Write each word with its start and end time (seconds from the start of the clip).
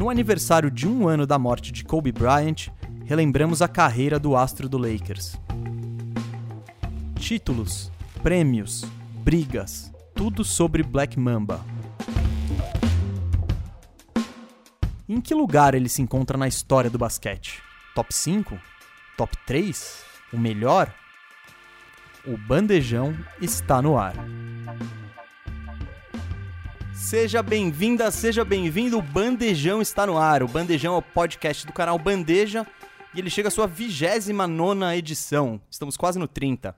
No 0.00 0.08
aniversário 0.08 0.70
de 0.70 0.88
um 0.88 1.06
ano 1.06 1.26
da 1.26 1.38
morte 1.38 1.70
de 1.70 1.84
Kobe 1.84 2.10
Bryant, 2.10 2.68
relembramos 3.04 3.60
a 3.60 3.68
carreira 3.68 4.18
do 4.18 4.34
astro 4.34 4.66
do 4.66 4.78
Lakers. 4.78 5.38
Títulos, 7.16 7.92
prêmios, 8.22 8.82
brigas, 9.16 9.92
tudo 10.14 10.42
sobre 10.42 10.82
Black 10.82 11.20
Mamba. 11.20 11.62
Em 15.06 15.20
que 15.20 15.34
lugar 15.34 15.74
ele 15.74 15.90
se 15.90 16.00
encontra 16.00 16.38
na 16.38 16.48
história 16.48 16.88
do 16.88 16.96
basquete? 16.96 17.62
Top 17.94 18.08
5? 18.10 18.58
Top 19.18 19.36
3? 19.46 20.02
O 20.32 20.38
melhor? 20.38 20.90
O 22.26 22.38
bandejão 22.38 23.14
está 23.38 23.82
no 23.82 23.98
ar. 23.98 24.14
Seja 27.10 27.42
bem-vinda, 27.42 28.08
seja 28.12 28.44
bem-vindo. 28.44 28.96
O 28.96 29.02
Bandejão 29.02 29.82
está 29.82 30.06
no 30.06 30.16
ar. 30.16 30.44
O 30.44 30.46
Bandejão 30.46 30.94
é 30.94 30.98
o 30.98 31.02
podcast 31.02 31.66
do 31.66 31.72
canal 31.72 31.98
Bandeja 31.98 32.64
e 33.12 33.18
ele 33.18 33.28
chega 33.28 33.48
à 33.48 33.50
sua 33.50 33.66
29 33.66 34.96
edição. 34.96 35.60
Estamos 35.68 35.96
quase 35.96 36.20
no 36.20 36.28
30. 36.28 36.72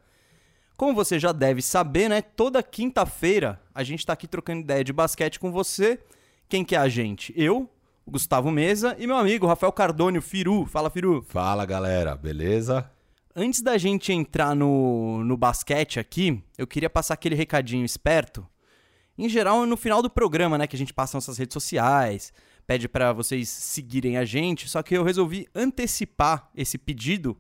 Como 0.75 0.95
você 0.95 1.19
já 1.19 1.33
deve 1.33 1.61
saber, 1.61 2.09
né? 2.09 2.23
Toda 2.23 2.63
quinta-feira 2.63 3.61
a 3.75 3.83
gente 3.83 3.99
está 3.99 4.15
aqui 4.15 4.27
trocando 4.27 4.63
ideia 4.63 4.83
de 4.83 4.91
basquete 4.91 5.39
com 5.39 5.53
você. 5.53 6.01
Quem 6.49 6.65
que 6.65 6.75
é 6.75 6.79
a 6.79 6.89
gente? 6.89 7.35
Eu, 7.37 7.69
o 8.07 8.13
Gustavo 8.13 8.51
Mesa 8.51 8.97
e 8.99 9.07
meu 9.07 9.19
amigo 9.19 9.47
Rafael 9.47 9.71
Cardone, 9.71 10.23
Firu. 10.23 10.65
Fala, 10.65 10.89
Firu. 10.89 11.23
Fala, 11.29 11.67
galera. 11.67 12.17
Beleza? 12.17 12.91
Antes 13.37 13.61
da 13.61 13.77
gente 13.77 14.11
entrar 14.15 14.57
no, 14.57 15.23
no 15.25 15.37
basquete 15.37 16.01
aqui, 16.01 16.43
eu 16.57 16.67
queria 16.67 16.89
passar 16.89 17.13
aquele 17.13 17.35
recadinho 17.35 17.85
esperto 17.85 18.47
em 19.17 19.29
geral, 19.29 19.65
no 19.67 19.77
final 19.77 20.03
do 20.03 20.11
programa, 20.11 20.57
né, 20.57 20.67
que 20.67 20.77
a 20.77 20.79
gente 20.79 20.95
passa 20.95 21.17
nossas 21.17 21.39
redes 21.39 21.55
sociais, 21.55 22.33
pede 22.67 22.89
para 22.89 23.13
vocês 23.13 23.49
seguirem 23.49 24.17
a 24.17 24.25
gente, 24.25 24.69
só 24.69 24.83
que 24.83 24.97
eu 24.97 25.03
resolvi 25.03 25.47
antecipar 25.55 26.51
esse 26.55 26.79
pedido 26.79 27.37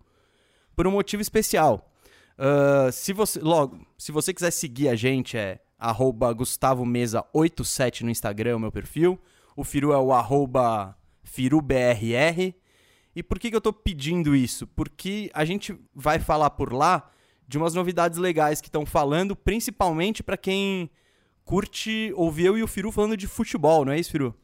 por 0.76 0.86
um 0.86 0.90
motivo 0.90 1.22
especial. 1.22 1.90
Uh, 2.38 2.92
se 2.92 3.12
você, 3.12 3.40
logo, 3.40 3.86
se 3.96 4.10
você 4.10 4.34
quiser 4.34 4.50
seguir 4.50 4.88
a 4.88 4.96
gente, 4.96 5.36
é 5.36 5.60
GustavoMesa87 5.80 8.00
no 8.02 8.10
Instagram, 8.10 8.58
meu 8.58 8.72
perfil. 8.72 9.20
O 9.56 9.64
Firu 9.64 9.92
é 9.92 9.98
o 9.98 10.08
FiruBRR. 11.22 12.54
E 13.14 13.22
por 13.22 13.38
que, 13.38 13.50
que 13.50 13.56
eu 13.56 13.60
tô 13.60 13.70
pedindo 13.72 14.34
isso? 14.34 14.66
Porque 14.66 15.30
a 15.34 15.44
gente 15.44 15.78
vai 15.94 16.18
falar 16.18 16.50
por 16.50 16.72
lá 16.72 17.08
de 17.46 17.58
umas 17.58 17.74
novidades 17.74 18.18
legais 18.18 18.60
que 18.60 18.66
estão 18.68 18.86
falando, 18.86 19.36
principalmente 19.36 20.22
para 20.22 20.38
quem 20.38 20.90
curte 21.44 22.12
ouvir 22.16 22.46
eu 22.46 22.58
e 22.58 22.62
o 22.62 22.68
Firu 22.68 22.90
falando 22.92 23.16
de 23.16 23.26
futebol, 23.26 23.84
não 23.84 23.92
é 23.92 23.98
isso, 23.98 24.10
Firu? 24.10 24.34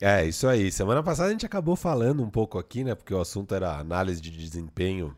É, 0.00 0.24
isso 0.26 0.46
aí. 0.46 0.70
Semana 0.70 1.02
passada 1.02 1.28
a 1.28 1.32
gente 1.32 1.46
acabou 1.46 1.74
falando 1.74 2.22
um 2.22 2.30
pouco 2.30 2.58
aqui, 2.58 2.84
né? 2.84 2.94
Porque 2.94 3.14
o 3.14 3.20
assunto 3.20 3.54
era 3.54 3.78
análise 3.78 4.20
de 4.20 4.30
desempenho 4.30 5.16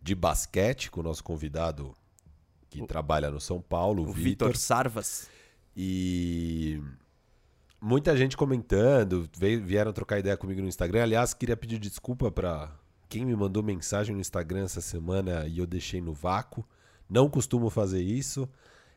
de 0.00 0.14
basquete 0.14 0.90
com 0.90 1.00
o 1.00 1.02
nosso 1.02 1.24
convidado 1.24 1.94
que 2.70 2.80
o... 2.80 2.86
trabalha 2.86 3.30
no 3.30 3.40
São 3.40 3.60
Paulo, 3.60 4.08
o, 4.08 4.12
Vitor 4.12 4.56
Sarvas. 4.56 5.28
E 5.76 6.80
muita 7.80 8.16
gente 8.16 8.36
comentando, 8.36 9.28
veio, 9.36 9.64
vieram 9.64 9.92
trocar 9.92 10.18
ideia 10.18 10.36
comigo 10.36 10.60
no 10.60 10.68
Instagram. 10.68 11.02
Aliás, 11.02 11.34
queria 11.34 11.56
pedir 11.56 11.78
desculpa 11.78 12.30
para 12.30 12.70
quem 13.08 13.24
me 13.24 13.34
mandou 13.34 13.62
mensagem 13.62 14.14
no 14.14 14.20
Instagram 14.20 14.64
essa 14.64 14.80
semana 14.80 15.46
e 15.46 15.58
eu 15.58 15.66
deixei 15.66 16.00
no 16.00 16.12
vácuo. 16.12 16.64
Não 17.08 17.28
costumo 17.28 17.70
fazer 17.70 18.02
isso. 18.02 18.48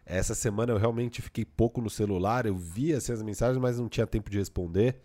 Essa 0.05 0.33
semana 0.35 0.73
eu 0.73 0.77
realmente 0.77 1.21
fiquei 1.21 1.45
pouco 1.45 1.81
no 1.81 1.89
celular, 1.89 2.45
eu 2.45 2.55
vi 2.55 2.93
assim, 2.93 3.13
as 3.13 3.21
mensagens, 3.21 3.57
mas 3.57 3.79
não 3.79 3.87
tinha 3.87 4.07
tempo 4.07 4.29
de 4.29 4.37
responder. 4.37 4.97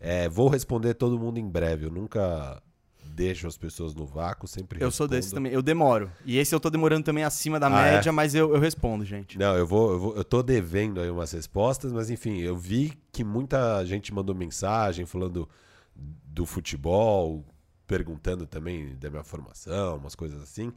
É, 0.00 0.28
vou 0.28 0.48
responder 0.48 0.94
todo 0.94 1.18
mundo 1.18 1.38
em 1.38 1.48
breve. 1.48 1.86
Eu 1.86 1.90
nunca 1.90 2.62
deixo 3.04 3.46
as 3.46 3.56
pessoas 3.56 3.94
no 3.94 4.06
vácuo, 4.06 4.46
sempre 4.46 4.78
Eu 4.80 4.86
respondo. 4.88 4.96
sou 4.96 5.08
desse 5.08 5.34
também, 5.34 5.52
eu 5.52 5.62
demoro. 5.62 6.10
E 6.24 6.38
esse 6.38 6.54
eu 6.54 6.60
tô 6.60 6.70
demorando 6.70 7.04
também 7.04 7.24
acima 7.24 7.58
da 7.58 7.66
ah, 7.66 7.86
é? 7.86 7.92
média, 7.94 8.10
é? 8.10 8.12
mas 8.12 8.34
eu, 8.34 8.54
eu 8.54 8.60
respondo, 8.60 9.04
gente. 9.04 9.38
Não, 9.38 9.56
eu 9.56 9.66
vou, 9.66 9.92
eu 9.92 9.98
vou, 9.98 10.16
eu 10.16 10.24
tô 10.24 10.42
devendo 10.42 11.00
aí 11.00 11.10
umas 11.10 11.32
respostas, 11.32 11.92
mas 11.92 12.10
enfim, 12.10 12.38
eu 12.38 12.56
vi 12.56 12.92
que 13.12 13.24
muita 13.24 13.84
gente 13.84 14.14
mandou 14.14 14.34
mensagem 14.34 15.04
falando 15.04 15.48
do 15.96 16.46
futebol, 16.46 17.44
perguntando 17.86 18.46
também 18.46 18.96
da 18.96 19.10
minha 19.10 19.24
formação, 19.24 19.96
umas 19.96 20.14
coisas 20.14 20.40
assim 20.40 20.72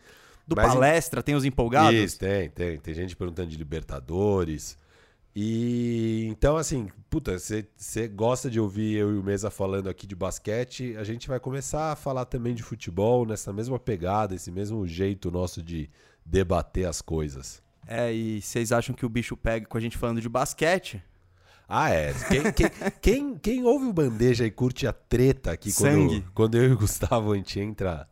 do 0.47 0.55
Mas, 0.55 0.73
palestra, 0.73 1.23
tem 1.23 1.35
os 1.35 1.45
empolgados? 1.45 1.99
Isso, 1.99 2.19
tem, 2.19 2.49
tem. 2.49 2.77
Tem 2.77 2.93
gente 2.93 3.15
perguntando 3.15 3.49
de 3.49 3.57
Libertadores. 3.57 4.77
E 5.35 6.27
então, 6.29 6.57
assim, 6.57 6.89
puta, 7.09 7.37
você 7.39 8.07
gosta 8.07 8.49
de 8.49 8.59
ouvir 8.59 8.97
eu 8.97 9.15
e 9.15 9.17
o 9.17 9.23
Mesa 9.23 9.49
falando 9.49 9.89
aqui 9.89 10.05
de 10.05 10.15
basquete, 10.15 10.95
a 10.97 11.03
gente 11.05 11.27
vai 11.27 11.39
começar 11.39 11.93
a 11.93 11.95
falar 11.95 12.25
também 12.25 12.53
de 12.53 12.63
futebol 12.63 13.25
nessa 13.25 13.53
mesma 13.53 13.79
pegada, 13.79 14.35
esse 14.35 14.51
mesmo 14.51 14.85
jeito 14.85 15.31
nosso 15.31 15.61
de 15.61 15.89
debater 16.25 16.85
as 16.85 17.01
coisas. 17.01 17.63
É, 17.87 18.13
e 18.13 18.41
vocês 18.41 18.71
acham 18.71 18.93
que 18.93 19.05
o 19.05 19.09
bicho 19.09 19.37
pega 19.37 19.65
com 19.65 19.77
a 19.77 19.81
gente 19.81 19.97
falando 19.97 20.21
de 20.21 20.29
basquete? 20.29 21.01
Ah, 21.67 21.89
é. 21.89 22.13
Quem, 22.27 22.51
quem, 22.51 22.69
quem, 23.01 23.35
quem 23.37 23.63
ouve 23.63 23.85
o 23.85 23.93
Bandeja 23.93 24.45
e 24.45 24.51
curte 24.51 24.85
a 24.85 24.91
treta 24.91 25.51
aqui 25.51 25.73
quando, 25.73 26.21
quando 26.33 26.57
eu 26.57 26.69
e 26.69 26.73
o 26.73 26.77
Gustavo 26.77 27.31
a 27.31 27.37
gente 27.37 27.57
entra 27.57 28.07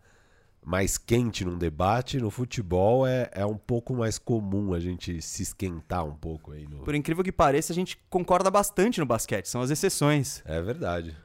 mais 0.70 1.00
quente 1.00 1.44
num 1.44 1.58
debate, 1.58 2.20
no 2.20 2.30
futebol 2.30 3.08
é, 3.08 3.28
é 3.34 3.44
um 3.44 3.58
pouco 3.58 3.96
mais 3.96 4.20
comum 4.20 4.72
a 4.72 4.80
gente 4.80 5.20
se 5.20 5.42
esquentar 5.42 6.06
um 6.06 6.14
pouco 6.14 6.52
aí. 6.52 6.68
No... 6.68 6.84
Por 6.84 6.94
incrível 6.94 7.24
que 7.24 7.32
pareça, 7.32 7.74
a 7.74 7.76
gente 7.76 7.98
concorda 8.08 8.52
bastante 8.52 9.00
no 9.00 9.06
basquete, 9.08 9.48
são 9.48 9.62
as 9.62 9.72
exceções. 9.72 10.44
É 10.46 10.62
verdade. 10.62 11.18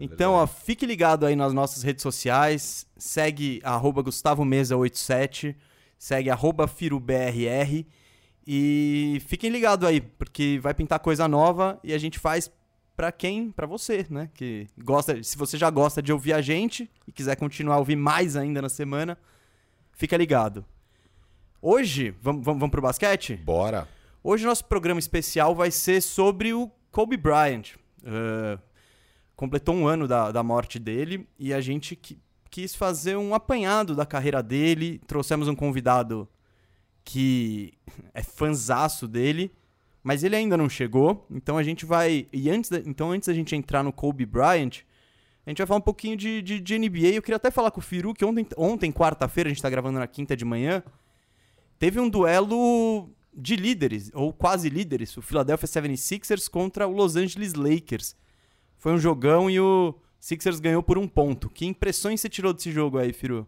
É 0.00 0.02
então, 0.02 0.32
verdade. 0.32 0.52
ó, 0.52 0.62
fique 0.64 0.84
ligado 0.84 1.26
aí 1.26 1.36
nas 1.36 1.52
nossas 1.52 1.84
redes 1.84 2.02
sociais, 2.02 2.88
segue 2.96 3.60
arroba 3.62 4.02
GustavoMesa87, 4.02 5.54
segue 5.96 6.28
arroba 6.28 6.66
FiruBRR 6.66 7.86
e 8.44 9.22
fiquem 9.28 9.48
ligados 9.50 9.88
aí, 9.88 10.00
porque 10.00 10.58
vai 10.60 10.74
pintar 10.74 10.98
coisa 10.98 11.28
nova 11.28 11.78
e 11.84 11.94
a 11.94 11.98
gente 11.98 12.18
faz 12.18 12.50
para 12.98 13.12
quem, 13.12 13.52
para 13.52 13.64
você, 13.64 14.04
né? 14.10 14.28
Que 14.34 14.66
gosta, 14.76 15.22
se 15.22 15.38
você 15.38 15.56
já 15.56 15.70
gosta 15.70 16.02
de 16.02 16.12
ouvir 16.12 16.32
a 16.32 16.40
gente 16.40 16.90
e 17.06 17.12
quiser 17.12 17.36
continuar 17.36 17.76
a 17.76 17.78
ouvir 17.78 17.94
mais 17.94 18.34
ainda 18.34 18.60
na 18.60 18.68
semana, 18.68 19.16
fica 19.92 20.16
ligado. 20.16 20.64
Hoje, 21.62 22.12
vamos, 22.20 22.44
vamos, 22.44 22.58
vamos 22.58 22.72
pro 22.72 22.82
basquete? 22.82 23.36
Bora. 23.36 23.86
Hoje 24.20 24.44
nosso 24.44 24.64
programa 24.64 24.98
especial 24.98 25.54
vai 25.54 25.70
ser 25.70 26.02
sobre 26.02 26.52
o 26.52 26.68
Kobe 26.90 27.16
Bryant. 27.16 27.76
Uh, 28.02 28.60
completou 29.36 29.76
um 29.76 29.86
ano 29.86 30.08
da, 30.08 30.32
da 30.32 30.42
morte 30.42 30.80
dele 30.80 31.24
e 31.38 31.54
a 31.54 31.60
gente 31.60 31.94
qui, 31.94 32.20
quis 32.50 32.74
fazer 32.74 33.16
um 33.16 33.32
apanhado 33.32 33.94
da 33.94 34.04
carreira 34.04 34.42
dele. 34.42 35.00
Trouxemos 35.06 35.46
um 35.46 35.54
convidado 35.54 36.28
que 37.04 37.74
é 38.12 38.24
fanzaço 38.24 39.06
dele 39.06 39.52
mas 40.08 40.24
ele 40.24 40.34
ainda 40.34 40.56
não 40.56 40.70
chegou, 40.70 41.26
então 41.30 41.58
a 41.58 41.62
gente 41.62 41.84
vai. 41.84 42.26
E 42.32 42.48
antes 42.48 42.70
da, 42.70 42.78
então, 42.78 43.10
antes 43.10 43.28
da 43.28 43.34
gente 43.34 43.54
entrar 43.54 43.82
no 43.82 43.92
Kobe 43.92 44.24
Bryant, 44.24 44.78
a 45.44 45.50
gente 45.50 45.58
vai 45.58 45.66
falar 45.66 45.80
um 45.80 45.82
pouquinho 45.82 46.16
de, 46.16 46.40
de, 46.40 46.58
de 46.60 46.78
NBA. 46.78 47.08
Eu 47.08 47.20
queria 47.20 47.36
até 47.36 47.50
falar 47.50 47.70
com 47.70 47.80
o 47.80 47.82
Firu, 47.82 48.14
que 48.14 48.24
ontem, 48.24 48.46
ontem 48.56 48.90
quarta-feira, 48.90 49.50
a 49.50 49.52
gente 49.52 49.60
tá 49.60 49.68
gravando 49.68 49.98
na 49.98 50.06
quinta 50.06 50.34
de 50.34 50.46
manhã, 50.46 50.82
teve 51.78 52.00
um 52.00 52.08
duelo 52.08 53.10
de 53.34 53.54
líderes, 53.54 54.10
ou 54.14 54.32
quase 54.32 54.70
líderes, 54.70 55.14
o 55.14 55.20
Philadelphia 55.20 55.68
76ers 55.68 56.48
contra 56.48 56.88
o 56.88 56.92
Los 56.92 57.14
Angeles 57.14 57.52
Lakers. 57.52 58.16
Foi 58.78 58.94
um 58.94 58.98
jogão 58.98 59.50
e 59.50 59.60
o 59.60 59.94
Sixers 60.18 60.58
ganhou 60.58 60.82
por 60.82 60.96
um 60.96 61.06
ponto. 61.06 61.50
Que 61.50 61.66
impressões 61.66 62.22
você 62.22 62.30
tirou 62.30 62.54
desse 62.54 62.72
jogo 62.72 62.96
aí, 62.96 63.12
Firu? 63.12 63.46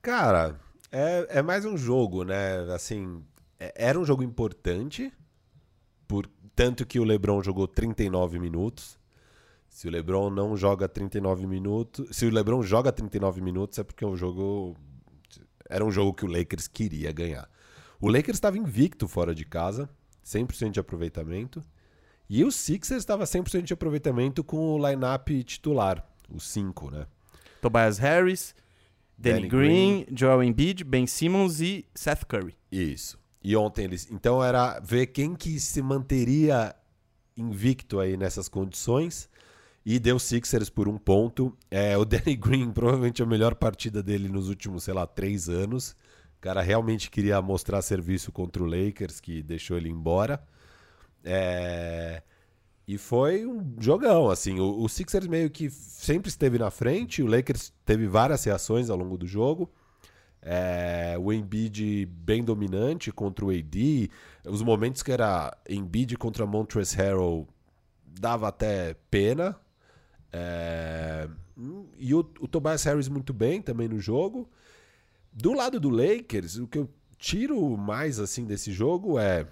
Cara, 0.00 0.60
é, 0.92 1.26
é 1.28 1.42
mais 1.42 1.64
um 1.64 1.76
jogo, 1.76 2.22
né? 2.22 2.72
Assim, 2.72 3.20
é, 3.58 3.74
era 3.74 3.98
um 3.98 4.04
jogo 4.04 4.22
importante, 4.22 5.12
por 6.10 6.28
tanto 6.56 6.84
que 6.84 6.98
o 6.98 7.04
LeBron 7.04 7.40
jogou 7.40 7.68
39 7.68 8.40
minutos. 8.40 8.98
Se 9.68 9.86
o 9.86 9.90
LeBron 9.92 10.28
não 10.28 10.56
joga 10.56 10.88
39 10.88 11.46
minutos, 11.46 12.16
se 12.16 12.26
o 12.26 12.30
LeBron 12.30 12.64
joga 12.64 12.90
39 12.90 13.40
minutos 13.40 13.78
é 13.78 13.84
porque 13.84 14.04
o 14.04 14.16
jogo 14.16 14.76
era 15.68 15.84
um 15.84 15.90
jogo 15.92 16.12
que 16.12 16.24
o 16.24 16.28
Lakers 16.28 16.66
queria 16.66 17.12
ganhar. 17.12 17.48
O 18.00 18.08
Lakers 18.08 18.38
estava 18.38 18.58
invicto 18.58 19.06
fora 19.06 19.32
de 19.32 19.44
casa, 19.44 19.88
100% 20.26 20.72
de 20.72 20.80
aproveitamento, 20.80 21.62
e 22.28 22.42
o 22.42 22.50
Sixers 22.50 23.02
estava 23.02 23.22
100% 23.22 23.62
de 23.62 23.72
aproveitamento 23.72 24.42
com 24.42 24.56
o 24.56 24.88
lineup 24.88 25.28
titular, 25.44 26.04
os 26.28 26.42
5, 26.48 26.90
né? 26.90 27.06
Tobias 27.62 27.98
Harris, 27.98 28.52
Danny, 29.16 29.42
Danny 29.42 29.48
Green, 29.48 30.04
Green, 30.06 30.16
Joel 30.18 30.42
Embiid, 30.42 30.82
Ben 30.82 31.06
Simmons 31.06 31.60
e 31.60 31.86
Seth 31.94 32.24
Curry. 32.24 32.56
Isso. 32.72 33.19
E 33.42 33.56
ontem 33.56 33.84
eles. 33.84 34.08
Então 34.10 34.42
era 34.42 34.78
ver 34.80 35.06
quem 35.06 35.34
que 35.34 35.58
se 35.58 35.80
manteria 35.80 36.74
invicto 37.36 37.98
aí 37.98 38.16
nessas 38.16 38.48
condições. 38.48 39.28
E 39.84 39.98
deu 39.98 40.18
Sixers 40.18 40.68
por 40.68 40.88
um 40.88 40.98
ponto. 40.98 41.56
É, 41.70 41.96
o 41.96 42.04
Danny 42.06 42.36
Green, 42.36 42.70
provavelmente 42.70 43.22
a 43.22 43.26
melhor 43.26 43.54
partida 43.54 44.02
dele 44.02 44.28
nos 44.28 44.48
últimos, 44.48 44.84
sei 44.84 44.94
lá, 44.94 45.06
três 45.06 45.48
anos. 45.48 45.96
O 46.36 46.40
cara 46.40 46.60
realmente 46.60 47.10
queria 47.10 47.40
mostrar 47.40 47.82
serviço 47.82 48.30
contra 48.32 48.62
o 48.62 48.66
Lakers, 48.66 49.20
que 49.20 49.42
deixou 49.42 49.76
ele 49.76 49.88
embora. 49.88 50.42
É... 51.24 52.22
E 52.86 52.98
foi 52.98 53.46
um 53.46 53.74
jogão, 53.78 54.30
assim. 54.30 54.58
O, 54.58 54.82
o 54.82 54.88
Sixers 54.88 55.26
meio 55.26 55.50
que 55.50 55.70
sempre 55.70 56.28
esteve 56.28 56.58
na 56.58 56.70
frente, 56.70 57.22
o 57.22 57.26
Lakers 57.26 57.72
teve 57.84 58.06
várias 58.06 58.44
reações 58.44 58.90
ao 58.90 58.96
longo 58.96 59.16
do 59.16 59.26
jogo. 59.26 59.70
É, 60.42 61.16
o 61.18 61.32
Embiid 61.32 62.06
bem 62.06 62.42
dominante 62.42 63.12
contra 63.12 63.44
o 63.44 63.50
AD. 63.50 64.10
Os 64.46 64.62
momentos 64.62 65.02
que 65.02 65.12
era 65.12 65.56
Embiid 65.68 66.16
contra 66.16 66.46
Montrezl 66.46 66.96
Harrell 66.96 67.48
dava 68.04 68.48
até 68.48 68.94
pena. 69.10 69.56
É, 70.32 71.28
e 71.98 72.14
o, 72.14 72.20
o 72.40 72.48
Tobias 72.48 72.84
Harris 72.84 73.08
muito 73.08 73.32
bem 73.32 73.60
também 73.60 73.88
no 73.88 73.98
jogo. 73.98 74.48
Do 75.32 75.52
lado 75.52 75.78
do 75.78 75.90
Lakers, 75.90 76.56
o 76.56 76.66
que 76.66 76.78
eu 76.78 76.88
tiro 77.18 77.76
mais 77.76 78.18
assim 78.18 78.44
desse 78.44 78.72
jogo 78.72 79.18
é 79.18 79.46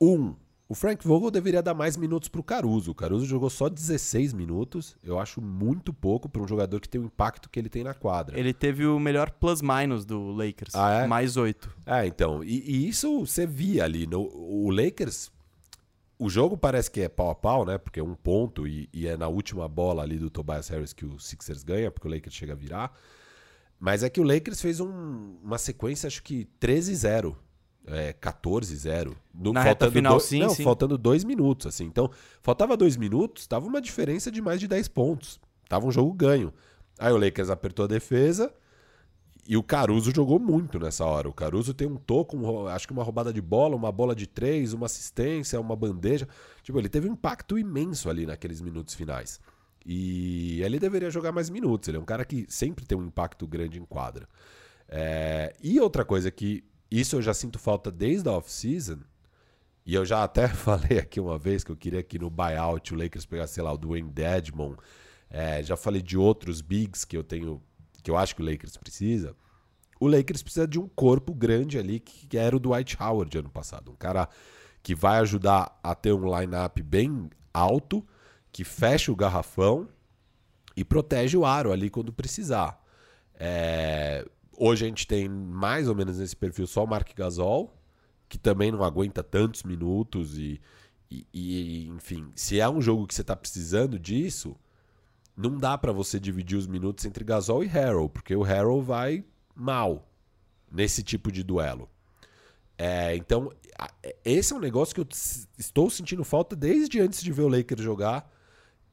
um, 0.00 0.34
o 0.66 0.74
Frank 0.74 1.06
Vogel 1.06 1.30
deveria 1.30 1.62
dar 1.62 1.74
mais 1.74 1.96
minutos 1.96 2.28
para 2.28 2.40
o 2.40 2.44
Caruso. 2.44 2.90
O 2.90 2.94
Caruso 2.94 3.26
jogou 3.26 3.50
só 3.50 3.68
16 3.68 4.32
minutos. 4.32 4.96
Eu 5.02 5.18
acho 5.18 5.40
muito 5.40 5.92
pouco 5.92 6.26
para 6.26 6.40
um 6.40 6.48
jogador 6.48 6.80
que 6.80 6.88
tem 6.88 7.00
o 7.00 7.04
impacto 7.04 7.50
que 7.50 7.58
ele 7.58 7.68
tem 7.68 7.84
na 7.84 7.92
quadra. 7.92 8.38
Ele 8.38 8.54
teve 8.54 8.86
o 8.86 8.98
melhor 8.98 9.30
plus-minus 9.30 10.06
do 10.06 10.30
Lakers. 10.30 10.74
Ah, 10.74 11.02
é? 11.02 11.06
Mais 11.06 11.36
8. 11.36 11.70
É, 11.84 12.06
então. 12.06 12.42
E, 12.42 12.60
e, 12.60 12.88
isso 12.88 13.26
você 13.26 13.46
via 13.46 13.84
ali. 13.84 14.06
No, 14.06 14.22
o 14.22 14.70
Lakers. 14.70 15.30
O 16.18 16.30
jogo 16.30 16.56
parece 16.56 16.90
que 16.90 17.02
é 17.02 17.08
pau 17.08 17.28
a 17.28 17.34
pau, 17.34 17.66
né? 17.66 17.76
Porque 17.76 18.00
é 18.00 18.04
um 18.04 18.14
ponto 18.14 18.66
e, 18.66 18.88
e 18.92 19.06
é 19.06 19.16
na 19.16 19.28
última 19.28 19.68
bola 19.68 20.02
ali 20.02 20.16
do 20.16 20.30
Tobias 20.30 20.68
Harris 20.68 20.92
que 20.94 21.04
o 21.04 21.18
Sixers 21.18 21.62
ganha, 21.62 21.90
porque 21.90 22.08
o 22.08 22.10
Lakers 22.10 22.34
chega 22.34 22.52
a 22.54 22.56
virar. 22.56 22.96
Mas 23.78 24.02
é 24.02 24.08
que 24.08 24.20
o 24.20 24.24
Lakers 24.24 24.62
fez 24.62 24.80
um, 24.80 25.36
uma 25.42 25.58
sequência, 25.58 26.06
acho 26.06 26.22
que 26.22 26.48
13-0 26.58 27.36
é, 27.86 28.12
14-0. 28.12 29.14
Na 29.34 29.62
reta 29.62 29.90
final, 29.90 30.18
sim, 30.20 30.40
não, 30.40 30.50
sim. 30.50 30.64
faltando 30.64 30.96
dois 30.96 31.24
minutos, 31.24 31.66
assim. 31.66 31.84
Então, 31.84 32.10
faltava 32.42 32.76
dois 32.76 32.96
minutos, 32.96 33.46
tava 33.46 33.66
uma 33.66 33.80
diferença 33.80 34.30
de 34.30 34.40
mais 34.40 34.60
de 34.60 34.68
10 34.68 34.88
pontos. 34.88 35.40
Tava 35.68 35.86
um 35.86 35.90
jogo 35.90 36.12
ganho. 36.12 36.52
Aí 36.98 37.12
o 37.12 37.16
Lakers 37.16 37.50
apertou 37.50 37.84
a 37.84 37.88
defesa 37.88 38.52
e 39.46 39.56
o 39.56 39.62
Caruso 39.62 40.12
jogou 40.14 40.38
muito 40.38 40.78
nessa 40.78 41.04
hora. 41.04 41.28
O 41.28 41.32
Caruso 41.32 41.74
tem 41.74 41.86
um 41.86 41.96
toco, 41.96 42.36
um, 42.36 42.66
acho 42.68 42.86
que 42.86 42.92
uma 42.92 43.02
roubada 43.02 43.32
de 43.32 43.40
bola, 43.40 43.76
uma 43.76 43.92
bola 43.92 44.14
de 44.14 44.26
três, 44.26 44.72
uma 44.72 44.86
assistência, 44.86 45.60
uma 45.60 45.76
bandeja. 45.76 46.26
Tipo, 46.62 46.78
ele 46.78 46.88
teve 46.88 47.08
um 47.08 47.12
impacto 47.12 47.58
imenso 47.58 48.08
ali 48.08 48.24
naqueles 48.24 48.60
minutos 48.60 48.94
finais. 48.94 49.40
E 49.84 50.62
ele 50.62 50.78
deveria 50.78 51.10
jogar 51.10 51.32
mais 51.32 51.50
minutos. 51.50 51.88
Ele 51.88 51.98
é 51.98 52.00
um 52.00 52.04
cara 52.04 52.24
que 52.24 52.46
sempre 52.48 52.86
tem 52.86 52.96
um 52.96 53.04
impacto 53.04 53.46
grande 53.46 53.78
em 53.78 53.84
quadra. 53.84 54.26
É... 54.88 55.54
E 55.62 55.78
outra 55.78 56.04
coisa 56.04 56.30
que 56.30 56.64
isso 57.00 57.16
eu 57.16 57.22
já 57.22 57.34
sinto 57.34 57.58
falta 57.58 57.90
desde 57.90 58.28
a 58.28 58.32
off-season. 58.32 59.00
E 59.86 59.94
eu 59.94 60.04
já 60.04 60.24
até 60.24 60.48
falei 60.54 60.98
aqui 60.98 61.20
uma 61.20 61.38
vez 61.38 61.64
que 61.64 61.70
eu 61.70 61.76
queria 61.76 62.02
que 62.02 62.18
no 62.18 62.30
buyout 62.30 62.94
o 62.94 62.96
Lakers 62.96 63.26
pegasse, 63.26 63.54
sei 63.54 63.62
lá, 63.62 63.72
o 63.72 63.78
Dwayne 63.78 64.10
Dedmon. 64.10 64.74
É, 65.28 65.62
já 65.62 65.76
falei 65.76 66.00
de 66.00 66.16
outros 66.16 66.60
bigs 66.60 67.04
que 67.04 67.16
eu 67.16 67.24
tenho, 67.24 67.62
que 68.02 68.10
eu 68.10 68.16
acho 68.16 68.36
que 68.36 68.42
o 68.42 68.44
Lakers 68.44 68.76
precisa. 68.76 69.34
O 70.00 70.06
Lakers 70.06 70.42
precisa 70.42 70.66
de 70.66 70.78
um 70.78 70.88
corpo 70.88 71.34
grande 71.34 71.78
ali, 71.78 72.00
que 72.00 72.36
era 72.36 72.54
o 72.54 72.60
Dwight 72.60 72.96
Howard 73.00 73.38
ano 73.38 73.50
passado. 73.50 73.90
Um 73.90 73.96
cara 73.96 74.28
que 74.82 74.94
vai 74.94 75.18
ajudar 75.18 75.78
a 75.82 75.94
ter 75.94 76.12
um 76.12 76.38
lineup 76.38 76.78
bem 76.82 77.30
alto, 77.52 78.06
que 78.52 78.64
fecha 78.64 79.10
o 79.10 79.16
garrafão 79.16 79.88
e 80.76 80.84
protege 80.84 81.36
o 81.36 81.46
aro 81.46 81.72
ali 81.72 81.88
quando 81.88 82.12
precisar. 82.12 82.80
É, 83.34 84.26
Hoje 84.56 84.84
a 84.84 84.88
gente 84.88 85.06
tem 85.06 85.28
mais 85.28 85.88
ou 85.88 85.94
menos 85.94 86.18
nesse 86.18 86.36
perfil 86.36 86.66
só 86.66 86.84
o 86.84 86.86
Mark 86.86 87.08
Gasol, 87.14 87.76
que 88.28 88.38
também 88.38 88.70
não 88.70 88.82
aguenta 88.82 89.22
tantos 89.22 89.62
minutos 89.62 90.38
e, 90.38 90.60
e, 91.10 91.26
e 91.32 91.88
enfim, 91.88 92.30
se 92.34 92.60
é 92.60 92.68
um 92.68 92.80
jogo 92.80 93.06
que 93.06 93.14
você 93.14 93.20
está 93.20 93.36
precisando 93.36 93.98
disso, 93.98 94.56
não 95.36 95.58
dá 95.58 95.76
para 95.76 95.92
você 95.92 96.18
dividir 96.20 96.56
os 96.56 96.66
minutos 96.66 97.04
entre 97.04 97.24
Gasol 97.24 97.64
e 97.64 97.66
Harrell, 97.66 98.08
porque 98.08 98.34
o 98.34 98.42
Harrell 98.42 98.82
vai 98.82 99.24
mal 99.54 100.08
nesse 100.70 101.02
tipo 101.02 101.30
de 101.30 101.42
duelo. 101.42 101.88
É, 102.76 103.14
então, 103.16 103.52
esse 104.24 104.52
é 104.52 104.56
um 104.56 104.60
negócio 104.60 104.94
que 104.94 105.00
eu 105.00 105.08
estou 105.58 105.88
sentindo 105.90 106.24
falta 106.24 106.56
desde 106.56 107.00
antes 107.00 107.22
de 107.22 107.32
ver 107.32 107.42
o 107.42 107.48
Lakers 107.48 107.82
jogar 107.82 108.30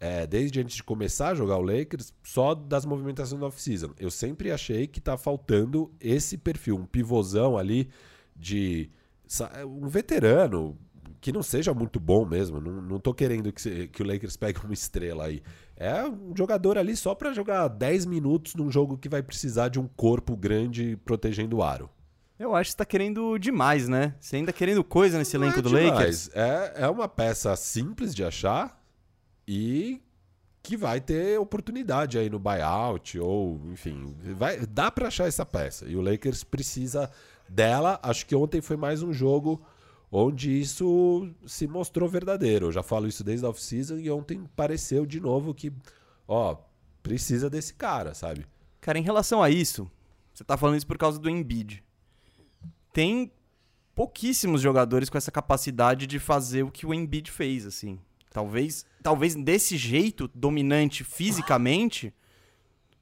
é, 0.02 0.26
desde 0.26 0.60
antes 0.60 0.76
de 0.76 0.84
começar 0.84 1.30
a 1.30 1.36
jogar 1.36 1.58
o 1.58 1.62
Lakers, 1.62 2.12
só 2.24 2.56
das 2.56 2.86
movimentações 2.86 3.40
da 3.40 3.46
off-season. 3.46 3.92
Eu 4.00 4.10
sempre 4.10 4.52
achei 4.52 4.88
que 4.88 5.00
tá 5.00 5.16
faltando 5.16 5.94
esse 6.00 6.40
perfil, 6.40 6.76
um 6.76 6.88
pivôzão 6.88 7.56
ali 7.56 7.88
de 8.36 8.90
um 9.64 9.88
veterano 9.88 10.76
que 11.22 11.32
não 11.32 11.44
seja 11.44 11.72
muito 11.72 12.00
bom 12.00 12.26
mesmo. 12.26 12.60
Não, 12.60 12.82
não 12.82 13.00
tô 13.00 13.14
querendo 13.14 13.54
que, 13.54 13.88
que 13.90 14.02
o 14.02 14.06
Lakers 14.06 14.36
pegue 14.36 14.60
uma 14.64 14.74
estrela 14.74 15.26
aí. 15.26 15.44
É 15.78 16.04
um 16.04 16.34
jogador 16.36 16.80
ali 16.80 16.96
só 16.96 17.14
para 17.14 17.32
jogar 17.32 17.68
10 17.68 18.08
minutos 18.08 18.56
num 18.56 18.72
jogo 18.72 18.98
que 18.98 19.08
vai 19.08 19.22
precisar 19.22 19.70
de 19.70 19.80
um 19.80 19.88
corpo 19.88 20.36
grande 20.36 20.98
protegendo 21.06 21.58
o 21.58 21.64
aro. 21.64 21.88
Eu 22.40 22.56
acho 22.56 22.70
que 22.70 22.72
você 22.72 22.78
tá 22.78 22.86
querendo 22.86 23.38
demais, 23.38 23.88
né? 23.88 24.16
Você 24.20 24.38
ainda 24.38 24.52
querendo 24.52 24.84
coisa 24.84 25.20
nesse 25.20 25.36
elenco 25.36 25.60
é 25.60 25.62
do 25.62 25.70
demais. 25.70 25.92
Lakers. 25.92 26.30
É, 26.34 26.74
é 26.78 26.90
uma 26.90 27.08
peça 27.08 27.56
simples 27.56 28.16
de 28.16 28.24
achar, 28.24 28.81
e 29.54 30.02
que 30.64 30.78
vai 30.78 31.02
ter 31.02 31.38
oportunidade 31.38 32.18
aí 32.18 32.30
no 32.30 32.40
buyout 32.40 33.20
ou 33.20 33.60
enfim, 33.74 34.16
vai 34.38 34.66
dá 34.66 34.90
para 34.90 35.10
achar 35.10 35.28
essa 35.28 35.46
peça. 35.46 35.86
E 35.90 35.98
o 35.98 36.02
Lakers 36.02 36.46
precisa 36.46 37.12
dela. 37.50 38.00
Acho 38.02 38.26
que 38.26 38.34
ontem 38.34 38.62
foi 38.62 38.78
mais 38.78 39.04
um 39.04 39.12
jogo 39.12 39.62
onde 40.10 40.58
isso 40.58 41.30
se 41.46 41.68
mostrou 41.68 42.08
verdadeiro. 42.08 42.68
Eu 42.68 42.72
já 42.72 42.82
falo 42.82 43.08
isso 43.08 43.26
desde 43.26 43.46
a 43.46 43.50
off-season 43.50 43.98
e 43.98 44.10
ontem 44.10 44.46
pareceu 44.56 45.06
de 45.06 45.20
novo 45.20 45.54
que, 45.54 45.74
ó, 46.26 46.56
precisa 47.04 47.50
desse 47.50 47.74
cara, 47.74 48.14
sabe? 48.14 48.48
Cara, 48.80 48.98
em 48.98 49.04
relação 49.04 49.44
a 49.44 49.50
isso, 49.50 49.92
você 50.34 50.46
tá 50.46 50.56
falando 50.56 50.78
isso 50.78 50.88
por 50.88 50.98
causa 50.98 51.20
do 51.20 51.30
Embiid. 51.30 51.84
Tem 52.94 53.30
pouquíssimos 53.94 54.62
jogadores 54.62 55.10
com 55.10 55.18
essa 55.18 55.32
capacidade 55.32 56.08
de 56.08 56.20
fazer 56.20 56.64
o 56.64 56.72
que 56.72 56.86
o 56.86 56.94
Embiid 56.94 57.30
fez, 57.30 57.66
assim. 57.66 58.00
Talvez, 58.32 58.86
talvez 59.04 59.36
desse 59.36 59.76
jeito, 59.78 60.30
dominante 60.34 61.04
fisicamente, 61.04 62.14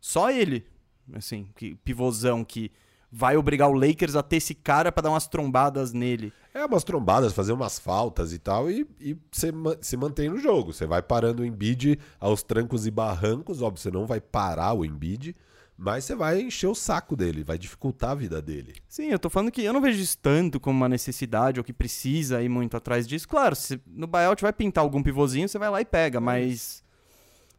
só 0.01 0.31
ele. 0.31 0.65
Assim, 1.13 1.47
que 1.55 1.75
pivôzão 1.75 2.43
que 2.43 2.71
vai 3.11 3.37
obrigar 3.37 3.69
o 3.69 3.73
Lakers 3.73 4.15
a 4.15 4.23
ter 4.23 4.37
esse 4.37 4.53
cara 4.53 4.91
para 4.91 5.03
dar 5.03 5.09
umas 5.11 5.27
trombadas 5.27 5.93
nele. 5.93 6.31
É, 6.53 6.65
umas 6.65 6.83
trombadas, 6.83 7.33
fazer 7.33 7.51
umas 7.51 7.79
faltas 7.79 8.33
e 8.33 8.39
tal, 8.39 8.69
e, 8.69 8.87
e 8.99 9.17
você 9.31 9.51
se 9.81 9.97
mantém 9.97 10.29
no 10.29 10.39
jogo. 10.39 10.73
Você 10.73 10.85
vai 10.85 11.01
parando 11.01 11.41
o 11.41 11.45
Embiid 11.45 11.99
aos 12.19 12.43
trancos 12.43 12.85
e 12.85 12.91
barrancos, 12.91 13.61
óbvio, 13.61 13.81
você 13.81 13.91
não 13.91 14.05
vai 14.05 14.19
parar 14.19 14.73
o 14.73 14.85
Embiid, 14.85 15.35
mas 15.81 16.03
você 16.03 16.13
vai 16.13 16.41
encher 16.41 16.67
o 16.67 16.75
saco 16.75 17.15
dele, 17.15 17.41
vai 17.41 17.57
dificultar 17.57 18.11
a 18.11 18.15
vida 18.15 18.41
dele. 18.41 18.75
Sim, 18.85 19.05
eu 19.05 19.17
tô 19.17 19.29
falando 19.29 19.49
que 19.49 19.63
eu 19.63 19.71
não 19.71 19.79
vejo 19.79 19.97
isso 20.01 20.17
tanto 20.17 20.59
como 20.59 20.75
uma 20.75 20.89
necessidade 20.89 21.57
ou 21.57 21.63
que 21.63 21.71
precisa 21.71 22.43
ir 22.43 22.49
muito 22.49 22.75
atrás 22.75 23.07
disso. 23.07 23.25
Claro, 23.25 23.55
se 23.55 23.79
no 23.87 24.05
buyout 24.05 24.41
vai 24.41 24.51
pintar 24.51 24.83
algum 24.83 25.01
pivôzinho, 25.01 25.47
você 25.47 25.57
vai 25.57 25.69
lá 25.69 25.79
e 25.79 25.85
pega, 25.85 26.19
mas. 26.19 26.83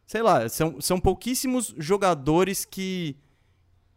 Sei 0.05 0.21
lá, 0.21 0.47
são, 0.49 0.79
são 0.79 0.99
pouquíssimos 0.99 1.73
jogadores 1.79 2.63
que, 2.63 3.17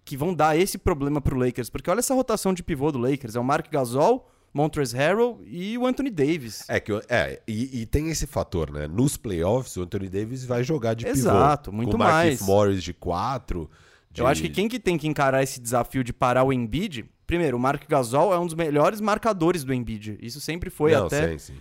que 0.06 0.16
vão 0.16 0.32
dar 0.32 0.56
esse 0.56 0.78
problema 0.78 1.20
pro 1.20 1.38
Lakers. 1.38 1.68
Porque 1.68 1.90
olha 1.90 1.98
essa 1.98 2.14
rotação 2.14 2.54
de 2.54 2.62
pivô 2.62 2.90
do 2.90 2.98
Lakers: 2.98 3.36
é 3.36 3.40
o 3.40 3.44
Mark 3.44 3.70
Gasol, 3.70 4.26
Montrezl 4.54 4.96
Harrell 4.96 5.40
e 5.44 5.76
o 5.76 5.84
Anthony 5.84 6.10
Davis. 6.10 6.64
É, 6.66 6.80
que, 6.80 6.92
é 7.10 7.42
e, 7.46 7.82
e, 7.82 7.84
tem 7.84 8.08
esse 8.08 8.26
fator, 8.26 8.72
né? 8.72 8.86
Nos 8.86 9.18
playoffs, 9.18 9.76
o 9.76 9.82
Anthony 9.82 10.08
Davis 10.08 10.46
vai 10.46 10.64
jogar 10.64 10.94
de 10.94 11.06
Exato, 11.06 11.18
pivô. 11.18 11.36
Exato, 11.36 11.72
muito 11.72 11.90
com 11.90 11.98
mais. 11.98 12.38
Com 12.38 12.46
Morris 12.46 12.82
de 12.82 12.94
4. 12.94 13.68
De... 14.14 14.20
Eu 14.20 14.28
acho 14.28 14.40
que 14.40 14.48
quem 14.48 14.68
que 14.68 14.78
tem 14.78 14.96
que 14.96 15.08
encarar 15.08 15.42
esse 15.42 15.60
desafio 15.60 16.04
de 16.04 16.12
parar 16.12 16.44
o 16.44 16.52
Embiid, 16.52 17.04
primeiro, 17.26 17.56
o 17.56 17.60
Mark 17.60 17.82
Gasol 17.88 18.32
é 18.32 18.38
um 18.38 18.46
dos 18.46 18.54
melhores 18.54 19.00
marcadores 19.00 19.64
do 19.64 19.74
Embiid. 19.74 20.16
Isso 20.22 20.40
sempre 20.40 20.70
foi 20.70 20.92
não, 20.92 21.06
até. 21.06 21.32
Sim, 21.32 21.38
sim. 21.38 21.54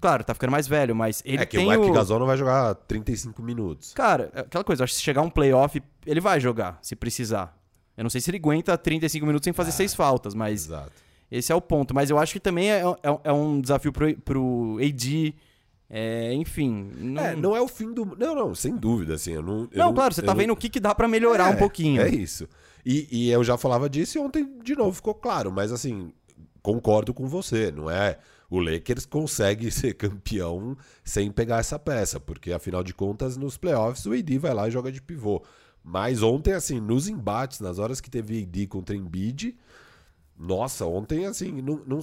Claro, 0.00 0.22
tá 0.22 0.32
ficando 0.32 0.52
mais 0.52 0.68
velho, 0.68 0.94
mas 0.94 1.20
ele 1.24 1.42
É 1.42 1.46
que 1.46 1.56
tem 1.56 1.66
o 1.66 1.68
Mark 1.68 1.80
o... 1.80 1.92
Gasol 1.92 2.20
não 2.20 2.26
vai 2.26 2.36
jogar 2.36 2.76
35 2.76 3.42
minutos. 3.42 3.92
Cara, 3.92 4.30
é 4.32 4.40
aquela 4.40 4.62
coisa, 4.62 4.84
acho 4.84 4.92
que 4.92 4.98
se 4.98 5.02
chegar 5.02 5.22
um 5.22 5.30
playoff, 5.30 5.82
ele 6.06 6.20
vai 6.20 6.38
jogar, 6.38 6.78
se 6.80 6.94
precisar. 6.94 7.58
Eu 7.96 8.04
não 8.04 8.10
sei 8.10 8.20
se 8.20 8.30
ele 8.30 8.36
aguenta 8.36 8.78
35 8.78 9.26
minutos 9.26 9.44
sem 9.44 9.52
fazer 9.52 9.70
é, 9.70 9.72
seis 9.72 9.92
faltas, 9.92 10.32
mas 10.32 10.66
exato. 10.66 10.92
esse 11.28 11.50
é 11.50 11.54
o 11.54 11.60
ponto. 11.60 11.92
Mas 11.92 12.08
eu 12.08 12.18
acho 12.18 12.34
que 12.34 12.40
também 12.40 12.70
é, 12.70 12.82
é, 12.82 13.18
é 13.24 13.32
um 13.32 13.60
desafio 13.60 13.90
pro, 13.90 14.14
pro 14.20 14.78
AD, 14.80 15.34
é, 15.88 16.34
enfim. 16.34 16.90
Não... 16.96 17.22
É, 17.22 17.36
não 17.36 17.56
é 17.56 17.60
o 17.60 17.68
fim 17.68 17.92
do. 17.92 18.04
Não, 18.04 18.34
não, 18.34 18.54
sem 18.54 18.76
dúvida, 18.76 19.14
assim. 19.14 19.32
Eu 19.32 19.42
não, 19.42 19.68
eu 19.70 19.78
não, 19.78 19.94
claro, 19.94 20.12
você 20.12 20.22
tá 20.22 20.34
vendo 20.34 20.52
o 20.52 20.56
que, 20.56 20.68
que 20.68 20.80
dá 20.80 20.94
para 20.94 21.06
melhorar 21.06 21.52
é, 21.52 21.54
um 21.54 21.58
pouquinho. 21.58 22.02
É 22.02 22.08
isso. 22.08 22.48
E, 22.84 23.08
e 23.10 23.30
eu 23.30 23.42
já 23.44 23.56
falava 23.56 23.88
disso 23.88 24.18
e 24.18 24.20
ontem, 24.20 24.58
de 24.62 24.74
novo, 24.74 24.92
ficou 24.92 25.14
claro. 25.14 25.52
Mas, 25.52 25.70
assim, 25.72 26.12
concordo 26.60 27.14
com 27.14 27.28
você. 27.28 27.70
Não 27.70 27.88
é. 27.88 28.18
O 28.50 28.58
Lakers 28.58 29.06
consegue 29.06 29.70
ser 29.72 29.94
campeão 29.94 30.76
sem 31.04 31.30
pegar 31.30 31.58
essa 31.58 31.78
peça, 31.78 32.18
porque 32.18 32.52
afinal 32.52 32.82
de 32.82 32.92
contas, 32.92 33.36
nos 33.36 33.56
playoffs, 33.56 34.06
o 34.06 34.12
AD 34.12 34.38
vai 34.38 34.54
lá 34.54 34.68
e 34.68 34.72
joga 34.72 34.90
de 34.90 35.00
pivô. 35.00 35.42
Mas 35.84 36.20
ontem, 36.20 36.52
assim, 36.52 36.80
nos 36.80 37.06
embates, 37.08 37.60
nas 37.60 37.78
horas 37.78 38.00
que 38.00 38.10
teve 38.10 38.42
AD 38.42 38.66
contra 38.66 38.96
Embiid, 38.96 39.56
Nossa, 40.38 40.84
ontem, 40.84 41.24
assim, 41.24 41.50
não, 41.62 41.80
não- 41.86 42.00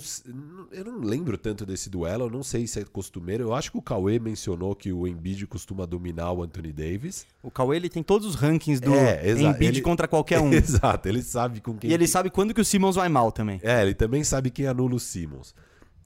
eu 0.72 0.84
não 0.86 0.98
lembro 1.02 1.38
tanto 1.38 1.68
desse 1.68 1.88
duelo, 1.88 2.26
eu 2.26 2.30
não 2.32 2.42
sei 2.42 2.66
se 2.66 2.80
é 2.80 2.84
costumeiro. 2.84 3.44
Eu 3.44 3.54
acho 3.54 3.72
que 3.72 3.78
o 3.78 3.82
Cauê 3.82 4.18
mencionou 4.18 4.76
que 4.76 4.92
o 4.92 5.08
Embiid 5.08 5.46
costuma 5.46 5.86
dominar 5.86 6.32
o 6.32 6.42
Anthony 6.42 6.74
Davis. 6.74 7.28
O 7.44 7.52
Cauê 7.52 7.78
ele 7.78 7.90
tem 7.90 8.02
todos 8.02 8.28
os 8.28 8.34
rankings 8.34 8.82
do 8.82 8.92
É, 8.96 9.30
Embiid 9.32 9.66
ele- 9.78 9.82
contra 9.82 10.08
qualquer 10.08 10.40
um. 10.40 10.50
Exato, 10.54 11.08
ele 11.08 11.22
sabe 11.22 11.62
com 11.62 11.78
quem. 11.78 11.92
e 11.92 11.94
ele 11.94 12.08
sabe 12.08 12.32
quando 12.32 12.56
que 12.56 12.62
o 12.62 12.66
Simmons 12.66 12.96
vai 12.96 13.08
mal 13.08 13.32
também. 13.32 13.60
É, 13.62 13.84
ele 13.84 13.94
também 13.94 14.24
sabe 14.24 14.50
quem 14.50 14.66
anula 14.66 14.96
o 14.96 15.00
Simmons. 15.00 15.54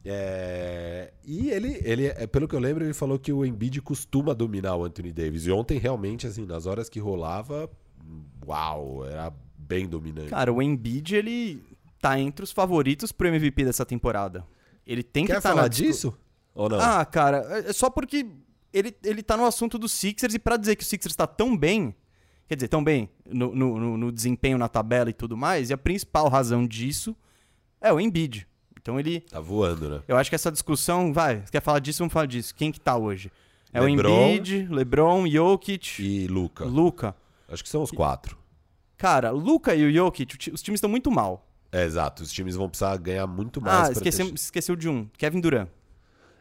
É, 0.03 1.11
E 1.25 1.49
ele, 1.49 1.79
ele, 1.83 2.05
é, 2.07 2.25
pelo 2.27 2.47
que 2.47 2.55
eu 2.55 2.59
lembro, 2.59 2.83
ele 2.83 2.93
falou 2.93 3.17
que 3.19 3.31
o 3.31 3.45
Embiid 3.45 3.81
costuma 3.81 4.33
dominar 4.33 4.75
o 4.75 4.83
Anthony 4.85 5.11
Davis. 5.13 5.45
E 5.45 5.51
ontem, 5.51 5.77
realmente, 5.77 6.25
assim, 6.27 6.45
nas 6.45 6.65
horas 6.65 6.89
que 6.89 6.99
rolava, 6.99 7.69
uau, 8.45 9.05
era 9.05 9.33
bem 9.57 9.85
dominante. 9.87 10.29
Cara, 10.29 10.51
o 10.51 10.61
Embiid 10.61 11.15
ele 11.15 11.61
tá 11.99 12.19
entre 12.19 12.43
os 12.43 12.51
favoritos 12.51 13.11
pro 13.11 13.27
MVP 13.27 13.65
dessa 13.65 13.85
temporada. 13.85 14.45
Ele 14.85 15.03
tem 15.03 15.25
que 15.25 15.31
Quer 15.31 15.37
estar 15.39 15.49
falar 15.49 15.63
na 15.63 15.67
discu- 15.67 15.87
disso? 15.87 16.17
Ou 16.53 16.69
não? 16.69 16.79
Ah, 16.79 17.03
cara, 17.05 17.37
é 17.67 17.73
só 17.73 17.89
porque 17.89 18.25
ele, 18.73 18.95
ele 19.03 19.21
tá 19.23 19.35
no 19.37 19.45
assunto 19.45 19.77
dos 19.77 19.91
Sixers 19.91 20.33
e 20.33 20.39
pra 20.39 20.57
dizer 20.57 20.75
que 20.75 20.83
o 20.83 20.85
Sixers 20.85 21.15
tá 21.15 21.27
tão 21.27 21.55
bem, 21.57 21.93
quer 22.47 22.55
dizer, 22.55 22.67
tão 22.67 22.83
bem 22.83 23.09
no, 23.25 23.53
no, 23.55 23.97
no- 23.97 24.11
desempenho 24.11 24.57
na 24.57 24.67
tabela 24.67 25.09
e 25.09 25.13
tudo 25.13 25.35
mais, 25.37 25.69
e 25.69 25.73
a 25.73 25.77
principal 25.77 26.29
razão 26.29 26.65
disso 26.65 27.15
é 27.81 27.91
o 27.93 27.99
Embiid. 27.99 28.47
Então 28.79 28.99
ele, 28.99 29.19
Tá 29.21 29.39
voando, 29.41 29.89
né? 29.89 30.01
eu 30.07 30.15
acho 30.15 30.29
que 30.29 30.35
essa 30.35 30.51
discussão, 30.51 31.11
vai, 31.13 31.41
você 31.41 31.51
quer 31.51 31.61
falar 31.61 31.79
disso, 31.79 31.99
vamos 31.99 32.13
falar 32.13 32.25
disso. 32.25 32.55
Quem 32.55 32.71
que 32.71 32.79
tá 32.79 32.95
hoje? 32.95 33.29
É 33.73 33.81
LeBron. 33.81 34.09
o 34.09 34.29
Embiid, 34.29 34.67
LeBron, 34.71 35.27
Jokic, 35.27 36.01
E 36.01 36.25
Luca. 36.27 36.63
Luca. 36.63 37.15
Acho 37.49 37.61
que 37.63 37.69
são 37.69 37.83
os 37.83 37.91
quatro. 37.91 38.37
Cara, 38.97 39.29
Luca 39.31 39.75
e 39.75 39.85
o 39.85 39.91
Jokic, 39.93 40.51
os 40.53 40.61
times 40.61 40.77
estão 40.77 40.89
muito 40.89 41.11
mal. 41.11 41.46
É, 41.71 41.83
exato. 41.83 42.23
Os 42.23 42.31
times 42.31 42.55
vão 42.55 42.69
precisar 42.69 42.95
ganhar 42.97 43.27
muito 43.27 43.61
mais. 43.61 43.77
Ah, 43.77 43.81
pra 43.83 43.91
esqueceu, 43.93 44.27
ter- 44.27 44.33
esqueceu 44.35 44.75
de 44.75 44.87
um, 44.89 45.05
Kevin 45.17 45.39
Durant. 45.41 45.67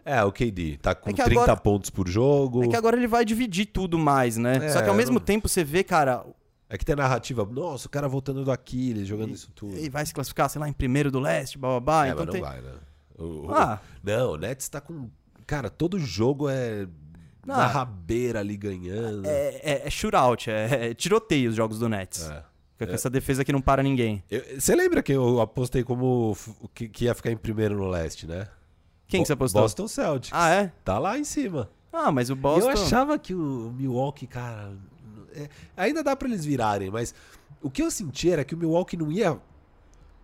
É, 0.04 0.23
o 0.23 0.30
KD. 0.30 0.78
Tá 0.80 0.95
com 0.95 1.11
É 1.11 1.12
que 1.12 1.23
30 1.25 1.40
agora- 1.42 1.56
pontos 1.56 1.90
por 1.90 2.09
jogo. 2.09 2.62
É 2.64 2.68
que 2.68 2.76
agora 2.76 2.97
ele 2.97 3.09
vai 3.09 3.25
dividir 3.25 3.66
tudo 3.66 3.99
mais, 3.99 4.37
né? 4.37 4.56
É, 4.66 4.68
Só 4.71 4.80
que 4.80 4.88
ao 4.88 4.95
mesmo 4.95 5.14
não- 5.18 5.21
tempo 5.21 5.49
você 5.49 5.64
vê, 5.64 5.83
cara, 5.83 6.25
É 6.68 6.76
que 6.78 6.85
tem 6.85 6.92
a 6.95 6.97
narrativa. 6.97 7.45
Nossa, 7.45 7.87
o 7.87 7.90
cara 7.90 8.09
voltando 8.09 8.45
do 8.45 8.50
Aquiles, 8.52 9.06
jogando 9.06 9.33
isso 9.35 9.50
tudo. 9.54 9.76
ele 9.76 9.88
vai 9.90 10.04
se 10.06 10.12
classificar, 10.14 10.49
sei 10.50 10.61
lá, 10.61 10.68
em 10.68 10.73
primeiro 10.73 11.11
do 11.12 11.18
leste, 11.21 11.59
blá 11.59 11.75
é, 12.06 12.11
então 12.11 12.25
mas 12.25 12.33
tem... 12.33 12.40
não 12.40 12.49
vai, 12.49 12.61
né? 12.61 12.73
O- 13.18 13.47
o- 13.47 13.54
Ah. 13.54 13.80
Não, 14.02 14.33
o 14.33 14.37
Nets 14.37 14.68
tá 14.68 14.80
com. 14.80 15.09
Cara, 15.47 15.71
todo 15.71 15.99
jogo 15.99 16.49
é. 16.49 16.87
Na 17.47 17.59
Ah. 17.59 17.66
rabeira 17.68 18.40
ali 18.40 18.56
ganhando. 18.56 19.25
É, 19.26 19.61
é, 19.62 19.83
é 19.87 19.90
shootout, 19.90 20.50
é, 20.50 20.90
é 20.90 20.95
tiroteio 20.95 21.50
os 21.50 21.56
jogos 21.56 21.78
do 21.78 21.88
Nets. 21.88 22.28
É. 22.28 22.42
Com 22.78 22.85
essa 22.85 23.09
defesa 23.09 23.45
que 23.45 23.52
não 23.52 23.61
para 23.61 23.83
ninguém. 23.83 24.23
Você 24.59 24.75
lembra 24.75 25.02
que 25.02 25.12
eu 25.12 25.40
apostei 25.40 25.83
como 25.83 26.37
que, 26.75 26.88
que 26.88 27.04
ia 27.06 27.14
ficar 27.14 27.30
em 27.30 27.37
primeiro 27.37 27.76
no 27.76 27.88
leste, 27.88 28.26
né? 28.26 28.49
Quem 29.09 29.23
que 29.23 29.26
você 29.26 29.33
apostou? 29.33 29.62
Boston 29.62 29.88
Celtics. 29.88 30.38
Ah, 30.38 30.50
é? 30.50 30.73
Tá 30.85 30.99
lá 30.99 31.18
em 31.18 31.25
cima. 31.25 31.71
Ah, 31.92 32.12
mas 32.12 32.28
o 32.28 32.37
Boston... 32.37 32.71
Eu 32.71 32.71
achava 32.71 33.18
que 33.18 33.35
o 33.35 33.73
Milwaukee, 33.76 34.26
cara. 34.26 34.73
é, 35.35 35.49
ainda 35.76 36.02
dá 36.02 36.14
pra 36.14 36.28
eles 36.28 36.45
virarem, 36.45 36.90
mas 36.90 37.14
o 37.62 37.71
que 37.71 37.83
eu 37.83 37.90
senti 37.90 38.30
era 38.30 38.45
que 38.45 38.54
o 38.54 38.59
Milwaukee 38.59 38.97
não 38.97 39.11
ia 39.11 39.38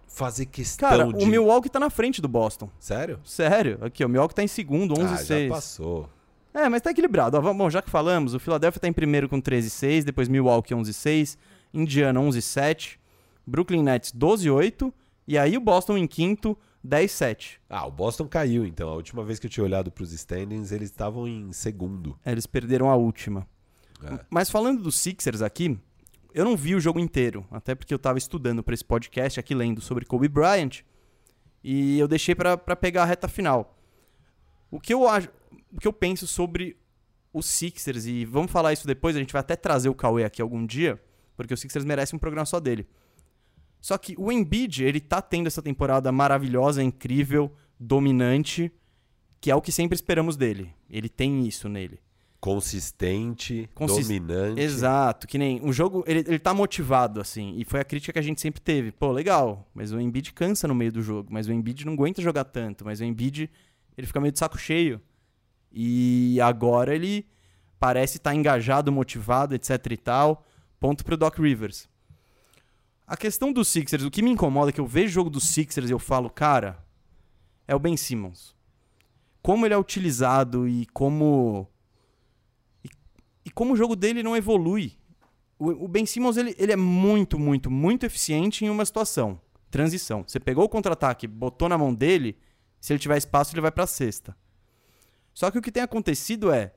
fazer 0.06 0.46
questão 0.46 0.88
Cara, 0.88 1.06
de. 1.06 1.24
o 1.24 1.26
Milwaukee 1.26 1.70
tá 1.70 1.80
na 1.80 1.88
frente 1.88 2.20
do 2.20 2.28
Boston. 2.28 2.68
Sério? 2.78 3.18
Sério. 3.24 3.78
Aqui, 3.80 4.04
o 4.04 4.08
Milwaukee 4.08 4.34
tá 4.34 4.42
em 4.42 4.48
segundo, 4.48 4.92
11 4.92 5.02
ah, 5.02 5.08
já 5.08 5.16
6. 5.16 5.50
passou. 5.50 6.08
É, 6.52 6.68
mas 6.68 6.82
tá 6.82 6.90
equilibrado. 6.90 7.38
Ó, 7.38 7.54
bom, 7.54 7.70
já 7.70 7.80
que 7.80 7.88
falamos, 7.88 8.34
o 8.34 8.38
Philadelphia 8.38 8.80
tá 8.80 8.88
em 8.88 8.92
primeiro 8.92 9.28
com 9.28 9.40
13 9.40 9.70
6, 9.70 10.04
depois 10.04 10.28
Milwaukee 10.28 10.74
11 10.74 10.92
6, 10.92 11.38
Indiana 11.72 12.20
11 12.20 12.42
7, 12.42 13.00
Brooklyn 13.46 13.82
Nets 13.82 14.12
12 14.12 14.50
8, 14.50 14.92
e 15.26 15.38
aí 15.38 15.56
o 15.56 15.60
Boston 15.60 15.96
em 15.96 16.06
quinto, 16.06 16.56
10 16.84 17.10
7. 17.10 17.60
Ah, 17.68 17.86
o 17.86 17.90
Boston 17.90 18.26
caiu, 18.26 18.66
então. 18.66 18.88
A 18.88 18.94
última 18.94 19.24
vez 19.24 19.38
que 19.38 19.46
eu 19.46 19.50
tinha 19.50 19.64
olhado 19.64 19.90
pros 19.90 20.12
standings, 20.12 20.72
eles 20.72 20.90
estavam 20.90 21.26
em 21.28 21.52
segundo. 21.52 22.18
É, 22.24 22.32
Eles 22.32 22.46
perderam 22.46 22.90
a 22.90 22.96
última. 22.96 23.46
É. 24.02 24.18
Mas 24.28 24.50
falando 24.50 24.82
dos 24.82 24.96
Sixers 24.96 25.42
aqui, 25.42 25.78
eu 26.34 26.44
não 26.44 26.56
vi 26.56 26.74
o 26.74 26.80
jogo 26.80 26.98
inteiro, 26.98 27.46
até 27.50 27.74
porque 27.74 27.94
eu 27.94 27.98
tava 27.98 28.18
estudando 28.18 28.62
pra 28.62 28.74
esse 28.74 28.84
podcast 28.84 29.38
aqui, 29.38 29.54
lendo 29.54 29.80
sobre 29.80 30.04
Kobe 30.04 30.28
Bryant, 30.28 30.80
e 31.62 31.98
eu 31.98 32.08
deixei 32.08 32.34
pra 32.34 32.56
pegar 32.56 33.02
a 33.02 33.06
reta 33.06 33.28
final. 33.28 33.78
O 34.70 34.80
que 34.80 34.92
eu 34.92 35.06
acho, 35.08 35.28
o 35.72 35.78
que 35.78 35.86
eu 35.86 35.92
penso 35.92 36.26
sobre 36.26 36.76
os 37.32 37.46
Sixers, 37.46 38.06
e 38.06 38.24
vamos 38.24 38.50
falar 38.50 38.72
isso 38.72 38.86
depois, 38.86 39.14
a 39.14 39.18
gente 39.18 39.32
vai 39.32 39.40
até 39.40 39.54
trazer 39.54 39.88
o 39.88 39.94
Cauê 39.94 40.24
aqui 40.24 40.42
algum 40.42 40.66
dia, 40.66 41.00
porque 41.36 41.54
os 41.54 41.60
Sixers 41.60 41.84
merecem 41.84 42.16
um 42.16 42.20
programa 42.20 42.46
só 42.46 42.60
dele. 42.60 42.86
Só 43.80 43.98
que 43.98 44.14
o 44.16 44.30
Embiid, 44.30 44.84
ele 44.84 45.00
tá 45.00 45.20
tendo 45.20 45.48
essa 45.48 45.60
temporada 45.60 46.12
maravilhosa, 46.12 46.82
incrível, 46.82 47.52
dominante, 47.78 48.70
que 49.40 49.50
é 49.50 49.56
o 49.56 49.60
que 49.60 49.72
sempre 49.72 49.96
esperamos 49.96 50.36
dele. 50.36 50.72
Ele 50.88 51.08
tem 51.08 51.46
isso 51.46 51.68
nele. 51.68 51.98
Consistente, 52.40 53.68
Consis- 53.74 54.06
dominante. 54.06 54.60
Exato, 54.60 55.26
que 55.26 55.38
nem 55.38 55.60
um 55.62 55.72
jogo, 55.72 56.04
ele, 56.06 56.20
ele 56.20 56.38
tá 56.38 56.52
motivado, 56.52 57.20
assim, 57.20 57.54
e 57.56 57.64
foi 57.64 57.80
a 57.80 57.84
crítica 57.84 58.12
que 58.12 58.18
a 58.18 58.22
gente 58.22 58.40
sempre 58.40 58.60
teve. 58.60 58.90
Pô, 58.92 59.10
legal, 59.12 59.68
mas 59.74 59.92
o 59.92 60.00
Embiid 60.00 60.32
cansa 60.32 60.66
no 60.68 60.74
meio 60.74 60.92
do 60.92 61.02
jogo, 61.02 61.28
mas 61.32 61.46
o 61.48 61.52
Embiid 61.52 61.84
não 61.86 61.92
aguenta 61.94 62.22
jogar 62.22 62.44
tanto, 62.44 62.84
mas 62.84 63.00
o 63.00 63.04
Embiid, 63.04 63.48
ele 63.96 64.06
fica 64.06 64.20
meio 64.20 64.32
de 64.32 64.38
saco 64.38 64.58
cheio. 64.58 65.00
E 65.72 66.38
agora 66.40 66.94
ele 66.94 67.26
parece 67.78 68.18
estar 68.18 68.34
engajado, 68.34 68.92
motivado, 68.92 69.54
etc 69.54 69.78
e 69.90 69.96
tal. 69.96 70.44
Ponto 70.82 71.04
pro 71.04 71.16
Doc 71.16 71.38
Rivers. 71.38 71.88
A 73.06 73.16
questão 73.16 73.52
dos 73.52 73.68
Sixers, 73.68 74.02
o 74.02 74.10
que 74.10 74.20
me 74.20 74.32
incomoda 74.32 74.70
é 74.70 74.72
que 74.72 74.80
eu 74.80 74.86
vejo 74.86 75.10
o 75.10 75.14
jogo 75.14 75.30
dos 75.30 75.44
Sixers 75.44 75.88
e 75.88 75.92
eu 75.92 75.98
falo, 76.00 76.28
cara, 76.28 76.84
é 77.68 77.74
o 77.76 77.78
Ben 77.78 77.96
Simmons. 77.96 78.52
Como 79.40 79.64
ele 79.64 79.74
é 79.74 79.78
utilizado 79.78 80.66
e 80.66 80.86
como 80.86 81.68
e 83.44 83.50
como 83.52 83.74
o 83.74 83.76
jogo 83.76 83.94
dele 83.94 84.24
não 84.24 84.36
evolui. 84.36 84.98
O, 85.56 85.84
o 85.84 85.86
Ben 85.86 86.04
Simmons 86.04 86.36
ele, 86.36 86.52
ele 86.58 86.72
é 86.72 86.76
muito, 86.76 87.38
muito, 87.38 87.70
muito 87.70 88.04
eficiente 88.04 88.64
em 88.64 88.68
uma 88.68 88.84
situação. 88.84 89.40
Transição. 89.70 90.24
Você 90.26 90.40
pegou 90.40 90.64
o 90.64 90.68
contra-ataque, 90.68 91.28
botou 91.28 91.68
na 91.68 91.78
mão 91.78 91.94
dele, 91.94 92.36
se 92.80 92.92
ele 92.92 92.98
tiver 92.98 93.18
espaço, 93.18 93.54
ele 93.54 93.60
vai 93.60 93.70
pra 93.70 93.86
cesta. 93.86 94.36
Só 95.32 95.48
que 95.48 95.58
o 95.58 95.62
que 95.62 95.70
tem 95.70 95.84
acontecido 95.84 96.50
é, 96.50 96.74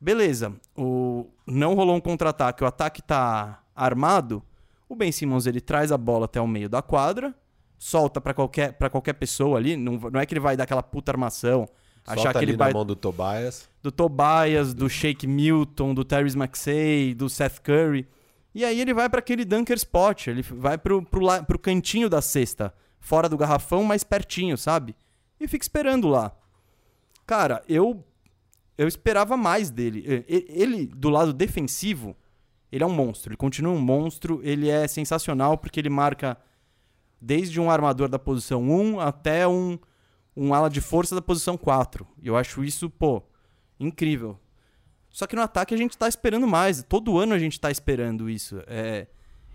beleza, 0.00 0.52
o 0.76 1.26
não 1.46 1.74
rolou 1.74 1.96
um 1.96 2.00
contra-ataque, 2.00 2.62
o 2.62 2.66
ataque 2.66 3.02
tá 3.02 3.62
armado, 3.74 4.42
o 4.88 4.94
Ben 4.96 5.10
Simmons 5.12 5.46
ele 5.46 5.60
traz 5.60 5.90
a 5.92 5.98
bola 5.98 6.24
até 6.26 6.40
o 6.40 6.46
meio 6.46 6.68
da 6.68 6.82
quadra, 6.82 7.34
solta 7.78 8.20
pra 8.20 8.34
qualquer, 8.34 8.72
pra 8.74 8.90
qualquer 8.90 9.14
pessoa 9.14 9.58
ali, 9.58 9.76
não, 9.76 9.94
não 10.10 10.20
é 10.20 10.26
que 10.26 10.32
ele 10.34 10.40
vai 10.40 10.56
dar 10.56 10.64
aquela 10.64 10.82
puta 10.82 11.12
armação, 11.12 11.68
achar 12.06 12.22
Solta 12.22 12.38
que 12.38 12.44
ele 12.44 12.56
vai 12.56 12.68
na 12.68 12.74
mão 12.74 12.86
do 12.86 12.96
Tobias. 12.96 13.68
do 13.82 13.92
Tobias, 13.92 14.72
do 14.74 14.88
Shake 14.88 15.26
Milton, 15.26 15.94
do 15.94 16.04
Tyrese 16.04 16.36
Maxey, 16.36 17.14
do 17.14 17.28
Seth 17.28 17.60
Curry. 17.60 18.08
E 18.54 18.64
aí 18.64 18.80
ele 18.80 18.94
vai 18.94 19.08
para 19.10 19.18
aquele 19.20 19.44
dunker 19.44 19.76
spot, 19.76 20.26
ele 20.28 20.42
vai 20.42 20.78
pro, 20.78 21.02
pro, 21.02 21.20
la- 21.20 21.42
pro 21.42 21.58
cantinho 21.58 22.08
da 22.08 22.22
cesta, 22.22 22.72
fora 22.98 23.28
do 23.28 23.36
garrafão, 23.36 23.84
mais 23.84 24.02
pertinho, 24.02 24.56
sabe? 24.56 24.96
E 25.38 25.46
fica 25.46 25.62
esperando 25.64 26.08
lá. 26.08 26.32
Cara, 27.26 27.62
eu 27.68 28.02
eu 28.78 28.86
esperava 28.86 29.36
mais 29.36 29.70
dele. 29.70 30.24
Ele, 30.28 30.86
do 30.86 31.10
lado 31.10 31.32
defensivo, 31.32 32.16
ele 32.70 32.84
é 32.84 32.86
um 32.86 32.94
monstro. 32.94 33.30
Ele 33.30 33.36
continua 33.36 33.72
um 33.72 33.80
monstro. 33.80 34.40
Ele 34.44 34.68
é 34.68 34.86
sensacional 34.86 35.58
porque 35.58 35.80
ele 35.80 35.90
marca 35.90 36.38
desde 37.20 37.60
um 37.60 37.68
armador 37.68 38.08
da 38.08 38.20
posição 38.20 38.62
1 38.62 39.00
até 39.00 39.48
um, 39.48 39.76
um 40.36 40.54
ala 40.54 40.70
de 40.70 40.80
força 40.80 41.14
da 41.14 41.20
posição 41.20 41.58
4. 41.58 42.06
E 42.22 42.28
eu 42.28 42.36
acho 42.36 42.62
isso, 42.62 42.88
pô, 42.88 43.20
incrível. 43.80 44.38
Só 45.10 45.26
que 45.26 45.34
no 45.34 45.42
ataque 45.42 45.74
a 45.74 45.76
gente 45.76 45.98
tá 45.98 46.08
esperando 46.08 46.46
mais. 46.46 46.80
Todo 46.84 47.18
ano 47.18 47.34
a 47.34 47.38
gente 47.38 47.58
tá 47.58 47.72
esperando 47.72 48.30
isso. 48.30 48.62
É, 48.68 49.08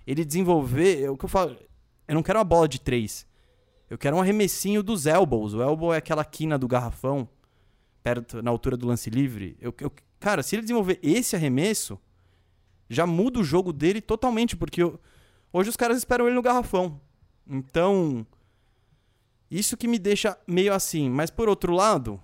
ele 0.05 0.25
desenvolver. 0.25 1.03
É 1.03 1.09
o 1.09 1.15
que 1.15 1.23
eu 1.23 1.29
falo. 1.29 1.55
Eu 2.05 2.15
não 2.15 2.23
quero 2.23 2.39
uma 2.39 2.43
bola 2.43 2.67
de 2.67 2.81
três. 2.81 3.25
Eu 3.89 3.97
quero 3.97 4.17
um 4.17 4.21
arremessinho 4.21 4.83
dos 4.83 5.05
elbows. 5.05 5.53
O 5.53 5.61
elbow 5.61 5.93
é 5.93 5.97
aquela 5.97 6.25
quina 6.25 6.57
do 6.57 6.67
garrafão, 6.67 7.29
perto, 8.03 8.41
na 8.41 8.51
altura 8.51 8.75
do 8.75 8.87
lance 8.87 9.09
livre. 9.09 9.55
Eu, 9.61 9.73
eu- 9.79 9.91
cara, 10.19 10.43
se 10.43 10.55
ele 10.55 10.61
desenvolver 10.63 10.99
esse 11.01 11.35
arremesso, 11.35 11.97
já 12.89 13.07
muda 13.07 13.39
o 13.39 13.43
jogo 13.43 13.71
dele 13.71 14.01
totalmente, 14.01 14.55
porque 14.55 14.83
eu- 14.83 14.99
hoje 15.51 15.69
os 15.69 15.77
caras 15.77 15.97
esperam 15.97 16.25
ele 16.27 16.35
no 16.35 16.41
garrafão. 16.41 16.99
Então, 17.47 18.25
isso 19.49 19.77
que 19.77 19.87
me 19.87 19.97
deixa 19.99 20.37
meio 20.47 20.73
assim. 20.73 21.09
Mas 21.09 21.29
por 21.31 21.47
outro 21.49 21.73
lado, 21.73 22.21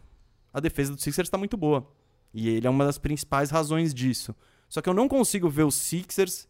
a 0.53 0.59
defesa 0.59 0.93
do 0.93 1.01
Sixers 1.01 1.27
está 1.27 1.38
muito 1.38 1.55
boa. 1.57 1.89
E 2.33 2.50
ele 2.50 2.67
é 2.67 2.69
uma 2.69 2.86
das 2.86 2.98
principais 2.98 3.50
razões 3.50 3.93
disso. 3.93 4.36
Só 4.67 4.81
que 4.81 4.89
eu 4.89 4.93
não 4.93 5.07
consigo 5.07 5.50
ver 5.50 5.63
os 5.63 5.75
Sixers, 5.75 6.48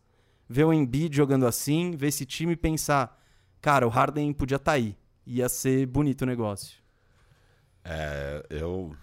ver 0.47 0.65
o 0.65 0.73
Embiid 0.73 1.15
jogando 1.15 1.45
assim, 1.47 1.91
ver 1.91 2.07
esse 2.07 2.25
time 2.25 2.53
e 2.53 2.57
pensar, 2.57 3.17
cara, 3.61 3.85
o 3.87 3.89
Harden 3.89 4.33
podia 4.33 4.57
estar 4.57 4.73
aí. 4.73 4.97
Ia 5.25 5.47
ser 5.47 5.85
bonito 5.85 6.23
o 6.23 6.25
negócio. 6.25 6.79
É, 7.83 8.45
eu 8.49 8.93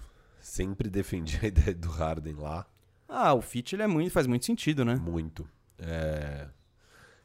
sempre 0.46 0.88
defendi 0.88 1.38
a 1.42 1.48
ideia 1.48 1.74
do 1.74 1.88
Harden 1.88 2.34
lá. 2.34 2.66
Ah, 3.08 3.34
o 3.34 3.42
fit 3.42 3.74
ele 3.74 3.82
é 3.82 3.86
muito, 3.86 4.10
faz 4.12 4.26
muito 4.26 4.44
sentido, 4.44 4.84
né? 4.84 4.94
Muito. 4.96 5.48
É... 5.78 6.48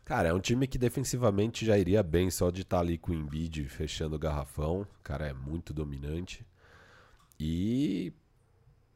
Cara, 0.04 0.30
é 0.30 0.34
um 0.34 0.40
time 0.40 0.68
que 0.68 0.78
defensivamente 0.78 1.66
já 1.66 1.78
iria 1.78 2.04
bem 2.04 2.30
só 2.30 2.50
de 2.50 2.64
estar 2.64 2.78
tá 2.78 2.82
ali 2.82 2.98
com 2.98 3.12
o 3.12 3.16
Embiid 3.16 3.68
fechando 3.70 4.16
o 4.16 4.20
garrafão. 4.20 4.82
O 4.82 5.04
cara 5.04 5.28
é 5.28 5.34
muito 5.34 5.74
dominante. 5.74 6.46
E. 7.40 8.12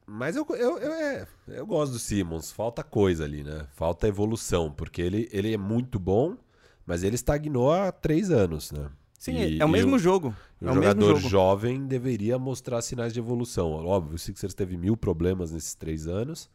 Mas 0.06 0.36
eu, 0.36 0.46
eu, 0.50 0.78
eu, 0.78 0.94
é, 0.94 1.28
eu 1.48 1.66
gosto 1.66 1.94
do 1.94 2.00
Simmons. 2.00 2.52
Falta 2.52 2.84
coisa 2.84 3.24
ali, 3.24 3.44
né? 3.44 3.68
Falta 3.72 4.08
evolução. 4.08 4.72
Porque 4.72 5.02
ele, 5.02 5.30
ele 5.32 5.54
é 5.54 5.58
muito 5.58 5.98
bom, 6.00 6.38
mas 6.86 7.04
ele 7.04 7.16
estagnou 7.16 7.72
há 7.72 7.92
três 7.92 8.30
anos, 8.30 8.72
né? 8.72 8.90
Sim, 9.18 9.38
e, 9.38 9.60
é 9.60 9.66
o 9.66 9.70
mesmo 9.70 9.96
o, 9.96 10.00
jogo. 10.00 10.36
Um 10.62 10.70
é 10.70 10.74
jogador 10.74 11.20
jovem 11.20 11.86
deveria 11.86 12.38
mostrar 12.38 12.82
sinais 12.82 13.14
de 13.14 13.20
evolução. 13.20 13.72
Óbvio, 13.72 14.16
o 14.16 14.20
Sixers 14.20 14.54
teve 14.54 14.78
mil 14.78 14.96
problemas 14.96 15.52
nesses 15.52 15.74
três 15.74 16.08
anos. 16.08 16.50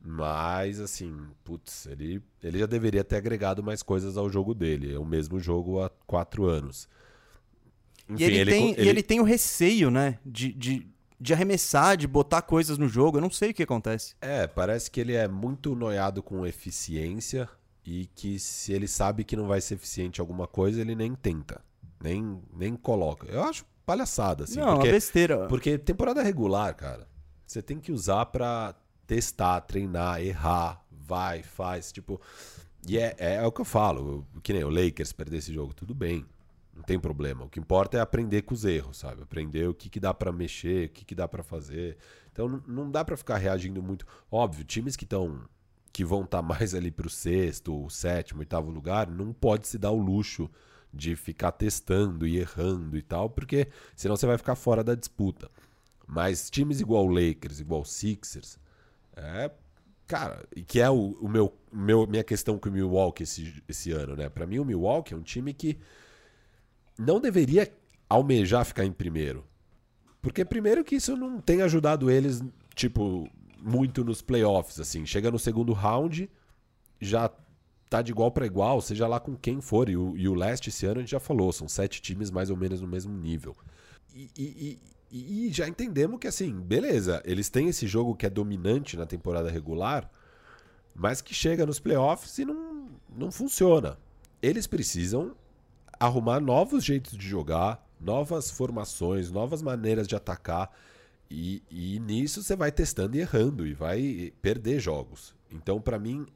Mas, 0.00 0.78
assim, 0.80 1.12
putz, 1.42 1.86
ele, 1.86 2.22
ele 2.42 2.58
já 2.58 2.66
deveria 2.66 3.02
ter 3.02 3.16
agregado 3.16 3.62
mais 3.62 3.82
coisas 3.82 4.16
ao 4.16 4.30
jogo 4.30 4.54
dele. 4.54 4.94
É 4.94 4.98
o 4.98 5.04
mesmo 5.04 5.40
jogo 5.40 5.82
há 5.82 5.90
quatro 6.06 6.46
anos. 6.46 6.88
Enfim, 8.08 8.22
e, 8.22 8.26
ele, 8.26 8.36
ele 8.38 8.50
tem, 8.50 8.70
ele... 8.70 8.82
e 8.82 8.88
ele 8.88 9.02
tem 9.02 9.20
o 9.20 9.24
receio, 9.24 9.90
né? 9.90 10.18
De, 10.24 10.52
de, 10.52 10.86
de 11.20 11.32
arremessar, 11.34 11.96
de 11.96 12.06
botar 12.06 12.42
coisas 12.42 12.78
no 12.78 12.88
jogo. 12.88 13.18
Eu 13.18 13.22
não 13.22 13.30
sei 13.30 13.50
o 13.50 13.54
que 13.54 13.62
acontece. 13.62 14.14
É, 14.20 14.46
parece 14.46 14.90
que 14.90 15.00
ele 15.00 15.14
é 15.14 15.26
muito 15.26 15.74
noiado 15.74 16.22
com 16.22 16.46
eficiência 16.46 17.48
e 17.84 18.06
que 18.14 18.38
se 18.38 18.72
ele 18.72 18.86
sabe 18.86 19.24
que 19.24 19.34
não 19.34 19.48
vai 19.48 19.60
ser 19.60 19.74
eficiente 19.74 20.20
alguma 20.20 20.46
coisa, 20.46 20.80
ele 20.80 20.94
nem 20.94 21.14
tenta. 21.14 21.60
Nem, 22.02 22.40
nem 22.52 22.76
coloca. 22.76 23.26
Eu 23.26 23.42
acho 23.42 23.64
palhaçada, 23.84 24.44
assim. 24.44 24.58
Não, 24.58 24.74
porque, 24.74 24.88
uma 24.88 24.92
besteira. 24.92 25.46
Porque 25.48 25.78
temporada 25.78 26.22
regular, 26.22 26.74
cara, 26.74 27.08
você 27.46 27.62
tem 27.62 27.80
que 27.80 27.90
usar 27.90 28.26
pra 28.26 28.74
testar, 29.06 29.60
treinar, 29.62 30.20
errar, 30.20 30.84
vai, 30.90 31.42
faz, 31.42 31.90
tipo. 31.90 32.20
E 32.86 32.98
é, 32.98 33.16
é, 33.18 33.34
é 33.36 33.46
o 33.46 33.50
que 33.50 33.60
eu 33.60 33.64
falo, 33.64 34.26
que 34.42 34.52
nem 34.52 34.62
o 34.62 34.68
Lakers 34.68 35.12
perder 35.12 35.38
esse 35.38 35.52
jogo, 35.52 35.74
tudo 35.74 35.94
bem, 35.94 36.24
não 36.74 36.82
tem 36.82 36.98
problema. 36.98 37.44
O 37.44 37.48
que 37.48 37.58
importa 37.58 37.96
é 37.96 38.00
aprender 38.00 38.42
com 38.42 38.54
os 38.54 38.64
erros, 38.64 38.98
sabe? 38.98 39.22
Aprender 39.22 39.68
o 39.68 39.74
que, 39.74 39.88
que 39.90 39.98
dá 39.98 40.14
para 40.14 40.30
mexer, 40.30 40.86
o 40.86 40.90
que, 40.90 41.04
que 41.04 41.14
dá 41.14 41.26
para 41.26 41.42
fazer. 41.42 41.96
Então 42.30 42.62
não, 42.66 42.90
dá 42.90 43.04
para 43.04 43.16
ficar 43.16 43.36
reagindo 43.36 43.82
muito. 43.82 44.06
Óbvio, 44.30 44.64
times 44.64 44.94
que 44.94 45.04
estão 45.04 45.42
que 45.92 46.04
vão 46.04 46.22
estar 46.22 46.38
tá 46.38 46.42
mais 46.46 46.74
ali 46.74 46.90
para 46.90 47.08
o 47.08 47.10
sexto, 47.10 47.90
sétimo, 47.90 48.40
oitavo 48.40 48.70
lugar, 48.70 49.10
não 49.10 49.32
pode 49.32 49.66
se 49.66 49.76
dar 49.76 49.90
o 49.90 49.98
luxo 49.98 50.48
de 50.92 51.14
ficar 51.16 51.52
testando 51.52 52.26
e 52.26 52.38
errando 52.38 52.96
e 52.96 53.02
tal, 53.02 53.28
porque 53.28 53.68
senão 53.94 54.16
você 54.16 54.26
vai 54.26 54.38
ficar 54.38 54.54
fora 54.54 54.82
da 54.82 54.94
disputa. 54.94 55.50
Mas 56.06 56.48
times 56.48 56.80
igual 56.80 57.06
Lakers, 57.06 57.60
igual 57.60 57.84
Sixers, 57.84 58.58
é, 59.14 59.50
cara, 60.06 60.42
e 60.56 60.62
que 60.62 60.80
é 60.80 60.88
o, 60.88 61.16
o 61.20 61.28
meu, 61.28 61.54
meu, 61.70 62.06
minha 62.06 62.24
questão 62.24 62.58
com 62.58 62.68
o 62.68 62.72
Milwaukee 62.72 63.24
esse, 63.24 63.62
esse 63.68 63.92
ano, 63.92 64.16
né? 64.16 64.28
Para 64.28 64.46
mim, 64.46 64.58
o 64.58 64.64
Milwaukee 64.64 65.12
é 65.12 65.16
um 65.16 65.22
time 65.22 65.52
que 65.52 65.78
não 66.98 67.20
deveria 67.20 67.70
almejar 68.08 68.64
ficar 68.64 68.84
em 68.84 68.92
primeiro. 68.92 69.44
Porque, 70.22 70.44
primeiro, 70.44 70.82
que 70.82 70.96
isso 70.96 71.14
não 71.16 71.40
tem 71.40 71.62
ajudado 71.62 72.10
eles, 72.10 72.42
tipo, 72.74 73.28
muito 73.60 74.02
nos 74.02 74.22
playoffs, 74.22 74.80
assim. 74.80 75.04
Chega 75.04 75.30
no 75.30 75.38
segundo 75.38 75.72
round, 75.72 76.28
já 77.00 77.30
tá 77.88 78.02
de 78.02 78.12
igual 78.12 78.30
para 78.30 78.46
igual, 78.46 78.80
seja 78.80 79.06
lá 79.06 79.18
com 79.18 79.36
quem 79.36 79.60
for. 79.60 79.88
E 79.88 79.96
o, 79.96 80.16
e 80.16 80.28
o 80.28 80.34
leste 80.34 80.68
esse 80.68 80.86
ano 80.86 80.98
a 80.98 81.00
gente 81.00 81.10
já 81.10 81.20
falou, 81.20 81.52
são 81.52 81.68
sete 81.68 82.00
times 82.02 82.30
mais 82.30 82.50
ou 82.50 82.56
menos 82.56 82.80
no 82.80 82.88
mesmo 82.88 83.16
nível. 83.16 83.56
E, 84.14 84.30
e, 84.36 84.78
e, 85.10 85.46
e 85.48 85.52
já 85.52 85.66
entendemos 85.66 86.18
que, 86.18 86.26
assim, 86.26 86.52
beleza, 86.52 87.22
eles 87.24 87.48
têm 87.48 87.68
esse 87.68 87.86
jogo 87.86 88.14
que 88.14 88.26
é 88.26 88.30
dominante 88.30 88.96
na 88.96 89.06
temporada 89.06 89.50
regular, 89.50 90.10
mas 90.94 91.20
que 91.20 91.32
chega 91.32 91.64
nos 91.64 91.78
playoffs 91.78 92.38
e 92.38 92.44
não, 92.44 92.88
não 93.16 93.30
funciona. 93.30 93.98
Eles 94.42 94.66
precisam 94.66 95.34
arrumar 95.98 96.40
novos 96.40 96.84
jeitos 96.84 97.16
de 97.16 97.26
jogar, 97.26 97.84
novas 98.00 98.50
formações, 98.50 99.30
novas 99.30 99.62
maneiras 99.62 100.06
de 100.06 100.14
atacar. 100.14 100.70
E, 101.30 101.62
e 101.70 102.00
nisso 102.00 102.42
você 102.42 102.56
vai 102.56 102.72
testando 102.72 103.16
e 103.16 103.20
errando 103.20 103.66
e 103.66 103.74
vai 103.74 104.32
perder 104.40 104.80
jogos. 104.80 105.34
Então, 105.50 105.80
para 105.80 105.98
mim, 105.98 106.26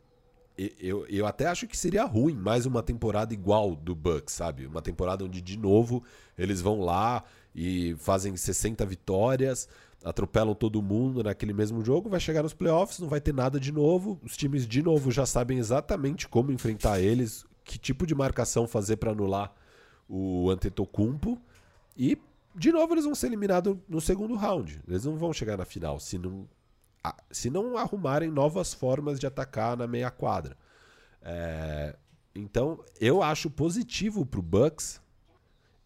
eu, 0.56 1.06
eu 1.06 1.26
até 1.26 1.46
acho 1.46 1.66
que 1.66 1.76
seria 1.76 2.04
ruim 2.04 2.34
mais 2.34 2.66
uma 2.66 2.82
temporada 2.82 3.32
igual 3.32 3.74
do 3.74 3.94
Bucks, 3.94 4.34
sabe? 4.34 4.66
Uma 4.66 4.82
temporada 4.82 5.24
onde, 5.24 5.40
de 5.40 5.58
novo, 5.58 6.02
eles 6.36 6.60
vão 6.60 6.80
lá 6.80 7.24
e 7.54 7.94
fazem 7.98 8.36
60 8.36 8.84
vitórias, 8.86 9.68
atropelam 10.04 10.54
todo 10.54 10.82
mundo 10.82 11.22
naquele 11.22 11.52
mesmo 11.52 11.84
jogo, 11.84 12.08
vai 12.08 12.20
chegar 12.20 12.42
nos 12.42 12.54
playoffs, 12.54 12.98
não 12.98 13.08
vai 13.08 13.20
ter 13.20 13.32
nada 13.32 13.58
de 13.58 13.72
novo. 13.72 14.20
Os 14.22 14.36
times, 14.36 14.66
de 14.66 14.82
novo, 14.82 15.10
já 15.10 15.24
sabem 15.24 15.58
exatamente 15.58 16.28
como 16.28 16.52
enfrentar 16.52 17.00
eles, 17.00 17.44
que 17.64 17.78
tipo 17.78 18.06
de 18.06 18.14
marcação 18.14 18.66
fazer 18.66 18.96
para 18.96 19.12
anular 19.12 19.54
o 20.08 20.50
Antetokounmpo. 20.50 21.40
E, 21.96 22.18
de 22.54 22.72
novo, 22.72 22.94
eles 22.94 23.04
vão 23.04 23.14
ser 23.14 23.28
eliminados 23.28 23.76
no 23.88 24.00
segundo 24.00 24.34
round. 24.34 24.82
Eles 24.86 25.04
não 25.04 25.16
vão 25.16 25.32
chegar 25.32 25.56
na 25.56 25.64
final 25.64 25.98
se 26.00 26.18
não, 26.18 26.46
se 27.30 27.50
não 27.50 27.76
arrumarem 27.76 28.30
novas 28.30 28.72
formas 28.72 29.18
de 29.18 29.26
atacar 29.26 29.76
na 29.76 29.86
meia 29.86 30.10
quadra. 30.10 30.56
É, 31.20 31.96
então, 32.34 32.84
eu 33.00 33.22
acho 33.22 33.50
positivo 33.50 34.24
pro 34.24 34.42
Bucks. 34.42 35.00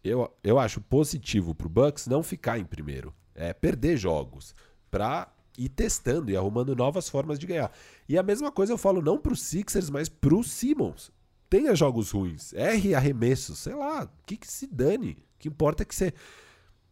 Eu, 0.03 0.31
eu 0.43 0.57
acho 0.59 0.79
positivo 0.81 1.53
pro 1.53 1.69
Bucks 1.69 2.07
não 2.07 2.23
ficar 2.23 2.57
em 2.57 2.65
primeiro. 2.65 3.13
É 3.35 3.53
perder 3.53 3.97
jogos. 3.97 4.55
Pra 4.89 5.31
ir 5.57 5.69
testando 5.69 6.29
e 6.29 6.37
arrumando 6.37 6.75
novas 6.75 7.09
formas 7.09 7.39
de 7.39 7.47
ganhar. 7.47 7.71
E 8.07 8.17
a 8.17 8.23
mesma 8.23 8.51
coisa 8.51 8.73
eu 8.73 8.77
falo 8.77 9.01
não 9.01 9.17
pro 9.17 9.35
Sixers, 9.35 9.89
mas 9.89 10.07
pro 10.07 10.43
Simmons. 10.43 11.11
Tenha 11.49 11.75
jogos 11.75 12.11
ruins, 12.11 12.53
erre 12.53 12.93
arremessos, 12.93 13.59
sei 13.59 13.73
lá, 13.73 14.03
o 14.03 14.25
que, 14.25 14.35
que 14.35 14.47
se 14.47 14.67
dane. 14.67 15.17
O 15.35 15.39
que 15.39 15.47
importa 15.47 15.83
é 15.83 15.85
que 15.85 15.95
você, 15.95 16.13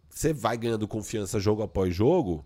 você 0.09 0.33
vai 0.33 0.57
ganhando 0.57 0.88
confiança 0.88 1.39
jogo 1.39 1.61
após 1.61 1.93
jogo. 1.93 2.45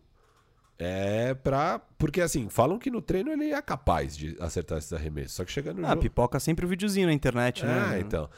É 0.81 1.33
pra. 1.33 1.77
Porque 1.97 2.21
assim, 2.21 2.47
falam 2.47 2.79
que 2.79 2.89
no 2.89 3.01
treino 3.01 3.29
ele 3.31 3.51
é 3.51 3.61
capaz 3.61 4.15
de 4.15 4.37
acertar 4.39 4.77
esses 4.77 4.93
arremessos. 4.93 5.33
Só 5.33 5.43
que 5.43 5.51
chega 5.51 5.73
no. 5.73 5.85
Ah, 5.85 5.89
jogo... 5.89 6.01
pipoca 6.03 6.39
sempre 6.39 6.65
o 6.65 6.67
um 6.67 6.69
videozinho 6.69 7.07
na 7.07 7.13
internet, 7.13 7.65
né? 7.65 7.85
Ah, 7.85 7.99
então. 7.99 8.29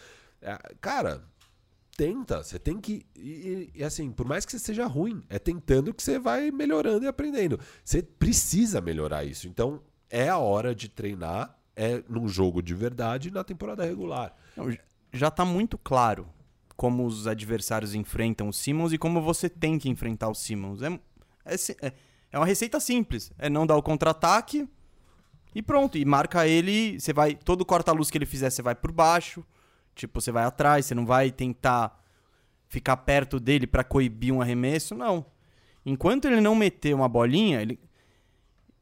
É, 0.42 0.58
cara, 0.82 1.24
tenta. 1.96 2.44
Você 2.44 2.58
tem 2.58 2.82
que. 2.82 3.06
E, 3.16 3.70
e, 3.76 3.84
assim, 3.84 4.12
por 4.12 4.26
mais 4.26 4.44
que 4.44 4.52
você 4.52 4.58
seja 4.58 4.88
ruim, 4.88 5.22
é 5.30 5.38
tentando 5.38 5.94
que 5.94 6.02
você 6.02 6.18
vai 6.18 6.50
melhorando 6.50 7.06
e 7.06 7.08
aprendendo. 7.08 7.60
Você 7.86 8.02
precisa 8.02 8.82
melhorar 8.82 9.24
isso. 9.24 9.48
Então, 9.48 9.80
é 10.10 10.28
a 10.28 10.40
hora 10.40 10.74
de 10.74 10.90
treinar 10.90 11.56
é 11.76 12.04
num 12.10 12.28
jogo 12.28 12.62
de 12.62 12.74
verdade 12.74 13.32
na 13.32 13.44
temporada 13.44 13.86
regular. 13.86 14.36
Já 15.14 15.28
está 15.28 15.46
muito 15.46 15.78
claro 15.78 16.28
como 16.76 17.06
os 17.06 17.28
adversários 17.28 17.94
enfrentam 17.94 18.50
o 18.50 18.54
Simmons 18.54 18.92
e 18.92 18.98
como 18.98 19.22
você 19.22 19.48
tem 19.48 19.78
que 19.78 19.90
enfrentar 19.90 20.30
o 20.30 20.34
Simmons. 20.34 20.82
É, 20.82 21.00
é, 21.46 21.88
é 21.88 21.94
uma 22.38 22.46
receita 22.46 22.80
simples. 22.80 23.32
É 23.38 23.50
não 23.50 23.68
dar 23.68 23.76
o 23.76 23.84
contra-ataque 23.84 24.68
e 25.54 25.62
pronto. 25.62 25.98
E 25.98 26.06
marca 26.06 26.48
ele. 26.48 27.00
Você 27.00 27.14
vai. 27.14 27.36
Todo 27.36 27.66
corta-luz 27.66 28.10
que 28.10 28.18
ele 28.18 28.26
fizer, 28.26 28.50
você 28.50 28.62
vai 28.62 28.76
por 28.76 28.92
baixo. 28.92 29.44
Tipo, 29.94 30.22
você 30.22 30.32
vai 30.32 30.44
atrás, 30.44 30.86
você 30.86 30.96
não 30.96 31.06
vai 31.06 31.32
tentar 31.32 32.02
ficar 32.68 32.96
perto 32.98 33.40
dele 33.40 33.68
para 33.68 33.84
coibir 33.84 34.34
um 34.34 34.42
arremesso, 34.42 34.96
não. 34.96 35.26
Enquanto 35.86 36.26
ele 36.26 36.40
não 36.40 36.56
meter 36.56 36.96
uma 36.96 37.10
bolinha, 37.10 37.62
ele, 37.62 37.78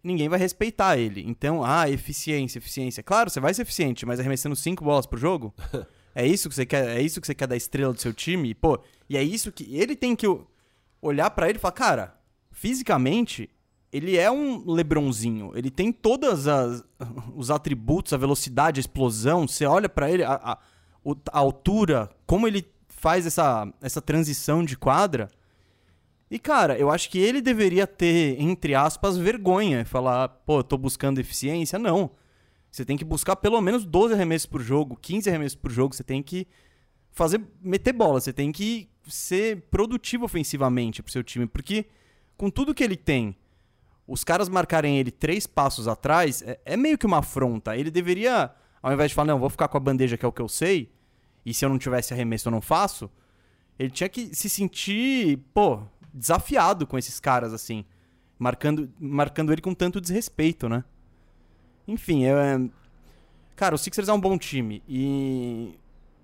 ninguém 0.04 0.30
vai 0.30 0.38
respeitar 0.38 0.98
ele. 0.98 1.24
Então, 1.28 1.64
ah, 1.66 1.90
eficiência, 1.90 2.60
eficiência. 2.60 3.02
Claro, 3.02 3.32
você 3.32 3.40
vai 3.40 3.54
ser 3.54 3.64
eficiente, 3.64 4.06
mas 4.06 4.20
arremessando 4.20 4.56
cinco 4.56 4.84
bolas 4.84 5.08
pro 5.08 5.18
jogo? 5.18 5.54
é 6.14 6.26
isso 6.28 6.48
que 6.48 6.56
você 6.56 6.66
quer, 6.68 6.98
é 6.98 7.02
isso 7.02 7.20
que 7.20 7.26
você 7.26 7.34
quer 7.34 7.48
da 7.48 7.58
estrela 7.58 7.92
do 7.92 8.00
seu 8.00 8.14
time? 8.14 8.54
Pô, 8.54 8.80
e 9.10 9.18
é 9.18 9.24
isso 9.24 9.52
que 9.52 9.76
ele 9.76 9.96
tem 9.96 10.16
que 10.16 10.28
olhar 11.02 11.32
para 11.32 11.50
ele 11.50 11.58
e 11.58 11.62
falar, 11.62 11.72
cara, 11.72 12.19
fisicamente 12.60 13.50
ele 13.92 14.18
é 14.18 14.30
um 14.30 14.70
LeBronzinho. 14.70 15.52
Ele 15.56 15.72
tem 15.72 15.92
todos 15.92 16.46
os 17.36 17.50
atributos, 17.50 18.12
a 18.12 18.18
velocidade, 18.18 18.80
a 18.80 18.82
explosão. 18.82 19.48
Você 19.48 19.66
olha 19.66 19.88
para 19.88 20.12
ele, 20.12 20.24
a, 20.24 20.34
a, 20.34 20.60
a 21.32 21.40
altura, 21.40 22.10
como 22.26 22.48
ele 22.48 22.70
faz 22.88 23.26
essa, 23.26 23.72
essa 23.82 24.02
transição 24.02 24.64
de 24.64 24.78
quadra. 24.78 25.30
E, 26.30 26.38
cara, 26.38 26.78
eu 26.78 26.92
acho 26.92 27.10
que 27.10 27.18
ele 27.18 27.42
deveria 27.42 27.88
ter, 27.88 28.40
entre 28.40 28.76
aspas, 28.76 29.18
vergonha. 29.18 29.86
Falar, 29.86 30.28
pô, 30.28 30.60
eu 30.60 30.64
tô 30.64 30.78
buscando 30.78 31.20
eficiência. 31.20 31.80
Não. 31.80 32.12
Você 32.70 32.86
tem 32.86 32.98
que 32.98 33.06
buscar 33.06 33.38
pelo 33.38 33.60
menos 33.62 33.86
12 33.86 34.14
arremessos 34.14 34.46
por 34.46 34.62
jogo, 34.62 34.98
15 35.02 35.30
arremessos 35.30 35.56
por 35.56 35.72
jogo. 35.72 35.96
Você 35.96 36.04
tem 36.04 36.22
que 36.22 36.46
fazer, 37.10 37.42
meter 37.62 37.94
bola. 37.94 38.20
Você 38.20 38.34
tem 38.34 38.52
que 38.52 38.90
ser 39.08 39.62
produtivo 39.72 40.26
ofensivamente 40.26 41.02
pro 41.02 41.12
seu 41.12 41.24
time. 41.24 41.48
Porque, 41.48 41.88
com 42.40 42.50
tudo 42.50 42.74
que 42.74 42.82
ele 42.82 42.96
tem, 42.96 43.36
os 44.08 44.24
caras 44.24 44.48
marcarem 44.48 44.98
ele 44.98 45.12
três 45.12 45.46
passos 45.46 45.90
atrás, 45.90 46.42
é, 46.42 46.58
é 46.64 46.78
meio 46.78 46.98
que 46.98 47.06
uma 47.06 47.18
afronta. 47.18 47.76
Ele 47.76 47.92
deveria, 47.92 48.50
ao 48.82 48.94
invés 48.94 49.12
de 49.12 49.16
falar, 49.16 49.28
não, 49.34 49.40
vou 49.40 49.50
ficar 49.50 49.68
com 49.68 49.76
a 49.76 49.80
bandeja 49.80 50.18
que 50.18 50.24
é 50.26 50.28
o 50.28 50.32
que 50.32 50.42
eu 50.42 50.48
sei, 50.48 50.90
e 51.46 51.54
se 51.54 51.66
eu 51.66 51.70
não 51.70 51.78
tivesse 51.78 52.14
arremesso 52.14 52.48
eu 52.48 52.52
não 52.52 52.62
faço, 52.62 53.12
ele 53.78 53.90
tinha 53.90 54.08
que 54.08 54.34
se 54.34 54.50
sentir, 54.50 55.40
pô, 55.54 55.82
desafiado 56.14 56.88
com 56.88 56.98
esses 56.98 57.20
caras, 57.20 57.54
assim. 57.54 57.84
Marcando, 58.40 58.90
marcando 58.98 59.52
ele 59.52 59.62
com 59.62 59.74
tanto 59.74 60.00
desrespeito, 60.00 60.70
né? 60.70 60.86
Enfim, 61.86 62.24
é... 62.24 62.70
Cara, 63.54 63.76
o 63.76 63.78
Sixers 63.78 64.08
é 64.08 64.14
um 64.14 64.20
bom 64.20 64.38
time 64.38 64.82
e 64.88 65.78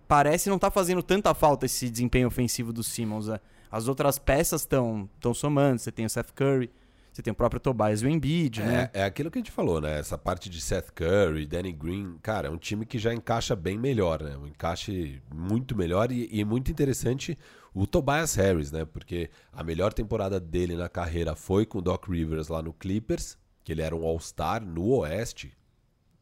parece 0.08 0.50
não 0.50 0.58
tá 0.58 0.72
fazendo 0.72 1.04
tanta 1.04 1.34
falta 1.34 1.66
esse 1.66 1.90
desempenho 1.90 2.30
ofensivo 2.30 2.72
do 2.72 2.84
Simmons. 2.84 3.28
né? 3.28 3.38
As 3.76 3.90
outras 3.90 4.18
peças 4.18 4.62
estão 4.62 5.10
tão 5.20 5.34
somando. 5.34 5.80
Você 5.80 5.92
tem 5.92 6.06
o 6.06 6.10
Seth 6.10 6.32
Curry, 6.34 6.72
você 7.12 7.22
tem 7.22 7.34
o 7.34 7.36
próprio 7.36 7.60
Tobias 7.60 8.02
e 8.02 8.06
o 8.06 8.10
Embiid, 8.10 8.62
né? 8.62 8.90
É, 8.94 9.02
é 9.02 9.04
aquilo 9.04 9.30
que 9.30 9.38
a 9.38 9.42
gente 9.42 9.52
falou, 9.52 9.82
né? 9.82 10.00
Essa 10.00 10.18
parte 10.18 10.50
de 10.50 10.62
Seth 10.62 10.92
Curry, 10.92 11.46
Danny 11.46 11.74
Green, 11.74 12.18
cara, 12.22 12.48
é 12.48 12.50
um 12.50 12.56
time 12.56 12.86
que 12.86 12.98
já 12.98 13.14
encaixa 13.14 13.54
bem 13.54 13.78
melhor, 13.78 14.24
né? 14.24 14.38
Um 14.38 14.48
encaixe 14.48 15.22
muito 15.30 15.76
melhor 15.76 16.10
e, 16.10 16.30
e 16.32 16.46
muito 16.46 16.72
interessante 16.72 17.38
o 17.74 17.86
Tobias 17.86 18.34
Harris, 18.36 18.72
né? 18.72 18.86
Porque 18.86 19.30
a 19.52 19.62
melhor 19.62 19.92
temporada 19.92 20.40
dele 20.40 20.78
na 20.78 20.88
carreira 20.88 21.36
foi 21.36 21.66
com 21.66 21.80
o 21.80 21.82
Doc 21.82 22.08
Rivers 22.08 22.48
lá 22.48 22.62
no 22.62 22.72
Clippers, 22.72 23.38
que 23.62 23.74
ele 23.74 23.82
era 23.82 23.94
um 23.94 24.06
All-Star 24.06 24.66
no 24.66 24.88
Oeste 25.00 25.52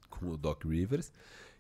com 0.10 0.30
o 0.30 0.38
Doc 0.38 0.66
Rivers. 0.66 1.12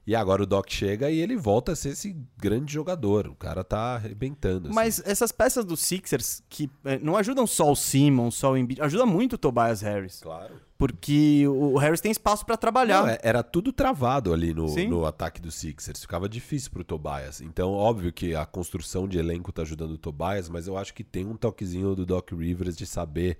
E 0.05 0.13
agora 0.15 0.43
o 0.43 0.45
Doc 0.45 0.69
chega 0.69 1.09
e 1.09 1.17
ele 1.19 1.37
volta 1.37 1.71
a 1.71 1.75
ser 1.77 1.89
esse 1.89 2.13
grande 2.37 2.73
jogador. 2.73 3.27
O 3.27 3.35
cara 3.35 3.63
tá 3.63 3.95
arrebentando. 3.95 4.67
assim. 4.67 4.75
Mas 4.75 5.01
essas 5.05 5.31
peças 5.31 5.63
do 5.63 5.77
Sixers 5.77 6.43
que 6.49 6.69
eh, 6.83 6.99
não 7.01 7.15
ajudam 7.15 7.47
só 7.47 7.71
o 7.71 7.75
Simmons, 7.75 8.35
só 8.35 8.51
o 8.51 8.57
Embiid, 8.57 8.81
ajuda 8.81 9.05
muito 9.05 9.33
o 9.33 9.37
Tobias 9.37 9.81
Harris. 9.81 10.19
Claro. 10.21 10.55
Porque 10.77 11.47
o 11.47 11.77
Harris 11.77 12.01
tem 12.01 12.11
espaço 12.11 12.45
pra 12.45 12.57
trabalhar. 12.57 13.03
Não, 13.03 13.07
é- 13.07 13.19
era 13.23 13.41
tudo 13.41 13.71
travado 13.71 14.33
ali 14.33 14.53
no, 14.53 14.65
no 14.89 15.05
ataque 15.05 15.39
do 15.39 15.49
Sixers. 15.49 16.01
Ficava 16.01 16.27
difícil 16.27 16.71
pro 16.71 16.83
Tobias. 16.83 17.39
Então, 17.39 17.71
óbvio 17.71 18.11
que 18.11 18.35
a 18.35 18.45
construção 18.45 19.07
de 19.07 19.17
elenco 19.17 19.53
tá 19.53 19.61
ajudando 19.61 19.91
o 19.91 19.97
Tobias, 19.97 20.49
mas 20.49 20.67
eu 20.67 20.77
acho 20.77 20.93
que 20.93 21.05
tem 21.05 21.25
um 21.25 21.37
toquezinho 21.37 21.95
do 21.95 22.05
Doc 22.05 22.29
Rivers 22.33 22.75
de 22.75 22.85
saber 22.85 23.37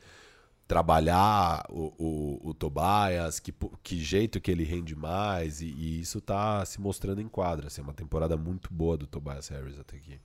trabalhar 0.74 1.64
o, 1.70 1.94
o, 2.00 2.50
o 2.50 2.54
Tobias, 2.56 3.40
que, 3.40 3.54
que 3.84 4.00
jeito 4.00 4.42
que 4.42 4.50
ele 4.50 4.64
rende 4.64 4.96
mais, 4.96 5.62
e, 5.62 5.68
e 5.68 6.00
isso 6.02 6.20
tá 6.20 6.66
se 6.66 6.82
mostrando 6.82 7.22
em 7.22 7.28
quadra. 7.28 7.68
Assim, 7.68 7.82
é 7.82 7.84
uma 7.84 7.94
temporada 7.94 8.36
muito 8.36 8.74
boa 8.74 8.98
do 8.98 9.06
Tobias 9.06 9.50
Harris 9.50 9.80
até 9.80 9.98
aqui. 9.98 10.20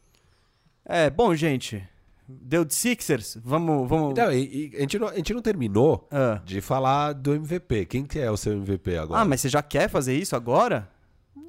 É, 0.87 1.11
bom, 1.11 1.35
gente. 1.35 1.87
Deu 2.27 2.65
de 2.65 2.75
Sixers? 2.75 3.37
Vamos. 3.45 3.87
vamos... 3.87 4.15
Não, 4.17 4.33
e, 4.33 4.71
e 4.73 4.77
a, 4.77 4.81
gente 4.81 4.99
não, 4.99 5.09
a 5.09 5.17
gente 5.17 5.35
não 5.35 5.43
terminou 5.43 6.09
Ah. 6.11 6.41
de 6.43 6.63
falar 6.63 7.13
do 7.13 7.35
MVP. 7.35 7.85
Quem 7.85 8.07
que 8.07 8.19
é 8.19 8.31
o 8.31 8.37
seu 8.39 8.55
MVP 8.55 8.97
agora? 8.97 9.21
Ah, 9.21 9.25
mas 9.27 9.43
você 9.43 9.51
já 9.51 9.63
quer 9.63 9.91
fazer 9.91 10.17
isso 10.17 10.35
agora? 10.35 10.89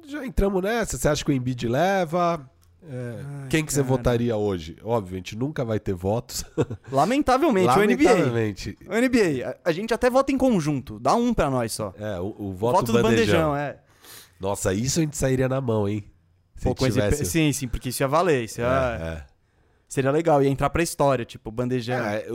Já 0.06 0.26
entramos 0.26 0.62
nessa. 0.62 0.98
Você 0.98 1.08
acha 1.08 1.24
que 1.24 1.30
o 1.30 1.34
Embiid 1.34 1.66
leva? 1.66 2.46
É, 2.82 3.48
quem 3.48 3.64
que 3.64 3.72
você 3.72 3.80
cara. 3.82 3.88
votaria 3.88 4.36
hoje? 4.36 4.76
Óbvio, 4.82 5.14
a 5.14 5.16
gente 5.18 5.36
nunca 5.36 5.64
vai 5.64 5.78
ter 5.78 5.94
votos. 5.94 6.44
Lamentavelmente, 6.90 7.68
o 7.68 7.72
NBA. 7.72 8.10
Lamentavelmente. 8.10 8.78
O 8.86 8.94
NBA, 8.94 9.48
a, 9.64 9.68
a 9.68 9.72
gente 9.72 9.92
até 9.92 10.08
vota 10.08 10.32
em 10.32 10.38
conjunto. 10.38 10.98
Dá 10.98 11.14
um 11.14 11.34
pra 11.34 11.50
nós 11.50 11.72
só. 11.72 11.92
É, 11.98 12.18
o, 12.18 12.34
o 12.38 12.52
voto, 12.52 12.76
Voto 12.78 12.92
do 12.92 13.02
bandejão, 13.02 13.54
é. 13.54 13.78
Nossa, 14.40 14.72
isso 14.72 15.00
a 15.00 15.02
gente 15.02 15.16
sairia 15.16 15.48
na 15.48 15.60
mão, 15.60 15.88
hein? 15.88 16.04
Se 16.56 16.64
Pô, 16.64 16.74
tivesse... 16.74 17.24
Sim, 17.26 17.52
sim, 17.52 17.68
porque 17.68 17.90
isso 17.90 18.02
ia 18.02 18.08
valer. 18.08 18.44
Isso 18.44 18.60
ia- 18.60 18.98
É, 19.26 19.30
Seria 19.90 20.12
legal, 20.12 20.40
ia 20.40 20.48
entrar 20.48 20.70
pra 20.70 20.84
história, 20.84 21.24
tipo, 21.24 21.50
bandejão. 21.50 21.98
é. 21.98 22.24
É, 22.24 22.26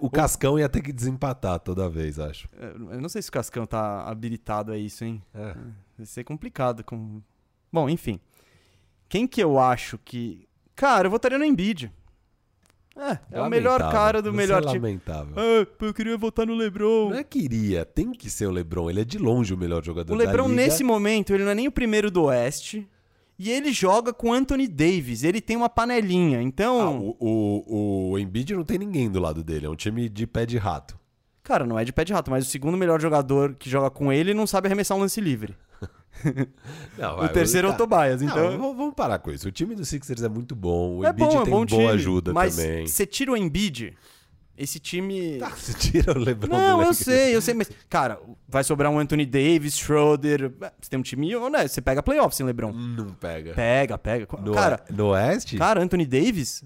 o 0.00 0.08
Cascão 0.08 0.58
ia 0.58 0.66
ter 0.66 0.80
que 0.80 0.90
desempatar 0.92 1.60
toda 1.60 1.86
vez, 1.86 2.18
acho. 2.18 2.48
Eu 2.58 3.00
não 3.00 3.08
sei 3.08 3.20
se 3.20 3.28
o 3.28 3.32
Cascão 3.32 3.66
tá 3.66 4.08
habilitado 4.08 4.72
a 4.72 4.78
isso, 4.78 5.04
hein? 5.04 5.22
É. 5.34 5.54
Vai 5.98 6.06
ser 6.06 6.24
complicado. 6.24 6.82
Com... 6.82 7.20
Bom, 7.70 7.86
enfim. 7.90 8.18
Quem 9.12 9.26
que 9.26 9.42
eu 9.42 9.58
acho 9.58 9.98
que. 10.02 10.48
Cara, 10.74 11.06
eu 11.06 11.10
votaria 11.10 11.36
no 11.36 11.44
Embiid. 11.44 11.92
É, 12.96 13.18
é 13.30 13.40
o 13.42 13.48
melhor 13.50 13.78
cara 13.90 14.22
do 14.22 14.30
Você 14.30 14.36
melhor 14.38 14.62
é 14.62 14.66
time. 14.68 14.78
lamentável. 14.78 15.34
Ah, 15.36 15.66
eu 15.84 15.92
queria 15.92 16.16
votar 16.16 16.46
no 16.46 16.54
LeBron. 16.54 17.10
Não 17.10 17.18
é 17.18 17.22
queria, 17.22 17.84
tem 17.84 18.10
que 18.12 18.30
ser 18.30 18.46
o 18.46 18.50
LeBron. 18.50 18.88
Ele 18.88 19.02
é 19.02 19.04
de 19.04 19.18
longe 19.18 19.52
o 19.52 19.56
melhor 19.58 19.84
jogador 19.84 20.14
O 20.14 20.16
da 20.16 20.24
LeBron, 20.24 20.48
liga. 20.48 20.62
nesse 20.62 20.82
momento, 20.82 21.34
ele 21.34 21.44
não 21.44 21.50
é 21.50 21.54
nem 21.54 21.68
o 21.68 21.72
primeiro 21.72 22.10
do 22.10 22.22
Oeste. 22.24 22.88
E 23.38 23.50
ele 23.50 23.70
joga 23.70 24.14
com 24.14 24.32
Anthony 24.32 24.66
Davis. 24.66 25.24
Ele 25.24 25.42
tem 25.42 25.58
uma 25.58 25.68
panelinha. 25.68 26.38
Ah, 26.38 26.42
Então, 26.42 26.98
o, 27.00 27.16
o, 27.20 28.10
o 28.12 28.18
Embiid 28.18 28.54
não 28.54 28.64
tem 28.64 28.78
ninguém 28.78 29.10
do 29.10 29.20
lado 29.20 29.44
dele. 29.44 29.66
É 29.66 29.68
um 29.70 29.76
time 29.76 30.08
de 30.08 30.26
pé 30.26 30.46
de 30.46 30.56
rato. 30.56 30.98
cara, 31.42 31.66
não 31.66 31.78
é 31.78 31.84
de 31.84 31.92
pé 31.92 32.02
de 32.02 32.14
rato, 32.14 32.30
mas 32.30 32.46
o 32.46 32.50
segundo 32.50 32.78
melhor 32.78 32.98
jogador 32.98 33.54
que 33.56 33.68
joga 33.68 33.90
com 33.90 34.10
ele 34.10 34.32
não 34.32 34.46
sabe 34.46 34.68
arremessar 34.68 34.96
um 34.96 35.00
lance 35.00 35.20
livre. 35.20 35.54
Não, 36.98 37.20
o 37.20 37.28
terceiro 37.28 37.68
é 37.68 37.70
o 37.70 37.72
tá- 37.72 37.78
Tobias. 37.78 38.20
Não, 38.22 38.28
Então, 38.30 38.50
vamos- 38.58 38.76
vamos 38.76 38.94
parar 38.94 39.18
com 39.18 39.30
isso. 39.30 39.48
O 39.48 39.52
time 39.52 39.74
do 39.74 39.84
Sixers 39.84 40.22
é 40.22 40.28
muito 40.28 40.54
bom. 40.54 40.98
O 40.98 41.04
é 41.06 41.10
Embiid 41.10 41.28
bom, 41.34 41.40
é 41.40 41.44
tem 41.44 41.52
bom 41.52 41.66
boa 41.66 41.92
ajuda 41.92 42.32
mas 42.32 42.56
também. 42.56 42.86
você 42.86 43.06
tira 43.06 43.32
o 43.32 43.36
Embiid, 43.36 43.94
esse 44.56 44.78
time... 44.78 45.38
Tá, 45.38 45.48
você 45.50 45.72
tira 45.72 46.12
o 46.16 46.18
LeBron 46.22 46.48
do 46.48 46.54
Não, 46.56 46.82
eu 46.82 46.92
sei, 46.94 47.34
eu 47.34 47.40
sei, 47.40 47.54
mas, 47.54 47.70
cara, 47.88 48.20
vai 48.46 48.62
sobrar 48.62 48.92
um 48.92 48.98
Anthony 48.98 49.24
Davis, 49.24 49.76
Schroeder. 49.78 50.52
Você 50.80 50.90
tem 50.90 50.98
um 50.98 51.02
time 51.02 51.34
honesto, 51.34 51.74
você 51.74 51.80
pega 51.80 52.02
playoff 52.02 52.36
sem 52.36 52.44
LeBron. 52.46 52.70
Não 52.72 53.14
pega. 53.14 53.54
Pega, 53.54 53.96
pega. 53.98 54.28
No, 54.44 54.52
cara, 54.52 54.84
no 54.90 55.08
Oeste? 55.08 55.56
cara, 55.56 55.82
Anthony 55.82 56.04
Davis, 56.06 56.62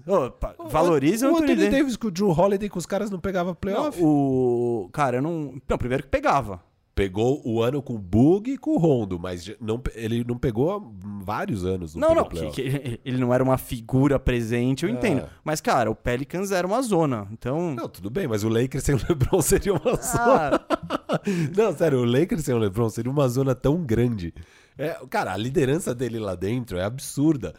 valoriza 0.69 1.27
o, 1.27 1.31
o 1.31 1.35
Anthony, 1.37 1.53
Anthony 1.53 1.69
Davis. 1.69 1.79
Davis 1.79 1.95
com 1.97 2.07
o 2.07 2.11
Drew 2.11 2.29
Holiday 2.29 2.69
com 2.69 2.77
os 2.77 2.85
caras 2.85 3.09
não 3.09 3.19
pegava 3.19 3.49
Não, 3.51 3.55
playoff. 3.55 3.97
o. 4.03 4.89
Cara, 4.91 5.17
eu 5.17 5.21
não. 5.21 5.59
Não, 5.67 5.77
primeiro 5.77 6.03
que 6.03 6.09
pegava. 6.09 6.61
Pegou 6.97 7.41
o 7.45 7.61
ano 7.61 7.79
com 7.79 7.93
o 7.93 7.99
Bug 7.99 8.51
e 8.51 8.57
com 8.57 8.71
o 8.71 8.77
Rondo, 8.79 9.19
mas 9.19 9.49
não, 9.61 9.79
ele 9.93 10.23
não 10.27 10.35
pegou 10.35 10.71
há 10.75 10.81
vários 11.23 11.63
anos. 11.63 11.93
Não, 11.93 12.15
não, 12.15 12.25
que, 12.27 12.49
que 12.49 12.99
ele 13.05 13.17
não 13.19 13.31
era 13.31 13.43
uma 13.43 13.55
figura 13.59 14.17
presente, 14.19 14.83
eu 14.83 14.89
É. 14.89 14.93
entendo. 14.93 15.29
Mas, 15.43 15.61
cara, 15.61 15.91
o 15.91 15.95
Pelicans 15.95 16.51
era 16.51 16.65
uma 16.65 16.81
zona. 16.81 17.27
Então. 17.31 17.75
Não, 17.75 17.87
tudo 17.87 18.09
bem, 18.09 18.27
mas 18.27 18.43
o 18.43 18.49
Lakers 18.49 18.83
sem 18.83 18.95
o 18.95 18.99
LeBron 19.07 19.39
seria 19.43 19.73
uma 19.75 19.95
zona. 19.95 20.65
Ah, 21.07 21.21
Não, 21.55 21.71
sério, 21.77 21.99
o 21.99 22.03
Lakers 22.05 22.43
sem 22.43 22.55
o 22.55 22.57
LeBron 22.57 22.89
seria 22.89 23.11
uma 23.11 23.27
zona 23.29 23.53
tão 23.53 23.83
grande. 23.85 24.33
É, 24.75 24.97
cara, 25.07 25.33
a 25.33 25.37
liderança 25.37 25.93
dele 25.93 26.17
lá 26.17 26.33
dentro 26.33 26.79
é 26.79 26.83
absurda. 26.83 27.53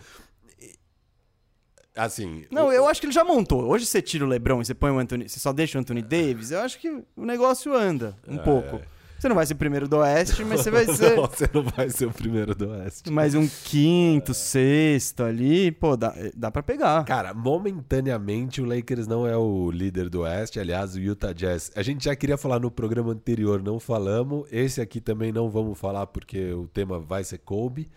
Assim. 1.96 2.44
não, 2.51 2.68
o- 2.68 2.72
eu 2.72 2.87
acho 2.87 3.01
que 3.01 3.07
ele 3.07 3.12
já 3.12 3.24
montou. 3.24 3.64
Hoje 3.64 3.85
você 3.85 4.01
tira 4.01 4.24
o 4.24 4.29
Lebron 4.29 4.61
e 4.61 4.64
você 4.64 4.74
põe 4.74 4.90
o 4.90 4.98
Anthony. 4.98 5.29
Você 5.29 5.40
só 5.40 5.53
deixa 5.53 5.79
o 5.79 5.81
Anthony 5.81 6.01
Davis, 6.03 6.51
eu 6.53 6.61
acho 6.61 6.79
que 6.79 6.88
o 7.16 7.24
negócio 7.24 7.74
anda 7.74 8.16
um 8.27 8.37
É. 8.37 8.38
pouco. 8.42 8.81
Você 9.19 9.29
não 9.29 9.35
vai 9.35 9.45
ser 9.47 9.57
primeiro 9.57 9.89
do 9.89 9.97
Oeste, 9.97 10.45
mas 10.45 10.61
você 10.61 10.71
vai 10.71 10.87
ser. 10.95 11.17
Não, 11.17 11.27
você 11.27 11.51
não 11.53 11.63
vai 11.65 11.91
ser 11.91 12.07
o 12.07 12.13
primeiro 12.13 12.55
do 12.55 12.69
Oeste. 12.71 13.11
mais 13.11 13.35
um 13.35 13.49
quinto, 13.65 14.33
sexto 14.33 15.25
ali, 15.25 15.73
pô, 15.73 15.97
dá, 15.97 16.15
dá 16.37 16.53
pra 16.53 16.63
pegar. 16.63 17.05
Cara, 17.05 17.35
momentaneamente 17.35 18.61
o 18.63 18.65
Lakers 18.65 19.09
não 19.09 19.27
é 19.27 19.37
o 19.37 19.71
líder 19.73 20.09
do 20.09 20.21
Oeste. 20.21 20.61
Aliás, 20.61 20.95
o 20.95 21.01
Utah 21.01 21.33
Jazz. 21.33 21.73
A 21.75 21.83
gente 21.83 22.05
já 22.05 22.15
queria 22.15 22.37
falar 22.37 22.61
no 22.61 22.71
programa 22.71 23.11
anterior, 23.13 23.61
não 23.61 23.81
falamos. 23.81 24.47
Esse 24.53 24.81
aqui 24.81 25.01
também 25.01 25.33
não 25.33 25.51
vamos 25.51 25.77
falar 25.79 26.07
porque 26.07 26.53
o 26.53 26.69
tema 26.69 27.01
vai 27.01 27.25
ser 27.25 27.39
Kobe. 27.39 27.91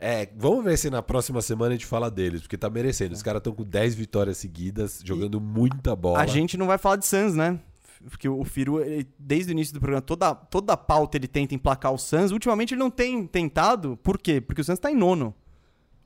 É, 0.00 0.28
vamos 0.36 0.64
ver 0.64 0.76
se 0.76 0.88
na 0.90 1.02
próxima 1.02 1.42
semana 1.42 1.70
a 1.70 1.76
gente 1.76 1.86
fala 1.86 2.08
deles, 2.08 2.42
porque 2.42 2.56
tá 2.56 2.70
merecendo. 2.70 3.14
Os 3.14 3.22
caras 3.22 3.40
estão 3.40 3.52
com 3.52 3.64
10 3.64 3.96
vitórias 3.96 4.36
seguidas, 4.36 5.00
jogando 5.04 5.40
muita 5.40 5.96
bola. 5.96 6.20
A 6.20 6.26
gente 6.26 6.56
não 6.56 6.66
vai 6.66 6.78
falar 6.78 6.96
de 6.96 7.06
Suns, 7.06 7.34
né? 7.34 7.58
Porque 8.04 8.28
o 8.28 8.44
Firu, 8.44 8.80
ele- 8.80 9.08
desde 9.18 9.50
o 9.50 9.52
início 9.52 9.74
do 9.74 9.80
programa, 9.80 10.00
toda, 10.02 10.34
toda 10.34 10.72
a 10.72 10.76
pauta 10.76 11.16
ele 11.16 11.26
tenta 11.28 11.54
emplacar 11.54 11.92
o 11.92 11.98
Suns. 11.98 12.30
Ultimamente 12.30 12.74
ele 12.74 12.80
não 12.80 12.90
tem 12.90 13.26
tentado. 13.26 13.96
Por 14.02 14.18
quê? 14.18 14.40
Porque 14.40 14.60
o 14.60 14.64
Suns 14.64 14.78
tá 14.78 14.90
em 14.90 14.96
nono. 14.96 15.34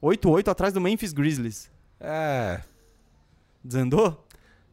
8-8 0.00 0.48
atrás 0.50 0.72
do 0.74 0.80
Memphis 0.80 1.12
Grizzlies. 1.12 1.70
É. 2.00 2.60
Desandou? 3.62 4.26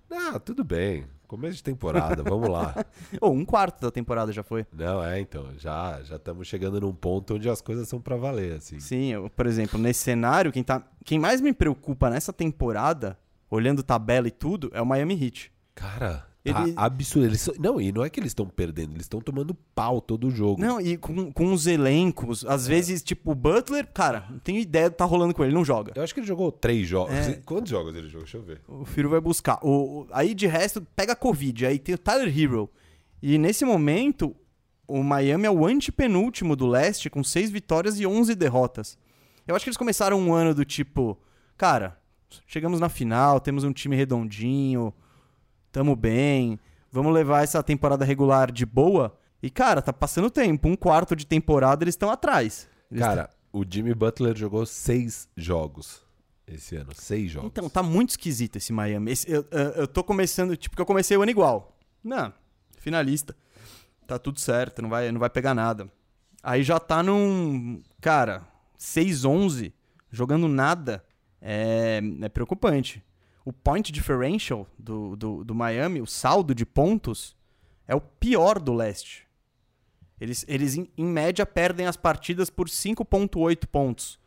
Ah, 0.10 0.40
tudo 0.40 0.64
bem. 0.64 1.06
Começo 1.28 1.58
de 1.58 1.64
temporada, 1.64 2.24
vamos 2.24 2.50
lá. 2.50 2.74
Ou 3.22 3.32
um 3.36 3.46
quarto 3.46 3.80
da 3.82 3.92
temporada 3.92 4.32
já 4.32 4.42
foi. 4.42 4.66
Não, 4.74 5.04
é, 5.04 5.20
então, 5.20 5.46
já 5.60 6.02
já 6.02 6.16
estamos 6.16 6.48
chegando 6.48 6.82
num 6.82 6.92
ponto 6.92 7.36
onde 7.36 7.48
as 7.48 7.62
coisas 7.62 7.88
são 7.88 8.02
pra 8.02 8.16
valer, 8.16 8.54
assim. 8.58 8.80
Sim, 8.80 9.14
eu, 9.14 9.30
por 9.30 9.46
exemplo, 9.46 9.78
nesse 9.80 10.00
cenário, 10.00 10.52
quem, 10.52 10.64
tá, 10.64 10.82
quem 11.06 11.20
mais 11.20 11.40
me 11.40 11.54
preocupa 11.54 12.10
nessa 12.10 12.34
temporada, 12.34 13.16
olhando 13.48 13.84
tabela 13.84 14.28
e 14.28 14.32
tudo, 14.32 14.72
é 14.74 14.82
o 14.82 14.86
Miami 14.88 15.24
Heat. 15.24 15.52
Cara, 15.76 16.26
tá 16.44 16.64
Ele- 16.64 16.74
absurdo. 16.76 17.26
Eles 17.28 17.50
Não, 17.60 17.82
e 17.82 17.92
não 17.92 18.04
é 18.04 18.10
que 18.10 18.20
eles 18.20 18.30
estão 18.32 18.46
perdendo, 18.48 18.92
eles 18.94 19.04
estão 19.04 19.20
tomando 19.20 19.54
pau 19.76 20.00
todo 20.00 20.28
o 20.28 20.32
jogo. 20.32 20.62
Não, 20.62 20.80
e 20.80 20.96
com, 20.98 21.32
com 21.32 21.52
os 21.54 21.68
elencos, 21.68 22.46
às 22.46 22.66
vezes, 22.66 23.04
tipo, 23.04 23.32
o 23.32 23.36
Butler, 23.36 23.88
cara, 23.94 24.26
não 24.30 24.40
tenho 24.40 24.60
ideia 24.60 24.90
do 24.90 24.94
que 24.94 24.98
tá 24.98 25.06
rolando 25.06 25.34
com 25.34 25.44
ele, 25.44 25.54
não 25.54 25.66
joga. 25.66 25.92
Eu 25.96 26.04
acho 26.04 26.14
que 26.14 26.20
ele 26.20 26.28
jogou 26.28 26.52
três 26.52 26.88
jogos. 26.88 27.14
É. 27.14 27.42
Quantos 27.46 27.70
jogos 27.70 27.96
ele 27.96 28.08
jogou? 28.08 28.24
Deixa 28.24 28.38
eu 28.38 28.44
ver. 28.44 28.62
O 28.68 28.86
Firo 28.86 29.10
vai 29.10 29.20
buscar. 29.20 29.60
O, 29.62 30.02
o- 30.04 30.08
aí 30.12 30.34
de 30.34 30.48
resto, 30.48 30.82
pega 30.96 31.14
a 31.14 31.16
Covid. 31.16 31.66
Aí 31.66 31.78
tem 31.80 31.96
o 31.96 31.98
Tyler 31.98 32.28
Hero. 32.40 32.70
E 33.22 33.38
nesse 33.38 33.66
momento, 33.66 34.34
o 34.88 35.04
Miami 35.04 35.46
é 35.46 35.52
o 35.52 35.66
antepenúltimo 35.66 36.56
do 36.56 36.66
leste, 36.68 37.10
com 37.10 37.24
seis 37.24 37.50
vitórias 37.52 38.00
e 38.00 38.08
11 38.08 38.34
derrotas. 38.34 38.98
Eu 39.46 39.56
acho 39.56 39.66
que 39.66 39.70
eles 39.70 39.78
começaram 39.78 40.18
um 40.20 40.34
ano 40.34 40.54
do 40.56 40.64
tipo, 40.64 41.20
cara, 41.58 42.00
chegamos 42.48 42.80
na 42.80 42.88
final, 42.88 43.40
temos 43.40 43.64
um 43.64 43.74
time 43.74 43.96
redondinho, 43.96 44.94
tamo 45.72 45.96
bem, 45.96 46.60
vamos 46.92 47.14
levar 47.14 47.44
essa 47.44 47.62
temporada 47.64 48.04
regular 48.06 48.52
de 48.52 48.66
boa. 48.66 49.18
E, 49.42 49.50
cara, 49.50 49.82
tá 49.82 49.94
passando 49.94 50.30
tempo. 50.30 50.68
Um 50.68 50.76
quarto 50.76 51.16
de 51.16 51.26
temporada 51.26 51.84
eles 51.84 51.94
estão 51.94 52.10
atrás. 52.10 52.68
Eles 52.92 53.04
Cara, 53.04 53.30
o 53.54 53.64
Jimmy 53.68 53.94
Butler 53.94 54.36
jogou 54.36 54.66
seis 54.66 55.28
jogos 55.38 56.02
esse 56.48 56.76
ano. 56.76 56.90
Seis 56.94 57.32
jogos. 57.32 57.48
Então, 57.50 57.70
tá 57.70 57.82
muito 57.82 58.10
esquisito 58.10 58.58
esse 58.58 58.74
Miami. 58.74 59.12
Esse- 59.12 59.32
eu, 59.32 59.46
eu, 59.52 59.60
eu 59.72 59.88
tô 59.88 60.04
começando, 60.04 60.58
tipo, 60.58 60.76
que 60.76 60.82
eu 60.82 60.86
comecei 60.86 61.16
o 61.16 61.22
ano 61.22 61.32
igual. 61.32 61.78
Não, 62.04 62.34
finalista. 62.80 63.36
Tá 64.08 64.18
tudo 64.18 64.40
certo, 64.40 64.82
não 64.82 64.90
vai, 64.90 65.12
não 65.12 65.20
vai 65.20 65.30
pegar 65.30 65.54
nada. 65.54 65.90
Aí 66.42 66.64
já 66.64 66.80
tá 66.80 67.04
num 67.04 67.82
cara, 68.02 68.42
6-11, 68.78 69.72
jogando 70.10 70.48
nada, 70.48 71.04
é, 71.42 72.02
é 72.22 72.30
preocupante. 72.30 73.04
O 73.50 73.54
point 73.54 73.92
differential 73.92 74.68
do, 74.78 75.16
do, 75.16 75.44
do 75.44 75.56
Miami, 75.56 76.00
o 76.02 76.06
saldo 76.06 76.54
de 76.54 76.68
pontos, 76.68 77.36
é 77.88 77.96
o 77.96 78.00
pior 78.00 78.60
do 78.60 78.72
leste. 78.76 79.28
Eles, 80.22 80.46
eles 80.48 80.76
em, 80.78 80.88
em 80.96 81.04
média, 81.04 81.48
perdem 81.48 81.88
as 81.88 81.98
partidas 81.98 82.52
por 82.52 82.68
5,8 82.68 83.66
pontos. 83.66 84.20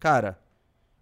Cara, 0.00 0.40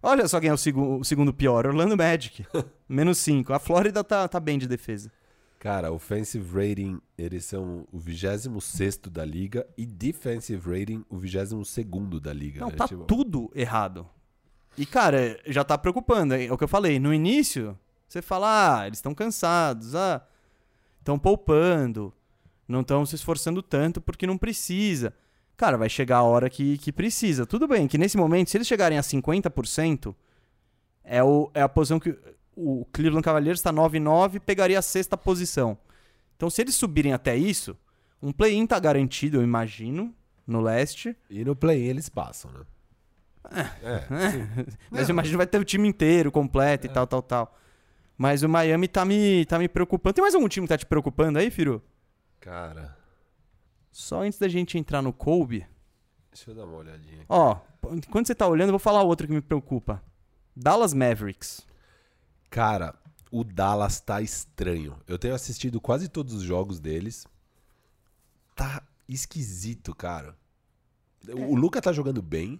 olha 0.01 0.27
só 0.27 0.41
quem 0.41 0.49
é 0.49 0.53
o, 0.53 0.57
seg 0.57 0.77
o 0.77 1.05
segundo 1.05 1.33
pior: 1.33 1.65
Orlando 1.65 1.95
Magic. 1.95 2.45
Menos 2.89 3.17
5. 3.19 3.53
A 3.53 3.59
Flórida 3.59 4.03
tá, 4.03 4.27
tá 4.27 4.41
bem 4.41 4.59
de 4.59 4.67
defesa. 4.67 5.09
Cara, 5.57 5.89
offensive 5.93 6.45
rating, 6.53 6.99
eles 7.17 7.45
são 7.45 7.87
o 7.93 7.97
26 7.97 8.97
da 9.09 9.23
liga 9.23 9.65
e 9.77 9.85
defensive 9.85 10.59
rating, 10.69 11.05
o 11.09 11.17
22 11.17 12.19
da 12.21 12.33
liga. 12.33 12.59
Não, 12.59 12.67
É 12.67 12.71
tá 12.71 12.89
tipo- 12.89 13.05
tudo 13.05 13.49
errado. 13.55 14.05
E, 14.77 14.85
cara, 14.85 15.39
já 15.45 15.63
tá 15.63 15.77
preocupando. 15.77 16.33
É 16.33 16.51
o 16.51 16.57
que 16.57 16.63
eu 16.63 16.67
falei. 16.67 16.99
No 16.99 17.13
início, 17.13 17.77
você 18.07 18.21
fala, 18.21 18.79
ah, 18.79 18.87
eles 18.87 18.99
estão 18.99 19.13
cansados, 19.13 19.95
ah, 19.95 20.25
estão 20.99 21.17
poupando, 21.17 22.13
não 22.67 22.81
estão 22.81 23.05
se 23.05 23.15
esforçando 23.15 23.61
tanto 23.61 24.01
porque 24.01 24.27
não 24.27 24.37
precisa. 24.37 25.13
Cara, 25.55 25.77
vai 25.77 25.89
chegar 25.89 26.17
a 26.17 26.23
hora 26.23 26.49
que, 26.49 26.77
que 26.79 26.91
precisa. 26.91 27.45
Tudo 27.45 27.67
bem, 27.67 27.87
que 27.87 27.97
nesse 27.97 28.17
momento, 28.17 28.49
se 28.49 28.57
eles 28.57 28.67
chegarem 28.67 28.97
a 28.97 29.01
50%, 29.01 30.15
é, 31.03 31.23
o, 31.23 31.51
é 31.53 31.61
a 31.61 31.69
posição 31.69 31.99
que 31.99 32.17
o 32.55 32.85
Cleveland 32.91 33.23
Cavaliers 33.23 33.59
está 33.59 33.71
9-9 33.71 34.39
pegaria 34.39 34.79
a 34.79 34.81
sexta 34.81 35.17
posição. 35.17 35.77
Então, 36.35 36.49
se 36.49 36.61
eles 36.61 36.75
subirem 36.75 37.13
até 37.13 37.35
isso, 37.35 37.77
um 38.21 38.31
play-in 38.31 38.65
tá 38.65 38.79
garantido, 38.79 39.37
eu 39.37 39.43
imagino, 39.43 40.13
no 40.45 40.61
leste. 40.61 41.15
E 41.29 41.43
no 41.45 41.55
play 41.55 41.81
eles 41.81 42.09
passam, 42.09 42.51
né? 42.51 42.61
É, 43.51 43.99
sim. 44.31 44.67
Mas 44.89 45.09
eu 45.09 45.13
imagino 45.13 45.33
que 45.33 45.37
vai 45.37 45.47
ter 45.47 45.59
o 45.59 45.65
time 45.65 45.87
inteiro, 45.87 46.31
completo 46.31 46.87
e 46.87 46.89
tal, 46.89 47.05
tal, 47.05 47.21
tal. 47.21 47.57
Mas 48.17 48.43
o 48.43 48.49
Miami 48.49 48.87
tá 48.87 49.03
me, 49.03 49.45
tá 49.45 49.57
me 49.59 49.67
preocupando. 49.67 50.13
Tem 50.13 50.21
mais 50.21 50.35
algum 50.35 50.47
time 50.47 50.65
que 50.65 50.73
tá 50.73 50.77
te 50.77 50.85
preocupando 50.85 51.39
aí, 51.39 51.49
Firu? 51.51 51.81
Cara, 52.39 52.97
Só 53.91 54.21
antes 54.23 54.37
da 54.39 54.47
gente 54.47 54.77
entrar 54.77 55.01
no 55.01 55.13
Kobe. 55.13 55.65
deixa 56.31 56.51
eu 56.51 56.55
dar 56.55 56.65
uma 56.65 56.77
olhadinha 56.77 57.15
aqui. 57.15 57.25
Ó, 57.29 57.57
enquanto 57.91 58.27
você 58.27 58.35
tá 58.35 58.47
olhando, 58.47 58.69
eu 58.69 58.73
vou 58.73 58.79
falar 58.79 59.01
outro 59.03 59.27
que 59.27 59.33
me 59.33 59.41
preocupa. 59.41 60.01
Dallas 60.55 60.93
Mavericks. 60.93 61.65
Cara, 62.49 62.95
o 63.31 63.43
Dallas 63.43 63.99
tá 63.99 64.21
estranho. 64.21 64.95
Eu 65.07 65.17
tenho 65.17 65.33
assistido 65.33 65.81
quase 65.81 66.07
todos 66.07 66.33
os 66.33 66.43
jogos 66.43 66.79
deles. 66.79 67.25
Tá 68.55 68.83
esquisito, 69.09 69.95
cara. 69.95 70.35
O 71.27 71.55
Luca 71.55 71.81
tá 71.81 71.91
jogando 71.91 72.21
bem, 72.21 72.59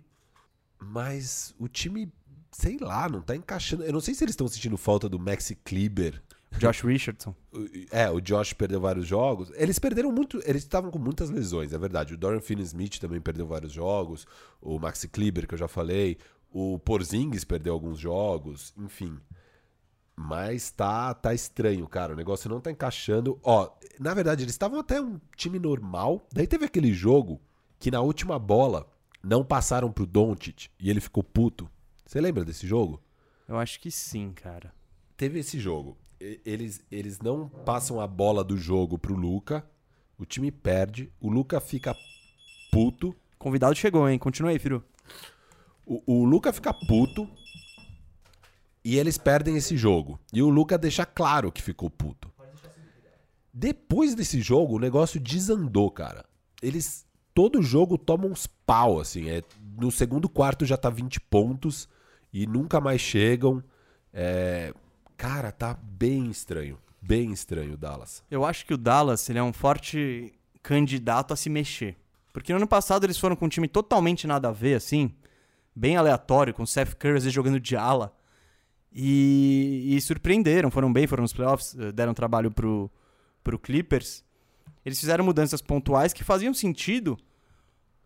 mas 0.86 1.54
o 1.58 1.68
time, 1.68 2.12
sei 2.52 2.78
lá, 2.80 3.08
não 3.10 3.22
tá 3.22 3.36
encaixando. 3.36 3.84
Eu 3.84 3.94
não 3.94 4.02
sei 4.02 4.14
se 4.14 4.24
eles 4.24 4.34
estão 4.34 4.48
sentindo 4.48 4.78
falta 4.78 5.08
do 5.08 5.20
Maxi 5.20 5.56
Kleber. 5.56 6.22
Josh 6.58 6.82
Richardson. 6.82 7.36
É, 7.92 8.10
o 8.10 8.22
Josh 8.22 8.54
perdeu 8.54 8.80
vários 8.80 9.08
jogos. 9.08 9.52
Eles 9.56 9.80
perderam 9.80 10.12
muito. 10.12 10.40
Eles 10.46 10.64
estavam 10.64 10.92
com 10.92 11.00
muitas 11.00 11.30
lesões, 11.30 11.74
é 11.74 11.78
verdade. 11.78 12.14
O 12.14 12.18
Dorian 12.18 12.42
Finney-Smith 12.42 13.00
também 13.00 13.20
perdeu 13.20 13.48
vários 13.48 13.72
jogos. 13.72 14.28
O 14.62 14.80
Maxi 14.80 15.08
Kleber, 15.08 15.48
que 15.48 15.56
eu 15.56 15.58
já 15.58 15.68
falei. 15.68 16.18
O 16.52 16.78
Porzingis 16.80 17.44
perdeu 17.44 17.74
alguns 17.74 17.98
jogos. 17.98 18.74
Enfim. 18.78 19.18
Mas 20.16 20.70
tá, 20.70 21.14
tá 21.14 21.34
estranho, 21.34 21.88
cara. 21.88 22.14
O 22.14 22.16
negócio 22.16 22.50
não 22.50 22.62
tá 22.62 22.70
encaixando. 22.70 23.40
Ó, 23.42 23.70
na 24.00 24.14
verdade, 24.14 24.44
eles 24.44 24.54
estavam 24.54 24.80
até 24.80 25.02
um 25.02 25.20
time 25.36 25.58
normal. 25.58 26.28
Daí 26.32 26.46
teve 26.46 26.66
aquele 26.66 26.94
jogo 26.94 27.42
que 27.80 27.90
na 27.90 28.02
última 28.02 28.38
bola 28.38 28.88
não 29.24 29.44
passaram 29.44 29.92
pro 29.92 30.06
Doncic 30.06 30.70
e 30.80 30.90
ele 30.90 31.00
ficou 31.00 31.24
puto. 31.24 31.70
Você 32.06 32.20
lembra 32.20 32.44
desse 32.44 32.68
jogo? 32.68 33.02
Eu 33.48 33.58
acho 33.58 33.80
que 33.80 33.90
sim, 33.90 34.32
cara. 34.34 34.74
teve 35.16 35.40
esse 35.40 35.60
jogo. 35.60 35.98
Eles, 36.20 36.82
eles 36.92 37.20
não 37.20 37.50
passam 37.50 38.00
a 38.00 38.08
bola 38.08 38.44
do 38.44 38.58
jogo 38.58 38.98
pro 38.98 39.16
Luca. 39.16 39.66
O 40.18 40.26
time 40.26 40.52
perde. 40.52 41.12
O 41.20 41.30
Luca 41.30 41.60
fica 41.60 41.96
puto. 42.72 43.16
Convidado 43.38 43.76
chegou, 43.76 44.08
hein? 44.08 44.18
Continua 44.18 44.52
aí, 44.52 44.60
Firu. 44.60 44.84
O, 45.86 46.02
o 46.06 46.26
Luca 46.26 46.54
fica 46.54 46.74
puto. 46.74 47.30
E 48.86 48.98
eles 48.98 49.18
perdem 49.18 49.58
esse 49.58 49.76
jogo. 49.76 50.20
E 50.32 50.42
o 50.42 50.50
Luca 50.50 50.78
deixa 50.78 51.06
claro 51.06 51.52
que 51.52 51.62
ficou 51.62 51.90
puto. 51.90 52.32
Depois 53.54 54.16
desse 54.16 54.42
jogo, 54.42 54.76
o 54.76 54.80
negócio 54.80 55.20
desandou, 55.20 55.92
cara. 55.92 56.26
Eles. 56.62 57.06
Todo 57.34 57.62
jogo 57.62 57.98
tomam 57.98 58.32
uns 58.32 58.48
pau, 58.48 59.00
assim. 59.00 59.30
É, 59.30 59.42
no 59.80 59.92
segundo 59.92 60.30
quarto 60.30 60.66
já 60.66 60.78
tá 60.78 60.90
20 60.90 61.20
pontos. 61.22 61.90
E 62.32 62.48
nunca 62.48 62.82
mais 62.82 63.02
chegam. 63.02 63.64
É, 64.12 64.74
cara, 65.18 65.52
tá 65.52 65.78
bem 65.82 66.30
estranho. 66.30 66.78
Bem 67.02 67.32
estranho 67.32 67.74
o 67.74 67.78
Dallas. 67.78 68.24
Eu 68.32 68.46
acho 68.46 68.66
que 68.66 68.74
o 68.74 68.78
Dallas 68.78 69.30
ele 69.30 69.40
é 69.40 69.44
um 69.44 69.54
forte 69.54 70.34
candidato 70.62 71.34
a 71.34 71.36
se 71.36 71.50
mexer. 71.50 71.98
Porque 72.32 72.52
no 72.52 72.58
ano 72.58 72.68
passado 72.68 73.06
eles 73.06 73.18
foram 73.18 73.36
com 73.36 73.46
um 73.46 73.50
time 73.50 73.68
totalmente 73.68 74.26
nada 74.26 74.50
a 74.50 74.52
ver, 74.52 74.76
assim, 74.76 75.14
bem 75.76 75.98
aleatório, 75.98 76.54
com 76.54 76.64
o 76.64 76.68
Seth 76.68 76.96
Curry 76.96 77.18
às 77.18 77.24
vezes 77.24 77.34
jogando 77.34 77.60
de 77.60 77.76
ala. 77.76 78.16
E, 78.92 79.96
e 79.96 80.02
surpreenderam, 80.02 80.72
foram 80.72 80.92
bem, 80.92 81.06
foram 81.06 81.24
nos 81.24 81.34
playoffs, 81.34 81.76
eh, 81.78 81.92
deram 81.92 82.14
trabalho 82.14 82.50
pro, 82.50 82.90
pro 83.44 83.60
Clippers. 83.60 84.24
Eles 84.86 85.00
fizeram 85.00 85.24
mudanças 85.24 85.62
pontuais 85.62 86.14
que 86.14 86.24
faziam 86.24 86.54
sentido, 86.54 87.18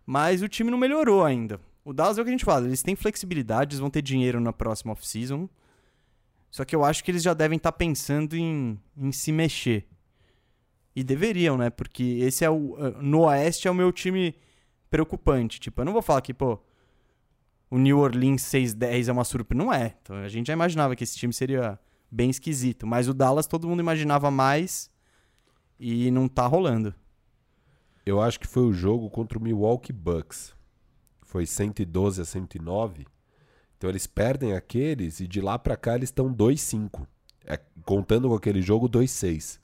mas 0.05 0.41
o 0.41 0.47
time 0.47 0.69
não 0.71 0.77
melhorou 0.77 1.23
ainda. 1.25 1.59
O 1.83 1.93
Dallas 1.93 2.17
é 2.17 2.21
o 2.21 2.23
que 2.23 2.29
a 2.29 2.31
gente 2.33 2.45
fala, 2.45 2.65
eles 2.67 2.83
têm 2.83 2.95
flexibilidade, 2.95 3.71
eles 3.73 3.79
vão 3.79 3.89
ter 3.89 4.01
dinheiro 4.01 4.39
na 4.39 4.51
próxima 4.53 4.91
off-season. 4.91 5.49
Só 6.51 6.63
que 6.65 6.75
eu 6.75 6.83
acho 6.83 7.03
que 7.03 7.11
eles 7.11 7.23
já 7.23 7.33
devem 7.33 7.57
estar 7.57 7.71
pensando 7.71 8.35
em, 8.35 8.79
em 8.97 9.11
se 9.11 9.31
mexer. 9.31 9.87
E 10.95 11.03
deveriam, 11.03 11.57
né? 11.57 11.69
Porque 11.69 12.03
esse 12.21 12.43
é 12.43 12.49
o. 12.49 12.75
eh, 12.79 12.95
No 13.01 13.21
Oeste 13.21 13.67
é 13.67 13.71
o 13.71 13.75
meu 13.75 13.91
time 13.91 14.33
preocupante. 14.89 15.59
Tipo, 15.59 15.81
eu 15.81 15.85
não 15.85 15.93
vou 15.93 16.01
falar 16.01 16.21
que, 16.21 16.33
pô, 16.33 16.57
o 17.69 17.77
New 17.77 17.99
Orleans 17.99 18.41
6-10 18.43 19.07
é 19.07 19.11
uma 19.11 19.23
surpresa. 19.23 19.63
Não 19.63 19.71
é. 19.71 19.95
Então 20.01 20.15
a 20.15 20.27
gente 20.27 20.47
já 20.47 20.53
imaginava 20.53 20.95
que 20.95 21.03
esse 21.03 21.15
time 21.17 21.31
seria 21.31 21.79
bem 22.09 22.29
esquisito. 22.29 22.87
Mas 22.87 23.07
o 23.07 23.13
Dallas 23.13 23.45
todo 23.45 23.67
mundo 23.67 23.79
imaginava 23.79 24.31
mais 24.31 24.89
e 25.79 26.09
não 26.11 26.27
tá 26.27 26.45
rolando. 26.47 26.93
Eu 28.05 28.21
acho 28.21 28.39
que 28.39 28.47
foi 28.47 28.63
o 28.63 28.73
jogo 28.73 29.09
contra 29.09 29.37
o 29.37 29.41
Milwaukee 29.41 29.91
Bucks. 29.91 30.55
Foi 31.21 31.45
112 31.45 32.21
a 32.21 32.25
109. 32.25 33.05
Então 33.77 33.89
eles 33.89 34.07
perdem 34.07 34.53
aqueles 34.53 35.19
e 35.19 35.27
de 35.27 35.41
lá 35.41 35.59
pra 35.59 35.75
cá 35.75 35.95
eles 35.95 36.09
estão 36.09 36.33
2-5. 36.33 37.05
É, 37.45 37.59
contando 37.83 38.29
com 38.29 38.35
aquele 38.35 38.61
jogo 38.61 38.89
2-6. 38.89 39.59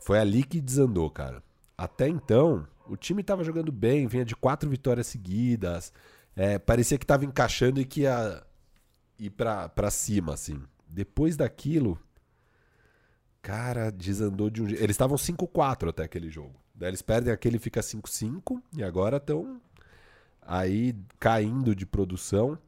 Foi 0.00 0.18
ali 0.18 0.44
que 0.44 0.60
desandou, 0.60 1.10
cara. 1.10 1.42
Até 1.76 2.08
então, 2.08 2.66
o 2.86 2.96
time 2.96 3.22
tava 3.22 3.44
jogando 3.44 3.70
bem, 3.70 4.06
vinha 4.06 4.24
de 4.24 4.34
quatro 4.34 4.68
vitórias 4.70 5.06
seguidas. 5.06 5.92
É, 6.34 6.58
parecia 6.58 6.98
que 6.98 7.06
tava 7.06 7.24
encaixando 7.24 7.80
e 7.80 7.84
que 7.84 8.02
ia 8.02 8.42
ir 9.18 9.30
pra 9.30 9.90
cima, 9.90 10.34
assim. 10.34 10.62
Depois 10.88 11.36
daquilo, 11.36 11.98
cara, 13.42 13.90
desandou 13.90 14.50
de 14.50 14.62
um 14.62 14.68
jeito. 14.68 14.82
Eles 14.82 14.94
estavam 14.94 15.16
5-4 15.16 15.90
até 15.90 16.04
aquele 16.04 16.30
jogo. 16.30 16.54
Daí 16.74 16.90
eles 16.90 17.02
perdem 17.02 17.32
aquele 17.32 17.58
fica 17.58 17.80
5-5 17.80 18.60
e 18.76 18.84
agora 18.84 19.16
estão 19.16 19.60
aí 20.42 20.94
caindo 21.18 21.74
de 21.74 21.84
produção. 21.84 22.58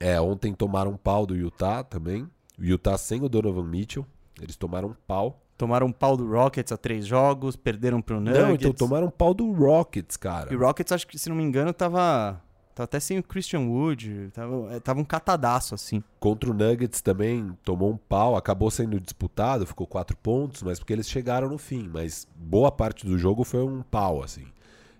É, 0.00 0.20
ontem 0.20 0.54
tomaram 0.54 0.92
um 0.92 0.96
pau 0.96 1.26
do 1.26 1.36
Utah 1.36 1.82
também. 1.82 2.28
O 2.58 2.64
Utah 2.64 2.96
sem 2.96 3.22
o 3.22 3.28
Donovan 3.28 3.64
Mitchell. 3.64 4.06
Eles 4.40 4.56
tomaram 4.56 4.90
um 4.90 4.94
pau. 5.06 5.42
Tomaram 5.56 5.88
um 5.88 5.92
pau 5.92 6.16
do 6.16 6.30
Rockets 6.30 6.70
a 6.70 6.76
três 6.76 7.04
jogos, 7.04 7.56
perderam 7.56 8.00
pro 8.00 8.20
Nuggets. 8.20 8.42
Não, 8.42 8.54
então 8.54 8.72
tomaram 8.72 9.08
um 9.08 9.10
pau 9.10 9.34
do 9.34 9.52
Rockets, 9.52 10.16
cara. 10.16 10.52
E 10.52 10.56
o 10.56 10.60
Rockets, 10.60 10.92
acho 10.92 11.06
que, 11.06 11.18
se 11.18 11.28
não 11.28 11.34
me 11.34 11.42
engano, 11.42 11.72
tava. 11.72 12.40
Tava 12.78 12.84
até 12.84 13.00
sem 13.00 13.18
o 13.18 13.22
Christian 13.24 13.62
Wood. 13.62 14.30
Tava, 14.32 14.72
eh, 14.72 14.78
tava 14.78 15.00
um 15.00 15.04
catadaço, 15.04 15.74
assim. 15.74 16.00
Contra 16.20 16.48
o 16.48 16.54
Nuggets 16.54 17.00
também 17.00 17.52
tomou 17.64 17.90
um 17.90 17.96
pau, 17.96 18.36
acabou 18.36 18.70
sendo 18.70 19.00
disputado, 19.00 19.66
ficou 19.66 19.84
quatro 19.84 20.16
pontos, 20.16 20.62
mas 20.62 20.78
porque 20.78 20.92
eles 20.92 21.10
chegaram 21.10 21.48
no 21.48 21.58
fim. 21.58 21.90
Mas 21.92 22.28
boa 22.36 22.70
parte 22.70 23.04
do 23.04 23.18
jogo 23.18 23.42
foi 23.42 23.64
um 23.64 23.82
pau, 23.82 24.22
assim. 24.22 24.46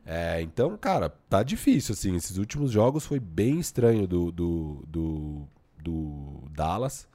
É, 0.05 0.43
então, 0.43 0.77
cara, 0.77 1.09
tá 1.31 1.45
difícil, 1.45 1.93
assim. 1.93 2.17
Esses 2.17 2.37
últimos 2.37 2.73
jogos 2.73 3.07
foi 3.07 3.21
bem 3.21 3.61
estranho 3.61 4.09
do, 4.09 4.33
do, 4.33 4.85
do, 4.89 5.49
do 5.81 6.43
Dallas. 6.51 7.07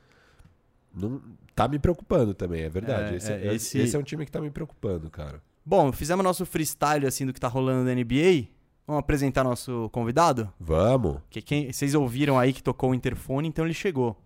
Não, 0.95 1.21
tá 1.53 1.67
me 1.67 1.77
preocupando 1.77 2.33
também, 2.33 2.61
é 2.61 2.69
verdade. 2.69 3.15
É, 3.15 3.17
esse, 3.17 3.31
é, 3.33 3.47
é, 3.47 3.53
esse- 3.53 3.77
esse 3.79 3.95
é 3.97 3.99
um 3.99 4.03
time 4.03 4.25
que 4.25 4.31
tá 4.31 4.39
me 4.39 4.49
preocupando, 4.49 5.09
cara. 5.09 5.41
Bom, 5.65 5.91
fizemos 5.91 6.23
nosso 6.23 6.45
freestyle, 6.45 7.05
assim, 7.05 7.25
do 7.25 7.33
que 7.33 7.39
tá 7.41 7.49
rolando 7.49 7.83
na 7.83 7.91
NBA. 7.91 8.47
Vamos 8.85 8.99
apresentar 8.99 9.43
nosso 9.43 9.89
convidado? 9.91 10.51
Vamos. 10.59 11.21
Que 11.29 11.41
quem, 11.41 11.71
vocês 11.71 11.95
ouviram 11.95 12.37
aí 12.37 12.51
que 12.51 12.61
tocou 12.61 12.91
o 12.91 12.95
interfone, 12.95 13.47
então 13.47 13.63
ele 13.63 13.73
chegou. 13.73 14.17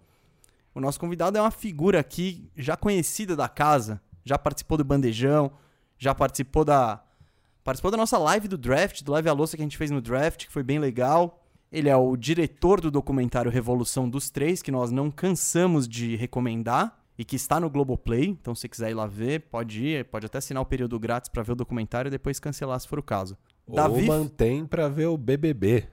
O 0.74 0.80
nosso 0.80 1.00
convidado 1.00 1.38
é 1.38 1.42
uma 1.42 1.52
figura 1.52 2.00
aqui 2.00 2.50
já 2.56 2.76
conhecida 2.76 3.36
da 3.36 3.48
casa, 3.48 4.02
já 4.24 4.38
participou 4.38 4.78
do 4.78 4.84
Bandejão, 4.84 5.52
já 5.98 6.14
participou 6.14 6.64
da 6.66 7.04
participou 7.64 7.92
da 7.92 7.98
nossa 7.98 8.18
live 8.18 8.48
do 8.48 8.58
draft, 8.58 9.04
do 9.04 9.12
Live 9.12 9.28
a 9.28 9.34
Louça 9.34 9.58
que 9.58 9.62
a 9.62 9.66
gente 9.66 9.78
fez 9.78 9.92
no 9.92 10.00
draft, 10.02 10.46
que 10.46 10.52
foi 10.52 10.64
bem 10.64 10.80
legal. 10.80 11.44
Ele 11.72 11.90
é 11.90 11.98
o 11.98 12.16
diretor 12.16 12.80
do 12.80 12.90
documentário 12.90 13.52
Revolução 13.52 14.10
dos 14.10 14.30
Três, 14.30 14.62
que 14.62 14.72
nós 14.72 14.90
não 14.90 15.12
cansamos 15.12 15.88
de 15.88 16.16
recomendar 16.16 16.98
e 17.18 17.26
que 17.26 17.36
está 17.36 17.60
no 17.60 17.70
Globoplay. 17.70 18.26
Então, 18.26 18.56
se 18.56 18.70
quiser 18.70 18.92
ir 18.92 18.94
lá 18.94 19.06
ver, 19.06 19.42
pode 19.52 19.84
ir, 19.84 20.06
pode 20.06 20.26
até 20.26 20.38
assinar 20.38 20.64
o 20.64 20.66
período 20.66 20.98
grátis 20.98 21.30
para 21.30 21.44
ver 21.44 21.52
o 21.54 21.56
documentário 21.56 22.08
e 22.08 22.12
depois 22.12 22.40
cancelar 22.40 22.80
se 22.80 22.88
for 22.88 23.00
o 23.00 23.04
caso. 23.04 23.38
Ou 23.68 23.76
Davi... 23.76 24.06
mantém 24.06 24.66
pra 24.66 24.88
ver 24.88 25.08
o 25.08 25.18
BBB. 25.18 25.88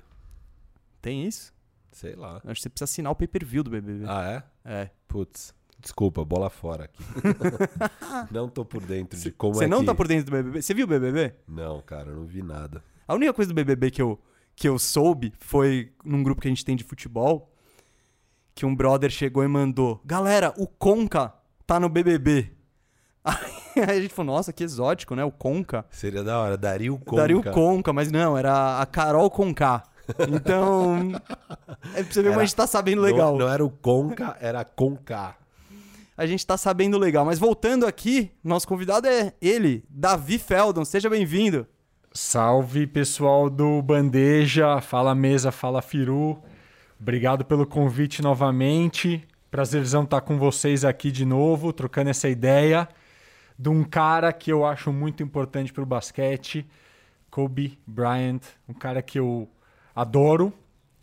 Tem 1.03 1.27
isso? 1.27 1.53
Sei 1.93 2.15
lá. 2.15 2.37
Acho 2.45 2.55
que 2.55 2.63
você 2.63 2.69
precisa 2.71 2.85
assinar 2.85 3.13
o 3.13 3.17
pay-per-view 3.17 3.63
do 3.63 3.71
BBB. 3.71 4.05
Ah, 4.09 4.45
é? 4.65 4.73
É. 4.83 4.91
Putz. 5.07 5.55
Desculpa, 5.79 6.25
bola 6.25 6.49
fora 6.49 6.85
aqui. 6.85 7.03
não 8.33 8.49
tô 8.49 8.65
por 8.65 8.83
dentro 8.83 9.19
de 9.21 9.31
como 9.31 9.55
Você 9.55 9.65
é 9.65 9.69
não 9.69 9.81
que... 9.81 9.87
tá 9.87 9.95
por 9.95 10.09
dentro 10.09 10.27
do 10.27 10.33
BBB? 10.33 10.63
Você 10.63 10.73
viu 10.73 10.87
o 10.87 10.89
BBB? 10.89 11.35
Não, 11.47 11.83
cara, 11.83 12.11
eu 12.11 12.17
não 12.17 12.25
vi 12.25 12.43
nada. 12.43 12.83
A 13.07 13.15
única 13.15 13.35
coisa 13.35 13.51
do 13.51 13.55
BBB 13.55 13.91
que 13.91 14.01
eu, 14.01 14.19
que 14.57 14.67
eu 14.67 14.79
soube 14.79 15.35
foi 15.39 15.93
num 16.03 16.23
grupo 16.23 16.41
que 16.41 16.49
a 16.49 16.51
gente 16.51 16.65
tem 16.65 16.75
de 16.75 16.85
futebol 16.85 17.51
que 18.55 18.65
um 18.65 18.75
brother 18.75 19.11
chegou 19.11 19.43
e 19.43 19.49
mandou: 19.49 20.01
Galera, 20.05 20.55
o 20.57 20.67
Conca 20.67 21.35
tá 21.67 21.81
no 21.81 21.89
BBB. 21.89 22.53
Aí 23.25 23.99
a 23.99 24.01
gente 24.01 24.15
falou: 24.15 24.37
Nossa, 24.37 24.53
que 24.53 24.63
exótico, 24.63 25.15
né? 25.15 25.25
O 25.25 25.31
Conca. 25.31 25.85
Seria 25.91 26.23
da 26.23 26.39
hora, 26.39 26.57
daria 26.57 26.93
o 26.93 26.99
Conca. 26.99 27.23
Daria 27.23 27.39
o 27.39 27.43
Conca, 27.43 27.93
mas 27.93 28.11
não, 28.11 28.37
era 28.37 28.81
a 28.81 28.87
Carol 28.87 29.31
Conca. 29.31 29.83
Então. 30.29 31.13
é 31.95 32.03
pra 32.03 32.13
você 32.13 32.23
ver 32.23 32.29
como 32.29 32.41
a 32.41 32.45
gente 32.45 32.55
tá 32.55 32.67
sabendo 32.67 33.01
legal. 33.01 33.33
Não, 33.33 33.47
não 33.47 33.53
era 33.53 33.65
o 33.65 33.71
Conca, 33.71 34.37
era 34.41 34.65
Conca 34.65 35.37
a 36.17 36.27
gente 36.27 36.47
tá 36.47 36.57
sabendo 36.57 36.99
legal. 36.99 37.25
Mas 37.25 37.39
voltando 37.39 37.87
aqui, 37.87 38.31
nosso 38.43 38.67
convidado 38.67 39.07
é 39.07 39.33
ele, 39.41 39.85
Davi 39.89 40.39
Feldon. 40.39 40.85
Seja 40.85 41.11
bem-vindo. 41.11 41.67
Salve, 42.13 42.87
pessoal 42.87 43.51
do 43.51 43.83
Bandeja. 43.83 44.81
Fala 44.81 45.15
mesa, 45.15 45.51
fala 45.51 45.83
Firu. 45.83 46.41
Obrigado 47.01 47.45
pelo 47.45 47.67
convite 47.67 48.23
novamente. 48.23 49.27
Prazerzão 49.51 50.05
estar 50.05 50.21
com 50.21 50.39
vocês 50.39 50.85
aqui 50.85 51.11
de 51.11 51.25
novo, 51.25 51.73
trocando 51.73 52.11
essa 52.11 52.29
ideia 52.29 52.89
de 53.59 53.69
um 53.69 53.85
cara 53.85 54.33
que 54.33 54.53
eu 54.53 54.65
acho 54.65 54.93
muito 54.93 55.23
importante 55.23 55.73
para 55.73 55.83
o 55.83 55.87
basquete, 55.87 56.67
Kobe 57.31 57.79
Bryant, 57.87 58.41
um 58.69 58.75
cara 58.75 59.03
que 59.03 59.19
eu 59.19 59.49
adoro, 59.95 60.53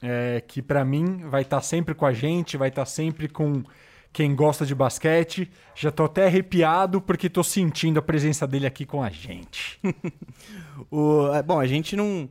é, 0.02 0.42
que 0.46 0.62
para 0.62 0.84
mim 0.84 1.18
vai 1.30 1.44
estar 1.44 1.62
sempre 1.62 1.94
com 1.94 2.06
a 2.06 2.14
gente, 2.14 2.58
vai 2.58 2.70
estar 2.70 2.86
sempre 2.86 3.28
com 3.28 3.64
quem 4.12 4.36
gosta 4.36 4.66
de 4.66 4.76
basquete. 4.76 5.50
Já 5.76 5.92
tô 5.92 6.06
até 6.06 6.26
arrepiado 6.26 7.02
porque 7.02 7.30
tô 7.30 7.44
sentindo 7.44 8.00
a 8.00 8.02
presença 8.02 8.46
dele 8.46 8.66
aqui 8.66 8.86
com 8.86 9.02
a 9.02 9.10
gente. 9.10 9.80
o, 10.92 11.34
é, 11.34 11.42
bom, 11.42 11.60
a 11.60 11.68
gente 11.68 11.96
não, 11.96 12.30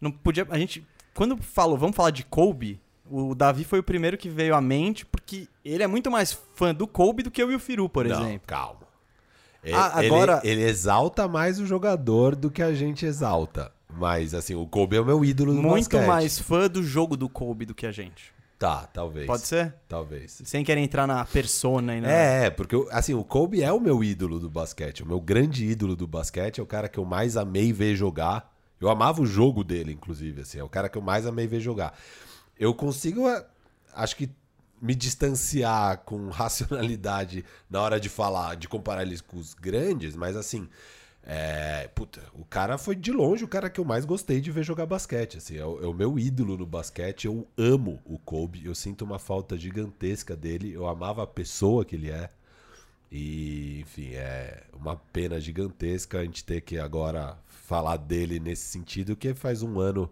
não 0.00 0.10
podia. 0.10 0.46
A 0.50 0.58
gente. 0.58 0.86
Quando 1.14 1.36
falou, 1.38 1.76
vamos 1.76 1.96
falar 1.96 2.10
de 2.10 2.24
Kobe, 2.24 2.80
o 3.10 3.34
Davi 3.34 3.64
foi 3.64 3.80
o 3.80 3.82
primeiro 3.82 4.16
que 4.16 4.28
veio 4.28 4.54
à 4.54 4.60
mente, 4.60 5.04
porque 5.04 5.48
ele 5.64 5.82
é 5.82 5.86
muito 5.86 6.10
mais 6.10 6.32
fã 6.54 6.72
do 6.72 6.86
Kobe 6.86 7.24
do 7.24 7.30
que 7.30 7.42
eu 7.42 7.50
e 7.50 7.56
o 7.56 7.58
Firu, 7.58 7.88
por 7.88 8.04
não, 8.04 8.20
exemplo. 8.20 8.46
Calma. 8.46 8.87
Ele, 9.62 9.74
ah, 9.74 9.98
agora... 9.98 10.40
ele, 10.44 10.62
ele 10.62 10.70
exalta 10.70 11.26
mais 11.26 11.58
o 11.58 11.66
jogador 11.66 12.36
do 12.36 12.50
que 12.50 12.62
a 12.62 12.72
gente 12.72 13.04
exalta. 13.04 13.72
Mas, 13.92 14.34
assim, 14.34 14.54
o 14.54 14.66
Kobe 14.66 14.96
é 14.96 15.00
o 15.00 15.04
meu 15.04 15.24
ídolo 15.24 15.52
no 15.52 15.62
Muito 15.62 15.90
basquete. 15.90 16.06
mais 16.06 16.38
fã 16.38 16.68
do 16.68 16.82
jogo 16.82 17.16
do 17.16 17.28
Kobe 17.28 17.64
do 17.64 17.74
que 17.74 17.86
a 17.86 17.92
gente. 17.92 18.32
Tá, 18.58 18.88
talvez. 18.92 19.26
Pode 19.26 19.46
ser? 19.46 19.74
Talvez. 19.88 20.42
Sem 20.44 20.64
querer 20.64 20.80
entrar 20.80 21.06
na 21.06 21.24
persona 21.24 21.96
e 21.96 22.00
na... 22.00 22.10
É, 22.10 22.46
é, 22.46 22.50
porque 22.50 22.74
assim, 22.90 23.14
o 23.14 23.22
Kobe 23.22 23.62
é 23.62 23.72
o 23.72 23.78
meu 23.78 24.02
ídolo 24.02 24.40
do 24.40 24.50
basquete. 24.50 25.02
O 25.04 25.06
meu 25.06 25.20
grande 25.20 25.64
ídolo 25.64 25.94
do 25.94 26.08
basquete 26.08 26.58
é 26.58 26.62
o 26.62 26.66
cara 26.66 26.88
que 26.88 26.98
eu 26.98 27.04
mais 27.04 27.36
amei 27.36 27.72
ver 27.72 27.94
jogar. 27.94 28.52
Eu 28.80 28.88
amava 28.88 29.22
o 29.22 29.26
jogo 29.26 29.62
dele, 29.62 29.92
inclusive, 29.92 30.42
assim, 30.42 30.58
é 30.58 30.64
o 30.64 30.68
cara 30.68 30.88
que 30.88 30.98
eu 30.98 31.02
mais 31.02 31.26
amei 31.26 31.46
ver 31.46 31.60
jogar. 31.60 31.96
Eu 32.58 32.74
consigo, 32.74 33.24
acho 33.94 34.16
que 34.16 34.28
me 34.80 34.94
distanciar 34.94 35.98
com 35.98 36.28
racionalidade 36.28 37.44
na 37.68 37.80
hora 37.82 38.00
de 38.00 38.08
falar, 38.08 38.56
de 38.56 38.68
comparar 38.68 39.02
eles 39.02 39.20
com 39.20 39.36
os 39.36 39.54
grandes, 39.54 40.16
mas 40.16 40.36
assim, 40.36 40.68
é, 41.30 41.88
puta, 41.94 42.22
o 42.32 42.44
cara 42.44 42.78
foi 42.78 42.96
de 42.96 43.12
longe 43.12 43.44
o 43.44 43.48
cara 43.48 43.68
que 43.68 43.78
eu 43.78 43.84
mais 43.84 44.06
gostei 44.06 44.40
de 44.40 44.50
ver 44.50 44.62
jogar 44.62 44.86
basquete. 44.86 45.36
Assim, 45.36 45.58
é 45.58 45.64
o, 45.64 45.84
é 45.84 45.86
o, 45.86 45.92
meu 45.92 46.18
ídolo 46.18 46.56
no 46.56 46.64
basquete. 46.64 47.26
Eu 47.26 47.46
amo 47.56 48.00
o 48.06 48.18
Kobe. 48.18 48.64
Eu 48.64 48.74
sinto 48.74 49.04
uma 49.04 49.18
falta 49.18 49.54
gigantesca 49.54 50.34
dele. 50.34 50.72
Eu 50.72 50.86
amava 50.86 51.22
a 51.22 51.26
pessoa 51.26 51.84
que 51.84 51.96
ele 51.96 52.10
é. 52.10 52.30
E, 53.12 53.80
enfim, 53.80 54.14
é 54.14 54.64
uma 54.72 54.96
pena 54.96 55.38
gigantesca 55.38 56.18
a 56.18 56.24
gente 56.24 56.42
ter 56.42 56.62
que 56.62 56.78
agora 56.78 57.38
falar 57.46 57.98
dele 57.98 58.40
nesse 58.40 58.66
sentido, 58.68 59.14
que 59.14 59.34
faz 59.34 59.62
um 59.62 59.78
ano 59.78 60.10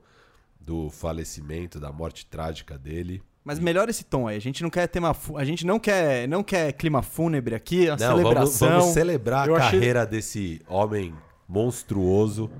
do 0.61 0.90
falecimento, 0.90 1.81
da 1.81 1.90
morte 1.90 2.26
trágica 2.26 2.76
dele. 2.76 3.22
Mas 3.47 3.61
melhor 3.61 3.89
esse 3.89 4.03
tom 4.03 4.27
aí. 4.27 4.37
A 4.37 4.41
gente 4.41 4.61
não 4.61 4.69
quer 4.69 4.89
tema, 4.89 5.17
a 5.37 5.45
gente 5.45 5.65
não 5.65 5.79
quer, 5.79 6.27
não 6.27 6.43
quer 6.43 6.73
clima 6.73 7.01
fúnebre 7.01 7.55
aqui, 7.55 7.89
a 7.89 7.93
não, 7.93 7.99
celebração. 7.99 8.69
Vamos, 8.69 8.83
vamos 8.83 8.95
celebrar 8.95 9.47
Eu 9.47 9.55
a 9.55 9.61
carreira 9.61 10.05
desse 10.05 10.61
homem 10.67 11.15
monstruoso, 11.49 12.51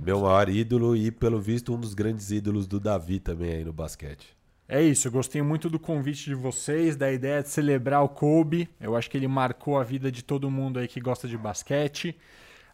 meu 0.00 0.22
maior 0.22 0.48
ídolo 0.48 0.96
e 0.96 1.12
pelo 1.12 1.40
visto 1.40 1.72
um 1.72 1.78
dos 1.78 1.94
grandes 1.94 2.32
ídolos 2.32 2.66
do 2.66 2.80
Davi 2.80 3.20
também 3.20 3.52
aí 3.52 3.64
no 3.64 3.72
basquete. 3.72 4.36
É 4.68 4.82
isso, 4.82 5.06
eu 5.06 5.12
gostei 5.12 5.40
muito 5.40 5.70
do 5.70 5.78
convite 5.78 6.24
de 6.24 6.34
vocês, 6.34 6.96
da 6.96 7.12
ideia 7.12 7.40
de 7.40 7.48
celebrar 7.48 8.02
o 8.02 8.08
Kobe. 8.08 8.68
Eu 8.80 8.96
acho 8.96 9.08
que 9.08 9.16
ele 9.16 9.28
marcou 9.28 9.78
a 9.78 9.84
vida 9.84 10.10
de 10.10 10.24
todo 10.24 10.50
mundo 10.50 10.80
aí 10.80 10.88
que 10.88 10.98
gosta 10.98 11.28
de 11.28 11.38
basquete. 11.38 12.18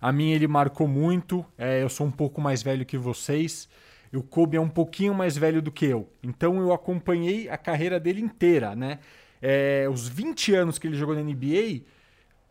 A 0.01 0.11
mim 0.11 0.31
ele 0.31 0.47
marcou 0.47 0.89
muito. 0.89 1.45
É, 1.59 1.83
eu 1.83 1.91
sou 1.91 2.07
um 2.07 2.11
pouco 2.11 2.41
mais 2.41 2.63
velho 2.63 2.87
que 2.87 2.97
vocês. 2.97 3.69
O 4.13 4.23
Kobe 4.23 4.57
é 4.57 4.61
um 4.61 4.69
pouquinho 4.69 5.15
mais 5.15 5.37
velho 5.37 5.63
do 5.63 5.71
que 5.71 5.87
eu. 5.87 6.09
Então 6.23 6.61
eu 6.61 6.73
acompanhei 6.73 7.49
a 7.49 7.57
carreira 7.57 8.01
dele 8.01 8.21
inteira, 8.21 8.75
né? 8.75 8.99
É, 9.41 9.87
os 9.91 10.09
20 10.09 10.55
anos 10.55 10.79
que 10.79 10.87
ele 10.87 10.97
jogou 10.97 11.15
na 11.15 11.23
NBA, 11.23 11.83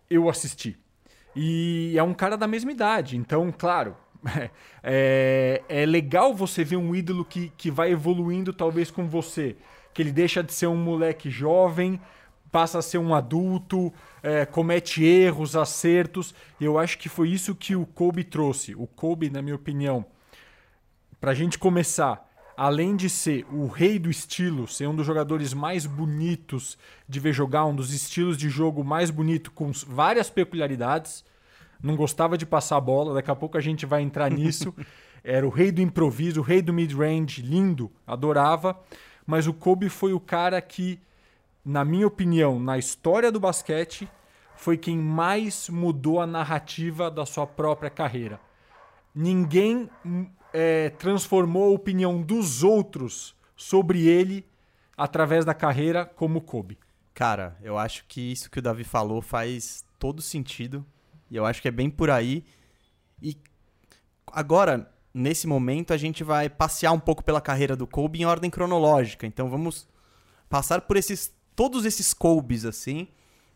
eu 0.10 0.30
assisti. 0.30 0.78
E 1.36 1.94
é 1.96 2.04
um 2.04 2.14
cara 2.14 2.38
da 2.38 2.48
mesma 2.48 2.72
idade. 2.72 3.18
Então, 3.18 3.54
claro, 3.56 3.96
é, 4.82 5.62
é 5.68 5.86
legal 5.86 6.34
você 6.34 6.64
ver 6.64 6.78
um 6.78 6.96
ídolo 6.96 7.24
que, 7.24 7.52
que 7.58 7.70
vai 7.70 7.92
evoluindo 7.92 8.54
talvez 8.54 8.90
com 8.90 9.08
você. 9.08 9.56
Que 9.94 10.02
ele 10.02 10.12
deixa 10.12 10.42
de 10.42 10.54
ser 10.54 10.68
um 10.68 10.78
moleque 10.78 11.30
jovem, 11.30 12.00
passa 12.52 12.80
a 12.80 12.82
ser 12.82 12.98
um 12.98 13.14
adulto, 13.14 13.94
é, 14.24 14.46
comete 14.46 15.04
erros, 15.04 15.56
acertos. 15.56 16.34
E 16.60 16.66
eu 16.66 16.80
acho 16.80 16.98
que 16.98 17.10
foi 17.10 17.30
isso 17.30 17.54
que 17.54 17.76
o 17.76 17.86
Kobe 17.86 18.24
trouxe. 18.24 18.74
O 18.76 18.88
Kobe, 18.88 19.30
na 19.30 19.42
minha 19.42 19.56
opinião, 19.56 20.06
para 21.20 21.32
a 21.32 21.36
gente 21.36 21.60
começar, 21.60 22.28
além 22.56 22.96
de 22.96 23.10
ser 23.10 23.46
o 23.52 23.68
rei 23.68 24.00
do 24.00 24.10
estilo, 24.10 24.68
ser 24.68 24.88
um 24.88 24.96
dos 24.96 25.06
jogadores 25.06 25.54
mais 25.54 25.86
bonitos 25.86 26.78
de 27.08 27.20
ver 27.20 27.34
jogar, 27.34 27.66
um 27.66 27.76
dos 27.76 27.94
estilos 27.94 28.38
de 28.38 28.50
jogo 28.50 28.84
mais 28.84 29.10
bonito, 29.10 29.52
com 29.52 29.72
várias 29.88 30.30
peculiaridades, 30.30 31.24
não 31.82 31.96
gostava 31.96 32.38
de 32.38 32.46
passar 32.46 32.78
a 32.78 32.82
bola, 32.82 33.14
daqui 33.14 33.32
a 33.32 33.36
pouco 33.36 33.58
a 33.58 33.62
gente 33.62 33.86
vai 33.86 34.02
entrar 34.02 34.30
nisso. 34.30 34.74
Era 35.24 35.46
o 35.46 35.50
rei 35.50 35.72
do 35.72 35.82
improviso, 35.82 36.40
o 36.40 36.44
rei 36.44 36.62
do 36.62 36.74
mid-range, 36.74 37.42
lindo, 37.42 37.92
adorava. 38.08 38.80
Mas 39.26 39.48
o 39.48 39.54
Kobe 39.54 39.90
foi 39.90 40.14
o 40.14 40.20
cara 40.20 40.62
que, 40.62 41.00
na 41.64 41.84
minha 41.84 42.08
opinião, 42.08 42.60
na 42.60 42.78
história 42.78 43.32
do 43.32 43.40
basquete, 43.40 44.10
foi 44.56 44.78
quem 44.78 44.98
mais 44.98 45.70
mudou 45.70 46.20
a 46.20 46.28
narrativa 46.28 47.12
da 47.12 47.26
sua 47.26 47.46
própria 47.46 47.90
carreira. 47.90 48.40
Ninguém 49.14 49.90
é, 50.54 50.90
transformou 50.92 51.66
a 51.66 51.76
opinião 51.76 52.22
dos 52.22 52.64
outros 52.64 53.36
sobre 53.56 54.08
ele 54.08 54.46
através 54.98 55.46
da 55.46 55.54
carreira 55.54 56.06
como 56.06 56.42
Kobe? 56.42 56.78
Cara, 57.14 57.58
eu 57.62 57.78
acho 57.78 58.06
que 58.08 58.32
isso 58.32 58.50
que 58.50 58.60
o 58.60 58.62
Davi 58.62 58.84
falou 58.84 59.22
faz 59.22 59.84
todo 59.98 60.22
sentido. 60.22 60.86
E 61.30 61.36
eu 61.36 61.46
acho 61.46 61.62
que 61.62 61.68
é 61.68 61.72
bem 61.72 61.90
por 61.90 62.10
aí. 62.10 62.46
E 63.22 63.38
agora, 64.32 64.92
nesse 65.14 65.46
momento, 65.46 65.94
a 65.94 65.98
gente 65.98 66.24
vai 66.24 66.50
passear 66.50 66.92
um 66.92 67.00
pouco 67.00 67.24
pela 67.24 67.42
carreira 67.42 67.76
do 67.76 67.86
Kobe 67.86 68.22
em 68.22 68.26
ordem 68.26 68.50
cronológica. 68.50 69.28
Então 69.28 69.50
vamos 69.50 69.88
passar 70.50 70.82
por 70.82 70.98
esses 70.98 71.34
todos 71.56 71.84
esses 71.84 72.14
Kobes 72.14 72.64
assim 72.64 73.10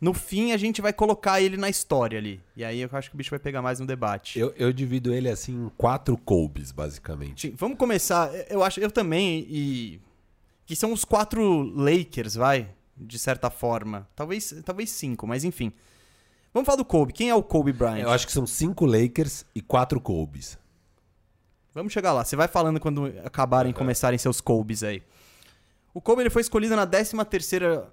no 0.03 0.13
fim 0.13 0.51
a 0.51 0.57
gente 0.57 0.81
vai 0.81 0.91
colocar 0.91 1.39
ele 1.39 1.55
na 1.55 1.69
história 1.69 2.19
ali. 2.19 2.41
E 2.57 2.65
aí 2.65 2.81
eu 2.81 2.89
acho 2.91 3.09
que 3.09 3.15
o 3.15 3.17
bicho 3.17 3.29
vai 3.29 3.39
pegar 3.39 3.61
mais 3.61 3.79
no 3.79 3.85
debate. 3.85 4.37
Eu, 4.37 4.53
eu 4.57 4.73
divido 4.73 5.13
ele 5.13 5.29
assim 5.29 5.53
em 5.53 5.69
quatro 5.77 6.17
Kobe's, 6.17 6.73
basicamente. 6.73 7.47
Sim, 7.47 7.55
vamos 7.57 7.77
começar. 7.77 8.29
Eu 8.49 8.61
acho, 8.61 8.81
eu 8.81 8.91
também, 8.91 9.47
e. 9.49 10.01
Que 10.65 10.75
são 10.75 10.91
os 10.91 11.05
quatro 11.05 11.63
Lakers, 11.73 12.35
vai, 12.35 12.67
de 12.97 13.17
certa 13.17 13.49
forma. 13.49 14.05
Talvez, 14.13 14.53
talvez 14.65 14.89
cinco, 14.89 15.25
mas 15.25 15.45
enfim. 15.45 15.71
Vamos 16.53 16.65
falar 16.65 16.77
do 16.77 16.85
Kobe. 16.85 17.13
Quem 17.13 17.29
é 17.29 17.35
o 17.35 17.41
Kobe 17.41 17.71
Bryant? 17.71 18.01
Eu 18.01 18.11
acho 18.11 18.27
que 18.27 18.33
são 18.33 18.45
cinco 18.45 18.85
Lakers 18.85 19.45
e 19.55 19.61
quatro 19.61 20.01
Kobe's. 20.01 20.57
Vamos 21.73 21.93
chegar 21.93 22.11
lá. 22.11 22.25
Você 22.25 22.35
vai 22.35 22.49
falando 22.49 22.77
quando 22.77 23.05
acabarem, 23.23 23.71
uhum. 23.71 23.77
começarem 23.77 24.19
seus 24.19 24.41
Kobe's 24.41 24.83
aí. 24.83 25.01
O 25.93 26.01
Kobe 26.01 26.23
ele 26.23 26.29
foi 26.29 26.41
escolhido 26.41 26.75
na 26.75 26.85
13 26.85 27.23
terceira 27.23 27.89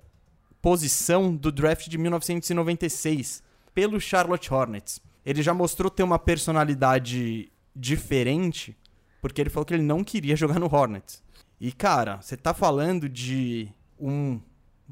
posição 0.60 1.34
do 1.34 1.50
draft 1.50 1.88
de 1.88 1.98
1996 1.98 3.42
pelo 3.74 4.00
Charlotte 4.00 4.52
Hornets. 4.52 5.00
Ele 5.24 5.42
já 5.42 5.54
mostrou 5.54 5.90
ter 5.90 6.02
uma 6.02 6.18
personalidade 6.18 7.50
diferente 7.74 8.76
porque 9.20 9.40
ele 9.40 9.50
falou 9.50 9.64
que 9.64 9.74
ele 9.74 9.82
não 9.82 10.02
queria 10.02 10.34
jogar 10.34 10.58
no 10.58 10.72
Hornets. 10.72 11.22
E, 11.60 11.72
cara, 11.72 12.20
você 12.20 12.36
tá 12.36 12.54
falando 12.54 13.08
de 13.08 13.68
um 13.98 14.40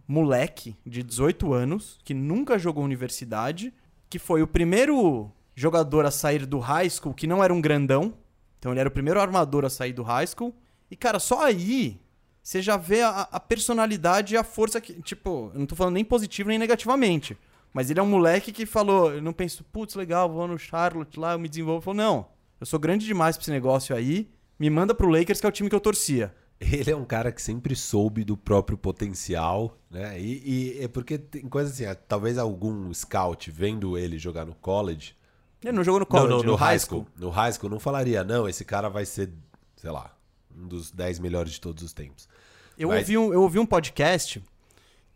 moleque 0.07 0.77
de 0.87 1.03
18 1.03 1.53
anos 1.53 1.99
que 2.05 2.13
nunca 2.13 2.59
jogou 2.59 2.85
universidade, 2.85 3.73
que 4.09 4.19
foi 4.19 4.43
o 4.43 4.47
primeiro 4.47 5.31
jogador 5.55 6.05
a 6.05 6.11
sair 6.11 6.47
do 6.47 6.59
high 6.59 6.89
school 6.89 7.15
que 7.15 7.27
não 7.27 7.43
era 7.43 7.53
um 7.53 7.61
grandão. 7.61 8.15
Então 8.59 8.73
ele 8.73 8.81
era 8.81 8.89
o 8.89 8.93
primeiro 8.93 9.21
armador 9.21 9.65
a 9.65 9.71
sair 9.71 9.93
do 9.93 10.03
high 10.03 10.27
school. 10.27 10.55
E, 10.91 10.97
cara, 10.97 11.19
só 11.19 11.45
aí 11.45 11.99
você 12.49 12.63
já 12.63 12.79
vê 12.79 13.03
a, 13.03 13.29
a 13.31 13.39
personalidade 13.39 14.33
e 14.33 14.39
a 14.39 14.43
força 14.43 14.81
que. 14.81 15.03
Tipo, 15.03 15.51
eu 15.53 15.61
não 15.61 15.67
tô 15.67 15.77
falando 15.77 15.93
nem 15.93 16.05
positivo 16.05 16.49
nem 16.49 16.59
negativamente. 16.59 17.37
Mas 17.75 17.91
ele 17.91 18.01
é 18.01 18.03
um 18.03 18.09
moleque 18.09 18.53
que 18.53 18.65
falou, 18.65 19.13
eu 19.13 19.21
não 19.21 19.35
penso, 19.35 19.63
putz, 19.65 19.95
legal, 19.95 20.33
vou 20.33 20.49
no 20.49 20.59
Charlotte 20.59 21.21
lá, 21.21 21.35
eu 21.35 21.39
me 21.39 21.47
desenvolvo. 21.47 21.81
Ele 21.81 21.85
falou, 21.85 21.97
não, 21.99 22.27
eu 22.59 22.65
sou 22.65 22.81
grande 22.81 23.05
demais 23.05 23.37
pra 23.37 23.43
esse 23.43 23.51
negócio 23.51 23.95
aí. 23.95 24.31
Me 24.59 24.71
manda 24.71 24.95
pro 24.95 25.11
Lakers, 25.11 25.43
que 25.43 25.47
é 25.47 25.49
o 25.51 25.53
time 25.53 25.69
que 25.69 25.75
eu 25.75 25.81
torcia. 25.81 26.35
Ele 26.59 26.91
é 26.91 26.97
um 26.97 27.05
cara 27.05 27.31
que 27.31 27.43
sempre 27.43 27.77
soube 27.77 28.25
do 28.25 28.35
próprio 28.35 28.79
potencial, 28.79 29.77
né? 29.91 30.19
E, 30.19 30.79
e 30.79 30.83
é 30.83 30.89
porque 30.89 31.19
tem 31.19 31.43
coisa 31.43 31.71
assim, 31.71 32.01
talvez 32.09 32.39
algum 32.39 32.93
scout 32.95 33.51
vendo 33.51 33.99
ele 33.99 34.19
jogar 34.19 34.47
no 34.47 34.55
college. 34.55 35.15
Ele 35.63 35.73
não 35.73 35.85
jogou 35.85 36.01
no 36.01 36.07
college, 36.07 36.31
não, 36.31 36.39
no, 36.39 36.45
no 36.45 36.55
high 36.55 36.79
school. 36.79 37.03
school. 37.03 37.27
No 37.27 37.29
high 37.29 37.53
school 37.53 37.69
não 37.69 37.79
falaria, 37.79 38.25
não, 38.25 38.49
esse 38.49 38.65
cara 38.65 38.89
vai 38.89 39.05
ser, 39.05 39.31
sei 39.77 39.91
lá, 39.91 40.18
um 40.57 40.67
dos 40.67 40.91
10 40.91 41.19
melhores 41.19 41.53
de 41.53 41.61
todos 41.61 41.83
os 41.83 41.93
tempos. 41.93 42.29
Eu, 42.77 42.89
Mas... 42.89 43.01
ouvi, 43.01 43.19
um, 43.19 43.33
eu 43.33 43.43
ouvi 43.43 43.59
um 43.59 43.67
podcast 43.67 44.43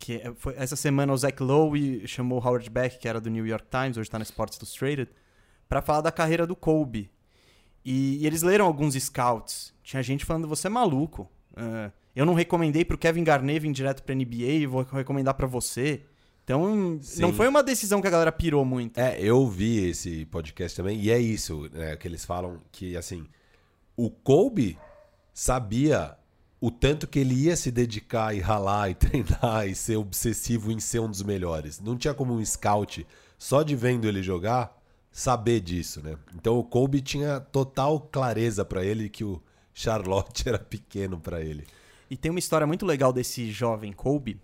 que 0.03 0.15
é, 0.15 0.33
foi, 0.35 0.55
essa 0.57 0.75
semana 0.75 1.13
o 1.13 1.17
Zach 1.17 1.41
Lowe 1.41 2.07
chamou 2.09 2.41
o 2.41 2.45
Howard 2.45 2.69
Beck, 2.69 2.99
que 2.99 3.07
era 3.07 3.21
do 3.21 3.31
New 3.31 3.47
York 3.47 3.67
Times, 3.71 3.97
hoje 3.97 4.09
está 4.09 4.19
na 4.19 4.25
Sports 4.25 4.57
Illustrated, 4.57 5.09
para 5.69 5.81
falar 5.81 6.01
da 6.01 6.11
carreira 6.11 6.45
do 6.45 6.57
Kobe. 6.57 7.09
E, 7.85 8.19
e, 8.21 8.27
eles 8.27 8.43
leram 8.43 8.67
alguns 8.67 8.95
scouts. 8.95 9.73
Tinha 9.83 10.03
gente 10.03 10.25
falando, 10.25 10.49
você 10.49 10.67
é 10.67 10.71
maluco. 10.71 11.31
Uh, 11.53 11.93
eu 12.17 12.27
não 12.27 12.35
recomendei 12.35 12.85
pro 12.85 12.99
Kevin 12.99 13.23
Garnett 13.23 13.61
vir 13.61 13.73
direto 13.73 14.03
pra 14.03 14.15
NBA 14.15 14.35
e 14.35 14.67
vou 14.67 14.83
recomendar 14.83 15.35
para 15.35 15.47
você. 15.47 16.03
Então, 16.45 16.99
Sim. 17.01 17.23
não 17.23 17.33
foi 17.33 17.47
uma 17.47 17.63
decisão 17.63 18.01
que 18.01 18.09
a 18.09 18.11
galera 18.11 18.33
pirou 18.33 18.65
muito. 18.65 18.99
É, 18.99 19.21
eu 19.21 19.47
vi 19.47 19.89
esse 19.89 20.27
podcast 20.27 20.77
também, 20.77 20.99
e 21.01 21.13
é 21.13 21.19
isso, 21.19 21.71
né, 21.73 21.95
que 21.95 22.09
eles 22.09 22.25
falam 22.25 22.61
que, 22.73 22.97
assim, 22.97 23.25
o 23.97 24.11
Kobe 24.11 24.77
sabia 25.33 26.17
o 26.61 26.71
tanto 26.71 27.09
que 27.09 27.19
ele 27.19 27.35
ia 27.35 27.57
se 27.57 27.71
dedicar 27.71 28.35
e 28.35 28.41
ralar 28.41 28.91
e 28.91 28.95
treinar 28.97 29.67
e 29.67 29.75
ser 29.75 29.97
obsessivo 29.97 30.71
em 30.71 30.79
ser 30.79 31.01
um 31.01 31.11
dos 31.11 31.23
melhores. 31.23 31.81
Não 31.81 31.97
tinha 31.97 32.15
como 32.15 32.35
um 32.35 32.45
scout, 32.45 33.07
só 33.37 33.63
de 33.63 33.75
vendo 33.75 34.07
ele 34.07 34.23
jogar, 34.23 34.81
saber 35.11 35.61
disso, 35.61 36.01
né? 36.03 36.17
Então 36.35 36.59
o 36.59 36.65
Kobe 36.65 37.01
tinha 37.01 37.41
total 37.41 38.01
clareza 38.01 38.65
para 38.65 38.85
ele 38.85 39.09
que 39.09 39.25
o 39.25 39.43
Charlotte 39.75 40.47
era 40.49 40.59
pequeno 40.59 41.19
para 41.19 41.41
ele. 41.41 41.67
E 42.09 42.17
tem 42.17 42.31
uma 42.31 42.39
história 42.39 42.67
muito 42.67 42.87
legal 42.87 43.13
desse 43.13 43.51
jovem 43.51 43.93
Kobe, 43.93 44.41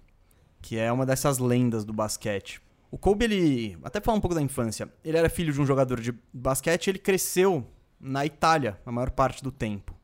que 0.60 0.78
é 0.78 0.90
uma 0.90 1.06
dessas 1.06 1.38
lendas 1.38 1.84
do 1.84 1.92
basquete. 1.92 2.60
O 2.90 2.96
Kobe, 2.96 3.26
ele, 3.26 3.78
até 3.84 4.00
falar 4.00 4.16
um 4.16 4.20
pouco 4.20 4.34
da 4.34 4.40
infância, 4.40 4.90
ele 5.04 5.18
era 5.18 5.28
filho 5.28 5.52
de 5.52 5.60
um 5.60 5.66
jogador 5.66 6.00
de 6.00 6.14
basquete, 6.32 6.88
ele 6.88 6.98
cresceu 6.98 7.66
na 8.00 8.24
Itália 8.24 8.80
a 8.86 8.90
maior 8.90 9.10
parte 9.10 9.42
do 9.42 9.52
tempo. 9.52 9.97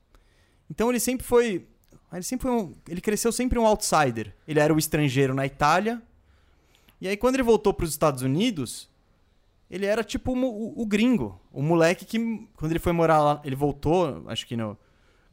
Então 0.74 0.90
ele 0.90 0.98
sempre 0.98 1.24
foi, 1.24 1.64
ele 2.12 2.22
sempre 2.24 2.48
foi 2.48 2.52
um, 2.52 2.74
ele 2.88 3.00
cresceu 3.00 3.30
sempre 3.30 3.58
um 3.60 3.66
outsider. 3.66 4.34
Ele 4.46 4.58
era 4.58 4.74
o 4.74 4.78
estrangeiro 4.78 5.32
na 5.32 5.46
Itália. 5.46 6.02
E 7.00 7.06
aí 7.06 7.16
quando 7.16 7.36
ele 7.36 7.44
voltou 7.44 7.72
para 7.72 7.84
os 7.84 7.90
Estados 7.90 8.22
Unidos, 8.22 8.90
ele 9.70 9.86
era 9.86 10.02
tipo 10.02 10.32
o, 10.32 10.82
o, 10.82 10.84
gringo, 10.84 11.40
o 11.52 11.62
moleque 11.62 12.04
que 12.04 12.18
quando 12.56 12.72
ele 12.72 12.80
foi 12.80 12.92
morar 12.92 13.22
lá, 13.22 13.40
ele 13.44 13.54
voltou, 13.54 14.24
acho 14.26 14.46
que 14.46 14.56
no 14.56 14.76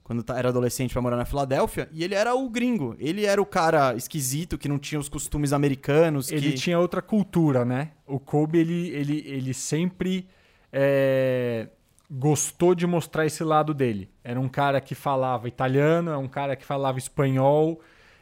quando 0.04 0.26
era 0.34 0.50
adolescente 0.50 0.92
para 0.92 1.02
morar 1.02 1.16
na 1.16 1.24
Filadélfia, 1.24 1.88
e 1.90 2.04
ele 2.04 2.14
era 2.16 2.36
o 2.36 2.50
gringo. 2.50 2.98
Ele 3.00 3.24
era 3.24 3.42
o 3.42 3.46
cara 3.46 3.96
esquisito 3.96 4.58
que 4.58 4.68
não 4.68 4.78
tinha 4.78 5.00
os 5.00 5.08
costumes 5.08 5.54
americanos. 5.54 6.30
Ele 6.30 6.52
que... 6.52 6.58
tinha 6.58 6.78
outra 6.78 7.02
cultura, 7.02 7.64
né? 7.64 7.92
O 8.06 8.20
Kobe, 8.20 8.60
ele, 8.60 8.90
ele, 8.90 9.24
ele 9.26 9.54
sempre 9.54 10.28
é, 10.74 11.70
gostou 12.14 12.76
de 12.76 12.86
mostrar 12.86 13.26
esse 13.26 13.42
lado 13.42 13.74
dele. 13.74 14.10
Era 14.22 14.38
um 14.38 14.50
cara 14.50 14.82
que 14.82 14.94
falava 14.94 15.48
italiano, 15.48 16.12
é 16.12 16.18
um 16.18 16.28
cara 16.28 16.58
que 16.58 16.66
falava 16.66 17.00
espanhol, 17.00 17.80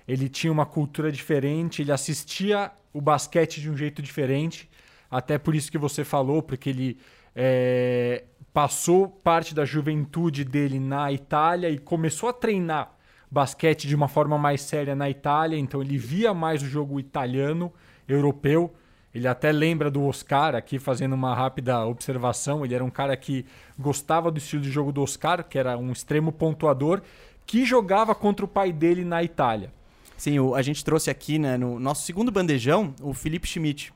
ele 0.08 0.30
tinha 0.30 0.54
uma 0.54 0.66
cultura 0.66 1.12
diferente, 1.12 1.82
ele 1.82 1.92
assistia 1.92 2.72
o 2.94 3.02
basquete 3.02 3.60
de 3.60 3.70
um 3.70 3.76
jeito 3.76 4.00
diferente. 4.00 4.70
Até 5.10 5.40
por 5.40 5.56
isso 5.56 5.72
que 5.72 5.78
você 5.78 6.04
falou, 6.04 6.44
porque 6.44 6.70
ele 6.70 7.00
é, 7.36 8.26
passou 8.54 9.08
parte 9.08 9.56
da 9.56 9.66
juventude 9.66 10.44
dele 10.44 10.80
na 10.80 11.12
Itália 11.12 11.70
e 11.70 11.80
começou 11.80 12.30
a 12.30 12.34
treinar 12.34 12.96
basquete 13.32 13.88
de 13.88 13.96
uma 13.96 14.08
forma 14.08 14.38
mais 14.38 14.62
séria 14.62 14.96
na 14.96 15.10
Itália, 15.10 15.58
então 15.58 15.82
ele 15.82 15.98
via 15.98 16.34
mais 16.34 16.62
o 16.62 16.66
jogo 16.66 17.00
italiano, 17.00 17.74
europeu. 18.08 18.74
Ele 19.14 19.28
até 19.28 19.52
lembra 19.52 19.90
do 19.90 20.04
Oscar, 20.06 20.54
aqui 20.56 20.78
fazendo 20.78 21.14
uma 21.14 21.34
rápida 21.34 21.84
observação. 21.86 22.64
Ele 22.64 22.76
era 22.76 22.84
um 22.84 22.90
cara 22.90 23.18
que 23.18 23.46
gostava 23.78 24.32
do 24.32 24.38
estilo 24.38 24.62
de 24.62 24.70
jogo 24.70 24.92
do 24.92 25.02
Oscar, 25.02 25.44
que 25.44 25.58
era 25.58 25.78
um 25.78 25.92
extremo 25.92 26.32
pontuador, 26.32 27.02
que 27.46 27.66
jogava 27.66 28.14
contra 28.14 28.46
o 28.46 28.48
pai 28.48 28.72
dele 28.72 29.04
na 29.04 29.24
Itália. 29.24 29.74
Sim, 30.16 30.38
o, 30.40 30.54
a 30.54 30.62
gente 30.62 30.84
trouxe 30.84 31.10
aqui 31.10 31.40
né, 31.40 31.58
no 31.58 31.80
nosso 31.80 32.06
segundo 32.06 32.32
bandejão 32.32 32.94
o 33.02 33.14
Felipe 33.14 33.48
Schmidt, 33.48 33.92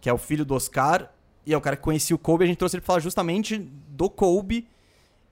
que 0.00 0.10
é 0.10 0.12
o 0.12 0.18
filho 0.18 0.44
do 0.44 0.54
Oscar 0.54 1.10
e 1.46 1.54
é 1.54 1.56
o 1.56 1.60
cara 1.60 1.76
que 1.76 1.82
conhecia 1.82 2.14
o 2.14 2.18
Kobe. 2.18 2.44
A 2.44 2.46
gente 2.46 2.58
trouxe 2.58 2.76
ele 2.76 2.80
pra 2.82 2.86
falar 2.88 3.00
justamente 3.00 3.58
do 3.58 4.10
Kobe. 4.10 4.66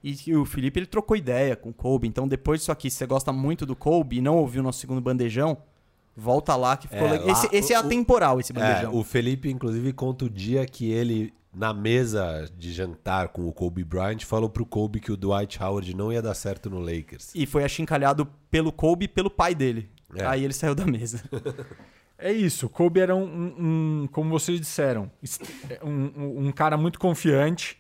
E 0.05 0.35
o 0.35 0.45
Felipe 0.45 0.81
ele 0.81 0.87
trocou 0.87 1.17
ideia 1.17 1.55
com 1.55 1.69
o 1.69 1.73
Kobe. 1.73 2.09
Então, 2.09 2.27
depois 2.27 2.61
disso 2.61 2.73
aqui, 2.73 2.91
se 2.91 2.97
você 2.97 3.07
gosta 3.07 3.33
muito 3.33 3.65
do 3.65 3.77
Kobe 3.77 4.19
e 4.19 4.21
não 4.21 4.37
ouviu 4.37 4.61
o 4.61 4.65
nosso 4.65 4.81
segundo 4.81 5.01
bandejão, 5.01 5.59
volta 6.17 6.55
lá 6.57 6.77
que 6.77 6.89
ficou 6.89 7.09
é, 7.09 7.13
legal. 7.13 7.29
Esse, 7.29 7.49
esse 7.53 7.73
é 7.73 7.77
atemporal, 7.77 8.41
esse 8.41 8.53
bandejão. 8.53 8.93
É, 8.93 8.95
o 8.95 9.03
Felipe, 9.03 9.51
inclusive, 9.51 9.93
conta 9.93 10.25
o 10.25 10.31
dia 10.31 10.65
que 10.67 10.91
ele, 10.91 11.33
na 11.55 11.73
mesa 11.73 12.49
de 12.57 12.73
jantar 12.73 13.29
com 13.29 13.47
o 13.47 13.53
Kobe 13.53 13.85
Bryant, 13.85 14.21
falou 14.25 14.49
pro 14.49 14.67
Kobe 14.67 15.01
que 15.01 15.13
o 15.13 15.17
Dwight 15.17 15.63
Howard 15.63 15.95
não 15.95 16.13
ia 16.13 16.23
dar 16.23 16.35
certo 16.35 16.69
no 16.71 16.79
Lakers. 16.79 17.31
E 17.35 17.47
foi 17.47 17.65
achincalhado 17.65 18.27
pelo 18.51 18.73
Kobe 18.73 19.07
e 19.07 19.09
pelo 19.09 19.31
pai 19.31 19.55
dele. 19.55 19.89
É. 20.15 20.27
Aí 20.27 20.45
ele 20.45 20.53
saiu 20.53 20.75
da 20.75 20.87
mesa. 20.87 21.23
É 22.23 22.31
isso, 22.31 22.69
Kobe 22.69 23.01
era 23.01 23.17
um, 23.17 23.25
um, 23.25 24.03
um 24.03 24.07
como 24.07 24.31
vocês 24.31 24.61
disseram, 24.61 25.11
um, 25.83 26.47
um, 26.47 26.53
cara 26.53 26.77
muito 26.77 26.97
confiante. 26.97 27.77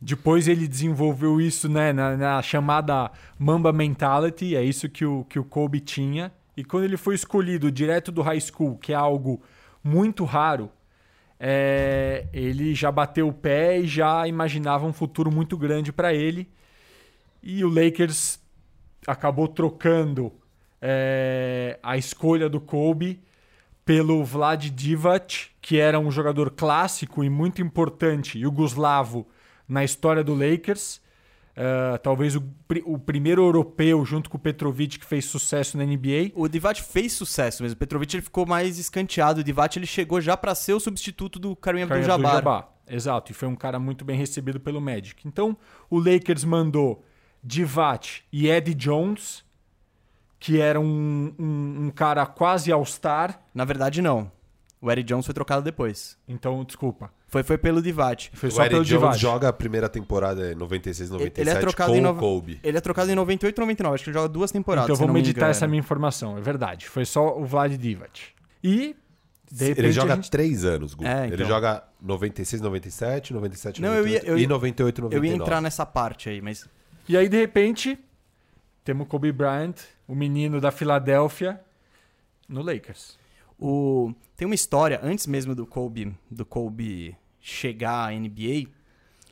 Depois 0.00 0.48
ele 0.48 0.66
desenvolveu 0.66 1.40
isso 1.40 1.68
né, 1.68 1.92
na, 1.92 2.16
na, 2.16 2.42
chamada 2.42 3.08
Mamba 3.38 3.72
Mentality, 3.72 4.56
é 4.56 4.64
isso 4.64 4.88
que 4.88 5.04
o, 5.04 5.24
que 5.24 5.38
o 5.38 5.44
Kobe 5.44 5.78
tinha. 5.78 6.32
E 6.58 6.64
quando 6.64 6.82
ele 6.82 6.96
foi 6.96 7.14
escolhido 7.14 7.70
direto 7.70 8.10
do 8.10 8.20
high 8.20 8.40
school, 8.40 8.76
que 8.78 8.92
é 8.92 8.96
algo 8.96 9.40
muito 9.80 10.24
raro, 10.24 10.68
é, 11.38 12.26
ele 12.32 12.74
já 12.74 12.90
bateu 12.90 13.28
o 13.28 13.32
pé 13.32 13.78
e 13.78 13.86
já 13.86 14.26
imaginava 14.26 14.84
um 14.84 14.92
futuro 14.92 15.30
muito 15.30 15.56
grande 15.56 15.92
para 15.92 16.12
ele. 16.12 16.50
E 17.40 17.64
o 17.64 17.68
Lakers 17.68 18.40
acabou 19.06 19.46
trocando 19.46 20.32
é, 20.82 21.78
a 21.80 21.96
escolha 21.96 22.48
do 22.48 22.60
Kobe 22.60 23.22
pelo 23.84 24.24
Vlad 24.24 24.68
Divac, 24.68 25.50
que 25.62 25.78
era 25.78 26.00
um 26.00 26.10
jogador 26.10 26.50
clássico 26.50 27.22
e 27.22 27.30
muito 27.30 27.62
importante, 27.62 28.36
yugoslavo, 28.36 29.28
na 29.68 29.84
história 29.84 30.24
do 30.24 30.34
Lakers. 30.34 31.00
Uh, 31.58 31.98
talvez 31.98 32.36
o, 32.36 32.44
o, 32.84 33.00
primeiro 33.00 33.42
europeu, 33.42 34.04
junto 34.04 34.30
com 34.30 34.36
o 34.36 34.40
Petrovic, 34.40 34.96
que 34.96 35.04
fez 35.04 35.24
sucesso 35.24 35.76
na 35.76 35.84
NBA. 35.84 36.30
O 36.36 36.46
Divac 36.46 36.80
fez 36.80 37.12
sucesso 37.14 37.64
mesmo. 37.64 37.74
O 37.74 37.78
Petrovic 37.78 38.14
ele 38.14 38.22
ficou 38.22 38.46
mais 38.46 38.78
escanteado. 38.78 39.40
O 39.40 39.44
Divac 39.44 39.76
ele 39.76 39.84
chegou 39.84 40.20
já 40.20 40.36
para 40.36 40.54
ser 40.54 40.74
o 40.74 40.78
substituto 40.78 41.36
do 41.36 41.56
Kareem 41.56 41.82
Abdul-Jabbar. 41.82 42.68
Exato, 42.86 43.32
e 43.32 43.34
foi 43.34 43.48
um 43.48 43.56
cara 43.56 43.78
muito 43.80 44.04
bem 44.04 44.16
recebido 44.16 44.60
pelo 44.60 44.80
Magic. 44.80 45.26
Então, 45.26 45.56
o 45.90 45.98
Lakers 45.98 46.44
mandou 46.44 47.04
Divac 47.42 48.22
e 48.32 48.48
Eddie 48.48 48.74
Jones, 48.74 49.44
que 50.38 50.60
era 50.60 50.78
um, 50.78 51.34
um, 51.36 51.86
um 51.86 51.90
cara 51.90 52.24
quase 52.24 52.70
all-star. 52.70 53.40
Na 53.52 53.64
verdade, 53.64 54.00
não. 54.00 54.30
O 54.80 54.90
Eric 54.90 55.08
Jones 55.08 55.26
foi 55.26 55.34
trocado 55.34 55.62
depois. 55.62 56.16
Então, 56.28 56.64
desculpa. 56.64 57.10
Foi, 57.26 57.42
foi 57.42 57.58
pelo 57.58 57.82
Divat. 57.82 58.30
Foi 58.32 58.50
só 58.50 58.60
o 58.60 58.62
Eric 58.62 58.74
pelo 58.74 58.84
Jones 58.84 59.00
Divat. 59.00 59.18
joga 59.20 59.48
a 59.48 59.52
primeira 59.52 59.88
temporada 59.88 60.52
em 60.52 60.54
96, 60.54 61.10
97 61.10 61.40
ele 61.40 61.50
é 61.50 61.60
trocado 61.60 61.90
com 61.90 61.98
em 61.98 62.00
no... 62.00 62.10
o 62.10 62.14
Kobe. 62.14 62.60
Ele 62.62 62.78
é 62.78 62.80
trocado 62.80 63.10
em 63.10 63.14
98 63.14 63.56
e 63.56 63.60
99. 63.60 63.94
Acho 63.94 64.04
que 64.04 64.10
ele 64.10 64.14
joga 64.14 64.28
duas 64.28 64.52
temporadas. 64.52 64.88
Então 64.88 64.96
vamos 64.96 65.12
meditar 65.12 65.50
essa 65.50 65.66
minha 65.66 65.80
informação. 65.80 66.38
É 66.38 66.40
verdade. 66.40 66.88
Foi 66.88 67.04
só 67.04 67.36
o 67.38 67.44
Vlad 67.44 67.72
Divat. 67.76 68.32
E... 68.62 68.94
Repente, 69.50 69.78
ele 69.78 69.92
joga 69.92 70.14
gente... 70.14 70.30
três 70.30 70.64
anos, 70.64 70.92
Gu. 70.92 71.06
É, 71.06 71.26
então. 71.26 71.38
Ele 71.38 71.44
joga 71.46 71.82
96, 72.02 72.60
97, 72.60 73.32
97, 73.32 73.80
Não, 73.80 73.88
98 73.88 74.26
eu 74.26 74.36
ia, 74.36 74.38
eu 74.38 74.38
e 74.38 74.46
98, 74.46 75.02
99. 75.02 75.26
Eu 75.26 75.30
ia 75.30 75.42
entrar 75.42 75.62
nessa 75.62 75.86
parte 75.86 76.28
aí, 76.28 76.42
mas... 76.42 76.68
E 77.08 77.16
aí, 77.16 77.30
de 77.30 77.38
repente, 77.38 77.98
temos 78.84 79.08
Kobe 79.08 79.32
Bryant, 79.32 79.76
o 80.06 80.14
menino 80.14 80.60
da 80.60 80.70
Filadélfia, 80.70 81.58
no 82.46 82.62
Lakers. 82.62 83.17
O... 83.58 84.14
Tem 84.36 84.46
uma 84.46 84.54
história, 84.54 85.00
antes 85.02 85.26
mesmo 85.26 85.54
do 85.54 85.66
Kobe, 85.66 86.14
do 86.30 86.46
Kobe 86.46 87.16
chegar 87.40 88.08
à 88.08 88.12
NBA, 88.12 88.70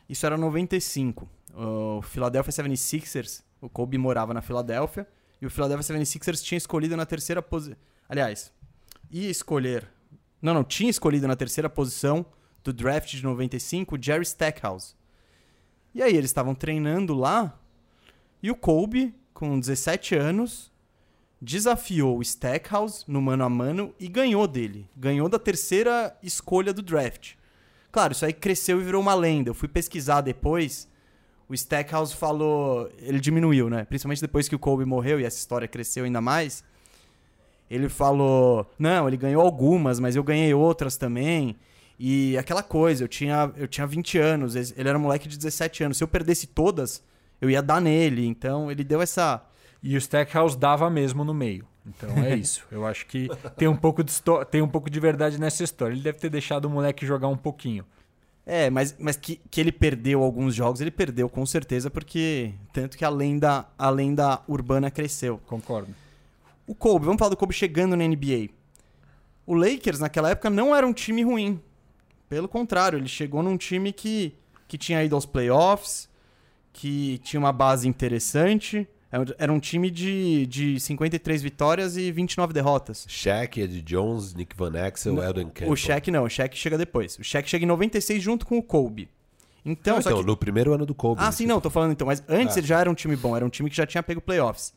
isso 0.08 0.26
era 0.26 0.36
95. 0.36 1.28
o 1.54 2.02
Philadelphia 2.02 2.52
76ers, 2.52 3.42
o 3.60 3.68
Kobe 3.68 3.96
morava 3.96 4.34
na 4.34 4.42
Filadélfia, 4.42 5.06
e 5.40 5.46
o 5.46 5.50
Philadelphia 5.50 5.96
76ers 5.96 6.42
tinha 6.42 6.58
escolhido 6.58 6.96
na 6.96 7.06
terceira 7.06 7.40
posição. 7.40 7.76
Aliás, 8.08 8.52
ia 9.10 9.30
escolher. 9.30 9.88
Não, 10.40 10.54
não, 10.54 10.64
tinha 10.64 10.90
escolhido 10.90 11.26
na 11.26 11.36
terceira 11.36 11.68
posição 11.68 12.26
do 12.62 12.72
draft 12.72 13.10
de 13.10 13.22
95 13.22 13.96
Jerry 14.00 14.24
Stackhouse. 14.24 14.94
E 15.94 16.02
aí 16.02 16.14
eles 16.14 16.30
estavam 16.30 16.54
treinando 16.54 17.14
lá, 17.14 17.58
e 18.42 18.50
o 18.50 18.56
Kobe, 18.56 19.14
com 19.32 19.58
17 19.58 20.14
anos, 20.14 20.72
desafiou 21.40 22.18
o 22.18 22.22
Stackhouse 22.22 23.04
no 23.06 23.20
mano 23.20 23.44
a 23.44 23.48
mano 23.48 23.94
e 24.00 24.08
ganhou 24.08 24.46
dele. 24.46 24.88
Ganhou 24.96 25.28
da 25.28 25.38
terceira 25.38 26.16
escolha 26.22 26.72
do 26.72 26.82
draft. 26.82 27.34
Claro, 27.92 28.12
isso 28.12 28.24
aí 28.24 28.32
cresceu 28.32 28.80
e 28.80 28.84
virou 28.84 29.00
uma 29.00 29.14
lenda. 29.14 29.50
Eu 29.50 29.54
fui 29.54 29.68
pesquisar 29.68 30.20
depois. 30.20 30.88
O 31.48 31.54
Stackhouse 31.54 32.14
falou. 32.14 32.90
Ele 32.98 33.20
diminuiu, 33.20 33.70
né? 33.70 33.84
Principalmente 33.84 34.20
depois 34.20 34.48
que 34.48 34.54
o 34.54 34.58
Kobe 34.58 34.84
morreu 34.84 35.20
e 35.20 35.24
essa 35.24 35.38
história 35.38 35.68
cresceu 35.68 36.04
ainda 36.04 36.20
mais. 36.20 36.64
Ele 37.70 37.88
falou: 37.88 38.70
Não, 38.78 39.08
ele 39.08 39.16
ganhou 39.16 39.42
algumas, 39.42 39.98
mas 39.98 40.16
eu 40.16 40.22
ganhei 40.22 40.52
outras 40.54 40.96
também. 40.96 41.56
E 41.98 42.36
aquela 42.36 42.62
coisa, 42.62 43.04
eu 43.04 43.08
tinha, 43.08 43.50
eu 43.56 43.66
tinha 43.66 43.86
20 43.86 44.18
anos, 44.18 44.54
ele 44.54 44.88
era 44.88 44.98
um 44.98 45.00
moleque 45.00 45.26
de 45.28 45.36
17 45.38 45.84
anos. 45.84 45.96
Se 45.96 46.04
eu 46.04 46.08
perdesse 46.08 46.46
todas, 46.46 47.02
eu 47.40 47.48
ia 47.48 47.62
dar 47.62 47.80
nele. 47.80 48.26
Então 48.26 48.70
ele 48.70 48.84
deu 48.84 49.00
essa. 49.00 49.42
E 49.82 49.96
o 49.96 49.98
Stackhouse 49.98 50.56
dava 50.56 50.88
mesmo 50.90 51.24
no 51.24 51.34
meio. 51.34 51.66
Então 51.86 52.10
é 52.24 52.34
isso. 52.36 52.64
Eu 52.70 52.86
acho 52.86 53.06
que 53.06 53.28
tem 53.56 53.68
um 53.68 53.76
pouco 53.76 54.02
de, 54.02 54.12
tem 54.50 54.62
um 54.62 54.68
pouco 54.68 54.90
de 54.90 54.98
verdade 54.98 55.40
nessa 55.40 55.62
história. 55.62 55.94
Ele 55.94 56.02
deve 56.02 56.18
ter 56.18 56.30
deixado 56.30 56.64
o 56.64 56.70
moleque 56.70 57.06
jogar 57.06 57.28
um 57.28 57.36
pouquinho. 57.36 57.84
É, 58.44 58.70
mas, 58.70 58.94
mas 58.98 59.16
que, 59.16 59.40
que 59.50 59.60
ele 59.60 59.72
perdeu 59.72 60.22
alguns 60.22 60.54
jogos, 60.54 60.80
ele 60.80 60.92
perdeu 60.92 61.28
com 61.28 61.44
certeza, 61.44 61.90
porque 61.90 62.54
tanto 62.72 62.96
que 62.96 63.04
a 63.04 63.08
lenda, 63.08 63.66
a 63.76 63.90
lenda 63.90 64.40
urbana 64.46 64.88
cresceu. 64.88 65.40
Concordo. 65.46 65.92
O 66.64 66.74
Kobe, 66.74 67.04
vamos 67.04 67.18
falar 67.18 67.30
do 67.30 67.36
Kobe 67.36 67.52
chegando 67.52 67.96
na 67.96 68.06
NBA. 68.06 68.50
O 69.44 69.54
Lakers, 69.54 69.98
naquela 69.98 70.30
época, 70.30 70.48
não 70.48 70.74
era 70.74 70.86
um 70.86 70.92
time 70.92 71.24
ruim. 71.24 71.60
Pelo 72.28 72.48
contrário, 72.48 72.98
ele 72.98 73.08
chegou 73.08 73.42
num 73.42 73.56
time 73.56 73.92
que, 73.92 74.34
que 74.68 74.78
tinha 74.78 75.02
ido 75.02 75.16
aos 75.16 75.26
playoffs, 75.26 76.08
que 76.72 77.18
tinha 77.18 77.40
uma 77.40 77.52
base 77.52 77.88
interessante. 77.88 78.86
Era 79.38 79.52
um 79.52 79.60
time 79.60 79.90
de, 79.90 80.46
de 80.46 80.80
53 80.80 81.42
vitórias 81.42 81.96
e 81.96 82.10
29 82.10 82.52
derrotas. 82.52 83.06
Shaq, 83.08 83.60
Ed 83.60 83.82
Jones, 83.82 84.34
Nick 84.34 84.56
Van 84.56 84.72
Exel, 84.74 85.22
Eldon 85.22 85.46
Campbell. 85.46 85.70
O 85.70 85.76
Shaq 85.76 86.10
não, 86.10 86.24
o 86.24 86.28
Shaq 86.28 86.56
chega 86.56 86.76
depois. 86.76 87.18
O 87.18 87.24
Shaq 87.24 87.48
chega 87.48 87.64
em 87.64 87.68
96 87.68 88.22
junto 88.22 88.44
com 88.46 88.58
o 88.58 88.62
Kobe. 88.62 89.08
Então, 89.64 89.98
então 89.98 90.20
que... 90.20 90.26
no 90.26 90.36
primeiro 90.36 90.72
ano 90.72 90.86
do 90.86 90.94
Kobe. 90.94 91.20
Ah, 91.22 91.32
sim, 91.32 91.46
não, 91.46 91.60
tô 91.60 91.70
falando 91.70 91.92
então. 91.92 92.06
Mas 92.06 92.22
antes 92.28 92.56
ah. 92.56 92.60
ele 92.60 92.66
já 92.66 92.80
era 92.80 92.90
um 92.90 92.94
time 92.94 93.16
bom, 93.16 93.36
era 93.36 93.44
um 93.44 93.48
time 93.48 93.68
que 93.68 93.76
já 93.76 93.86
tinha 93.86 94.02
pego 94.02 94.20
playoffs. 94.20 94.72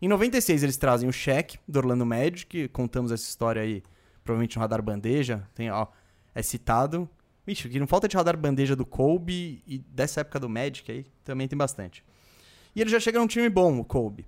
Em 0.00 0.08
96 0.08 0.62
eles 0.62 0.76
trazem 0.78 1.08
o 1.08 1.12
Shaq 1.12 1.58
do 1.68 1.78
Orlando 1.78 2.06
Magic, 2.06 2.68
contamos 2.68 3.12
essa 3.12 3.24
história 3.24 3.60
aí, 3.60 3.82
provavelmente 4.24 4.56
no 4.56 4.60
Radar 4.60 4.80
Bandeja, 4.80 5.46
tem, 5.54 5.70
ó, 5.70 5.86
é 6.34 6.42
citado. 6.42 7.08
Vixe, 7.46 7.68
que 7.68 7.78
não 7.78 7.86
falta 7.86 8.08
de 8.08 8.16
Radar 8.16 8.36
Bandeja 8.36 8.74
do 8.74 8.86
Kobe 8.86 9.62
e 9.66 9.78
dessa 9.78 10.22
época 10.22 10.40
do 10.40 10.48
Magic 10.48 10.90
aí, 10.90 11.04
também 11.22 11.46
tem 11.46 11.58
bastante. 11.58 12.02
E 12.80 12.82
ele 12.82 12.88
já 12.88 12.98
chega 12.98 13.18
num 13.18 13.26
time 13.26 13.46
bom, 13.50 13.78
o 13.78 13.84
Kobe. 13.84 14.24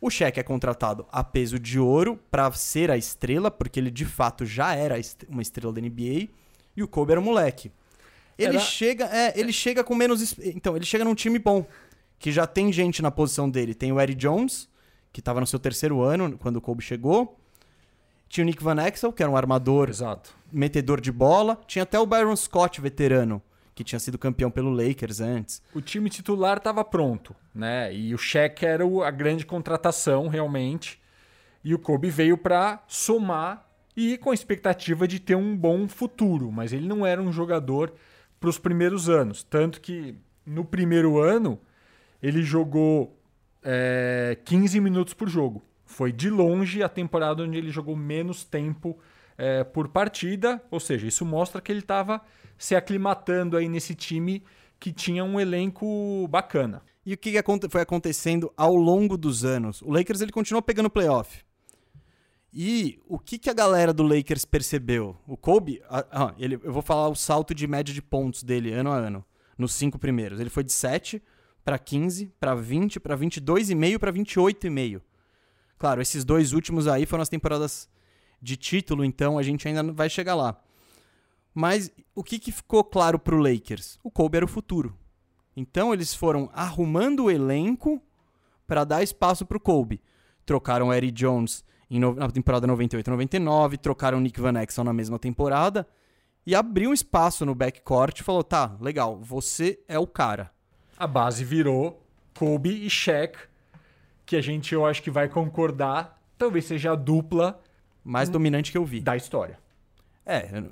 O 0.00 0.08
Shaq 0.08 0.40
é 0.40 0.42
contratado 0.42 1.06
a 1.12 1.22
peso 1.22 1.58
de 1.58 1.78
ouro 1.78 2.18
para 2.30 2.50
ser 2.52 2.90
a 2.90 2.96
estrela, 2.96 3.50
porque 3.50 3.78
ele 3.78 3.90
de 3.90 4.06
fato 4.06 4.46
já 4.46 4.74
era 4.74 4.98
uma 5.28 5.42
estrela 5.42 5.70
da 5.70 5.82
NBA, 5.82 6.30
e 6.74 6.82
o 6.82 6.88
Kobe 6.88 7.12
era 7.12 7.20
um 7.20 7.24
moleque. 7.24 7.70
Ele 8.38 8.56
era... 8.56 8.58
chega, 8.58 9.04
é, 9.04 9.38
ele 9.38 9.52
chega 9.52 9.84
com 9.84 9.94
menos, 9.94 10.38
então, 10.38 10.74
ele 10.74 10.86
chega 10.86 11.04
num 11.04 11.14
time 11.14 11.38
bom, 11.38 11.66
que 12.18 12.32
já 12.32 12.46
tem 12.46 12.72
gente 12.72 13.02
na 13.02 13.10
posição 13.10 13.50
dele. 13.50 13.74
Tem 13.74 13.92
o 13.92 14.00
Eddie 14.00 14.14
Jones, 14.14 14.66
que 15.12 15.20
estava 15.20 15.38
no 15.38 15.46
seu 15.46 15.58
terceiro 15.58 16.00
ano 16.00 16.38
quando 16.38 16.56
o 16.56 16.60
Kobe 16.62 16.82
chegou. 16.82 17.38
Tinha 18.30 18.44
o 18.44 18.46
Nick 18.46 18.64
Van 18.64 18.82
Exel, 18.82 19.12
que 19.12 19.22
era 19.22 19.30
um 19.30 19.36
armador, 19.36 19.90
Exato. 19.90 20.34
metedor 20.50 21.02
de 21.02 21.12
bola. 21.12 21.60
Tinha 21.66 21.82
até 21.82 22.00
o 22.00 22.06
Byron 22.06 22.34
Scott, 22.34 22.80
veterano, 22.80 23.42
que 23.80 23.84
tinha 23.84 23.98
sido 23.98 24.18
campeão 24.18 24.50
pelo 24.50 24.70
Lakers 24.70 25.20
antes. 25.20 25.62
O 25.74 25.80
time 25.80 26.10
titular 26.10 26.58
estava 26.58 26.84
pronto, 26.84 27.34
né? 27.54 27.94
E 27.94 28.14
o 28.14 28.18
Shaq 28.18 28.66
era 28.66 28.84
a 28.84 29.10
grande 29.10 29.46
contratação, 29.46 30.28
realmente. 30.28 31.00
E 31.64 31.74
o 31.74 31.78
Kobe 31.78 32.10
veio 32.10 32.36
para 32.36 32.84
somar 32.86 33.66
e 33.96 34.18
com 34.18 34.32
a 34.32 34.34
expectativa 34.34 35.08
de 35.08 35.18
ter 35.18 35.34
um 35.34 35.56
bom 35.56 35.88
futuro, 35.88 36.52
mas 36.52 36.74
ele 36.74 36.86
não 36.86 37.06
era 37.06 37.22
um 37.22 37.32
jogador 37.32 37.94
para 38.38 38.50
os 38.50 38.58
primeiros 38.58 39.08
anos. 39.08 39.42
Tanto 39.42 39.80
que 39.80 40.14
no 40.44 40.62
primeiro 40.62 41.18
ano 41.18 41.58
ele 42.22 42.42
jogou 42.42 43.18
é, 43.62 44.36
15 44.44 44.78
minutos 44.78 45.14
por 45.14 45.26
jogo. 45.26 45.64
Foi 45.86 46.12
de 46.12 46.28
longe 46.28 46.82
a 46.82 46.88
temporada 46.88 47.42
onde 47.42 47.56
ele 47.56 47.70
jogou 47.70 47.96
menos 47.96 48.44
tempo 48.44 48.98
é, 49.38 49.64
por 49.64 49.88
partida, 49.88 50.62
ou 50.70 50.78
seja, 50.78 51.06
isso 51.06 51.24
mostra 51.24 51.62
que 51.62 51.72
ele 51.72 51.80
estava 51.80 52.20
se 52.60 52.76
aclimatando 52.76 53.56
aí 53.56 53.70
nesse 53.70 53.94
time 53.94 54.44
que 54.78 54.92
tinha 54.92 55.24
um 55.24 55.40
elenco 55.40 56.28
bacana. 56.28 56.82
E 57.04 57.14
o 57.14 57.16
que 57.16 57.32
foi 57.70 57.80
acontecendo 57.80 58.52
ao 58.54 58.76
longo 58.76 59.16
dos 59.16 59.46
anos? 59.46 59.80
O 59.80 59.90
Lakers 59.90 60.20
ele 60.20 60.30
continuou 60.30 60.62
pegando 60.62 60.90
playoff. 60.90 61.42
E 62.52 63.00
o 63.08 63.18
que, 63.18 63.38
que 63.38 63.48
a 63.48 63.54
galera 63.54 63.94
do 63.94 64.02
Lakers 64.02 64.44
percebeu? 64.44 65.16
O 65.26 65.38
Kobe, 65.38 65.80
ah, 65.88 66.34
ele, 66.38 66.60
eu 66.62 66.72
vou 66.72 66.82
falar 66.82 67.08
o 67.08 67.14
salto 67.14 67.54
de 67.54 67.66
média 67.66 67.94
de 67.94 68.02
pontos 68.02 68.42
dele 68.42 68.72
ano 68.72 68.90
a 68.90 68.96
ano, 68.96 69.24
nos 69.56 69.72
cinco 69.72 69.98
primeiros. 69.98 70.38
Ele 70.38 70.50
foi 70.50 70.62
de 70.62 70.72
7 70.72 71.22
para 71.64 71.78
15, 71.78 72.30
para 72.38 72.54
20, 72.54 73.00
para 73.00 73.16
22,5, 73.16 73.98
para 73.98 74.12
28,5. 74.12 75.00
Claro, 75.78 76.02
esses 76.02 76.26
dois 76.26 76.52
últimos 76.52 76.86
aí 76.86 77.06
foram 77.06 77.22
as 77.22 77.28
temporadas 77.30 77.88
de 78.42 78.54
título, 78.54 79.02
então 79.02 79.38
a 79.38 79.42
gente 79.42 79.66
ainda 79.66 79.82
vai 79.92 80.10
chegar 80.10 80.34
lá. 80.34 80.60
Mas 81.54 81.90
o 82.14 82.22
que, 82.22 82.38
que 82.38 82.52
ficou 82.52 82.84
claro 82.84 83.18
para 83.18 83.34
o 83.34 83.38
Lakers? 83.38 83.98
O 84.02 84.10
Kobe 84.10 84.36
era 84.36 84.44
o 84.44 84.48
futuro. 84.48 84.96
Então 85.56 85.92
eles 85.92 86.14
foram 86.14 86.48
arrumando 86.52 87.24
o 87.24 87.30
elenco 87.30 88.00
para 88.66 88.84
dar 88.84 89.02
espaço 89.02 89.44
para 89.44 89.56
o 89.56 89.60
Kobe. 89.60 90.00
Trocaram 90.46 90.88
o 90.88 90.94
Eddie 90.94 91.10
Jones 91.10 91.64
no, 91.90 92.14
na 92.14 92.30
temporada 92.30 92.66
98-99, 92.68 93.78
trocaram 93.78 94.18
o 94.18 94.20
Nick 94.20 94.40
Van 94.40 94.60
Exel 94.62 94.84
na 94.84 94.92
mesma 94.92 95.18
temporada 95.18 95.86
e 96.46 96.54
abriu 96.54 96.90
um 96.90 96.94
espaço 96.94 97.44
no 97.44 97.54
backcourt 97.54 98.20
e 98.20 98.22
falou: 98.22 98.44
tá, 98.44 98.76
legal, 98.80 99.18
você 99.18 99.80
é 99.88 99.98
o 99.98 100.06
cara. 100.06 100.50
A 100.96 101.06
base 101.06 101.44
virou 101.44 102.02
Kobe 102.38 102.86
e 102.86 102.90
Shaq, 102.90 103.38
que 104.24 104.36
a 104.36 104.40
gente 104.40 104.74
eu 104.74 104.86
acho 104.86 105.02
que 105.02 105.10
vai 105.10 105.28
concordar, 105.28 106.20
talvez 106.38 106.64
seja 106.64 106.92
a 106.92 106.96
dupla 106.96 107.60
mais 108.04 108.28
dominante 108.28 108.70
que 108.70 108.78
eu 108.78 108.84
vi 108.84 109.00
da 109.00 109.16
história. 109.16 109.58
É, 110.24 110.48
eu, 110.52 110.64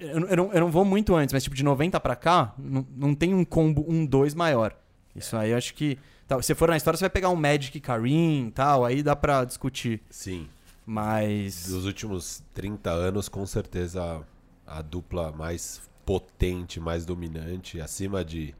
eu, 0.00 0.28
eu, 0.28 0.36
não, 0.36 0.52
eu 0.52 0.60
não 0.60 0.70
vou 0.70 0.84
muito 0.84 1.14
antes, 1.14 1.32
mas 1.32 1.42
tipo, 1.42 1.56
de 1.56 1.64
90 1.64 1.98
para 2.00 2.14
cá, 2.14 2.54
não, 2.58 2.86
não 2.94 3.14
tem 3.14 3.34
um 3.34 3.44
combo 3.44 3.84
1-2 3.84 4.34
maior. 4.34 4.76
Isso 5.14 5.36
aí 5.36 5.50
eu 5.50 5.56
acho 5.56 5.74
que. 5.74 5.98
Tá, 6.26 6.40
se 6.40 6.54
for 6.54 6.68
na 6.68 6.76
história, 6.76 6.96
você 6.96 7.04
vai 7.04 7.10
pegar 7.10 7.30
um 7.30 7.36
Magic 7.36 7.78
Karim 7.80 8.46
e 8.48 8.50
tal, 8.52 8.84
aí 8.84 9.02
dá 9.02 9.14
pra 9.14 9.44
discutir. 9.44 10.00
Sim. 10.08 10.48
Mas. 10.86 11.68
Dos 11.68 11.84
últimos 11.84 12.42
30 12.54 12.90
anos, 12.90 13.28
com 13.28 13.44
certeza 13.46 14.24
a, 14.66 14.82
dupla 14.82 15.32
mais 15.32 15.82
potente, 16.04 16.80
mais 16.80 17.04
dominante, 17.04 17.80
acima 17.80 18.24
de. 18.24 18.54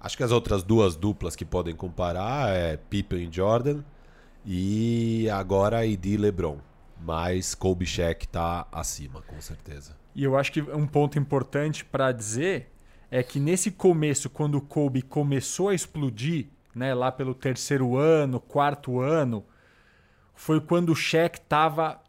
Acho 0.00 0.16
que 0.16 0.22
as 0.22 0.30
outras 0.30 0.62
duas 0.62 0.94
duplas 0.94 1.34
que 1.34 1.44
podem 1.44 1.74
comparar 1.74 2.50
é 2.50 2.76
Pippen 2.76 3.28
e 3.28 3.32
Jordan 3.32 3.82
e 4.44 5.28
agora 5.30 5.84
ID 5.84 6.18
LeBron. 6.18 6.58
Mas 7.00 7.54
Kobe 7.54 7.86
Shaq 7.86 8.26
tá 8.28 8.66
acima, 8.72 9.22
com 9.22 9.40
certeza. 9.40 9.96
E 10.14 10.24
eu 10.24 10.36
acho 10.36 10.52
que 10.52 10.60
um 10.60 10.86
ponto 10.86 11.18
importante 11.18 11.84
para 11.84 12.10
dizer 12.12 12.72
é 13.10 13.22
que 13.22 13.38
nesse 13.38 13.70
começo, 13.70 14.28
quando 14.28 14.56
o 14.56 14.60
Kobe 14.60 15.02
começou 15.02 15.68
a 15.68 15.74
explodir, 15.74 16.46
né, 16.74 16.94
lá 16.94 17.10
pelo 17.10 17.34
terceiro 17.34 17.96
ano, 17.96 18.40
quarto 18.40 19.00
ano, 19.00 19.44
foi 20.34 20.60
quando 20.60 20.90
o 20.90 20.96
Shaq 20.96 21.40
tava 21.42 22.00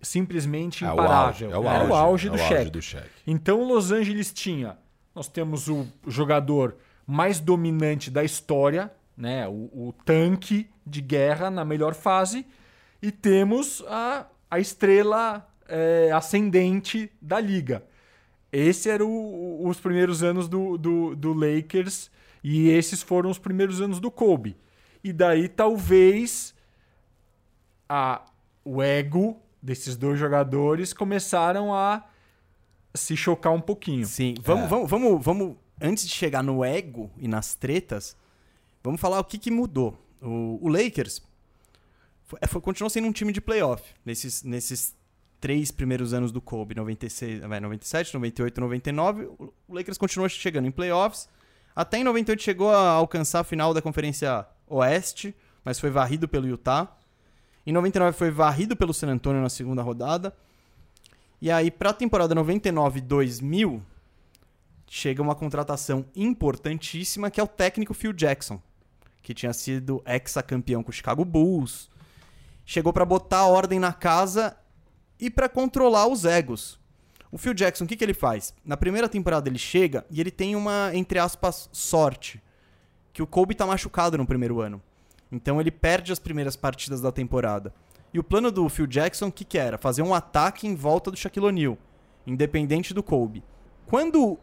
simplesmente 0.00 0.84
imparável. 0.84 1.50
É 1.50 1.56
o 1.56 1.68
auge, 1.68 1.84
é 1.84 1.88
o 1.88 1.94
auge, 1.94 2.28
do, 2.28 2.34
é 2.34 2.36
o 2.36 2.38
Shaq. 2.38 2.54
auge 2.58 2.70
do 2.70 2.82
Shaq. 2.82 3.08
Então 3.26 3.66
Los 3.66 3.92
Angeles 3.92 4.32
tinha, 4.32 4.76
nós 5.14 5.28
temos 5.28 5.68
o 5.68 5.86
jogador 6.06 6.76
mais 7.06 7.40
dominante 7.40 8.10
da 8.10 8.24
história, 8.24 8.92
né, 9.16 9.46
o, 9.46 9.70
o 9.72 9.94
tanque 10.04 10.68
de 10.86 11.00
guerra 11.00 11.50
na 11.50 11.64
melhor 11.64 11.94
fase, 11.94 12.46
e 13.02 13.10
temos 13.10 13.82
a, 13.88 14.26
a 14.48 14.60
estrela 14.60 15.46
é, 15.68 16.12
ascendente 16.12 17.10
da 17.20 17.40
liga. 17.40 17.84
Esse 18.52 18.88
eram 18.88 19.10
os 19.66 19.80
primeiros 19.80 20.22
anos 20.22 20.48
do, 20.48 20.78
do, 20.78 21.16
do, 21.16 21.32
Lakers 21.32 22.10
e 22.44 22.68
esses 22.68 23.02
foram 23.02 23.30
os 23.30 23.38
primeiros 23.38 23.80
anos 23.80 23.98
do 23.98 24.10
Kobe. 24.10 24.56
E 25.02 25.12
daí 25.12 25.48
talvez 25.48 26.54
a, 27.88 28.22
o 28.64 28.80
ego 28.82 29.40
desses 29.60 29.96
dois 29.96 30.18
jogadores 30.18 30.92
começaram 30.92 31.74
a 31.74 32.04
se 32.94 33.16
chocar 33.16 33.52
um 33.52 33.60
pouquinho. 33.60 34.06
Sim, 34.06 34.34
vamos, 34.42 34.64
é. 34.64 34.68
vamos, 34.68 34.90
vamos, 34.90 35.24
vamos 35.24 35.56
antes 35.80 36.06
de 36.06 36.12
chegar 36.12 36.42
no 36.42 36.64
ego 36.64 37.10
e 37.16 37.26
nas 37.26 37.54
tretas, 37.54 38.16
vamos 38.82 39.00
falar 39.00 39.18
o 39.18 39.24
que, 39.24 39.38
que 39.38 39.50
mudou. 39.50 39.98
O, 40.20 40.58
o 40.62 40.68
Lakers 40.68 41.22
foi, 42.38 42.48
foi- 42.48 42.60
continuou 42.60 42.90
sendo 42.90 43.06
um 43.08 43.12
time 43.12 43.32
de 43.32 43.40
playoff 43.40 43.82
nesses, 44.04 44.42
nesses 44.42 44.94
três 45.40 45.70
primeiros 45.70 46.12
anos 46.14 46.30
do 46.32 46.40
Kobe, 46.40 46.74
96, 46.74 47.40
vai, 47.40 47.58
97, 47.60 48.14
98, 48.14 48.60
99. 48.60 49.24
O 49.38 49.52
o 49.68 49.74
Lakers 49.74 49.96
continuou 49.98 50.28
chegando 50.28 50.66
em 50.66 50.70
playoffs. 50.70 51.28
Até 51.74 51.98
em 51.98 52.04
98 52.04 52.42
chegou 52.42 52.70
a 52.70 52.90
alcançar 52.90 53.40
a 53.40 53.44
final 53.44 53.72
da 53.72 53.80
Conferência 53.80 54.46
Oeste, 54.66 55.34
mas 55.64 55.80
foi 55.80 55.88
varrido 55.90 56.28
pelo 56.28 56.46
Utah. 56.46 56.94
Em 57.66 57.72
99 57.72 58.16
foi 58.16 58.30
varrido 58.30 58.76
pelo 58.76 58.92
San 58.92 59.08
Antonio 59.08 59.40
na 59.40 59.48
segunda 59.48 59.80
rodada. 59.82 60.34
E 61.40 61.50
aí, 61.50 61.70
para 61.70 61.90
a 61.90 61.94
temporada 61.94 62.34
99-2000, 62.34 63.80
chega 64.88 65.22
uma 65.22 65.34
contratação 65.34 66.04
importantíssima, 66.14 67.30
que 67.30 67.40
é 67.40 67.42
o 67.42 67.46
técnico 67.48 67.94
Phil 67.94 68.12
Jackson, 68.12 68.60
que 69.22 69.32
tinha 69.32 69.52
sido 69.52 70.02
ex-campeão 70.06 70.82
com 70.82 70.90
o 70.90 70.92
Chicago 70.92 71.24
Bulls. 71.24 71.90
Chegou 72.72 72.90
para 72.90 73.04
botar 73.04 73.40
a 73.40 73.46
ordem 73.46 73.78
na 73.78 73.92
casa 73.92 74.56
e 75.20 75.28
para 75.28 75.46
controlar 75.46 76.06
os 76.06 76.24
egos. 76.24 76.80
O 77.30 77.36
Phil 77.36 77.52
Jackson, 77.52 77.84
o 77.84 77.86
que, 77.86 77.94
que 77.94 78.02
ele 78.02 78.14
faz? 78.14 78.54
Na 78.64 78.78
primeira 78.78 79.10
temporada 79.10 79.46
ele 79.46 79.58
chega 79.58 80.06
e 80.10 80.18
ele 80.22 80.30
tem 80.30 80.56
uma, 80.56 80.90
entre 80.94 81.18
aspas, 81.18 81.68
sorte. 81.70 82.42
Que 83.12 83.22
o 83.22 83.26
Kobe 83.26 83.54
tá 83.54 83.66
machucado 83.66 84.16
no 84.16 84.24
primeiro 84.24 84.62
ano. 84.62 84.80
Então 85.30 85.60
ele 85.60 85.70
perde 85.70 86.12
as 86.12 86.18
primeiras 86.18 86.56
partidas 86.56 87.02
da 87.02 87.12
temporada. 87.12 87.74
E 88.10 88.18
o 88.18 88.24
plano 88.24 88.50
do 88.50 88.66
Phil 88.70 88.86
Jackson, 88.86 89.26
o 89.26 89.32
que, 89.32 89.44
que 89.44 89.58
era? 89.58 89.76
Fazer 89.76 90.00
um 90.00 90.14
ataque 90.14 90.66
em 90.66 90.74
volta 90.74 91.10
do 91.10 91.16
Shaquille 91.18 91.48
O'Neal, 91.48 91.76
independente 92.26 92.94
do 92.94 93.02
Kobe. 93.02 93.44
Quando 93.84 94.38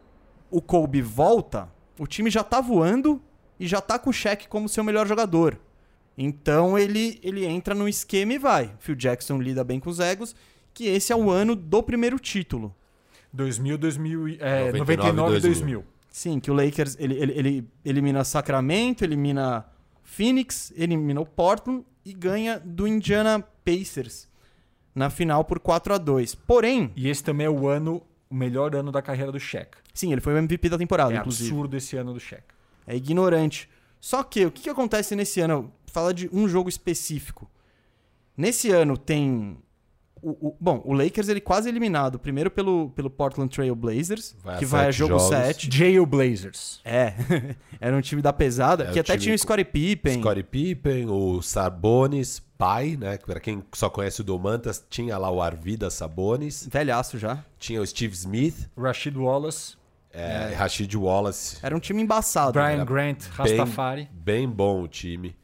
o 0.48 0.62
Kobe 0.62 1.02
volta, 1.02 1.68
o 1.98 2.06
time 2.06 2.30
já 2.30 2.44
tá 2.44 2.60
voando 2.60 3.20
e 3.58 3.66
já 3.66 3.80
tá 3.80 3.98
com 3.98 4.10
o 4.10 4.12
Shaq 4.12 4.46
como 4.46 4.68
seu 4.68 4.84
melhor 4.84 5.08
jogador. 5.08 5.58
Então 6.22 6.78
ele, 6.78 7.18
ele 7.22 7.46
entra 7.46 7.74
no 7.74 7.88
esquema 7.88 8.34
e 8.34 8.38
vai. 8.38 8.74
Phil 8.78 8.94
Jackson 8.94 9.40
lida 9.40 9.64
bem 9.64 9.80
com 9.80 9.88
os 9.88 9.98
egos, 10.00 10.36
que 10.74 10.84
esse 10.84 11.10
é 11.14 11.16
o 11.16 11.30
ano 11.30 11.56
do 11.56 11.82
primeiro 11.82 12.18
título. 12.18 12.76
2000, 13.32 13.78
2000, 13.78 14.28
e- 14.28 14.38
é, 14.38 14.70
99, 14.70 14.78
99 15.12 15.40
2000. 15.40 15.84
Sim, 16.10 16.38
que 16.38 16.50
o 16.50 16.54
Lakers 16.54 16.94
ele, 17.00 17.14
ele, 17.14 17.32
ele 17.32 17.68
elimina 17.82 18.22
Sacramento, 18.22 19.02
elimina 19.02 19.64
Phoenix, 20.02 20.70
elimina 20.76 21.22
o 21.22 21.24
Portland 21.24 21.86
e 22.04 22.12
ganha 22.12 22.60
do 22.62 22.86
Indiana 22.86 23.42
Pacers 23.64 24.28
na 24.94 25.08
final 25.08 25.42
por 25.42 25.58
4 25.58 25.94
a 25.94 25.98
2 25.98 26.34
Porém, 26.34 26.92
E 26.96 27.08
esse 27.08 27.24
também 27.24 27.46
é 27.46 27.50
o 27.50 27.66
ano, 27.66 28.02
o 28.28 28.34
melhor 28.34 28.74
ano 28.74 28.92
da 28.92 29.00
carreira 29.00 29.32
do 29.32 29.40
Shaq. 29.40 29.78
sim, 29.94 30.12
ele 30.12 30.20
foi 30.20 30.34
o 30.34 30.36
MVP 30.36 30.68
da 30.68 30.76
temporada, 30.76 31.14
é 31.14 31.16
inclusive. 31.16 31.48
absurdo 31.48 31.76
esse 31.78 31.96
ano 31.96 32.12
do 32.12 32.20
Shaq. 32.20 32.42
É 32.86 32.94
ignorante. 32.94 33.70
Só 34.00 34.22
que 34.22 34.46
o 34.46 34.50
que, 34.50 34.62
que 34.62 34.70
acontece 34.70 35.14
nesse 35.14 35.40
ano? 35.40 35.70
Fala 35.90 36.12
de 36.14 36.28
um 36.32 36.48
jogo 36.48 36.68
específico. 36.68 37.50
Nesse 38.36 38.70
ano 38.70 38.96
tem. 38.96 39.58
O, 40.22 40.48
o- 40.48 40.56
bom, 40.60 40.82
o 40.84 40.92
Lakers 40.92 41.28
ele 41.30 41.40
quase 41.40 41.68
eliminado. 41.68 42.18
Primeiro 42.18 42.50
pelo, 42.50 42.90
pelo 42.90 43.08
Portland 43.08 43.50
Trail 43.54 43.74
Blazers, 43.74 44.36
Vai 44.44 44.58
que 44.58 44.66
vai 44.66 44.82
a 44.82 44.84
sete 44.86 44.98
jogo 44.98 45.18
jogos. 45.18 45.28
7. 45.28 45.70
Jail 45.74 46.04
Blazers. 46.04 46.80
É, 46.84 47.14
era 47.80 47.96
um 47.96 48.02
time 48.02 48.20
da 48.20 48.30
pesada, 48.32 48.84
É, 48.84 48.92
que 48.92 48.98
até 48.98 49.16
tinha 49.16 49.34
o 49.34 49.38
Scottie 49.38 49.64
Pippen. 49.64 50.20
Scottie 50.20 50.42
Pippen, 50.42 51.06
o 51.08 51.40
Sabonis, 51.40 52.38
pai, 52.58 52.98
né? 53.00 53.16
Pra 53.16 53.40
quem 53.40 53.64
só 53.72 53.88
conhece 53.88 54.20
o 54.20 54.24
Domantas, 54.24 54.84
tinha 54.90 55.16
lá 55.16 55.30
o 55.30 55.40
Arvida 55.40 55.88
Sabonis, 55.88 56.68
Velhaço 56.70 57.18
já. 57.18 57.42
tinha 57.58 57.80
o 57.80 57.86
Steve 57.86 58.12
Smith, 58.14 58.68
Rashid 58.76 59.16
Wallace. 59.16 59.74
é, 60.12 60.52
Rashid 60.54 60.94
Wallace. 60.98 61.56
Era 61.62 61.74
um 61.74 61.80
time 61.80 62.02
embaçado. 62.02 62.52
Brian 62.52 62.72
Era- 62.72 62.84
Grant, 62.84 63.20
Bem, 63.20 63.30
Rastafari. 63.56 64.08
bem 64.12 64.46
bom 64.46 64.82
o 64.82 64.88
time. 64.88 65.34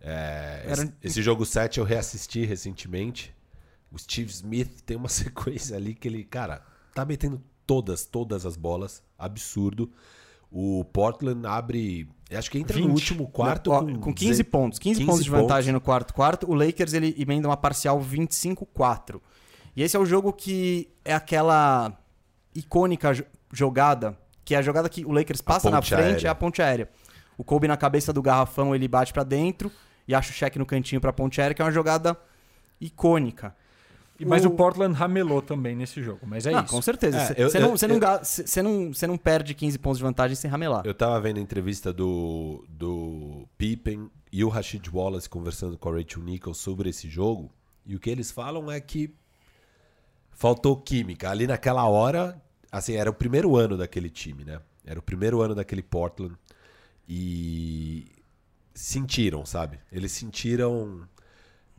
É, 0.00 0.64
Era- 0.66 0.92
esse, 1.02 1.20
jogo 1.22 1.44
7 1.44 1.78
eu 1.78 1.84
reassisti 1.84 2.44
recentemente. 2.44 3.34
O 3.90 3.98
Steve 3.98 4.30
Smith 4.30 4.80
tem 4.84 4.96
uma 4.96 5.08
sequência 5.10 5.76
ali 5.76 5.94
que 5.94 6.06
ele, 6.08 6.24
cara, 6.24 6.62
tá 6.94 7.04
metendo 7.04 7.42
todas, 7.66 8.04
todas 8.04 8.46
as 8.46 8.56
bolas. 8.56 9.02
Absurdo. 9.18 9.90
O 10.50 10.84
Portland 10.84 11.46
abre. 11.46 12.08
Acho 12.32 12.50
que 12.50 12.58
entra 12.58 12.74
20. 12.76 12.86
no 12.86 12.92
último 12.94 13.28
quarto 13.28 13.70
com, 13.70 13.98
com 14.00 14.14
15 14.14 14.30
deze- 14.30 14.44
pontos. 14.44 14.78
15, 14.78 15.00
15 15.00 15.06
pontos 15.10 15.24
de 15.24 15.30
vantagem 15.30 15.72
no 15.72 15.80
quarto 15.80 16.14
quarto. 16.14 16.50
O 16.50 16.54
Lakers 16.54 16.94
ele 16.94 17.14
emenda 17.18 17.48
uma 17.48 17.56
parcial 17.56 18.00
25-4. 18.00 19.20
E 19.76 19.82
esse 19.82 19.96
é 19.96 20.00
o 20.00 20.06
jogo 20.06 20.32
que 20.32 20.88
é 21.04 21.12
aquela 21.14 21.98
icônica 22.54 23.12
jo- 23.14 23.24
jogada, 23.52 24.18
que 24.44 24.54
é 24.54 24.58
a 24.58 24.62
jogada 24.62 24.88
que 24.88 25.04
o 25.04 25.12
Lakers 25.12 25.40
passa 25.42 25.70
na 25.70 25.82
frente, 25.82 26.02
aérea. 26.02 26.26
é 26.28 26.30
a 26.30 26.34
ponte 26.34 26.62
aérea. 26.62 26.88
O 27.36 27.44
Kobe 27.44 27.68
na 27.68 27.76
cabeça 27.76 28.12
do 28.12 28.22
garrafão, 28.22 28.74
ele 28.74 28.88
bate 28.88 29.12
pra 29.12 29.22
dentro 29.22 29.70
e 30.08 30.14
acha 30.14 30.30
o 30.30 30.34
cheque 30.34 30.58
no 30.58 30.66
cantinho 30.66 31.00
pra 31.00 31.12
ponte 31.12 31.40
aérea, 31.40 31.54
que 31.54 31.62
é 31.62 31.64
uma 31.64 31.70
jogada 31.70 32.18
icônica. 32.80 33.54
E- 34.18 34.24
Mas 34.24 34.44
O- 34.44 34.48
o 34.48 34.50
Portland 34.50 34.94
ramelou 34.98 35.40
também 35.40 35.76
nesse 35.76 36.02
jogo. 36.02 36.20
Mas 36.26 36.44
é 36.46 36.52
Ah, 36.52 36.62
isso. 36.62 36.74
com 36.74 36.82
certeza. 36.82 37.18
É, 37.18 37.26
Você 37.44 37.58
eu- 37.58 37.60
não, 37.60 37.74
eu- 37.76 37.88
não, 38.00 38.12
eu- 38.18 38.24
cê 38.24 38.62
não, 38.62 38.92
cê 38.92 39.06
não 39.06 39.16
perde 39.16 39.54
15 39.54 39.78
pontos 39.78 39.98
de 39.98 40.04
vantagem 40.04 40.34
sem 40.34 40.50
ramelar. 40.50 40.84
Eu 40.84 40.92
tava 40.94 41.20
vendo 41.20 41.36
a 41.38 41.40
entrevista 41.40 41.92
do, 41.92 42.64
do 42.68 43.46
Pippen 43.56 44.10
e 44.32 44.42
o 44.42 44.48
Rashid 44.48 44.84
Wallace 44.92 45.28
conversando 45.28 45.78
com 45.78 45.88
a 45.88 45.92
Rachel 45.98 46.22
Nichols 46.24 46.58
sobre 46.58 46.90
esse 46.90 47.08
jogo. 47.08 47.48
E 47.86 47.94
o 47.94 48.00
que 48.00 48.10
eles 48.10 48.32
falam 48.32 48.68
é 48.72 48.80
que 48.80 49.14
faltou 50.32 50.76
química. 50.76 51.30
Ali 51.30 51.46
naquela 51.46 51.86
hora, 51.86 52.40
assim, 52.72 52.94
era 52.96 53.08
o 53.10 53.14
primeiro 53.14 53.56
ano 53.56 53.76
daquele 53.76 54.10
time, 54.10 54.44
né? 54.44 54.60
Era 54.84 54.98
o 54.98 55.02
primeiro 55.02 55.40
ano 55.40 55.54
daquele 55.54 55.82
Portland. 55.82 56.34
E 57.08 58.06
sentiram, 58.80 59.44
sabe? 59.44 59.78
Eles 59.90 60.12
sentiram. 60.12 61.02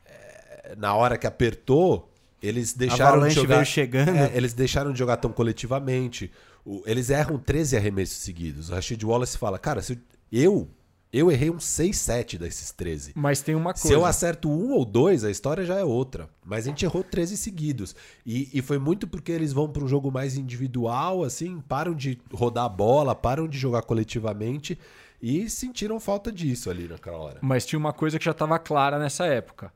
é, 0.06 0.76
na 0.78 0.94
hora 0.96 1.18
que 1.18 1.28
apertou, 1.28 2.12
eles 2.42 2.74
deixaram 2.74 3.28
de 3.28 3.34
jogar. 3.34 3.56
veio 3.56 3.66
chegando. 3.66 4.16
É, 4.16 4.32
eles 4.36 4.54
deixaram 4.54 4.92
de 4.94 5.00
jogar 5.00 5.18
tão 5.18 5.32
coletivamente. 5.32 6.32
O- 6.66 6.84
eles 6.86 7.10
erram 7.10 7.38
13 7.38 7.78
arremessos 7.78 8.18
seguidos. 8.18 8.70
O 8.70 8.74
Rashid 8.74 9.04
Wallace 9.04 9.38
fala: 9.38 9.58
Cara, 9.58 9.82
se 9.82 10.00
eu, 10.32 10.68
eu 11.12 11.32
errei 11.32 11.50
uns 11.50 11.64
6, 11.66 11.98
7 11.98 12.38
desses 12.38 12.72
13. 12.72 13.14
Mas 13.16 13.42
tem 13.42 13.56
uma 13.56 13.76
Se 13.76 13.84
coisa. 13.84 13.96
eu 13.98 14.06
acerto 14.06 14.50
um 14.50 14.74
ou 14.74 14.86
dois, 14.86 15.24
a 15.24 15.32
história 15.32 15.66
já 15.66 15.76
é 15.80 15.84
outra. 15.84 16.30
Mas 16.46 16.66
a 16.66 16.70
gente 16.70 16.86
errou 16.86 17.04
13 17.04 17.36
seguidos. 17.38 17.96
E, 18.26 18.50
e 18.54 18.62
foi 18.62 18.78
muito 18.78 19.08
porque 19.08 19.32
eles 19.32 19.52
vão 19.54 19.68
para 19.70 19.84
um 19.84 19.88
jogo 19.88 20.12
mais 20.12 20.38
individual, 20.38 21.24
assim, 21.24 21.60
param 21.62 21.94
de 21.96 22.20
rodar 22.32 22.66
a 22.66 22.70
bola, 22.70 23.16
param 23.16 23.48
de 23.48 23.58
jogar 23.58 23.82
coletivamente 23.84 24.78
e 25.22 25.50
sentiram 25.50 26.00
falta 26.00 26.32
disso 26.32 26.70
ali 26.70 26.88
naquela 26.88 27.18
hora. 27.18 27.40
Mas 27.42 27.66
tinha 27.66 27.80
uma 27.80 27.94
coisa 27.94 28.18
que 28.20 28.26
já 28.26 28.32
estava 28.32 28.58
clara 28.60 28.98
nessa 29.00 29.26
época. 29.26 29.72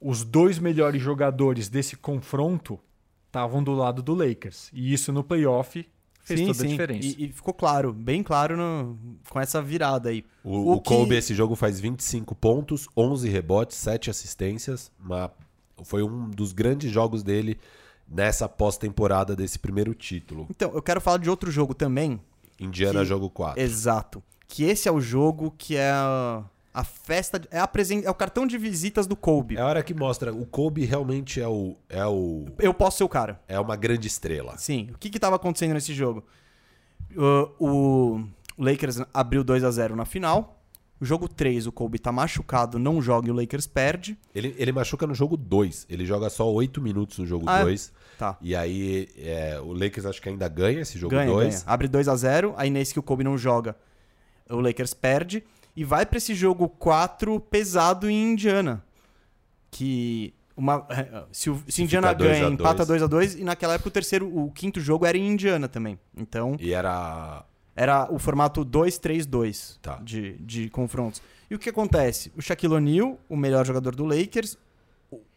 Os 0.00 0.24
dois 0.24 0.58
melhores 0.58 1.02
jogadores 1.02 1.68
desse 1.68 1.96
confronto 1.96 2.78
estavam 3.26 3.62
do 3.62 3.72
lado 3.72 4.02
do 4.02 4.14
Lakers. 4.14 4.70
E 4.72 4.92
isso 4.92 5.12
no 5.12 5.22
playoff 5.22 5.86
fez 6.22 6.40
toda 6.46 6.64
a 6.64 6.66
diferença. 6.66 7.06
E, 7.18 7.26
e 7.26 7.32
ficou 7.32 7.52
claro, 7.52 7.92
bem 7.92 8.22
claro 8.22 8.56
no- 8.56 8.98
com 9.28 9.38
essa 9.38 9.60
virada 9.60 10.08
aí. 10.08 10.24
O, 10.42 10.72
o 10.74 10.80
que- 10.80 10.88
Kobe, 10.88 11.14
esse 11.16 11.34
jogo, 11.34 11.54
faz 11.54 11.78
25 11.78 12.34
pontos, 12.34 12.88
11 12.96 13.28
rebotes, 13.28 13.76
7 13.76 14.08
assistências. 14.10 14.90
Uma- 14.98 15.30
foi 15.84 16.02
um 16.02 16.28
dos 16.30 16.52
grandes 16.52 16.90
jogos 16.90 17.22
dele 17.22 17.58
nessa 18.08 18.48
pós-temporada 18.48 19.36
desse 19.36 19.58
primeiro 19.58 19.94
título. 19.94 20.46
Então, 20.50 20.72
eu 20.74 20.82
quero 20.82 21.00
falar 21.00 21.18
de 21.18 21.28
outro 21.30 21.50
jogo 21.50 21.74
também. 21.74 22.20
Indiana, 22.58 23.00
Que- 23.00 23.06
jogo 23.06 23.28
4. 23.30 23.60
Exato. 23.62 24.22
Que 24.52 24.64
esse 24.64 24.88
é 24.88 24.92
o 24.92 25.00
jogo 25.00 25.54
que 25.56 25.76
é 25.76 25.90
a, 25.92 26.42
a 26.74 26.82
festa, 26.82 27.40
é, 27.52 27.60
a 27.60 27.68
presen- 27.68 28.02
é 28.04 28.10
o 28.10 28.14
cartão 28.14 28.44
de 28.46 28.58
visitas 28.58 29.06
do 29.06 29.14
Kobe. 29.14 29.56
É 29.56 29.60
a 29.60 29.66
hora 29.66 29.82
que 29.82 29.94
mostra, 29.94 30.34
o 30.34 30.44
Kobe 30.44 30.84
realmente 30.84 31.40
é 31.40 31.46
o 31.46 31.76
é 31.88 32.04
o 32.04 32.46
Eu 32.58 32.74
posso 32.74 32.98
ser 32.98 33.04
o 33.04 33.08
cara. 33.08 33.40
é 33.46 33.58
uma 33.60 33.76
grande 33.76 34.08
estrela. 34.08 34.58
Sim. 34.58 34.88
O 34.92 34.98
que 34.98 35.08
que 35.08 35.20
tava 35.20 35.36
acontecendo 35.36 35.72
nesse 35.74 35.94
jogo? 35.94 36.24
Uh, 37.16 37.50
o 37.58 38.24
Lakers 38.58 39.00
abriu 39.14 39.42
2 39.44 39.62
a 39.64 39.70
0 39.70 39.94
na 39.94 40.04
final. 40.04 40.56
O 41.00 41.04
jogo 41.04 41.28
3, 41.28 41.66
o 41.66 41.72
Kobe 41.72 41.98
tá 41.98 42.12
machucado, 42.12 42.78
não 42.78 43.00
joga 43.00 43.28
e 43.28 43.30
o 43.30 43.34
Lakers 43.34 43.66
perde. 43.66 44.18
Ele, 44.34 44.54
ele 44.58 44.70
machuca 44.70 45.06
no 45.06 45.14
jogo 45.14 45.34
2. 45.36 45.86
Ele 45.88 46.04
joga 46.04 46.28
só 46.28 46.50
8 46.52 46.78
minutos 46.82 47.18
no 47.18 47.26
jogo 47.26 47.46
Ah, 47.48 47.60
é? 47.60 47.62
2. 47.62 47.92
Tá. 48.18 48.36
E 48.42 48.54
aí 48.54 49.08
é, 49.16 49.58
o 49.64 49.72
Lakers 49.72 50.04
acho 50.04 50.20
que 50.20 50.28
ainda 50.28 50.46
ganha 50.46 50.80
esse 50.80 50.98
jogo 50.98 51.14
ganha, 51.14 51.30
2. 51.30 51.48
ganha. 51.54 51.62
Abre 51.66 51.88
2 51.88 52.06
a 52.06 52.14
0 52.16 52.52
aí 52.56 52.68
nesse 52.68 52.92
que 52.92 52.98
o 53.00 53.02
Kobe 53.02 53.24
não 53.24 53.38
joga, 53.38 53.74
o 54.50 54.60
Lakers 54.60 54.94
perde 54.94 55.42
e 55.76 55.84
vai 55.84 56.04
pra 56.04 56.18
esse 56.18 56.34
jogo 56.34 56.68
4 56.68 57.38
pesado 57.40 58.08
em 58.10 58.32
Indiana. 58.32 58.84
Que 59.70 60.34
uma 60.56 60.86
se 61.32 61.48
o 61.50 61.62
se 61.68 61.82
Indiana 61.82 62.08
ficar 62.08 62.18
2 62.18 62.30
a 62.30 62.34
ganha, 62.34 62.44
2. 62.50 62.60
empata 62.60 62.86
2 62.86 63.02
a 63.02 63.06
2 63.06 63.34
e 63.36 63.44
naquela 63.44 63.74
época 63.74 63.88
o 63.88 63.92
terceiro, 63.92 64.26
o 64.36 64.50
quinto 64.50 64.80
jogo 64.80 65.06
era 65.06 65.16
em 65.16 65.26
Indiana 65.28 65.68
também. 65.68 65.98
Então, 66.16 66.56
E 66.60 66.72
era 66.72 67.44
era 67.76 68.12
o 68.12 68.18
formato 68.18 68.64
2-3-2 68.64 69.78
Tá. 69.80 69.96
de, 70.02 70.32
de 70.40 70.68
confrontos. 70.68 71.22
E 71.48 71.54
o 71.54 71.58
que 71.58 71.70
acontece? 71.70 72.30
O 72.36 72.42
Shaquille 72.42 72.74
O'Neal, 72.74 73.18
o 73.28 73.36
melhor 73.36 73.64
jogador 73.64 73.94
do 73.94 74.04
Lakers, 74.04 74.58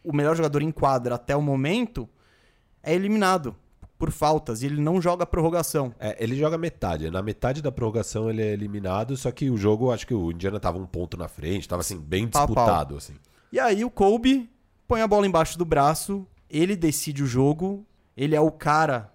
o 0.02 0.12
melhor 0.12 0.36
jogador 0.36 0.60
em 0.60 0.70
quadra 0.70 1.14
até 1.14 1.34
o 1.34 1.40
momento, 1.40 2.08
é 2.82 2.92
eliminado 2.94 3.56
por 4.04 4.12
faltas 4.12 4.62
e 4.62 4.66
ele 4.66 4.82
não 4.82 5.00
joga 5.00 5.22
a 5.22 5.26
prorrogação. 5.26 5.94
É, 5.98 6.14
ele 6.22 6.36
joga 6.36 6.58
metade. 6.58 7.10
Na 7.10 7.22
metade 7.22 7.62
da 7.62 7.72
prorrogação 7.72 8.28
ele 8.28 8.42
é 8.42 8.52
eliminado, 8.52 9.16
só 9.16 9.30
que 9.30 9.48
o 9.48 9.56
jogo, 9.56 9.90
acho 9.90 10.06
que 10.06 10.12
o 10.12 10.30
Indiana 10.30 10.60
tava 10.60 10.76
um 10.76 10.84
ponto 10.84 11.16
na 11.16 11.26
frente, 11.26 11.66
tava 11.66 11.80
assim, 11.80 11.98
bem 11.98 12.26
a 12.26 12.28
pau. 12.28 12.46
disputado. 12.46 12.96
Assim. 12.98 13.14
E 13.50 13.58
aí 13.58 13.82
o 13.82 13.90
Kobe 13.90 14.50
põe 14.86 15.00
a 15.00 15.08
bola 15.08 15.26
embaixo 15.26 15.56
do 15.56 15.64
braço, 15.64 16.26
ele 16.50 16.76
decide 16.76 17.22
o 17.22 17.26
jogo, 17.26 17.86
ele 18.14 18.36
é 18.36 18.40
o 18.40 18.50
cara 18.50 19.10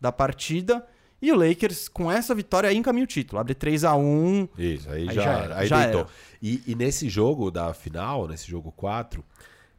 da 0.00 0.10
partida. 0.10 0.84
E 1.20 1.30
o 1.30 1.36
Lakers, 1.36 1.86
com 1.86 2.10
essa 2.10 2.34
vitória, 2.34 2.68
aí 2.68 2.76
encaminha 2.76 3.04
o 3.04 3.06
título. 3.06 3.40
Abre 3.40 3.54
3 3.54 3.84
a 3.84 3.94
1 3.94 4.48
Isso, 4.58 4.90
aí, 4.90 5.08
Aí 5.08 5.14
já, 5.14 5.22
já 5.22 5.38
era, 5.38 5.56
aí 5.56 5.66
já 5.68 5.84
deitou. 5.84 6.06
E, 6.42 6.60
e 6.66 6.74
nesse 6.74 7.08
jogo 7.08 7.48
da 7.48 7.72
final, 7.72 8.26
nesse 8.26 8.50
jogo 8.50 8.72
4, 8.72 9.24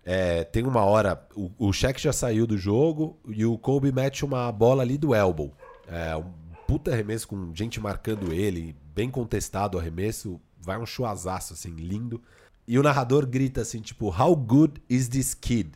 é, 0.05 0.43
tem 0.43 0.63
uma 0.65 0.83
hora, 0.83 1.25
o, 1.35 1.49
o 1.57 1.71
já 1.71 2.11
saiu 2.11 2.45
do 2.45 2.57
jogo 2.57 3.17
e 3.27 3.45
o 3.45 3.57
Kobe 3.57 3.91
mete 3.91 4.25
uma 4.25 4.51
bola 4.51 4.83
ali 4.83 4.97
do 4.97 5.15
elbow. 5.15 5.53
É, 5.87 6.15
um 6.15 6.31
puta 6.67 6.91
arremesso 6.91 7.27
com 7.27 7.53
gente 7.55 7.79
marcando 7.79 8.33
ele, 8.33 8.75
bem 8.93 9.09
contestado 9.09 9.77
o 9.77 9.79
arremesso, 9.79 10.39
vai 10.59 10.77
um 10.77 10.85
chuazaço 10.85 11.53
assim, 11.53 11.71
lindo. 11.71 12.21
E 12.67 12.77
o 12.77 12.83
narrador 12.83 13.25
grita 13.25 13.61
assim, 13.61 13.81
tipo, 13.81 14.07
How 14.07 14.35
good 14.35 14.81
is 14.89 15.07
this 15.07 15.33
kid? 15.33 15.71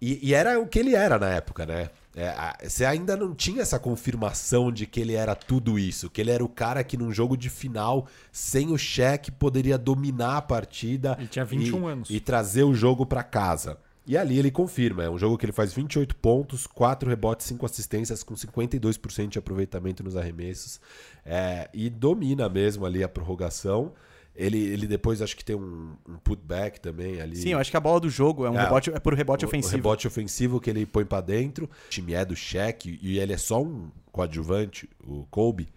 E, 0.00 0.28
e 0.28 0.34
era 0.34 0.58
o 0.58 0.66
que 0.66 0.78
ele 0.78 0.94
era 0.94 1.18
na 1.18 1.28
época, 1.28 1.66
né? 1.66 1.90
É, 2.20 2.68
você 2.68 2.84
ainda 2.84 3.16
não 3.16 3.32
tinha 3.32 3.62
essa 3.62 3.78
confirmação 3.78 4.72
de 4.72 4.86
que 4.86 5.00
ele 5.00 5.14
era 5.14 5.36
tudo 5.36 5.78
isso, 5.78 6.10
que 6.10 6.20
ele 6.20 6.32
era 6.32 6.44
o 6.44 6.48
cara 6.48 6.82
que 6.82 6.96
num 6.96 7.12
jogo 7.12 7.36
de 7.36 7.48
final, 7.48 8.08
sem 8.32 8.72
o 8.72 8.76
Shaq, 8.76 9.30
poderia 9.30 9.78
dominar 9.78 10.38
a 10.38 10.42
partida. 10.42 11.14
Ele 11.16 11.28
tinha 11.28 11.44
21 11.44 11.88
e, 11.88 11.92
anos. 11.92 12.10
E 12.10 12.18
trazer 12.18 12.64
o 12.64 12.74
jogo 12.74 13.06
pra 13.06 13.22
casa. 13.22 13.78
E 14.04 14.16
ali 14.16 14.36
ele 14.36 14.50
confirma, 14.50 15.04
é 15.04 15.10
um 15.10 15.18
jogo 15.18 15.38
que 15.38 15.44
ele 15.44 15.52
faz 15.52 15.72
28 15.72 16.16
pontos, 16.16 16.66
4 16.66 17.08
rebotes, 17.08 17.46
5 17.46 17.64
assistências, 17.64 18.24
com 18.24 18.34
52% 18.34 19.28
de 19.28 19.38
aproveitamento 19.38 20.02
nos 20.02 20.16
arremessos. 20.16 20.80
É, 21.24 21.68
e 21.72 21.88
domina 21.88 22.48
mesmo 22.48 22.84
ali 22.84 23.04
a 23.04 23.08
prorrogação. 23.08 23.92
Ele, 24.40 24.56
ele 24.56 24.86
depois 24.86 25.20
acho 25.20 25.36
que 25.36 25.44
tem 25.44 25.56
um, 25.56 25.96
um 26.08 26.16
putback 26.16 26.78
também 26.80 27.20
ali. 27.20 27.34
Sim, 27.34 27.50
eu 27.50 27.58
acho 27.58 27.72
que 27.72 27.76
a 27.76 27.80
bola 27.80 27.98
do 27.98 28.08
jogo 28.08 28.46
é, 28.46 28.50
um 28.50 28.56
É, 28.56 28.62
rebote, 28.62 28.88
é 28.90 29.00
por 29.00 29.12
rebote 29.12 29.44
O- 29.44 29.48
ofensivo. 29.48 29.74
O 29.74 29.76
rebote 29.76 30.06
ofensivo 30.06 30.60
que 30.60 30.70
ele 30.70 30.86
põe 30.86 31.04
pra 31.04 31.20
dentro. 31.20 31.64
O 31.64 31.88
time 31.90 32.14
é 32.14 32.24
do 32.24 32.36
Shaq 32.36 33.00
e 33.02 33.18
ele 33.18 33.32
é 33.32 33.36
só 33.36 33.60
um 33.60 33.90
coadjuvante, 34.12 34.88
o 35.04 35.24
Kobe. 35.28 35.68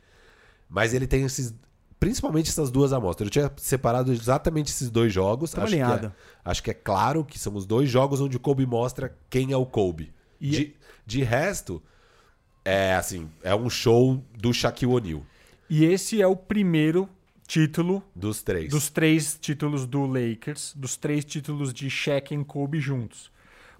Mas 0.70 0.93
ele 0.93 1.07
tem 1.07 1.24
esses. 1.26 1.53
Principalmente 1.99 2.49
essas 2.49 2.70
duas 2.72 2.93
amostras. 2.93 3.28
Eu 3.28 3.32
tinha 3.32 3.51
separado 3.57 4.12
exatamente 4.12 4.70
esses 4.72 4.89
dois 4.91 5.12
jogos. 5.12 5.55
Acho, 5.57 5.74
que 5.76 5.82
é, 5.82 6.12
acho 6.45 6.64
que 6.64 6.72
é 6.72 6.74
claro 6.76 7.26
que 7.26 7.38
são 7.39 7.55
os 7.55 7.66
dois 7.66 7.89
jogos 7.89 8.22
onde 8.22 8.38
o 8.38 8.39
Kobe 8.39 8.66
mostra 8.66 9.16
quem 9.30 9.51
é 9.51 9.57
o 9.57 9.66
Kobe. 9.66 10.12
E- 10.39 10.49
De, 10.49 10.76
de 11.05 11.24
resto, 11.24 11.82
é 12.64 12.93
assim, 12.95 13.28
é 13.43 13.53
um 13.55 13.70
show 13.72 14.24
do 14.38 14.53
Shaquille 14.53 14.91
O'Neal, 14.93 15.22
E 15.70 15.84
esse 15.86 16.22
é 16.22 16.28
o 16.28 16.36
primeiro 16.36 17.07
título 17.51 18.01
dos 18.15 18.41
três. 18.41 18.69
dos 18.69 18.89
três 18.89 19.37
títulos 19.39 19.85
do 19.85 20.05
Lakers, 20.05 20.73
dos 20.73 20.95
três 20.95 21.25
títulos 21.25 21.73
de 21.73 21.89
Shaq 21.89 22.33
e 22.33 22.45
Kobe 22.45 22.79
juntos. 22.79 23.29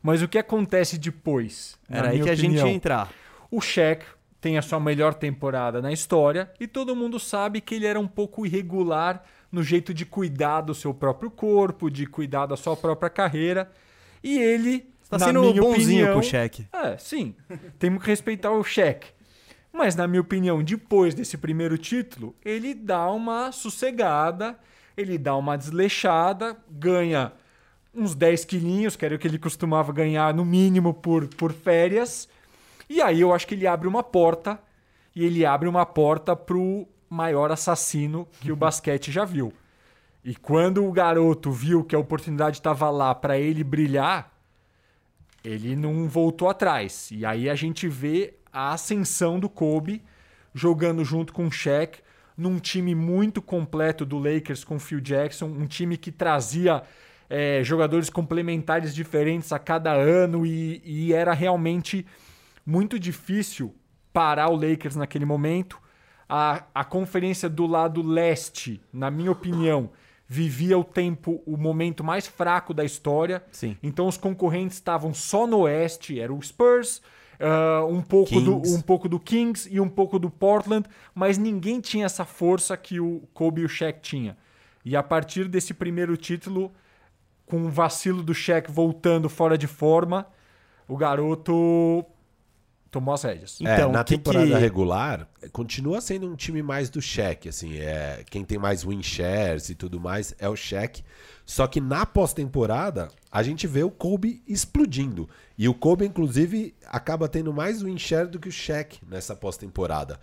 Mas 0.04 0.22
o 0.22 0.28
que 0.28 0.38
acontece 0.38 0.98
depois? 0.98 1.80
Era 1.90 2.10
aí 2.10 2.22
que 2.22 2.30
a 2.30 2.36
gente 2.36 2.48
opinião? 2.48 2.68
ia 2.68 2.74
entrar. 2.74 3.10
O 3.50 3.62
Shaq 3.62 4.04
tem 4.42 4.58
a 4.58 4.62
sua 4.62 4.78
melhor 4.78 5.14
temporada 5.14 5.82
na 5.82 5.94
história 5.94 6.52
e 6.60 6.68
todo 6.68 6.94
mundo 6.98 7.18
sabe 7.18 7.62
que 7.62 7.76
ele 7.76 7.86
era 7.86 7.98
um 8.00 8.08
pouco 8.10 8.46
irregular 8.46 9.24
no 9.50 9.64
jeito 9.64 9.94
de 9.94 10.06
cuidar 10.06 10.60
do 10.62 10.76
seu 10.76 10.94
próprio 10.94 11.32
corpo, 11.32 11.90
de 11.90 12.06
cuidar 12.06 12.48
da 12.48 12.58
sua 12.58 12.76
própria 12.76 13.10
carreira. 13.10 13.72
E 14.22 14.38
ele, 14.38 14.86
Tá 15.10 15.18
na 15.18 15.28
sendo 15.28 15.42
minha 15.42 15.62
bonzinho 15.62 15.78
opinião, 15.80 16.14
com 16.16 16.20
o 16.20 16.24
Shaq. 16.24 16.68
é, 16.74 16.98
sim. 16.98 17.36
Temos 17.80 18.02
que 18.04 18.10
respeitar 18.10 18.52
o 18.52 18.64
Shaq. 18.66 19.08
Mas, 19.72 19.96
na 19.96 20.08
minha 20.08 20.22
opinião, 20.22 20.62
depois 20.62 21.14
desse 21.14 21.38
primeiro 21.38 21.78
título, 21.78 22.36
ele 22.44 22.74
dá 22.74 23.10
uma 23.10 23.52
sossegada, 23.52 24.58
ele 24.98 25.18
dá 25.18 25.36
uma 25.36 25.58
desleixada, 25.58 26.58
ganha 26.70 27.32
uns 27.94 28.14
10 28.14 28.46
quilinhos, 28.46 28.96
que 28.96 29.06
era 29.06 29.16
o 29.16 29.20
que 29.20 29.28
ele 29.28 29.40
costumava 29.40 29.94
ganhar 29.94 30.34
no 30.34 30.44
mínimo 30.44 30.94
por, 30.94 31.28
por 31.28 31.54
férias. 31.54 32.28
E 32.90 33.02
aí 33.02 33.22
eu 33.22 33.34
acho 33.34 33.48
que 33.48 33.56
ele 33.56 33.68
abre 33.68 33.88
uma 33.88 34.04
porta, 34.04 34.60
e 35.16 35.26
ele 35.26 35.46
abre 35.46 35.68
uma 35.68 35.86
porta 35.86 36.36
pro 36.36 36.88
maior 37.10 37.52
assassino 37.52 38.28
que 38.40 38.52
o 38.52 38.56
basquete 38.58 39.12
já 39.12 39.26
viu. 39.26 39.54
E 40.24 40.36
quando 40.36 40.86
o 40.86 40.92
garoto 40.92 41.52
viu 41.52 41.84
que 41.84 41.96
a 41.96 42.00
oportunidade 42.00 42.58
estava 42.58 42.90
lá 42.90 43.16
para 43.16 43.40
ele 43.40 43.64
brilhar, 43.64 44.32
ele 45.44 45.76
não 45.76 46.08
voltou 46.08 46.48
atrás. 46.48 47.10
E 47.12 47.26
aí 47.26 47.50
a 47.50 47.56
gente 47.56 47.88
vê 47.88 48.36
a 48.52 48.74
ascensão 48.74 49.40
do 49.40 49.50
Kobe 49.50 50.04
jogando 50.54 51.04
junto 51.04 51.34
com 51.34 51.48
o 51.48 51.52
Shaq 51.52 52.00
num 52.38 52.60
time 52.60 52.96
muito 52.96 53.42
completo 53.42 54.06
do 54.06 54.18
Lakers 54.18 54.64
com 54.64 54.80
Phil 54.80 55.00
Jackson, 55.00 55.46
um 55.46 55.68
time 55.68 55.98
que 55.98 56.12
trazia 56.12 56.82
eh, 57.30 57.62
jogadores 57.64 58.10
complementares 58.10 58.96
diferentes 58.96 59.52
a 59.52 59.60
cada 59.60 59.94
ano 59.94 60.46
e, 60.46 60.82
e 60.84 61.14
era 61.14 61.34
realmente 61.34 62.06
muito 62.66 63.00
difícil 63.00 63.76
parar 64.12 64.50
o 64.50 64.56
Lakers 64.56 64.96
naquele 64.96 65.26
momento. 65.26 65.80
A, 66.28 66.64
a 66.74 66.84
conferência 66.84 67.50
do 67.50 67.68
lado 67.68 68.02
leste, 68.02 68.82
na 68.92 69.12
minha 69.12 69.32
opinião, 69.32 69.92
vivia 70.28 70.78
o 70.78 70.84
tempo, 70.84 71.44
o 71.46 71.58
momento 71.58 72.04
mais 72.04 72.26
fraco 72.26 72.74
da 72.74 72.86
história. 72.86 73.44
Sim. 73.52 73.78
Então 73.84 74.08
os 74.08 74.18
concorrentes 74.18 74.78
estavam 74.78 75.14
só 75.14 75.46
no 75.46 75.60
oeste, 75.60 76.20
era 76.20 76.34
o 76.34 76.42
Spurs, 76.42 77.02
ah, 77.42 77.86
um, 77.86 78.02
pouco 78.02 78.40
do, 78.40 78.62
Kings. 78.62 78.76
um 78.78 78.82
pouco 78.82 79.10
do 79.10 79.20
Kings 79.20 79.70
e 79.72 79.80
um 79.80 79.90
pouco 79.90 80.20
do 80.20 80.30
Portland, 80.30 80.88
mas 81.14 81.38
ninguém 81.38 81.80
tinha 81.82 82.06
essa 82.06 82.24
força 82.26 82.76
que 82.78 83.00
o 83.00 83.24
Kobe 83.34 83.62
e 83.62 83.66
o 83.66 83.70
Shaq 83.70 84.00
tinha. 84.02 84.38
E 84.86 84.96
a 84.96 85.04
partir 85.04 85.48
desse 85.48 85.74
primeiro 85.74 86.16
título, 86.18 86.72
com 87.46 87.64
o 87.66 87.70
vacilo 87.70 88.24
do 88.24 88.34
Shaq 88.34 88.72
voltando 88.72 89.28
fora 89.30 89.58
de 89.58 89.68
forma, 89.68 90.26
o 90.88 90.96
garoto 90.98 92.06
tomou 92.90 93.14
as 93.14 93.24
rédeas. 93.24 93.60
É, 93.62 93.74
Então, 93.74 93.92
na 93.92 94.04
que 94.04 94.18
temporada 94.18 94.48
que- 94.48 94.54
regular, 94.58 95.28
continua 95.54 96.02
sendo 96.02 96.28
um 96.28 96.36
time 96.36 96.62
mais 96.62 96.90
do 96.90 97.02
Shaq, 97.02 97.48
assim, 97.48 97.78
é, 97.78 98.24
quem 98.30 98.44
tem 98.44 98.58
mais 98.58 98.84
win 98.84 99.02
shares 99.02 99.70
e 99.70 99.76
tudo 99.76 100.00
mais 100.00 100.36
é 100.38 100.50
o 100.50 100.56
Shaq. 100.56 101.02
Só 101.46 101.68
que 101.68 101.80
na 101.80 102.06
pós-temporada, 102.06 103.10
a 103.32 103.42
gente 103.44 103.66
vê 103.66 103.84
o 103.84 103.90
Kobe 103.92 104.42
explodindo. 104.48 105.30
E 105.62 105.70
o 105.70 105.76
Kobe, 105.76 106.08
inclusive, 106.08 106.74
acaba 106.88 107.28
tendo 107.28 107.54
mais 107.54 107.84
win 107.84 107.96
share 107.96 108.28
do 108.28 108.40
que 108.40 108.50
o 108.50 108.52
Shaq 108.52 109.00
nessa 109.08 109.36
pós-temporada. 109.36 110.20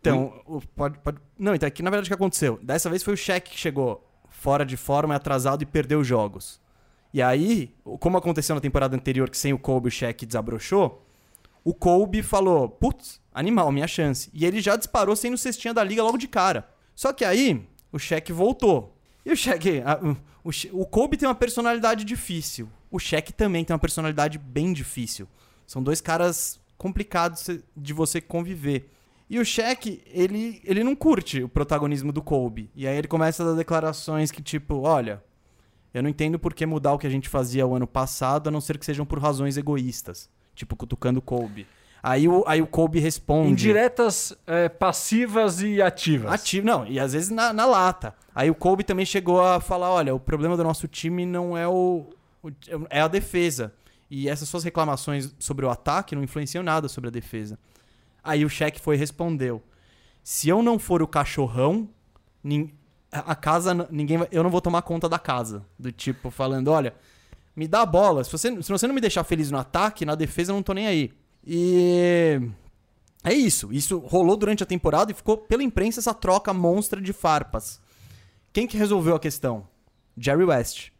Então, 0.00 0.40
o- 0.46 0.62
pode, 0.62 0.98
pode... 1.00 1.18
Não, 1.38 1.54
então, 1.54 1.66
aqui 1.66 1.82
na 1.82 1.90
verdade 1.90 2.06
o 2.06 2.10
que 2.10 2.14
aconteceu? 2.14 2.58
Dessa 2.62 2.88
vez 2.88 3.02
foi 3.02 3.12
o 3.12 3.16
Shaq 3.16 3.50
que 3.50 3.58
chegou 3.58 4.02
fora 4.30 4.64
de 4.64 4.78
forma, 4.78 5.14
atrasado 5.14 5.62
e 5.62 5.66
perdeu 5.66 6.02
jogos. 6.02 6.58
E 7.12 7.20
aí, 7.20 7.74
como 8.00 8.16
aconteceu 8.16 8.54
na 8.54 8.62
temporada 8.62 8.96
anterior, 8.96 9.28
que 9.28 9.36
sem 9.36 9.52
o 9.52 9.58
Kobe 9.58 9.88
o 9.88 9.90
Shaq 9.90 10.24
desabrochou, 10.24 11.04
o 11.62 11.74
Kobe 11.74 12.22
falou, 12.22 12.66
putz, 12.66 13.20
animal, 13.34 13.70
minha 13.70 13.86
chance. 13.86 14.30
E 14.32 14.46
ele 14.46 14.58
já 14.58 14.74
disparou 14.74 15.14
sendo 15.14 15.36
cestinha 15.36 15.74
da 15.74 15.84
liga 15.84 16.02
logo 16.02 16.16
de 16.16 16.28
cara. 16.28 16.66
Só 16.94 17.12
que 17.12 17.26
aí, 17.26 17.62
o 17.92 17.98
Shaq 17.98 18.32
voltou. 18.32 18.96
E 19.22 19.32
o 19.32 19.36
Shaq... 19.36 19.82
a- 19.84 20.00
o- 20.02 20.16
o, 20.44 20.80
o 20.80 20.86
Kobe 20.86 21.18
tem 21.18 21.28
uma 21.28 21.34
personalidade 21.34 22.04
difícil. 22.06 22.70
O 22.90 22.98
Shaq 22.98 23.32
também 23.32 23.64
tem 23.64 23.72
uma 23.74 23.78
personalidade 23.78 24.38
bem 24.38 24.72
difícil. 24.72 25.28
São 25.66 25.82
dois 25.82 26.00
caras 26.00 26.58
complicados 26.76 27.48
de 27.76 27.92
você 27.92 28.20
conviver. 28.20 28.90
E 29.28 29.38
o 29.38 29.44
Shaq, 29.44 30.02
ele, 30.06 30.60
ele 30.64 30.82
não 30.82 30.96
curte 30.96 31.42
o 31.42 31.48
protagonismo 31.48 32.12
do 32.12 32.22
Kobe. 32.22 32.70
E 32.74 32.86
aí 32.86 32.96
ele 32.96 33.08
começa 33.08 33.42
a 33.42 33.46
dar 33.46 33.52
declarações 33.54 34.30
que, 34.30 34.40
tipo, 34.42 34.80
olha, 34.80 35.22
eu 35.92 36.02
não 36.02 36.08
entendo 36.08 36.38
por 36.38 36.54
que 36.54 36.64
mudar 36.64 36.94
o 36.94 36.98
que 36.98 37.06
a 37.06 37.10
gente 37.10 37.28
fazia 37.28 37.66
o 37.66 37.74
ano 37.74 37.86
passado, 37.86 38.48
a 38.48 38.50
não 38.50 38.60
ser 38.60 38.78
que 38.78 38.86
sejam 38.86 39.04
por 39.04 39.18
razões 39.18 39.58
egoístas. 39.58 40.30
Tipo, 40.54 40.74
cutucando 40.76 41.18
o 41.18 41.22
Kobe. 41.22 41.66
Aí 42.02 42.26
o, 42.28 42.42
aí 42.46 42.62
o 42.62 42.66
Kobe 42.66 43.00
responde. 43.00 43.50
Indiretas, 43.50 44.32
eh, 44.46 44.68
passivas 44.68 45.60
e 45.60 45.82
ativas. 45.82 46.32
Ativo, 46.32 46.64
não, 46.66 46.86
e 46.86 46.98
às 46.98 47.12
vezes 47.12 47.28
na, 47.28 47.52
na 47.52 47.66
lata. 47.66 48.14
Aí 48.34 48.48
o 48.48 48.54
Kobe 48.54 48.84
também 48.84 49.04
chegou 49.04 49.42
a 49.44 49.60
falar: 49.60 49.90
olha, 49.90 50.14
o 50.14 50.20
problema 50.20 50.56
do 50.56 50.62
nosso 50.64 50.86
time 50.88 51.26
não 51.26 51.58
é 51.58 51.66
o- 51.68 52.08
é 52.90 53.00
a 53.00 53.08
defesa. 53.08 53.74
E 54.10 54.28
essas 54.28 54.48
suas 54.48 54.64
reclamações 54.64 55.34
sobre 55.38 55.66
o 55.66 55.70
ataque 55.70 56.14
não 56.14 56.22
influenciam 56.22 56.62
nada 56.62 56.88
sobre 56.88 57.08
a 57.08 57.10
defesa. 57.10 57.58
Aí 58.24 58.44
o 58.44 58.48
Shaq 58.48 58.80
foi 58.80 58.96
e 58.96 58.98
respondeu: 58.98 59.62
se 60.22 60.48
eu 60.48 60.62
não 60.62 60.78
for 60.78 61.02
o 61.02 61.06
cachorrão, 61.06 61.88
a 63.10 63.34
casa, 63.34 63.74
ninguém 63.90 64.18
vai- 64.18 64.28
eu 64.30 64.42
não 64.42 64.50
vou 64.50 64.60
tomar 64.60 64.82
conta 64.82 65.08
da 65.08 65.18
casa. 65.18 65.64
Do 65.78 65.92
tipo, 65.92 66.30
falando: 66.30 66.68
olha, 66.68 66.94
me 67.54 67.68
dá 67.68 67.82
a 67.82 67.86
bola. 67.86 68.24
Se 68.24 68.32
você, 68.32 68.62
se 68.62 68.70
você 68.70 68.86
não 68.86 68.94
me 68.94 69.00
deixar 69.00 69.24
feliz 69.24 69.50
no 69.50 69.58
ataque, 69.58 70.04
na 70.06 70.14
defesa 70.14 70.52
eu 70.52 70.56
não 70.56 70.62
tô 70.62 70.72
nem 70.72 70.86
aí. 70.86 71.12
E. 71.46 72.40
É 73.24 73.32
isso. 73.32 73.72
Isso 73.72 73.98
rolou 73.98 74.36
durante 74.36 74.62
a 74.62 74.66
temporada 74.66 75.10
e 75.10 75.14
ficou 75.14 75.36
pela 75.36 75.62
imprensa 75.62 76.00
essa 76.00 76.14
troca 76.14 76.52
monstra 76.54 77.00
de 77.00 77.12
farpas. 77.12 77.80
Quem 78.52 78.66
que 78.66 78.76
resolveu 78.76 79.14
a 79.16 79.20
questão? 79.20 79.66
Jerry 80.16 80.44
West. 80.44 80.90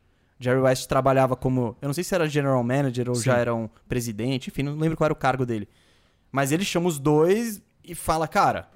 Jerry 0.41 0.61
West 0.61 0.87
trabalhava 0.87 1.35
como. 1.37 1.77
Eu 1.83 1.89
não 1.89 1.93
sei 1.95 2.05
se 2.05 2.15
era 2.15 2.29
general 2.29 2.63
manager 2.63 3.09
ou 3.09 3.15
Sim. 3.17 3.23
já 3.25 3.37
era 3.39 3.55
um 3.55 3.69
presidente, 3.89 4.49
enfim, 4.51 4.63
não 4.63 4.77
lembro 4.77 4.97
qual 4.97 5.07
era 5.07 5.13
o 5.13 5.17
cargo 5.17 5.45
dele. 5.45 5.69
Mas 6.31 6.53
ele 6.53 6.65
chama 6.65 6.87
os 6.89 6.99
dois 6.99 7.61
e 7.83 7.95
fala, 7.95 8.29
cara, 8.29 8.69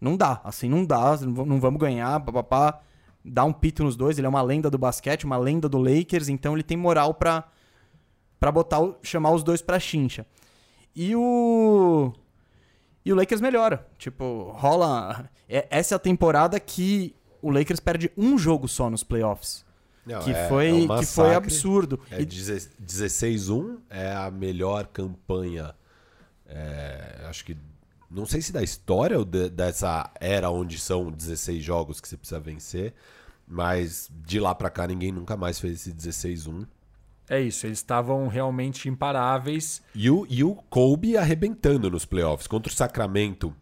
não 0.00 0.16
dá, 0.16 0.40
assim 0.44 0.68
não 0.68 0.84
dá, 0.84 1.16
não 1.20 1.60
vamos 1.60 1.80
ganhar, 1.80 2.20
papapá. 2.20 2.80
Dá 3.24 3.44
um 3.44 3.52
pito 3.52 3.84
nos 3.84 3.94
dois, 3.96 4.18
ele 4.18 4.26
é 4.26 4.28
uma 4.28 4.42
lenda 4.42 4.68
do 4.68 4.76
basquete, 4.76 5.24
uma 5.24 5.36
lenda 5.38 5.68
do 5.68 5.78
Lakers, 5.78 6.28
então 6.28 6.54
ele 6.54 6.64
tem 6.64 6.76
moral 6.76 7.14
pra, 7.14 7.44
pra 8.40 8.50
botar, 8.50 8.80
o- 8.80 8.96
chamar 9.02 9.30
os 9.30 9.44
dois 9.44 9.62
pra 9.62 9.78
chincha. 9.78 10.26
E 10.94 11.14
o. 11.16 12.12
E 13.04 13.12
o 13.12 13.16
Lakers 13.16 13.40
melhora. 13.40 13.86
Tipo, 13.96 14.50
rola. 14.56 15.30
é- 15.48 15.66
essa 15.70 15.94
é 15.94 15.96
a 15.96 16.00
temporada 16.00 16.58
que 16.60 17.14
o 17.40 17.50
Lakers 17.50 17.80
perde 17.80 18.10
um 18.16 18.36
jogo 18.36 18.66
só 18.68 18.90
nos 18.90 19.02
playoffs. 19.04 19.64
Não, 20.04 20.20
que, 20.20 20.30
é- 20.30 20.48
foi, 20.48 20.68
é 20.68 20.72
um 20.74 20.98
que 20.98 21.06
foi 21.06 21.34
absurdo. 21.34 22.00
É 22.10 22.20
E- 22.20 22.24
16 22.24 22.70
16-1 22.80 23.78
é 23.88 24.12
a 24.12 24.30
melhor 24.30 24.86
campanha, 24.88 25.74
é, 26.46 27.24
acho 27.28 27.44
que, 27.44 27.56
não 28.10 28.26
sei 28.26 28.42
se 28.42 28.52
da 28.52 28.62
história 28.62 29.18
ou 29.18 29.24
de- 29.24 29.48
dessa 29.48 30.10
era 30.20 30.50
onde 30.50 30.78
são 30.78 31.10
16 31.10 31.62
jogos 31.62 32.00
que 32.00 32.08
você 32.08 32.16
precisa 32.16 32.40
vencer, 32.40 32.94
mas 33.46 34.10
de 34.26 34.38
lá 34.40 34.54
pra 34.54 34.70
cá 34.70 34.86
ninguém 34.86 35.12
nunca 35.12 35.36
mais 35.36 35.58
fez 35.60 35.74
esse 35.86 35.92
16-1. 35.92 36.66
É 37.28 37.40
isso, 37.40 37.66
eles 37.66 37.78
estavam 37.78 38.26
realmente 38.28 38.88
imparáveis. 38.88 39.80
E 39.94 40.10
o, 40.10 40.26
e 40.28 40.42
o 40.44 40.54
Kobe 40.54 41.16
arrebentando 41.16 41.90
nos 41.90 42.04
playoffs. 42.04 42.46
Contra 42.46 42.70
o 42.70 42.74
Sacramento, 42.74 43.54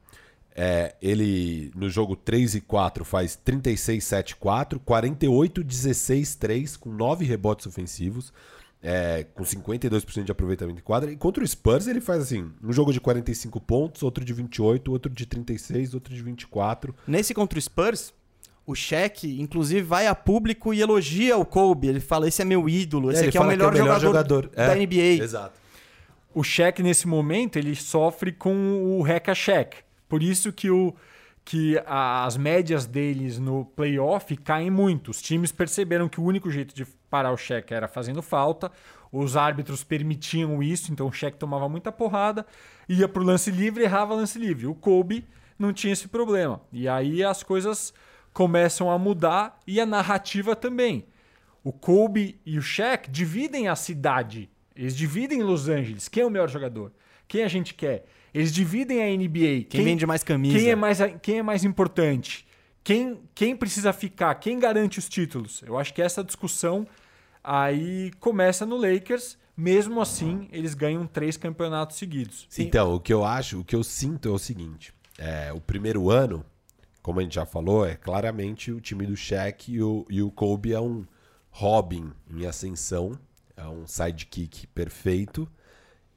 é, 0.54 0.94
ele 1.00 1.70
no 1.74 1.88
jogo 1.88 2.16
3 2.16 2.56
e 2.56 2.60
4 2.60 3.04
faz 3.04 3.38
36-7-4, 3.44 4.80
48-16-3, 4.84 6.78
com 6.78 6.90
9 6.90 7.24
rebotes 7.24 7.66
ofensivos, 7.66 8.32
é, 8.82 9.26
com 9.34 9.44
52% 9.44 10.24
de 10.24 10.32
aproveitamento 10.32 10.80
em 10.80 10.82
quadra. 10.82 11.12
E 11.12 11.16
contra 11.16 11.44
o 11.44 11.46
Spurs, 11.46 11.86
ele 11.86 12.00
faz 12.00 12.22
assim: 12.22 12.50
um 12.62 12.72
jogo 12.72 12.92
de 12.92 13.00
45 13.00 13.60
pontos, 13.60 14.02
outro 14.02 14.24
de 14.24 14.32
28, 14.32 14.90
outro 14.90 15.12
de 15.12 15.26
36, 15.26 15.94
outro 15.94 16.14
de 16.14 16.22
24. 16.22 16.94
Nesse 17.06 17.34
contra 17.34 17.58
o 17.58 17.62
Spurs, 17.62 18.12
o 18.66 18.74
Shaq, 18.74 19.40
inclusive, 19.40 19.82
vai 19.82 20.06
a 20.06 20.14
público 20.14 20.72
e 20.72 20.80
elogia 20.80 21.36
o 21.36 21.44
Kobe. 21.44 21.88
Ele 21.88 22.00
fala: 22.00 22.26
esse 22.26 22.40
é 22.42 22.44
meu 22.44 22.68
ídolo, 22.68 23.10
esse 23.10 23.20
ele 23.20 23.28
aqui 23.28 23.36
é 23.36 23.40
o 23.40 23.44
fala 23.44 23.52
que 23.52 23.58
melhor, 23.58 24.00
jogador, 24.00 24.48
da 24.48 24.62
É, 24.62 24.74
NBA. 24.74 25.22
Exato. 25.24 25.60
O 26.32 26.42
Shaq, 26.44 26.82
nesse 26.82 27.08
momento, 27.08 27.56
ele 27.58 27.74
sofre 27.74 28.32
com 28.32 28.98
o 28.98 29.02
Reca 29.02 29.34
Shaq. 29.34 29.78
Por 30.10 30.22
isso 30.22 30.52
que, 30.52 30.70
o, 30.70 30.94
que 31.44 31.78
a- 31.86 32.26
as 32.26 32.36
médias 32.36 32.84
deles 32.84 33.38
no 33.38 33.64
playoff 33.64 34.36
caem 34.36 34.70
muito. 34.70 35.10
Os 35.10 35.22
times 35.22 35.52
perceberam 35.52 36.08
que 36.08 36.20
o 36.20 36.24
único 36.24 36.50
jeito 36.50 36.74
de 36.74 36.84
parar 37.08 37.32
o 37.32 37.36
Shaq 37.38 37.72
era 37.72 37.88
fazendo 37.88 38.20
falta. 38.20 38.70
Os 39.12 39.36
árbitros 39.36 39.82
permitiam 39.84 40.62
isso, 40.62 40.92
então 40.92 41.06
o 41.08 41.12
Shaq 41.12 41.38
tomava 41.38 41.68
muita 41.68 41.90
porrada, 41.90 42.46
ia 42.88 43.08
pro 43.08 43.24
lance 43.24 43.50
livre 43.50 43.82
errava 43.84 44.14
lance 44.14 44.38
livre. 44.38 44.66
O 44.66 44.74
Kobe 44.74 45.24
não 45.58 45.72
tinha 45.72 45.92
esse 45.92 46.08
problema. 46.08 46.60
E 46.72 46.88
aí 46.88 47.22
as 47.24 47.42
coisas 47.42 47.94
começam 48.32 48.90
a 48.90 48.98
mudar 48.98 49.58
e 49.66 49.80
a 49.80 49.86
narrativa 49.86 50.54
também. 50.54 51.06
O 51.64 51.72
Kobe 51.72 52.40
e 52.46 52.58
o 52.58 52.62
Shaq 52.62 53.10
dividem 53.10 53.68
a 53.68 53.76
cidade. 53.76 54.50
Eles 54.76 54.96
dividem 54.96 55.42
Los 55.42 55.68
Angeles. 55.68 56.08
Quem 56.08 56.22
é 56.22 56.26
o 56.26 56.30
melhor 56.30 56.48
jogador? 56.48 56.92
Quem 57.28 57.42
a 57.44 57.48
gente 57.48 57.74
quer? 57.74 58.06
Eles 58.32 58.52
dividem 58.52 59.02
a 59.02 59.16
NBA. 59.16 59.66
Quem 59.68 59.84
vende 59.84 60.06
mais 60.06 60.22
camisa? 60.22 60.58
Quem 60.58 60.70
é 60.70 60.76
mais, 60.76 60.98
quem 61.20 61.38
é 61.38 61.42
mais 61.42 61.64
importante? 61.64 62.46
Quem, 62.82 63.20
quem 63.34 63.56
precisa 63.56 63.92
ficar? 63.92 64.34
Quem 64.36 64.58
garante 64.58 64.98
os 64.98 65.08
títulos? 65.08 65.62
Eu 65.66 65.78
acho 65.78 65.92
que 65.92 66.00
essa 66.00 66.24
discussão 66.24 66.86
aí 67.42 68.10
começa 68.20 68.64
no 68.64 68.76
Lakers. 68.76 69.38
Mesmo 69.56 70.00
assim, 70.00 70.48
eles 70.52 70.72
ganham 70.72 71.06
três 71.06 71.36
campeonatos 71.36 71.98
seguidos. 71.98 72.48
Então, 72.56 72.94
o 72.94 73.00
que 73.00 73.12
eu 73.12 73.24
acho, 73.24 73.60
o 73.60 73.64
que 73.64 73.76
eu 73.76 73.84
sinto 73.84 74.28
é 74.28 74.32
o 74.32 74.38
seguinte: 74.38 74.94
é, 75.18 75.52
o 75.52 75.60
primeiro 75.60 76.08
ano, 76.08 76.44
como 77.02 77.20
a 77.20 77.22
gente 77.22 77.34
já 77.34 77.44
falou, 77.44 77.86
é 77.86 77.94
claramente 77.94 78.72
o 78.72 78.80
time 78.80 79.06
do 79.06 79.14
Shaq 79.14 79.70
e 79.70 79.82
o, 79.82 80.06
e 80.08 80.22
o 80.22 80.30
Kobe 80.30 80.72
é 80.72 80.80
um 80.80 81.04
Robin 81.50 82.10
em 82.30 82.46
ascensão, 82.46 83.12
é 83.54 83.66
um 83.66 83.86
sidekick 83.86 84.66
perfeito 84.68 85.46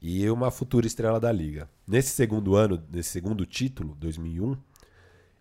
e 0.00 0.28
uma 0.30 0.50
futura 0.50 0.86
estrela 0.86 1.20
da 1.20 1.30
liga. 1.30 1.68
Nesse 1.86 2.10
segundo 2.10 2.54
ano, 2.56 2.82
nesse 2.90 3.10
segundo 3.10 3.44
título, 3.44 3.94
2001, 4.00 4.56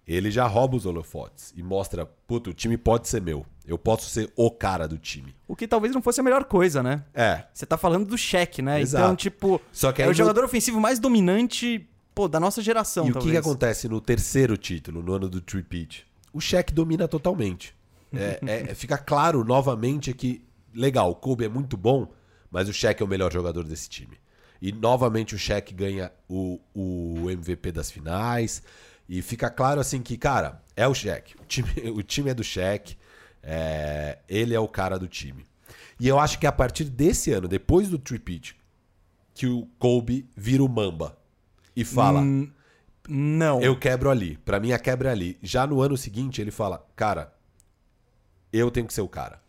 ele 0.06 0.30
já 0.30 0.46
rouba 0.46 0.76
os 0.76 0.86
holofotes 0.86 1.54
e 1.56 1.64
mostra, 1.64 2.06
puto, 2.28 2.50
o 2.50 2.54
time 2.54 2.78
pode 2.78 3.08
ser 3.08 3.22
meu. 3.22 3.46
Eu 3.66 3.78
posso 3.78 4.10
ser 4.10 4.30
o 4.36 4.52
cara 4.52 4.86
do 4.88 4.98
time. 4.98 5.34
O 5.48 5.56
que 5.56 5.66
talvez 5.66 5.94
não 5.94 6.02
fosse 6.02 6.20
a 6.20 6.24
melhor 6.24 6.44
coisa, 6.44 6.84
né? 6.84 7.06
É, 7.14 7.46
Você 7.54 7.66
tá 7.66 7.78
falando 7.78 8.06
do 8.06 8.18
Shaq, 8.18 8.62
né? 8.62 8.82
Exato. 8.82 9.04
Então, 9.06 9.16
tipo, 9.16 9.62
Só 9.72 9.94
que 9.94 10.02
é 10.02 10.06
o 10.06 10.10
no- 10.10 10.14
jogador 10.14 10.44
ofensivo 10.44 10.82
mais 10.82 11.00
dominante, 11.00 11.88
pô, 12.14 12.28
da 12.28 12.42
nossa 12.42 12.62
geração, 12.62 13.08
E 13.08 13.12
o 13.12 13.14
que, 13.14 13.20
que 13.20 13.26
talvez. 13.26 13.40
acontece 13.46 13.88
no 13.88 14.02
terceiro 14.02 14.58
título, 14.58 15.02
no 15.02 15.14
ano 15.14 15.30
do 15.30 15.40
Tripit? 15.40 16.06
O 16.34 16.42
Shaq 16.42 16.74
domina 16.74 17.08
totalmente. 17.08 17.74
É, 18.14 18.40
é- 18.46 18.76
fica 18.76 18.98
claro 18.98 19.46
novamente 19.46 20.14
que, 20.14 20.44
legal, 20.76 21.10
o 21.12 21.16
Kobe 21.16 21.46
é 21.46 21.50
muito 21.50 21.78
bom, 21.78 22.12
mas 22.52 22.68
o 22.68 22.74
Shaq 22.74 23.02
é 23.02 23.06
o 23.06 23.08
melhor 23.08 23.32
jogador 23.32 23.64
desse 23.64 23.88
time. 23.88 24.18
E 24.66 24.72
novamente 24.72 25.36
o 25.36 25.38
Shaq 25.38 25.74
ganha 25.74 26.10
o, 26.30 26.58
o 26.74 27.30
MVP 27.30 27.70
das 27.74 27.92
finais. 27.92 28.64
E 29.10 29.22
fica 29.22 29.50
claro 29.50 29.82
assim 29.82 30.02
que, 30.02 30.16
cara, 30.18 30.64
é 30.74 30.88
o 30.88 30.94
Shaq. 30.94 31.36
O 31.38 31.44
time, 31.46 31.70
o 31.94 32.02
time 32.02 32.30
é 32.30 32.34
do 32.34 32.46
Shaq. 32.46 32.98
é, 33.44 34.20
ele 34.30 34.54
é 34.56 34.60
o 34.62 34.68
cara 34.70 34.98
do 34.98 35.06
time. 35.06 35.46
E 36.00 36.08
eu 36.08 36.18
acho 36.18 36.40
que 36.40 36.48
a 36.48 36.52
partir 36.52 36.86
desse 36.86 37.34
ano, 37.34 37.46
depois 37.46 37.90
do 37.90 38.00
Tripit, 38.00 38.56
que 39.34 39.48
o 39.48 39.68
Kobe 39.78 40.30
vira 40.34 40.64
o 40.64 40.70
Mamba. 40.70 41.18
E 41.76 41.84
fala. 41.84 42.22
Hum, 42.22 42.50
Não. 43.10 43.62
Eu 43.62 43.78
quebro 43.78 44.10
ali. 44.10 44.38
Pra 44.46 44.62
mim, 44.62 44.72
a 44.72 44.80
quebra 44.80 45.10
é 45.10 45.12
ali. 45.12 45.38
Já 45.42 45.68
no 45.68 45.82
ano 45.82 45.98
seguinte, 45.98 46.40
ele 46.40 46.52
fala: 46.52 46.88
Cara, 46.96 47.34
eu 48.54 48.72
tenho 48.72 48.88
que 48.88 48.94
ser 48.94 49.02
o 49.02 49.10
cara. 49.10 49.42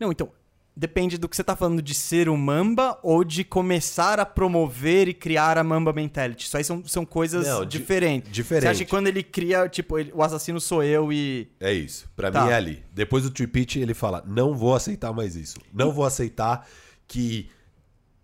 Não, 0.00 0.10
então, 0.10 0.30
depende 0.76 1.16
do 1.16 1.26
que 1.28 1.34
você 1.34 1.42
tá 1.42 1.56
falando 1.56 1.80
de 1.80 1.94
ser 1.94 2.28
o 2.28 2.36
Mamba 2.36 2.98
ou 3.02 3.24
de 3.24 3.42
começar 3.42 4.20
a 4.20 4.26
promover 4.26 5.08
e 5.08 5.14
criar 5.14 5.56
a 5.56 5.64
Mamba 5.64 5.92
Mentality. 5.92 6.44
Isso 6.46 6.56
aí 6.56 6.62
são, 6.64 6.84
são 6.86 7.06
coisas 7.06 7.46
Não, 7.46 7.64
di- 7.64 7.78
diferentes. 7.78 8.30
diferente. 8.30 8.62
Você 8.64 8.68
acha 8.68 8.84
que 8.84 8.90
quando 8.90 9.06
ele 9.06 9.22
cria, 9.22 9.68
tipo, 9.68 9.98
ele- 9.98 10.12
o 10.14 10.22
assassino 10.22 10.60
sou 10.60 10.82
eu 10.82 11.10
e. 11.12 11.48
É 11.58 11.72
isso. 11.72 12.06
Pra 12.14 12.30
Tá. 12.30 12.44
mim 12.44 12.50
é 12.50 12.54
ali. 12.54 12.82
Depois 12.92 13.22
do 13.24 13.30
tripit, 13.30 13.78
ele 13.78 13.94
fala: 13.94 14.22
Não 14.26 14.54
vou 14.54 14.74
aceitar 14.74 15.12
mais 15.14 15.34
isso. 15.34 15.58
Não 15.72 15.90
vou 15.92 16.04
aceitar 16.04 16.68
que 17.08 17.48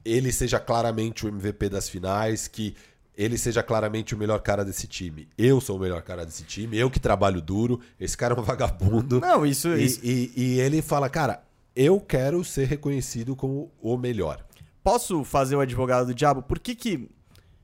ele 0.04 0.30
seja 0.32 0.58
claramente 0.60 1.24
o 1.24 1.28
MVP 1.28 1.68
das 1.68 1.88
finais, 1.88 2.48
que 2.48 2.74
ele 3.16 3.38
seja 3.38 3.62
claramente 3.62 4.14
o 4.14 4.18
melhor 4.18 4.40
cara 4.40 4.64
desse 4.64 4.86
time. 4.86 5.28
Eu 5.38 5.60
sou 5.60 5.76
o 5.76 5.80
melhor 5.80 6.02
cara 6.02 6.26
desse 6.26 6.42
time, 6.44 6.76
eu 6.76 6.90
que 6.90 6.98
trabalho 6.98 7.40
duro, 7.40 7.80
esse 8.00 8.16
cara 8.16 8.34
é 8.34 8.38
um 8.38 8.42
vagabundo. 8.44 9.20
Não, 9.20 9.46
isso. 9.46 9.68
E, 9.68 9.84
isso- 9.84 10.00
e- 10.02 10.32
e 10.36 10.60
ele 10.60 10.82
fala, 10.82 11.08
cara, 11.08 11.42
eu 11.74 12.00
quero 12.00 12.44
ser 12.44 12.66
reconhecido 12.66 13.34
como 13.34 13.70
o 13.80 13.96
melhor. 13.96 14.44
Posso 14.82 15.24
fazer 15.24 15.56
o 15.56 15.60
advogado 15.60 16.06
do 16.06 16.14
diabo? 16.14 16.42
Por 16.42 16.58
que 16.58 16.74
que. 16.74 17.08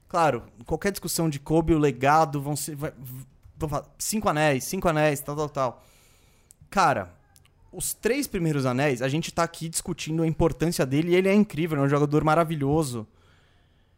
Claro, 0.09 0.43
qualquer 0.65 0.91
discussão 0.93 1.29
de 1.29 1.39
Kobe, 1.39 1.75
o 1.75 1.79
legado 1.79 2.41
vão 2.41 2.57
ser. 2.57 2.75
vai- 2.77 2.93
vão 3.57 3.69
falar, 3.69 3.87
cinco 3.99 4.29
anéis, 4.29 4.65
cinco 4.65 4.89
anéis, 4.89 5.21
tal, 5.21 5.35
tal, 5.37 5.49
tal. 5.49 5.85
Cara, 6.71 7.13
os 7.73 7.93
três 7.93 8.27
primeiros 8.27 8.65
anéis, 8.65 9.03
a 9.03 9.09
gente 9.09 9.33
tá 9.33 9.43
aqui 9.43 9.69
discutindo 9.69 10.23
a 10.23 10.27
importância 10.27 10.87
dele 10.87 11.11
e 11.11 11.17
ele 11.17 11.29
é 11.29 11.35
incrível, 11.35 11.77
é 11.79 11.83
um 11.83 11.89
jogador 11.89 12.23
maravilhoso. 12.25 13.07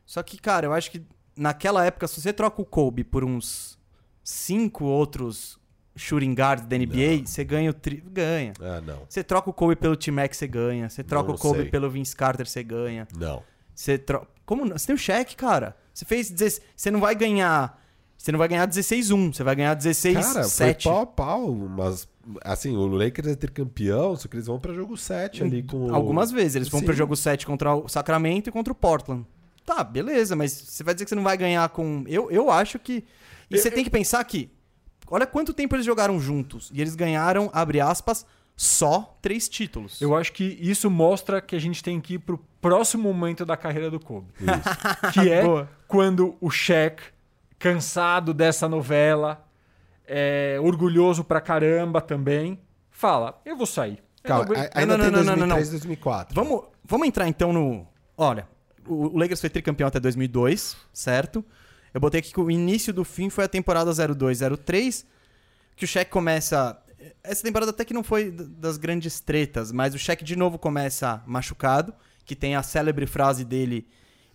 Só 0.07 0.23
que, 0.23 0.39
cara, 0.39 0.67
eu 0.67 0.73
acho 0.73 0.91
que 0.91 1.03
naquela 1.37 1.85
época, 1.85 2.09
se 2.09 2.21
você 2.21 2.33
troca 2.33 2.61
o 2.61 2.65
Kobe 2.65 3.05
por 3.05 3.23
uns 3.23 3.79
cinco 4.25 4.85
outros 4.85 5.60
shooting 5.97 6.34
guards 6.34 6.64
da 6.66 6.76
NBA, 6.78 7.26
você 7.26 7.45
ganha 7.45 7.70
o 7.70 7.74
tri... 7.74 8.03
Ganha. 8.07 8.53
Ah, 8.61 8.80
não. 8.80 9.03
Você 9.09 9.22
troca 9.24 9.51
o 9.51 9.53
Kobe 9.53 9.76
pelo 9.76 9.97
T-Mac, 9.97 10.32
você 10.34 10.47
ganha. 10.47 10.88
Você 10.88 11.03
troca 11.05 11.28
Não 11.28 11.34
o 11.34 11.38
Kobe 11.38 11.61
sei. 11.62 11.70
pelo 11.70 11.91
Vince 11.91 12.14
Carter, 12.16 12.47
você 12.47 12.62
ganha. 12.62 13.07
Não. 13.18 13.43
Você 13.74 13.99
troca. 13.99 14.26
Como 14.47 14.64
não? 14.64 14.76
Você 14.78 14.86
tem 14.86 14.95
o 14.95 14.99
cheque, 14.99 15.36
cara. 15.36 15.76
Você 15.93 16.05
fez. 16.05 16.30
16 16.30 16.62
Você 16.76 16.91
não 16.91 17.01
vai 17.01 17.14
ganhar. 17.14 17.78
Você 18.16 18.30
não 18.32 18.38
vai 18.38 18.49
ganhar 18.49 18.68
16-1, 18.68 19.32
você 19.34 19.43
vai 19.43 19.57
ganhar 19.57 19.74
16-7. 19.74 20.12
Cara, 20.22 20.45
foi 20.45 20.74
pau 20.74 21.01
a 21.01 21.07
pau, 21.07 21.55
mas 21.55 22.07
assim, 22.45 22.76
o 22.76 22.86
Lakers 22.86 23.28
é 23.28 23.34
ter 23.34 23.51
campeão, 23.51 24.14
só 24.14 24.28
que 24.28 24.36
eles 24.36 24.47
vão 24.47 24.61
pra 24.61 24.74
jogo 24.74 24.95
7 24.95 25.43
ali 25.43 25.62
com 25.62 25.86
o- 25.86 25.95
Algumas 25.95 26.30
vezes. 26.30 26.55
Eles 26.57 26.68
vão 26.68 26.82
pro 26.82 26.93
jogo 26.93 27.16
7 27.16 27.47
contra 27.47 27.74
o 27.74 27.88
Sacramento 27.88 28.49
e 28.49 28.53
contra 28.53 28.70
o 28.74 28.76
Portland. 28.76 29.24
Tá, 29.64 29.82
beleza, 29.82 30.36
mas 30.36 30.53
você 30.53 30.84
vai 30.84 30.93
dizer 30.93 31.07
que 31.07 31.09
você 31.09 31.14
não 31.14 31.22
vai 31.22 31.36
ganhar 31.38 31.66
com. 31.70 32.05
Eu, 32.07 32.30
eu 32.30 32.51
acho 32.51 32.78
que. 32.78 33.05
E 33.51 33.57
você 33.59 33.70
tem 33.70 33.82
que 33.84 33.91
pensar 33.91 34.22
que. 34.24 34.51
Olha 35.11 35.27
quanto 35.27 35.53
tempo 35.53 35.75
eles 35.75 35.85
jogaram 35.85 36.19
juntos. 36.21 36.71
E 36.73 36.81
eles 36.81 36.95
ganharam, 36.95 37.51
abre 37.53 37.81
aspas, 37.81 38.25
só 38.57 39.19
três 39.21 39.49
títulos. 39.49 40.01
Eu 40.01 40.15
acho 40.17 40.33
que 40.33 40.45
isso 40.61 40.89
mostra 40.91 41.41
que 41.41 41.57
a 41.57 41.59
gente 41.59 41.83
tem 41.83 42.01
que 42.01 42.15
ir 42.15 42.19
pro 42.21 42.39
próximo 42.61 43.03
momento 43.13 43.45
da 43.45 43.57
carreira 43.57 43.91
do 43.91 43.99
Kobe. 43.99 44.29
Que 45.13 45.29
é 45.31 45.43
Boa. 45.43 45.69
quando 45.89 46.37
o 46.41 46.51
Shaq, 46.51 47.03
cansado 47.59 48.33
dessa 48.33 48.69
novela, 48.69 49.45
é, 50.07 50.59
orgulhoso 50.63 51.25
pra 51.25 51.41
caramba 51.41 52.01
também, 52.01 52.59
fala: 52.91 53.41
Eu 53.45 53.57
vou 53.57 53.67
sair. 53.67 54.03
Eu 54.23 54.29
Calma, 54.29 54.45
não 54.45 54.53
aguento- 54.53 54.77
a- 54.77 54.79
ainda 54.81 54.97
Não, 54.99 55.05
não, 55.05 55.13
tem 55.13 55.25
não, 55.25 55.37
não, 55.37 55.47
não, 55.47 55.57
2003 55.57 55.67
não. 55.69 55.79
2004. 55.79 56.35
Vamos, 56.35 56.65
vamos 56.85 57.09
entrar 57.09 57.29
então 57.29 57.53
no. 57.53 57.87
Olha, 58.17 58.47
o 58.87 59.07
o 59.15 59.19
Lakers 59.19 59.41
foi 59.41 59.49
tricampeão 59.51 59.89
até 59.89 59.99
2002, 59.99 60.77
certo? 60.93 61.45
Eu 61.93 62.01
botei 62.01 62.20
aqui 62.20 62.32
que 62.32 62.41
o 62.41 62.51
início 62.51 62.93
do 62.93 63.05
fim 63.05 63.28
foi 63.30 63.45
a 63.45 63.49
temporada 63.49 63.93
0203, 63.93 65.07
que 65.76 65.84
o 65.84 65.88
Shaq 65.88 66.11
começa. 66.11 66.80
Essa 67.22 67.43
temporada 67.43 67.70
até 67.70 67.84
que 67.84 67.95
não 67.95 68.05
foi 68.05 68.30
das 68.30 68.76
grandes 68.76 69.20
tretas, 69.20 69.72
mas 69.72 69.95
o 69.95 69.99
Shaq 69.99 70.22
de 70.22 70.36
novo 70.36 70.59
começa 70.59 71.22
machucado, 71.26 71.95
que 72.24 72.36
tem 72.36 72.55
a 72.55 72.62
célebre 72.62 73.07
frase 73.07 73.45
dele: 73.45 73.86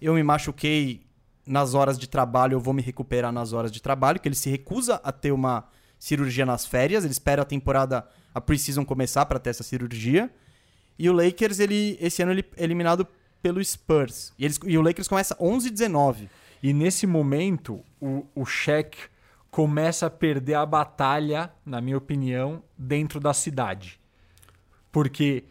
Eu 0.02 0.14
me 0.14 0.24
machuquei 0.24 1.06
nas 1.46 1.74
horas 1.74 1.98
de 1.98 2.08
trabalho, 2.08 2.56
eu 2.56 2.60
vou 2.60 2.74
me 2.74 2.82
recuperar 2.82 3.32
nas 3.32 3.54
horas 3.54 3.72
de 3.72 3.82
trabalho, 3.82 4.20
que 4.20 4.28
ele 4.28 4.36
se 4.36 4.50
recusa 4.50 5.00
a 5.04 5.12
ter 5.12 5.32
uma 5.32 5.68
cirurgia 6.00 6.46
nas 6.46 6.66
férias, 6.66 7.04
ele 7.04 7.12
espera 7.12 7.44
a 7.44 7.46
temporada, 7.46 8.06
a 8.34 8.42
precisam 8.42 8.84
começar 8.84 9.26
para 9.26 9.40
ter 9.40 9.52
essa 9.52 9.64
cirurgia. 9.64 10.30
E 10.98 11.10
o 11.10 11.14
Lakers, 11.14 11.60
ele, 11.60 11.98
esse 12.02 12.22
ano, 12.22 12.32
ele 12.32 12.46
eliminado 12.58 13.08
pelo 13.42 13.64
Spurs. 13.64 14.34
E, 14.40 14.46
eles, 14.46 14.60
e 14.66 14.78
o 14.78 14.82
Lakers 14.82 15.08
começa 15.08 15.36
11-19. 15.36 16.24
E 16.24 16.30
nesse 16.74 17.06
momento, 17.06 17.84
o, 18.02 18.26
o 18.34 18.46
Shaq 18.46 18.98
começa 19.52 20.08
a 20.08 20.10
perder 20.10 20.56
a 20.56 20.66
batalha, 20.66 21.52
na 21.66 21.80
minha 21.80 21.98
opinião, 21.98 22.64
dentro 22.78 23.20
da 23.20 23.34
cidade. 23.34 24.00
Porque 24.92 25.46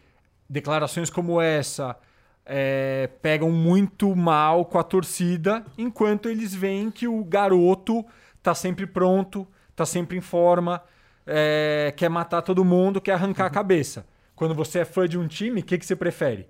declarações 0.49 1.11
como 1.11 1.41
essa 1.41 1.97
é, 2.45 3.09
pegam 3.23 3.51
muito 3.51 4.15
mal 4.15 4.65
com 4.65 4.79
a 4.79 4.83
torcida, 4.83 5.65
enquanto 5.79 6.29
eles 6.29 6.55
veem 6.55 6.91
que 6.91 7.09
o 7.09 7.25
garoto 7.25 8.05
tá 8.43 8.55
sempre 8.55 8.87
pronto, 8.87 9.47
tá 9.75 9.87
sempre 9.87 10.19
em 10.19 10.21
forma, 10.21 10.83
é, 11.27 11.93
quer 11.97 12.11
matar 12.11 12.43
todo 12.43 12.65
mundo, 12.65 13.01
quer 13.01 13.13
arrancar 13.13 13.47
a 13.47 13.51
cabeça. 13.51 14.07
Quando 14.37 14.55
você 14.55 14.81
é 14.81 14.85
fã 14.85 15.09
de 15.09 15.19
um 15.19 15.27
time, 15.27 15.61
o 15.61 15.65
que, 15.65 15.79
que 15.79 15.87
você 15.87 15.97
prefere? 15.97 16.49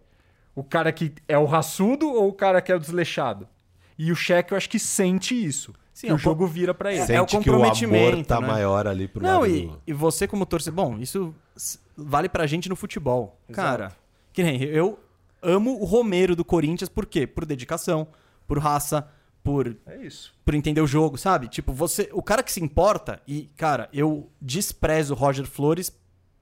O 0.55 0.65
cara 0.65 0.93
que 0.93 1.15
é 1.29 1.37
o 1.39 1.45
raçudo 1.45 2.09
ou 2.09 2.29
o 2.29 2.33
cara 2.33 2.61
que 2.61 2.73
é 2.73 2.75
o 2.75 2.81
desleixado? 2.81 3.49
E 3.99 4.11
o 4.11 4.16
Shaq, 4.16 4.53
eu 4.53 4.57
acho 4.57 4.68
que 4.68 4.78
sente 4.78 5.34
isso. 5.34 5.72
Sim, 5.92 6.09
que 6.09 6.12
o 6.12 6.18
jogo 6.18 6.47
vira 6.47 6.74
para 6.74 6.92
ele. 6.92 7.07
Sente 7.07 7.12
é 7.12 7.22
o 7.22 7.26
comprometimento. 7.26 8.05
Que 8.05 8.11
o 8.11 8.14
amor 8.14 8.24
tá 8.26 8.40
né? 8.40 8.47
maior 8.47 8.86
ali 8.86 9.07
pro 9.07 9.22
Não, 9.22 9.40
lado 9.40 9.47
e, 9.47 9.66
do... 9.66 9.82
e 9.86 9.92
você 9.92 10.26
como 10.26 10.45
torcedor... 10.45 10.84
Bom, 10.84 10.99
isso 10.99 11.32
vale 11.97 12.28
pra 12.28 12.47
gente 12.47 12.68
no 12.68 12.74
futebol. 12.74 13.38
Exato. 13.49 13.55
Cara, 13.55 13.97
que 14.32 14.42
nem 14.42 14.61
eu 14.62 14.99
amo 15.40 15.80
o 15.80 15.84
Romero 15.84 16.34
do 16.34 16.45
Corinthians, 16.45 16.88
por 16.88 17.07
quê? 17.07 17.26
Por 17.26 17.45
dedicação, 17.45 18.09
por 18.49 18.59
raça, 18.59 19.09
por 19.45 19.76
é 19.86 19.97
isso. 20.05 20.34
por 20.45 20.55
entender 20.55 20.80
o 20.80 20.86
jogo, 20.86 21.18
sabe? 21.18 21.49
Tipo, 21.49 21.72
você, 21.72 22.09
o 22.12 22.22
cara 22.22 22.42
que 22.42 22.51
se 22.51 22.62
importa 22.62 23.20
e, 23.28 23.51
cara, 23.57 23.88
eu 23.92 24.28
desprezo 24.40 25.14
o 25.14 25.16
Roger 25.16 25.47
Flores 25.47 25.92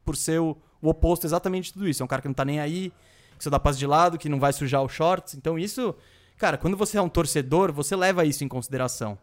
por 0.05 0.16
ser 0.16 0.40
o, 0.40 0.57
o 0.80 0.88
oposto 0.88 1.26
exatamente 1.26 1.66
de 1.66 1.72
tudo 1.74 1.88
isso. 1.88 2.03
É 2.03 2.05
um 2.05 2.09
cara 2.09 2.22
que 2.22 2.28
não 2.28 2.34
tá 2.34 2.44
nem 2.44 2.61
aí, 2.61 2.92
que 3.36 3.44
só 3.44 3.50
dá 3.50 3.59
passo 3.59 3.78
de 3.78 3.86
lado, 3.86 4.16
que 4.16 4.28
não 4.28 4.38
vai 4.38 4.53
sujar 4.53 4.82
os 4.82 4.92
shorts. 4.92 5.34
Então 5.34 5.59
isso, 5.59 5.94
cara, 6.43 6.59
quando 6.59 6.76
você 6.76 6.99
é 6.99 7.01
um 7.01 7.09
torcedor, 7.09 7.72
você 7.72 7.95
leva 7.95 8.24
isso 8.24 8.43
em 8.43 8.49
consideração. 8.49 9.16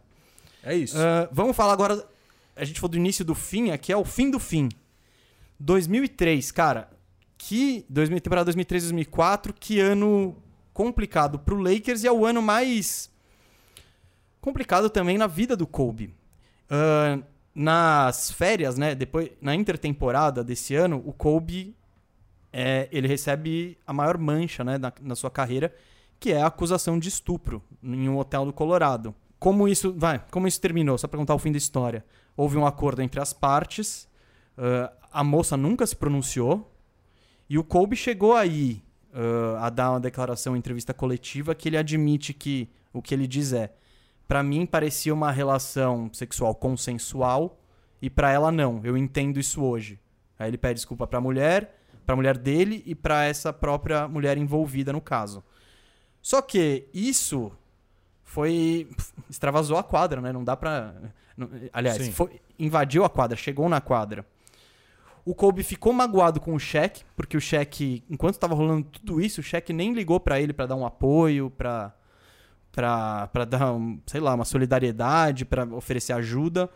É 0.62 0.74
isso. 0.74 0.96
Uh, 0.96 1.28
vamos 1.30 1.54
falar 1.54 1.74
agora, 1.74 2.02
a 2.56 2.64
gente 2.64 2.80
falou 2.80 2.92
do 2.92 2.96
início 2.96 3.22
do 3.22 3.34
fim, 3.34 3.72
aqui 3.72 3.92
é 3.92 3.96
o 3.96 4.06
fim 4.06 4.30
do 4.30 4.40
fim. 4.40 4.70
2003, 5.58 6.50
cara, 6.50 6.88
que 7.36 7.84
2000, 7.90 8.22
temporada 8.22 8.46
2003 8.46 8.84
2004, 8.84 9.52
que 9.52 9.78
ano 9.78 10.34
complicado 10.72 11.38
pro 11.38 11.60
Lakers 11.60 12.04
e 12.04 12.06
é 12.06 12.12
o 12.12 12.24
ano 12.24 12.40
mais 12.40 13.10
complicado 14.40 14.88
também 14.88 15.18
na 15.18 15.26
vida 15.26 15.54
do 15.54 15.66
Kobe. 15.66 16.14
Uh, 16.70 17.22
nas 17.54 18.30
férias, 18.30 18.78
né, 18.78 18.94
depois 18.94 19.28
na 19.42 19.54
intertemporada 19.54 20.42
desse 20.42 20.74
ano, 20.74 21.02
o 21.04 21.12
Kobe 21.12 21.76
é, 22.50 22.88
ele 22.90 23.06
recebe 23.06 23.76
a 23.86 23.92
maior 23.92 24.16
mancha, 24.16 24.64
né, 24.64 24.78
na, 24.78 24.90
na 25.02 25.14
sua 25.14 25.30
carreira, 25.30 25.70
que 26.20 26.32
é 26.32 26.42
a 26.42 26.46
acusação 26.46 26.98
de 26.98 27.08
estupro 27.08 27.62
em 27.82 28.08
um 28.08 28.18
hotel 28.18 28.44
do 28.44 28.52
Colorado. 28.52 29.14
Como 29.38 29.66
isso, 29.66 29.92
vai, 29.96 30.22
como 30.30 30.46
isso 30.46 30.60
terminou? 30.60 30.98
Só 30.98 31.08
para 31.08 31.18
contar 31.18 31.34
o 31.34 31.38
fim 31.38 31.50
da 31.50 31.58
história. 31.58 32.04
Houve 32.36 32.58
um 32.58 32.66
acordo 32.66 33.00
entre 33.00 33.18
as 33.20 33.32
partes. 33.32 34.06
Uh, 34.56 34.92
a 35.10 35.24
moça 35.24 35.56
nunca 35.56 35.86
se 35.86 35.96
pronunciou 35.96 36.70
e 37.48 37.58
o 37.58 37.64
Kobe 37.64 37.96
chegou 37.96 38.36
aí 38.36 38.82
uh, 39.14 39.56
a 39.58 39.70
dar 39.70 39.92
uma 39.92 40.00
declaração 40.00 40.54
em 40.54 40.58
entrevista 40.58 40.92
coletiva 40.92 41.54
que 41.54 41.68
ele 41.68 41.78
admite 41.78 42.34
que 42.34 42.68
o 42.92 43.00
que 43.00 43.14
ele 43.14 43.26
diz 43.26 43.52
é 43.52 43.72
para 44.30 44.44
mim 44.44 44.64
parecia 44.64 45.12
uma 45.12 45.32
relação 45.32 46.08
sexual 46.12 46.54
consensual 46.54 47.58
e 48.00 48.08
para 48.08 48.30
ela 48.30 48.52
não. 48.52 48.80
Eu 48.84 48.96
entendo 48.96 49.40
isso 49.40 49.60
hoje. 49.60 49.98
Aí 50.38 50.48
ele 50.48 50.56
pede 50.56 50.74
desculpa 50.74 51.04
para 51.04 51.18
a 51.18 51.20
mulher, 51.20 51.76
para 52.06 52.12
a 52.12 52.16
mulher 52.16 52.38
dele 52.38 52.80
e 52.86 52.94
para 52.94 53.24
essa 53.24 53.52
própria 53.52 54.06
mulher 54.06 54.38
envolvida 54.38 54.92
no 54.92 55.00
caso. 55.00 55.42
Só 56.22 56.42
que 56.42 56.88
isso 56.92 57.52
foi 58.24 58.88
extravasou 59.28 59.76
a 59.76 59.82
quadra, 59.82 60.20
né? 60.20 60.32
Não 60.32 60.44
dá 60.44 60.56
para 60.56 60.94
aliás, 61.72 62.08
foi, 62.08 62.40
invadiu 62.58 63.04
a 63.04 63.10
quadra, 63.10 63.36
chegou 63.36 63.68
na 63.68 63.80
quadra. 63.80 64.26
O 65.24 65.34
Kobe 65.34 65.62
ficou 65.62 65.92
magoado 65.92 66.40
com 66.40 66.54
o 66.54 66.58
Shaq, 66.58 67.04
porque 67.14 67.36
o 67.36 67.40
Shaq, 67.40 68.02
enquanto 68.08 68.34
estava 68.34 68.54
rolando 68.54 68.84
tudo 68.84 69.20
isso, 69.20 69.40
o 69.40 69.44
Shaq 69.44 69.72
nem 69.72 69.92
ligou 69.92 70.18
para 70.18 70.40
ele 70.40 70.52
para 70.52 70.66
dar 70.66 70.76
um 70.76 70.86
apoio, 70.86 71.50
para 71.50 71.94
para 72.72 73.44
dar, 73.44 73.72
um, 73.72 74.00
sei 74.06 74.20
lá, 74.20 74.32
uma 74.32 74.44
solidariedade, 74.44 75.44
para 75.44 75.64
oferecer 75.74 76.12
ajuda. 76.12 76.70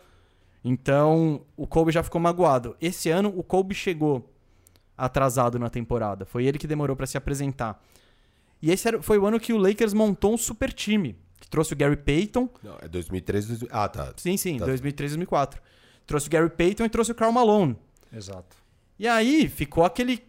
Então, 0.64 1.42
o 1.56 1.66
Kobe 1.68 1.92
já 1.92 2.02
ficou 2.02 2.20
magoado. 2.20 2.76
Esse 2.80 3.10
ano, 3.10 3.32
o 3.36 3.44
Kobe 3.44 3.74
chegou 3.74 4.28
atrasado 4.98 5.58
na 5.58 5.70
temporada. 5.70 6.24
Foi 6.24 6.44
ele 6.44 6.58
que 6.58 6.66
demorou 6.66 6.96
para 6.96 7.06
se 7.06 7.16
apresentar. 7.16 7.80
E 8.64 8.70
esse 8.70 8.88
era, 8.88 9.02
foi 9.02 9.18
o 9.18 9.26
ano 9.26 9.38
que 9.38 9.52
o 9.52 9.58
Lakers 9.58 9.92
montou 9.92 10.32
um 10.32 10.38
super 10.38 10.72
time. 10.72 11.14
Que 11.38 11.46
trouxe 11.46 11.74
o 11.74 11.76
Gary 11.76 11.98
Payton. 11.98 12.48
Não, 12.62 12.78
é 12.80 12.88
2003, 12.88 13.46
2000... 13.46 13.68
Ah, 13.70 13.86
tá. 13.90 14.14
Sim, 14.16 14.38
sim, 14.38 14.56
tá. 14.56 14.64
2003, 14.64 15.10
2004. 15.10 15.60
Trouxe 16.06 16.28
o 16.28 16.30
Gary 16.30 16.48
Payton 16.48 16.86
e 16.86 16.88
trouxe 16.88 17.12
o 17.12 17.14
Karl 17.14 17.30
Malone. 17.30 17.76
Exato. 18.10 18.56
E 18.98 19.06
aí 19.06 19.50
ficou 19.50 19.84
aquele, 19.84 20.24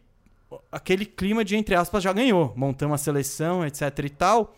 aquele 0.69 1.05
clima 1.05 1.45
de, 1.45 1.55
entre 1.55 1.75
aspas, 1.75 2.03
já 2.03 2.11
ganhou. 2.11 2.53
Montamos 2.57 2.91
uma 2.91 2.97
seleção, 2.97 3.65
etc 3.65 3.99
e 4.03 4.09
tal. 4.09 4.53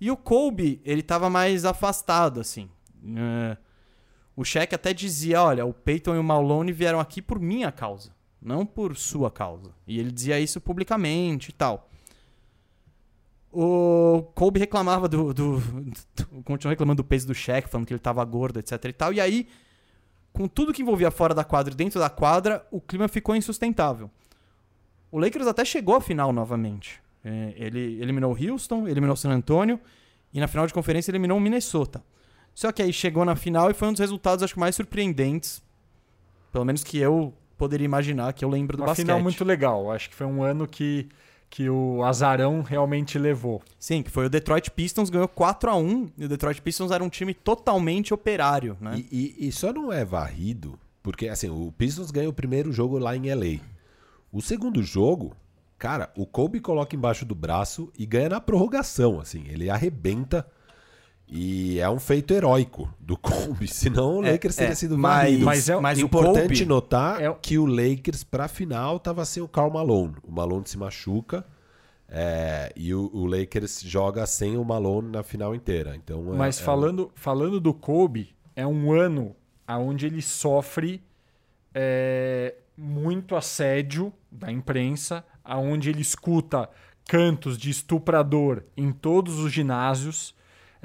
E 0.00 0.08
o 0.08 0.16
Kobe, 0.16 0.80
ele 0.84 1.02
tava 1.02 1.28
mais 1.28 1.64
afastado, 1.64 2.38
assim. 2.38 2.70
Uh, 3.02 3.56
o 4.36 4.44
Shaq 4.44 4.72
até 4.72 4.94
dizia, 4.94 5.42
olha, 5.42 5.66
o 5.66 5.74
Peyton 5.74 6.14
e 6.14 6.18
o 6.18 6.22
Malone 6.22 6.70
vieram 6.70 7.00
aqui 7.00 7.20
por 7.20 7.40
minha 7.40 7.72
causa, 7.72 8.12
não 8.40 8.64
por 8.64 8.96
sua 8.96 9.32
causa. 9.32 9.72
E 9.84 9.98
ele 9.98 10.12
dizia 10.12 10.38
isso 10.38 10.60
publicamente 10.60 11.50
e 11.50 11.52
tal. 11.52 11.90
O 13.56 14.22
Kobe 14.34 14.58
reclamava 14.58 15.08
do, 15.08 15.32
do, 15.32 15.60
do 15.60 16.42
continuou 16.42 16.70
reclamando 16.70 17.02
do 17.02 17.06
peso 17.06 17.26
do 17.26 17.34
Shaq, 17.34 17.68
falando 17.68 17.86
que 17.86 17.92
ele 17.92 18.00
tava 18.00 18.24
gordo, 18.24 18.58
etc 18.58 18.84
e 18.84 18.92
tal. 18.92 19.12
E 19.12 19.20
aí, 19.20 19.46
com 20.32 20.48
tudo 20.48 20.72
que 20.72 20.82
envolvia 20.82 21.10
fora 21.10 21.32
da 21.32 21.44
quadra 21.44 21.72
e 21.72 21.76
dentro 21.76 22.00
da 22.00 22.10
quadra, 22.10 22.66
o 22.72 22.80
clima 22.80 23.06
ficou 23.06 23.36
insustentável. 23.36 24.10
O 25.10 25.20
Lakers 25.20 25.46
até 25.46 25.64
chegou 25.64 25.94
à 25.94 26.00
final 26.00 26.32
novamente. 26.32 27.00
É, 27.24 27.54
ele 27.56 28.02
eliminou 28.02 28.36
Houston, 28.36 28.88
eliminou 28.88 29.14
San 29.14 29.30
Antonio 29.30 29.78
e 30.32 30.40
na 30.40 30.48
final 30.48 30.66
de 30.66 30.74
conferência 30.74 31.12
eliminou 31.12 31.38
o 31.38 31.40
Minnesota. 31.40 32.02
Só 32.52 32.72
que 32.72 32.82
aí 32.82 32.92
chegou 32.92 33.24
na 33.24 33.36
final 33.36 33.70
e 33.70 33.74
foi 33.74 33.86
um 33.86 33.92
dos 33.92 34.00
resultados 34.00 34.42
acho 34.42 34.58
mais 34.58 34.74
surpreendentes, 34.74 35.62
pelo 36.52 36.64
menos 36.64 36.82
que 36.82 36.98
eu 36.98 37.32
poderia 37.56 37.84
imaginar, 37.84 38.32
que 38.32 38.44
eu 38.44 38.48
lembro 38.48 38.76
do 38.76 38.80
Uma 38.82 38.88
basquete. 38.88 39.06
final 39.06 39.20
muito 39.20 39.44
legal. 39.44 39.92
Acho 39.92 40.10
que 40.10 40.16
foi 40.16 40.26
um 40.26 40.42
ano 40.42 40.66
que 40.66 41.08
que 41.54 41.70
o 41.70 42.02
azarão 42.02 42.62
realmente 42.62 43.16
levou. 43.16 43.62
Sim, 43.78 44.02
que 44.02 44.10
foi 44.10 44.26
o 44.26 44.28
Detroit 44.28 44.72
Pistons 44.72 45.08
ganhou 45.08 45.28
4 45.28 45.70
a 45.70 45.76
1 45.76 46.10
e 46.18 46.24
o 46.24 46.28
Detroit 46.28 46.60
Pistons 46.60 46.90
era 46.90 47.04
um 47.04 47.08
time 47.08 47.32
totalmente 47.32 48.12
operário, 48.12 48.76
né? 48.80 48.96
E, 48.96 49.36
e, 49.38 49.46
e 49.46 49.52
só 49.52 49.72
não 49.72 49.92
é 49.92 50.04
varrido 50.04 50.76
porque 51.00 51.28
assim 51.28 51.48
o 51.48 51.72
Pistons 51.78 52.10
ganhou 52.10 52.32
o 52.32 52.34
primeiro 52.34 52.72
jogo 52.72 52.98
lá 52.98 53.16
em 53.16 53.32
LA. 53.32 53.60
O 54.32 54.42
segundo 54.42 54.82
jogo 54.82 55.36
Cara, 55.78 56.10
o 56.16 56.24
Kobe 56.24 56.60
coloca 56.60 56.96
embaixo 56.96 57.24
do 57.26 57.34
braço 57.34 57.92
e 57.98 58.06
ganha 58.06 58.28
na 58.30 58.40
prorrogação, 58.40 59.20
assim. 59.20 59.44
Ele 59.48 59.68
arrebenta 59.68 60.46
e 61.28 61.78
é 61.80 61.88
um 61.88 61.98
feito 61.98 62.32
heróico 62.34 62.92
do 63.00 63.16
Kobe, 63.16 63.66
senão 63.68 64.18
o 64.18 64.24
é, 64.24 64.32
Lakers 64.32 64.56
teria 64.56 64.72
é, 64.72 64.74
sido 64.74 64.98
mas, 64.98 65.38
Mas, 65.40 65.68
é, 65.68 65.80
mas 65.80 65.98
importante 65.98 66.42
Kobe 66.42 66.64
notar 66.66 67.22
é... 67.22 67.32
que 67.40 67.58
o 67.58 67.66
Lakers 67.66 68.22
para 68.22 68.48
final 68.48 68.98
tava 68.98 69.24
sem 69.24 69.42
o 69.42 69.48
Karl 69.48 69.70
Malone. 69.70 70.16
O 70.22 70.30
Malone 70.30 70.66
se 70.66 70.76
machuca 70.76 71.44
é, 72.08 72.72
e 72.76 72.94
o, 72.94 73.10
o, 73.12 73.26
Lakers 73.26 73.80
joga 73.82 74.26
sem 74.26 74.56
o 74.56 74.64
Malone 74.64 75.10
na 75.10 75.22
final 75.22 75.54
inteira. 75.54 75.96
Então, 75.96 76.32
é, 76.32 76.36
mas 76.36 76.60
falando, 76.60 77.10
falando 77.14 77.58
do 77.58 77.72
Kobe, 77.72 78.34
é 78.54 78.66
um 78.66 78.92
ano 78.92 79.34
onde 79.66 80.06
ele 80.06 80.22
sofre 80.22 81.02
é, 81.74 82.54
muito 82.76 83.34
assédio 83.34 84.12
da 84.30 84.52
imprensa 84.52 85.24
aonde 85.42 85.90
ele 85.90 86.02
escuta 86.02 86.68
cantos 87.06 87.58
de 87.58 87.70
estuprador 87.70 88.62
em 88.76 88.92
todos 88.92 89.38
os 89.38 89.52
ginásios. 89.52 90.34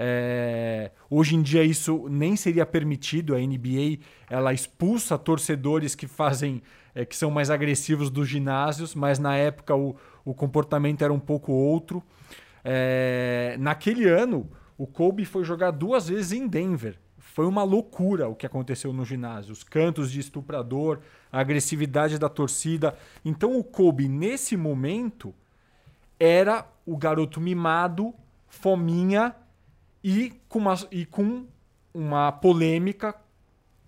É, 0.01 0.91
hoje 1.09 1.35
em 1.35 1.41
dia 1.41 1.61
isso 1.61 2.07
nem 2.09 2.37
seria 2.37 2.65
permitido. 2.65 3.35
A 3.35 3.37
NBA 3.37 3.99
ela 4.29 4.53
expulsa 4.53 5.17
torcedores 5.17 5.93
que 5.93 6.07
fazem 6.07 6.61
é, 6.95 7.03
que 7.03 7.17
são 7.17 7.29
mais 7.29 7.49
agressivos 7.49 8.09
dos 8.09 8.27
ginásios, 8.27 8.95
mas 8.95 9.19
na 9.19 9.35
época 9.35 9.75
o, 9.75 9.97
o 10.23 10.33
comportamento 10.33 11.01
era 11.01 11.11
um 11.11 11.19
pouco 11.19 11.51
outro. 11.51 12.01
É, 12.63 13.57
naquele 13.59 14.07
ano 14.07 14.49
O 14.77 14.87
Kobe 14.87 15.25
foi 15.25 15.43
jogar 15.43 15.71
duas 15.71 16.07
vezes 16.07 16.31
em 16.31 16.47
Denver. 16.47 16.97
Foi 17.17 17.45
uma 17.45 17.63
loucura 17.63 18.29
o 18.29 18.35
que 18.35 18.45
aconteceu 18.45 18.93
no 18.93 19.03
ginásio. 19.03 19.51
Os 19.51 19.63
cantos 19.63 20.09
de 20.09 20.21
estuprador, 20.21 20.99
a 21.29 21.41
agressividade 21.41 22.17
da 22.17 22.29
torcida. 22.29 22.95
Então 23.25 23.59
o 23.59 23.63
Kobe, 23.63 24.07
nesse 24.07 24.55
momento, 24.55 25.35
era 26.17 26.65
o 26.85 26.95
garoto 26.95 27.41
mimado, 27.41 28.13
fominha 28.47 29.35
e 30.03 30.33
com 30.47 30.59
uma, 30.59 30.75
e 30.91 31.05
com 31.05 31.45
uma 31.93 32.31
polêmica 32.31 33.15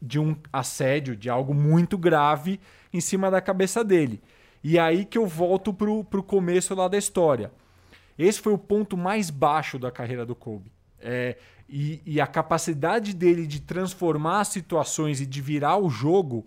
de 0.01 0.19
um 0.19 0.35
assédio, 0.51 1.15
de 1.15 1.29
algo 1.29 1.53
muito 1.53 1.97
grave 1.97 2.59
em 2.91 2.99
cima 2.99 3.29
da 3.29 3.39
cabeça 3.39 3.83
dele. 3.83 4.21
E 4.63 4.77
aí 4.77 5.05
que 5.05 5.17
eu 5.17 5.25
volto 5.25 5.73
pro, 5.73 6.03
pro 6.03 6.23
começo 6.23 6.73
lá 6.75 6.87
da 6.87 6.97
história. 6.97 7.51
Esse 8.17 8.39
foi 8.39 8.53
o 8.53 8.57
ponto 8.57 8.97
mais 8.97 9.29
baixo 9.29 9.79
da 9.79 9.91
carreira 9.91 10.25
do 10.25 10.35
Kobe. 10.35 10.71
É, 10.99 11.37
e, 11.67 12.01
e, 12.05 12.21
a 12.21 12.27
capacidade 12.27 13.15
dele 13.15 13.47
de 13.47 13.61
transformar 13.61 14.43
situações 14.43 15.21
e 15.21 15.25
de 15.25 15.41
virar 15.41 15.77
o 15.77 15.89
jogo 15.89 16.45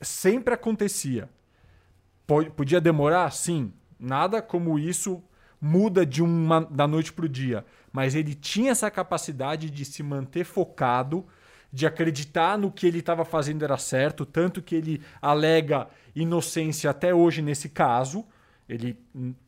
sempre 0.00 0.54
acontecia. 0.54 1.28
Podia 2.56 2.80
demorar? 2.80 3.30
Sim. 3.32 3.72
Nada 3.98 4.40
como 4.40 4.78
isso 4.78 5.22
muda 5.60 6.06
de 6.06 6.22
uma 6.22 6.60
da 6.60 6.86
noite 6.86 7.12
para 7.12 7.26
o 7.26 7.28
dia. 7.28 7.64
Mas 7.92 8.14
ele 8.14 8.34
tinha 8.34 8.72
essa 8.72 8.90
capacidade 8.90 9.68
de 9.70 9.84
se 9.84 10.02
manter 10.02 10.44
focado, 10.44 11.26
de 11.72 11.86
acreditar 11.86 12.56
no 12.56 12.70
que 12.70 12.86
ele 12.86 12.98
estava 12.98 13.24
fazendo 13.24 13.64
era 13.64 13.76
certo, 13.76 14.24
tanto 14.24 14.62
que 14.62 14.74
ele 14.74 15.02
alega 15.20 15.88
inocência 16.14 16.90
até 16.90 17.14
hoje 17.14 17.42
nesse 17.42 17.68
caso. 17.68 18.24
Ele, 18.68 18.96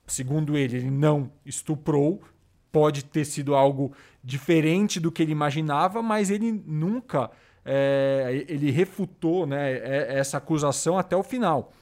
segundo 0.07 0.57
ele, 0.57 0.77
ele 0.77 0.91
não 0.91 1.31
estuprou. 1.45 2.23
Pode 2.71 3.05
ter 3.05 3.25
sido 3.25 3.55
algo 3.55 3.93
diferente 4.23 4.99
do 4.99 5.13
que 5.13 5.23
ele 5.23 5.33
imaginava, 5.33 6.03
mas 6.03 6.29
ele 6.31 6.51
nunca 6.51 7.31
é, 7.65 8.45
ele 8.49 8.71
refutou 8.71 9.47
né, 9.47 9.79
essa 10.09 10.37
acusação 10.39 10.99
até 10.99 11.17
o 11.17 11.23
final. 11.23 11.73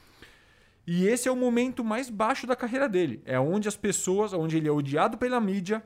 E 0.86 1.06
esse 1.06 1.28
é 1.28 1.32
o 1.32 1.36
momento 1.36 1.84
mais 1.84 2.10
baixo 2.10 2.46
da 2.46 2.56
carreira 2.56 2.88
dele. 2.88 3.22
É 3.24 3.38
onde 3.38 3.68
as 3.68 3.76
pessoas, 3.76 4.32
onde 4.32 4.56
ele 4.56 4.68
é 4.68 4.72
odiado 4.72 5.16
pela 5.16 5.40
mídia, 5.40 5.82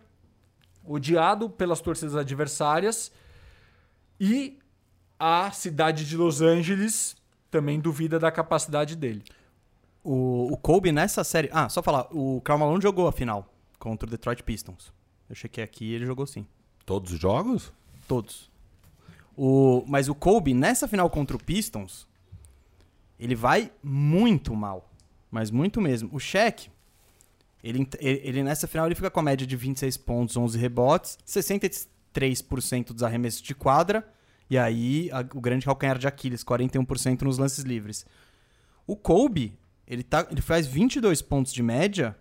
odiado 0.87 1.49
pelas 1.51 1.81
torcidas 1.81 2.17
adversárias 2.17 3.13
e 4.21 4.59
a 5.19 5.51
cidade 5.51 6.07
de 6.07 6.17
Los 6.17 6.41
Angeles 6.41 7.17
também 7.51 7.81
duvida 7.81 8.19
da 8.19 8.31
capacidade 8.31 8.97
dele. 8.97 9.25
O, 10.05 10.53
o 10.53 10.57
Kobe 10.57 10.93
nessa 10.93 11.25
série. 11.25 11.49
Ah, 11.53 11.69
só 11.69 11.83
falar, 11.83 12.07
o 12.13 12.41
Karl 12.43 12.59
Malone 12.59 12.83
jogou 12.83 13.09
a 13.09 13.13
final 13.13 13.53
contra 13.79 14.07
o 14.07 14.11
Detroit 14.11 14.43
Pistons. 14.43 14.93
Eu 15.29 15.35
chequei 15.35 15.65
aqui 15.65 15.87
e 15.87 15.95
ele 15.95 16.07
jogou 16.07 16.27
sim. 16.27 16.47
Todos 16.85 17.13
os 17.13 17.19
jogos? 17.19 17.73
Todos. 18.07 18.51
O, 19.37 19.85
mas 19.87 20.09
o 20.09 20.15
Kobe, 20.15 20.55
nessa 20.55 20.87
final 20.87 21.11
contra 21.11 21.37
o 21.37 21.43
Pistons, 21.43 22.07
ele 23.19 23.35
vai 23.35 23.73
muito 23.83 24.55
mal. 24.55 24.89
Mas 25.31 25.51
muito 25.51 25.81
mesmo. 25.81 26.09
O 26.13 26.21
Shaq, 26.21 26.71
ele, 27.69 27.89
ele, 28.01 28.43
nessa 28.45 28.69
final 28.69 28.87
ele 28.87 28.95
fica 28.95 29.11
com 29.11 29.19
a 29.19 29.23
média 29.23 29.45
de 29.45 29.57
26 29.57 29.97
pontos, 29.97 30.37
11 30.37 30.57
rebotes, 30.57 31.19
63% 31.27 32.93
dos 32.93 33.03
arremessos 33.03 33.43
de 33.43 33.57
quadra, 33.57 34.09
e 34.49 34.57
aí 34.57 35.11
a, 35.11 35.21
o 35.35 35.41
grande 35.41 35.67
calcanhar 35.67 35.99
de 35.99 36.07
Aquiles, 36.07 36.45
41% 36.45 37.23
nos 37.23 37.39
lances 37.39 37.65
livres. 37.65 38.07
O 38.87 38.95
Kobe, 38.95 39.59
ele, 39.85 40.05
tá, 40.05 40.29
ele 40.31 40.41
faz 40.41 40.65
22 40.67 41.21
pontos 41.23 41.53
de 41.53 41.61
média 41.61 42.17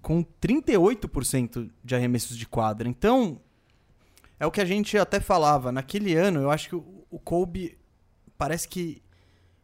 com 0.00 0.24
38% 0.24 1.70
de 1.84 1.94
arremessos 1.94 2.34
de 2.34 2.46
quadra. 2.46 2.88
Então, 2.88 3.38
é 4.40 4.46
o 4.46 4.50
que 4.50 4.60
a 4.60 4.64
gente 4.64 4.96
até 4.96 5.20
falava. 5.20 5.70
Naquele 5.70 6.14
ano, 6.14 6.40
eu 6.40 6.50
acho 6.50 6.70
que 6.70 6.76
o 6.76 7.18
Kobe 7.18 7.76
parece 8.38 8.66
que 8.66 9.02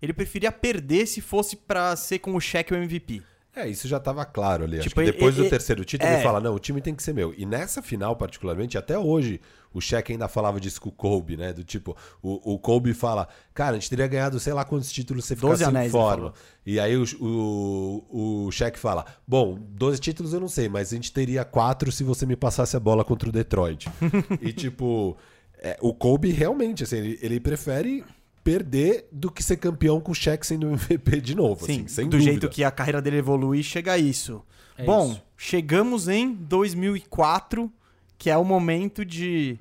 ele 0.03 0.12
preferia 0.12 0.53
perder 0.53 1.07
se 1.07 1.22
fosse 1.22 1.57
para 1.57 1.97
ser 1.97 2.18
com 2.18 2.35
o 2.35 2.41
cheque 2.41 2.75
o 2.75 2.77
MVP. 2.77 3.22
É, 3.57 3.68
isso 3.68 3.86
já 3.86 3.98
estava 3.98 4.24
claro 4.24 4.64
ali. 4.64 4.80
Tipo, 4.80 5.02
depois 5.02 5.36
do 5.36 5.48
terceiro 5.48 5.84
título, 5.84 6.11
é... 6.11 6.14
ele 6.14 6.22
fala: 6.22 6.40
não, 6.40 6.55
o 6.55 6.59
time 6.59 6.80
tem 6.80 6.94
que 6.94 7.02
ser 7.02 7.14
meu. 7.14 7.32
E 7.36 7.46
nessa 7.46 7.80
final, 7.80 8.16
particularmente, 8.16 8.76
até 8.76 8.98
hoje, 8.98 9.40
o 9.72 9.80
Shaq 9.80 10.12
ainda 10.12 10.26
falava 10.26 10.59
disso 10.61 10.80
com 10.80 10.88
o 10.88 10.92
Kobe, 10.92 11.36
né? 11.36 11.52
Do 11.52 11.62
tipo, 11.62 11.96
o, 12.20 12.55
o 12.55 12.59
Kobe 12.59 12.92
fala: 12.92 13.28
cara, 13.52 13.72
a 13.72 13.74
gente 13.78 13.88
teria 13.88 14.09
ganhado 14.09 14.40
sei 14.40 14.52
lá 14.52 14.64
quantos 14.64 14.90
títulos 14.90 15.24
você 15.24 15.36
ficasse 15.36 15.64
em 15.64 15.88
forma. 15.88 16.32
E 16.66 16.80
aí 16.80 16.96
o, 16.96 17.05
o, 17.20 18.46
o 18.46 18.50
Shaq 18.50 18.76
fala: 18.76 19.07
bom, 19.26 19.57
12 19.57 20.00
títulos 20.00 20.32
eu 20.32 20.40
não 20.40 20.48
sei, 20.48 20.68
mas 20.68 20.92
a 20.92 20.96
gente 20.96 21.12
teria 21.12 21.44
quatro 21.44 21.92
se 21.92 22.02
você 22.02 22.26
me 22.26 22.34
passasse 22.34 22.76
a 22.76 22.80
bola 22.80 23.05
contra 23.05 23.28
o 23.28 23.32
Detroit. 23.32 23.88
e 24.42 24.52
tipo, 24.52 25.16
é, 25.59 25.78
o 25.80 25.94
Kobe 25.94 26.32
realmente, 26.32 26.82
assim, 26.82 26.96
ele, 26.96 27.18
ele 27.22 27.40
prefere 27.40 28.05
perder 28.45 29.09
do 29.11 29.30
que 29.30 29.42
ser 29.42 29.57
campeão 29.57 30.01
com 30.01 30.12
o 30.12 30.14
Shaq 30.14 30.47
sendo 30.47 30.68
MVP 30.68 31.20
de 31.22 31.34
novo. 31.34 31.64
Sim, 31.64 31.80
assim, 31.80 31.88
sem 31.88 32.05
do 32.05 32.11
dúvida. 32.11 32.30
jeito 32.30 32.49
que 32.51 32.62
a 32.62 32.70
carreira 32.70 33.01
dele 33.01 33.16
evolui, 33.16 33.62
chega 33.62 33.92
a 33.92 33.99
isso. 33.99 34.45
É 34.76 34.84
Bom, 34.84 35.12
isso. 35.12 35.22
chegamos 35.36 36.07
em 36.07 36.34
2004, 36.34 37.72
que 38.18 38.28
é 38.28 38.36
o 38.36 38.45
momento 38.45 39.05
de. 39.05 39.59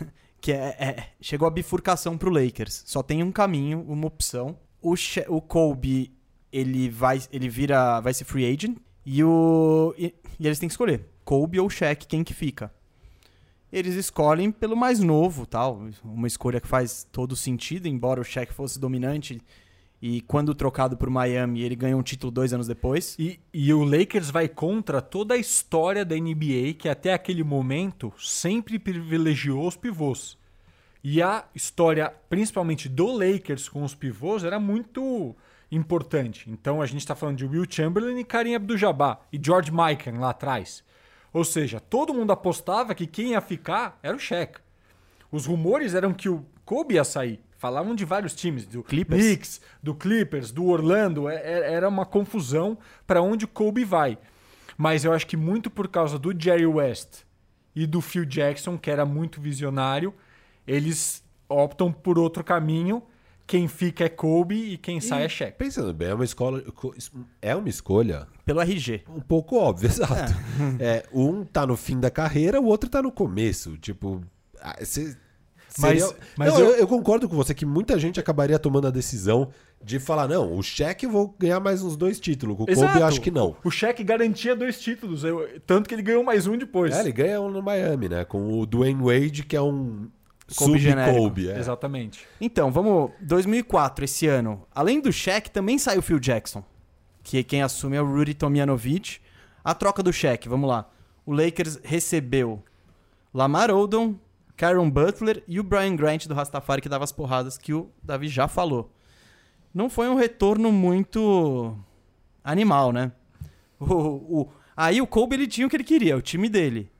que 0.40 0.50
é, 0.50 0.76
é, 0.78 1.08
chegou 1.20 1.46
a 1.46 1.50
bifurcação 1.50 2.16
pro 2.16 2.30
Lakers. 2.30 2.82
Só 2.86 3.02
tem 3.02 3.22
um 3.22 3.30
caminho, 3.30 3.84
uma 3.86 4.06
opção. 4.06 4.58
O, 4.80 4.96
She 4.96 5.22
o 5.28 5.42
Kobe, 5.42 6.10
ele 6.50 6.88
vai, 6.88 7.20
ele 7.30 7.50
vira, 7.50 8.00
vai 8.00 8.14
ser 8.14 8.24
free 8.24 8.50
agent 8.50 8.78
e 9.04 9.22
o 9.22 9.94
e, 9.98 10.14
e 10.38 10.46
eles 10.46 10.58
têm 10.58 10.68
que 10.68 10.72
escolher 10.72 11.04
Kobe 11.22 11.60
ou 11.60 11.68
Shaq, 11.68 12.06
quem 12.06 12.24
que 12.24 12.32
fica 12.32 12.72
eles 13.72 13.94
escolhem 13.94 14.50
pelo 14.50 14.76
mais 14.76 15.00
novo, 15.00 15.46
tal, 15.46 15.80
uma 16.04 16.26
escolha 16.26 16.60
que 16.60 16.68
faz 16.68 17.06
todo 17.12 17.36
sentido, 17.36 17.86
embora 17.86 18.20
o 18.20 18.24
Shaq 18.24 18.52
fosse 18.52 18.78
dominante 18.78 19.40
e 20.02 20.22
quando 20.22 20.54
trocado 20.54 20.96
por 20.96 21.10
Miami 21.10 21.62
ele 21.62 21.76
ganhou 21.76 22.00
um 22.00 22.02
título 22.02 22.30
dois 22.30 22.52
anos 22.52 22.66
depois. 22.66 23.16
E, 23.18 23.38
e 23.52 23.72
o 23.72 23.84
Lakers 23.84 24.30
vai 24.30 24.48
contra 24.48 25.02
toda 25.02 25.34
a 25.34 25.38
história 25.38 26.04
da 26.04 26.16
NBA 26.16 26.74
que 26.78 26.88
até 26.88 27.12
aquele 27.12 27.44
momento 27.44 28.12
sempre 28.18 28.78
privilegiou 28.78 29.66
os 29.66 29.76
pivôs. 29.76 30.38
E 31.04 31.22
a 31.22 31.44
história, 31.54 32.12
principalmente 32.28 32.88
do 32.88 33.06
Lakers 33.12 33.68
com 33.68 33.82
os 33.82 33.94
pivôs, 33.94 34.42
era 34.44 34.58
muito 34.58 35.34
importante. 35.70 36.50
Então 36.50 36.80
a 36.80 36.86
gente 36.86 37.00
está 37.00 37.14
falando 37.14 37.36
de 37.36 37.46
Will 37.46 37.66
Chamberlain 37.68 38.18
e 38.18 38.24
Karim 38.24 38.54
Abdul-Jabbar 38.54 39.20
e 39.32 39.40
George 39.42 39.70
Mikan 39.70 40.18
lá 40.18 40.30
atrás. 40.30 40.82
Ou 41.32 41.44
seja, 41.44 41.78
todo 41.78 42.14
mundo 42.14 42.32
apostava 42.32 42.94
que 42.94 43.06
quem 43.06 43.32
ia 43.32 43.40
ficar 43.40 43.98
era 44.02 44.16
o 44.16 44.20
Shaq. 44.20 44.60
Os 45.30 45.46
rumores 45.46 45.94
eram 45.94 46.12
que 46.12 46.28
o 46.28 46.44
Kobe 46.64 46.94
ia 46.94 47.04
sair. 47.04 47.40
Falavam 47.56 47.94
de 47.94 48.04
vários 48.04 48.34
times, 48.34 48.66
do 48.66 48.82
Clippers. 48.82 49.22
Knicks, 49.22 49.60
do 49.82 49.94
Clippers, 49.94 50.50
do 50.50 50.66
Orlando. 50.66 51.28
É, 51.28 51.36
é, 51.36 51.72
era 51.72 51.88
uma 51.88 52.06
confusão 52.06 52.78
para 53.06 53.22
onde 53.22 53.44
o 53.44 53.48
Kobe 53.48 53.84
vai. 53.84 54.18
Mas 54.76 55.04
eu 55.04 55.12
acho 55.12 55.26
que 55.26 55.36
muito 55.36 55.70
por 55.70 55.86
causa 55.86 56.18
do 56.18 56.32
Jerry 56.36 56.66
West 56.66 57.24
e 57.76 57.86
do 57.86 58.00
Phil 58.00 58.24
Jackson, 58.24 58.78
que 58.78 58.90
era 58.90 59.04
muito 59.04 59.40
visionário, 59.40 60.14
eles 60.66 61.22
optam 61.48 61.92
por 61.92 62.18
outro 62.18 62.42
caminho 62.42 63.02
quem 63.50 63.66
fica 63.66 64.04
é 64.04 64.08
Kobe 64.08 64.74
e 64.74 64.78
quem 64.78 64.98
e, 64.98 65.02
sai 65.02 65.24
é 65.24 65.28
Shaq. 65.28 65.58
Pensando 65.58 65.92
bem, 65.92 66.10
é 66.10 66.14
uma 66.14 66.24
escola 66.24 66.62
é 67.42 67.56
uma 67.56 67.68
escolha 67.68 68.28
pelo 68.44 68.60
RG. 68.60 69.02
Um 69.08 69.20
pouco 69.20 69.56
óbvio, 69.56 69.88
exato. 69.90 70.32
É. 70.78 70.84
é. 70.98 71.04
um 71.12 71.44
tá 71.44 71.66
no 71.66 71.76
fim 71.76 71.98
da 71.98 72.12
carreira, 72.12 72.60
o 72.60 72.66
outro 72.66 72.88
tá 72.88 73.02
no 73.02 73.10
começo, 73.10 73.76
tipo, 73.76 74.22
você 74.78 75.16
Seria... 75.68 76.04
Mas, 76.04 76.16
mas 76.36 76.54
não, 76.54 76.60
eu... 76.60 76.74
eu... 76.76 76.86
concordo 76.86 77.28
com 77.28 77.34
você 77.34 77.52
que 77.52 77.66
muita 77.66 77.98
gente 77.98 78.20
acabaria 78.20 78.58
tomando 78.58 78.86
a 78.86 78.90
decisão 78.90 79.50
de 79.82 79.98
falar: 79.98 80.28
não, 80.28 80.56
o 80.56 80.62
Shaq 80.62 81.04
eu 81.04 81.10
vou 81.10 81.34
ganhar 81.38 81.60
mais 81.60 81.82
uns 81.82 81.96
dois 81.96 82.18
títulos. 82.20 82.56
O 82.58 82.66
Exato. 82.68 82.92
Kobe 82.92 83.04
acho 83.04 83.20
que 83.20 83.30
não. 83.30 83.56
O 83.64 83.70
Shaq 83.70 84.02
garantia 84.02 84.54
dois 84.54 84.80
títulos, 84.80 85.22
eu... 85.22 85.60
tanto 85.66 85.88
que 85.88 85.94
ele 85.94 86.02
ganhou 86.02 86.24
mais 86.24 86.46
um 86.46 86.56
depois. 86.56 86.94
É, 86.94 87.00
ele 87.00 87.12
ganha 87.12 87.40
um 87.40 87.50
no 87.50 87.62
Miami, 87.62 88.08
né? 88.08 88.24
Com 88.24 88.60
o 88.60 88.66
Dwayne 88.66 89.00
Wade, 89.00 89.44
que 89.44 89.56
é 89.56 89.62
um 89.62 90.08
Kobe 90.56 90.78
genérico. 90.78 91.18
Kobe, 91.18 91.50
é. 91.50 91.58
Exatamente. 91.58 92.26
Então, 92.40 92.70
vamos. 92.70 93.10
2004, 93.20 94.04
esse 94.04 94.26
ano. 94.26 94.66
Além 94.74 95.00
do 95.00 95.12
Shaq, 95.12 95.50
também 95.50 95.78
saiu 95.78 96.00
o 96.00 96.02
Phil 96.02 96.18
Jackson. 96.18 96.64
Que 97.22 97.42
quem 97.44 97.62
assume 97.62 97.96
é 97.96 98.02
o 98.02 98.06
Rudy 98.06 98.34
Tomjanovich. 98.34 99.20
A 99.64 99.74
troca 99.74 100.02
do 100.02 100.12
Shaq, 100.12 100.48
vamos 100.48 100.68
lá. 100.68 100.90
O 101.24 101.32
Lakers 101.32 101.78
recebeu 101.84 102.62
Lamar 103.32 103.70
Odom, 103.70 104.16
Kyron 104.56 104.90
Butler 104.90 105.42
e 105.46 105.60
o 105.60 105.62
Brian 105.62 105.94
Grant 105.94 106.26
do 106.26 106.34
Rastafari 106.34 106.82
que 106.82 106.88
dava 106.88 107.04
as 107.04 107.12
porradas 107.12 107.56
que 107.56 107.72
o 107.72 107.90
Davi 108.02 108.28
já 108.28 108.48
falou. 108.48 108.92
Não 109.72 109.88
foi 109.88 110.08
um 110.08 110.16
retorno 110.16 110.72
muito 110.72 111.76
animal, 112.42 112.92
né? 112.92 113.12
O, 113.78 114.40
o, 114.40 114.52
aí 114.76 115.00
o 115.00 115.06
Kobe 115.06 115.36
ele 115.36 115.46
tinha 115.46 115.66
o 115.66 115.70
que 115.70 115.76
ele 115.76 115.84
queria, 115.84 116.16
o 116.16 116.20
time 116.20 116.48
dele. 116.50 116.90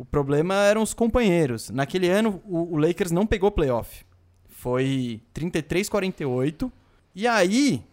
O 0.00 0.04
problema 0.06 0.54
eram 0.54 0.80
os 0.82 0.94
companheiros. 0.94 1.68
Naquele 1.68 2.08
ano, 2.08 2.40
o, 2.46 2.74
o 2.74 2.76
Lakers 2.78 3.10
não 3.10 3.26
pegou 3.26 3.50
playoff. 3.50 4.02
Foi 4.48 5.20
33-48. 5.34 6.72
E 7.14 7.26
aí, 7.26 7.84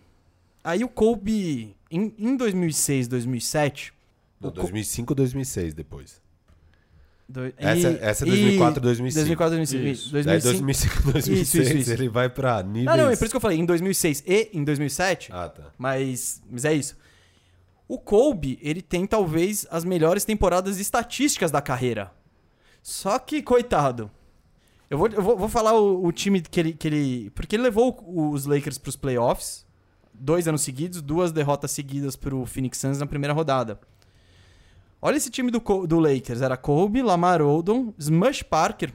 aí 0.64 0.86
o 0.86 0.88
Kobe, 0.88 1.76
em, 1.92 2.14
em 2.18 2.38
2006, 2.38 3.10
2007... 3.10 3.94
Não, 4.40 4.52
2005 4.52 5.12
ou 5.12 5.16
2006 5.16 5.74
depois. 5.74 6.22
Do- 7.28 7.52
Essa, 7.58 7.90
e- 7.92 7.98
essa 8.00 8.24
é 8.24 8.28
e- 8.28 8.32
2004, 8.32 8.82
2005. 8.82 9.20
2004, 9.26 9.58
2005. 9.58 9.86
Isso. 9.92 10.12
Daí 10.14 10.24
2005. 10.40 11.04
2005, 11.04 11.12
2006 11.12 11.42
Isso, 11.42 11.62
isso, 11.62 11.78
isso. 11.78 11.92
ele 11.92 12.08
vai 12.08 12.30
pra 12.30 12.64
níveis... 12.64 12.86
Não, 12.86 12.96
não, 12.96 13.12
é 13.12 13.18
por 13.18 13.26
isso 13.26 13.32
que 13.34 13.36
eu 13.36 13.42
falei, 13.42 13.58
em 13.60 13.66
2006 13.66 14.24
e 14.26 14.50
em 14.54 14.64
2007, 14.64 15.30
Ah, 15.34 15.50
tá. 15.50 15.72
mas, 15.78 16.42
mas 16.50 16.64
é 16.64 16.74
isso. 16.74 16.96
O 17.88 17.98
Kobe, 17.98 18.60
ele 18.62 18.82
tem 18.82 19.06
talvez 19.08 19.66
as 19.72 19.86
melhores 19.86 20.26
temporadas 20.26 20.78
estatísticas 20.80 21.52
da 21.52 21.62
carreira. 21.62 22.12
Só 22.84 23.18
que, 23.20 23.42
coitado. 23.42 24.12
Eu 24.90 24.98
vou, 24.98 25.08
eu 25.08 25.22
vou, 25.22 25.38
vou 25.38 25.50
falar 25.50 25.74
o, 25.74 26.06
o 26.06 26.12
time 26.12 26.42
que 26.42 26.60
ele, 26.60 26.74
que 26.74 26.88
ele. 26.88 27.30
Porque 27.32 27.56
ele 27.56 27.64
levou 27.64 27.98
o- 28.06 28.30
os 28.32 28.46
Lakers 28.46 28.78
pros 28.78 28.96
playoffs. 28.96 29.66
Dois 30.14 30.48
anos 30.48 30.62
seguidos, 30.62 31.02
duas 31.02 31.32
derrotas 31.32 31.72
seguidas 31.72 32.16
pro 32.16 32.46
Phoenix 32.46 32.78
Suns 32.80 32.98
na 33.00 33.06
primeira 33.06 33.34
rodada. 33.34 33.80
Olha 35.02 35.16
esse 35.16 35.30
time 35.30 35.52
do, 35.52 35.60
do 35.86 36.00
Lakers. 36.00 36.42
Era 36.42 36.58
Kobe, 36.58 37.02
Lamar 37.04 37.42
Odom, 37.42 37.94
Smush 38.00 38.42
Parker, 38.44 38.92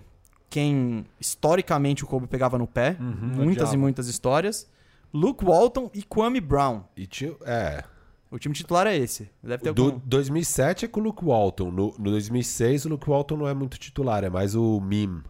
quem 0.50 1.04
historicamente 1.20 2.02
o 2.04 2.06
Kobe 2.06 2.26
pegava 2.26 2.58
no 2.58 2.66
pé. 2.66 2.96
muitas 2.98 3.68
odiava. 3.68 3.74
e 3.74 3.78
muitas 3.78 4.08
histórias. 4.08 4.66
Luke 5.14 5.44
Walton 5.44 5.90
e 5.94 6.02
Kwame 6.02 6.40
Brown. 6.40 6.82
E 6.96 7.06
tinha... 7.06 7.34
É... 7.42 7.84
O 8.32 8.38
time 8.38 8.54
titular 8.54 8.86
é 8.86 8.96
esse. 8.96 9.28
Deve 9.42 9.62
ter 9.62 9.72
Do 9.74 9.84
algum... 9.84 10.00
2007 10.06 10.86
é 10.86 10.88
com 10.88 11.00
o 11.00 11.02
Luke 11.04 11.22
Walton. 11.24 11.70
No, 11.70 11.94
no 11.98 12.10
2006 12.10 12.86
o 12.86 12.88
Luke 12.88 13.08
Walton 13.08 13.36
não 13.36 13.46
é 13.46 13.52
muito 13.52 13.78
titular, 13.78 14.24
é 14.24 14.30
mais 14.30 14.54
o 14.54 14.80
meme. 14.80 15.22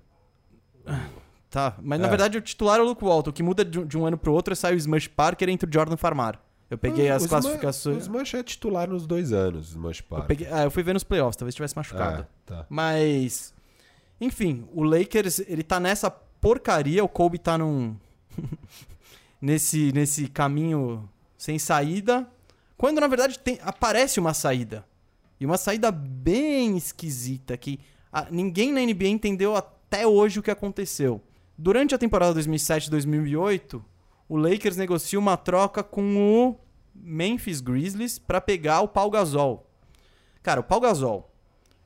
Tá, 1.50 1.76
mas 1.82 2.00
na 2.00 2.06
É. 2.06 2.08
verdade 2.10 2.38
o 2.38 2.40
titular 2.40 2.78
é 2.78 2.82
o 2.82 2.86
Luke 2.86 3.04
Walton. 3.04 3.30
O 3.30 3.32
que 3.32 3.42
muda 3.42 3.64
de, 3.64 3.78
um- 3.80 3.84
de 3.86 3.98
um 3.98 4.06
ano 4.06 4.16
pro 4.16 4.32
outro 4.32 4.52
é 4.52 4.54
sair 4.54 4.74
o 4.74 4.78
Smush 4.78 5.08
Parker 5.08 5.48
e 5.48 5.52
entra 5.52 5.68
o 5.68 5.72
Jordan 5.72 5.96
Farmar. 5.96 6.40
Eu 6.70 6.78
peguei 6.78 7.10
Ah, 7.10 7.16
as 7.16 7.26
classificações. 7.26 7.96
O 7.96 8.00
Smush 8.00 8.34
é 8.34 8.42
titular 8.42 8.88
nos 8.88 9.06
dois 9.06 9.32
anos, 9.32 9.68
o 9.68 9.70
Smush 9.72 10.00
Eu, 10.00 10.06
Park. 10.06 10.26
peguei- 10.28 10.46
ah, 10.50 10.62
eu 10.62 10.70
fui 10.70 10.82
ver 10.82 10.94
nos 10.94 11.04
playoffs, 11.04 11.36
talvez 11.36 11.54
tivesse 11.54 11.76
machucado. 11.76 12.22
É, 12.22 12.26
tá. 12.46 12.66
Mas. 12.70 13.52
Enfim, 14.20 14.64
o 14.72 14.82
Lakers, 14.84 15.40
ele 15.40 15.62
tá 15.64 15.78
nessa 15.80 16.10
porcaria, 16.10 17.04
o 17.04 17.08
Kobe 17.08 17.38
tá 17.38 17.58
num. 17.58 17.96
nesse, 19.40 19.92
nesse 19.92 20.28
caminho 20.28 21.08
sem 21.36 21.58
saída. 21.58 22.26
Quando 22.82 23.00
na 23.00 23.06
verdade 23.06 23.38
tem, 23.38 23.60
aparece 23.62 24.18
uma 24.18 24.34
saída. 24.34 24.84
E 25.38 25.46
uma 25.46 25.56
saída 25.56 25.92
bem 25.92 26.76
esquisita 26.76 27.56
que 27.56 27.78
ah, 28.12 28.26
ninguém 28.28 28.72
na 28.72 28.80
NBA 28.80 29.06
entendeu 29.06 29.54
até 29.54 30.04
hoje 30.04 30.40
o 30.40 30.42
que 30.42 30.50
aconteceu. 30.50 31.22
Durante 31.56 31.94
a 31.94 31.98
temporada 31.98 32.40
2007-2008, 32.40 33.80
o 34.28 34.36
Lakers 34.36 34.76
negocia 34.76 35.16
uma 35.16 35.36
troca 35.36 35.84
com 35.84 36.16
o 36.16 36.56
Memphis 36.92 37.60
Grizzlies 37.60 38.18
para 38.18 38.40
pegar 38.40 38.80
o 38.80 38.88
Paul 38.88 39.10
Gasol. 39.10 39.64
Cara, 40.42 40.58
o 40.58 40.64
Paul 40.64 40.80
Gasol, 40.80 41.32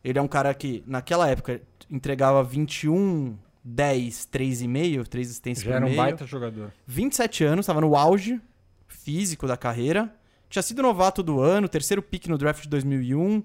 ele 0.03 0.19
é 0.19 0.23
um 0.23 0.29
cara 0.29 0.55
que 0.55 0.83
naquela 0.87 1.29
época 1.29 1.61
entregava 1.91 2.43
21, 2.43 3.37
10, 3.63 4.29
3,5, 4.33 5.07
3 5.07 5.29
assistências 5.29 5.63
Já 5.63 5.73
por 5.73 5.77
era 5.77 5.85
um 5.85 5.89
meio. 5.91 6.01
baita 6.01 6.25
jogador. 6.25 6.73
27 6.87 7.45
anos, 7.45 7.65
estava 7.65 7.83
no 7.83 7.95
auge 7.95 8.41
físico 8.89 9.47
da 9.47 9.59
carreira. 9.59 10.11
Tinha 10.49 10.63
sido 10.63 10.83
novato 10.83 11.23
do 11.23 11.41
ano, 11.41 11.69
terceiro 11.69 12.03
pick 12.03 12.27
no 12.27 12.39
draft 12.39 12.63
de 12.63 12.69
2001. 12.69 13.43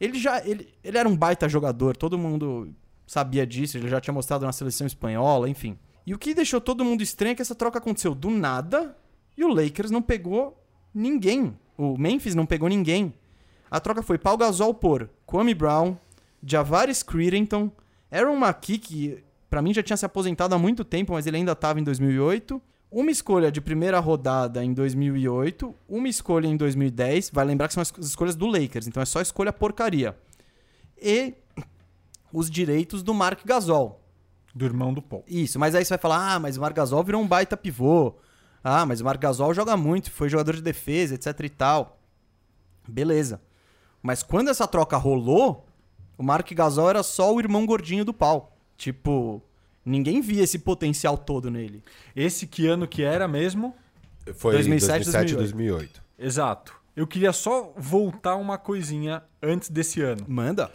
Ele 0.00 0.18
já 0.18 0.44
ele, 0.46 0.68
ele 0.82 0.98
era 0.98 1.08
um 1.08 1.16
baita 1.16 1.48
jogador, 1.48 1.96
todo 1.96 2.18
mundo 2.18 2.74
sabia 3.06 3.46
disso, 3.46 3.76
ele 3.76 3.88
já 3.88 4.00
tinha 4.00 4.14
mostrado 4.14 4.44
na 4.44 4.52
seleção 4.52 4.86
espanhola, 4.86 5.48
enfim. 5.48 5.78
E 6.06 6.14
o 6.14 6.18
que 6.18 6.34
deixou 6.34 6.60
todo 6.60 6.84
mundo 6.84 7.02
estranho 7.02 7.32
é 7.32 7.34
que 7.34 7.42
essa 7.42 7.54
troca 7.54 7.78
aconteceu 7.78 8.14
do 8.14 8.30
nada 8.30 8.96
e 9.36 9.44
o 9.44 9.48
Lakers 9.48 9.90
não 9.90 10.02
pegou 10.02 10.60
ninguém. 10.94 11.56
O 11.76 11.96
Memphis 11.96 12.34
não 12.34 12.46
pegou 12.46 12.68
ninguém. 12.68 13.12
A 13.70 13.80
troca 13.80 14.02
foi 14.02 14.18
Paul 14.18 14.36
Gasol 14.36 14.74
por 14.74 15.08
Kwame 15.24 15.54
Brown, 15.54 15.96
Javaris 16.44 17.02
Crittenton, 17.02 17.70
Aaron 18.10 18.36
McKee, 18.36 18.78
que 18.78 19.24
pra 19.48 19.62
mim 19.62 19.72
já 19.72 19.82
tinha 19.82 19.96
se 19.96 20.04
aposentado 20.04 20.54
há 20.54 20.58
muito 20.58 20.84
tempo, 20.84 21.12
mas 21.12 21.26
ele 21.26 21.38
ainda 21.38 21.52
estava 21.52 21.80
em 21.80 21.84
2008. 21.84 22.60
Uma 22.92 23.10
escolha 23.10 23.50
de 23.50 23.58
primeira 23.58 23.98
rodada 24.00 24.62
em 24.62 24.74
2008, 24.74 25.74
uma 25.88 26.08
escolha 26.08 26.46
em 26.46 26.58
2010. 26.58 27.30
Vai 27.30 27.42
lembrar 27.46 27.66
que 27.66 27.72
são 27.72 27.80
as 27.80 27.90
escolhas 27.98 28.36
do 28.36 28.46
Lakers, 28.46 28.86
então 28.86 29.02
é 29.02 29.06
só 29.06 29.22
escolha 29.22 29.50
porcaria. 29.50 30.14
E 31.00 31.32
os 32.30 32.50
direitos 32.50 33.02
do 33.02 33.14
Mark 33.14 33.46
Gasol. 33.46 33.98
Do 34.54 34.66
irmão 34.66 34.92
do 34.92 35.00
Paul. 35.00 35.24
Isso, 35.26 35.58
mas 35.58 35.74
aí 35.74 35.82
você 35.82 35.88
vai 35.88 35.98
falar: 35.98 36.34
ah, 36.34 36.38
mas 36.38 36.58
o 36.58 36.60
Marc 36.60 36.76
Gasol 36.76 37.02
virou 37.02 37.22
um 37.22 37.26
baita 37.26 37.56
pivô. 37.56 38.14
Ah, 38.62 38.84
mas 38.84 39.00
o 39.00 39.04
Marc 39.06 39.18
Gasol 39.18 39.54
joga 39.54 39.74
muito, 39.74 40.10
foi 40.10 40.28
jogador 40.28 40.54
de 40.54 40.60
defesa, 40.60 41.14
etc 41.14 41.28
e 41.44 41.48
tal. 41.48 41.98
Beleza. 42.86 43.40
Mas 44.02 44.22
quando 44.22 44.50
essa 44.50 44.68
troca 44.68 44.98
rolou, 44.98 45.66
o 46.18 46.22
Marc 46.22 46.52
Gasol 46.52 46.90
era 46.90 47.02
só 47.02 47.34
o 47.34 47.40
irmão 47.40 47.64
gordinho 47.64 48.04
do 48.04 48.12
pau. 48.12 48.54
Tipo, 48.76 49.42
ninguém 49.84 50.20
via 50.20 50.42
esse 50.42 50.58
potencial 50.58 51.16
todo 51.16 51.50
nele. 51.50 51.82
Esse 52.14 52.46
que 52.46 52.66
ano 52.66 52.86
que 52.86 53.02
era 53.02 53.26
mesmo? 53.26 53.74
Foi 54.34 54.52
2007, 54.54 55.04
2007 55.04 55.34
2008. 55.34 56.02
Exato. 56.18 56.74
Eu 56.94 57.06
queria 57.06 57.32
só 57.32 57.72
voltar 57.76 58.36
uma 58.36 58.58
coisinha 58.58 59.22
antes 59.42 59.68
desse 59.68 60.00
ano. 60.00 60.24
Manda. 60.28 60.70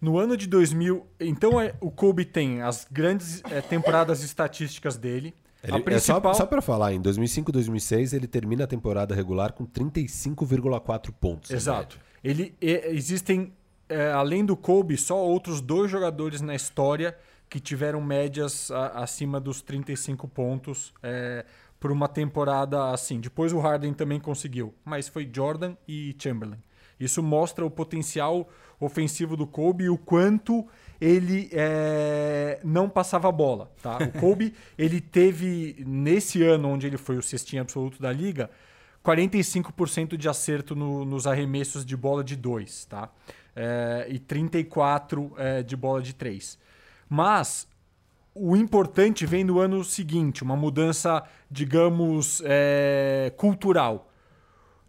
No 0.00 0.16
ano 0.18 0.36
de 0.36 0.46
2000, 0.46 1.06
então 1.18 1.60
é, 1.60 1.74
o 1.80 1.90
Kobe 1.90 2.24
tem 2.24 2.62
as 2.62 2.86
grandes 2.90 3.42
é, 3.50 3.60
temporadas 3.60 4.22
estatísticas 4.22 4.96
dele. 4.96 5.34
Ele- 5.62 5.72
a 5.72 5.76
é 5.76 5.80
principal, 5.80 6.34
só, 6.34 6.40
só 6.42 6.46
pra 6.46 6.62
falar, 6.62 6.92
em 6.92 7.00
2005 7.00 7.50
2006 7.50 8.12
ele 8.12 8.28
termina 8.28 8.64
a 8.64 8.66
temporada 8.66 9.14
regular 9.14 9.52
com 9.52 9.66
35,4 9.66 11.12
pontos. 11.12 11.50
Exato. 11.50 11.98
Ele 12.22 12.54
é, 12.60 12.90
existem 12.92 13.52
é, 13.88 14.12
além 14.12 14.44
do 14.44 14.56
Kobe 14.56 14.96
só 14.96 15.16
outros 15.16 15.60
dois 15.60 15.90
jogadores 15.90 16.40
na 16.40 16.54
história 16.54 17.16
que 17.48 17.58
tiveram 17.60 18.00
médias 18.00 18.70
a- 18.70 19.02
acima 19.02 19.40
dos 19.40 19.60
35 19.62 20.26
pontos 20.28 20.92
é, 21.02 21.44
por 21.80 21.90
uma 21.92 22.08
temporada 22.08 22.90
assim. 22.90 23.20
Depois 23.20 23.52
o 23.52 23.58
Harden 23.58 23.92
também 23.94 24.20
conseguiu, 24.20 24.74
mas 24.84 25.08
foi 25.08 25.28
Jordan 25.32 25.74
e 25.86 26.14
Chamberlain. 26.18 26.58
Isso 27.00 27.22
mostra 27.22 27.64
o 27.64 27.70
potencial 27.70 28.48
ofensivo 28.80 29.36
do 29.36 29.46
Kobe 29.46 29.84
e 29.84 29.88
o 29.88 29.96
quanto 29.96 30.66
ele 31.00 31.48
é, 31.52 32.58
não 32.64 32.88
passava 32.88 33.28
a 33.28 33.32
bola. 33.32 33.70
Tá? 33.82 33.98
O 33.98 34.18
Kobe 34.20 34.52
ele 34.76 35.00
teve 35.00 35.82
nesse 35.86 36.42
ano 36.42 36.68
onde 36.68 36.86
ele 36.88 36.96
foi 36.96 37.16
o 37.16 37.22
cestinho 37.22 37.62
absoluto 37.62 38.02
da 38.02 38.12
liga 38.12 38.50
45% 39.04 40.16
de 40.16 40.28
acerto 40.28 40.74
no- 40.74 41.04
nos 41.04 41.26
arremessos 41.26 41.84
de 41.84 41.96
bola 41.96 42.22
de 42.22 42.36
2, 42.36 42.84
tá? 42.86 43.08
É, 43.54 44.06
e 44.10 44.18
34% 44.18 45.32
é, 45.36 45.62
de 45.62 45.76
bola 45.76 46.02
de 46.02 46.12
3. 46.14 46.58
Mas 47.08 47.66
o 48.34 48.56
importante 48.56 49.26
vem 49.26 49.42
no 49.44 49.58
ano 49.58 49.82
seguinte, 49.84 50.42
uma 50.42 50.56
mudança, 50.56 51.22
digamos, 51.50 52.42
é, 52.44 53.32
cultural. 53.36 54.12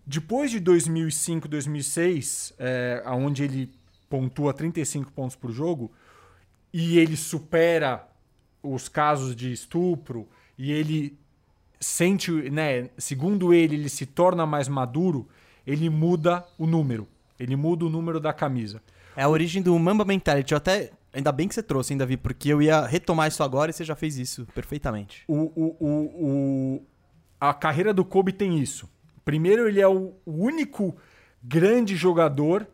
Depois 0.06 0.52
de 0.52 0.60
2005, 0.60 1.48
2006, 1.48 2.54
é, 2.60 3.04
onde 3.08 3.44
ele 3.44 3.72
pontua 4.10 4.54
35 4.54 5.12
pontos 5.12 5.36
por 5.36 5.52
jogo, 5.52 5.92
e 6.74 6.98
ele 6.98 7.16
supera 7.16 8.08
os 8.62 8.90
casos 8.90 9.36
de 9.36 9.52
estupro, 9.52 10.28
e 10.58 10.72
ele 10.72 11.18
sente, 11.80 12.32
né, 12.32 12.90
segundo 12.98 13.54
ele, 13.54 13.76
ele 13.76 13.90
se 13.90 14.06
torna 14.06 14.46
mais 14.46 14.68
maduro, 14.68 15.28
ele 15.66 15.90
muda 15.90 16.46
o 16.58 16.66
número. 16.66 17.08
Ele 17.40 17.56
muda 17.56 17.86
o 17.86 17.90
número 17.90 18.20
da 18.20 18.34
camisa. 18.34 18.82
É 19.16 19.24
a 19.24 19.30
origem 19.30 19.62
do 19.62 19.78
Mamba 19.80 20.04
Mentality. 20.04 20.52
Eu 20.52 20.58
até. 20.58 20.92
Ainda 21.12 21.32
bem 21.32 21.48
que 21.48 21.56
você 21.56 21.64
trouxe, 21.64 21.92
hein, 21.94 21.98
Davi, 21.98 22.18
porque 22.18 22.50
eu 22.50 22.62
ia 22.62 22.86
retomar 22.86 23.28
isso 23.28 23.42
agora 23.44 23.72
e 23.72 23.74
você 23.74 23.84
já 23.84 23.96
fez 23.96 24.18
isso 24.18 24.46
perfeitamente. 24.54 25.24
O, 25.28 25.36
o, 25.56 25.76
o, 25.80 26.26
o- 26.76 26.82
a 27.42 27.54
carreira 27.54 27.94
do 27.94 28.06
Kobe 28.06 28.32
tem 28.32 28.60
isso. 28.60 28.88
Primeiro, 29.26 29.68
ele 29.68 29.82
é 29.82 29.88
o 29.88 30.14
único 30.26 30.96
grande 31.42 31.96
jogador 31.96 32.68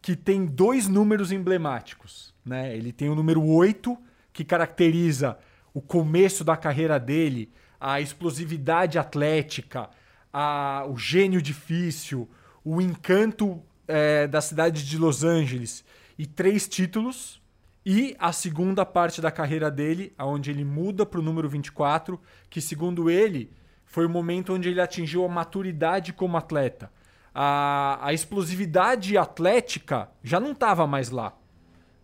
que 0.00 0.14
tem 0.14 0.44
dois 0.46 0.86
números 0.88 1.32
emblemáticos. 1.32 2.34
Né? 2.44 2.76
Ele 2.76 2.92
tem 2.92 3.08
o 3.08 3.14
número 3.14 3.44
8, 3.44 3.96
que 4.32 4.44
caracteriza 4.44 5.38
o 5.74 5.80
começo 5.80 6.44
da 6.44 6.56
carreira 6.56 7.00
dele, 7.00 7.50
a 7.80 8.00
explosividade 8.00 8.98
atlética, 8.98 9.88
a- 10.32 10.84
o 10.88 10.96
gênio 10.96 11.42
difícil, 11.42 12.28
o 12.64 12.80
encanto 12.80 13.60
eh, 13.88 14.28
da 14.28 14.40
cidade 14.40 14.86
de 14.86 14.96
Los 14.98 15.24
Angeles 15.24 15.84
e 16.16 16.26
três 16.26 16.68
títulos. 16.68 17.41
E 17.84 18.14
a 18.18 18.32
segunda 18.32 18.86
parte 18.86 19.20
da 19.20 19.30
carreira 19.30 19.70
dele, 19.70 20.14
onde 20.18 20.50
ele 20.50 20.64
muda 20.64 21.04
para 21.04 21.18
o 21.18 21.22
número 21.22 21.48
24, 21.48 22.20
que 22.48 22.60
segundo 22.60 23.10
ele 23.10 23.50
foi 23.84 24.06
o 24.06 24.10
momento 24.10 24.54
onde 24.54 24.68
ele 24.68 24.80
atingiu 24.80 25.24
a 25.24 25.28
maturidade 25.28 26.12
como 26.12 26.36
atleta. 26.36 26.90
A, 27.34 27.98
a 28.00 28.12
explosividade 28.12 29.18
atlética 29.18 30.08
já 30.22 30.38
não 30.38 30.52
estava 30.52 30.86
mais 30.86 31.10
lá. 31.10 31.34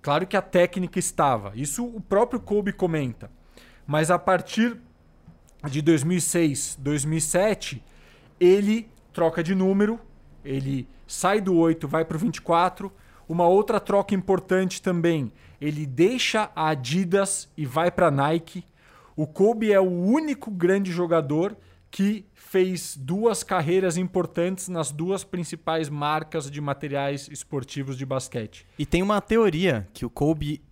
Claro 0.02 0.26
que 0.26 0.36
a 0.36 0.42
técnica 0.42 0.98
estava. 0.98 1.52
Isso 1.54 1.84
o 1.84 2.00
próprio 2.00 2.40
Kobe 2.40 2.72
comenta. 2.72 3.30
Mas 3.86 4.10
a 4.10 4.18
partir 4.18 4.76
de 5.66 5.80
2006, 5.80 6.78
2007, 6.80 7.82
ele 8.38 8.88
troca 9.12 9.42
de 9.42 9.54
número, 9.54 9.98
ele 10.44 10.88
sai 11.06 11.40
do 11.40 11.56
8, 11.56 11.88
vai 11.88 12.04
para 12.04 12.16
o 12.16 12.20
24. 12.20 12.92
Uma 13.28 13.46
outra 13.46 13.80
troca 13.80 14.14
importante 14.14 14.80
também, 14.80 15.32
ele 15.60 15.86
deixa 15.86 16.50
a 16.54 16.68
Adidas 16.68 17.48
e 17.56 17.66
vai 17.66 17.90
para 17.90 18.10
Nike. 18.10 18.64
O 19.16 19.26
Kobe 19.26 19.72
é 19.72 19.80
o 19.80 19.90
único 19.90 20.50
grande 20.50 20.92
jogador 20.92 21.56
que 21.90 22.24
fez 22.34 22.96
duas 22.96 23.42
carreiras 23.42 23.96
importantes 23.96 24.68
nas 24.68 24.90
duas 24.90 25.24
principais 25.24 25.88
marcas 25.88 26.50
de 26.50 26.60
materiais 26.60 27.28
esportivos 27.28 27.96
de 27.96 28.06
basquete. 28.06 28.66
E 28.78 28.86
tem 28.86 29.02
uma 29.02 29.20
teoria 29.20 29.88
que 29.92 30.06
o 30.06 30.10
Kobe 30.10 30.62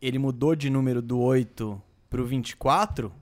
ele 0.00 0.18
mudou 0.18 0.54
de 0.54 0.70
número 0.70 1.02
do 1.02 1.18
8 1.18 1.80
pro 2.08 2.24
24 2.24 3.12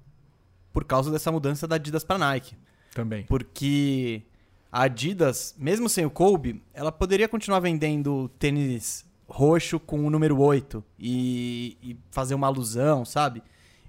por 0.73 0.85
causa 0.85 1.11
dessa 1.11 1.33
mudança 1.33 1.67
da 1.67 1.77
Adidas 1.77 2.05
para 2.05 2.19
Nike. 2.19 2.55
Também. 2.95 3.25
Porque 3.25 4.23
a 4.71 4.83
Adidas, 4.83 5.55
mesmo 5.59 5.89
sem 5.89 6.05
o 6.05 6.11
Kobe, 6.11 6.63
ela 6.75 6.93
poderia 6.93 7.29
continuar 7.29 7.61
vendendo 7.61 8.29
tênis 8.39 9.06
roxo 9.29 9.81
com 9.81 10.07
o 10.07 10.11
número 10.11 10.39
8 10.41 10.83
e, 10.99 11.77
e 11.83 11.99
fazer 12.11 12.35
uma 12.35 12.47
alusão, 12.47 13.05
sabe? 13.05 13.43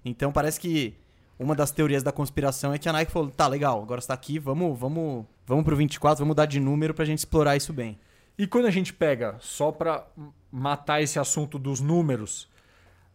Então 0.04 0.32
parece 0.32 0.60
que 0.60 0.96
uma 1.40 1.56
das 1.56 1.72
teorias 1.72 2.02
da 2.02 2.12
conspiração 2.12 2.74
é 2.74 2.80
que 2.80 2.90
a 2.90 2.94
Nike 2.94 3.12
falou: 3.12 3.30
tá, 3.30 3.48
legal, 3.48 3.82
agora 3.82 4.00
está 4.00 4.14
aqui, 4.14 4.40
vamos, 4.40 4.78
vamos, 4.78 5.26
vamos 5.46 5.64
pro 5.64 5.76
24, 5.76 6.20
vamos 6.20 6.30
mudar 6.30 6.46
de 6.46 6.60
número 6.60 6.94
pra 6.94 7.06
gente 7.06 7.20
explorar 7.20 7.56
isso 7.56 7.72
bem. 7.72 8.00
E 8.38 8.46
quando 8.46 8.66
a 8.66 8.72
gente 8.72 8.94
pega, 8.94 9.36
só 9.40 9.72
para 9.72 10.08
matar 10.52 11.02
esse 11.02 11.20
assunto 11.20 11.58
dos 11.58 11.80
números, 11.80 12.48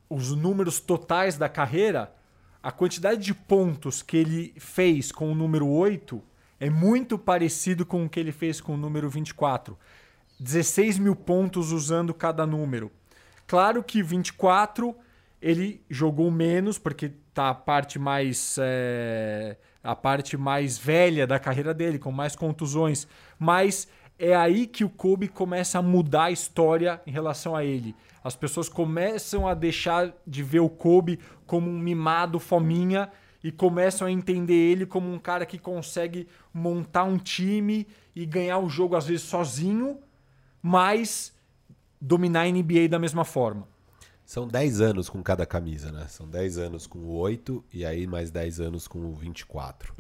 os 0.09 0.35
números 0.35 0.81
totais 0.81 1.39
da 1.39 1.49
carreira, 1.49 2.13
a 2.63 2.71
quantidade 2.71 3.21
de 3.21 3.35
pontos 3.35 4.03
que 4.03 4.17
ele 4.17 4.55
fez 4.59 5.11
com 5.11 5.31
o 5.31 5.35
número 5.35 5.67
8 5.69 6.23
é 6.61 6.71
muito 6.71 7.19
parecido 7.19 7.85
com 7.85 8.05
o 8.05 8.09
que 8.09 8.21
ele 8.21 8.31
fez 8.31 8.61
com 8.61 8.75
o 8.75 8.77
número 8.77 9.09
24. 9.09 9.77
16 10.43 10.99
mil 10.99 11.15
pontos 11.15 11.71
usando 11.71 12.13
cada 12.13 12.45
número. 12.45 12.91
Claro 13.47 13.83
que 13.83 14.03
24 14.03 14.95
ele 15.41 15.81
jogou 15.89 16.31
menos, 16.31 16.79
porque 16.79 17.13
tá 17.33 17.51
a 17.51 17.55
parte 17.55 17.99
mais. 17.99 18.57
É, 18.61 19.57
a 19.83 19.97
parte 19.97 20.37
mais 20.37 20.79
velha 20.79 21.27
da 21.27 21.39
carreira 21.39 21.75
dele, 21.75 21.99
com 21.99 22.13
mais 22.13 22.37
contusões. 22.37 23.07
Mas 23.39 23.89
é 24.19 24.35
aí 24.35 24.67
que 24.67 24.85
o 24.85 24.89
Kobe 24.89 25.27
começa 25.27 25.79
a 25.79 25.83
mudar 25.83 26.25
a 26.25 26.31
história 26.31 27.01
em 27.07 27.11
relação 27.11 27.57
a 27.57 27.65
ele. 27.65 27.95
As 28.23 28.37
pessoas 28.37 28.69
começam 28.69 29.49
a 29.49 29.55
deixar 29.55 30.13
de 30.25 30.43
ver 30.43 30.61
o 30.61 30.69
Kobe 30.69 31.19
como 31.47 31.69
um 31.69 31.79
mimado 31.79 32.39
fominha 32.39 33.11
e 33.43 33.51
começam 33.51 34.07
a 34.07 34.13
entender 34.13 34.55
ele 34.55 34.87
como 34.87 35.13
um 35.13 35.19
cara 35.19 35.45
que 35.45 35.59
consegue 35.59 36.29
montar 36.55 37.03
um 37.03 37.19
time 37.19 37.87
e 38.15 38.25
ganhar 38.25 38.59
o 38.59 38.69
jogo 38.69 38.95
às 38.95 39.07
vezes 39.07 39.23
sozinho, 39.23 39.99
mas 40.63 41.33
dominar 42.01 42.43
a 42.43 42.51
NBA 42.51 42.89
da 42.89 42.99
mesma 42.99 43.25
forma. 43.25 43.67
São 44.25 44.47
10 44.47 44.81
anos 44.81 45.09
com 45.09 45.23
cada 45.23 45.45
camisa, 45.45 45.91
né? 45.93 46.07
São 46.09 46.29
10 46.29 46.59
anos 46.59 46.87
com 46.87 47.01
o 47.01 47.13
8 47.19 47.65
e 47.73 47.85
aí 47.85 48.07
mais 48.07 48.31
10 48.31 48.61
anos 48.61 48.89
com 48.89 49.01
o 49.01 49.15
24. 49.15 49.95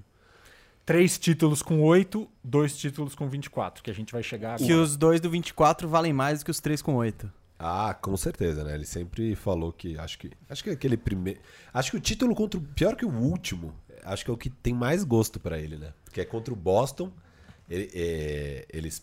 Três 0.86 1.18
títulos 1.18 1.62
com 1.62 1.80
8, 1.82 2.28
dois 2.42 2.76
títulos 2.76 3.14
com 3.14 3.28
24, 3.28 3.82
que 3.82 3.90
a 3.90 3.94
gente 3.94 4.12
vai 4.12 4.22
chegar 4.22 4.54
agora. 4.54 4.66
Que 4.66 4.72
os 4.72 4.96
dois 4.96 5.20
do 5.20 5.30
24 5.30 5.88
valem 5.88 6.12
mais 6.12 6.40
do 6.40 6.44
que 6.46 6.50
os 6.50 6.60
três 6.60 6.80
com 6.82 6.94
8. 6.94 7.30
Ah, 7.58 7.94
com 7.94 8.16
certeza, 8.16 8.64
né? 8.64 8.74
Ele 8.74 8.84
sempre 8.84 9.36
falou 9.36 9.72
que 9.72 9.96
acho 9.96 10.18
que 10.18 10.32
acho 10.48 10.64
que 10.64 10.70
aquele 10.70 10.96
primeiro, 10.96 11.38
acho 11.72 11.92
que 11.92 11.96
o 11.96 12.00
título 12.00 12.34
contra 12.34 12.58
o 12.58 12.62
pior 12.62 12.96
que 12.96 13.04
o 13.04 13.12
último, 13.12 13.72
acho 14.02 14.24
que 14.24 14.30
é 14.30 14.34
o 14.34 14.36
que 14.36 14.50
tem 14.50 14.74
mais 14.74 15.04
gosto 15.04 15.38
para 15.38 15.58
ele, 15.58 15.76
né? 15.76 15.92
Porque 16.04 16.20
é 16.20 16.24
contra 16.24 16.52
o 16.52 16.56
Boston. 16.56 17.12
Ele, 17.70 17.88
é, 17.94 18.66
eles 18.72 19.02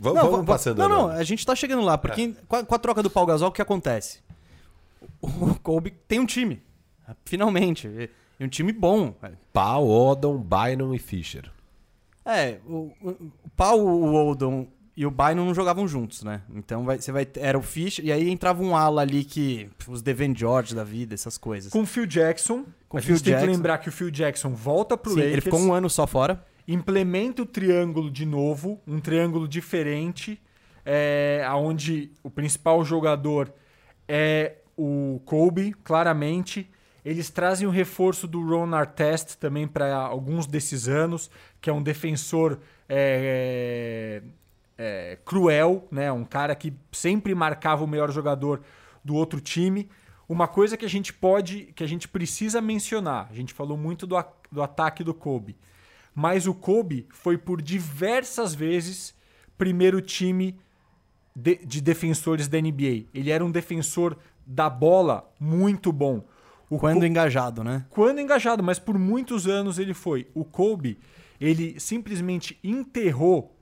vamos, 0.00 0.22
não, 0.22 0.30
vamos 0.30 0.46
passando. 0.46 0.78
Não, 0.78 0.88
não, 0.88 1.08
a 1.08 1.22
gente 1.22 1.44
tá 1.44 1.54
chegando 1.54 1.82
lá, 1.82 1.96
porque 1.98 2.22
É. 2.22 2.42
com, 2.46 2.56
a, 2.56 2.64
com 2.64 2.74
a 2.74 2.78
troca 2.78 3.02
do 3.02 3.10
Paul 3.10 3.26
Gasol, 3.26 3.48
o 3.48 3.52
que 3.52 3.62
acontece? 3.62 4.20
O 5.20 5.54
Kobe 5.62 5.92
tem 6.06 6.18
um 6.20 6.26
time, 6.26 6.62
finalmente, 7.24 7.88
e 8.38 8.44
um 8.44 8.48
time 8.48 8.72
bom. 8.72 9.14
Pau, 9.52 9.88
Odom, 9.88 10.38
Bynum 10.38 10.94
e 10.94 10.98
Fischer. 10.98 11.50
É, 12.24 12.58
o, 12.66 12.92
o, 13.02 13.08
o 13.10 13.50
Paul, 13.56 13.80
o 13.80 14.12
Oldham 14.14 14.66
e 14.96 15.06
o 15.06 15.10
Bynum 15.10 15.46
não 15.46 15.54
jogavam 15.54 15.86
juntos, 15.88 16.22
né? 16.24 16.42
Então 16.54 16.84
vai, 16.84 16.98
você 17.00 17.10
vai 17.12 17.26
era 17.36 17.56
o 17.58 17.62
Fish 17.62 18.00
e 18.00 18.10
aí 18.12 18.28
entrava 18.28 18.62
um 18.62 18.76
ala 18.76 19.00
ali 19.02 19.24
que 19.24 19.70
os 19.86 20.02
Devin 20.02 20.34
George 20.36 20.74
da 20.74 20.84
vida, 20.84 21.14
essas 21.14 21.38
coisas. 21.38 21.72
Com 21.72 21.82
o 21.82 21.86
Phil 21.86 22.04
Jackson, 22.04 22.64
Com 22.88 22.96
a 22.96 23.00
o 23.00 23.02
gente 23.02 23.06
Phil 23.14 23.22
tem 23.24 23.32
Jackson. 23.32 23.46
que 23.46 23.52
lembrar 23.52 23.78
que 23.78 23.88
o 23.88 23.92
Phil 23.92 24.10
Jackson 24.10 24.50
volta 24.50 24.96
pro 24.96 25.10
Sim, 25.12 25.16
Lakers. 25.18 25.32
ele 25.32 25.40
ficou 25.40 25.60
um 25.60 25.72
ano 25.72 25.88
só 25.88 26.06
fora. 26.06 26.44
Implementa 26.68 27.40
o 27.40 27.46
triângulo 27.46 28.10
de 28.10 28.26
novo, 28.26 28.78
um 28.86 29.00
triângulo 29.00 29.48
diferente, 29.48 30.38
é, 30.84 31.42
onde 31.54 32.12
o 32.22 32.28
principal 32.28 32.84
jogador 32.84 33.50
é 34.06 34.56
o 34.76 35.20
Kobe, 35.24 35.72
claramente. 35.82 36.70
Eles 37.02 37.30
trazem 37.30 37.66
o 37.66 37.70
reforço 37.70 38.28
do 38.28 38.46
Ron 38.46 38.74
Artest 38.74 39.36
também 39.36 39.66
para 39.66 39.96
alguns 39.96 40.46
desses 40.46 40.88
anos, 40.88 41.30
que 41.58 41.70
é 41.70 41.72
um 41.72 41.82
defensor 41.82 42.58
é, 42.86 44.22
é, 44.76 45.18
cruel, 45.24 45.88
né? 45.90 46.12
um 46.12 46.24
cara 46.24 46.54
que 46.54 46.74
sempre 46.92 47.34
marcava 47.34 47.82
o 47.82 47.88
melhor 47.88 48.12
jogador 48.12 48.60
do 49.02 49.14
outro 49.14 49.40
time. 49.40 49.88
Uma 50.28 50.46
coisa 50.46 50.76
que 50.76 50.84
a 50.84 50.88
gente 50.88 51.14
pode, 51.14 51.72
que 51.74 51.82
a 51.82 51.86
gente 51.86 52.06
precisa 52.06 52.60
mencionar, 52.60 53.28
a 53.30 53.34
gente 53.34 53.54
falou 53.54 53.78
muito 53.78 54.06
do, 54.06 54.22
do 54.52 54.62
ataque 54.62 55.02
do 55.02 55.14
Kobe, 55.14 55.56
mas 56.14 56.46
o 56.46 56.54
Kobe 56.54 57.06
foi 57.10 57.36
por 57.38 57.60
diversas 57.62 58.54
vezes 58.54 59.14
primeiro 59.56 60.00
time 60.00 60.58
de, 61.34 61.56
de 61.64 61.80
defensores 61.80 62.48
da 62.48 62.60
NBA. 62.60 63.06
Ele 63.14 63.30
era 63.30 63.44
um 63.44 63.50
defensor 63.50 64.16
da 64.46 64.68
bola 64.68 65.30
muito 65.38 65.92
bom. 65.92 66.24
O 66.70 66.78
Quando 66.78 67.06
engajado, 67.06 67.64
né? 67.64 67.86
quando 67.88 68.20
engajado, 68.20 68.62
mas 68.62 68.78
por 68.78 68.98
muitos 68.98 69.46
anos 69.46 69.78
ele 69.78 69.94
foi. 69.94 70.26
O 70.34 70.44
Kobe, 70.44 70.98
ele 71.40 71.78
simplesmente 71.80 72.58
enterrou 72.62 73.54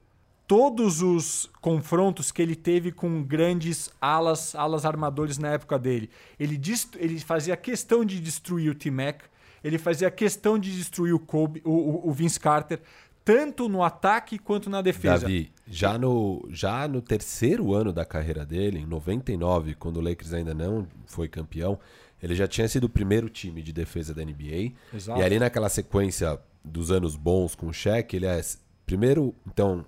todos 0.46 1.02
os 1.02 1.50
confrontos 1.60 2.30
que 2.30 2.40
ele 2.40 2.54
teve 2.56 2.92
com 2.92 3.22
grandes 3.22 3.90
alas, 4.00 4.54
alas 4.54 4.84
armadores 4.84 5.38
na 5.38 5.48
época 5.48 5.78
dele. 5.78 6.08
Ele, 6.38 6.56
dest- 6.56 6.96
ele 6.96 7.18
fazia 7.20 7.56
questão 7.56 8.04
de 8.04 8.20
destruir 8.20 8.70
o 8.70 8.74
T-Mac, 8.74 9.22
ele 9.66 9.78
fazia 9.78 10.10
questão 10.10 10.58
de 10.58 10.70
destruir 10.76 11.12
o 11.14 11.18
Kobe, 11.18 11.60
o, 11.64 12.08
o- 12.08 12.12
Vince 12.12 12.38
Carter, 12.38 12.80
tanto 13.24 13.68
no 13.68 13.82
ataque 13.82 14.38
quanto 14.38 14.70
na 14.70 14.80
defesa. 14.80 15.20
Davi, 15.22 15.50
já 15.66 15.98
no, 15.98 16.46
já 16.50 16.86
no 16.86 17.02
terceiro 17.02 17.74
ano 17.74 17.92
da 17.92 18.04
carreira 18.04 18.46
dele, 18.46 18.78
em 18.78 18.86
99, 18.86 19.74
quando 19.74 19.96
o 19.96 20.00
Lakers 20.00 20.32
ainda 20.32 20.54
não 20.54 20.86
foi 21.06 21.26
campeão, 21.28 21.78
ele 22.22 22.34
já 22.34 22.46
tinha 22.46 22.68
sido 22.68 22.84
o 22.84 22.88
primeiro 22.88 23.28
time 23.28 23.62
de 23.62 23.72
defesa 23.72 24.14
da 24.14 24.24
NBA. 24.24 24.72
Exato. 24.94 25.20
E 25.20 25.22
ali 25.24 25.38
naquela 25.38 25.68
sequência 25.68 26.38
dos 26.64 26.90
anos 26.90 27.16
bons 27.16 27.54
com 27.54 27.66
o 27.66 27.72
Shaq, 27.72 28.14
ele 28.16 28.26
é 28.26 28.40
primeiro, 28.86 29.34
então, 29.46 29.84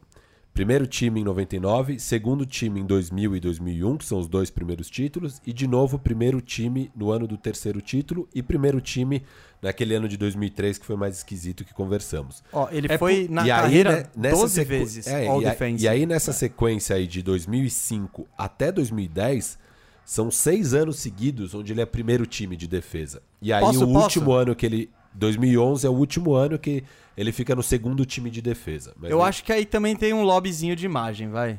primeiro 0.59 0.89
time 0.89 1.21
em 1.21 1.23
99, 1.25 2.01
segundo 2.01 2.45
time 2.45 2.81
em 2.81 2.85
2000 2.85 3.37
e 3.37 3.39
2001, 3.39 3.97
que 3.97 4.05
são 4.05 4.19
os 4.19 4.27
dois 4.27 4.51
primeiros 4.51 4.91
títulos, 4.91 5.41
e 5.47 5.53
de 5.53 5.69
novo 5.69 6.01
primeiro 6.01 6.41
time 6.41 6.91
no 6.97 7.13
ano 7.13 7.29
do 7.29 7.37
terceiro 7.39 7.81
título 7.81 8.29
e 8.35 8.43
primeiro 8.43 8.81
time 8.81 9.23
naquele 9.63 9.95
ano 9.95 10.09
de 10.09 10.17
2003 10.17 10.77
que 10.79 10.85
foi 10.85 10.97
mais 10.97 11.19
esquisito 11.19 11.65
que 11.65 11.73
conversamos. 11.73 12.43
Ó, 12.53 12.67
ele 12.73 12.89
É 12.91 12.99
foi 12.99 13.27
por- 13.27 13.35
na 13.35 13.47
E 13.47 13.51
aí, 13.53 13.61
carreira 13.63 13.93
né, 13.99 14.05
nessa 14.17 14.37
12 14.37 14.55
sequ- 14.57 14.69
vezes 14.69 15.07
é, 15.07 15.29
All 15.29 15.41
e, 15.43 15.47
a- 15.47 15.51
Defense. 15.51 15.85
e 15.85 15.87
aí 15.89 16.05
nessa 16.05 16.33
sequência 16.33 16.97
aí 16.97 17.07
de 17.07 17.23
2005 17.23 18.27
até 18.37 18.73
2010, 18.73 19.61
são 20.05 20.29
seis 20.29 20.75
anos 20.75 20.97
seguidos 20.97 21.55
onde 21.55 21.73
ele 21.73 21.83
é 21.83 21.87
primeiro 21.87 22.27
time 22.27 22.57
de 22.57 22.67
defesa. 22.67 23.23
E 23.41 23.53
aí 23.53 23.61
Posso- 23.61 23.85
o 23.85 23.93
posso? 23.93 24.03
último 24.07 24.33
ano 24.33 24.57
que 24.57 24.67
ele... 24.67 24.91
2011 25.15 25.87
é 25.87 25.91
o 25.91 25.93
último 25.95 26.35
ano 26.35 26.59
que 26.59 26.83
ele 27.21 27.33
fica 27.33 27.55
no 27.55 27.63
segundo 27.63 28.07
time 28.07 28.31
de 28.31 28.41
defesa. 28.41 28.95
Mas 28.97 29.11
Eu 29.11 29.19
ele- 29.19 29.29
acho 29.29 29.43
que 29.45 29.53
aí 29.53 29.67
também 29.67 29.97
tem 29.97 30.13
um 30.13 30.23
lobbyzinho 30.23 30.77
de 30.77 30.87
imagem, 30.87 31.29
vai. 31.29 31.59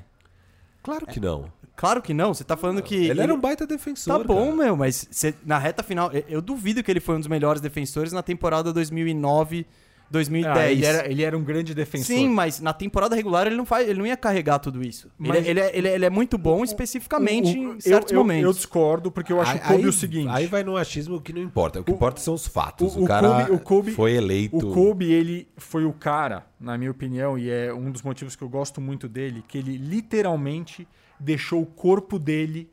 Claro 0.82 1.06
que 1.06 1.20
não. 1.20 1.52
Claro 1.76 2.02
que 2.02 2.14
não, 2.14 2.34
você 2.34 2.44
tá 2.44 2.58
falando 2.58 2.82
que. 2.82 2.96
Ele, 2.96 3.22
era 3.22 3.34
um 3.34 3.40
baita 3.40 3.66
defensor, 3.68 4.18
Tá 4.20 4.24
bom, 4.24 4.46
cara. 4.52 4.56
meu, 4.56 4.76
mas 4.78 5.08
na 5.46 5.58
reta 5.58 5.82
final, 5.84 6.12
eu, 6.12 6.24
eu 6.28 6.42
duvido 6.42 6.84
que 6.84 6.90
ele 6.92 7.00
foi 7.00 7.16
um 7.16 7.20
dos 7.20 7.28
melhores 7.28 7.62
defensores 7.62 8.12
na 8.12 8.22
temporada 8.22 8.74
2009, 8.74 9.66
2010. 10.12 10.58
Ah, 10.58 10.72
ele, 10.72 10.86
era, 10.86 11.12
ele 11.12 11.24
era 11.24 11.38
um 11.38 11.44
grande 11.44 11.76
defensor. 11.76 12.08
Sim, 12.08 12.30
mas 12.30 12.60
na 12.60 12.74
temporada 12.74 13.16
regular 13.16 13.46
ele 13.46 13.56
não, 13.56 13.66
faz, 13.66 13.88
ele 13.88 14.00
não 14.00 14.08
ia 14.08 14.18
carregar 14.18 14.58
tudo 14.60 14.82
isso. 14.84 15.08
Ele- 15.20 15.30
Mas- 15.30 15.48
ele, 15.48 15.60
é, 15.60 15.78
ele 15.78 15.88
é- 15.88 15.96
ele 15.96 16.06
é 16.06 16.10
muito 16.10 16.38
bom 16.38 16.64
especificamente 16.64 17.58
O- 17.58 17.70
o- 17.72 17.76
em 17.76 17.80
certos 17.80 18.12
eu, 18.12 18.18
eu- 18.18 18.24
momentos. 18.24 18.46
Eu 18.46 18.54
discordo, 18.54 19.12
porque 19.12 19.32
eu 19.32 19.40
acho 19.40 19.52
Aí- 19.52 19.58
o 19.58 19.62
Kobe 19.62 19.84
aí- 19.84 19.88
o 19.88 19.94
seguinte. 19.94 20.30
Aí 20.30 20.48
vai 20.48 20.64
no 20.64 20.76
achismo 20.78 21.22
que 21.22 21.32
não 21.32 21.42
importa. 21.42 21.80
O 21.80 21.84
que 21.84 21.92
O- 21.92 21.94
importa 21.96 22.20
são 22.20 22.34
os 22.34 22.48
fatos. 22.48 22.96
o- 22.96 23.00
O, 23.02 23.04
o 23.04 23.08
cara 23.08 23.28
Kobe- 23.46 23.52
o 23.52 23.60
Kobe- 23.60 23.92
foi 23.92 24.14
eleito. 24.14 24.58
O 24.58 24.74
Kobe, 24.74 25.12
ele 25.12 25.48
foi 25.58 25.86
o 25.86 25.94
cara, 25.94 26.46
na 26.60 26.78
minha 26.78 26.90
opinião, 26.92 27.38
e 27.38 27.50
é 27.50 27.74
um 27.74 27.92
dos 27.92 28.02
motivos 28.02 28.36
que 28.36 28.42
eu 28.44 28.50
gosto 28.50 28.82
muito 28.82 29.08
dele, 29.08 29.44
que 29.48 29.58
ele 29.58 29.78
literalmente 29.78 30.88
deixou 31.20 31.62
o 31.62 31.66
corpo 31.66 32.18
dele 32.18 32.70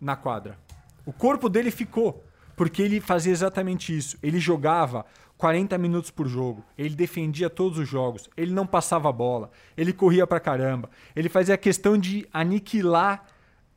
na 0.00 0.16
quadra. 0.16 0.56
O 1.04 1.12
corpo 1.12 1.48
dele 1.48 1.70
ficou, 1.70 2.24
porque 2.56 2.82
ele 2.82 3.00
fazia 3.00 3.32
exatamente 3.32 3.96
isso. 3.96 4.16
Ele 4.22 4.38
jogava 4.38 5.04
40 5.40 5.78
minutos 5.78 6.10
por 6.10 6.28
jogo. 6.28 6.62
Ele 6.76 6.94
defendia 6.94 7.48
todos 7.48 7.78
os 7.78 7.88
jogos. 7.88 8.28
Ele 8.36 8.52
não 8.52 8.66
passava 8.66 9.08
a 9.08 9.12
bola. 9.12 9.50
Ele 9.74 9.90
corria 9.90 10.26
pra 10.26 10.38
caramba. 10.38 10.90
Ele 11.16 11.30
fazia 11.30 11.56
questão 11.56 11.96
de 11.96 12.28
aniquilar 12.30 13.24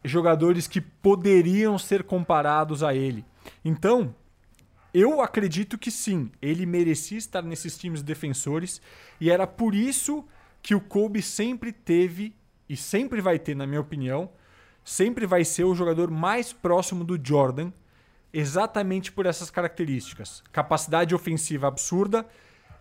jogadores 0.04 0.68
que 0.68 0.82
poderiam 0.82 1.80
ser 1.80 2.04
comparados 2.04 2.84
a 2.84 2.94
ele. 2.94 3.24
Então, 3.64 4.14
eu 4.94 5.22
acredito 5.22 5.78
que 5.78 5.90
sim, 5.90 6.30
ele 6.42 6.66
merecia 6.66 7.18
estar 7.18 7.42
nesses 7.42 7.78
times 7.78 8.04
defensores 8.04 8.82
e 9.20 9.32
era 9.32 9.48
por 9.48 9.74
isso 9.74 10.26
que 10.62 10.76
o 10.76 10.82
Kobe 10.82 11.22
sempre 11.22 11.72
teve 11.72 12.36
e 12.68 12.76
sempre 12.76 13.22
vai 13.22 13.40
ter, 13.40 13.56
na 13.56 13.66
minha 13.66 13.80
opinião, 13.80 14.30
sempre 14.84 15.26
vai 15.26 15.46
ser 15.46 15.64
o 15.64 15.74
jogador 15.74 16.12
mais 16.12 16.52
próximo 16.52 17.06
do 17.06 17.18
Jordan, 17.26 17.72
exatamente 18.34 19.12
por 19.12 19.28
essas 19.28 19.52
características. 19.52 20.44
Capacidade 20.52 21.14
ofensiva 21.14 21.68
absurda, 21.68 22.26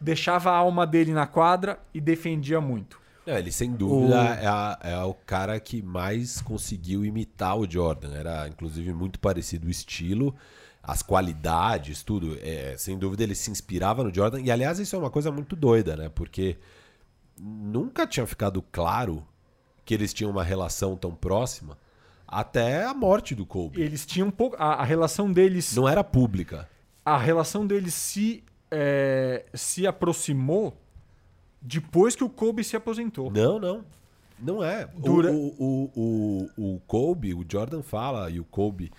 deixava 0.01 0.51
a 0.51 0.57
alma 0.57 0.87
dele 0.87 1.13
na 1.13 1.27
quadra 1.27 1.79
e 1.93 2.01
defendia 2.01 2.61
muito. 2.61 3.01
É, 3.27 3.39
ele, 3.39 3.53
sem 3.53 3.71
dúvida, 3.71 4.17
o... 4.17 4.25
É, 4.25 4.47
a, 4.47 4.79
é, 4.83 4.99
o 5.05 5.15
cara 5.15 5.61
que 5.61 5.81
mais 5.83 6.41
conseguiu 6.41 7.05
imitar 7.05 7.57
o 7.57 7.71
Jordan. 7.71 8.15
Era, 8.15 8.49
inclusive, 8.49 8.93
muito 8.93 9.21
parecido 9.21 9.69
o 9.69 9.71
estilo, 9.71 10.35
as 10.83 11.03
qualidades, 11.03 12.03
tudo. 12.03 12.37
É, 12.41 12.75
sem 12.77 12.99
dúvida, 12.99 13.23
ele 13.23 13.35
se 13.35 13.51
inspirava 13.51 14.03
no 14.03 14.13
Jordan. 14.13 14.41
E, 14.41 14.51
aliás, 14.51 14.81
isso 14.81 14.97
é 14.97 14.99
uma 14.99 15.11
coisa 15.11 15.31
muito 15.31 15.55
doida, 15.55 15.97
né? 15.97 16.09
Porque 16.09 16.57
nunca 17.39 18.07
tinha 18.07 18.27
ficado 18.27 18.61
claro 18.73 19.25
que 19.85 19.95
eles 19.95 20.13
tinham 20.13 20.31
uma 20.31 20.43
relação 20.43 20.97
tão 20.97 21.15
próxima 21.15 21.77
até 22.33 22.85
a 22.85 22.95
morte 22.95 23.35
do 23.35 23.45
Kobe. 23.45 23.81
Eles 23.81 24.07
tinham 24.07 24.29
um 24.29 24.31
pouco. 24.31 24.57
A, 24.59 24.75
a 24.77 24.85
relação 24.85 25.31
deles. 25.31 25.77
Não 25.77 25.87
era 25.87 26.03
pública. 26.03 26.69
A 27.05 27.19
relação 27.19 27.67
deles 27.67 27.93
se, 27.93 28.43
é, 28.71 29.45
se 29.53 29.87
aproximou 29.87 30.75
depois 31.61 32.17
que 32.17 32.25
o 32.25 32.31
Kobe 32.31 32.65
se 32.65 32.75
aposentou. 32.75 33.31
Não, 33.31 33.59
não. 33.59 33.85
Não 34.41 34.65
é. 34.65 34.89
Dura... 34.97 35.31
O, 35.31 35.55
o, 35.59 35.91
o, 35.95 36.75
o, 36.75 36.81
Kobe, 36.87 37.35
o 37.35 37.45
Jordan 37.49 37.83
fala, 37.83 38.29
e 38.31 38.41
o 38.41 38.45
Kobe, 38.45 38.91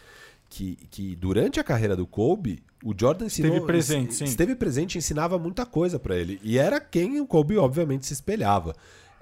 que, 0.50 0.78
que 0.90 1.16
durante 1.16 1.60
a 1.60 1.64
carreira 1.64 1.96
do 1.96 2.08
Kobe, 2.08 2.64
o 2.84 2.94
Jordan 2.98 3.26
ensinou, 3.26 3.52
esteve 3.52 3.66
presente, 3.66 4.14
sim. 4.14 4.24
Esteve 4.24 4.56
presente 4.56 4.96
e 4.96 4.98
ensinava 5.00 5.38
muita 5.38 5.66
coisa 5.66 6.00
para 6.00 6.16
ele. 6.16 6.40
E 6.44 6.58
era 6.58 6.80
quem 6.80 7.20
o 7.20 7.28
Kobe, 7.28 7.58
obviamente, 7.58 8.06
se 8.06 8.14
espelhava. 8.14 8.74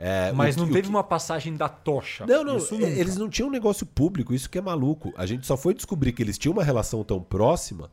É, 0.03 0.31
Mas 0.31 0.55
não 0.55 0.65
teve 0.65 0.83
que... 0.83 0.89
uma 0.89 1.03
passagem 1.03 1.55
da 1.55 1.69
tocha. 1.69 2.25
Não, 2.25 2.43
não. 2.43 2.57
Eles 2.81 3.17
não 3.17 3.29
tinham 3.29 3.49
um 3.49 3.51
negócio 3.51 3.85
público, 3.85 4.33
isso 4.33 4.49
que 4.49 4.57
é 4.57 4.61
maluco. 4.61 5.13
A 5.15 5.27
gente 5.27 5.45
só 5.45 5.55
foi 5.55 5.75
descobrir 5.75 6.11
que 6.11 6.23
eles 6.23 6.39
tinham 6.39 6.53
uma 6.53 6.63
relação 6.63 7.03
tão 7.03 7.21
próxima 7.21 7.91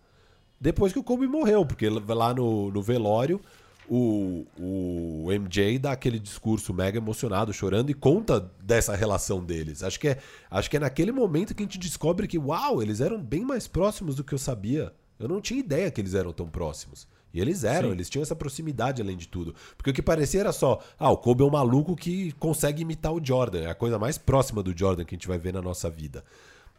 depois 0.59 0.91
que 0.91 0.99
o 0.99 1.03
Kobe 1.03 1.27
morreu, 1.27 1.67
porque 1.67 1.87
lá 1.87 2.33
no, 2.33 2.71
no 2.71 2.83
velório 2.83 3.39
o, 3.87 4.47
o 4.59 5.27
MJ 5.31 5.79
dá 5.79 5.93
aquele 5.93 6.19
discurso 6.19 6.73
mega 6.73 6.97
emocionado, 6.97 7.53
chorando 7.53 7.91
e 7.91 7.95
conta 7.95 8.51
dessa 8.59 8.97
relação 8.97 9.45
deles. 9.45 9.83
Acho 9.83 10.01
que 10.01 10.09
é, 10.09 10.19
acho 10.51 10.71
que 10.71 10.79
é 10.79 10.81
naquele 10.81 11.13
momento 11.13 11.55
que 11.55 11.63
a 11.63 11.67
gente 11.67 11.79
descobre 11.79 12.27
que, 12.27 12.39
uau, 12.39 12.83
eles 12.83 13.03
eram 13.03 13.23
bem 13.23 13.45
mais 13.45 13.69
próximos 13.69 14.17
do 14.17 14.25
que 14.25 14.33
eu 14.33 14.39
sabia. 14.39 14.95
Eu 15.19 15.29
não 15.29 15.43
tinha 15.43 15.61
ideia 15.61 15.91
que 15.91 16.01
eles 16.01 16.15
eram 16.15 16.33
tão 16.33 16.49
próximos. 16.49 17.07
E 17.33 17.41
eles 17.41 17.65
eram, 17.65 17.89
Sim. 17.89 17.95
eles 17.95 18.09
tinham 18.09 18.23
essa 18.23 18.35
proximidade 18.35 19.03
além 19.03 19.17
de 19.17 19.29
tudo. 19.29 19.55
Porque 19.77 19.91
o 19.91 19.93
que 19.93 20.03
parecia 20.03 20.41
era 20.41 20.53
só, 20.53 20.81
ah, 20.99 21.11
o 21.11 21.17
Kobe 21.17 21.43
é 21.43 21.47
um 21.47 21.51
maluco 21.51 21.95
que 21.95 22.33
consegue 22.33 22.83
imitar 22.83 23.13
o 23.13 23.25
Jordan. 23.25 23.61
É 23.61 23.71
a 23.71 23.75
coisa 23.75 23.99
mais 23.99 24.17
próxima 24.17 24.63
do 24.63 24.77
Jordan 24.77 25.05
que 25.05 25.15
a 25.15 25.17
gente 25.17 25.29
vai 25.29 25.39
ver 25.39 25.53
na 25.53 25.61
nossa 25.61 25.91
vida. 25.91 26.25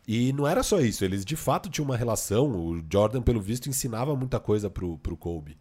E 0.07 0.33
não 0.33 0.47
era 0.47 0.63
só 0.63 0.79
isso, 0.79 1.05
eles 1.05 1.23
de 1.23 1.35
fato 1.35 1.69
tinham 1.69 1.85
uma 1.85 1.95
relação. 1.95 2.49
O 2.49 2.81
Jordan, 2.91 3.21
pelo 3.21 3.39
visto, 3.39 3.69
ensinava 3.69 4.15
muita 4.15 4.39
coisa 4.39 4.69
pro, 4.69 4.97
pro 4.97 5.15
Kobe. 5.15 5.55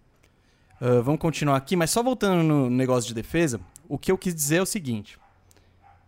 Uh, 0.81 1.03
vamos 1.03 1.21
continuar 1.21 1.57
aqui, 1.57 1.77
mas 1.77 1.91
só 1.91 2.03
voltando 2.03 2.43
no 2.43 2.71
negócio 2.71 3.09
de 3.09 3.15
defesa, 3.15 3.61
o 3.89 3.99
que 3.99 4.11
eu 4.11 4.17
quis 4.17 4.35
dizer 4.35 4.57
é 4.57 4.63
o 4.63 4.67
seguinte: 4.67 5.19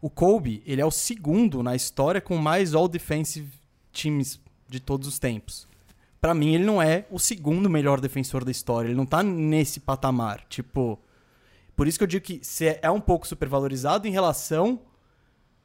o 0.01 0.09
Kobe 0.09 0.63
ele 0.65 0.81
é 0.81 0.87
o 0.87 0.91
segundo 0.91 1.63
na 1.63 1.77
história 1.77 2.21
com 2.21 2.37
mais 2.39 2.75
All 2.75 2.89
Defensive 2.89 3.51
Teams 3.93 4.41
de 4.69 4.81
todos 4.81 5.07
os 5.07 5.19
tempos. 5.19 5.69
Para 6.21 6.35
mim, 6.35 6.55
ele 6.55 6.65
não 6.65 6.83
é 6.83 7.07
o 7.11 7.19
segundo 7.19 7.71
melhor 7.71 8.01
defensor 8.01 8.45
da 8.45 8.51
história. 8.51 8.89
Ele 8.89 8.97
não 8.97 9.07
tá 9.07 9.23
nesse 9.23 9.81
patamar. 9.81 10.45
Tipo, 10.49 10.99
por 11.75 11.89
isso 11.89 11.99
que 11.99 12.05
eu 12.05 12.09
digo 12.09 12.25
que 12.25 12.43
é 12.83 12.91
um 12.91 13.01
pouco 13.01 13.27
supervalorizado 13.27 14.07
em 14.07 14.11
relação 14.11 14.81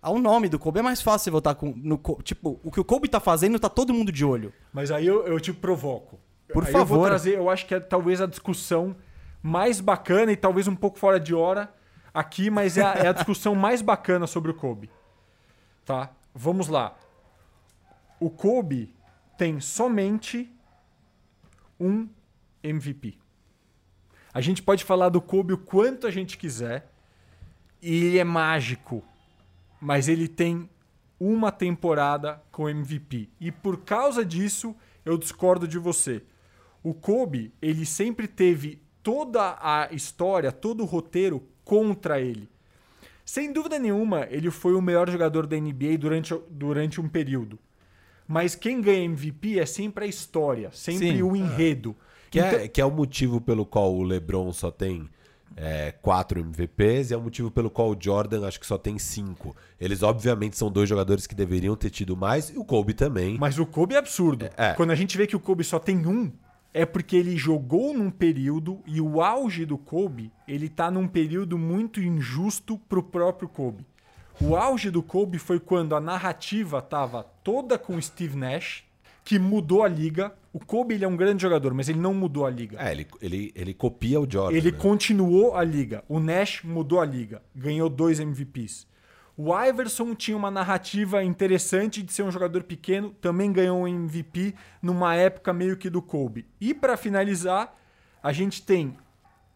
ao 0.01 0.17
nome 0.17 0.47
do 0.47 0.57
Kobe. 0.57 0.79
É 0.79 0.83
mais 0.83 1.01
fácil 1.01 1.25
você 1.25 1.31
votar 1.31 1.55
com. 1.55 1.73
No, 1.75 1.97
tipo, 2.23 2.59
o 2.63 2.71
que 2.71 2.79
o 2.79 2.85
Kobe 2.85 3.09
tá 3.09 3.19
fazendo, 3.19 3.59
tá 3.59 3.67
todo 3.67 3.93
mundo 3.93 4.13
de 4.13 4.23
olho. 4.23 4.53
Mas 4.71 4.91
aí 4.91 5.05
eu, 5.05 5.27
eu 5.27 5.39
te 5.41 5.51
provoco. 5.51 6.17
Por 6.53 6.65
Aí 6.65 6.71
favor. 6.71 6.95
Eu 6.95 6.99
vou 6.99 7.07
trazer, 7.07 7.35
eu 7.35 7.49
acho 7.49 7.65
que 7.65 7.75
é 7.75 7.79
talvez 7.79 8.21
a 8.21 8.25
discussão 8.25 8.95
mais 9.43 9.81
bacana 9.81 10.31
e 10.31 10.37
talvez 10.37 10.67
um 10.69 10.75
pouco 10.75 10.97
fora 10.97 11.19
de 11.19 11.35
hora 11.35 11.73
aqui, 12.13 12.49
mas 12.49 12.77
é 12.77 12.81
a, 12.81 12.93
é 12.93 13.07
a 13.07 13.11
discussão 13.11 13.53
mais 13.55 13.81
bacana 13.81 14.25
sobre 14.25 14.51
o 14.51 14.53
Kobe. 14.53 14.89
Tá? 15.83 16.11
Vamos 16.33 16.69
lá. 16.69 16.95
O 18.21 18.29
Kobe 18.29 18.94
tem 19.37 19.59
somente 19.59 20.51
um 21.79 22.07
MVP. 22.63 23.17
A 24.33 24.41
gente 24.41 24.61
pode 24.61 24.83
falar 24.83 25.09
do 25.09 25.21
Kobe 25.21 25.53
o 25.53 25.57
quanto 25.57 26.07
a 26.07 26.11
gente 26.11 26.37
quiser, 26.37 26.91
e 27.81 28.05
ele 28.05 28.17
é 28.19 28.23
mágico, 28.23 29.03
mas 29.79 30.07
ele 30.07 30.27
tem 30.27 30.69
uma 31.19 31.51
temporada 31.51 32.41
com 32.51 32.69
MVP. 32.69 33.29
E 33.39 33.51
por 33.51 33.81
causa 33.81 34.25
disso, 34.25 34.75
eu 35.05 35.17
discordo 35.17 35.67
de 35.67 35.77
você 35.77 36.23
o 36.85 36.93
Kobe, 36.93 37.51
ele 37.59 37.83
sempre 37.83 38.27
teve 38.27 38.79
toda 39.01 39.57
a 39.59 39.89
história, 39.91 40.51
todo 40.51 40.83
o 40.83 40.85
roteiro 40.85 41.41
contra 41.63 42.21
ele. 42.21 42.47
Sem 43.25 43.51
dúvida 43.51 43.79
nenhuma, 43.79 44.27
ele 44.29 44.51
foi 44.51 44.75
o 44.75 44.81
melhor 44.83 45.09
jogador 45.09 45.47
da 45.47 45.57
NBA 45.57 45.97
durante, 45.97 46.39
durante 46.47 47.01
um 47.01 47.09
período. 47.09 47.57
Mas 48.27 48.55
quem 48.55 48.81
ganha 48.81 49.03
MVP 49.03 49.59
é 49.59 49.65
sempre 49.65 50.05
a 50.05 50.07
história, 50.07 50.69
sempre 50.71 51.17
Sim. 51.17 51.21
o 51.21 51.35
enredo. 51.35 51.95
Que, 52.29 52.39
é, 52.39 52.47
então... 52.47 52.59
é, 52.59 52.67
que 52.67 52.81
é 52.81 52.85
o 52.85 52.91
motivo 52.91 53.39
pelo 53.39 53.65
qual 53.65 53.93
o 53.93 54.03
LeBron 54.03 54.51
só 54.51 54.71
tem 54.71 55.07
é, 55.55 55.93
quatro 56.01 56.39
MVPs 56.39 57.11
e 57.11 57.13
é 57.13 57.17
o 57.17 57.21
motivo 57.21 57.49
pelo 57.49 57.69
qual 57.69 57.91
o 57.91 57.97
Jordan 57.99 58.45
acho 58.45 58.59
que 58.59 58.65
só 58.65 58.77
tem 58.77 58.99
cinco. 58.99 59.55
Eles, 59.79 60.03
obviamente, 60.03 60.57
são 60.57 60.69
dois 60.69 60.89
jogadores 60.89 61.25
que 61.25 61.35
deveriam 61.35 61.75
ter 61.75 61.89
tido 61.89 62.17
mais 62.17 62.49
e 62.49 62.57
o 62.57 62.65
Kobe 62.65 62.93
também. 62.93 63.37
Mas 63.39 63.57
o 63.57 63.65
Kobe 63.65 63.95
é 63.95 63.97
absurdo. 63.97 64.49
É. 64.57 64.73
Quando 64.73 64.91
a 64.91 64.95
gente 64.95 65.17
vê 65.17 65.25
que 65.25 65.35
o 65.35 65.39
Kobe 65.39 65.63
só 65.63 65.79
tem 65.79 66.05
um, 66.05 66.31
é 66.73 66.85
porque 66.85 67.15
ele 67.15 67.37
jogou 67.37 67.93
num 67.93 68.11
período 68.11 68.81
e 68.85 68.99
o 68.99 69.21
auge 69.21 69.65
do 69.65 69.77
Kobe, 69.77 70.31
ele 70.45 70.67
tá 70.67 70.91
num 70.91 71.07
período 71.07 71.57
muito 71.57 72.01
injusto 72.01 72.77
pro 72.77 73.01
próprio 73.01 73.47
Kobe. 73.47 73.85
O 74.41 74.55
auge 74.55 74.91
do 74.91 75.01
Kobe 75.01 75.39
foi 75.39 75.59
quando 75.59 75.95
a 75.95 76.01
narrativa 76.01 76.81
tava 76.81 77.23
toda 77.43 77.77
com 77.77 77.99
Steve 78.01 78.35
Nash, 78.35 78.83
que 79.23 79.39
mudou 79.39 79.83
a 79.83 79.87
liga. 79.87 80.33
O 80.51 80.59
Kobe 80.59 80.93
ele 80.95 81.05
é 81.05 81.07
um 81.07 81.15
grande 81.15 81.41
jogador, 81.41 81.73
mas 81.73 81.87
ele 81.89 81.99
não 81.99 82.13
mudou 82.13 82.45
a 82.45 82.49
liga. 82.49 82.77
É, 82.79 82.91
ele, 82.91 83.07
ele, 83.21 83.51
ele 83.55 83.73
copia 83.73 84.19
o 84.19 84.29
Jordan. 84.29 84.55
Ele 84.55 84.71
né? 84.71 84.77
continuou 84.77 85.55
a 85.55 85.63
liga. 85.63 86.03
O 86.07 86.19
Nash 86.19 86.61
mudou 86.63 86.99
a 86.99 87.05
liga. 87.05 87.41
Ganhou 87.55 87.89
dois 87.89 88.19
MVPs. 88.19 88.87
O 89.37 89.53
Iverson 89.57 90.15
tinha 90.15 90.37
uma 90.37 90.51
narrativa 90.51 91.23
interessante 91.23 92.01
de 92.01 92.13
ser 92.13 92.23
um 92.23 92.31
jogador 92.31 92.63
pequeno, 92.63 93.09
também 93.19 93.51
ganhou 93.51 93.81
um 93.81 93.87
MVP 93.87 94.55
numa 94.81 95.13
época 95.15 95.51
meio 95.51 95.75
que 95.75 95.89
do 95.89 96.01
Kobe. 96.01 96.45
E 96.59 96.73
para 96.73 96.95
finalizar, 96.95 97.75
a 98.23 98.31
gente 98.31 98.61
tem 98.61 98.95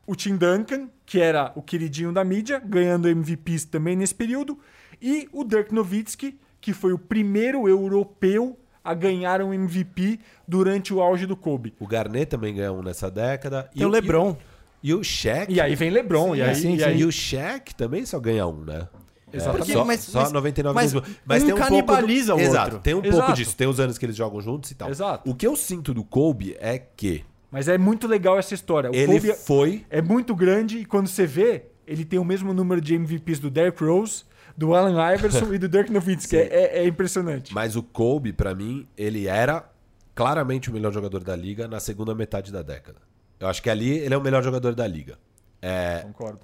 o 0.10 0.16
Tim 0.16 0.38
Duncan, 0.38 0.90
que 1.06 1.22
era 1.22 1.52
o 1.56 1.62
queridinho 1.62 2.12
da 2.12 2.24
mídia, 2.24 2.60
ganhando 2.66 3.08
MVPs 3.08 3.66
também 3.66 3.96
nesse 3.96 4.16
período, 4.16 4.58
e 5.00 5.30
o 5.32 5.44
Dirk 5.44 5.72
Nowitzki, 5.72 6.40
que 6.60 6.74
foi 6.74 6.92
o 6.94 6.98
primeiro 6.98 7.70
europeu 7.70 8.58
a 8.84 8.96
ganhar 8.96 9.40
um 9.40 9.54
MVP 9.54 10.20
durante 10.48 10.92
o 10.92 11.00
auge 11.00 11.28
do 11.28 11.38
Kobe. 11.38 11.76
O 11.80 11.86
Garnett 11.86 12.26
também 12.26 12.56
ganhou 12.56 12.80
um 12.80 12.82
nessa 12.82 13.12
década. 13.12 13.70
E, 13.76 13.84
e 13.84 13.86
o 13.86 13.88
LeBron. 13.88 14.36
E 14.82 14.96
o 14.96 15.04
Shaq. 15.04 15.54
E 15.54 15.62
aí 15.62 15.76
vem 15.76 15.92
LeBron. 15.92 16.34
Sim, 16.34 16.38
e, 16.38 16.42
aí, 16.42 16.56
sim, 16.56 16.76
e, 16.76 16.84
aí... 16.84 17.00
e 17.02 17.06
o 17.06 17.12
Shaq 17.12 17.76
também 17.76 18.04
só 18.04 18.20
ganha 18.20 18.48
um, 18.48 18.64
né? 18.64 18.88
Exatamente. 19.32 19.72
Só, 19.72 19.86
mas, 19.86 20.00
só 20.00 20.22
mas, 20.22 20.32
99 20.32 20.74
mas, 20.74 20.94
mas 21.24 21.44
um 21.44 21.46
tem 21.46 21.54
um 21.54 21.58
canibaliza 21.60 22.34
pouco 22.34 22.42
do... 22.42 22.50
o 22.50 22.56
outro. 22.56 22.72
Exato, 22.72 22.80
tem 22.80 22.94
um 22.96 23.04
Exato. 23.04 23.18
pouco 23.18 23.34
disso. 23.34 23.56
Tem 23.56 23.68
os 23.68 23.80
anos 23.80 24.00
que 24.00 24.06
eles 24.08 24.16
jogam 24.16 24.42
juntos 24.42 24.72
e 24.72 24.76
tal. 24.76 24.90
Exato. 24.90 25.30
O 25.30 25.36
que 25.36 25.46
eu 25.46 25.56
sinto 25.56 25.94
do 25.94 26.04
Kobe 26.04 26.58
é 26.60 26.80
que... 26.80 27.24
Mas 27.52 27.68
é 27.68 27.78
muito 27.78 28.08
legal 28.08 28.38
essa 28.38 28.54
história. 28.54 28.92
O 28.92 28.96
ele 28.96 29.20
Kobe 29.20 29.34
foi... 29.34 29.86
É 29.90 30.02
muito 30.02 30.36
grande 30.36 30.80
e 30.80 30.86
quando 30.86 31.08
você 31.08 31.26
vê, 31.26 31.64
ele 31.88 32.06
tem 32.06 32.20
o 32.20 32.26
mesmo 32.26 32.54
número 32.54 32.80
de 32.80 32.94
MVPs 32.94 33.40
do 33.40 33.50
Derrick 33.50 33.84
Rose, 33.84 34.24
do 34.56 34.76
Allen 34.76 34.96
Iverson 35.16 35.52
e 35.54 35.58
do 35.58 35.68
Dirk 35.68 35.92
Nowitzki. 35.92 36.36
É, 36.36 36.42
é, 36.42 36.78
é 36.80 36.88
impressionante. 36.88 37.54
Mas 37.54 37.76
o 37.76 37.82
Kobe, 37.82 38.34
para 38.34 38.54
mim, 38.54 38.88
ele 38.98 39.28
era 39.28 39.68
claramente 40.14 40.70
o 40.70 40.74
melhor 40.74 40.92
jogador 40.92 41.24
da 41.24 41.36
liga 41.36 41.68
na 41.68 41.80
segunda 41.80 42.14
metade 42.14 42.52
da 42.52 42.62
década. 42.62 43.00
Eu 43.40 43.48
acho 43.48 43.64
que 43.64 43.70
ali 43.70 43.98
ele 44.00 44.14
é 44.14 44.18
o 44.18 44.22
melhor 44.22 44.44
jogador 44.44 44.76
da 44.76 44.86
liga. 44.86 45.18
É... 45.62 46.02
Concordo. 46.04 46.42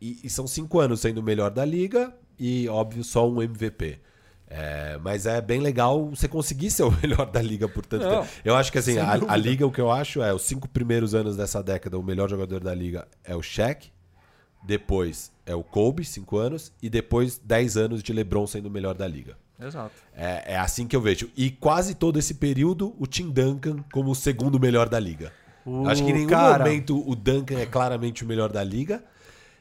E, 0.00 0.20
e, 0.24 0.30
são 0.30 0.46
cinco 0.46 0.80
anos 0.80 1.00
sendo 1.00 1.18
o 1.18 1.22
melhor 1.22 1.50
da 1.50 1.64
liga 1.64 2.14
e, 2.38 2.66
óbvio, 2.68 3.04
só 3.04 3.28
um 3.28 3.42
MVP. 3.42 3.98
É, 4.52 4.98
mas 5.00 5.26
é 5.26 5.40
bem 5.40 5.60
legal 5.60 6.10
você 6.10 6.26
conseguir 6.26 6.70
ser 6.72 6.82
o 6.82 6.90
melhor 7.00 7.24
da 7.30 7.40
liga 7.40 7.68
por 7.68 7.86
tanto 7.86 8.04
Não, 8.04 8.22
tempo. 8.22 8.32
Eu 8.44 8.56
acho 8.56 8.72
que 8.72 8.78
assim, 8.78 8.98
a, 8.98 9.12
a 9.28 9.36
liga, 9.36 9.64
o 9.64 9.70
que 9.70 9.80
eu 9.80 9.90
acho 9.92 10.20
é 10.22 10.34
os 10.34 10.42
cinco 10.42 10.68
primeiros 10.68 11.14
anos 11.14 11.36
dessa 11.36 11.62
década, 11.62 11.96
o 11.96 12.02
melhor 12.02 12.28
jogador 12.28 12.58
da 12.62 12.74
liga 12.74 13.06
é 13.24 13.36
o 13.36 13.42
Shaq. 13.42 13.92
Depois 14.62 15.32
é 15.46 15.54
o 15.54 15.62
Kobe, 15.62 16.04
cinco 16.04 16.36
anos. 16.36 16.72
E 16.82 16.90
depois 16.90 17.38
10 17.38 17.76
anos 17.76 18.02
de 18.02 18.12
LeBron 18.12 18.46
sendo 18.46 18.66
o 18.66 18.70
melhor 18.70 18.94
da 18.94 19.06
liga. 19.06 19.36
Exato. 19.58 19.92
É, 20.14 20.54
é 20.54 20.58
assim 20.58 20.86
que 20.86 20.96
eu 20.96 21.00
vejo. 21.00 21.30
E 21.36 21.50
quase 21.50 21.94
todo 21.94 22.18
esse 22.18 22.34
período, 22.34 22.94
o 22.98 23.06
Tim 23.06 23.30
Duncan 23.30 23.84
como 23.92 24.10
o 24.10 24.14
segundo 24.14 24.58
melhor 24.58 24.88
da 24.88 24.98
liga. 24.98 25.32
O 25.64 25.86
Acho 25.88 26.02
que 26.04 26.10
em 26.10 26.14
nenhum 26.14 26.26
cara- 26.28 26.64
momento 26.64 27.08
o 27.08 27.14
Duncan 27.14 27.58
é 27.58 27.66
claramente 27.66 28.24
o 28.24 28.26
melhor 28.26 28.50
da 28.50 28.64
liga. 28.64 29.02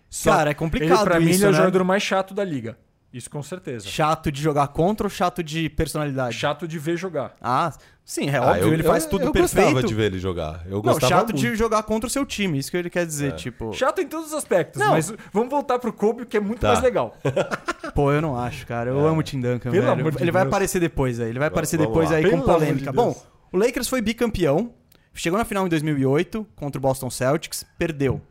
Só 0.10 0.32
Cara, 0.32 0.50
é 0.50 0.52
Ele, 0.52 0.56
complicado 0.56 1.04
pra 1.04 1.20
mim, 1.20 1.30
isso, 1.30 1.40
ele 1.40 1.46
é 1.46 1.50
o 1.50 1.52
né? 1.52 1.58
jogador 1.58 1.84
mais 1.84 2.02
chato 2.02 2.34
da 2.34 2.44
liga. 2.44 2.78
Isso 3.12 3.30
com 3.30 3.42
certeza. 3.42 3.88
Chato 3.88 4.32
de 4.32 4.40
jogar 4.42 4.68
contra 4.68 5.08
ou 5.08 5.10
chato 5.10 5.42
de 5.44 5.68
personalidade? 5.70 6.36
Chato 6.36 6.68
de 6.68 6.78
ver 6.78 6.96
jogar. 6.96 7.36
Ah, 7.42 7.74
sim, 8.06 8.30
é 8.30 8.38
Ah, 8.38 8.44
óbvio, 8.52 8.68
eu- 8.68 8.74
ele 8.74 8.84
faz 8.84 9.06
eu- 9.06 9.10
tudo 9.10 9.24
eu 9.26 9.32
perfeito. 9.32 9.66
gostava 9.66 9.88
de 9.88 9.96
ver 9.96 10.04
ele 10.06 10.20
jogar. 10.20 10.62
Eu 10.68 10.74
Não, 10.76 10.82
gostava 10.84 11.08
chato 11.08 11.32
muito. 11.34 11.40
de 11.42 11.56
jogar 11.56 11.82
contra 11.84 12.06
o 12.06 12.10
seu 12.10 12.24
time, 12.24 12.60
isso 12.60 12.70
que 12.70 12.78
ele 12.78 12.90
quer 12.90 13.08
dizer, 13.08 13.34
tipo... 13.34 13.74
Chato 13.74 14.00
em 14.00 14.08
todos 14.08 14.28
os 14.28 14.34
aspectos, 14.34 14.80
Não. 14.80 14.90
mas 14.92 15.12
vamos 15.34 15.50
voltar 15.50 15.80
pro 15.80 15.92
Kobe, 15.92 16.26
que 16.28 16.38
é 16.38 16.40
muito 16.40 16.60
Tá. 16.62 16.68
mais 16.68 16.82
legal. 16.84 17.18
Pô, 17.96 18.12
eu 18.12 18.22
não 18.22 18.38
acho, 18.40 18.68
cara. 18.68 18.92
Eu 18.92 19.00
amo 19.08 19.22
o 19.22 19.24
Tim 19.24 19.40
Duncan, 19.42 19.72
Pelo 19.72 19.82
velho. 19.88 19.92
amor 19.92 20.12
de 20.16 20.22
ele 20.24 20.32
vai 20.32 20.44
Deus. 20.44 20.54
aparecer 20.54 20.80
depois 20.80 21.20
aí. 21.20 21.30
Ele 21.30 21.40
vai 21.40 21.48
aparecer 21.48 21.78
vamos 21.78 21.92
depois 21.92 22.12
lá. 22.12 22.18
aí 22.18 22.24
Pelo 22.24 22.34
com 22.34 22.40
de 22.48 22.54
polêmica. 22.54 22.92
Deus. 22.92 22.96
Bom, 22.96 23.26
o 23.52 23.58
Lakers 23.58 23.88
foi 23.88 24.02
bicampeão. 24.02 24.72
Chegou 25.16 25.40
na 25.40 25.46
final 25.46 25.66
em 25.66 25.70
2008 25.70 26.46
contra 26.56 26.78
o 26.78 26.82
Boston 26.82 27.10
Celtics, 27.10 27.66
perdeu. 27.80 28.22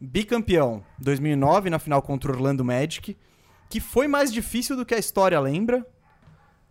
Bicampeão 0.00 0.82
2009 0.98 1.68
na 1.70 1.78
final 1.78 2.00
contra 2.00 2.30
o 2.30 2.34
Orlando 2.34 2.64
Magic, 2.64 3.16
que 3.72 3.80
foi 3.80 4.06
mais 4.06 4.30
difícil 4.30 4.76
do 4.76 4.84
que 4.84 4.94
a 4.94 4.98
história 4.98 5.40
lembra. 5.40 5.86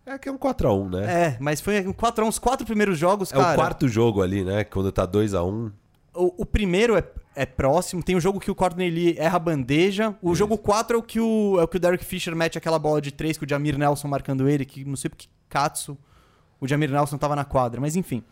É 0.06 0.16
que 0.16 0.28
é 0.28 0.32
um 0.32 0.38
4x1, 0.38 0.88
né? 0.88 1.24
É, 1.26 1.36
mas 1.40 1.60
foi 1.60 1.84
um 1.84 1.92
4 1.92 2.22
a 2.22 2.26
1, 2.26 2.28
os 2.28 2.38
quatro 2.38 2.64
primeiros 2.64 2.96
jogos, 2.96 3.32
É, 3.32 3.36
cara. 3.36 3.52
o 3.52 3.54
quarto 3.56 3.88
jogo 3.88 4.22
ali, 4.22 4.44
né? 4.44 4.62
Quando 4.62 4.92
tá 4.92 5.04
2x1. 5.04 5.72
O, 6.14 6.42
o 6.42 6.46
primeiro 6.46 6.96
é, 6.96 7.02
é 7.34 7.44
próximo, 7.44 8.04
tem 8.04 8.14
o 8.14 8.20
jogo 8.20 8.38
que 8.38 8.52
o 8.52 8.54
Courtney 8.54 8.88
Lee 8.88 9.16
erra 9.18 9.34
a 9.36 9.40
bandeja. 9.40 10.14
O 10.22 10.32
jogo 10.32 10.56
4 10.56 10.96
é 10.96 11.00
o 11.00 11.02
que 11.02 11.18
o, 11.18 11.58
é 11.58 11.64
o 11.64 11.66
que 11.68 11.76
o 11.76 11.80
Derek 11.80 12.04
Fisher 12.04 12.36
mete 12.36 12.56
aquela 12.56 12.78
bola 12.78 13.00
de 13.00 13.10
3 13.10 13.36
com 13.36 13.44
o 13.44 13.48
Jamir 13.48 13.76
Nelson 13.76 14.06
marcando 14.06 14.48
ele, 14.48 14.64
que 14.64 14.84
não 14.84 14.94
sei 14.94 15.10
porque 15.10 15.26
Katsu, 15.48 15.98
o 16.60 16.68
Jamir 16.68 16.88
Nelson 16.92 17.18
tava 17.18 17.34
na 17.34 17.44
quadra, 17.44 17.80
mas 17.80 17.96
enfim. 17.96 18.22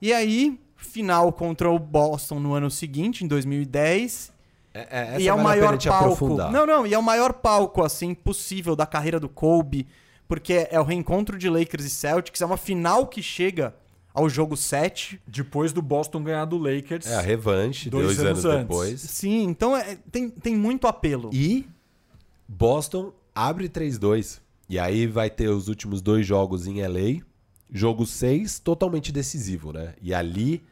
E 0.00 0.12
aí, 0.12 0.60
final 0.76 1.32
contra 1.32 1.70
o 1.70 1.78
Boston 1.78 2.40
no 2.40 2.52
ano 2.52 2.68
seguinte, 2.68 3.22
em 3.24 3.28
2010. 3.28 4.31
É, 4.74 4.80
é, 4.80 5.06
essa 5.14 5.20
e 5.20 5.28
é 5.28 5.32
o 5.32 5.36
vale 5.36 5.48
maior 5.60 5.78
palco. 5.82 6.04
aprofundar. 6.04 6.50
Não, 6.50 6.64
não, 6.66 6.86
e 6.86 6.94
é 6.94 6.98
o 6.98 7.02
maior 7.02 7.32
palco 7.34 7.82
assim 7.82 8.14
possível 8.14 8.74
da 8.74 8.86
carreira 8.86 9.20
do 9.20 9.28
Kobe, 9.28 9.86
porque 10.26 10.66
é 10.70 10.80
o 10.80 10.84
reencontro 10.84 11.36
de 11.36 11.48
Lakers 11.48 11.84
e 11.84 11.90
Celtics, 11.90 12.40
é 12.40 12.46
uma 12.46 12.56
final 12.56 13.06
que 13.06 13.22
chega 13.22 13.74
ao 14.14 14.28
jogo 14.28 14.56
7. 14.56 15.20
Depois 15.26 15.72
do 15.72 15.82
Boston 15.82 16.22
ganhar 16.22 16.44
do 16.44 16.56
Lakers. 16.58 17.06
É 17.06 17.16
a 17.16 17.20
revanche, 17.20 17.90
Dois 17.90 18.16
dois, 18.16 18.20
anos 18.20 18.44
anos, 18.46 18.60
depois. 18.62 19.00
Sim, 19.00 19.44
então 19.44 19.76
é- 19.76 19.96
tem, 20.10 20.28
tem 20.30 20.56
muito 20.56 20.86
apelo. 20.86 21.30
E 21.32 21.66
Boston 22.48 23.12
abre 23.34 23.68
3-2. 23.68 24.40
E 24.68 24.78
aí 24.78 25.06
vai 25.06 25.28
ter 25.28 25.48
os 25.48 25.68
últimos 25.68 26.00
dois 26.00 26.26
jogos 26.26 26.66
em 26.66 26.80
LA. 26.82 27.22
Jogo 27.70 28.06
6, 28.06 28.58
totalmente 28.58 29.10
decisivo, 29.12 29.72
né? 29.72 29.94
E 30.00 30.12
ali 30.14 30.62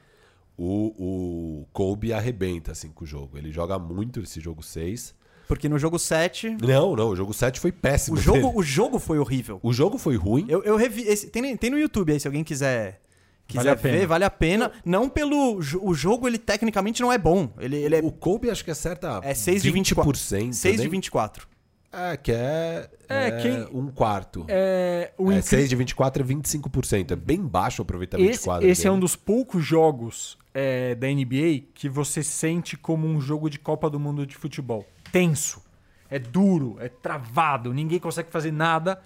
o, 0.62 1.60
o 1.62 1.66
Kobe 1.72 2.12
arrebenta 2.12 2.72
assim, 2.72 2.90
com 2.90 3.04
o 3.04 3.06
jogo. 3.06 3.38
Ele 3.38 3.50
joga 3.50 3.78
muito 3.78 4.20
esse 4.20 4.40
jogo 4.40 4.62
6. 4.62 5.14
Porque 5.48 5.68
no 5.68 5.78
jogo 5.78 5.98
7, 5.98 6.58
Não, 6.62 6.94
não, 6.94 7.08
o 7.08 7.16
jogo 7.16 7.32
7 7.34 7.58
foi 7.58 7.72
péssimo. 7.72 8.16
o 8.16 8.20
jogo, 8.20 8.38
dele. 8.40 8.52
o 8.54 8.62
jogo 8.62 8.98
foi 8.98 9.18
horrível. 9.18 9.58
O 9.62 9.72
jogo 9.72 9.98
foi 9.98 10.16
ruim. 10.16 10.46
Eu, 10.48 10.62
eu 10.62 10.76
revi. 10.76 11.02
esse- 11.02 11.28
tem, 11.28 11.56
tem 11.56 11.70
no 11.70 11.78
YouTube 11.78 12.12
aí, 12.12 12.20
se 12.20 12.28
alguém 12.28 12.44
quiser. 12.44 13.00
Quiser 13.48 13.58
Vale 13.64 13.70
a 13.70 13.74
ver, 13.74 13.92
pena. 13.94 14.06
vale 14.06 14.24
a 14.24 14.30
pena. 14.30 14.72
Não 14.84 15.08
pelo. 15.08 15.56
O 15.82 15.92
jogo, 15.92 16.28
ele 16.28 16.38
tecnicamente 16.38 17.02
não 17.02 17.12
é 17.12 17.18
bom. 17.18 17.50
Ele, 17.58 17.76
ele 17.78 17.96
é, 17.96 17.98
O 18.00 18.12
Kobe 18.12 18.48
acho 18.48 18.64
que 18.64 18.70
acerta 18.70 19.20
é 19.24 19.34
6 19.34 19.60
de 19.62 19.72
24. 19.72 20.12
20%. 20.12 20.52
6 20.52 20.76
de 20.76 20.82
nem- 20.82 20.88
24. 20.90 21.48
É, 21.92 22.16
que 22.16 22.30
é, 22.30 22.88
É, 23.08 23.26
é 23.26 23.30
quem- 23.42 23.68
um 23.76 23.88
quarto. 23.88 24.44
É, 24.46 25.12
o 25.18 25.32
É, 25.32 25.38
incri- 25.38 25.48
6 25.48 25.68
de 25.68 25.74
24 25.74 26.22
é 26.22 26.24
25%. 26.26 27.10
É 27.10 27.16
bem 27.16 27.40
baixo 27.44 27.80
o 27.80 27.82
aproveitamento 27.82 28.30
Esse, 28.30 28.38
de 28.38 28.44
quadra. 28.44 28.68
esse 28.68 28.82
é 28.82 28.84
dele. 28.84 28.96
um 28.96 29.00
dos 29.00 29.16
poucos 29.16 29.64
jogos 29.64 30.38
é, 30.52 30.94
da 30.94 31.06
NBA 31.08 31.62
que 31.74 31.88
você 31.88 32.22
sente 32.22 32.76
como 32.76 33.06
um 33.06 33.20
jogo 33.20 33.48
de 33.48 33.58
Copa 33.58 33.88
do 33.90 33.98
Mundo 34.00 34.26
de 34.26 34.36
futebol. 34.36 34.86
Tenso. 35.12 35.62
É 36.10 36.18
duro, 36.18 36.76
é 36.80 36.88
travado, 36.88 37.72
ninguém 37.72 37.98
consegue 38.00 38.30
fazer 38.30 38.50
nada. 38.52 39.00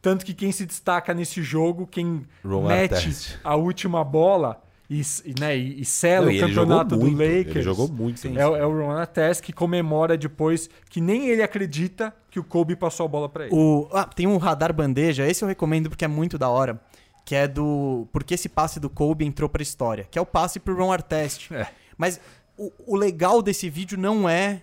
Tanto 0.00 0.24
que 0.24 0.32
quem 0.32 0.52
se 0.52 0.64
destaca 0.64 1.12
nesse 1.12 1.42
jogo, 1.42 1.86
quem 1.86 2.22
Ron 2.44 2.68
mete 2.68 2.94
Artest. 2.94 3.38
a 3.42 3.56
última 3.56 4.02
bola 4.04 4.62
e, 4.88 5.02
né, 5.40 5.56
e, 5.56 5.84
sela 5.84 6.26
Não, 6.26 6.32
o 6.32 6.34
e 6.34 6.38
ele 6.38 6.52
jogou 6.52 6.64
campeonato 6.78 6.96
do 6.96 7.00
muito, 7.04 7.18
Lakers. 7.18 7.56
Ele 7.56 7.62
jogou 7.62 7.88
muito. 7.88 8.26
É, 8.28 8.46
o- 8.46 8.56
é 8.56 8.64
o 8.64 8.70
Ron 8.70 8.92
Artest 8.92 9.42
que 9.42 9.52
comemora 9.52 10.16
depois 10.16 10.70
que 10.88 11.00
nem 11.00 11.28
ele 11.28 11.42
acredita 11.42 12.14
que 12.30 12.38
o 12.38 12.44
Kobe 12.44 12.76
passou 12.76 13.04
a 13.04 13.08
bola 13.08 13.28
pra 13.28 13.46
ele. 13.46 13.54
O, 13.54 13.88
ah, 13.92 14.04
tem 14.04 14.26
um 14.26 14.36
radar 14.36 14.72
bandeja, 14.72 15.26
esse 15.26 15.42
eu 15.42 15.48
recomendo 15.48 15.88
porque 15.90 16.04
é 16.04 16.08
muito 16.08 16.38
da 16.38 16.48
hora. 16.48 16.80
Que 17.26 17.34
é 17.34 17.48
do. 17.48 18.06
Porque 18.12 18.34
esse 18.34 18.48
passe 18.48 18.78
do 18.78 18.88
Kobe 18.88 19.24
entrou 19.26 19.48
pra 19.48 19.60
história. 19.60 20.06
Que 20.08 20.16
é 20.16 20.22
o 20.22 20.24
passe 20.24 20.60
pro 20.60 20.76
Ron 20.76 20.92
Artest. 20.92 21.50
É. 21.50 21.66
Mas 21.98 22.20
o, 22.56 22.72
o 22.86 22.96
legal 22.96 23.42
desse 23.42 23.68
vídeo 23.68 23.98
não 23.98 24.28
é 24.28 24.62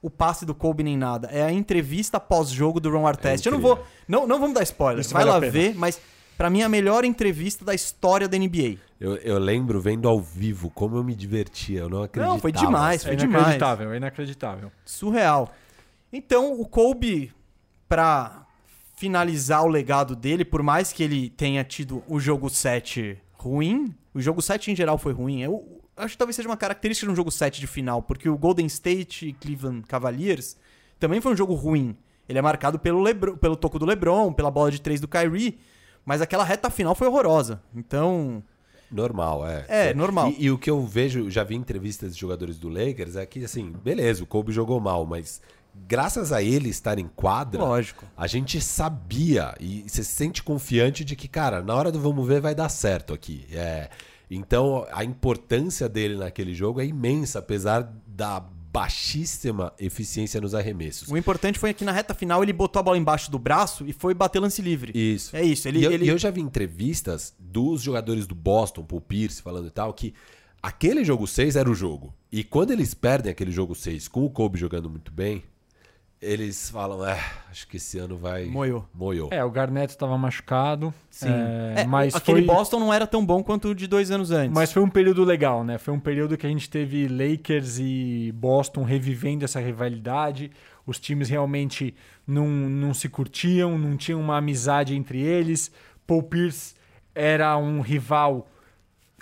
o 0.00 0.08
passe 0.08 0.46
do 0.46 0.54
Kobe 0.54 0.84
nem 0.84 0.96
nada. 0.96 1.28
É 1.32 1.42
a 1.42 1.50
entrevista 1.50 2.20
pós-jogo 2.20 2.78
do 2.78 2.88
Ron 2.88 3.06
Artest. 3.06 3.44
eu 3.44 3.52
não 3.52 3.60
vou. 3.60 3.84
Não, 4.06 4.28
não 4.28 4.38
vamos 4.38 4.54
dar 4.54 4.62
spoiler. 4.62 5.00
Isso 5.00 5.12
Vai 5.12 5.24
vale 5.24 5.44
lá 5.44 5.50
ver, 5.50 5.74
mas 5.74 6.00
pra 6.38 6.48
mim 6.48 6.60
é 6.60 6.64
a 6.64 6.68
melhor 6.68 7.04
entrevista 7.04 7.64
da 7.64 7.74
história 7.74 8.28
da 8.28 8.38
NBA. 8.38 8.76
Eu, 9.00 9.16
eu 9.16 9.38
lembro 9.38 9.80
vendo 9.80 10.08
ao 10.08 10.20
vivo 10.20 10.70
como 10.70 10.96
eu 10.96 11.02
me 11.02 11.16
divertia. 11.16 11.80
Eu 11.80 11.88
não 11.88 12.04
acreditava. 12.04 12.32
Não, 12.32 12.40
foi 12.40 12.52
demais. 12.52 13.02
é 13.02 13.08
foi 13.08 13.16
demais. 13.16 13.34
inacreditável, 13.34 13.92
é 13.92 13.96
inacreditável. 13.96 14.72
Surreal. 14.84 15.52
Então, 16.12 16.60
o 16.60 16.64
Kobe, 16.64 17.32
pra 17.88 18.43
finalizar 18.96 19.64
o 19.64 19.68
legado 19.68 20.14
dele, 20.14 20.44
por 20.44 20.62
mais 20.62 20.92
que 20.92 21.02
ele 21.02 21.30
tenha 21.30 21.64
tido 21.64 22.02
o 22.08 22.18
jogo 22.20 22.48
7 22.48 23.18
ruim, 23.32 23.94
o 24.14 24.20
jogo 24.20 24.40
7 24.40 24.70
em 24.70 24.76
geral 24.76 24.96
foi 24.98 25.12
ruim. 25.12 25.42
Eu 25.42 25.80
acho 25.96 26.14
que 26.14 26.18
talvez 26.18 26.36
seja 26.36 26.48
uma 26.48 26.56
característica 26.56 27.06
de 27.06 27.12
um 27.12 27.16
jogo 27.16 27.30
7 27.30 27.60
de 27.60 27.66
final, 27.66 28.02
porque 28.02 28.28
o 28.28 28.38
Golden 28.38 28.66
State 28.66 29.28
e 29.28 29.32
Cleveland 29.32 29.82
Cavaliers 29.86 30.56
também 30.98 31.20
foi 31.20 31.32
um 31.32 31.36
jogo 31.36 31.54
ruim. 31.54 31.96
Ele 32.28 32.38
é 32.38 32.42
marcado 32.42 32.78
pelo, 32.78 33.02
Lebron, 33.02 33.36
pelo 33.36 33.56
toco 33.56 33.78
do 33.78 33.84
LeBron, 33.84 34.32
pela 34.32 34.50
bola 34.50 34.70
de 34.70 34.80
3 34.80 35.00
do 35.00 35.08
Kyrie, 35.08 35.58
mas 36.04 36.22
aquela 36.22 36.44
reta 36.44 36.70
final 36.70 36.94
foi 36.94 37.06
horrorosa. 37.06 37.62
Então, 37.74 38.42
Normal, 38.90 39.46
é. 39.46 39.64
É, 39.68 39.94
normal. 39.94 40.30
E, 40.30 40.44
e 40.44 40.50
o 40.50 40.56
que 40.56 40.70
eu 40.70 40.86
vejo, 40.86 41.28
já 41.28 41.42
vi 41.42 41.56
entrevistas 41.56 42.14
de 42.14 42.20
jogadores 42.20 42.58
do 42.58 42.68
Lakers, 42.68 43.16
é 43.16 43.26
que, 43.26 43.44
assim, 43.44 43.72
beleza, 43.72 44.22
o 44.22 44.26
Kobe 44.26 44.52
jogou 44.52 44.78
mal, 44.78 45.04
mas 45.04 45.42
graças 45.86 46.32
a 46.32 46.42
ele 46.42 46.68
estar 46.68 46.98
em 46.98 47.08
quadra, 47.08 47.62
lógico. 47.62 48.04
a 48.16 48.26
gente 48.26 48.60
sabia 48.60 49.54
e 49.60 49.84
você 49.86 50.02
se 50.02 50.12
sente 50.12 50.42
confiante 50.42 51.04
de 51.04 51.16
que, 51.16 51.28
cara, 51.28 51.62
na 51.62 51.74
hora 51.74 51.90
do 51.90 52.00
vamos 52.00 52.26
ver 52.26 52.40
vai 52.40 52.54
dar 52.54 52.68
certo 52.68 53.12
aqui. 53.12 53.46
É, 53.52 53.90
então, 54.30 54.86
a 54.92 55.04
importância 55.04 55.88
dele 55.88 56.16
naquele 56.16 56.54
jogo 56.54 56.80
é 56.80 56.86
imensa, 56.86 57.38
apesar 57.38 57.92
da 58.06 58.40
baixíssima 58.40 59.72
eficiência 59.78 60.40
nos 60.40 60.52
arremessos. 60.52 61.08
O 61.08 61.16
importante 61.16 61.60
foi 61.60 61.72
que 61.72 61.84
na 61.84 61.92
reta 61.92 62.12
final 62.12 62.42
ele 62.42 62.52
botou 62.52 62.80
a 62.80 62.82
bola 62.82 62.98
embaixo 62.98 63.30
do 63.30 63.38
braço 63.38 63.86
e 63.86 63.92
foi 63.92 64.14
bater 64.14 64.40
lance 64.40 64.60
livre. 64.60 64.90
Isso. 64.98 65.36
É 65.36 65.44
isso. 65.44 65.68
Ele, 65.68 65.78
e, 65.78 65.84
eu, 65.84 65.92
ele... 65.92 66.08
eu 66.08 66.18
já 66.18 66.28
vi 66.28 66.40
entrevistas 66.40 67.32
dos 67.38 67.82
jogadores 67.82 68.26
do 68.26 68.34
Boston, 68.34 68.82
Paul 68.82 69.00
Pierce, 69.00 69.40
falando 69.40 69.68
e 69.68 69.70
tal, 69.70 69.92
que 69.92 70.12
aquele 70.60 71.04
jogo 71.04 71.24
6 71.24 71.54
era 71.54 71.70
o 71.70 71.74
jogo. 71.74 72.12
E 72.32 72.42
quando 72.42 72.72
eles 72.72 72.94
perdem 72.94 73.30
aquele 73.30 73.52
jogo 73.52 73.76
6 73.76 74.08
com 74.08 74.24
o 74.24 74.30
Kobe 74.30 74.58
jogando 74.58 74.90
muito 74.90 75.12
bem, 75.12 75.44
eles 76.24 76.70
falam, 76.70 77.06
é, 77.06 77.20
acho 77.50 77.68
que 77.68 77.76
esse 77.76 77.98
ano 77.98 78.16
vai... 78.16 78.46
Moiou. 78.46 78.88
Moiou. 78.94 79.28
É, 79.30 79.44
o 79.44 79.50
Garnett 79.50 79.92
estava 79.92 80.16
machucado. 80.16 80.92
Sim. 81.10 81.28
é, 81.28 81.82
É, 81.82 81.84
mas 81.84 82.14
aquele 82.14 82.44
foi, 82.44 82.54
Boston 82.54 82.80
não 82.80 82.92
era 82.92 83.06
tão 83.06 83.24
bom 83.24 83.42
quanto 83.42 83.68
o 83.68 83.74
de 83.74 83.86
dois 83.86 84.10
anos 84.10 84.30
antes. 84.30 84.54
Mas 84.54 84.72
foi 84.72 84.82
um 84.82 84.88
período 84.88 85.22
legal, 85.22 85.62
né? 85.62 85.76
Foi 85.76 85.92
um 85.92 86.00
período 86.00 86.36
que 86.36 86.46
a 86.46 86.48
gente 86.48 86.68
teve 86.68 87.06
Lakers 87.06 87.78
e 87.78 88.32
Boston 88.34 88.82
revivendo 88.82 89.44
essa 89.44 89.60
rivalidade. 89.60 90.50
Os 90.86 90.98
times 90.98 91.28
realmente 91.28 91.94
não, 92.26 92.48
não 92.48 92.94
se 92.94 93.08
curtiam, 93.08 93.78
não 93.78 93.96
tinham 93.96 94.20
uma 94.20 94.38
amizade 94.38 94.94
entre 94.94 95.20
eles. 95.20 95.70
Paul 96.06 96.22
Pierce 96.22 96.74
era 97.14 97.56
um 97.56 97.80
rival 97.80 98.48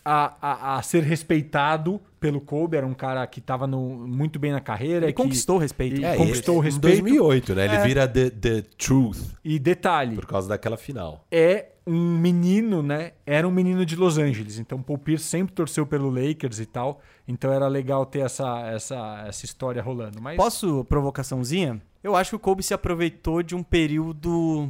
a, 0.04 0.34
a, 0.40 0.78
a 0.78 0.82
ser 0.82 1.02
respeitado 1.02 2.00
pelo 2.22 2.40
Kobe, 2.40 2.76
era 2.76 2.86
um 2.86 2.94
cara 2.94 3.26
que 3.26 3.40
estava 3.40 3.66
muito 3.66 4.38
bem 4.38 4.52
na 4.52 4.60
carreira. 4.60 5.06
ele 5.06 5.12
que- 5.12 5.22
conquistou 5.22 5.56
o 5.56 5.58
respeito. 5.58 6.00
e- 6.00 6.04
É, 6.04 6.16
conquistou 6.16 6.54
ele- 6.54 6.58
o 6.60 6.62
respeito. 6.62 6.98
Em 6.98 7.02
2008, 7.02 7.54
né? 7.54 7.64
Ele 7.64 7.74
É. 7.74 7.82
vira 7.84 8.06
the, 8.08 8.30
the 8.30 8.62
Truth 8.78 9.18
E 9.44 9.58
detalhe, 9.58 10.14
por 10.14 10.24
causa 10.26 10.48
daquela 10.48 10.76
final. 10.76 11.26
é 11.30 11.66
um 11.84 12.16
menino, 12.16 12.80
né? 12.80 13.10
Era 13.26 13.46
um 13.46 13.50
menino 13.50 13.84
de 13.84 13.96
Los 13.96 14.16
Angeles. 14.16 14.56
Então, 14.58 14.80
Paul 14.80 14.98
Pierce 14.98 15.24
sempre 15.24 15.52
torceu 15.52 15.84
pelo 15.84 16.08
Lakers 16.08 16.60
e 16.60 16.66
tal. 16.66 17.00
Então, 17.26 17.52
era 17.52 17.66
legal 17.66 18.06
ter 18.06 18.20
essa, 18.20 18.60
essa, 18.68 19.24
essa 19.26 19.44
história 19.44 19.82
rolando. 19.82 20.22
Mas 20.22 20.36
Posso 20.36 20.84
provocaçãozinha? 20.84 21.82
Eu 22.02 22.14
acho 22.16 22.30
que 22.30 22.36
o 22.36 22.38
Kobe 22.38 22.62
se 22.62 22.72
aproveitou 22.72 23.42
de 23.42 23.54
um 23.56 23.62
período 23.64 24.68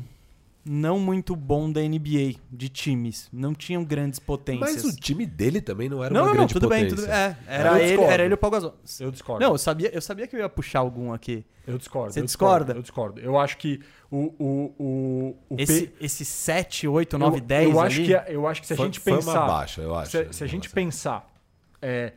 não 0.65 0.99
muito 1.01 1.35
bom 1.35 1.71
da 1.71 1.81
NBA, 1.81 2.35
de 2.51 2.69
times. 2.69 3.29
Não 3.33 3.53
tinham 3.55 3.85
grandes 3.85 4.19
potências. 4.19 4.85
Mas 4.85 4.85
o 4.85 4.97
time 4.97 5.27
dele 5.27 5.61
também 5.61 5.89
não 5.89 6.03
era 6.05 6.13
não, 6.15 6.21
uma 6.21 6.27
não, 6.27 6.33
não, 6.33 6.37
grande 6.41 6.53
tudo 6.55 6.69
bem, 6.69 6.85
potência. 6.85 6.97
tudo 6.97 7.07
bem. 7.09 7.17
É, 7.17 7.29
Eu 7.31 7.37
era, 7.53 7.79
ele, 7.81 7.87
discordo. 7.89 8.13
era 8.13 8.23
ele 8.25 8.33
e 8.33 8.35
o 8.35 8.39
Paul 8.39 8.51
Gasol. 8.53 8.75
Eu 9.01 9.11
discordo. 9.11 9.45
Não, 9.45 9.53
eu 9.53 9.59
sabia, 9.59 9.91
eu 9.95 10.01
sabia 10.01 10.27
que 10.27 10.37
eu 10.37 10.41
ia 10.41 10.49
puxar 10.49 10.79
algum 10.81 11.13
aqui. 11.13 11.45
eu 11.67 11.77
discordo. 11.79 12.13
Você 12.13 12.21
eu 12.21 12.25
discorda? 12.25 12.73
Eu 12.75 12.83
discordo. 12.83 13.21
Eu 13.21 13.39
acho 13.39 13.57
que 13.59 13.81
o. 14.11 14.33
o, 14.39 14.75
o, 14.79 15.37
o 15.51 15.57
Esse, 15.59 15.89
P- 15.89 16.05
esse 16.05 16.25
7, 16.25 16.87
8, 16.87 17.19
9, 17.19 17.37
eu, 17.37 17.41
10 17.41 17.71
eu 17.71 17.81
acho 17.81 17.97
ali, 17.99 18.07
que 18.07 18.15
é 18.15 18.25
Eu 18.29 18.47
acho 18.47 18.61
que 18.61 18.67
se 18.67 18.73
a 18.73 18.77
Foi- 18.77 18.87
gente 18.87 19.01
foi 19.01 19.13
uma 19.15 19.19
pensar. 19.21 19.47
baixa, 19.47 19.81
eu 19.83 19.95
acho. 19.95 20.11
Se, 20.11 20.33
se 20.33 20.45
a 20.45 20.47
gente 20.47 20.71
pensar. 20.71 21.29
é, 21.81 22.13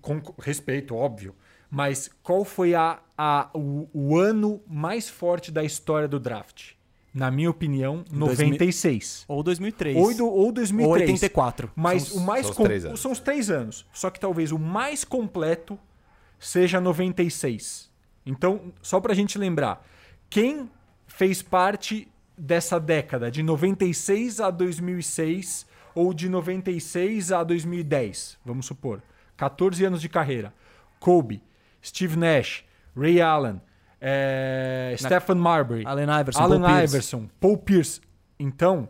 com 0.00 0.20
respeito, 0.40 0.94
óbvio. 0.94 1.34
Mas 1.70 2.10
qual 2.22 2.44
foi 2.44 2.74
a, 2.74 2.98
a, 3.16 3.48
o, 3.54 3.88
o 3.92 4.16
ano 4.18 4.60
mais 4.66 5.08
forte 5.08 5.52
da 5.52 5.62
história 5.62 6.08
do 6.08 6.18
draft? 6.18 6.72
Na 7.12 7.30
minha 7.30 7.50
opinião, 7.50 8.04
96. 8.12 9.24
ou 9.26 9.42
2003. 9.42 9.96
Ou, 9.96 10.14
do, 10.14 10.26
ou 10.28 10.52
2003. 10.52 10.86
Ou 10.88 10.92
84. 11.14 11.70
Mas 11.74 12.04
São 12.04 12.16
o 12.16 12.20
os- 12.20 12.26
mais 12.26 12.46
são 12.46 12.50
os 12.52 12.56
três 12.62 12.84
anos. 12.84 13.00
são 13.00 13.12
os 13.12 13.18
três 13.20 13.50
anos. 13.50 13.86
Só 13.92 14.10
que 14.10 14.20
talvez 14.20 14.52
o 14.52 14.58
mais 14.58 15.02
completo 15.04 15.78
seja 16.38 16.80
96. 16.80 17.90
Então, 18.24 18.72
só 18.80 19.00
pra 19.00 19.12
gente 19.14 19.36
lembrar, 19.38 19.84
quem 20.28 20.70
fez 21.08 21.42
parte 21.42 22.06
dessa 22.38 22.78
década, 22.78 23.30
de 23.30 23.42
96 23.42 24.40
a 24.40 24.50
2006 24.50 25.66
ou 25.94 26.14
de 26.14 26.28
96 26.28 27.32
a 27.32 27.42
2010, 27.42 28.38
vamos 28.44 28.66
supor, 28.66 29.02
14 29.36 29.84
anos 29.84 30.00
de 30.00 30.08
carreira. 30.08 30.54
Kobe, 31.00 31.42
Steve 31.84 32.16
Nash, 32.16 32.64
Ray 32.96 33.20
Allen, 33.20 33.60
eh, 34.00 34.94
Stephen 34.98 35.36
Marbury, 35.36 35.84
Allen 35.86 36.08
Iverson, 36.20 36.40
Allen 36.42 36.60
Paul 36.60 36.70
Pierce. 36.74 36.94
Iverson, 36.94 37.28
Paul 37.40 37.56
Pierce. 37.58 38.00
Então, 38.38 38.88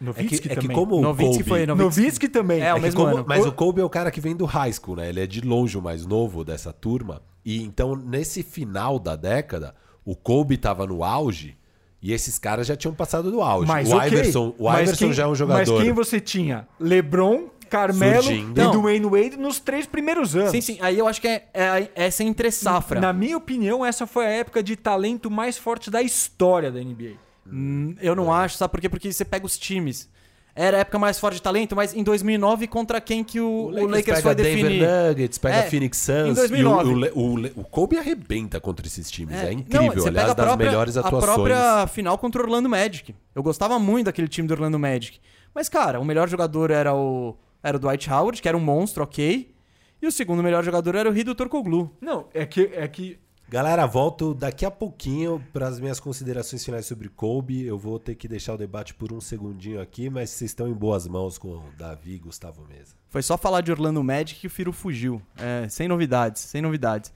É 0.00 0.04
Nowitzki 0.04 0.38
que, 0.40 0.48
é 0.52 0.56
que 0.56 0.60
também. 0.62 0.76
como 0.76 0.96
o 0.96 1.02
Nowitzki 1.02 1.38
Kobe... 1.44 1.48
foi 1.48 1.66
Nowitzki 1.66 2.28
também. 2.28 2.60
É, 2.62 2.72
o 2.72 2.76
É 2.76 2.80
que 2.80 2.86
mesmo 2.86 3.00
como- 3.04 3.16
ano. 3.18 3.24
Mas 3.28 3.44
o 3.46 3.52
Kobe 3.52 3.80
é 3.80 3.84
o 3.84 3.90
cara 3.90 4.10
que 4.10 4.20
vem 4.20 4.34
do 4.34 4.44
high 4.46 4.72
school, 4.72 4.96
né? 4.96 5.08
Ele 5.08 5.20
é 5.20 5.26
de 5.26 5.40
longe 5.42 5.76
o 5.76 5.82
mais 5.82 6.06
novo 6.06 6.42
dessa 6.44 6.72
turma. 6.72 7.20
E 7.44 7.62
então, 7.62 7.94
nesse 7.94 8.42
final 8.42 8.98
da 8.98 9.14
década, 9.16 9.74
o 10.04 10.16
Kobe 10.16 10.56
tava 10.56 10.86
no 10.86 11.04
auge 11.04 11.56
e 12.00 12.12
esses 12.12 12.38
caras 12.38 12.66
já 12.66 12.74
tinham 12.74 12.94
passado 12.94 13.30
do 13.30 13.40
auge. 13.42 13.68
Mas, 13.68 13.92
o 13.92 13.96
ok. 13.96 14.08
Iverson, 14.08 14.54
o 14.58 14.64
Mas 14.64 14.82
Iverson 14.82 15.04
quem- 15.04 15.12
já 15.12 15.22
é 15.24 15.26
um 15.26 15.34
jogador. 15.34 15.72
Mas 15.74 15.82
quem 15.82 15.92
você 15.92 16.18
tinha? 16.20 16.66
LeBron, 16.80 17.48
Carmelo 17.72 18.22
Surgindo. 18.22 18.60
e 18.60 18.64
Não. 18.64 18.70
Dwayne 18.72 19.06
Wade 19.06 19.36
nos 19.38 19.58
três 19.58 19.86
primeiros 19.86 20.36
anos. 20.36 20.50
Sim, 20.50 20.60
sim. 20.60 20.78
Aí 20.80 20.98
eu 20.98 21.08
acho 21.08 21.20
que 21.20 21.26
é, 21.28 21.46
é 21.54 21.88
essa 21.94 22.22
entre 22.22 22.50
safra. 22.50 23.00
Na 23.00 23.12
minha 23.12 23.36
opinião, 23.36 23.84
essa 23.84 24.06
foi 24.06 24.26
a 24.26 24.30
época 24.30 24.62
de 24.62 24.76
talento 24.76 25.30
mais 25.30 25.56
forte 25.56 25.90
da 25.90 26.02
história 26.02 26.70
da 26.70 26.78
NBA. 26.80 27.12
Hum, 27.50 27.94
Eu 28.00 28.14
não 28.14 28.32
acho, 28.32 28.56
sabe 28.56 28.70
por 28.72 28.80
quê? 28.80 28.88
Porque 28.88 29.10
você 29.12 29.24
pega 29.24 29.46
os 29.46 29.56
times. 29.58 30.10
Era 30.54 30.76
a 30.76 30.80
época 30.80 30.98
mais 30.98 31.18
forte 31.18 31.36
de 31.36 31.42
talento, 31.42 31.74
mas 31.74 31.94
em 31.94 32.02
2009 32.02 32.66
contra 32.66 33.00
quem 33.00 33.24
que 33.24 33.40
o, 33.40 33.68
o 33.68 33.86
Lakers, 33.86 34.04
pega 34.04 34.20
foi 34.20 34.34
Denver 34.34 34.54
definir? 34.64 34.86
Nuggets, 34.86 35.38
pega 35.38 35.56
É, 35.56 35.62
Phoenix 35.62 36.08
em 36.10 36.26
Suns. 36.26 36.36
2009. 36.36 36.84
E 36.90 36.92
o, 36.92 36.94
o, 36.94 36.98
Le- 36.98 37.12
o, 37.14 37.36
Le- 37.36 37.52
o 37.56 37.64
Kobe 37.64 37.96
arrebenta 37.96 38.60
contra 38.60 38.86
esses 38.86 39.10
times. 39.10 39.34
É, 39.34 39.46
É, 39.48 39.52
incrível. 39.54 39.86
não, 39.86 39.94
você 39.94 40.08
aliás, 40.08 40.14
pega 40.28 40.32
a 40.32 40.34
das 40.34 40.44
própria, 40.46 40.66
melhores 40.68 40.96
a 40.98 41.00
atuações. 41.00 41.24
própria 41.34 41.86
final 41.86 42.18
contra 42.18 42.42
o 42.42 42.44
Orlando 42.44 42.68
Magic. 42.68 43.14
Eu 43.34 43.42
gostava 43.42 43.78
muito 43.78 44.04
daquele 44.06 44.28
time 44.28 44.46
do 44.46 44.52
Orlando 44.52 44.78
Magic. 44.78 45.18
Mas, 45.54 45.70
cara, 45.70 45.98
o 45.98 46.04
melhor 46.04 46.28
jogador 46.28 46.70
era 46.70 46.94
o, 46.94 47.34
era 47.62 47.76
o 47.76 47.80
Dwight 47.80 48.10
Howard, 48.10 48.40
que 48.42 48.48
era 48.48 48.56
um 48.56 48.60
monstro, 48.60 49.02
ok. 49.02 49.54
E 50.00 50.06
o 50.06 50.12
segundo 50.12 50.42
melhor 50.42 50.64
jogador 50.64 50.94
era 50.94 51.08
o 51.08 51.12
Rido 51.12 51.34
Torcoglu. 51.34 51.90
Não, 52.00 52.26
é 52.34 52.44
que, 52.44 52.70
é 52.74 52.86
que 52.88 53.18
Galera, 53.48 53.84
volto 53.84 54.32
daqui 54.32 54.64
a 54.64 54.70
pouquinho 54.70 55.44
para 55.52 55.68
as 55.68 55.78
minhas 55.78 56.00
considerações 56.00 56.64
finais 56.64 56.86
sobre 56.86 57.10
Kobe. 57.10 57.62
Eu 57.66 57.76
vou 57.76 57.98
ter 57.98 58.14
que 58.14 58.26
deixar 58.26 58.54
o 58.54 58.56
debate 58.56 58.94
por 58.94 59.12
um 59.12 59.20
segundinho 59.20 59.78
aqui, 59.78 60.08
mas 60.08 60.30
vocês 60.30 60.50
estão 60.50 60.66
em 60.68 60.72
boas 60.72 61.06
mãos 61.06 61.36
com 61.36 61.48
o 61.48 61.64
Davi 61.76 62.14
e 62.14 62.18
Gustavo 62.18 62.66
Mesa. 62.66 62.94
Foi 63.10 63.22
só 63.22 63.36
falar 63.36 63.60
de 63.60 63.70
Orlando 63.70 64.02
Magic 64.02 64.40
que 64.40 64.46
o 64.46 64.50
Firo 64.50 64.72
fugiu. 64.72 65.20
É, 65.36 65.68
sem 65.68 65.86
novidades, 65.86 66.40
sem 66.40 66.62
novidades. 66.62 67.12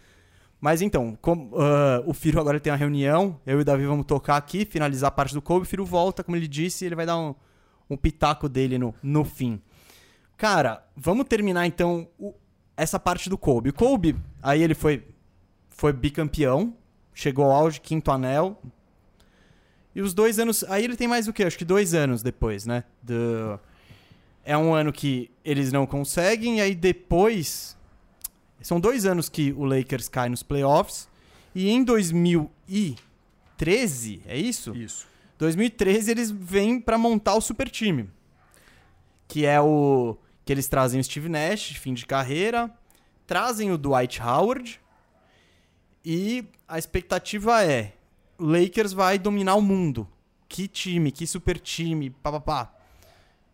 Mas 0.61 0.83
então, 0.83 1.17
com- 1.23 1.51
ah, 1.57 2.03
o 2.07 2.13
Firo 2.13 2.39
agora 2.39 2.61
tem 2.61 2.71
uma 2.71 2.77
reunião. 2.79 3.41
Eu 3.47 3.59
e 3.59 3.63
o 3.63 3.65
Davi 3.65 3.87
vamos 3.87 4.05
tocar 4.05 4.37
aqui, 4.37 4.67
finalizar 4.67 5.09
a 5.09 5.13
parte 5.13 5.33
do 5.33 5.41
Kobe. 5.41 5.63
O 5.63 5.69
Firo 5.69 5.87
volta, 5.87 6.23
como 6.23 6.37
ele 6.37 6.47
disse, 6.49 6.85
e 6.85 6.89
ele 6.89 6.95
vai 6.97 7.07
dar 7.07 7.17
um, 7.17 7.35
um 7.89 7.97
pitaco 7.97 8.47
dele 8.47 8.77
no, 8.77 8.95
no 9.03 9.25
fim. 9.25 9.59
Cara, 10.37 10.85
vamos 10.95 11.25
terminar 11.27 11.67
então 11.67 12.07
o- 12.19 12.35
essa 12.77 13.01
parte 13.01 13.31
do 13.31 13.39
Kobe. 13.39 13.71
O 13.71 13.73
Kobe, 13.73 14.17
aí 14.43 14.63
ele 14.63 14.75
foi, 14.75 15.03
foi 15.71 15.93
bicampeão, 15.93 16.75
chegou 17.15 17.47
ao 17.47 17.53
auge, 17.53 17.81
quinto 17.81 18.11
anel. 18.11 18.61
E 19.95 20.03
os 20.03 20.13
dois 20.13 20.39
anos. 20.39 20.63
Aí 20.65 20.85
ele 20.85 20.95
tem 20.97 21.09
mais 21.09 21.27
o 21.27 21.33
quê? 21.33 21.45
Acho 21.45 21.57
que 21.57 21.65
dois 21.65 21.95
anos 21.95 22.23
depois, 22.23 22.67
né? 22.67 22.85
Do, 23.03 23.59
é 24.45 24.55
um 24.59 24.75
ano 24.75 24.93
que 24.93 25.31
eles 25.43 25.73
não 25.73 25.87
conseguem, 25.87 26.59
e 26.59 26.61
aí 26.61 26.75
depois. 26.75 27.75
São 28.61 28.79
dois 28.81 29.07
anos 29.07 29.29
que 29.31 29.53
o 29.53 29.65
Lakers 29.65 30.09
cai 30.09 30.29
nos 30.29 30.43
playoffs. 30.43 31.09
E 31.55 31.71
em 31.71 31.83
2013, 31.83 34.21
é 34.27 34.37
isso? 34.37 34.77
isso. 34.77 35.07
2013 35.39 36.11
eles 36.11 36.31
vêm 36.31 36.79
pra 36.81 36.99
montar 36.99 37.35
o 37.35 37.41
super 37.41 37.71
time. 37.71 38.11
Que 39.29 39.47
é 39.47 39.59
o. 39.61 40.19
Que 40.47 40.53
eles 40.53 40.69
trazem 40.69 41.01
o 41.01 41.05
Steve 41.05 41.29
Nash, 41.29 41.73
fim 41.73 41.93
de 41.93 42.07
carreira. 42.07 42.71
Trazem 43.27 43.73
o 43.73 43.77
Dwight 43.77 44.23
Howard. 44.23 44.81
E 46.05 46.45
a 46.69 46.79
expectativa 46.79 47.65
é: 47.65 47.93
Lakers 48.39 48.93
vai 48.93 49.19
dominar 49.19 49.57
o 49.57 49.61
mundo. 49.61 50.09
Que 50.49 50.69
time, 50.69 51.11
que 51.11 51.27
super 51.27 51.59
time, 51.59 52.11
papapá. 52.11 52.73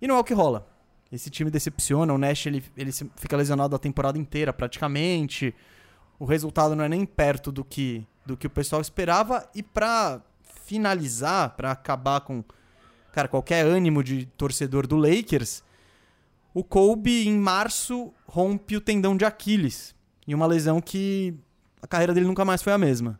E 0.03 0.07
não 0.07 0.17
é 0.17 0.19
o 0.19 0.25
que 0.25 0.35
rola. 0.35 0.69
Esse 1.11 1.31
time 1.31 1.51
decepciona. 1.51 2.13
O 2.13 2.19
Nash 2.19 2.45
ele, 2.47 2.63
ele 2.77 2.93
fica 3.17 3.37
lesionado 3.39 3.75
a 3.75 3.79
temporada 3.79 4.19
inteira, 4.19 4.53
praticamente. 4.53 5.55
O 6.19 6.27
resultado 6.27 6.77
não 6.77 6.85
é 6.85 6.89
nem 6.91 7.07
perto 7.07 7.51
do 7.51 7.65
que, 7.65 8.07
do 8.27 8.37
que 8.37 8.47
o 8.47 8.51
pessoal 8.51 8.83
esperava. 8.83 9.49
E 9.55 9.63
pra 9.63 10.21
finalizar, 10.67 11.57
pra 11.57 11.71
acabar 11.71 12.21
com 12.21 12.45
cara, 13.13 13.29
qualquer 13.29 13.65
ânimo 13.65 14.05
de 14.05 14.27
torcedor 14.27 14.87
do 14.87 14.97
Lakers, 14.97 15.63
o 16.55 16.63
Kobe, 16.63 17.27
em 17.27 17.39
março, 17.39 18.13
rompe 18.27 18.77
o 18.77 18.81
tendão 18.81 19.17
de 19.17 19.25
Aquiles. 19.25 19.95
E 20.27 20.35
uma 20.35 20.47
lesão 20.47 20.81
que 20.81 21.35
a 21.81 21.87
carreira 21.87 22.15
dele 22.15 22.27
nunca 22.27 22.45
mais 22.45 22.63
foi 22.63 22.73
a 22.73 22.79
mesma. 22.79 23.19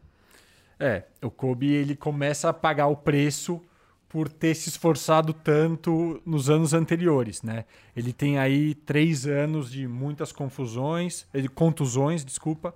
É, 0.79 1.05
o 1.23 1.31
Kobe 1.31 1.73
ele 1.73 1.97
começa 1.97 2.49
a 2.49 2.53
pagar 2.53 2.89
o 2.89 2.97
preço 2.97 3.61
por 4.09 4.29
ter 4.29 4.55
se 4.55 4.69
esforçado 4.69 5.33
tanto 5.33 6.21
nos 6.27 6.51
anos 6.51 6.75
anteriores, 6.75 7.43
né? 7.43 7.65
Ele 7.97 8.13
tem 8.13 8.39
aí 8.39 8.75
três 8.75 9.27
anos 9.27 9.71
de 9.71 9.89
muitas 9.89 10.31
confusões, 10.31 11.27
de 11.33 11.49
contusões, 11.49 12.23
desculpa. 12.23 12.75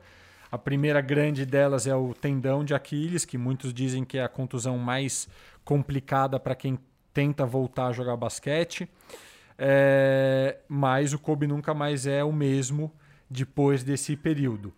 A 0.51 0.57
primeira 0.57 1.03
grande 1.03 1.45
delas 1.45 1.87
é 1.87 1.95
o 1.95 2.15
tendão 2.15 2.65
de 2.65 2.73
Aquiles, 2.73 3.27
que 3.27 3.37
muitos 3.37 3.75
dizem 3.75 4.05
que 4.05 4.17
é 4.17 4.25
a 4.25 4.29
contusão 4.29 4.79
mais 4.79 5.29
complicada 5.63 6.41
para 6.41 6.55
quem 6.55 6.79
tenta 7.13 7.45
voltar 7.45 7.89
a 7.89 7.93
jogar 7.93 8.17
basquete. 8.17 8.89
É, 9.59 10.59
mas 10.69 11.13
o 11.13 11.19
Kobe 11.19 11.47
nunca 11.47 11.73
mais 11.73 12.07
é 12.07 12.23
o 12.23 12.33
mesmo 12.33 12.93
depois 13.29 13.83
desse 13.83 14.17
período. 14.17 14.73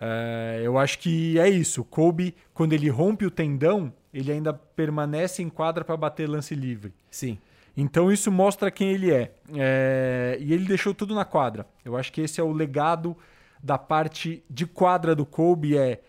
É, 0.00 0.60
eu 0.62 0.78
acho 0.78 0.98
que 0.98 1.38
é 1.38 1.48
isso. 1.48 1.80
O 1.80 1.84
Kobe, 1.84 2.34
quando 2.54 2.72
ele 2.72 2.88
rompe 2.88 3.26
o 3.26 3.30
tendão, 3.30 3.92
ele 4.12 4.30
ainda 4.30 4.52
permanece 4.52 5.42
em 5.42 5.48
quadra 5.48 5.84
para 5.84 5.96
bater 5.96 6.28
lance 6.28 6.54
livre. 6.54 6.92
Sim. 7.10 7.38
Então 7.76 8.10
isso 8.10 8.30
mostra 8.30 8.70
quem 8.70 8.90
ele 8.90 9.12
é. 9.12 9.32
É, 9.56 10.38
E 10.40 10.52
ele 10.52 10.64
deixou 10.64 10.94
tudo 10.94 11.14
na 11.14 11.24
quadra. 11.24 11.66
Eu 11.84 11.96
acho 11.96 12.12
que 12.12 12.20
esse 12.20 12.40
é 12.40 12.44
o 12.44 12.52
legado 12.52 13.16
da 13.62 13.78
parte 13.78 14.42
de 14.48 14.66
quadra 14.66 15.14
do 15.14 15.24
Kobe. 15.24 15.76
É 15.76 16.00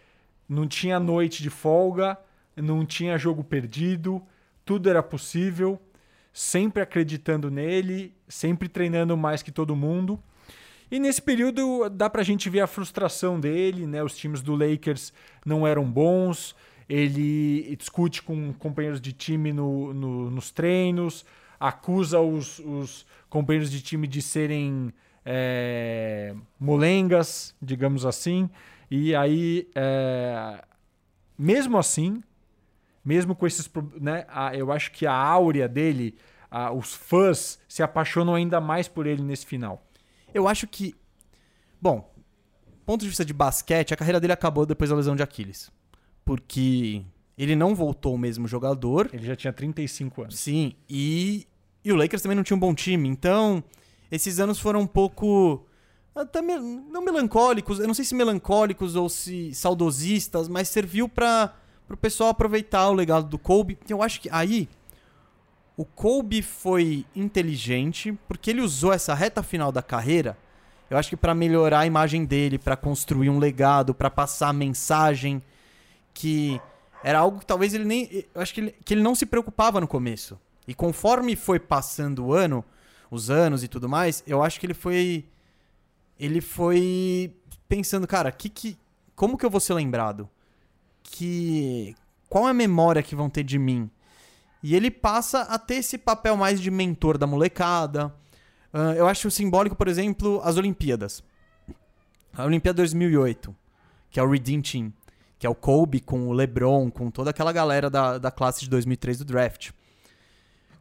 não 0.49 0.67
tinha 0.67 0.99
noite 0.99 1.43
de 1.43 1.49
folga, 1.51 2.17
não 2.57 2.83
tinha 2.83 3.19
jogo 3.19 3.43
perdido, 3.43 4.19
tudo 4.65 4.89
era 4.89 5.03
possível, 5.03 5.79
sempre 6.39 6.81
acreditando 6.81 7.51
nele, 7.51 8.13
sempre 8.25 8.69
treinando 8.69 9.17
mais 9.17 9.43
que 9.43 9.51
todo 9.51 9.75
mundo. 9.75 10.17
E 10.89 10.97
nesse 10.97 11.21
período 11.21 11.89
dá 11.89 12.09
pra 12.09 12.23
gente 12.23 12.49
ver 12.49 12.61
a 12.61 12.67
frustração 12.67 13.37
dele, 13.37 13.85
né? 13.85 14.01
Os 14.01 14.15
times 14.15 14.41
do 14.41 14.55
Lakers 14.55 15.11
não 15.45 15.67
eram 15.67 15.83
bons. 15.83 16.55
Ele 16.87 17.75
discute 17.75 18.23
com 18.23 18.53
companheiros 18.53 19.01
de 19.01 19.11
time 19.11 19.51
no, 19.51 19.93
no- 19.93 20.31
nos 20.31 20.49
treinos, 20.49 21.25
acusa 21.59 22.21
os, 22.21 22.59
os 22.59 23.05
companheiros 23.29 23.69
de 23.69 23.81
time 23.81 24.07
de 24.07 24.21
serem 24.21 24.93
é, 25.25 26.33
molengas, 26.57 27.53
digamos 27.61 28.05
assim. 28.05 28.49
E 28.89 29.13
aí, 29.13 29.67
é, 29.75 30.63
mesmo 31.37 31.77
assim, 31.77 32.23
mesmo 33.03 33.35
com 33.35 33.45
esses, 33.47 33.69
né? 33.99 34.25
a- 34.29 34.55
eu 34.55 34.71
acho 34.71 34.91
que 34.91 35.05
a 35.05 35.13
áurea 35.13 35.67
dele, 35.67 36.15
a- 36.49 36.71
os 36.71 36.93
fãs 36.93 37.59
se 37.67 37.81
apaixonam 37.83 38.35
ainda 38.35 38.59
mais 38.61 38.87
por 38.87 39.05
ele 39.07 39.21
nesse 39.21 39.45
final. 39.45 39.85
Eu 40.33 40.47
acho 40.47 40.67
que. 40.67 40.93
Bom, 41.81 42.13
ponto 42.85 43.01
de 43.01 43.07
vista 43.07 43.23
de 43.25 43.33
basquete, 43.33 43.93
a 43.93 43.97
carreira 43.97 44.19
dele 44.19 44.33
acabou 44.33 44.65
depois 44.65 44.89
da 44.89 44.95
lesão 44.95 45.15
de 45.15 45.23
Aquiles. 45.23 45.71
Porque 46.25 47.03
Ele 47.37 47.55
não 47.55 47.73
voltou 47.73 48.13
o 48.13 48.17
mesmo 48.17 48.47
jogador. 48.47 49.09
Ele 49.13 49.25
já 49.25 49.35
tinha 49.35 49.53
35 49.53 50.23
anos. 50.23 50.37
Sim, 50.37 50.73
e, 50.89 51.47
e 51.85 51.91
o 51.91 51.95
Lakers 51.95 52.21
também 52.21 52.35
não 52.35 52.43
tinha 52.43 52.57
um 52.57 52.59
bom 52.59 52.73
time. 52.75 53.07
Então, 53.07 53.63
esses 54.11 54.39
anos 54.39 54.59
foram 54.59 54.81
um 54.81 54.87
pouco. 54.87 55.65
Até 56.13 56.41
me, 56.41 56.57
não 56.59 57.01
melancólicos, 57.01 57.79
eu 57.79 57.87
não 57.87 57.93
sei 57.93 58.03
se 58.03 58.13
melancólicos 58.13 58.95
ou 58.95 59.07
se 59.07 59.53
saudosistas, 59.53 60.49
mas 60.49 60.67
serviu 60.67 61.07
para 61.07 61.55
o 61.93 61.97
pessoal 61.97 62.29
aproveitar 62.29 62.89
o 62.89 62.93
legado 62.93 63.27
do 63.27 63.37
Kobe. 63.37 63.77
Eu 63.87 64.01
acho 64.01 64.21
que 64.21 64.29
aí 64.31 64.69
o 65.75 65.85
Kobe 65.85 66.41
foi 66.41 67.05
inteligente 67.15 68.17
porque 68.27 68.49
ele 68.49 68.61
usou 68.61 68.91
essa 68.91 69.13
reta 69.13 69.41
final 69.41 69.71
da 69.71 69.81
carreira. 69.81 70.37
Eu 70.89 70.97
acho 70.97 71.09
que 71.09 71.15
para 71.15 71.35
melhorar 71.35 71.79
a 71.79 71.85
imagem 71.85 72.25
dele, 72.25 72.57
para 72.57 72.75
construir 72.75 73.29
um 73.29 73.39
legado, 73.39 73.93
para 73.93 74.09
passar 74.09 74.49
a 74.49 74.53
mensagem 74.53 75.41
que 76.13 76.59
era 77.03 77.19
algo 77.19 77.39
que 77.39 77.45
talvez 77.45 77.73
ele 77.73 77.85
nem. 77.85 78.25
Eu 78.33 78.41
acho 78.41 78.53
que 78.53 78.61
ele, 78.61 78.75
que 78.83 78.93
ele 78.93 79.01
não 79.01 79.15
se 79.15 79.25
preocupava 79.25 79.79
no 79.79 79.87
começo. 79.87 80.39
E 80.67 80.73
conforme 80.73 81.35
foi 81.35 81.59
passando 81.59 82.25
o 82.25 82.33
ano, 82.33 82.63
os 83.09 83.29
anos 83.29 83.63
e 83.63 83.67
tudo 83.67 83.87
mais, 83.87 84.23
eu 84.27 84.43
acho 84.43 84.59
que 84.59 84.65
ele 84.65 84.73
foi. 84.73 85.25
Ele 86.19 86.41
foi 86.41 87.33
pensando, 87.67 88.05
cara, 88.05 88.31
que, 88.31 88.49
que, 88.49 88.77
como 89.15 89.37
que 89.37 89.45
eu 89.45 89.49
vou 89.49 89.61
ser 89.61 89.73
lembrado? 89.75 90.29
Que. 91.11 91.95
Qual 92.27 92.47
é 92.47 92.51
a 92.51 92.53
memória 92.53 93.01
que 93.01 93.15
vão 93.15 93.29
ter 93.29 93.43
de 93.43 93.57
mim? 93.57 93.89
E 94.61 94.75
ele 94.75 94.91
passa 94.91 95.41
a 95.41 95.57
ter 95.57 95.75
esse 95.75 95.97
papel 95.97 96.35
mais 96.35 96.59
de 96.59 96.69
mentor 96.69 97.17
da 97.17 97.25
molecada. 97.25 98.13
Uh, 98.73 98.93
eu 98.95 99.07
acho 99.07 99.31
simbólico, 99.31 99.75
por 99.75 99.87
exemplo, 99.87 100.41
as 100.43 100.57
Olimpíadas. 100.57 101.23
A 102.33 102.45
Olimpíada 102.45 102.77
2008, 102.77 103.55
que 104.11 104.19
é 104.19 104.23
o 104.23 104.29
Redeem 104.29 104.61
Team 104.61 104.93
que 105.39 105.47
é 105.47 105.49
o 105.49 105.55
Kobe 105.55 106.01
com 106.01 106.27
o 106.27 106.33
LeBron, 106.33 106.91
com 106.91 107.09
toda 107.09 107.29
aquela 107.29 107.53
galera 107.53 107.89
da, 107.89 108.17
da 108.17 108.29
classe 108.29 108.59
de 108.59 108.69
2003 108.69 109.19
do 109.19 109.25
draft. 109.25 109.71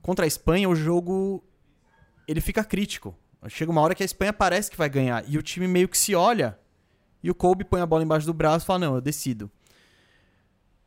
Contra 0.03 0.25
a 0.25 0.29
Espanha, 0.29 0.69
o 0.69 0.75
jogo 0.75 1.43
ele 2.27 2.41
fica 2.41 2.65
crítico. 2.65 3.17
Chega 3.47 3.71
uma 3.71 3.81
hora 3.81 3.95
que 3.95 4.03
a 4.03 4.07
Espanha 4.07 4.33
parece 4.33 4.69
que 4.69 4.77
vai 4.77 4.89
ganhar 4.89 5.25
e 5.29 5.39
o 5.39 5.43
time 5.43 5.69
meio 5.69 5.89
que 5.89 5.97
se 5.97 6.13
olha 6.13 6.59
e 7.23 7.31
o 7.31 7.35
Kobe 7.35 7.65
põe 7.65 7.81
a 7.81 7.87
bola 7.87 8.03
embaixo 8.03 8.27
do 8.27 8.35
braço 8.35 8.65
e 8.65 8.67
fala: 8.67 8.81
"Não, 8.81 8.95
eu 8.97 9.01
decido". 9.01 9.49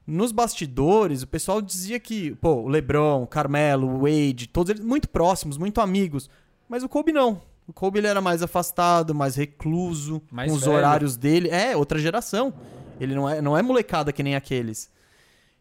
Nos 0.06 0.32
bastidores, 0.32 1.22
o 1.22 1.28
pessoal 1.28 1.62
dizia 1.62 2.00
que, 2.00 2.36
pô, 2.36 2.56
o 2.56 2.68
LeBron, 2.68 3.24
o 3.24 3.28
Carmelo, 3.28 3.88
o 3.88 4.00
Wade, 4.00 4.48
todos 4.48 4.70
eles 4.72 4.84
muito 4.84 5.08
próximos, 5.08 5.58
muito 5.58 5.80
amigos, 5.80 6.30
mas 6.68 6.84
o 6.84 6.90
Kobe 6.90 7.12
não. 7.12 7.42
O 7.68 7.74
Kobe 7.74 8.00
ele 8.00 8.08
era 8.08 8.20
mais 8.20 8.42
afastado, 8.42 9.14
mais 9.14 9.36
recluso, 9.36 10.22
mais 10.32 10.52
com 10.52 10.58
os 10.58 10.64
velho. 10.64 10.76
horários 10.76 11.16
dele. 11.16 11.50
É, 11.50 11.76
outra 11.78 12.00
geração. 12.00 12.54
Ele 13.00 13.16
não 13.16 13.30
é, 13.30 13.42
não 13.42 13.58
é 13.58 13.62
molecada 13.62 14.12
que 14.12 14.22
nem 14.22 14.36
aqueles. 14.36 14.90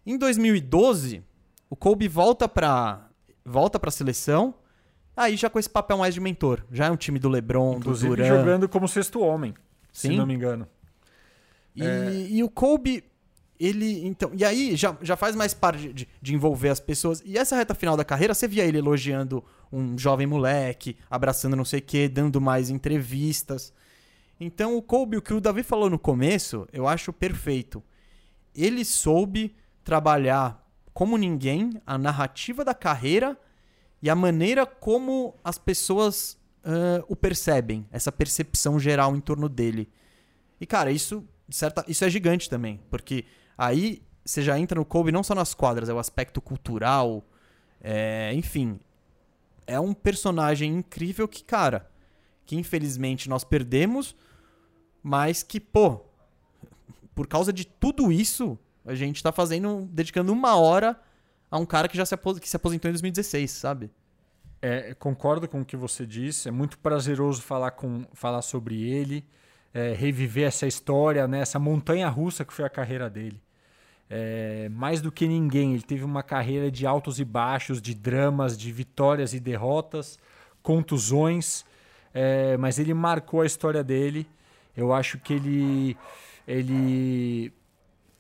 Em 0.05 0.19
2012, 0.19 1.23
o 1.69 1.77
Kobe 1.77 2.09
volta 2.09 2.49
pra, 2.49 3.09
volta 3.45 3.79
pra 3.79 3.91
seleção, 3.91 4.55
aí 5.17 5.37
já 5.37 5.49
com 5.49 5.59
esse 5.59 5.71
papel 5.71 5.99
mais 5.99 6.15
de 6.15 6.21
mentor. 6.21 6.65
Já 6.73 6.87
é 6.87 6.91
um 6.91 6.97
time 6.97 7.19
do 7.19 7.29
LeBron, 7.29 7.77
Inclusive, 7.77 8.09
do 8.09 8.17
Duran. 8.17 8.29
jogando 8.29 8.69
como 8.69 8.89
sexto 8.89 9.21
homem, 9.21 9.55
Sim. 9.93 10.11
se 10.11 10.17
não 10.17 10.27
me 10.27 10.35
engano. 10.35 10.67
E, 11.77 11.85
é... 11.85 12.27
e, 12.29 12.43
o 12.43 12.49
Kobe, 12.49 13.05
ele. 13.61 14.07
então 14.07 14.31
E 14.35 14.45
aí 14.45 14.75
já, 14.75 14.97
já 15.03 15.17
faz 15.17 15.37
mais 15.37 15.53
parte 15.53 15.93
de, 15.93 16.09
de, 16.21 16.35
envolver 16.35 16.71
as 16.71 16.81
pessoas. 16.81 17.23
E 17.25 17.37
essa 17.37 17.55
reta 17.55 17.75
final 17.75 17.97
da 17.97 18.05
carreira, 18.05 18.33
você 18.33 18.49
via 18.49 18.65
ele 18.65 18.79
elogiando 18.79 19.45
um 19.71 19.97
jovem 19.99 20.27
moleque, 20.27 20.97
abraçando 21.11 21.55
não 21.55 21.65
sei 21.65 21.81
o 21.81 21.83
quê, 21.83 22.09
dando 22.09 22.41
mais 22.41 22.71
entrevistas. 22.71 23.73
Então, 24.41 24.77
o 24.77 24.81
Kobe, 24.81 25.19
o 25.19 25.23
que 25.23 25.35
o 25.35 25.41
Davi 25.41 25.63
falou 25.63 25.91
no 25.91 25.99
começo, 25.99 26.67
eu 26.73 26.89
acho 26.89 27.13
perfeito. 27.13 27.83
Ele 28.55 28.85
soube 28.85 29.55
trabalhar 29.85 30.67
como 30.95 31.19
ninguém 31.19 31.71
a 31.87 31.99
narrativa 31.99 32.65
da 32.65 32.75
carreira 32.75 33.39
e 34.03 34.09
a 34.09 34.15
maneira 34.15 34.65
como 34.65 35.35
as 35.45 35.59
pessoas 35.59 36.39
uh, 36.65 37.05
o 37.07 37.15
percebem, 37.15 37.87
essa 37.93 38.11
percepção 38.11 38.81
geral 38.81 39.15
em 39.15 39.21
torno 39.21 39.49
dele. 39.49 39.89
E, 40.59 40.67
cara, 40.67 40.91
isso, 40.91 41.23
certa, 41.51 41.85
isso 41.87 42.05
é 42.05 42.11
gigante 42.11 42.49
também, 42.49 42.81
porque 42.91 43.25
aí 43.57 44.03
você 44.25 44.43
já 44.43 44.59
entra 44.59 44.79
no 44.79 44.85
Kobe 44.85 45.13
não 45.13 45.23
só 45.23 45.35
nas 45.35 45.55
quadras, 45.55 45.89
é 45.89 45.95
o 45.95 45.99
aspecto 45.99 46.41
cultural, 46.41 47.25
é, 47.81 48.33
enfim. 48.35 48.79
É 49.67 49.79
um 49.79 49.95
personagem 49.95 50.73
incrível 50.73 51.29
que, 51.29 51.45
cara, 51.45 51.89
que 52.45 52.57
infelizmente 52.57 53.29
nós 53.29 53.45
perdemos 53.45 54.15
mas 55.03 55.43
que, 55.43 55.59
pô, 55.59 56.01
por 57.15 57.27
causa 57.27 57.53
de 57.53 57.67
tudo 57.67 58.13
isso, 58.13 58.59
a 58.85 58.95
gente 58.95 59.23
tá 59.23 59.33
fazendo, 59.33 59.89
dedicando 59.91 60.33
uma 60.33 60.57
hora 60.57 61.01
a 61.51 61.59
um 61.59 61.67
cara 61.67 61.89
que 61.89 61.97
já 61.97 62.05
se, 62.05 62.17
que 62.41 62.49
se 62.49 62.57
aposentou 62.57 62.89
em 62.89 62.93
2016, 62.93 63.51
sabe? 63.51 63.91
É, 64.63 64.95
concordo 64.95 65.49
com 65.49 65.63
o 65.63 65.65
que 65.65 65.77
você 65.77 66.07
disse. 66.07 66.49
É 66.49 66.51
muito 66.51 66.79
prazeroso 66.79 67.41
falar, 67.41 67.73
com, 67.73 68.05
falar 68.13 68.43
sobre 68.43 68.83
ele, 68.83 69.27
é, 69.73 69.93
reviver 69.93 70.47
essa 70.47 70.67
história, 70.67 71.27
né? 71.29 71.41
essa 71.41 71.59
montanha 71.59 72.09
russa 72.09 72.45
que 72.45 72.53
foi 72.53 72.65
a 72.65 72.71
carreira 72.71 73.09
dele. 73.09 73.41
É, 74.09 74.69
mais 74.71 75.01
do 75.01 75.13
que 75.13 75.29
ninguém, 75.29 75.73
ele 75.75 75.83
teve 75.83 76.05
uma 76.05 76.23
carreira 76.23 76.71
de 76.71 76.87
altos 76.87 77.21
e 77.21 77.25
baixos, 77.25 77.81
de 77.81 77.95
dramas, 77.95 78.59
de 78.59 78.73
vitórias 78.73 79.33
e 79.35 79.39
derrotas, 79.39 80.19
contusões, 80.63 81.65
é, 82.13 82.57
mas 82.57 82.79
ele 82.79 82.93
marcou 82.93 83.41
a 83.41 83.47
história 83.47 83.85
dele 83.85 84.27
eu 84.77 84.93
acho 84.93 85.19
que 85.19 85.35
ele, 85.35 85.97
ele, 86.47 87.53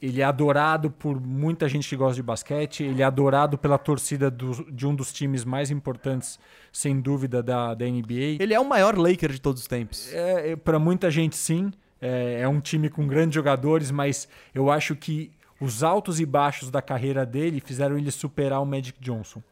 ele 0.01 0.21
é 0.23 0.25
adorado 0.25 0.91
por 0.91 1.21
muita 1.21 1.69
gente 1.69 1.89
que 1.89 1.97
gosta 1.97 2.15
de 2.15 2.23
basquete. 2.23 2.83
Ele 2.83 3.03
é 3.03 3.05
adorado 3.05 3.59
pela 3.59 3.77
torcida 3.77 4.31
do, 4.31 4.71
de 4.73 4.87
um 4.87 4.95
dos 4.95 5.13
times 5.13 5.45
mais 5.45 5.71
importantes, 5.71 6.39
sem 6.73 7.01
dúvida, 7.01 7.43
da, 7.43 7.75
da 7.75 7.85
NBA. 7.85 8.41
Ele 8.41 8.55
é 8.55 8.61
o 8.61 8.65
maior 8.65 8.97
Laker 8.97 9.31
de 9.31 9.41
todos 9.41 9.61
os 9.63 9.69
tempos. 9.69 10.13
É, 10.13 10.53
é 10.53 10.57
Para 10.57 10.79
muita 10.79 11.11
gente, 11.11 11.37
sim. 11.37 11.71
É, 12.01 12.41
é 12.41 12.49
um 12.49 12.61
time 12.61 12.89
com 12.89 13.07
grandes 13.07 13.35
jogadores, 13.35 13.91
mas 13.91 14.27
eu 14.55 14.71
acho 14.71 14.97
que 14.97 15.31
os 15.61 15.83
altos 15.83 16.19
e 16.19 16.25
baixos 16.25 16.71
da 16.71 16.81
carreira 16.81 17.27
dele 17.27 17.61
fizeram 17.61 17.99
ele 17.99 18.11
superar 18.11 18.63
o 18.63 18.67
Magic 18.67 18.99
Johnson. 19.01 19.43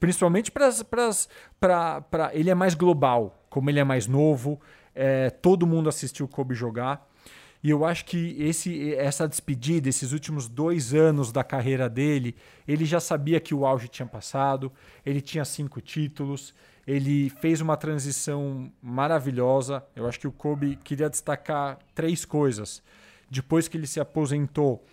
Principalmente 0.00 0.50
para. 0.50 2.30
Ele 2.32 2.50
é 2.50 2.54
mais 2.54 2.74
global, 2.74 3.44
como 3.48 3.70
ele 3.70 3.78
é 3.78 3.84
mais 3.84 4.08
novo, 4.08 4.60
é, 4.94 5.30
todo 5.30 5.66
mundo 5.66 5.88
assistiu 5.88 6.26
o 6.26 6.28
Kobe 6.28 6.54
jogar. 6.54 7.07
E 7.62 7.70
eu 7.70 7.84
acho 7.84 8.04
que 8.04 8.36
esse, 8.38 8.94
essa 8.94 9.26
despedida, 9.26 9.88
esses 9.88 10.12
últimos 10.12 10.48
dois 10.48 10.94
anos 10.94 11.32
da 11.32 11.42
carreira 11.42 11.88
dele, 11.88 12.36
ele 12.66 12.84
já 12.84 13.00
sabia 13.00 13.40
que 13.40 13.54
o 13.54 13.66
auge 13.66 13.88
tinha 13.88 14.06
passado, 14.06 14.72
ele 15.04 15.20
tinha 15.20 15.44
cinco 15.44 15.80
títulos, 15.80 16.54
ele 16.86 17.30
fez 17.30 17.60
uma 17.60 17.76
transição 17.76 18.72
maravilhosa. 18.80 19.84
Eu 19.94 20.06
acho 20.06 20.20
que 20.20 20.28
o 20.28 20.32
Kobe 20.32 20.76
queria 20.76 21.10
destacar 21.10 21.78
três 21.94 22.24
coisas. 22.24 22.82
Depois 23.28 23.66
que 23.66 23.76
ele 23.76 23.86
se 23.86 23.98
aposentou, 23.98 24.84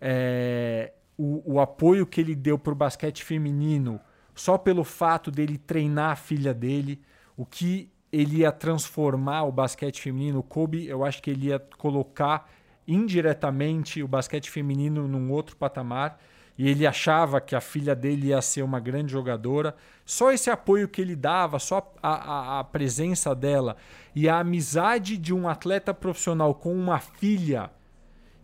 é, 0.00 0.92
o, 1.16 1.54
o 1.54 1.60
apoio 1.60 2.06
que 2.06 2.20
ele 2.20 2.34
deu 2.34 2.58
para 2.58 2.72
o 2.72 2.76
basquete 2.76 3.24
feminino, 3.24 3.98
só 4.34 4.58
pelo 4.58 4.84
fato 4.84 5.30
dele 5.30 5.56
treinar 5.56 6.10
a 6.10 6.16
filha 6.16 6.52
dele, 6.52 7.00
o 7.36 7.46
que 7.46 7.90
ele 8.14 8.38
ia 8.38 8.52
transformar 8.52 9.42
o 9.42 9.52
basquete 9.52 10.00
feminino. 10.00 10.38
O 10.38 10.42
Kobe, 10.42 10.86
eu 10.86 11.04
acho 11.04 11.20
que 11.20 11.30
ele 11.30 11.48
ia 11.48 11.58
colocar 11.78 12.48
indiretamente 12.86 14.02
o 14.02 14.08
basquete 14.08 14.50
feminino 14.50 15.08
num 15.08 15.32
outro 15.32 15.56
patamar. 15.56 16.20
E 16.56 16.68
ele 16.68 16.86
achava 16.86 17.40
que 17.40 17.56
a 17.56 17.60
filha 17.60 17.96
dele 17.96 18.28
ia 18.28 18.40
ser 18.40 18.62
uma 18.62 18.78
grande 18.78 19.10
jogadora. 19.10 19.74
Só 20.06 20.30
esse 20.30 20.48
apoio 20.48 20.86
que 20.86 21.00
ele 21.00 21.16
dava, 21.16 21.58
só 21.58 21.92
a, 22.00 22.12
a, 22.12 22.60
a 22.60 22.64
presença 22.64 23.34
dela 23.34 23.76
e 24.14 24.28
a 24.28 24.38
amizade 24.38 25.16
de 25.16 25.34
um 25.34 25.48
atleta 25.48 25.92
profissional 25.92 26.54
com 26.54 26.72
uma 26.72 27.00
filha, 27.00 27.70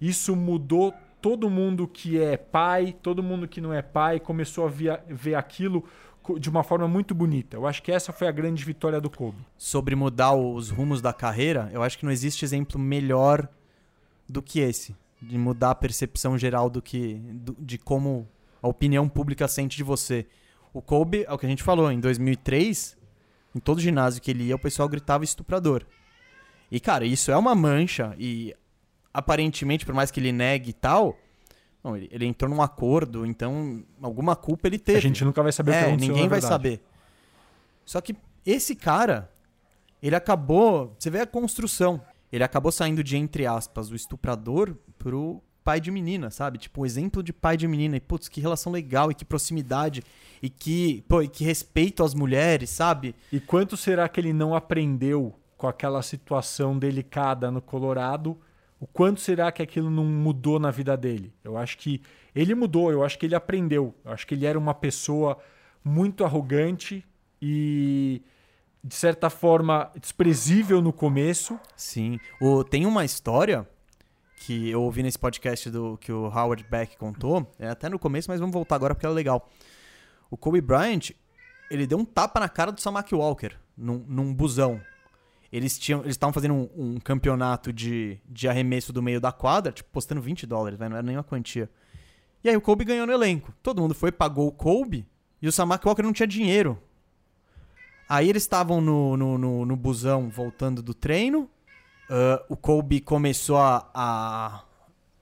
isso 0.00 0.34
mudou 0.34 0.92
todo 1.20 1.48
mundo 1.48 1.86
que 1.86 2.20
é 2.20 2.36
pai, 2.36 2.96
todo 3.00 3.22
mundo 3.22 3.46
que 3.46 3.60
não 3.60 3.72
é 3.72 3.82
pai, 3.82 4.18
começou 4.18 4.66
a 4.66 4.68
via, 4.68 5.04
ver 5.08 5.36
aquilo 5.36 5.84
de 6.38 6.48
uma 6.48 6.62
forma 6.62 6.86
muito 6.86 7.14
bonita. 7.14 7.56
Eu 7.56 7.66
acho 7.66 7.82
que 7.82 7.90
essa 7.90 8.12
foi 8.12 8.28
a 8.28 8.32
grande 8.32 8.64
vitória 8.64 9.00
do 9.00 9.10
Kobe. 9.10 9.38
Sobre 9.56 9.94
mudar 9.94 10.32
os 10.34 10.70
rumos 10.70 11.00
da 11.00 11.12
carreira, 11.12 11.70
eu 11.72 11.82
acho 11.82 11.98
que 11.98 12.04
não 12.04 12.12
existe 12.12 12.44
exemplo 12.44 12.78
melhor 12.78 13.48
do 14.28 14.40
que 14.40 14.60
esse, 14.60 14.94
de 15.20 15.36
mudar 15.36 15.70
a 15.70 15.74
percepção 15.74 16.38
geral 16.38 16.70
do 16.70 16.80
que 16.80 17.14
do, 17.14 17.56
de 17.58 17.78
como 17.78 18.28
a 18.62 18.68
opinião 18.68 19.08
pública 19.08 19.48
sente 19.48 19.76
de 19.76 19.82
você. 19.82 20.26
O 20.72 20.80
Kobe, 20.80 21.24
é 21.26 21.32
o 21.32 21.38
que 21.38 21.46
a 21.46 21.48
gente 21.48 21.62
falou, 21.62 21.90
em 21.90 21.98
2003, 21.98 22.96
em 23.54 23.58
todo 23.58 23.80
ginásio 23.80 24.22
que 24.22 24.30
ele 24.30 24.44
ia, 24.44 24.56
o 24.56 24.58
pessoal 24.58 24.88
gritava 24.88 25.24
estuprador. 25.24 25.84
E 26.70 26.78
cara, 26.78 27.04
isso 27.04 27.32
é 27.32 27.36
uma 27.36 27.54
mancha 27.54 28.14
e 28.18 28.54
aparentemente, 29.12 29.84
por 29.84 29.94
mais 29.94 30.10
que 30.10 30.20
ele 30.20 30.30
negue 30.30 30.70
e 30.70 30.72
tal, 30.72 31.18
não, 31.82 31.96
ele, 31.96 32.08
ele, 32.12 32.26
entrou 32.26 32.50
num 32.50 32.60
acordo, 32.60 33.24
então 33.24 33.82
alguma 34.02 34.36
culpa 34.36 34.68
ele 34.68 34.78
teve. 34.78 34.98
A 34.98 35.02
gente 35.02 35.24
nunca 35.24 35.42
vai 35.42 35.52
saber 35.52 35.70
o 35.70 35.74
é, 35.74 35.90
que 35.90 35.96
Ninguém 35.96 36.28
vai 36.28 36.40
saber. 36.40 36.82
Só 37.84 38.00
que 38.00 38.14
esse 38.44 38.74
cara, 38.74 39.30
ele 40.02 40.14
acabou. 40.14 40.94
Você 40.98 41.10
vê 41.10 41.20
a 41.20 41.26
construção. 41.26 42.00
Ele 42.32 42.44
acabou 42.44 42.70
saindo 42.70 43.02
de, 43.02 43.16
entre 43.16 43.46
aspas, 43.46 43.90
o 43.90 43.96
estuprador 43.96 44.76
pro 44.98 45.42
pai 45.64 45.80
de 45.80 45.90
menina, 45.90 46.30
sabe? 46.30 46.58
Tipo, 46.58 46.82
um 46.82 46.86
exemplo 46.86 47.22
de 47.22 47.32
pai 47.32 47.56
de 47.56 47.66
menina. 47.66 47.96
E, 47.96 48.00
putz, 48.00 48.28
que 48.28 48.40
relação 48.40 48.72
legal 48.72 49.10
e 49.10 49.14
que 49.14 49.24
proximidade. 49.24 50.02
E 50.42 50.48
que, 50.48 51.02
pô, 51.08 51.22
e 51.22 51.28
que 51.28 51.44
respeito 51.44 52.04
às 52.04 52.14
mulheres, 52.14 52.70
sabe? 52.70 53.14
E 53.32 53.40
quanto 53.40 53.76
será 53.76 54.08
que 54.08 54.20
ele 54.20 54.32
não 54.32 54.54
aprendeu 54.54 55.34
com 55.56 55.66
aquela 55.66 56.02
situação 56.02 56.78
delicada 56.78 57.50
no 57.50 57.60
Colorado? 57.60 58.38
O 58.80 58.86
quanto 58.86 59.20
será 59.20 59.52
que 59.52 59.60
aquilo 59.60 59.90
não 59.90 60.04
mudou 60.04 60.58
na 60.58 60.70
vida 60.70 60.96
dele? 60.96 61.34
Eu 61.44 61.58
acho 61.58 61.76
que 61.76 62.00
ele 62.34 62.54
mudou, 62.54 62.90
eu 62.90 63.04
acho 63.04 63.18
que 63.18 63.26
ele 63.26 63.34
aprendeu. 63.34 63.94
Eu 64.02 64.10
acho 64.10 64.26
que 64.26 64.34
ele 64.34 64.46
era 64.46 64.58
uma 64.58 64.72
pessoa 64.72 65.38
muito 65.84 66.24
arrogante 66.24 67.04
e 67.42 68.22
de 68.82 68.94
certa 68.94 69.28
forma 69.28 69.92
desprezível 70.00 70.80
no 70.80 70.94
começo. 70.94 71.60
Sim. 71.76 72.18
O, 72.40 72.64
tem 72.64 72.86
uma 72.86 73.04
história 73.04 73.68
que 74.36 74.70
eu 74.70 74.82
ouvi 74.82 75.02
nesse 75.02 75.18
podcast 75.18 75.68
do 75.68 75.98
que 75.98 76.10
o 76.10 76.24
Howard 76.24 76.64
Beck 76.64 76.96
contou, 76.96 77.46
é 77.58 77.68
até 77.68 77.90
no 77.90 77.98
começo, 77.98 78.30
mas 78.30 78.40
vamos 78.40 78.54
voltar 78.54 78.76
agora 78.76 78.94
porque 78.94 79.06
é 79.06 79.10
legal. 79.10 79.50
O 80.30 80.36
Kobe 80.36 80.62
Bryant, 80.62 81.10
ele 81.70 81.86
deu 81.86 81.98
um 81.98 82.04
tapa 82.06 82.40
na 82.40 82.48
cara 82.48 82.72
do 82.72 82.80
Samaki 82.80 83.14
Walker 83.14 83.50
num, 83.76 84.02
num 84.08 84.32
busão. 84.32 84.80
Eles 85.52 85.78
tinham, 85.78 86.00
eles 86.00 86.12
estavam 86.12 86.32
fazendo 86.32 86.54
um, 86.54 86.68
um, 86.76 87.00
campeonato 87.00 87.72
de, 87.72 88.18
de 88.28 88.48
arremesso 88.48 88.92
do 88.92 89.02
meio 89.02 89.20
da 89.20 89.32
quadra, 89.32 89.72
tipo, 89.72 89.90
postando 89.90 90.20
20 90.20 90.46
dólares, 90.46 90.78
não 90.78 90.86
era 90.86 91.02
nenhuma 91.02 91.24
quantia. 91.24 91.68
E 92.42 92.48
aí 92.48 92.56
o 92.56 92.60
Kobe 92.60 92.84
ganhou 92.84 93.06
no 93.06 93.12
elenco. 93.12 93.52
Todo 93.62 93.82
mundo 93.82 93.94
foi, 93.94 94.12
pagou 94.12 94.46
o 94.46 94.52
Kobe, 94.52 95.06
e 95.42 95.48
o 95.48 95.52
Samaki 95.52 95.86
Walker 95.86 96.02
não 96.02 96.12
tinha 96.12 96.26
dinheiro. 96.26 96.80
Aí 98.08 98.28
eles 98.28 98.42
estavam 98.42 98.80
no, 98.80 99.16
no, 99.16 99.38
no, 99.38 99.66
no 99.66 99.76
busão 99.76 100.28
voltando 100.28 100.82
do 100.82 100.94
treino, 100.94 101.48
Uh, 102.10 102.42
o 102.48 102.56
Kobe 102.56 103.00
começou 103.00 103.56
a, 103.56 103.88
a, 103.94 104.64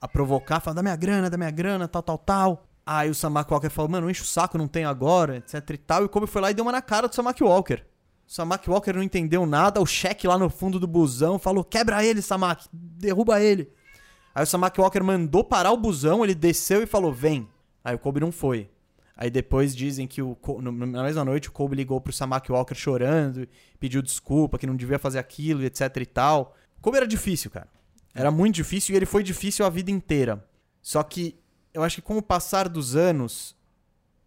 a 0.01 0.09
provocar, 0.09 0.59
falando, 0.59 0.77
da 0.77 0.83
minha 0.83 0.97
grana, 0.97 1.29
da 1.29 1.37
minha 1.37 1.51
grana, 1.51 1.87
tal, 1.87 2.03
tal, 2.03 2.17
tal. 2.17 2.67
Aí 2.87 3.11
o 3.11 3.15
Samaki 3.15 3.53
Walker 3.53 3.69
falou, 3.69 3.91
mano, 3.91 4.11
enche 4.11 4.23
o 4.23 4.25
saco, 4.25 4.57
não 4.57 4.67
tenho 4.67 4.89
agora, 4.89 5.37
etc 5.37 5.69
e 5.69 5.77
tal. 5.77 6.01
E 6.01 6.07
o 6.07 6.09
Kobe 6.09 6.27
foi 6.27 6.41
lá 6.41 6.51
e 6.51 6.55
deu 6.55 6.65
uma 6.65 6.73
na 6.73 6.81
cara 6.81 7.07
do 7.07 7.15
Samaki 7.15 7.45
Walker. 7.45 7.85
O 8.29 8.31
Samaki 8.31 8.69
Walker 8.69 8.93
não 8.93 9.03
entendeu 9.03 9.47
nada, 9.47 9.81
o 9.81 9.87
cheque 9.87 10.29
lá 10.29 10.37
no 10.37 10.51
fundo 10.51 10.79
do 10.79 10.87
busão 10.87 11.39
falou, 11.39 11.65
quebra 11.65 12.05
ele, 12.05 12.21
Samaki, 12.21 12.69
derruba 12.71 13.41
ele. 13.41 13.73
Aí 14.35 14.43
o 14.43 14.47
Samaki 14.47 14.79
Walker 14.79 15.01
mandou 15.01 15.43
parar 15.43 15.73
o 15.73 15.79
busão, 15.79 16.23
ele 16.23 16.35
desceu 16.35 16.83
e 16.83 16.87
falou, 16.87 17.11
vem. 17.11 17.49
Aí 17.83 17.95
o 17.95 17.99
Kobe 17.99 18.21
não 18.21 18.31
foi. 18.31 18.69
Aí 19.17 19.31
depois 19.31 19.75
dizem 19.75 20.07
que 20.07 20.21
o, 20.21 20.37
na 20.61 21.03
mesma 21.03 21.25
noite 21.25 21.49
o 21.49 21.53
Kobe 21.53 21.75
ligou 21.75 22.03
pro 22.03 22.13
Samaki 22.13 22.53
Walker 22.53 22.75
chorando, 22.75 23.49
pediu 23.81 24.03
desculpa, 24.03 24.59
que 24.59 24.67
não 24.67 24.77
devia 24.77 24.99
fazer 24.99 25.19
aquilo, 25.19 25.65
etc 25.65 25.97
e 25.97 26.07
tal. 26.07 26.55
Como 26.83 26.99
era 26.99 27.07
difícil, 27.07 27.51
cara. 27.51 27.67
Era 28.15 28.31
muito 28.31 28.57
difícil 28.57 28.93
e 28.93 28.97
ele 28.97 29.07
foi 29.07 29.23
difícil 29.23 29.65
a 29.65 29.71
vida 29.71 29.91
inteira. 29.91 30.47
Só 30.83 31.03
que 31.03 31.35
eu 31.73 31.83
acho 31.83 31.97
que 31.97 32.03
com 32.03 32.19
o 32.19 32.23
passar 32.23 32.69
dos 32.69 32.95
anos, 32.95 33.57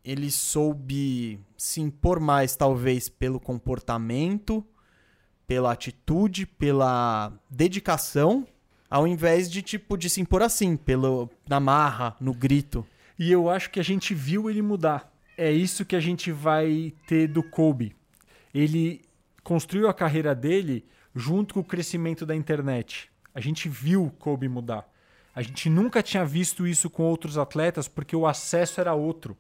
ele 0.03 0.31
soube 0.31 1.39
se 1.57 1.81
impor 1.81 2.19
mais, 2.19 2.55
talvez, 2.55 3.07
pelo 3.07 3.39
comportamento, 3.39 4.65
pela 5.45 5.71
atitude, 5.71 6.45
pela 6.45 7.31
dedicação, 7.49 8.47
ao 8.89 9.07
invés 9.07 9.49
de, 9.49 9.61
tipo, 9.61 9.97
de 9.97 10.09
se 10.09 10.21
impor 10.21 10.41
assim, 10.41 10.75
pelo, 10.75 11.29
na 11.47 11.59
marra, 11.59 12.15
no 12.19 12.33
grito. 12.33 12.85
E 13.17 13.31
eu 13.31 13.49
acho 13.49 13.69
que 13.69 13.79
a 13.79 13.83
gente 13.83 14.13
viu 14.13 14.49
ele 14.49 14.61
mudar. 14.61 15.13
É 15.37 15.51
isso 15.51 15.85
que 15.85 15.95
a 15.95 15.99
gente 15.99 16.31
vai 16.31 16.93
ter 17.07 17.27
do 17.27 17.43
Kobe. 17.43 17.95
Ele 18.53 19.01
construiu 19.43 19.87
a 19.87 19.93
carreira 19.93 20.35
dele 20.35 20.85
junto 21.15 21.53
com 21.53 21.59
o 21.59 21.63
crescimento 21.63 22.25
da 22.25 22.35
internet. 22.35 23.09
A 23.33 23.39
gente 23.39 23.69
viu 23.69 24.11
Kobe 24.19 24.47
mudar. 24.49 24.89
A 25.33 25.41
gente 25.41 25.69
nunca 25.69 26.03
tinha 26.03 26.25
visto 26.25 26.67
isso 26.67 26.89
com 26.89 27.03
outros 27.03 27.37
atletas 27.37 27.87
porque 27.87 28.15
o 28.15 28.27
acesso 28.27 28.81
era 28.81 28.93
outro. 28.93 29.37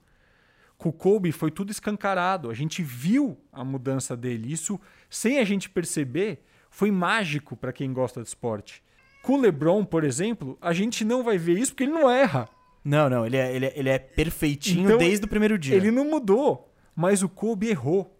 Com 0.81 0.89
o 0.89 0.91
Kobe 0.91 1.31
foi 1.31 1.51
tudo 1.51 1.69
escancarado. 1.69 2.49
A 2.49 2.55
gente 2.55 2.81
viu 2.81 3.37
a 3.53 3.63
mudança 3.63 4.17
dele. 4.17 4.51
Isso, 4.51 4.81
sem 5.11 5.37
a 5.37 5.43
gente 5.43 5.69
perceber, 5.69 6.43
foi 6.71 6.89
mágico 6.89 7.55
para 7.55 7.71
quem 7.71 7.93
gosta 7.93 8.23
de 8.23 8.27
esporte. 8.27 8.81
Com 9.21 9.33
o 9.33 9.41
LeBron, 9.41 9.85
por 9.85 10.03
exemplo, 10.03 10.57
a 10.59 10.73
gente 10.73 11.05
não 11.05 11.23
vai 11.23 11.37
ver 11.37 11.59
isso 11.59 11.73
porque 11.73 11.83
ele 11.83 11.91
não 11.91 12.09
erra. 12.09 12.49
Não, 12.83 13.07
não, 13.07 13.27
ele 13.27 13.37
é, 13.37 13.55
ele 13.55 13.65
é, 13.67 13.73
ele 13.75 13.89
é 13.89 13.99
perfeitinho 13.99 14.85
então, 14.85 14.97
desde 14.97 15.23
o 15.23 15.27
primeiro 15.27 15.55
dia. 15.55 15.75
Ele 15.75 15.91
não 15.91 16.03
mudou, 16.03 16.73
mas 16.95 17.21
o 17.21 17.29
Kobe 17.29 17.67
errou. 17.67 18.17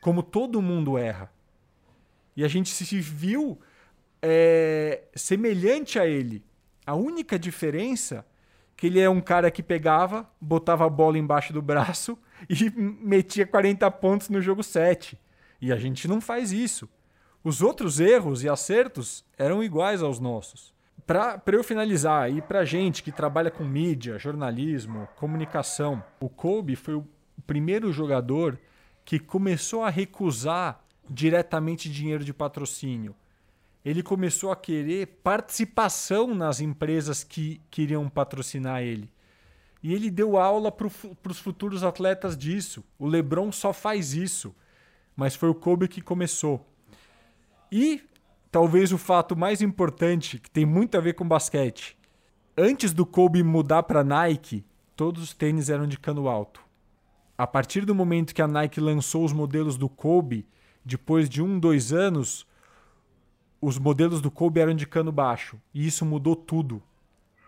Como 0.00 0.22
todo 0.22 0.62
mundo 0.62 0.96
erra. 0.96 1.30
E 2.34 2.42
a 2.42 2.48
gente 2.48 2.70
se 2.70 2.98
viu 3.00 3.60
é, 4.22 5.02
semelhante 5.14 5.98
a 5.98 6.06
ele. 6.06 6.42
A 6.86 6.94
única 6.94 7.38
diferença 7.38 8.24
que 8.82 8.88
ele 8.88 8.98
é 8.98 9.08
um 9.08 9.20
cara 9.20 9.48
que 9.48 9.62
pegava, 9.62 10.28
botava 10.40 10.84
a 10.84 10.88
bola 10.88 11.16
embaixo 11.16 11.52
do 11.52 11.62
braço 11.62 12.18
e 12.50 12.68
metia 12.68 13.46
40 13.46 13.88
pontos 13.92 14.28
no 14.28 14.42
jogo 14.42 14.60
7. 14.60 15.16
E 15.60 15.72
a 15.72 15.76
gente 15.76 16.08
não 16.08 16.20
faz 16.20 16.50
isso. 16.50 16.88
Os 17.44 17.62
outros 17.62 18.00
erros 18.00 18.42
e 18.42 18.48
acertos 18.48 19.24
eram 19.38 19.62
iguais 19.62 20.02
aos 20.02 20.18
nossos. 20.18 20.74
Para 21.06 21.40
eu 21.52 21.62
finalizar, 21.62 22.28
e 22.32 22.42
para 22.42 22.64
gente 22.64 23.04
que 23.04 23.12
trabalha 23.12 23.52
com 23.52 23.62
mídia, 23.62 24.18
jornalismo, 24.18 25.08
comunicação, 25.14 26.02
o 26.18 26.28
Kobe 26.28 26.74
foi 26.74 26.94
o 26.94 27.06
primeiro 27.46 27.92
jogador 27.92 28.58
que 29.04 29.20
começou 29.20 29.84
a 29.84 29.90
recusar 29.90 30.82
diretamente 31.08 31.88
dinheiro 31.88 32.24
de 32.24 32.34
patrocínio. 32.34 33.14
Ele 33.84 34.02
começou 34.02 34.52
a 34.52 34.56
querer 34.56 35.06
participação 35.22 36.34
nas 36.34 36.60
empresas 36.60 37.24
que 37.24 37.60
queriam 37.70 38.08
patrocinar 38.08 38.82
ele. 38.82 39.10
E 39.82 39.92
ele 39.92 40.10
deu 40.10 40.36
aula 40.36 40.70
para 40.70 40.86
os 40.86 41.38
futuros 41.38 41.82
atletas 41.82 42.36
disso. 42.36 42.84
O 42.98 43.06
LeBron 43.06 43.50
só 43.50 43.72
faz 43.72 44.14
isso. 44.14 44.54
Mas 45.16 45.34
foi 45.34 45.48
o 45.48 45.54
Kobe 45.54 45.88
que 45.88 46.00
começou. 46.00 46.64
E 47.70 48.00
talvez 48.50 48.92
o 48.92 48.98
fato 48.98 49.34
mais 49.34 49.60
importante, 49.60 50.38
que 50.38 50.50
tem 50.50 50.64
muito 50.64 50.96
a 50.96 51.00
ver 51.00 51.14
com 51.14 51.26
basquete. 51.26 51.98
Antes 52.56 52.92
do 52.92 53.04
Kobe 53.04 53.42
mudar 53.42 53.82
para 53.82 54.04
Nike, 54.04 54.64
todos 54.94 55.22
os 55.22 55.34
tênis 55.34 55.68
eram 55.68 55.86
de 55.86 55.98
cano 55.98 56.28
alto. 56.28 56.62
A 57.36 57.46
partir 57.46 57.84
do 57.84 57.94
momento 57.94 58.34
que 58.34 58.42
a 58.42 58.46
Nike 58.46 58.78
lançou 58.78 59.24
os 59.24 59.32
modelos 59.32 59.76
do 59.76 59.88
Kobe, 59.88 60.46
depois 60.84 61.28
de 61.28 61.42
um, 61.42 61.58
dois 61.58 61.92
anos, 61.92 62.46
os 63.62 63.78
modelos 63.78 64.20
do 64.20 64.28
Kobe 64.28 64.60
eram 64.60 64.74
de 64.74 64.86
cano 64.86 65.12
baixo. 65.12 65.56
E 65.72 65.86
isso 65.86 66.04
mudou 66.04 66.34
tudo. 66.34 66.82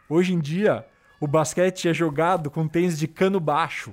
Hoje 0.09 0.33
em 0.33 0.39
dia, 0.39 0.87
o 1.21 1.27
basquete 1.27 1.89
é 1.89 1.93
jogado 1.93 2.51
com 2.51 2.69
tênis 2.69 2.97
de 2.97 3.09
cano 3.09 3.41
baixo. 3.41 3.93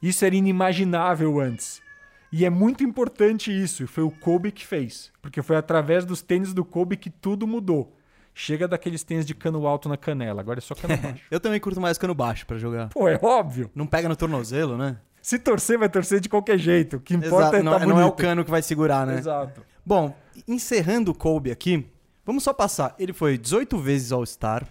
Isso 0.00 0.24
era 0.24 0.36
inimaginável 0.36 1.40
antes. 1.40 1.82
E 2.30 2.44
é 2.44 2.50
muito 2.50 2.84
importante 2.84 3.52
isso, 3.52 3.82
e 3.82 3.86
foi 3.86 4.04
o 4.04 4.10
Kobe 4.10 4.50
que 4.50 4.64
fez, 4.64 5.12
porque 5.20 5.42
foi 5.42 5.56
através 5.56 6.04
dos 6.04 6.22
tênis 6.22 6.54
do 6.54 6.64
Kobe 6.64 6.96
que 6.96 7.10
tudo 7.10 7.46
mudou. 7.46 7.94
Chega 8.34 8.66
daqueles 8.66 9.02
tênis 9.02 9.26
de 9.26 9.34
cano 9.34 9.66
alto 9.66 9.86
na 9.86 9.98
canela, 9.98 10.40
agora 10.40 10.58
é 10.58 10.62
só 10.62 10.74
cano 10.74 10.96
baixo. 11.02 11.22
Eu 11.30 11.38
também 11.38 11.60
curto 11.60 11.78
mais 11.78 11.98
cano 11.98 12.14
baixo 12.14 12.46
para 12.46 12.56
jogar. 12.56 12.88
Pô, 12.88 13.06
é 13.06 13.18
óbvio. 13.20 13.70
Não 13.74 13.86
pega 13.86 14.08
no 14.08 14.16
tornozelo, 14.16 14.78
né? 14.78 14.96
Se 15.20 15.38
torcer, 15.38 15.78
vai 15.78 15.88
torcer 15.88 16.20
de 16.20 16.28
qualquer 16.28 16.58
jeito. 16.58 16.96
O 16.96 17.00
que 17.00 17.14
importa 17.14 17.36
Exato, 17.36 17.56
é 17.56 17.62
não, 17.62 17.78
tá 17.78 17.86
não 17.86 18.00
é 18.00 18.04
o 18.04 18.12
cano 18.12 18.44
que 18.44 18.50
vai 18.50 18.62
segurar, 18.62 19.06
né? 19.06 19.18
Exato. 19.18 19.62
Bom, 19.84 20.16
encerrando 20.46 21.10
o 21.10 21.14
Kobe 21.14 21.50
aqui, 21.50 21.84
vamos 22.24 22.44
só 22.44 22.52
passar. 22.52 22.94
Ele 23.00 23.12
foi 23.12 23.36
18 23.36 23.76
vezes 23.78 24.12
All-Star, 24.12 24.68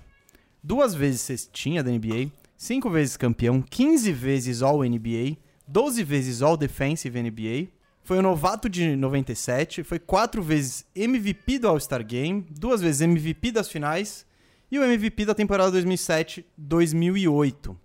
duas 0.63 0.93
vezes 0.93 1.19
cestinha 1.19 1.83
da 1.83 1.91
NBA, 1.91 2.31
cinco 2.57 2.89
vezes 2.89 3.17
campeão, 3.17 3.61
15 3.61 4.09
vezes 4.13 4.61
All-NBA, 4.61 5.37
12 5.67 6.03
vezes 6.05 6.41
All-Defensive 6.41 7.21
NBA, 7.21 7.67
foi 8.03 8.19
o 8.19 8.21
novato 8.21 8.69
de 8.69 8.95
97, 8.95 9.83
foi 9.83 9.99
quatro 9.99 10.41
vezes 10.41 10.85
MVP 10.95 11.59
do 11.59 11.67
All-Star 11.67 12.05
Game, 12.05 12.45
duas 12.49 12.81
vezes 12.81 13.01
MVP 13.01 13.51
das 13.51 13.67
finais 13.67 14.25
e 14.71 14.79
o 14.79 14.83
MVP 14.83 15.25
da 15.25 15.35
temporada 15.35 15.77
2007-2008. 15.77 17.75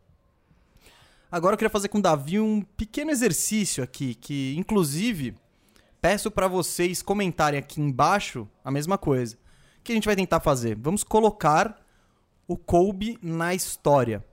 Agora 1.30 1.54
eu 1.54 1.58
queria 1.58 1.70
fazer 1.70 1.88
com 1.88 1.98
o 1.98 2.02
Davi 2.02 2.38
um 2.38 2.62
pequeno 2.62 3.10
exercício 3.10 3.82
aqui, 3.82 4.14
que 4.14 4.54
inclusive 4.56 5.34
peço 6.06 6.30
para 6.30 6.46
vocês 6.46 7.02
comentarem 7.02 7.58
aqui 7.58 7.80
embaixo 7.80 8.48
a 8.64 8.70
mesma 8.70 8.96
coisa. 8.96 9.34
O 9.80 9.82
que 9.82 9.90
a 9.90 9.94
gente 9.96 10.04
vai 10.04 10.14
tentar 10.14 10.38
fazer? 10.38 10.78
Vamos 10.80 11.02
colocar 11.02 11.84
o 12.46 12.56
Kobe 12.56 13.18
na 13.20 13.56
história. 13.56 14.24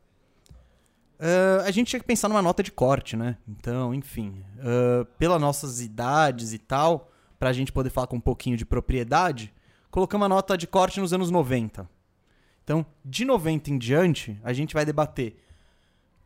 Uh, 1.19 1.65
a 1.65 1.71
gente 1.71 1.87
tinha 1.87 1.99
que 1.99 2.05
pensar 2.05 2.29
numa 2.29 2.43
nota 2.43 2.61
de 2.61 2.71
corte, 2.71 3.17
né? 3.17 3.37
Então, 3.47 3.91
enfim, 3.91 4.45
uh, 4.59 5.03
pelas 5.17 5.41
nossas 5.41 5.81
idades 5.81 6.53
e 6.53 6.59
tal, 6.59 7.09
para 7.39 7.49
a 7.49 7.53
gente 7.53 7.71
poder 7.71 7.89
falar 7.89 8.05
com 8.05 8.17
um 8.17 8.21
pouquinho 8.21 8.55
de 8.55 8.67
propriedade, 8.67 9.51
colocamos 9.89 10.25
a 10.25 10.29
nota 10.29 10.55
de 10.55 10.67
corte 10.67 10.99
nos 10.99 11.11
anos 11.11 11.31
90. 11.31 11.89
Então, 12.63 12.85
de 13.03 13.25
90 13.25 13.71
em 13.71 13.79
diante, 13.79 14.39
a 14.43 14.53
gente 14.53 14.75
vai 14.75 14.85
debater 14.85 15.37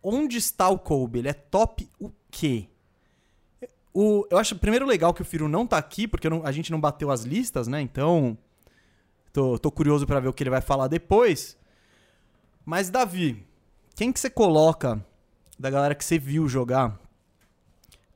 onde 0.03 0.35
está 0.35 0.67
o 0.67 0.77
Kobe? 0.77 1.19
Ele 1.19 1.29
é 1.29 1.33
top 1.33 1.89
o 1.97 2.11
quê? 2.29 2.67
O, 3.99 4.27
eu 4.29 4.37
acho 4.37 4.55
primeiro 4.55 4.85
legal 4.85 5.11
que 5.11 5.23
o 5.23 5.25
Firo 5.25 5.49
não 5.49 5.65
tá 5.65 5.75
aqui, 5.75 6.07
porque 6.07 6.29
não, 6.29 6.45
a 6.45 6.51
gente 6.51 6.71
não 6.71 6.79
bateu 6.79 7.09
as 7.09 7.23
listas, 7.23 7.67
né? 7.67 7.81
Então, 7.81 8.37
tô, 9.33 9.57
tô 9.57 9.71
curioso 9.71 10.05
para 10.05 10.19
ver 10.19 10.27
o 10.27 10.33
que 10.33 10.43
ele 10.43 10.51
vai 10.51 10.61
falar 10.61 10.87
depois. 10.87 11.57
Mas, 12.63 12.91
Davi, 12.91 13.43
quem 13.95 14.13
que 14.13 14.19
você 14.19 14.29
coloca 14.29 15.03
da 15.57 15.71
galera 15.71 15.95
que 15.95 16.05
você 16.05 16.19
viu 16.19 16.47
jogar 16.47 16.99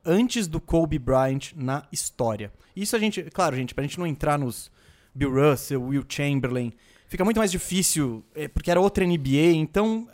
antes 0.04 0.46
do 0.46 0.60
Kobe 0.60 1.00
Bryant 1.00 1.52
na 1.56 1.84
história? 1.90 2.52
Isso 2.76 2.94
a 2.94 2.98
gente, 3.00 3.20
claro, 3.24 3.56
gente, 3.56 3.74
pra 3.74 3.82
gente 3.82 3.98
não 3.98 4.06
entrar 4.06 4.38
nos 4.38 4.70
Bill 5.12 5.34
Russell, 5.34 5.82
Will 5.82 6.04
Chamberlain, 6.08 6.72
fica 7.08 7.24
muito 7.24 7.38
mais 7.38 7.50
difícil, 7.50 8.24
é, 8.36 8.46
porque 8.46 8.70
era 8.70 8.80
outra 8.80 9.04
NBA, 9.04 9.56
então 9.56 10.06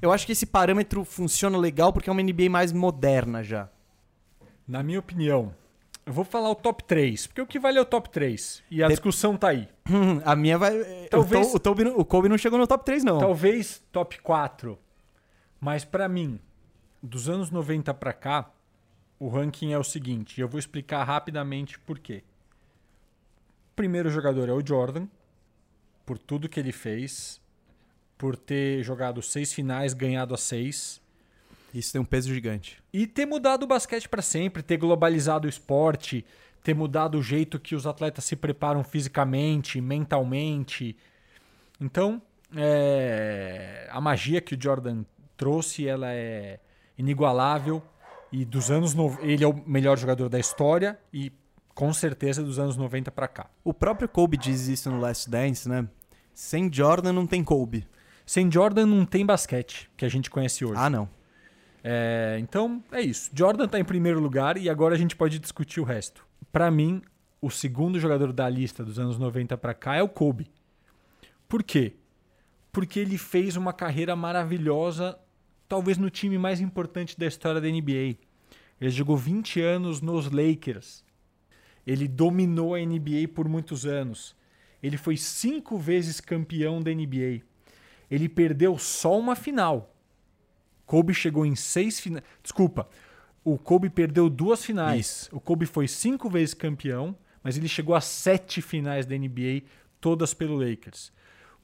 eu 0.00 0.12
acho 0.12 0.24
que 0.24 0.30
esse 0.30 0.46
parâmetro 0.46 1.04
funciona 1.04 1.58
legal 1.58 1.92
porque 1.92 2.08
é 2.08 2.12
uma 2.12 2.22
NBA 2.22 2.48
mais 2.48 2.72
moderna 2.72 3.42
já. 3.42 3.68
Na 4.72 4.82
minha 4.82 4.98
opinião, 5.00 5.54
eu 6.06 6.14
vou 6.14 6.24
falar 6.24 6.48
o 6.50 6.54
top 6.54 6.82
3, 6.84 7.26
porque 7.26 7.42
o 7.42 7.46
que 7.46 7.58
vale 7.58 7.76
é 7.76 7.82
o 7.82 7.84
top 7.84 8.08
3. 8.08 8.62
E 8.70 8.82
a 8.82 8.86
Pe- 8.86 8.94
discussão 8.94 9.36
tá 9.36 9.48
aí. 9.48 9.68
a 10.24 10.34
minha 10.34 10.56
vai. 10.56 10.72
Talvez- 11.10 11.52
O, 11.52 11.56
o, 11.56 11.60
Toby 11.60 11.84
não- 11.84 11.98
o 11.98 12.04
Kobe 12.06 12.26
não 12.26 12.38
chegou 12.38 12.58
no 12.58 12.66
top 12.66 12.82
3, 12.82 13.04
não. 13.04 13.18
Talvez 13.18 13.84
top 13.92 14.18
4. 14.22 14.78
Mas 15.60 15.84
pra 15.84 16.08
mim, 16.08 16.40
dos 17.02 17.28
anos 17.28 17.50
90 17.50 17.92
pra 17.92 18.14
cá, 18.14 18.50
o 19.18 19.28
ranking 19.28 19.74
é 19.74 19.78
o 19.78 19.84
seguinte, 19.84 20.38
e 20.38 20.40
eu 20.40 20.48
vou 20.48 20.58
explicar 20.58 21.04
rapidamente 21.04 21.78
por 21.78 21.98
quê. 21.98 22.24
O 23.72 23.76
primeiro 23.76 24.08
jogador 24.08 24.48
é 24.48 24.52
o 24.54 24.66
Jordan, 24.66 25.06
por 26.06 26.16
tudo 26.16 26.48
que 26.48 26.58
ele 26.58 26.72
fez, 26.72 27.42
por 28.16 28.36
ter 28.38 28.82
jogado 28.82 29.20
seis 29.20 29.52
finais, 29.52 29.92
ganhado 29.92 30.32
as 30.32 30.40
seis. 30.40 31.01
Isso 31.72 31.92
tem 31.92 32.00
um 32.00 32.04
peso 32.04 32.32
gigante. 32.32 32.82
E 32.92 33.06
ter 33.06 33.26
mudado 33.26 33.62
o 33.62 33.66
basquete 33.66 34.08
para 34.08 34.22
sempre, 34.22 34.62
ter 34.62 34.76
globalizado 34.76 35.46
o 35.46 35.48
esporte, 35.48 36.24
ter 36.62 36.74
mudado 36.74 37.18
o 37.18 37.22
jeito 37.22 37.58
que 37.58 37.74
os 37.74 37.86
atletas 37.86 38.24
se 38.24 38.36
preparam 38.36 38.84
fisicamente, 38.84 39.80
mentalmente. 39.80 40.96
Então, 41.80 42.20
é, 42.54 43.88
a 43.90 44.00
magia 44.00 44.40
que 44.40 44.54
o 44.54 44.58
Jordan 44.60 45.04
trouxe, 45.36 45.86
ela 45.88 46.12
é 46.12 46.60
inigualável. 46.96 47.82
E 48.30 48.44
dos 48.44 48.70
anos 48.70 48.94
no... 48.94 49.18
ele 49.20 49.44
é 49.44 49.46
o 49.46 49.54
melhor 49.66 49.98
jogador 49.98 50.28
da 50.28 50.38
história 50.38 50.98
e 51.12 51.32
com 51.74 51.92
certeza 51.92 52.42
dos 52.42 52.58
anos 52.58 52.76
90 52.76 53.10
para 53.10 53.28
cá. 53.28 53.50
O 53.64 53.74
próprio 53.74 54.08
Kobe 54.08 54.36
diz 54.36 54.68
isso 54.68 54.90
no 54.90 55.00
Last 55.00 55.28
Dance, 55.28 55.68
né? 55.68 55.86
Sem 56.32 56.72
Jordan 56.72 57.12
não 57.12 57.26
tem 57.26 57.42
Kobe. 57.44 57.86
Sem 58.24 58.50
Jordan 58.50 58.86
não 58.86 59.04
tem 59.04 59.26
basquete 59.26 59.90
que 59.96 60.04
a 60.04 60.08
gente 60.08 60.30
conhece 60.30 60.64
hoje. 60.64 60.74
Ah, 60.76 60.88
não. 60.88 61.08
É, 61.84 62.38
então 62.40 62.82
é 62.92 63.00
isso. 63.00 63.30
Jordan 63.34 63.64
está 63.64 63.78
em 63.78 63.84
primeiro 63.84 64.20
lugar 64.20 64.56
e 64.56 64.70
agora 64.70 64.94
a 64.94 64.98
gente 64.98 65.16
pode 65.16 65.38
discutir 65.38 65.80
o 65.80 65.84
resto. 65.84 66.24
Para 66.52 66.70
mim, 66.70 67.02
o 67.40 67.50
segundo 67.50 67.98
jogador 67.98 68.32
da 68.32 68.48
lista 68.48 68.84
dos 68.84 68.98
anos 68.98 69.18
90 69.18 69.56
para 69.58 69.74
cá 69.74 69.96
é 69.96 70.02
o 70.02 70.08
Kobe. 70.08 70.50
Por 71.48 71.62
quê? 71.62 71.94
Porque 72.70 73.00
ele 73.00 73.18
fez 73.18 73.56
uma 73.56 73.72
carreira 73.72 74.14
maravilhosa, 74.14 75.18
talvez 75.68 75.98
no 75.98 76.08
time 76.08 76.38
mais 76.38 76.60
importante 76.60 77.18
da 77.18 77.26
história 77.26 77.60
da 77.60 77.68
NBA. 77.68 78.16
Ele 78.80 78.90
jogou 78.90 79.16
20 79.16 79.60
anos 79.60 80.00
nos 80.00 80.30
Lakers. 80.30 81.04
Ele 81.86 82.06
dominou 82.06 82.74
a 82.74 82.78
NBA 82.78 83.28
por 83.34 83.48
muitos 83.48 83.84
anos. 83.84 84.36
Ele 84.82 84.96
foi 84.96 85.16
cinco 85.16 85.78
vezes 85.78 86.20
campeão 86.20 86.80
da 86.80 86.92
NBA. 86.92 87.42
Ele 88.10 88.28
perdeu 88.28 88.78
só 88.78 89.18
uma 89.18 89.34
final. 89.34 89.91
Kobe 90.92 91.14
chegou 91.14 91.46
em 91.46 91.56
seis 91.56 91.98
finais. 91.98 92.22
Desculpa, 92.42 92.86
o 93.42 93.56
Kobe 93.56 93.88
perdeu 93.88 94.28
duas 94.28 94.62
finais. 94.62 95.26
O 95.32 95.40
Kobe 95.40 95.64
foi 95.64 95.88
cinco 95.88 96.28
vezes 96.28 96.52
campeão, 96.52 97.16
mas 97.42 97.56
ele 97.56 97.66
chegou 97.66 97.94
a 97.94 98.00
sete 98.02 98.60
finais 98.60 99.06
da 99.06 99.16
NBA, 99.16 99.62
todas 99.98 100.34
pelo 100.34 100.54
Lakers. 100.54 101.10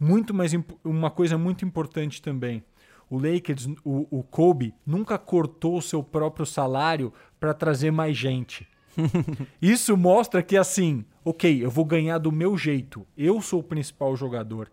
Muito 0.00 0.32
mais 0.32 0.52
uma 0.82 1.10
coisa 1.10 1.36
muito 1.36 1.62
importante 1.62 2.22
também. 2.22 2.64
O 3.10 3.18
Lakers, 3.18 3.68
o, 3.84 4.06
o 4.10 4.22
Kobe 4.22 4.74
nunca 4.86 5.18
cortou 5.18 5.76
o 5.76 5.82
seu 5.82 6.02
próprio 6.02 6.46
salário 6.46 7.12
para 7.38 7.52
trazer 7.52 7.90
mais 7.90 8.16
gente. 8.16 8.66
Isso 9.60 9.94
mostra 9.94 10.42
que 10.42 10.56
assim, 10.56 11.04
ok, 11.22 11.62
eu 11.62 11.70
vou 11.70 11.84
ganhar 11.84 12.16
do 12.16 12.32
meu 12.32 12.56
jeito. 12.56 13.06
Eu 13.14 13.42
sou 13.42 13.60
o 13.60 13.62
principal 13.62 14.16
jogador. 14.16 14.72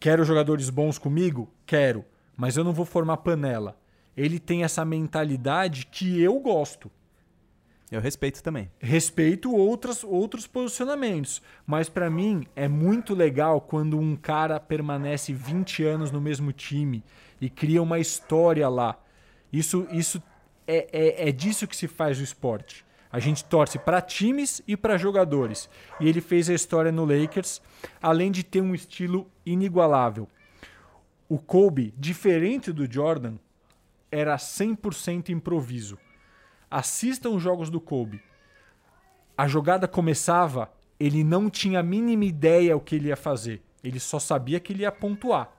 Quero 0.00 0.24
jogadores 0.24 0.70
bons 0.70 0.96
comigo? 0.96 1.52
Quero. 1.66 2.06
Mas 2.34 2.56
eu 2.56 2.64
não 2.64 2.72
vou 2.72 2.86
formar 2.86 3.18
panela. 3.18 3.81
Ele 4.16 4.38
tem 4.38 4.64
essa 4.64 4.84
mentalidade 4.84 5.86
que 5.86 6.20
eu 6.20 6.38
gosto. 6.40 6.90
Eu 7.90 8.00
respeito 8.00 8.42
também. 8.42 8.70
Respeito 8.80 9.54
outras, 9.54 10.02
outros 10.02 10.46
posicionamentos. 10.46 11.42
Mas 11.66 11.90
pra 11.90 12.08
mim 12.08 12.46
é 12.56 12.66
muito 12.66 13.14
legal 13.14 13.60
quando 13.60 13.98
um 13.98 14.16
cara 14.16 14.58
permanece 14.58 15.32
20 15.32 15.84
anos 15.84 16.10
no 16.10 16.18
mesmo 16.18 16.52
time 16.52 17.04
e 17.38 17.50
cria 17.50 17.82
uma 17.82 17.98
história 17.98 18.66
lá. 18.68 18.98
Isso, 19.52 19.86
isso 19.90 20.22
é, 20.66 20.88
é, 20.90 21.28
é 21.28 21.32
disso 21.32 21.66
que 21.66 21.76
se 21.76 21.86
faz 21.86 22.18
o 22.18 22.22
esporte. 22.22 22.82
A 23.12 23.18
gente 23.18 23.44
torce 23.44 23.78
para 23.78 24.00
times 24.00 24.62
e 24.66 24.74
para 24.74 24.96
jogadores. 24.96 25.68
E 26.00 26.08
ele 26.08 26.22
fez 26.22 26.48
a 26.48 26.54
história 26.54 26.90
no 26.90 27.04
Lakers, 27.04 27.60
além 28.00 28.32
de 28.32 28.42
ter 28.42 28.62
um 28.62 28.74
estilo 28.74 29.30
inigualável. 29.44 30.26
O 31.28 31.38
Kobe, 31.38 31.92
diferente 31.98 32.72
do 32.72 32.90
Jordan, 32.90 33.34
era 34.12 34.36
100% 34.36 35.30
improviso. 35.30 35.98
Assistam 36.70 37.30
os 37.30 37.42
jogos 37.42 37.70
do 37.70 37.80
Kobe. 37.80 38.22
A 39.36 39.48
jogada 39.48 39.88
começava, 39.88 40.70
ele 41.00 41.24
não 41.24 41.48
tinha 41.48 41.80
a 41.80 41.82
mínima 41.82 42.26
ideia 42.26 42.76
o 42.76 42.80
que 42.80 42.94
ele 42.94 43.08
ia 43.08 43.16
fazer. 43.16 43.62
Ele 43.82 43.98
só 43.98 44.18
sabia 44.18 44.60
que 44.60 44.74
ele 44.74 44.82
ia 44.82 44.92
pontuar. 44.92 45.50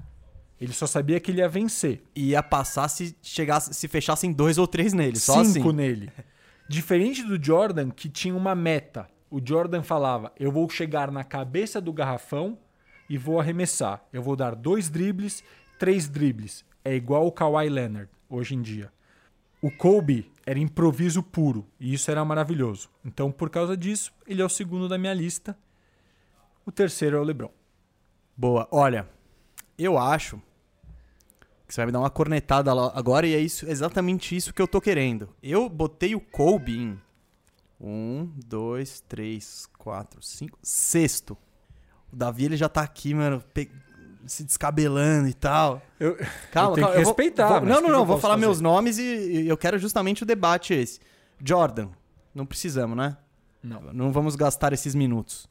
Ele 0.62 0.72
só 0.72 0.86
sabia 0.86 1.20
que 1.20 1.32
ele 1.32 1.40
ia 1.40 1.50
vencer. 1.50 2.04
E 2.16 2.30
ia 2.30 2.44
passar 2.44 2.88
se 2.88 3.18
chegasse, 3.22 3.74
se 3.74 3.88
fechassem 3.88 4.32
dois 4.32 4.58
ou 4.58 4.68
três 4.68 4.94
nele. 4.94 5.18
Só 5.18 5.44
Cinco 5.44 5.70
assim. 5.70 5.76
nele. 5.78 6.12
Diferente 6.70 7.24
do 7.24 7.44
Jordan, 7.44 7.90
que 7.90 8.08
tinha 8.08 8.36
uma 8.36 8.56
meta. 8.56 9.10
O 9.30 9.42
Jordan 9.44 9.82
falava: 9.82 10.32
Eu 10.40 10.52
vou 10.52 10.70
chegar 10.70 11.12
na 11.12 11.24
cabeça 11.24 11.82
do 11.82 11.92
garrafão 11.92 12.58
e 13.10 13.18
vou 13.18 13.40
arremessar. 13.40 14.06
Eu 14.14 14.22
vou 14.22 14.36
dar 14.36 14.56
dois 14.56 14.90
dribles, 14.90 15.44
três 15.78 16.08
dribles. 16.08 16.64
É 16.86 16.96
igual 16.96 17.28
o 17.28 17.32
Kawhi 17.32 17.68
Leonard 17.68 18.12
hoje 18.36 18.56
em 18.56 18.62
dia. 18.62 18.92
O 19.62 19.72
Kobe 19.72 20.32
era 20.46 20.60
improviso 20.60 21.24
puro 21.24 21.66
e 21.80 21.94
isso 21.94 22.12
era 22.12 22.26
maravilhoso. 22.26 22.90
Então, 23.06 23.32
por 23.32 23.50
causa 23.50 23.78
disso, 23.78 24.12
ele 24.28 24.42
é 24.42 24.46
o 24.46 24.50
segundo 24.50 24.90
da 24.90 24.98
minha 24.98 25.14
lista. 25.14 25.58
O 26.66 26.72
terceiro 26.72 27.18
é 27.18 27.20
o 27.20 27.24
LeBron. 27.24 27.52
Boa. 28.36 28.68
Olha, 28.72 29.08
eu 29.78 29.98
acho 29.98 30.42
que 31.68 31.74
você 31.74 31.82
vai 31.82 31.86
me 31.88 31.92
dar 31.92 32.00
uma 32.00 32.10
cornetada 32.10 32.74
lá 32.74 32.92
agora 32.94 33.26
e 33.26 33.34
é 33.34 33.40
isso, 33.40 33.66
exatamente 33.70 34.36
isso 34.36 34.54
que 34.54 34.62
eu 34.62 34.68
tô 34.68 34.82
querendo. 34.82 35.30
Eu 35.42 35.70
botei 35.70 36.14
o 36.14 36.20
Kobe 36.20 36.78
em 36.78 37.02
um, 37.80 38.32
dois, 38.46 39.02
três, 39.02 39.68
quatro, 39.78 40.22
cinco, 40.22 40.58
sexto. 40.62 41.38
O 42.12 42.16
Davi 42.16 42.46
ele 42.46 42.58
já 42.58 42.70
tá 42.70 42.82
aqui, 42.82 43.14
mano, 43.14 43.44
se 44.26 44.44
descabelando 44.44 45.28
e 45.28 45.34
tal. 45.34 45.82
Eu, 46.00 46.16
Calma, 46.16 46.28
eu 46.28 46.52
calma, 46.52 46.76
que 46.76 46.82
eu 46.82 46.86
vou- 46.88 46.98
respeitar. 46.98 47.48
vou- 47.48 47.62
mas 47.62 47.70
não, 47.70 47.82
não, 47.82 47.90
não. 47.90 48.06
Vou 48.06 48.20
falar 48.20 48.36
fazer? 48.36 48.45
meus 48.45 48.62
nomes 48.62 48.98
e, 48.98 49.04
e 49.44 49.48
eu 49.48 49.58
quero 49.58 49.78
justamente 49.78 50.24
o 50.24 50.26
debate 50.26 50.74
esse. 50.74 51.00
Jordan, 51.44 51.90
não 52.34 52.45
precisamos, 52.45 52.95
né? 52.98 53.18
Não. 53.62 53.82
Não 53.94 54.12
vamos 54.12 54.36
gastar 54.36 54.74
esses 54.74 54.94
minutos. 54.95 55.48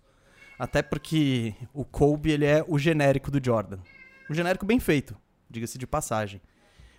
Até 0.58 0.80
porque 0.82 1.54
o 1.74 1.84
Kobe 1.84 2.30
ele 2.30 2.44
é 2.44 2.64
o 2.68 2.78
genérico 2.78 3.30
do 3.30 3.44
Jordan. 3.44 3.78
Um 4.30 4.34
genérico 4.34 4.64
bem 4.64 4.78
feito, 4.78 5.16
diga-se 5.50 5.76
de 5.78 5.86
passagem. 5.86 6.40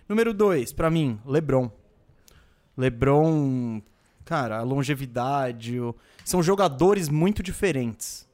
Número 0.08 0.34
2, 0.34 0.72
pra 0.72 0.90
mim, 0.90 1.18
LeBron. 1.24 1.70
LeBron, 2.76 3.80
cara, 4.24 4.58
a 4.58 4.62
longevidade, 4.62 5.78
o- 5.80 5.94
são 6.24 6.42
jogadores 6.42 7.08
muito 7.08 7.42
diferentes. 7.42 8.28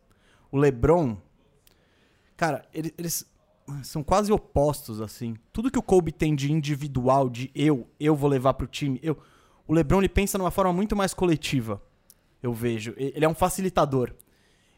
O 0.51 0.57
LeBron, 0.59 1.17
cara, 2.37 2.65
ele- 2.73 2.93
eles 2.99 3.25
são 3.83 4.03
quase 4.03 4.33
opostos 4.33 5.01
assim. 5.01 5.35
Tudo 5.53 5.71
que 5.71 5.79
o 5.79 5.83
Kobe 5.83 6.13
tem 6.13 6.35
de 6.35 6.53
individual, 6.53 7.29
de 7.29 7.51
eu, 7.55 7.89
eu 7.99 8.15
vou 8.15 8.29
levar 8.29 8.55
pro 8.55 8.67
time, 8.67 8.99
eu, 9.03 9.17
o 9.67 9.73
LeBron 9.73 9.99
ele 9.99 10.09
pensa 10.09 10.37
numa 10.37 10.51
forma 10.51 10.73
muito 10.73 10.97
mais 10.97 11.15
coletiva. 11.15 11.83
Eu 12.43 12.53
vejo, 12.53 12.95
ele 12.97 13.25
é 13.25 13.29
um 13.29 13.35
facilitador. 13.35 14.13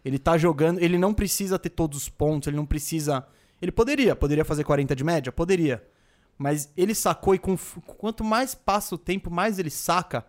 Ele 0.05 0.19
tá 0.19 0.37
jogando, 0.37 0.81
ele 0.81 0.99
não 0.99 1.15
precisa 1.15 1.59
ter 1.59 1.71
todos 1.71 1.97
os 1.97 2.09
pontos, 2.09 2.49
ele 2.49 2.57
não 2.57 2.67
precisa, 2.67 3.27
ele 3.61 3.71
poderia, 3.71 4.17
poderia 4.17 4.45
fazer 4.45 4.65
40 4.65 4.97
de 4.97 5.05
média, 5.05 5.31
poderia. 5.31 5.83
Mas 6.37 6.73
ele 6.77 6.95
sacou 6.95 7.35
e 7.35 7.39
com, 7.39 7.57
quanto 7.87 8.25
mais 8.25 8.55
passa 8.55 8.95
o 8.95 8.99
tempo, 8.99 9.31
mais 9.31 9.59
ele 9.59 9.71
saca 9.71 10.27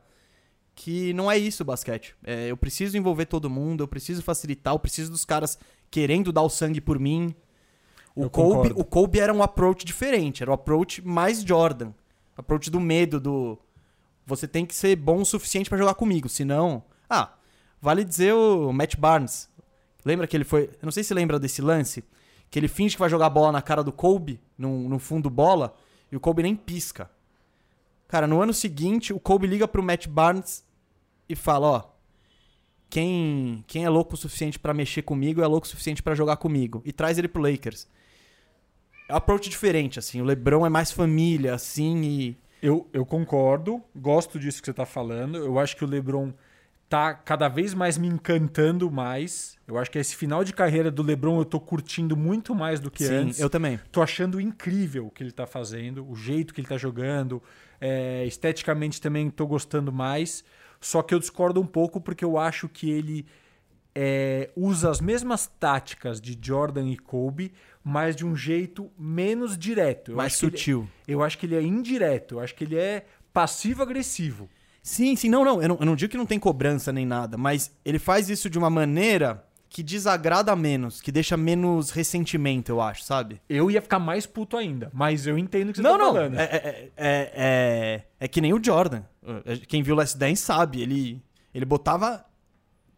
que 0.75 1.13
não 1.13 1.31
é 1.31 1.37
isso 1.37 1.63
o 1.63 1.65
basquete. 1.65 2.15
É, 2.23 2.51
eu 2.51 2.57
preciso 2.57 2.97
envolver 2.97 3.25
todo 3.25 3.49
mundo, 3.49 3.83
eu 3.83 3.87
preciso 3.87 4.21
facilitar, 4.21 4.73
eu 4.73 4.79
preciso 4.79 5.11
dos 5.11 5.25
caras 5.25 5.57
querendo 5.89 6.31
dar 6.31 6.41
o 6.41 6.49
sangue 6.49 6.81
por 6.81 6.99
mim. 6.99 7.35
O 8.15 8.23
Eu 8.23 8.29
Kobe, 8.29 8.69
concordo. 8.69 8.79
o 8.79 8.83
Kobe 8.85 9.19
era 9.19 9.33
um 9.33 9.41
approach 9.41 9.83
diferente, 9.85 10.43
era 10.43 10.51
um 10.51 10.53
approach 10.53 11.01
mais 11.05 11.41
Jordan. 11.41 11.91
Approach 12.37 12.69
do 12.69 12.79
medo, 12.79 13.19
do. 13.19 13.57
Você 14.25 14.47
tem 14.47 14.65
que 14.65 14.75
ser 14.75 14.95
bom 14.95 15.21
o 15.21 15.25
suficiente 15.25 15.69
pra 15.69 15.77
jogar 15.77 15.95
comigo, 15.95 16.29
senão. 16.29 16.83
Ah, 17.09 17.33
vale 17.81 18.03
dizer 18.03 18.33
o 18.33 18.71
Matt 18.71 18.95
Barnes. 18.95 19.49
Lembra 20.05 20.27
que 20.27 20.35
ele 20.37 20.43
foi. 20.43 20.63
Eu 20.63 20.83
não 20.83 20.91
sei 20.91 21.03
se 21.03 21.13
lembra 21.13 21.39
desse 21.39 21.61
lance, 21.61 22.03
que 22.49 22.59
ele 22.59 22.67
finge 22.67 22.95
que 22.95 22.99
vai 22.99 23.09
jogar 23.09 23.29
bola 23.29 23.51
na 23.51 23.61
cara 23.61 23.83
do 23.83 23.91
Kobe, 23.91 24.39
no, 24.57 24.87
no 24.87 24.99
fundo 24.99 25.29
bola, 25.29 25.75
e 26.11 26.15
o 26.15 26.19
Kobe 26.19 26.43
nem 26.43 26.55
pisca. 26.55 27.09
Cara, 28.07 28.27
no 28.27 28.41
ano 28.41 28.53
seguinte, 28.53 29.11
o 29.11 29.19
Kobe 29.19 29.47
liga 29.47 29.67
pro 29.67 29.81
Matt 29.81 30.07
Barnes 30.07 30.63
e 31.27 31.35
fala, 31.35 31.67
ó, 31.67 31.83
quem, 32.89 33.63
quem 33.65 33.85
é 33.85 33.89
louco 33.89 34.13
o 34.13 34.17
suficiente 34.17 34.59
para 34.59 34.71
mexer 34.73 35.01
comigo 35.01 35.41
é 35.41 35.47
louco 35.47 35.65
o 35.65 35.69
suficiente 35.69 36.03
para 36.03 36.13
jogar 36.13 36.37
comigo. 36.37 36.81
E 36.85 36.91
traz 36.91 37.17
ele 37.17 37.27
pro 37.27 37.41
Lakers. 37.41 37.87
É 39.07 39.13
approach 39.13 39.49
diferente, 39.49 39.99
assim. 39.99 40.21
O 40.21 40.25
LeBron 40.25 40.65
é 40.65 40.69
mais 40.69 40.91
família, 40.91 41.53
assim, 41.53 42.03
e... 42.03 42.37
Eu, 42.61 42.87
eu 42.93 43.05
concordo, 43.05 43.83
gosto 43.93 44.39
disso 44.39 44.61
que 44.61 44.67
você 44.67 44.73
tá 44.73 44.85
falando. 44.85 45.37
Eu 45.37 45.59
acho 45.59 45.75
que 45.75 45.83
o 45.83 45.87
LeBron 45.87 46.31
tá 46.87 47.13
cada 47.13 47.49
vez 47.49 47.73
mais 47.73 47.97
me 47.97 48.07
encantando 48.07 48.89
mais. 48.89 49.57
Eu 49.67 49.77
acho 49.77 49.89
que 49.89 49.97
esse 49.97 50.15
final 50.15 50.43
de 50.43 50.53
carreira 50.53 50.91
do 50.91 51.01
LeBron 51.01 51.39
eu 51.39 51.45
tô 51.45 51.59
curtindo 51.59 52.15
muito 52.15 52.53
mais 52.53 52.79
do 52.79 52.91
que 52.91 53.03
Sim, 53.05 53.15
antes. 53.15 53.39
eu 53.39 53.49
também. 53.49 53.79
Tô 53.91 54.01
achando 54.01 54.39
incrível 54.39 55.07
o 55.07 55.09
que 55.11 55.23
ele 55.23 55.31
tá 55.31 55.47
fazendo, 55.47 56.07
o 56.09 56.15
jeito 56.15 56.53
que 56.53 56.61
ele 56.61 56.67
tá 56.67 56.77
jogando. 56.77 57.41
É, 57.81 58.23
esteticamente 58.25 59.01
também 59.01 59.29
tô 59.29 59.47
gostando 59.47 59.91
mais. 59.91 60.45
Só 60.79 61.01
que 61.01 61.13
eu 61.13 61.19
discordo 61.19 61.59
um 61.59 61.65
pouco 61.65 61.99
porque 61.99 62.23
eu 62.23 62.37
acho 62.37 62.69
que 62.69 62.91
ele 62.91 63.25
é, 63.95 64.51
usa 64.55 64.89
as 64.89 65.01
mesmas 65.01 65.47
táticas 65.59 66.19
de 66.21 66.37
Jordan 66.39 66.87
e 66.89 66.97
Kobe, 66.97 67.53
mas 67.83 68.15
de 68.15 68.25
um 68.25 68.35
jeito 68.35 68.89
menos 68.97 69.57
direto. 69.57 70.11
Eu 70.11 70.17
mais 70.17 70.33
acho 70.33 70.39
que 70.39 70.45
ele- 70.45 70.57
sutil. 70.57 70.89
eu 71.07 71.21
acho 71.23 71.37
que 71.37 71.45
ele 71.45 71.55
é 71.55 71.61
indireto. 71.61 72.35
Eu 72.35 72.39
acho 72.39 72.55
que 72.55 72.63
ele 72.63 72.77
é 72.77 73.05
passivo-agressivo. 73.33 74.49
Sim, 74.81 75.15
sim, 75.15 75.29
não, 75.29 75.45
não 75.45 75.61
eu, 75.61 75.67
não. 75.69 75.77
eu 75.79 75.85
não 75.85 75.95
digo 75.95 76.11
que 76.11 76.17
não 76.17 76.25
tem 76.25 76.37
cobrança 76.39 76.91
nem 76.91 77.05
nada, 77.05 77.37
mas 77.37 77.71
ele 77.85 77.97
faz 77.99 78.29
isso 78.29 78.49
de 78.49 78.57
uma 78.57 78.69
maneira 78.69 79.45
que 79.69 79.81
desagrada 79.81 80.55
menos, 80.55 81.01
que 81.01 81.11
deixa 81.11 81.35
menos 81.35 81.89
ressentimento, 81.89 82.69
eu 82.69 82.79
acho, 82.79 83.03
sabe? 83.03 83.41
Eu 83.49 83.71
ia 83.71 83.81
ficar 83.81 83.97
mais 83.97 84.25
puto 84.27 84.55
ainda, 84.55 84.91
mas 84.93 85.25
eu 85.25 85.35
entendo 85.37 85.69
o 85.69 85.71
que 85.71 85.77
você 85.77 85.81
não, 85.83 85.93
tá 85.93 85.97
não. 85.97 86.13
falando. 86.13 86.37
É, 86.37 86.43
é, 86.43 86.91
é, 86.95 87.31
é, 87.35 88.03
é 88.19 88.27
que 88.27 88.39
nem 88.39 88.53
o 88.53 88.63
Jordan. 88.63 89.01
Quem 89.67 89.81
viu 89.81 89.95
Last 89.95 90.15
Dance 90.17 90.43
sabe. 90.43 90.81
Ele, 90.81 91.23
ele 91.55 91.65
botava 91.65 92.23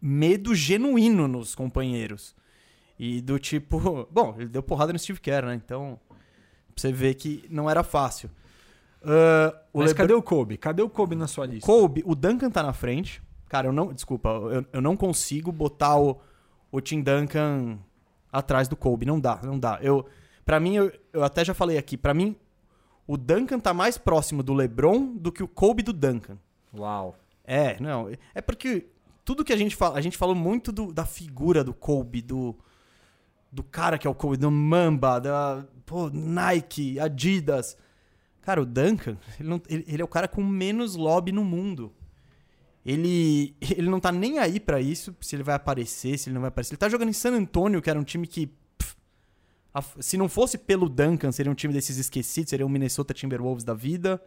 medo 0.01 0.53
genuíno 0.53 1.27
nos 1.27 1.55
companheiros. 1.55 2.35
E 2.97 3.21
do 3.21 3.37
tipo. 3.39 4.07
Bom, 4.11 4.35
ele 4.37 4.47
deu 4.49 4.63
porrada 4.63 4.93
no 4.93 4.99
Steve 4.99 5.19
Kerr, 5.19 5.45
né? 5.45 5.55
Então. 5.55 5.99
Pra 6.09 6.81
você 6.81 6.91
ver 6.91 7.13
que 7.15 7.45
não 7.49 7.69
era 7.69 7.83
fácil. 7.83 8.29
O 9.73 9.79
Mas 9.79 9.89
Lebron- 9.91 9.95
cadê 9.95 10.13
o 10.13 10.21
Kobe? 10.21 10.57
Cadê 10.57 10.81
o 10.81 10.89
Kobe 10.89 11.15
na 11.15 11.27
sua 11.27 11.45
lista? 11.45 11.65
Kobe, 11.65 12.01
o 12.05 12.15
Duncan 12.15 12.49
tá 12.49 12.63
na 12.63 12.73
frente. 12.73 13.21
Cara, 13.47 13.67
eu 13.67 13.71
não. 13.73 13.93
Desculpa, 13.93 14.29
eu, 14.29 14.65
eu 14.73 14.81
não 14.81 14.97
consigo 14.97 15.51
botar 15.51 15.97
o, 15.97 16.19
o 16.71 16.81
Tim 16.81 17.01
Duncan 17.01 17.77
atrás 18.31 18.67
do 18.67 18.75
Kobe. 18.75 19.05
Não 19.05 19.19
dá, 19.19 19.39
não 19.43 19.59
dá. 19.59 19.79
Eu, 19.81 20.05
pra 20.43 20.59
mim, 20.59 20.75
eu, 20.75 20.91
eu 21.13 21.23
até 21.23 21.45
já 21.45 21.53
falei 21.53 21.77
aqui, 21.77 21.95
pra 21.95 22.13
mim, 22.13 22.35
o 23.07 23.15
Duncan 23.15 23.59
tá 23.59 23.73
mais 23.73 23.97
próximo 23.97 24.41
do 24.41 24.53
LeBron 24.53 25.13
do 25.15 25.31
que 25.31 25.43
o 25.43 25.47
Kobe 25.47 25.83
do 25.83 25.93
Duncan. 25.93 26.37
Uau. 26.75 27.15
É, 27.45 27.79
não. 27.79 28.09
É 28.33 28.41
porque 28.41 28.87
tudo 29.23 29.45
que 29.45 29.53
a 29.53 29.57
gente 29.57 29.75
fala, 29.75 29.97
a 29.97 30.01
gente 30.01 30.17
falou 30.17 30.35
muito 30.35 30.71
do- 30.71 30.91
da 30.91 31.05
figura 31.05 31.63
do 31.63 31.73
Kobe, 31.73 32.21
do, 32.23 32.55
do 33.55 33.63
cara 33.63 33.97
que 33.97 34.05
é 34.05 34.09
o 34.09 34.13
Kobe, 34.15 34.37
do 34.37 34.51
Mamba, 34.51 35.19
da 35.19 35.65
pô, 35.85 36.09
Nike, 36.09 36.99
Adidas. 36.99 37.77
Cara, 38.41 38.61
o 38.61 38.65
Duncan, 38.65 39.17
ele, 39.39 39.49
não- 39.49 39.61
ele- 39.69 39.85
ele 39.87 40.01
é 40.01 40.05
o 40.05 40.07
cara 40.07 40.27
com 40.27 40.43
menos 40.43 40.95
lobby 40.95 41.31
no 41.31 41.43
mundo. 41.43 41.91
Ele, 42.85 43.55
ele 43.61 43.89
não 43.89 43.99
tá 43.99 44.11
nem 44.11 44.37
aí 44.39 44.59
pra 44.59 44.79
isso, 44.81 45.15
se 45.21 45.35
ele 45.35 45.43
vai 45.43 45.55
aparecer, 45.55 46.17
se 46.19 46.29
ele 46.29 46.33
não 46.35 46.41
vai 46.41 46.49
aparecer. 46.49 46.73
Ele 46.73 46.77
tá 46.79 46.89
jogando 46.89 47.09
em 47.09 47.13
San 47.13 47.33
Antonio, 47.33 47.81
que 47.81 47.89
era 47.89 47.99
um 47.99 48.03
time 48.03 48.27
que. 48.27 48.47
pff, 48.77 48.95
a- 49.73 49.81
se 49.99 50.17
não 50.17 50.27
fosse 50.29 50.57
pelo 50.57 50.87
Duncan, 50.89 51.31
seria 51.31 51.51
um 51.51 51.55
time 51.55 51.73
desses 51.73 51.97
esquecidos, 51.97 52.49
seria 52.49 52.65
um 52.65 52.69
Minnesota 52.69 53.13
Timberwolves 53.13 53.63
da 53.63 53.73
vida. 53.73 54.21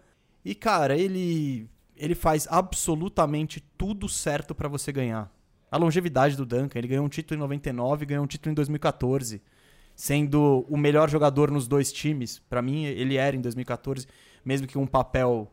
E, 0.44 0.54
cara, 0.54 0.96
ele. 0.96 1.68
Ele 1.96 2.14
faz 2.14 2.46
absolutamente 2.48 3.60
tudo 3.76 4.08
certo 4.08 4.54
pra 4.54 4.68
você 4.68 4.92
ganhar. 4.92 5.30
A 5.70 5.76
longevidade 5.76 6.36
do 6.36 6.46
Duncan, 6.46 6.78
ele 6.78 6.88
ganhou 6.88 7.04
um 7.04 7.08
título 7.08 7.38
em 7.38 7.40
99 7.40 8.02
e 8.02 8.06
ganhou 8.06 8.24
um 8.24 8.26
título 8.26 8.52
em 8.52 8.54
2014. 8.54 9.42
Sendo 9.94 10.64
o 10.68 10.76
melhor 10.76 11.10
jogador 11.10 11.50
nos 11.50 11.66
dois 11.66 11.92
times. 11.92 12.38
Pra 12.48 12.62
mim, 12.62 12.84
ele 12.84 13.16
era 13.16 13.36
em 13.36 13.40
2014, 13.40 14.06
mesmo 14.44 14.66
que 14.66 14.78
um 14.78 14.86
papel 14.86 15.52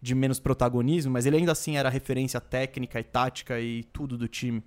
de 0.00 0.14
menos 0.14 0.40
protagonismo, 0.40 1.12
mas 1.12 1.26
ele 1.26 1.36
ainda 1.36 1.52
assim 1.52 1.76
era 1.76 1.90
referência 1.90 2.40
técnica 2.40 2.98
e 2.98 3.04
tática 3.04 3.60
e 3.60 3.84
tudo 3.84 4.16
do 4.16 4.26
time. 4.26 4.62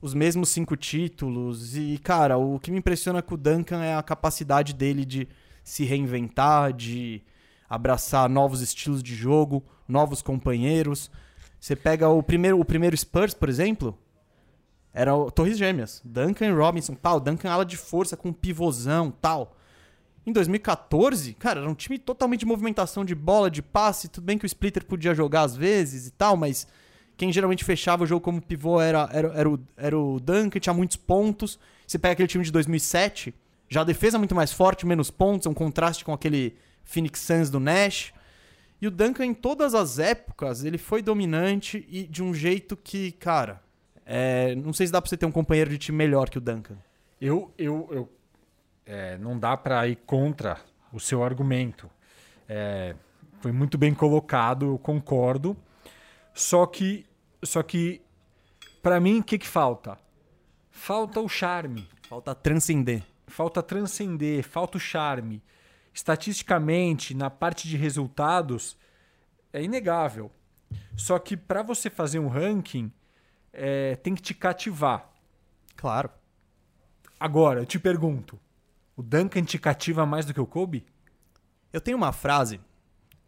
Os 0.00 0.14
mesmos 0.14 0.48
cinco 0.50 0.76
títulos. 0.76 1.76
E, 1.76 1.98
cara, 1.98 2.36
o 2.36 2.58
que 2.58 2.70
me 2.70 2.78
impressiona 2.78 3.22
com 3.22 3.34
o 3.34 3.38
Duncan 3.38 3.82
é 3.82 3.94
a 3.94 4.02
capacidade 4.02 4.74
dele 4.74 5.04
de 5.04 5.28
se 5.62 5.84
reinventar, 5.84 6.72
de 6.72 7.22
abraçar 7.70 8.28
novos 8.28 8.60
estilos 8.60 9.02
de 9.02 9.14
jogo, 9.14 9.64
novos 9.88 10.20
companheiros. 10.20 11.10
Você 11.62 11.76
pega 11.76 12.08
o 12.08 12.20
primeiro, 12.24 12.58
o 12.58 12.64
primeiro 12.64 12.96
Spurs, 12.96 13.34
por 13.34 13.48
exemplo, 13.48 13.96
era 14.92 15.14
o 15.14 15.30
Torres 15.30 15.56
Gêmeas, 15.56 16.02
Duncan 16.04 16.46
e 16.46 16.50
Robinson, 16.50 16.96
tal, 16.96 17.20
Duncan 17.20 17.48
ala 17.48 17.64
de 17.64 17.76
força 17.76 18.16
com 18.16 18.32
pivôzão, 18.32 19.12
tal. 19.12 19.56
Em 20.26 20.32
2014, 20.32 21.34
cara, 21.34 21.60
era 21.60 21.70
um 21.70 21.74
time 21.74 22.00
totalmente 22.00 22.40
de 22.40 22.46
movimentação 22.46 23.04
de 23.04 23.14
bola, 23.14 23.48
de 23.48 23.62
passe, 23.62 24.08
tudo 24.08 24.24
bem 24.24 24.36
que 24.36 24.44
o 24.44 24.46
Splitter 24.46 24.84
podia 24.84 25.14
jogar 25.14 25.42
às 25.42 25.54
vezes 25.54 26.08
e 26.08 26.10
tal, 26.10 26.36
mas 26.36 26.66
quem 27.16 27.32
geralmente 27.32 27.62
fechava 27.62 28.02
o 28.02 28.06
jogo 28.08 28.24
como 28.24 28.42
pivô 28.42 28.80
era, 28.80 29.08
era, 29.12 29.28
era, 29.28 29.48
o, 29.48 29.60
era 29.76 29.96
o 29.96 30.18
Duncan, 30.18 30.58
tinha 30.58 30.74
muitos 30.74 30.96
pontos. 30.96 31.60
Você 31.86 31.96
pega 31.96 32.14
aquele 32.14 32.26
time 32.28 32.42
de 32.42 32.50
2007, 32.50 33.32
já 33.68 33.82
a 33.82 33.84
defesa 33.84 34.18
muito 34.18 34.34
mais 34.34 34.52
forte, 34.52 34.84
menos 34.84 35.12
pontos, 35.12 35.46
é 35.46 35.48
um 35.48 35.54
contraste 35.54 36.04
com 36.04 36.12
aquele 36.12 36.56
Phoenix 36.82 37.20
Suns 37.20 37.50
do 37.50 37.60
Nash. 37.60 38.12
E 38.82 38.86
o 38.88 38.90
Duncan, 38.90 39.24
em 39.24 39.32
todas 39.32 39.76
as 39.76 40.00
épocas, 40.00 40.64
ele 40.64 40.76
foi 40.76 41.00
dominante 41.02 41.86
e 41.88 42.02
de 42.02 42.20
um 42.20 42.34
jeito 42.34 42.76
que, 42.76 43.12
cara, 43.12 43.62
é, 44.04 44.56
não 44.56 44.72
sei 44.72 44.88
se 44.88 44.92
dá 44.92 45.00
pra 45.00 45.08
você 45.08 45.16
ter 45.16 45.24
um 45.24 45.30
companheiro 45.30 45.70
de 45.70 45.78
time 45.78 45.96
melhor 45.96 46.28
que 46.28 46.36
o 46.36 46.40
Duncan. 46.40 46.76
Eu, 47.20 47.54
eu, 47.56 47.88
eu 47.92 48.12
é, 48.84 49.16
não 49.18 49.38
dá 49.38 49.56
para 49.56 49.86
ir 49.86 49.94
contra 50.04 50.60
o 50.92 50.98
seu 50.98 51.22
argumento. 51.22 51.88
É, 52.48 52.96
foi 53.40 53.52
muito 53.52 53.78
bem 53.78 53.94
colocado, 53.94 54.66
eu 54.66 54.78
concordo. 54.78 55.56
Só 56.34 56.66
que, 56.66 57.06
só 57.44 57.62
que 57.62 58.02
para 58.82 58.98
mim, 58.98 59.20
o 59.20 59.22
que, 59.22 59.38
que 59.38 59.46
falta? 59.46 59.96
Falta 60.72 61.20
o 61.20 61.28
charme, 61.28 61.88
Falta 62.08 62.34
transcender. 62.34 63.04
falta 63.28 63.62
transcender, 63.62 64.42
falta 64.42 64.76
o 64.76 64.80
charme. 64.80 65.40
Estatisticamente, 65.92 67.14
na 67.14 67.28
parte 67.28 67.68
de 67.68 67.76
resultados, 67.76 68.76
é 69.52 69.62
inegável. 69.62 70.30
Só 70.96 71.18
que 71.18 71.36
para 71.36 71.62
você 71.62 71.90
fazer 71.90 72.18
um 72.18 72.28
ranking, 72.28 72.90
é, 73.52 73.96
tem 73.96 74.14
que 74.14 74.22
te 74.22 74.34
cativar. 74.34 75.10
Claro. 75.76 76.10
Agora, 77.20 77.60
eu 77.60 77.66
te 77.66 77.78
pergunto: 77.78 78.38
o 78.96 79.02
Duncan 79.02 79.44
te 79.44 79.58
cativa 79.58 80.06
mais 80.06 80.24
do 80.24 80.34
que 80.34 80.40
o 80.40 80.46
Kobe? 80.46 80.84
Eu 81.72 81.80
tenho 81.80 81.96
uma 81.96 82.12
frase 82.12 82.60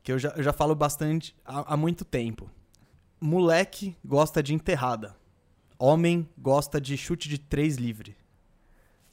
que 0.03 0.13
eu 0.13 0.19
já, 0.19 0.31
eu 0.31 0.43
já 0.43 0.53
falo 0.53 0.75
bastante 0.75 1.35
há, 1.45 1.75
há 1.75 1.77
muito 1.77 2.05
tempo. 2.05 2.51
Moleque 3.21 3.97
gosta 4.05 4.43
de 4.43 4.55
enterrada. 4.55 5.17
Homem 5.79 6.29
gosta 6.39 6.81
de 6.81 6.97
chute 6.97 7.29
de 7.29 7.39
três 7.39 7.77
livre. 7.77 8.17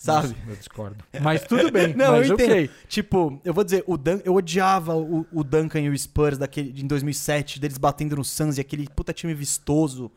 Sabe? 0.02 0.36
Eu 0.48 0.56
discordo. 0.56 1.04
Mas 1.22 1.44
tudo 1.44 1.72
bem, 1.72 1.94
Não, 1.94 2.14
mas 2.14 2.28
eu 2.28 2.34
entendo. 2.34 2.50
ok. 2.50 2.72
Tipo, 2.88 3.40
eu 3.46 3.54
vou 3.54 3.64
dizer, 3.64 3.84
o 3.86 3.96
Dan, 3.96 4.20
eu 4.26 4.34
odiava 4.34 4.96
o, 4.96 5.28
o 5.32 5.44
Duncan 5.44 5.80
e 5.80 5.90
o 5.90 5.98
Spurs 5.98 6.40
daquele, 6.40 6.82
em 6.82 6.88
2007, 6.88 7.60
deles 7.60 7.78
batendo 7.78 8.16
no 8.16 8.24
Suns 8.24 8.58
e 8.58 8.62
aquele 8.62 8.90
puta 8.90 9.14
time 9.14 9.32
vistoso. 9.36 10.12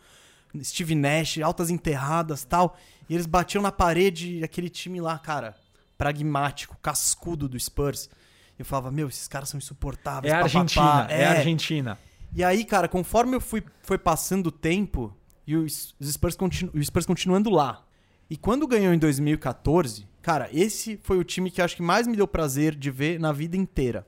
Steve 0.63 0.95
Nash, 0.95 1.37
altas 1.39 1.69
enterradas 1.69 2.45
tal. 2.45 2.79
E 3.11 3.15
eles 3.15 3.27
batiam 3.27 3.61
na 3.61 3.71
parede, 3.71 4.43
aquele 4.43 4.71
time 4.71 5.03
lá, 5.03 5.19
cara, 5.19 5.55
pragmático, 5.99 6.79
cascudo 6.81 7.47
do 7.47 7.61
Spurs. 7.61 8.09
Eu 8.59 8.65
falava, 8.65 8.91
meu, 8.91 9.09
esses 9.09 9.29
caras 9.29 9.51
são 9.51 9.59
insuportáveis. 9.59 10.33
É 10.33 10.37
a. 10.37 10.41
Argentina, 10.45 11.07
é 11.11 11.27
a 11.27 11.31
Argentina. 11.33 11.99
E 12.35 12.43
aí, 12.43 12.65
cara, 12.65 12.89
conforme 12.89 13.37
eu 13.37 13.41
fui 13.41 13.63
foi 13.83 13.99
passando 13.99 14.47
o 14.47 14.51
tempo 14.51 15.15
e 15.47 15.55
os, 15.57 15.95
os 16.01 16.11
Spurs, 16.11 16.37
continu, 16.37 16.73
o 16.75 16.83
Spurs 16.83 17.05
continuando 17.05 17.51
lá. 17.51 17.85
E 18.35 18.37
quando 18.37 18.67
ganhou 18.67 18.93
em 18.93 18.99
2014, 18.99 20.09
cara, 20.21 20.49
esse 20.53 20.99
foi 21.05 21.17
o 21.19 21.23
time 21.23 21.53
que 21.53 21.61
eu 21.61 21.65
acho 21.65 21.77
que 21.77 21.83
mais 21.83 22.05
me 22.05 22.17
deu 22.17 22.27
prazer 22.27 22.75
de 22.75 22.91
ver 22.91 23.21
na 23.21 23.31
vida 23.31 23.57
inteira. 23.57 24.05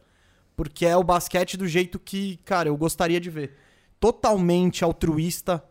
Porque 0.57 0.85
é 0.85 0.97
o 0.97 1.05
basquete 1.05 1.57
do 1.57 1.65
jeito 1.69 1.97
que, 1.97 2.39
cara, 2.45 2.69
eu 2.69 2.77
gostaria 2.77 3.21
de 3.21 3.31
ver. 3.31 3.53
Totalmente 4.01 4.83
altruísta, 4.83 5.63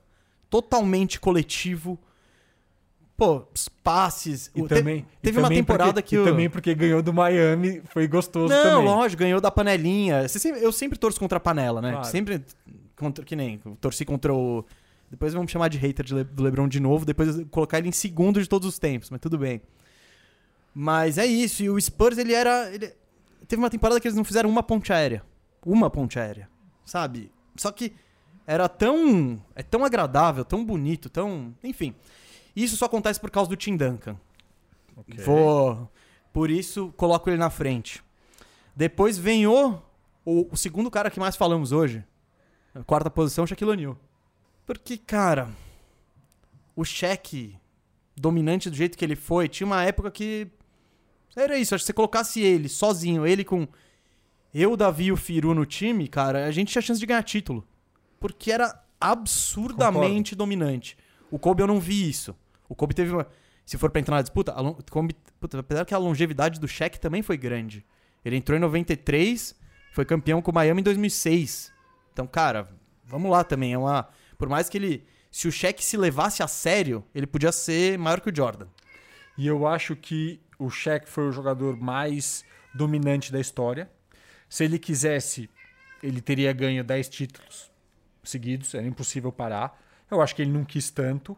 totalmente 0.50 1.20
coletivo. 1.20 2.00
Pô, 3.18 3.46
passes. 3.84 4.50
E 4.56 4.62
te- 4.62 4.70
também, 4.70 5.00
e 5.00 5.22
teve 5.22 5.38
uma 5.38 5.48
também 5.50 5.58
temporada 5.58 5.94
porque, 6.02 6.08
que 6.08 6.16
e 6.16 6.20
o- 6.20 6.24
também 6.24 6.50
porque 6.50 6.74
ganhou 6.74 7.02
do 7.02 7.12
Miami, 7.12 7.82
foi 7.90 8.08
gostoso 8.08 8.54
não, 8.54 8.64
também. 8.64 8.86
lógico, 8.86 9.20
ganhou 9.20 9.42
da 9.42 9.52
panelinha. 9.52 10.26
Eu 10.62 10.72
sempre 10.72 10.98
torço 10.98 11.20
contra 11.20 11.40
a 11.40 11.42
panela, 11.42 11.82
né? 11.82 11.92
Claro. 11.92 12.08
Sempre 12.08 12.42
contra. 12.96 13.26
Que 13.26 13.36
nem. 13.36 13.58
Torci 13.82 14.06
contra 14.06 14.34
o. 14.34 14.64
Depois 15.10 15.34
vamos 15.34 15.52
chamar 15.52 15.70
de 15.70 15.78
hater 15.78 16.06
de 16.06 16.14
Le- 16.14 16.24
do 16.24 16.44
Lebron 16.44 16.68
de 16.68 16.80
novo, 16.80 17.06
depois 17.06 17.44
colocar 17.52 17.78
ele 17.80 17.90
em 17.90 17.92
segundo 17.92 18.42
de 18.42 18.50
todos 18.50 18.68
os 18.68 18.80
tempos, 18.80 19.10
mas 19.10 19.20
tudo 19.22 19.38
bem. 19.38 19.62
Mas 20.74 21.18
é 21.18 21.26
isso, 21.26 21.64
e 21.64 21.70
o 21.70 21.80
Spurs, 21.80 22.18
ele 22.18 22.34
era. 22.34 22.74
Ele... 22.74 22.94
Teve 23.48 23.62
uma 23.62 23.70
temporada 23.70 24.00
que 24.00 24.08
eles 24.08 24.18
não 24.18 24.26
fizeram 24.26 24.50
uma 24.50 24.64
ponte 24.64 24.92
aérea. 24.92 25.24
Uma 25.66 25.90
ponte 25.90 26.20
aérea. 26.20 26.50
Sabe? 26.86 27.32
Só 27.56 27.72
que 27.72 27.94
era 28.46 28.68
tão. 28.68 29.42
É 29.56 29.64
tão 29.64 29.86
agradável, 29.86 30.44
tão 30.44 30.66
bonito, 30.66 31.10
tão. 31.10 31.56
Enfim. 31.64 31.96
Isso 32.56 32.76
só 32.76 32.86
acontece 32.86 33.20
por 33.20 33.30
causa 33.32 33.50
do 33.50 33.56
Tim 33.56 33.78
Duncan. 33.78 34.18
Ok. 34.98 35.24
Vou. 35.24 35.90
Por 36.34 36.50
isso, 36.50 36.94
coloco 36.98 37.30
ele 37.30 37.38
na 37.38 37.50
frente. 37.50 38.04
Depois 38.76 39.18
vem 39.18 39.48
o, 39.48 39.82
o, 40.26 40.48
o 40.52 40.58
segundo 40.58 40.92
cara 40.92 41.10
que 41.10 41.20
mais 41.20 41.36
falamos 41.38 41.72
hoje. 41.72 42.04
Quarta 42.86 43.10
posição, 43.10 43.48
Shaquille 43.48 43.72
O'Neal. 43.72 43.98
Porque, 44.66 44.98
cara, 44.98 45.50
o 46.76 46.84
Shaq, 46.84 47.56
dominante 48.16 48.70
do 48.70 48.76
jeito 48.76 48.98
que 48.98 49.06
ele 49.06 49.16
foi, 49.16 49.48
tinha 49.48 49.66
uma 49.68 49.84
época 49.84 50.10
que. 50.12 50.48
Era 51.36 51.58
isso, 51.58 51.76
acho 51.76 51.82
que 51.82 51.86
se 51.86 51.88
você 51.88 51.94
colocasse 51.94 52.40
ele 52.40 52.70
sozinho, 52.70 53.28
ele 53.28 53.44
com 53.44 53.68
eu, 54.54 54.78
Davi 54.78 55.06
e 55.06 55.12
o 55.12 55.18
Firu 55.18 55.54
no 55.54 55.66
time, 55.66 56.08
cara, 56.08 56.46
a 56.46 56.52
gente 56.52 56.72
tinha 56.72 56.82
chance 56.82 57.00
de 57.00 57.06
ganhar 57.06 57.22
título. 57.24 57.68
Porque 58.20 58.52
era 58.52 58.82
absurdamente 59.00 60.34
dominante. 60.36 60.98
O 61.30 61.38
Kobe 61.38 61.62
eu 61.62 61.68
não 61.68 61.80
vi 61.80 62.10
isso. 62.10 62.34
O 62.70 62.74
Kobe 62.76 62.94
teve 62.94 63.12
uma. 63.12 63.28
Se 63.66 63.78
for 63.78 63.90
pra 63.90 64.00
entrar 64.00 64.16
na 64.16 64.22
disputa, 64.22 64.54
a, 64.54 64.62
lon- 64.62 64.78
Kobe, 64.90 65.16
puta, 65.40 65.60
apesar 65.60 65.86
que 65.86 65.94
a 65.94 65.98
longevidade 65.98 66.60
do 66.60 66.68
Shaq 66.68 67.00
também 67.00 67.22
foi 67.22 67.36
grande. 67.36 67.84
Ele 68.24 68.38
entrou 68.38 68.58
em 68.58 68.62
93, 68.62 69.56
foi 69.92 70.06
campeão 70.06 70.42
com 70.42 70.52
o 70.52 70.54
Miami 70.54 70.82
em 70.82 70.84
2006. 70.84 71.72
Então, 72.14 72.26
cara, 72.26 72.68
vamos 73.04 73.30
lá 73.30 73.44
também. 73.44 73.74
É 73.74 73.78
uma. 73.78 74.08
Por 74.38 74.50
mais 74.50 74.70
que 74.70 74.78
ele. 74.78 75.08
Se 75.32 75.48
o 75.48 75.52
Shaq 75.52 75.84
se 75.84 75.98
levasse 75.98 76.42
a 76.42 76.48
sério, 76.48 77.04
ele 77.14 77.28
podia 77.28 77.52
ser 77.52 77.98
maior 77.98 78.22
que 78.22 78.30
o 78.30 78.36
Jordan. 78.36 78.68
E 79.38 79.46
eu 79.46 79.68
acho 79.68 79.94
que 79.96 80.40
o 80.58 80.70
Shaq 80.70 81.10
foi 81.10 81.28
o 81.28 81.32
jogador 81.32 81.76
mais 81.76 82.46
dominante 82.74 83.34
da 83.34 83.40
história. 83.40 83.90
Se 84.48 84.64
ele 84.64 84.80
quisesse, 84.80 85.50
ele 86.02 86.22
teria 86.22 86.54
ganho 86.54 86.84
10 86.84 87.10
títulos 87.10 87.70
seguidos, 88.24 88.74
era 88.74 88.86
impossível 88.88 89.32
parar. 89.32 89.82
Eu 90.10 90.22
acho 90.22 90.36
que 90.36 90.42
ele 90.42 90.52
não 90.52 90.64
quis 90.64 90.90
tanto. 90.90 91.38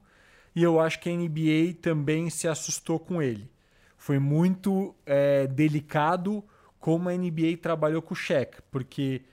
E 0.56 0.64
eu 0.64 0.80
acho 0.80 0.99
que 0.99 1.10
a 1.10 1.14
NBA 1.14 1.76
também 1.82 2.30
se 2.30 2.48
assustou 2.48 2.99
com 2.99 3.22
ele. 3.22 3.49
Foi 3.98 4.19
muito 4.19 4.95
é, 5.06 5.45
delicado 5.48 6.44
como 6.80 7.10
a 7.10 7.14
NBA 7.14 7.57
trabalhou 7.61 8.02
com 8.02 8.14
o 8.14 8.18
Shaq, 8.18 8.61
porque 8.72 9.24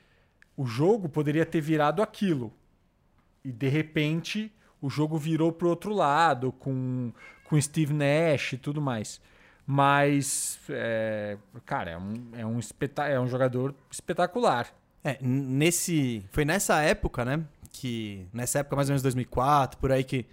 o 0.56 0.66
jogo 0.66 1.08
poderia 1.08 1.46
ter 1.46 1.60
virado 1.60 2.02
aquilo. 2.02 2.52
E 3.44 3.52
de 3.52 3.68
repente 3.68 4.50
o 4.80 4.88
jogo 4.88 5.18
virou 5.18 5.52
pro 5.52 5.68
outro 5.68 5.92
lado, 5.92 6.52
com, 6.52 7.12
com 7.44 7.60
Steve 7.60 7.92
Nash 7.92 8.54
e 8.54 8.56
tudo 8.58 8.80
mais. 8.80 9.20
Mas, 9.66 10.58
é, 10.68 11.38
cara, 11.64 11.92
é 11.92 11.98
um, 11.98 12.14
é, 12.36 12.44
um 12.46 12.58
espeta 12.58 13.04
é 13.06 13.18
um 13.18 13.26
jogador 13.26 13.74
espetacular. 13.90 14.68
É, 15.02 15.18
nesse. 15.20 16.24
Foi 16.30 16.44
nessa 16.44 16.80
época, 16.82 17.24
né? 17.24 17.42
Que. 17.70 18.26
Nessa 18.32 18.58
época, 18.60 18.76
mais 18.76 18.88
ou 18.88 18.92
menos 18.92 19.02
2004, 19.02 19.78
por 19.78 19.90
aí 19.92 20.04
que. 20.04 20.26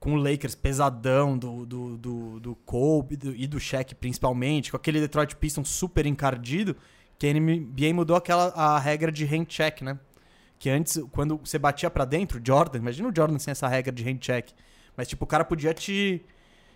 Com 0.00 0.12
o 0.12 0.16
Lakers 0.16 0.54
pesadão 0.54 1.36
do, 1.36 1.66
do, 1.66 1.96
do, 1.96 2.40
do 2.40 2.54
Kobe 2.54 3.16
do- 3.16 3.34
e 3.34 3.48
do 3.48 3.58
Shaq 3.58 3.96
principalmente, 3.96 4.70
com 4.70 4.76
aquele 4.76 5.00
Detroit 5.00 5.34
Pistons 5.34 5.68
super 5.68 6.06
encardido, 6.06 6.76
que 7.18 7.26
a 7.26 7.32
NBA 7.32 7.92
mudou 7.92 8.14
aquela 8.14 8.52
a 8.54 8.78
regra 8.78 9.10
de 9.10 9.24
hand 9.24 9.46
check, 9.46 9.82
né? 9.82 9.98
Que 10.58 10.68
antes, 10.70 11.00
quando 11.12 11.38
você 11.38 11.58
batia 11.58 11.90
pra 11.90 12.04
dentro, 12.04 12.40
Jordan, 12.44 12.78
imagina 12.78 13.08
o 13.08 13.14
Jordan 13.14 13.38
sem 13.38 13.52
essa 13.52 13.68
regra 13.68 13.92
de 13.92 14.02
hand 14.08 14.18
check. 14.18 14.50
Mas, 14.96 15.06
tipo, 15.06 15.24
o 15.24 15.28
cara 15.28 15.44
podia 15.44 15.72
te 15.72 16.24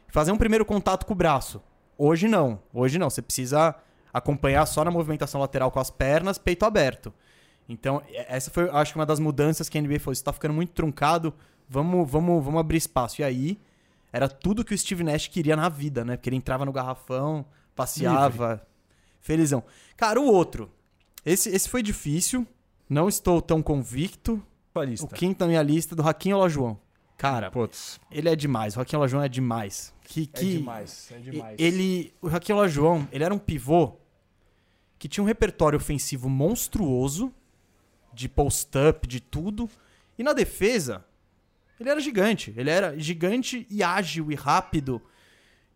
fazer 0.09 0.31
um 0.31 0.37
primeiro 0.37 0.65
contato 0.65 1.05
com 1.05 1.13
o 1.13 1.17
braço. 1.17 1.61
Hoje 1.99 2.29
não. 2.29 2.61
Hoje 2.73 2.99
não. 2.99 3.11
Você 3.11 3.21
precisa 3.21 3.75
acompanhar 4.13 4.67
só 4.67 4.85
na 4.85 4.91
movimentação 4.91 5.41
lateral 5.41 5.71
com 5.71 5.81
as 5.81 5.91
pernas, 5.91 6.39
peito 6.39 6.65
aberto. 6.65 7.13
Então, 7.69 8.03
essa 8.13 8.51
foi, 8.51 8.69
acho 8.71 8.93
que, 8.93 8.99
uma 8.99 9.07
das 9.07 9.19
mudanças 9.19 9.69
que 9.69 9.79
a 9.79 9.81
NBA 9.81 9.99
falou. 9.99 10.13
Isso 10.13 10.23
tá 10.23 10.33
ficando 10.33 10.55
muito 10.55 10.73
truncado. 10.73 11.35
Vamos, 11.69 12.09
vamos, 12.09 12.45
vamos 12.45 12.61
abrir 12.61 12.77
espaço. 12.77 13.21
E 13.21 13.25
aí, 13.25 13.59
era 14.13 14.29
tudo 14.29 14.65
que 14.65 14.75
o 14.75 14.79
Steve 14.79 15.03
Nash 15.03 15.27
queria 15.27 15.57
na 15.57 15.69
vida, 15.69 16.05
né? 16.05 16.17
Porque 16.17 16.29
ele 16.29 16.37
entrava 16.37 16.65
no 16.65 16.73
garrafão, 16.73 17.47
passeava. 17.75 18.65
Felizão. 19.21 19.65
Cara, 19.97 20.21
o 20.21 20.27
outro. 20.27 20.71
Esse, 21.25 21.49
esse 21.49 21.69
foi 21.69 21.83
difícil. 21.83 22.47
Não 22.89 23.09
estou 23.09 23.41
tão 23.41 23.63
convicto. 23.63 24.43
O 24.75 24.83
lista. 24.83 25.07
quinto 25.09 25.41
na 25.41 25.49
minha 25.49 25.63
lista 25.63 25.95
do 25.95 26.03
Raquinho 26.03 26.37
Olajuwon. 26.37 26.77
Cara, 27.17 27.53
ele 28.11 28.29
é 28.29 28.35
demais. 28.35 28.75
O 28.75 28.81
Raquinho 28.81 29.01
Olajuwon 29.01 29.23
é 29.23 29.29
demais. 29.29 29.95
Que, 30.03 30.23
é 30.23 30.39
que... 30.39 30.59
demais, 30.59 31.11
é 31.13 31.19
demais. 31.19 31.57
Ele, 31.59 32.13
o 32.21 32.27
Raquel 32.27 32.57
Olajuwon, 32.57 33.07
ele 33.13 33.23
era 33.23 33.33
um 33.33 33.39
pivô 33.39 33.97
que 34.99 35.09
tinha 35.09 35.23
um 35.23 35.27
repertório 35.27 35.77
ofensivo 35.77 36.29
monstruoso, 36.29 37.33
de 38.13 38.29
post-up, 38.29 39.07
de 39.07 39.21
tudo. 39.21 39.69
E 40.19 40.23
na 40.23 40.33
defesa, 40.33 41.05
ele 41.81 41.89
era 41.91 42.01
gigante. 42.01 42.53
Ele 42.57 42.71
era 42.71 42.99
gigante 42.99 43.67
e 43.71 43.83
ágil 43.83 44.31
e 44.31 44.35
rápido. 44.35 45.03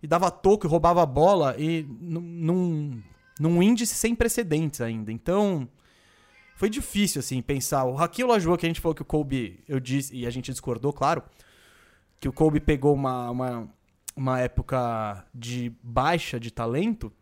E 0.02 0.06
dava 0.06 0.30
toco 0.30 0.66
e 0.66 0.68
roubava 0.68 1.02
a 1.02 1.06
bola 1.06 1.56
e 1.58 1.82
num, 2.00 2.20
num, 2.20 3.02
num 3.40 3.62
índice 3.62 3.94
sem 3.94 4.14
precedentes 4.14 4.80
ainda. 4.80 5.10
Então, 5.10 5.68
foi 6.56 6.70
difícil, 6.70 7.20
assim, 7.20 7.42
pensar. 7.42 7.84
O 7.84 7.94
Raquel 7.94 8.28
Olajuwon, 8.28 8.56
que 8.56 8.64
a 8.64 8.68
gente 8.68 8.80
falou 8.80 8.94
que 8.94 9.02
o 9.02 9.04
Kobe, 9.04 9.60
eu 9.68 9.78
disse, 9.78 10.16
e 10.16 10.26
a 10.26 10.30
gente 10.30 10.50
discordou, 10.50 10.90
claro, 10.90 11.22
que 12.18 12.26
o 12.26 12.32
Kobe 12.32 12.60
pegou 12.60 12.94
uma, 12.94 13.30
uma, 13.30 13.68
uma 14.16 14.40
época 14.40 15.22
de 15.34 15.70
baixa 15.82 16.40
de 16.40 16.50
talento, 16.50 17.12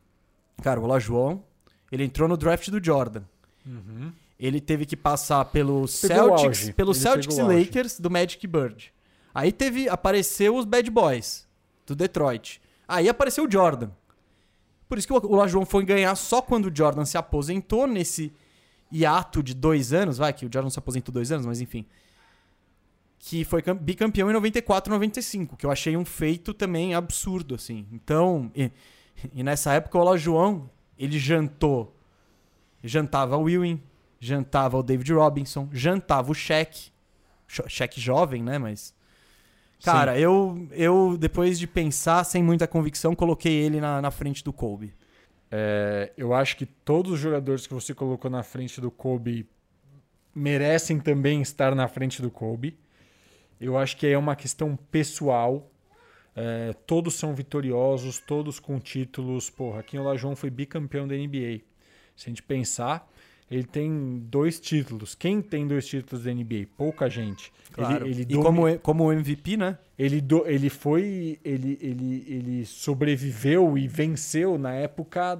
cara, 0.62 0.80
o 0.80 0.84
Olajuwon, 0.84 1.40
ele 1.90 2.04
entrou 2.04 2.28
no 2.28 2.36
draft 2.36 2.70
do 2.70 2.82
Jordan. 2.82 3.24
Ele 4.38 4.60
teve 4.60 4.86
que 4.86 4.96
passar 4.96 5.44
pelo 5.46 5.84
Pegou 5.86 5.88
Celtics, 5.88 6.70
pelo 6.70 6.92
Ele 6.92 7.00
Celtics 7.00 7.36
e. 7.36 7.42
Lakers 7.42 7.98
do 7.98 8.08
Magic 8.08 8.46
Bird. 8.46 8.92
Aí 9.34 9.50
teve 9.50 9.88
apareceu 9.88 10.56
os 10.56 10.64
Bad 10.64 10.88
Boys 10.92 11.48
do 11.84 11.96
Detroit. 11.96 12.62
Aí 12.86 13.08
apareceu 13.08 13.46
o 13.46 13.50
Jordan. 13.50 13.90
Por 14.88 14.96
isso 14.96 15.08
que 15.08 15.12
o 15.12 15.32
Olajuwon 15.32 15.64
foi 15.64 15.84
ganhar 15.84 16.14
só 16.14 16.40
quando 16.40 16.66
o 16.66 16.76
Jordan 16.76 17.04
se 17.04 17.18
aposentou 17.18 17.88
nesse 17.88 18.32
hiato 18.94 19.42
de 19.42 19.54
dois 19.54 19.92
anos, 19.92 20.18
vai 20.18 20.32
que 20.32 20.46
o 20.46 20.50
Jordan 20.52 20.70
se 20.70 20.78
aposentou 20.78 21.12
dois 21.12 21.32
anos, 21.32 21.46
mas 21.46 21.60
enfim 21.60 21.84
que 23.26 23.42
foi 23.42 23.62
cam- 23.62 23.76
bicampeão 23.76 24.28
em 24.28 24.34
94 24.34 24.92
95, 24.92 25.56
que 25.56 25.64
eu 25.64 25.70
achei 25.70 25.96
um 25.96 26.04
feito 26.04 26.52
também 26.52 26.94
absurdo, 26.94 27.54
assim. 27.54 27.86
Então, 27.90 28.52
e, 28.54 28.70
e 29.32 29.42
nessa 29.42 29.72
época 29.72 29.96
o 29.96 30.02
Olajuwon, 30.02 30.68
ele 30.98 31.18
jantou, 31.18 31.96
jantava 32.82 33.38
o 33.38 33.48
Ewing, 33.48 33.82
jantava 34.20 34.76
o 34.76 34.82
David 34.82 35.10
Robinson, 35.14 35.70
jantava 35.72 36.30
o 36.30 36.34
Shaq, 36.34 36.92
Shaq 37.48 37.98
jovem, 37.98 38.42
né, 38.42 38.58
mas... 38.58 38.92
Cara, 39.82 40.18
eu, 40.18 40.66
eu, 40.70 41.16
depois 41.18 41.58
de 41.58 41.66
pensar 41.66 42.24
sem 42.24 42.42
muita 42.42 42.66
convicção, 42.66 43.14
coloquei 43.14 43.52
ele 43.52 43.80
na, 43.80 44.00
na 44.00 44.10
frente 44.10 44.42
do 44.42 44.50
Kobe. 44.50 44.94
É, 45.50 46.12
eu 46.16 46.34
acho 46.34 46.56
que 46.56 46.66
todos 46.66 47.12
os 47.12 47.20
jogadores 47.20 47.66
que 47.66 47.74
você 47.74 47.94
colocou 47.94 48.30
na 48.30 48.42
frente 48.42 48.80
do 48.80 48.90
Kobe 48.90 49.48
merecem 50.34 50.98
também 50.98 51.40
estar 51.40 51.74
na 51.74 51.86
frente 51.86 52.20
do 52.20 52.30
Kobe. 52.30 52.76
Eu 53.60 53.78
acho 53.78 53.96
que 53.96 54.06
é 54.06 54.18
uma 54.18 54.34
questão 54.34 54.76
pessoal. 54.76 55.70
É, 56.34 56.72
todos 56.86 57.14
são 57.14 57.34
vitoriosos, 57.34 58.18
todos 58.18 58.58
com 58.58 58.80
títulos. 58.80 59.48
Porra, 59.48 59.82
Kim 59.82 59.98
Olajuwon 59.98 60.34
foi 60.34 60.50
bicampeão 60.50 61.06
da 61.06 61.14
NBA. 61.14 61.60
Se 62.16 62.26
a 62.26 62.30
gente 62.30 62.42
pensar, 62.42 63.08
ele 63.50 63.64
tem 63.64 64.22
dois 64.28 64.58
títulos. 64.58 65.14
Quem 65.14 65.40
tem 65.42 65.66
dois 65.66 65.86
títulos 65.86 66.24
da 66.24 66.32
NBA? 66.32 66.66
Pouca 66.76 67.08
gente. 67.10 67.52
Claro. 67.72 68.06
Ele, 68.06 68.14
ele 68.14 68.22
e 68.22 68.24
domi- 68.26 68.42
como, 68.44 68.78
como 68.80 69.12
MVP, 69.12 69.56
né? 69.56 69.78
ele, 69.98 70.20
do- 70.20 70.46
ele 70.46 70.68
foi. 70.70 71.38
Ele, 71.44 71.78
ele, 71.80 72.24
ele 72.28 72.64
sobreviveu 72.66 73.76
e 73.76 73.86
venceu 73.86 74.56
na 74.58 74.72
época 74.74 75.38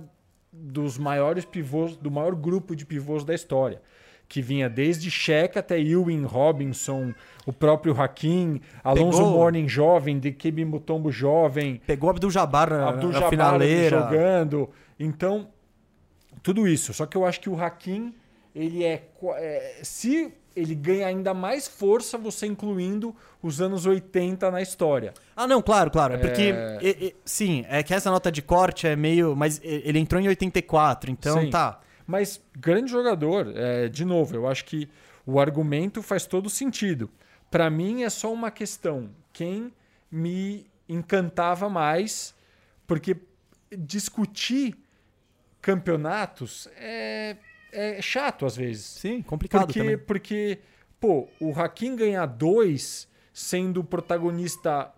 dos 0.52 0.98
maiores 0.98 1.44
pivôs, 1.44 1.96
do 1.96 2.10
maior 2.10 2.34
grupo 2.34 2.76
de 2.76 2.84
pivôs 2.86 3.24
da 3.24 3.34
história. 3.34 3.80
Que 4.28 4.40
vinha 4.40 4.68
desde 4.70 5.10
Shaq 5.10 5.58
até 5.58 5.78
Ewing, 5.78 6.24
Robinson, 6.24 7.12
o 7.44 7.52
próprio 7.52 8.00
Hakim, 8.00 8.60
Alonso 8.82 9.18
Pegou- 9.18 9.32
Mourning 9.32 9.68
jovem, 9.68 10.18
Dikembe 10.18 10.64
Mutombo 10.64 11.10
jovem, 11.12 11.80
Pegou 11.86 12.08
Abdul 12.08 12.30
Jabbar 12.30 12.70
na, 12.70 12.88
Abdul 12.88 13.08
na 13.10 13.14
Jabbar 13.14 13.30
finaleira. 13.30 14.00
jogando. 14.00 14.70
Então, 14.98 15.48
tudo 16.44 16.68
isso. 16.68 16.94
Só 16.94 17.06
que 17.06 17.16
eu 17.16 17.24
acho 17.26 17.40
que 17.40 17.48
o 17.50 17.60
Hakim, 17.60 18.14
ele 18.54 18.84
é, 18.84 19.02
é- 19.36 19.80
Se 19.82 20.32
ele 20.54 20.76
ganha 20.76 21.08
ainda 21.08 21.34
mais 21.34 21.66
força, 21.66 22.16
você 22.16 22.46
incluindo 22.46 23.12
os 23.42 23.60
anos 23.60 23.86
80 23.86 24.48
na 24.52 24.62
história. 24.62 25.12
Ah, 25.34 25.48
não, 25.48 25.60
claro, 25.60 25.90
claro. 25.90 26.14
É 26.14 26.18
porque, 26.18 26.54
É. 26.56 27.12
sim, 27.24 27.64
é 27.68 27.82
que 27.82 27.92
essa 27.92 28.08
nota 28.08 28.30
de 28.30 28.40
corte 28.40 28.86
é 28.86 28.94
meio. 28.94 29.34
Mas 29.34 29.60
ele 29.64 29.98
entrou 29.98 30.20
em 30.22 30.28
84, 30.28 31.10
então 31.10 31.40
Sim. 31.40 31.50
tá. 31.50 31.80
Mas 32.06 32.40
grande 32.56 32.92
jogador, 32.92 33.52
é, 33.56 33.88
de 33.88 34.04
novo, 34.04 34.36
eu 34.36 34.46
acho 34.46 34.64
que 34.66 34.88
o 35.26 35.40
argumento 35.40 36.02
faz 36.02 36.24
todo 36.26 36.48
sentido. 36.48 37.10
Para 37.50 37.68
mim 37.68 38.04
é 38.04 38.10
só 38.10 38.32
uma 38.32 38.50
questão. 38.50 39.10
Quem 39.32 39.72
me 40.08 40.66
encantava 40.88 41.68
mais, 41.68 42.32
porque 42.86 43.16
discutir 43.76 44.76
campeonatos 45.64 46.68
é, 46.76 47.38
é 47.72 48.02
chato 48.02 48.44
às 48.44 48.54
vezes. 48.54 48.84
Sim, 48.84 49.22
complicado 49.22 49.64
porque, 49.66 49.80
também. 49.80 49.96
Porque, 49.96 50.58
pô, 51.00 51.26
o 51.40 51.58
Hakim 51.58 51.96
ganhar 51.96 52.26
dois 52.26 53.08
sendo 53.32 53.80
o 53.80 53.84
protagonista 53.84 54.92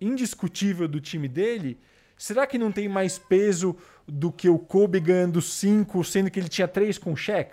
indiscutível 0.00 0.86
do 0.86 1.00
time 1.00 1.26
dele, 1.26 1.80
será 2.16 2.46
que 2.46 2.56
não 2.56 2.70
tem 2.70 2.88
mais 2.88 3.18
peso 3.18 3.76
do 4.06 4.30
que 4.30 4.48
o 4.48 4.58
Kobe 4.58 5.00
ganhando 5.00 5.42
cinco, 5.42 6.04
sendo 6.04 6.30
que 6.30 6.38
ele 6.38 6.48
tinha 6.48 6.68
três 6.68 6.96
com 6.96 7.12
o 7.12 7.16
Shaq? 7.16 7.52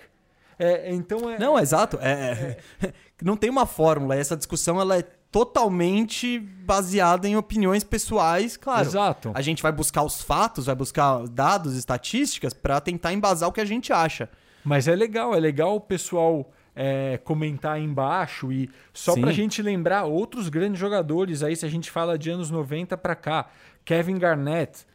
É, 0.59 0.93
então 0.93 1.31
é. 1.31 1.39
Não, 1.39 1.57
exato. 1.57 1.97
É, 1.99 2.57
é. 2.83 2.93
Não 3.23 3.35
tem 3.35 3.49
uma 3.49 3.65
fórmula. 3.65 4.15
Essa 4.15 4.37
discussão 4.37 4.79
ela 4.79 4.99
é 4.99 5.05
totalmente 5.33 6.37
baseada 6.37 7.27
em 7.27 7.35
opiniões 7.35 7.83
pessoais, 7.83 8.55
claro. 8.55 8.87
Exato. 8.87 9.31
A 9.33 9.41
gente 9.41 9.63
vai 9.63 9.71
buscar 9.71 10.03
os 10.03 10.21
fatos, 10.21 10.67
vai 10.67 10.75
buscar 10.75 11.27
dados, 11.27 11.75
estatísticas 11.75 12.53
para 12.53 12.79
tentar 12.79 13.11
embasar 13.13 13.49
o 13.49 13.51
que 13.51 13.59
a 13.59 13.65
gente 13.65 13.91
acha. 13.91 14.29
Mas 14.63 14.87
é 14.87 14.95
legal, 14.95 15.33
é 15.33 15.39
legal 15.39 15.75
o 15.75 15.81
pessoal 15.81 16.51
é, 16.75 17.19
comentar 17.23 17.77
aí 17.77 17.83
embaixo 17.83 18.51
e 18.51 18.69
só 18.93 19.13
Sim. 19.13 19.21
pra 19.21 19.31
gente 19.31 19.59
lembrar 19.63 20.03
outros 20.03 20.49
grandes 20.49 20.79
jogadores 20.79 21.41
aí, 21.41 21.55
se 21.55 21.65
a 21.65 21.69
gente 21.69 21.89
fala 21.89 22.15
de 22.15 22.29
anos 22.29 22.51
90 22.51 22.95
para 22.95 23.15
cá. 23.15 23.49
Kevin 23.83 24.19
Garnett, 24.19 24.85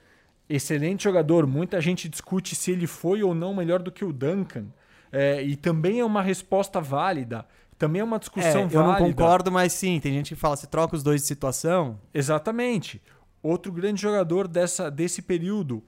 excelente 0.48 1.02
jogador, 1.02 1.48
muita 1.48 1.81
gente 1.81 2.09
discute 2.09 2.55
se 2.55 2.70
ele 2.70 2.86
foi 2.86 3.24
ou 3.24 3.35
não 3.35 3.52
melhor 3.52 3.82
do 3.82 3.90
que 3.90 4.05
o 4.05 4.12
Duncan. 4.12 4.66
É, 5.10 5.43
e 5.43 5.56
também 5.56 5.98
é 5.98 6.05
uma 6.05 6.23
resposta 6.23 6.81
válida. 6.81 7.44
Também 7.78 8.00
é 8.00 8.05
uma 8.05 8.18
discussão 8.18 8.62
É, 8.62 8.64
eu 8.64 8.68
válida. 8.68 8.82
não 9.00 9.10
concordo, 9.10 9.52
mas 9.52 9.72
sim, 9.72 10.00
tem 10.00 10.12
gente 10.12 10.34
que 10.34 10.40
fala, 10.40 10.56
você 10.56 10.66
troca 10.66 10.96
os 10.96 11.02
dois 11.02 11.20
de 11.20 11.26
situação. 11.28 12.00
Exatamente. 12.12 13.00
Outro 13.42 13.70
grande 13.70 14.00
jogador 14.02 14.48
dessa, 14.48 14.90
desse 14.90 15.22
período, 15.22 15.82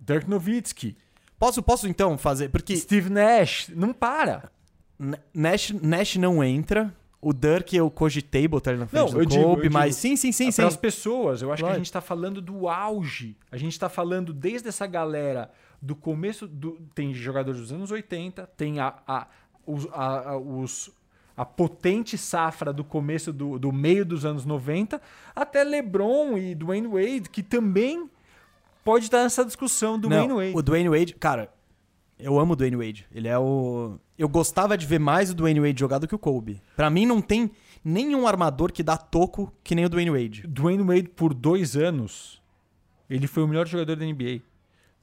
Dirk 0.00 0.28
Nowitzki, 0.28 0.96
Posso, 1.38 1.60
posso 1.60 1.88
então 1.88 2.16
fazer? 2.16 2.50
Porque 2.50 2.76
Steve 2.76 3.10
Nash, 3.10 3.68
não 3.74 3.92
para. 3.92 4.52
N- 4.96 5.18
Nash, 5.34 5.70
Nash 5.72 6.14
não 6.14 6.44
entra. 6.44 6.94
O 7.20 7.32
Dirk 7.32 7.74
eu 7.76 7.90
cogitei 7.90 8.46
botar 8.46 8.70
ele 8.70 8.80
na 8.80 8.86
frente 8.86 9.02
Não, 9.06 9.10
do 9.10 9.20
eu 9.22 9.26
digo, 9.26 9.42
Kobe, 9.42 9.66
eu 9.66 9.72
mas 9.72 9.96
digo, 10.00 10.16
sim, 10.16 10.16
sim, 10.16 10.30
sim. 10.50 10.52
Para 10.52 10.68
as 10.68 10.76
pessoas, 10.76 11.42
eu 11.42 11.52
acho 11.52 11.64
que 11.64 11.68
a 11.70 11.74
gente 11.74 11.86
está 11.86 12.00
falando 12.00 12.40
do 12.40 12.68
auge. 12.68 13.36
A 13.50 13.56
gente 13.56 13.72
está 13.72 13.88
falando 13.88 14.32
desde 14.32 14.68
essa 14.68 14.86
galera 14.86 15.50
do 15.80 15.96
começo 15.96 16.46
do 16.46 16.78
tem 16.94 17.12
jogadores 17.12 17.60
dos 17.60 17.72
anos 17.72 17.90
80, 17.90 18.46
tem 18.56 18.78
a, 18.78 18.94
a, 19.04 19.26
os, 19.66 19.88
a, 19.92 20.30
a- 20.30 20.38
os- 20.38 20.90
a 21.36 21.44
potente 21.44 22.18
safra 22.18 22.72
do 22.72 22.84
começo 22.84 23.32
do, 23.32 23.58
do 23.58 23.72
meio 23.72 24.04
dos 24.04 24.24
anos 24.24 24.44
90, 24.44 25.00
até 25.34 25.64
LeBron 25.64 26.36
e 26.36 26.54
Dwayne 26.54 26.88
Wade, 26.88 27.30
que 27.30 27.42
também 27.42 28.08
pode 28.84 29.06
estar 29.06 29.22
nessa 29.22 29.44
discussão 29.44 29.98
do 29.98 30.08
Dwayne 30.08 30.32
Wade. 30.32 30.52
O 30.56 30.62
Dwayne 30.62 30.88
Wade, 30.88 31.14
cara, 31.14 31.52
eu 32.18 32.38
amo 32.38 32.52
o 32.52 32.56
Dwayne 32.56 32.76
Wade. 32.76 33.06
Ele 33.12 33.28
é 33.28 33.38
o. 33.38 33.98
Eu 34.18 34.28
gostava 34.28 34.76
de 34.76 34.86
ver 34.86 35.00
mais 35.00 35.30
o 35.30 35.34
Dwayne 35.34 35.60
Wade 35.60 35.80
jogar 35.80 35.98
do 35.98 36.06
que 36.06 36.14
o 36.14 36.18
Kobe. 36.18 36.60
Pra 36.76 36.90
mim, 36.90 37.06
não 37.06 37.20
tem 37.20 37.50
nenhum 37.84 38.26
armador 38.26 38.70
que 38.72 38.82
dá 38.82 38.96
toco 38.96 39.52
que 39.64 39.74
nem 39.74 39.84
o 39.84 39.88
Dwayne 39.88 40.10
Wade. 40.10 40.46
Dwayne 40.46 40.82
Wade, 40.84 41.08
por 41.08 41.34
dois 41.34 41.76
anos, 41.76 42.40
ele 43.10 43.26
foi 43.26 43.42
o 43.42 43.48
melhor 43.48 43.66
jogador 43.66 43.96
da 43.96 44.04
NBA. 44.04 44.40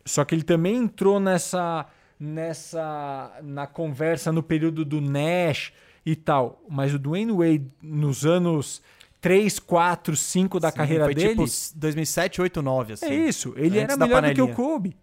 Só 0.05 0.23
que 0.23 0.33
ele 0.33 0.43
também 0.43 0.77
entrou 0.77 1.19
nessa, 1.19 1.85
nessa 2.19 3.39
na 3.43 3.67
conversa 3.67 4.31
no 4.31 4.41
período 4.41 4.85
do 4.85 5.01
Nash 5.01 5.73
e 6.11 6.15
tal. 6.15 6.63
Mas 6.67 6.93
o 6.93 6.97
Dwayne 6.97 7.31
Wade, 7.31 7.71
nos 7.83 8.25
anos 8.25 8.81
3, 9.21 9.59
4, 9.59 10.15
5 10.15 10.59
da 10.59 10.71
Sim, 10.71 10.77
carreira 10.77 11.05
foi 11.05 11.13
dele, 11.13 11.29
tipo 11.29 11.45
2007, 11.75 12.41
8, 12.41 12.61
9, 12.61 12.93
assim. 12.93 13.05
é 13.05 13.15
isso. 13.15 13.53
Ele 13.55 13.77
era 13.77 13.95
melhor 13.95 14.21
do 14.23 14.33
que 14.33 14.41
o 14.41 14.47
panelinha. 14.47 14.55
Kobe. 14.55 14.97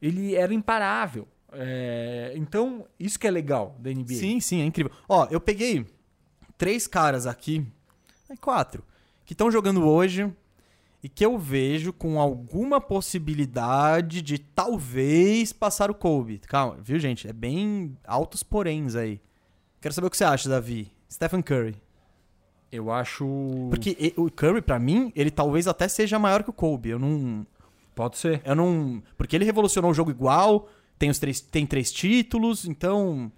Ele 0.00 0.34
era 0.34 0.52
imparável. 0.52 1.26
É, 1.52 2.34
então, 2.36 2.84
isso 3.00 3.18
que 3.18 3.26
é 3.26 3.30
legal 3.30 3.74
da 3.78 3.90
NBA. 3.90 4.14
Sim, 4.14 4.40
sim, 4.40 4.60
é 4.60 4.64
incrível. 4.66 4.92
Ó, 5.08 5.26
eu 5.30 5.40
peguei 5.40 5.86
três 6.58 6.86
caras 6.86 7.26
aqui, 7.26 7.66
é, 8.28 8.36
quatro, 8.36 8.84
que 9.24 9.32
estão 9.32 9.50
jogando 9.50 9.86
hoje 9.86 10.30
e 11.02 11.08
que 11.08 11.24
eu 11.24 11.38
vejo 11.38 11.94
com 11.94 12.20
alguma 12.20 12.78
possibilidade 12.78 14.20
de 14.20 14.38
talvez 14.38 15.50
passar 15.50 15.90
o 15.90 15.94
Kobe. 15.94 16.40
Calma, 16.40 16.76
viu, 16.82 16.98
gente? 16.98 17.26
É 17.26 17.32
bem 17.32 17.96
altos 18.04 18.42
poréns 18.42 18.94
aí. 18.94 19.18
Quero 19.86 19.94
saber 19.94 20.08
o 20.08 20.10
que 20.10 20.16
você 20.16 20.24
acha, 20.24 20.48
Davi. 20.48 20.90
Stephen 21.08 21.40
Curry. 21.40 21.76
Eu 22.72 22.90
acho. 22.90 23.24
Porque 23.70 24.12
o 24.16 24.28
Curry, 24.28 24.60
pra 24.60 24.80
mim, 24.80 25.12
ele 25.14 25.30
talvez 25.30 25.68
até 25.68 25.86
seja 25.86 26.18
maior 26.18 26.42
que 26.42 26.50
o 26.50 26.52
Kobe. 26.52 26.88
Eu 26.88 26.98
não. 26.98 27.46
Pode 27.94 28.18
ser. 28.18 28.42
Eu 28.44 28.56
não. 28.56 29.00
Porque 29.16 29.36
ele 29.36 29.44
revolucionou 29.44 29.92
o 29.92 29.94
jogo 29.94 30.10
igual, 30.10 30.68
tem, 30.98 31.08
os 31.08 31.20
três, 31.20 31.40
tem 31.40 31.64
três 31.64 31.92
títulos, 31.92 32.66
então. 32.66 33.30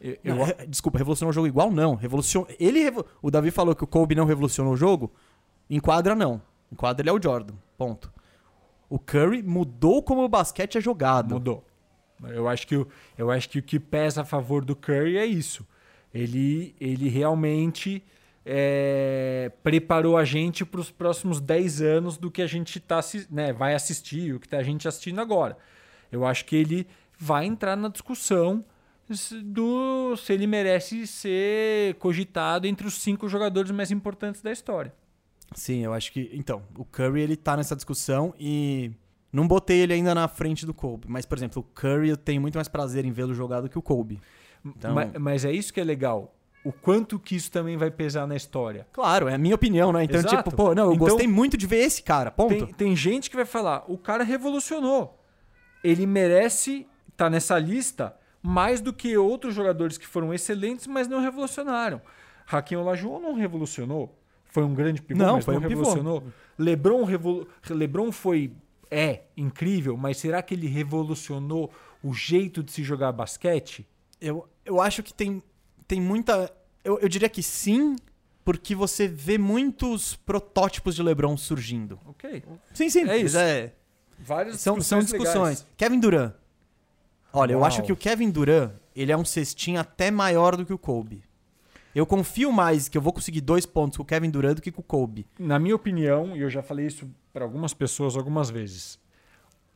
Eu, 0.00 0.18
eu- 0.24 0.34
Não, 0.34 0.42
re- 0.42 0.66
Desculpa, 0.66 0.98
revolucionou 0.98 1.30
o 1.30 1.32
jogo 1.32 1.46
igual? 1.46 1.70
Não. 1.70 1.94
Revolucion... 1.94 2.44
Ele 2.58 2.80
revo- 2.80 3.06
O 3.22 3.30
Davi 3.30 3.52
falou 3.52 3.76
que 3.76 3.84
o 3.84 3.86
Kobe 3.86 4.16
não 4.16 4.24
revolucionou 4.24 4.72
o 4.72 4.76
jogo. 4.76 5.12
Em 5.70 5.78
quadra, 5.78 6.16
não. 6.16 6.42
Em 6.72 6.74
quadra, 6.74 7.02
ele 7.02 7.10
é 7.10 7.12
o 7.12 7.22
Jordan. 7.22 7.54
Ponto. 7.78 8.12
O 8.90 8.98
Curry 8.98 9.44
mudou 9.44 10.02
como 10.02 10.24
o 10.24 10.28
basquete 10.28 10.76
é 10.76 10.80
jogado. 10.80 11.34
Mudou. 11.34 11.64
Eu 12.24 12.48
acho 12.48 12.66
que 12.66 12.84
eu 13.16 13.30
acho 13.30 13.48
que 13.48 13.60
o 13.60 13.62
que 13.62 13.78
pesa 13.78 14.22
a 14.22 14.24
favor 14.24 14.64
do 14.64 14.74
Curry 14.74 15.16
é 15.18 15.24
isso. 15.24 15.64
Ele, 16.14 16.74
ele 16.80 17.08
realmente 17.08 18.02
é, 18.46 19.50
preparou 19.62 20.16
a 20.16 20.24
gente 20.24 20.64
para 20.64 20.80
os 20.80 20.90
próximos 20.90 21.40
10 21.40 21.82
anos 21.82 22.16
do 22.16 22.30
que 22.30 22.40
a 22.40 22.46
gente 22.46 22.78
tá, 22.78 23.00
né, 23.30 23.52
vai 23.52 23.74
assistir, 23.74 24.34
o 24.34 24.38
que 24.38 24.48
tá 24.48 24.58
a 24.58 24.62
gente 24.62 24.86
assistindo 24.86 25.20
agora. 25.20 25.56
Eu 26.12 26.24
acho 26.24 26.44
que 26.44 26.54
ele 26.54 26.86
vai 27.18 27.44
entrar 27.46 27.76
na 27.76 27.88
discussão 27.88 28.64
do 29.44 30.16
se 30.16 30.32
ele 30.32 30.46
merece 30.46 31.06
ser 31.06 31.94
cogitado 31.94 32.66
entre 32.66 32.86
os 32.86 32.94
cinco 32.94 33.28
jogadores 33.28 33.70
mais 33.70 33.90
importantes 33.90 34.40
da 34.40 34.52
história. 34.52 34.94
Sim, 35.54 35.84
eu 35.84 35.92
acho 35.92 36.12
que. 36.12 36.30
Então, 36.32 36.62
o 36.76 36.84
Curry 36.84 37.20
ele 37.20 37.36
tá 37.36 37.56
nessa 37.56 37.76
discussão 37.76 38.34
e. 38.38 38.92
Não 39.32 39.48
botei 39.48 39.80
ele 39.80 39.92
ainda 39.92 40.14
na 40.14 40.28
frente 40.28 40.64
do 40.64 40.72
Kobe. 40.72 41.06
Mas, 41.08 41.26
por 41.26 41.36
exemplo, 41.36 41.60
o 41.60 41.74
Curry 41.74 42.08
eu 42.08 42.16
tenho 42.16 42.40
muito 42.40 42.54
mais 42.54 42.68
prazer 42.68 43.04
em 43.04 43.10
vê-lo 43.10 43.34
jogar 43.34 43.60
do 43.60 43.68
que 43.68 43.76
o 43.76 43.82
Kobe. 43.82 44.20
Então- 44.64 44.94
Ma- 44.94 45.10
mas 45.18 45.44
é 45.44 45.52
isso 45.52 45.72
que 45.72 45.80
é 45.80 45.84
legal. 45.84 46.34
O 46.64 46.72
quanto 46.72 47.18
que 47.18 47.36
isso 47.36 47.50
também 47.52 47.76
vai 47.76 47.90
pesar 47.90 48.26
na 48.26 48.34
história. 48.34 48.86
Claro, 48.92 49.28
é 49.28 49.34
a 49.34 49.38
minha 49.38 49.54
opinião, 49.54 49.92
né? 49.92 50.04
Então, 50.04 50.18
Exato. 50.20 50.36
tipo, 50.36 50.56
pô, 50.56 50.74
não, 50.74 50.84
eu 50.86 50.94
Então- 50.94 51.06
gostei 51.08 51.28
muito 51.28 51.56
de 51.58 51.66
ver 51.66 51.80
esse 51.84 52.02
cara. 52.02 52.30
Ponto. 52.30 52.48
Tem, 52.66 52.66
tem 52.74 52.96
gente 52.96 53.28
que 53.28 53.36
vai 53.36 53.44
falar, 53.44 53.84
o 53.86 53.98
cara 53.98 54.24
revolucionou. 54.24 55.20
Ele 55.82 56.06
merece 56.06 56.86
estar 57.10 57.28
nessa 57.28 57.58
lista 57.58 58.16
mais 58.42 58.80
do 58.80 58.92
que 58.94 59.16
outros 59.18 59.54
jogadores 59.54 59.98
que 59.98 60.06
foram 60.06 60.32
excelentes, 60.32 60.86
mas 60.86 61.06
não 61.06 61.20
revolucionaram. 61.20 62.00
Hakim 62.50 62.76
Olajuwon 62.76 63.20
não 63.20 63.34
revolucionou. 63.34 64.18
Foi 64.46 64.62
um 64.62 64.72
grande 64.74 65.02
pivô, 65.02 65.22
Não, 65.22 65.34
mas 65.34 65.44
foi 65.44 65.54
não 65.54 65.60
um 65.60 65.64
pivô. 65.68 65.80
revolucionou. 65.82 66.22
LeBron, 66.58 67.04
revolu 67.04 67.46
LeBron 67.68 68.10
foi 68.12 68.52
é 68.90 69.22
incrível, 69.36 69.96
mas 69.96 70.16
será 70.18 70.40
que 70.40 70.54
ele 70.54 70.66
revolucionou 70.68 71.70
o 72.02 72.14
jeito 72.14 72.62
de 72.62 72.70
se 72.72 72.82
jogar 72.84 73.12
basquete? 73.12 73.86
Eu, 74.20 74.46
eu 74.64 74.80
acho 74.80 75.02
que 75.02 75.12
tem, 75.12 75.42
tem 75.86 76.00
muita. 76.00 76.52
Eu, 76.82 76.98
eu 76.98 77.08
diria 77.08 77.28
que 77.28 77.42
sim, 77.42 77.96
porque 78.44 78.74
você 78.74 79.06
vê 79.08 79.38
muitos 79.38 80.16
protótipos 80.16 80.94
de 80.94 81.02
LeBron 81.02 81.36
surgindo. 81.36 81.98
Ok. 82.06 82.42
Sim, 82.72 82.88
sim. 82.90 83.08
É 83.08 83.16
isso. 83.16 83.36
é- 83.38 83.72
Várias 84.18 84.60
são, 84.60 84.80
são 84.80 85.00
discussões. 85.00 85.60
legais. 85.60 85.66
Kevin 85.76 85.98
Durant. 86.00 86.32
Olha, 87.32 87.52
eu 87.52 87.58
Uau. 87.58 87.66
acho 87.66 87.82
que 87.82 87.92
o 87.92 87.96
Kevin 87.96 88.30
Durant, 88.30 88.70
ele 88.94 89.10
é 89.10 89.16
um 89.16 89.24
cestinho 89.24 89.80
até 89.80 90.10
maior 90.10 90.56
do 90.56 90.64
que 90.64 90.72
o 90.72 90.78
Kobe. 90.78 91.24
Eu 91.94 92.06
confio 92.06 92.52
mais 92.52 92.88
que 92.88 92.96
eu 92.96 93.02
vou 93.02 93.12
conseguir 93.12 93.40
dois 93.40 93.66
pontos 93.66 93.96
com 93.96 94.02
o 94.04 94.06
Kevin 94.06 94.30
Durant 94.30 94.56
do 94.56 94.62
que 94.62 94.70
com 94.70 94.80
o 94.80 94.84
Kobe. 94.84 95.26
Na 95.38 95.58
minha 95.58 95.74
opinião, 95.74 96.36
e 96.36 96.40
eu 96.40 96.48
já 96.50 96.62
falei 96.62 96.86
isso 96.86 97.08
para 97.32 97.44
algumas 97.44 97.74
pessoas 97.74 98.16
algumas 98.16 98.50
vezes, 98.50 98.98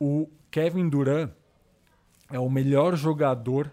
o 0.00 0.28
Kevin 0.50 0.88
Durant 0.88 1.30
é 2.30 2.38
o 2.38 2.48
melhor 2.48 2.94
jogador 2.96 3.72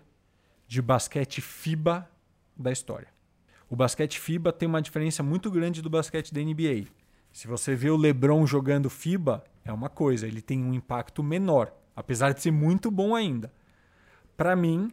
de 0.68 0.82
basquete 0.82 1.42
FIBA 1.42 2.10
da 2.56 2.72
história. 2.72 3.08
O 3.70 3.76
basquete 3.76 4.20
FIBA 4.20 4.54
tem 4.54 4.68
uma 4.68 4.82
diferença 4.82 5.24
muito 5.24 5.50
grande 5.50 5.82
do 5.82 5.90
basquete 5.90 6.34
da 6.34 6.42
NBA. 6.42 6.88
Se 7.32 7.48
você 7.48 7.76
vê 7.76 7.90
o 7.90 7.98
LeBron 7.98 8.46
jogando 8.46 8.90
FIBA, 8.90 9.44
é 9.64 9.74
uma 9.74 9.90
coisa, 9.90 10.28
ele 10.28 10.42
tem 10.42 10.64
um 10.64 10.74
impacto 10.74 11.24
menor, 11.24 11.74
apesar 11.96 12.34
de 12.34 12.42
ser 12.42 12.52
muito 12.52 12.90
bom 12.92 13.16
ainda. 13.16 13.52
Para 14.38 14.56
mim, 14.56 14.92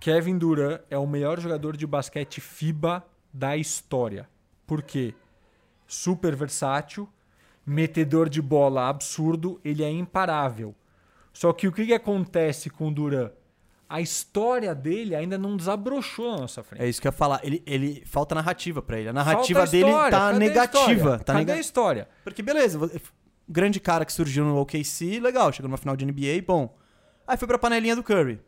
Kevin 0.00 0.38
Durant 0.38 0.80
é 0.90 0.98
o 0.98 1.06
melhor 1.06 1.40
jogador 1.40 1.76
de 1.76 1.86
basquete 1.86 2.40
FIBA 2.40 3.04
da 3.32 3.56
história. 3.56 4.28
Por 4.66 4.82
quê? 4.82 5.14
Super 5.86 6.34
versátil, 6.34 7.08
metedor 7.64 8.28
de 8.28 8.42
bola 8.42 8.88
absurdo, 8.88 9.60
ele 9.64 9.82
é 9.82 9.90
imparável. 9.90 10.74
Só 11.32 11.52
que 11.52 11.68
o 11.68 11.72
que, 11.72 11.86
que 11.86 11.94
acontece 11.94 12.68
com 12.68 12.88
o 12.88 12.92
Durant? 12.92 13.32
A 13.88 14.00
história 14.02 14.74
dele 14.74 15.14
ainda 15.14 15.38
não 15.38 15.56
desabrochou 15.56 16.32
na 16.32 16.38
nossa 16.42 16.62
frente. 16.62 16.82
É 16.82 16.88
isso 16.88 17.00
que 17.00 17.08
eu 17.08 17.10
ia 17.10 17.16
falar. 17.16 17.40
Ele, 17.42 17.62
ele 17.66 18.02
falta 18.04 18.34
narrativa 18.34 18.82
pra 18.82 18.98
ele. 18.98 19.08
A 19.08 19.12
narrativa 19.12 19.62
a 19.62 19.66
dele 19.66 19.90
tá 19.90 20.10
Cadê 20.10 20.38
negativa. 20.38 21.18
Tá 21.18 21.32
Cadê 21.32 21.38
nega... 21.38 21.54
a 21.54 21.58
história? 21.58 22.08
Porque 22.22 22.42
beleza, 22.42 22.78
grande 23.48 23.80
cara 23.80 24.04
que 24.04 24.12
surgiu 24.12 24.44
no 24.44 24.60
OKC, 24.60 25.20
legal, 25.20 25.50
chegou 25.52 25.68
numa 25.68 25.78
final 25.78 25.96
de 25.96 26.04
NBA, 26.04 26.42
bom. 26.46 26.76
Aí 27.26 27.36
foi 27.38 27.48
pra 27.48 27.58
panelinha 27.58 27.96
do 27.96 28.02
Curry. 28.02 28.40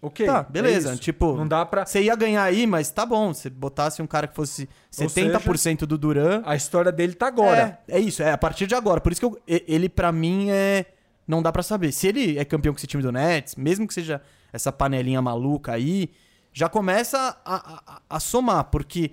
Ok. 0.00 0.24
Tá, 0.24 0.42
beleza. 0.44 0.92
é 0.92 0.96
tipo, 0.96 1.36
Não 1.36 1.46
dá 1.46 1.66
pra. 1.66 1.84
você 1.84 2.02
ia 2.02 2.14
ganhar 2.14 2.44
aí, 2.44 2.66
mas 2.66 2.90
tá 2.90 3.04
bom. 3.04 3.34
Se 3.34 3.50
botasse 3.50 4.00
um 4.00 4.06
cara 4.06 4.28
que 4.28 4.34
fosse 4.34 4.68
Ou 4.98 5.06
70% 5.06 5.80
do 5.80 5.98
Duran. 5.98 6.42
A 6.46 6.54
história 6.54 6.92
dele 6.92 7.14
tá 7.14 7.26
agora. 7.26 7.78
É, 7.88 7.96
é 7.96 8.00
isso, 8.00 8.22
é 8.22 8.30
a 8.30 8.38
partir 8.38 8.66
de 8.66 8.74
agora. 8.74 9.00
Por 9.00 9.10
isso 9.10 9.20
que 9.20 9.26
eu- 9.26 9.38
ele, 9.46 9.88
pra 9.88 10.12
mim, 10.12 10.50
é. 10.50 10.86
Não 11.26 11.42
dá 11.42 11.52
pra 11.52 11.62
saber. 11.62 11.92
Se 11.92 12.06
ele 12.06 12.38
é 12.38 12.44
campeão 12.44 12.72
com 12.72 12.78
esse 12.78 12.86
time 12.86 13.02
do 13.02 13.12
Nets, 13.12 13.54
mesmo 13.56 13.86
que 13.86 13.92
seja 13.92 14.22
essa 14.52 14.72
panelinha 14.72 15.20
maluca 15.22 15.72
aí, 15.72 16.10
já 16.52 16.68
começa 16.68 17.40
a, 17.44 17.94
a- 17.96 18.02
a 18.08 18.20
somar. 18.20 18.64
Porque 18.64 19.12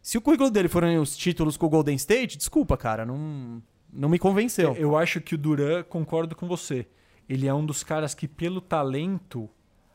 se 0.00 0.18
o 0.18 0.20
currículo 0.20 0.50
dele 0.50 0.68
forem 0.68 0.98
os 0.98 1.16
títulos 1.16 1.56
com 1.56 1.66
o 1.66 1.70
Golden 1.70 1.94
State, 1.96 2.36
desculpa, 2.38 2.76
cara, 2.76 3.04
não, 3.06 3.62
não 3.92 4.08
me 4.08 4.18
convenceu. 4.18 4.74
Eu 4.76 4.96
acho 4.96 5.20
que 5.20 5.34
o 5.34 5.38
Duran, 5.38 5.82
concordo 5.84 6.34
com 6.34 6.46
você. 6.48 6.86
Ele 7.28 7.46
é 7.46 7.54
um 7.54 7.64
dos 7.64 7.84
caras 7.84 8.14
que, 8.14 8.26
pelo 8.26 8.60
talento, 8.60 9.48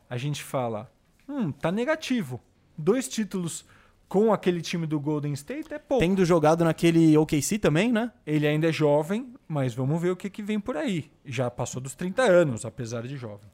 a 0.08 0.16
gente 0.16 0.42
fala: 0.42 0.90
hum, 1.28 1.52
tá 1.52 1.70
negativo. 1.70 2.40
Dois 2.76 3.08
títulos 3.08 3.66
com 4.08 4.32
aquele 4.32 4.62
time 4.62 4.86
do 4.86 4.98
Golden 4.98 5.34
State 5.34 5.74
é 5.74 5.78
pouco. 5.78 6.02
Tendo 6.02 6.24
jogado 6.24 6.64
naquele 6.64 7.14
OKC 7.18 7.58
também, 7.58 7.92
né? 7.92 8.10
Ele 8.26 8.46
ainda 8.46 8.68
é 8.68 8.72
jovem, 8.72 9.34
mas 9.46 9.74
vamos 9.74 10.00
ver 10.00 10.10
o 10.10 10.16
que, 10.16 10.30
que 10.30 10.42
vem 10.42 10.58
por 10.58 10.76
aí. 10.78 11.10
Já 11.26 11.50
passou 11.50 11.82
dos 11.82 11.94
30 11.94 12.22
anos, 12.22 12.64
apesar 12.64 13.02
de 13.06 13.16
jovem. 13.18 13.50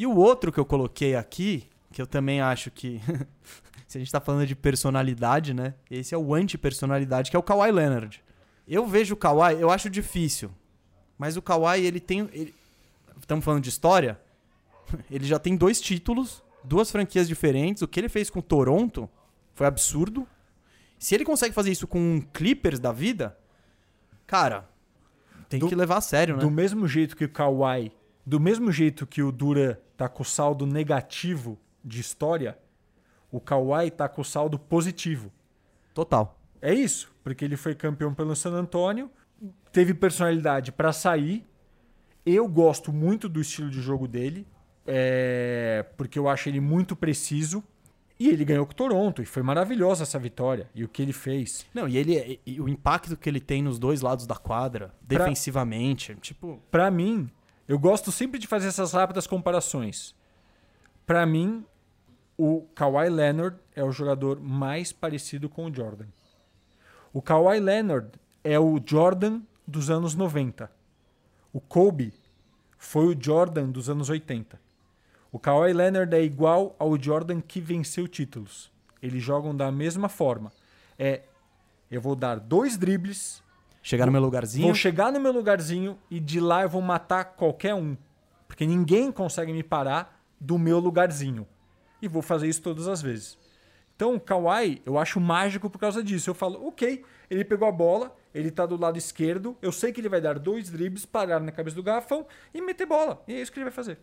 E 0.00 0.06
o 0.06 0.14
outro 0.14 0.52
que 0.52 0.60
eu 0.60 0.64
coloquei 0.64 1.16
aqui, 1.16 1.68
que 1.90 2.00
eu 2.00 2.06
também 2.06 2.40
acho 2.40 2.70
que. 2.70 3.00
se 3.88 3.98
a 3.98 4.00
gente 4.00 4.12
tá 4.12 4.20
falando 4.20 4.46
de 4.46 4.54
personalidade, 4.54 5.52
né? 5.52 5.74
Esse 5.90 6.14
é 6.14 6.18
o 6.18 6.32
anti-personalidade, 6.34 7.30
que 7.30 7.36
é 7.36 7.38
o 7.38 7.42
Kawhi 7.42 7.72
Leonard. 7.72 8.22
Eu 8.66 8.86
vejo 8.86 9.14
o 9.14 9.16
Kawhi, 9.16 9.60
eu 9.60 9.70
acho 9.70 9.90
difícil. 9.90 10.50
Mas 11.18 11.36
o 11.36 11.42
Kawhi, 11.42 11.84
ele 11.84 11.98
tem. 11.98 12.20
ele- 12.32 12.54
Estamos 13.20 13.44
falando 13.44 13.62
de 13.64 13.68
história? 13.70 14.20
Ele 15.10 15.26
já 15.26 15.38
tem 15.38 15.56
dois 15.56 15.80
títulos, 15.80 16.42
duas 16.62 16.90
franquias 16.90 17.26
diferentes. 17.26 17.82
O 17.82 17.88
que 17.88 17.98
ele 17.98 18.08
fez 18.08 18.30
com 18.30 18.38
o 18.38 18.42
Toronto 18.42 19.10
foi 19.54 19.66
absurdo. 19.66 20.26
Se 20.98 21.14
ele 21.16 21.24
consegue 21.24 21.52
fazer 21.54 21.70
isso 21.72 21.86
com 21.88 21.98
um 21.98 22.20
Clippers 22.20 22.78
da 22.78 22.92
vida, 22.92 23.36
cara, 24.26 24.68
tem 25.48 25.58
Do- 25.60 25.68
que 25.68 25.74
levar 25.74 25.96
a 25.96 26.00
sério, 26.00 26.36
né? 26.36 26.40
Do 26.40 26.50
mesmo 26.50 26.86
jeito 26.86 27.16
que 27.16 27.24
o 27.24 27.28
Kawhi, 27.28 27.90
do 28.28 28.38
mesmo 28.38 28.70
jeito 28.70 29.06
que 29.06 29.22
o 29.22 29.32
Duran 29.32 29.76
tá 29.96 30.08
com 30.08 30.22
o 30.22 30.26
saldo 30.26 30.66
negativo 30.66 31.58
de 31.82 32.00
história, 32.00 32.58
o 33.32 33.40
Kawhi 33.40 33.90
tá 33.90 34.06
com 34.08 34.20
o 34.20 34.24
saldo 34.24 34.58
positivo. 34.58 35.32
Total. 35.94 36.38
É 36.60 36.74
isso, 36.74 37.10
porque 37.24 37.44
ele 37.44 37.56
foi 37.56 37.74
campeão 37.74 38.12
pelo 38.12 38.36
San 38.36 38.52
Antonio, 38.52 39.10
teve 39.72 39.94
personalidade 39.94 40.72
para 40.72 40.92
sair. 40.92 41.46
Eu 42.26 42.46
gosto 42.46 42.92
muito 42.92 43.28
do 43.28 43.40
estilo 43.40 43.70
de 43.70 43.80
jogo 43.80 44.06
dele, 44.06 44.46
é, 44.86 45.86
porque 45.96 46.18
eu 46.18 46.28
acho 46.28 46.48
ele 46.50 46.60
muito 46.60 46.94
preciso. 46.94 47.64
E 48.20 48.28
ele 48.28 48.44
ganhou 48.44 48.66
com 48.66 48.72
o 48.72 48.74
Toronto, 48.74 49.22
e 49.22 49.26
foi 49.26 49.44
maravilhosa 49.44 50.02
essa 50.02 50.18
vitória. 50.18 50.68
E 50.74 50.82
o 50.82 50.88
que 50.88 51.00
ele 51.00 51.12
fez. 51.12 51.64
Não, 51.72 51.86
e 51.88 51.96
ele 51.96 52.40
e 52.44 52.60
o 52.60 52.68
impacto 52.68 53.16
que 53.16 53.28
ele 53.28 53.38
tem 53.40 53.62
nos 53.62 53.78
dois 53.78 54.00
lados 54.00 54.26
da 54.26 54.34
quadra, 54.34 54.88
Pra- 55.06 55.18
defensivamente, 55.18 56.16
tipo, 56.16 56.60
Pra 56.68 56.90
mim, 56.90 57.30
eu 57.68 57.78
gosto 57.78 58.10
sempre 58.10 58.40
de 58.40 58.46
fazer 58.46 58.68
essas 58.68 58.92
rápidas 58.92 59.26
comparações. 59.26 60.14
Pra 61.06 61.26
mim, 61.26 61.64
o 62.36 62.62
Kawhi 62.74 63.10
Leonard 63.10 63.58
é 63.76 63.84
o 63.84 63.92
jogador 63.92 64.40
mais 64.40 64.90
parecido 64.90 65.48
com 65.48 65.66
o 65.66 65.74
Jordan. 65.74 66.06
O 67.12 67.20
Kawhi 67.20 67.60
Leonard 67.60 68.10
é 68.42 68.58
o 68.58 68.80
Jordan 68.84 69.42
dos 69.66 69.90
anos 69.90 70.14
90. 70.14 70.70
O 71.52 71.60
Kobe 71.60 72.14
foi 72.78 73.14
o 73.14 73.22
Jordan 73.22 73.68
dos 73.68 73.90
anos 73.90 74.08
80. 74.08 74.58
O 75.30 75.38
Kawhi 75.38 75.72
Leonard 75.72 76.14
é 76.14 76.22
igual 76.22 76.74
ao 76.78 76.98
Jordan 76.98 77.40
que 77.40 77.60
venceu 77.60 78.08
títulos. 78.08 78.72
Eles 79.02 79.22
jogam 79.22 79.54
da 79.54 79.70
mesma 79.70 80.08
forma. 80.08 80.52
É, 80.98 81.22
eu 81.90 82.00
vou 82.00 82.16
dar 82.16 82.40
dois 82.40 82.78
dribles, 82.78 83.42
chegar 83.88 84.04
no 84.04 84.12
meu 84.12 84.20
lugarzinho. 84.20 84.66
Vou 84.66 84.74
chegar 84.74 85.10
no 85.10 85.18
meu 85.18 85.32
lugarzinho 85.32 85.98
e 86.10 86.20
de 86.20 86.40
lá 86.40 86.62
eu 86.62 86.68
vou 86.68 86.82
matar 86.82 87.24
qualquer 87.24 87.74
um. 87.74 87.96
Porque 88.46 88.66
ninguém 88.66 89.10
consegue 89.10 89.50
me 89.50 89.62
parar 89.62 90.22
do 90.38 90.58
meu 90.58 90.78
lugarzinho. 90.78 91.46
E 92.02 92.06
vou 92.06 92.20
fazer 92.20 92.48
isso 92.48 92.60
todas 92.60 92.86
as 92.86 93.00
vezes. 93.00 93.38
Então 93.96 94.14
o 94.14 94.20
Kawhi, 94.20 94.82
eu 94.84 94.98
acho 94.98 95.18
mágico 95.18 95.70
por 95.70 95.78
causa 95.78 96.04
disso. 96.04 96.28
Eu 96.28 96.34
falo, 96.34 96.68
ok, 96.68 97.02
ele 97.30 97.44
pegou 97.44 97.66
a 97.66 97.72
bola, 97.72 98.14
ele 98.34 98.50
tá 98.50 98.66
do 98.66 98.78
lado 98.78 98.98
esquerdo, 98.98 99.56
eu 99.62 99.72
sei 99.72 99.90
que 99.90 100.02
ele 100.02 100.08
vai 100.08 100.20
dar 100.20 100.38
dois 100.38 100.68
dribles, 100.70 101.06
parar 101.06 101.40
na 101.40 101.50
cabeça 101.50 101.74
do 101.74 101.82
garrafão 101.82 102.26
e 102.52 102.60
meter 102.60 102.86
bola. 102.86 103.22
E 103.26 103.32
é 103.32 103.40
isso 103.40 103.50
que 103.50 103.58
ele 103.58 103.64
vai 103.64 103.72
fazer. 103.72 103.98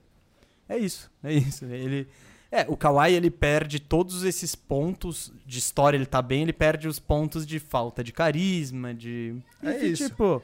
É 0.67 0.79
isso, 0.79 1.11
é 1.23 1.31
isso. 1.31 1.63
Ele 1.63 2.07
É, 2.55 2.65
o 2.69 2.77
Kawhi 2.77 3.13
ele 3.13 3.29
perde 3.29 3.79
todos 3.79 4.23
esses 4.23 4.55
pontos 4.55 5.31
de 5.45 5.59
história, 5.59 5.97
ele 5.97 6.05
tá 6.05 6.21
bem, 6.21 6.43
ele 6.43 6.53
perde 6.53 6.87
os 6.87 6.99
pontos 6.99 7.45
de 7.45 7.59
falta 7.59 8.03
de 8.03 8.13
carisma, 8.13 8.93
de 8.93 9.35
É 9.61 9.75
Enfim, 9.75 9.85
isso. 9.87 10.09
Tipo, 10.09 10.41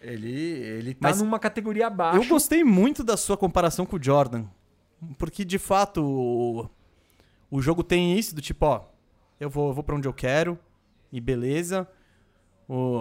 Ele, 0.00 0.28
ele 0.30 0.92
tá 0.94 1.08
Mas 1.08 1.22
numa 1.22 1.38
categoria 1.38 1.86
abaixo. 1.86 2.18
eu 2.22 2.28
gostei 2.28 2.62
muito 2.62 3.02
da 3.02 3.16
sua 3.16 3.36
comparação 3.36 3.86
com 3.86 3.96
o 3.96 4.02
Jordan, 4.02 4.44
porque 5.16 5.42
de 5.44 5.58
fato 5.58 6.02
o, 6.04 6.68
o 7.50 7.62
jogo 7.62 7.82
tem 7.82 8.18
isso 8.18 8.34
do 8.34 8.42
tipo, 8.42 8.66
ó, 8.66 8.84
eu 9.40 9.48
vou, 9.48 9.68
eu 9.68 9.74
vou 9.74 9.82
para 9.82 9.96
onde 9.96 10.06
eu 10.06 10.12
quero 10.12 10.58
e 11.10 11.20
beleza. 11.20 11.88
O, 12.68 12.96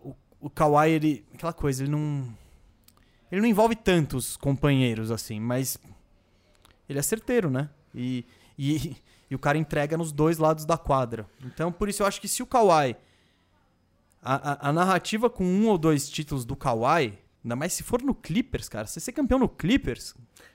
o, 0.00 0.16
o 0.42 0.50
Kawhi, 0.50 0.90
ele, 0.90 1.24
aquela 1.34 1.52
coisa, 1.52 1.82
ele 1.82 1.90
não 1.90 2.32
ele 3.32 3.40
não 3.40 3.48
envolve 3.48 3.74
tantos 3.74 4.36
companheiros 4.36 5.10
assim, 5.10 5.40
mas 5.40 5.76
ele 6.88 7.00
é 7.00 7.02
certeiro, 7.02 7.50
né? 7.50 7.68
E, 7.96 8.24
e, 8.58 8.96
e 9.30 9.34
o 9.34 9.38
cara 9.38 9.56
entrega 9.58 9.96
nos 9.96 10.12
dois 10.12 10.38
lados 10.38 10.64
da 10.64 10.76
quadra. 10.78 11.26
Então, 11.44 11.72
por 11.72 11.88
isso 11.88 12.02
eu 12.02 12.06
acho 12.06 12.20
que 12.20 12.28
se 12.28 12.42
o 12.42 12.46
Kawhi 12.46 12.94
a, 14.22 14.52
a, 14.66 14.68
a 14.68 14.72
narrativa 14.72 15.30
com 15.30 15.44
um 15.44 15.68
ou 15.68 15.78
dois 15.78 16.08
títulos 16.08 16.44
do 16.44 16.54
Kawhi, 16.56 17.18
ainda 17.44 17.56
mais 17.56 17.72
se 17.72 17.82
for 17.82 18.02
no 18.02 18.14
Clippers, 18.14 18.68
cara, 18.68 18.86
se 18.86 18.94
você 18.94 19.00
ser 19.00 19.12
campeão 19.12 19.38
no 19.38 19.48
Clippers, 19.48 20.14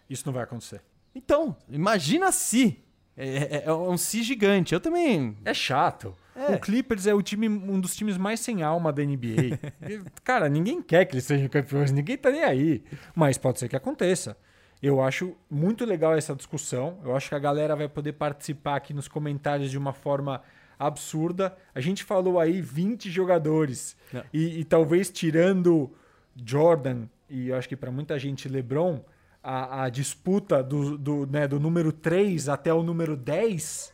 Isso 0.10 0.24
não 0.26 0.34
vai 0.34 0.44
acontecer. 0.44 0.82
então, 1.16 1.56
imagina 1.70 2.32
se. 2.32 2.84
É, 3.18 3.58
é- 3.58 3.64
é 3.66 3.74
um 3.74 3.98
si 3.98 4.24
gigante. 4.24 4.74
Eu 4.74 4.80
também. 4.80 5.38
É 5.44 5.54
chato. 5.54 6.16
É. 6.34 6.56
O 6.56 6.60
Clippers 6.60 7.06
é 7.08 7.14
o 7.14 7.22
time, 7.22 7.48
um 7.50 7.80
dos 7.80 7.94
times 7.96 8.18
mais 8.18 8.40
sem 8.40 8.64
alma 8.64 8.92
da 8.92 9.04
NBA. 9.04 9.60
Cara, 10.24 10.48
ninguém 10.48 10.82
quer 10.82 11.04
que 11.06 11.16
eles 11.16 11.26
sejam 11.26 11.50
campeões, 11.50 11.92
ninguém 11.92 12.18
tá 12.18 12.32
nem 12.32 12.44
aí. 12.44 12.84
Mas 13.14 13.38
pode 13.38 13.60
ser 13.60 13.68
que 13.68 13.76
aconteça. 13.76 14.38
Eu 14.82 15.02
acho 15.02 15.36
muito 15.49 15.86
legal 15.86 16.16
essa 16.16 16.36
discussão. 16.36 16.98
Eu 17.03 17.16
acho 17.16 17.30
que 17.30 17.36
a 17.36 17.40
galera 17.40 17.76
vai 17.76 17.88
poder 17.88 18.14
participar 18.14 18.78
aqui 18.78 18.94
nos 18.94 19.08
comentários 19.08 19.70
de 19.70 19.78
uma 19.78 19.94
forma 19.94 20.41
absurda. 20.80 21.56
A 21.76 21.80
gente 21.80 22.03
falou 22.03 22.40
aí 22.40 22.62
20 22.62 23.10
jogadores. 23.12 23.95
É. 24.14 24.24
E, 24.34 24.60
e 24.62 24.64
talvez 24.64 25.10
tirando 25.12 25.91
Jordan 26.36 27.08
e 27.32 27.48
eu 27.48 27.56
acho 27.56 27.70
que 27.70 27.78
para 27.78 27.90
muita 27.90 28.20
gente 28.20 28.49
LeBron, 28.49 28.99
a, 29.41 29.86
a 29.86 29.90
disputa 29.90 30.62
do, 30.62 30.98
do, 30.98 31.26
né, 31.26 31.48
do 31.48 31.60
número 31.62 31.94
3 31.94 32.49
até 32.49 32.74
o 32.74 32.84
número 32.84 33.16
10 33.16 33.94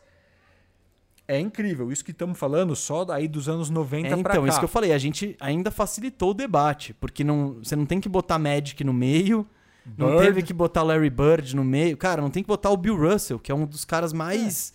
é 1.27 1.39
incrível. 1.39 1.91
Isso 1.91 2.03
que 2.03 2.11
estamos 2.11 2.39
falando 2.39 2.75
só 2.75 3.05
daí 3.05 3.27
dos 3.27 3.47
anos 3.47 3.69
90 3.69 4.07
É, 4.07 4.09
pra 4.09 4.33
então, 4.33 4.43
cá. 4.43 4.49
isso 4.49 4.59
que 4.59 4.65
eu 4.65 4.69
falei, 4.69 4.91
a 4.91 4.97
gente 4.97 5.37
ainda 5.39 5.69
facilitou 5.69 6.31
o 6.31 6.33
debate, 6.33 6.95
porque 6.95 7.23
não, 7.23 7.59
você 7.63 7.75
não 7.75 7.85
tem 7.85 8.01
que 8.01 8.09
botar 8.09 8.39
Magic 8.39 8.83
no 8.83 8.93
meio, 8.93 9.47
não 9.95 10.17
teve 10.17 10.41
que 10.41 10.53
botar 10.53 10.83
Larry 10.83 11.09
Bird 11.09 11.55
no 11.55 11.63
meio, 11.63 11.95
cara, 11.95 12.21
não 12.21 12.29
tem 12.29 12.43
que 12.43 12.47
botar 12.47 12.71
o 12.71 12.77
Bill 12.77 12.97
Russell, 12.97 13.39
que 13.39 13.51
é 13.51 13.55
um 13.55 13.65
dos 13.65 13.85
caras 13.85 14.11
mais, 14.11 14.73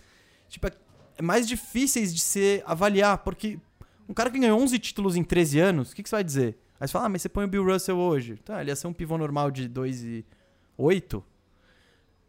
tipo, 0.48 0.68
é 0.68 1.22
mais 1.22 1.47
difíceis 1.48 2.14
de 2.14 2.20
se 2.20 2.62
avaliar, 2.64 3.18
porque 3.18 3.59
um 4.09 4.14
cara 4.14 4.30
que 4.30 4.39
ganhou 4.39 4.60
11 4.60 4.78
títulos 4.78 5.16
em 5.16 5.24
13 5.24 5.59
anos, 5.59 5.93
o 5.93 5.94
que, 5.97 6.02
que 6.02 6.09
você 6.09 6.16
vai 6.16 6.24
dizer? 6.24 6.59
Aí 6.78 6.89
você 6.89 6.93
fala, 6.93 7.06
ah, 7.06 7.09
mas 7.09 7.22
você 7.22 7.28
põe 7.28 7.44
o 7.44 7.48
Bill 7.48 7.64
Russell 7.64 7.97
hoje. 7.97 8.36
Tá, 8.44 8.60
ele 8.60 8.70
ia 8.70 8.76
ser 8.76 8.89
um 8.89 8.93
pivô 8.93 9.16
normal 9.16 9.51
de 9.51 9.68
2 9.68 10.02
e 10.02 10.24
8. 10.76 11.22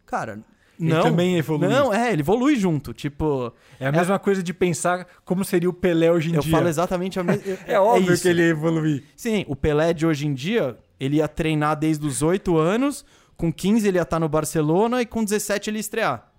Cara, 0.06 0.38
Ele 0.78 0.90
não. 0.90 1.02
também 1.02 1.36
evolui. 1.36 1.68
Não, 1.68 1.92
é, 1.92 2.12
ele 2.12 2.22
evolui 2.22 2.54
junto, 2.56 2.92
tipo... 2.94 3.52
É 3.80 3.88
a 3.88 3.92
mesma 3.92 4.18
coisa 4.18 4.42
de 4.42 4.54
pensar 4.54 5.06
como 5.24 5.44
seria 5.44 5.68
o 5.68 5.72
Pelé 5.72 6.10
hoje 6.12 6.30
em 6.30 6.34
Eu 6.36 6.40
dia. 6.42 6.52
falo 6.52 6.68
exatamente 6.68 7.18
a 7.18 7.24
mesma... 7.24 7.42
é 7.66 7.80
óbvio 7.80 8.12
isso. 8.14 8.22
que 8.22 8.28
ele 8.28 8.42
ia 8.42 8.48
evoluir. 8.50 9.02
Sim, 9.16 9.44
o 9.48 9.56
Pelé 9.56 9.92
de 9.92 10.06
hoje 10.06 10.26
em 10.26 10.34
dia, 10.34 10.78
ele 10.98 11.16
ia 11.16 11.28
treinar 11.28 11.76
desde 11.76 12.06
os 12.06 12.22
8 12.22 12.56
anos, 12.56 13.04
com 13.36 13.52
15 13.52 13.86
ele 13.88 13.98
ia 13.98 14.02
estar 14.02 14.18
no 14.20 14.28
Barcelona 14.28 15.02
e 15.02 15.06
com 15.06 15.24
17 15.24 15.70
ele 15.70 15.78
ia 15.78 15.80
estrear. 15.80 16.30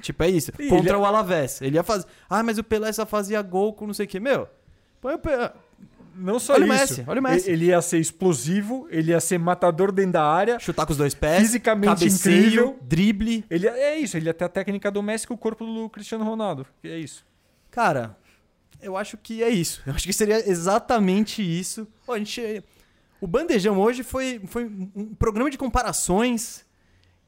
Tipo, 0.00 0.22
é 0.22 0.28
isso. 0.30 0.52
E 0.58 0.68
Contra 0.68 0.90
ele- 0.92 1.02
o 1.02 1.04
Alavés. 1.04 1.60
Ele 1.60 1.76
ia 1.76 1.82
fazer. 1.82 2.06
Ah, 2.30 2.42
mas 2.42 2.56
o 2.58 2.64
Pelé 2.64 2.92
só 2.92 3.04
fazia 3.04 3.42
gol 3.42 3.72
com 3.72 3.86
não 3.86 3.94
sei 3.94 4.06
o 4.06 4.08
quê. 4.08 4.20
Meu, 4.20 4.48
põe 5.00 5.14
o 5.14 5.18
Pelé. 5.18 5.52
Não 6.20 6.38
só 6.40 6.54
Olha 6.54 6.62
o 6.66 6.74
isso. 6.74 6.80
Messi, 6.80 7.04
olha 7.06 7.20
o 7.20 7.22
Messi. 7.22 7.48
Ele 7.50 7.66
ia 7.66 7.80
ser 7.80 7.98
explosivo, 7.98 8.88
ele 8.90 9.12
ia 9.12 9.20
ser 9.20 9.38
matador 9.38 9.92
dentro 9.92 10.12
da 10.12 10.24
área. 10.24 10.58
Chutar 10.58 10.84
com 10.84 10.90
os 10.92 10.98
dois 10.98 11.14
pés. 11.14 11.42
Fisicamente 11.42 11.86
cabeceio, 12.00 12.38
incrível. 12.38 12.78
Drible. 12.82 13.44
Ele 13.48 13.68
é 13.68 13.96
isso, 13.98 14.16
ele 14.16 14.26
ia 14.26 14.34
ter 14.34 14.44
a 14.44 14.48
técnica 14.48 14.90
do 14.90 15.00
Messi 15.02 15.26
com 15.28 15.34
o 15.34 15.38
corpo 15.38 15.64
do 15.64 15.88
Cristiano 15.88 16.24
Ronaldo. 16.24 16.66
É 16.82 16.98
isso. 16.98 17.24
Cara, 17.70 18.16
eu 18.82 18.96
acho 18.96 19.16
que 19.16 19.44
é 19.44 19.48
isso. 19.48 19.80
Eu 19.86 19.92
acho 19.94 20.06
que 20.06 20.12
seria 20.12 20.48
exatamente 20.50 21.40
isso. 21.40 21.86
Ó, 22.06 22.14
a 22.14 22.18
gente. 22.18 22.64
O 23.20 23.26
Bandejão 23.26 23.78
hoje 23.78 24.02
foi, 24.02 24.40
foi 24.46 24.64
um 24.94 25.14
programa 25.14 25.50
de 25.50 25.58
comparações 25.58 26.64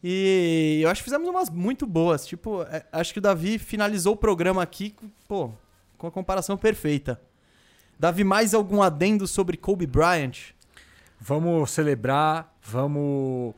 e 0.03 0.81
eu 0.83 0.89
acho 0.89 1.01
que 1.01 1.05
fizemos 1.05 1.29
umas 1.29 1.51
muito 1.51 1.87
boas. 1.87 2.27
Tipo, 2.27 2.63
é, 2.63 2.87
acho 2.93 3.13
que 3.13 3.19
o 3.19 3.23
Davi 3.23 3.59
finalizou 3.59 4.15
o 4.15 4.17
programa 4.17 4.63
aqui, 4.63 4.95
pô, 5.27 5.51
com 5.99 6.07
a 6.07 6.11
comparação 6.11 6.57
perfeita. 6.57 7.21
Davi, 7.99 8.25
mais 8.25 8.55
algum 8.55 8.81
adendo 8.81 9.27
sobre 9.27 9.57
Kobe 9.57 9.87
Bryant? 9.87 10.55
Vamos 11.21 11.71
celebrar, 11.71 12.57
vamos 12.63 13.55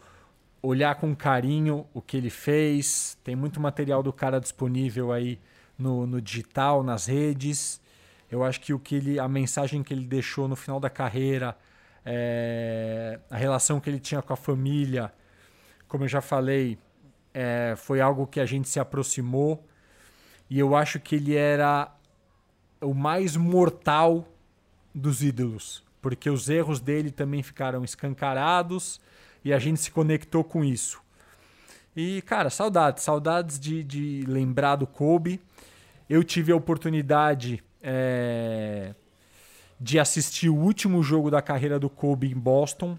olhar 0.60 0.96
com 0.96 1.14
carinho 1.14 1.86
o 1.94 2.02
que 2.02 2.16
ele 2.16 2.30
fez. 2.30 3.16
Tem 3.22 3.36
muito 3.36 3.60
material 3.60 4.02
do 4.02 4.12
cara 4.12 4.40
disponível 4.40 5.12
aí 5.12 5.38
no, 5.78 6.06
no 6.06 6.20
digital, 6.20 6.82
nas 6.82 7.06
redes. 7.06 7.80
Eu 8.30 8.42
acho 8.42 8.60
que 8.60 8.72
o 8.72 8.78
que 8.78 8.96
ele, 8.96 9.18
a 9.20 9.28
mensagem 9.28 9.82
que 9.82 9.94
ele 9.94 10.06
deixou 10.06 10.48
no 10.48 10.56
final 10.56 10.80
da 10.80 10.90
carreira, 10.90 11.56
é, 12.04 13.20
a 13.30 13.36
relação 13.36 13.80
que 13.80 13.88
ele 13.88 14.00
tinha 14.00 14.22
com 14.22 14.32
a 14.32 14.36
família, 14.36 15.12
como 15.88 16.04
eu 16.04 16.08
já 16.08 16.20
falei, 16.20 16.78
é, 17.32 17.74
foi 17.76 18.00
algo 18.00 18.26
que 18.26 18.40
a 18.40 18.46
gente 18.46 18.68
se 18.68 18.80
aproximou. 18.80 19.66
E 20.48 20.58
eu 20.58 20.74
acho 20.74 21.00
que 21.00 21.16
ele 21.16 21.36
era 21.36 21.90
o 22.80 22.92
mais 22.92 23.36
mortal 23.36 24.26
dos 24.94 25.22
ídolos, 25.22 25.84
porque 26.00 26.28
os 26.28 26.48
erros 26.48 26.80
dele 26.80 27.10
também 27.10 27.42
ficaram 27.42 27.84
escancarados 27.84 29.00
e 29.44 29.52
a 29.52 29.58
gente 29.58 29.80
se 29.80 29.90
conectou 29.90 30.44
com 30.44 30.64
isso. 30.64 31.00
E, 31.94 32.22
cara, 32.22 32.50
saudades, 32.50 33.02
saudades 33.02 33.58
de, 33.58 33.84
de 33.84 34.24
lembrar 34.26 34.76
do 34.76 34.86
Kobe. 34.86 35.40
Eu 36.08 36.24
tive 36.24 36.52
a 36.52 36.56
oportunidade 36.56 37.62
é, 37.82 38.94
de 39.82 39.98
assistir 39.98 40.48
o 40.48 40.54
último 40.54 41.02
jogo 41.02 41.28
da 41.28 41.42
carreira 41.42 41.76
do 41.76 41.90
Kobe 41.90 42.30
em 42.30 42.38
Boston. 42.38 42.96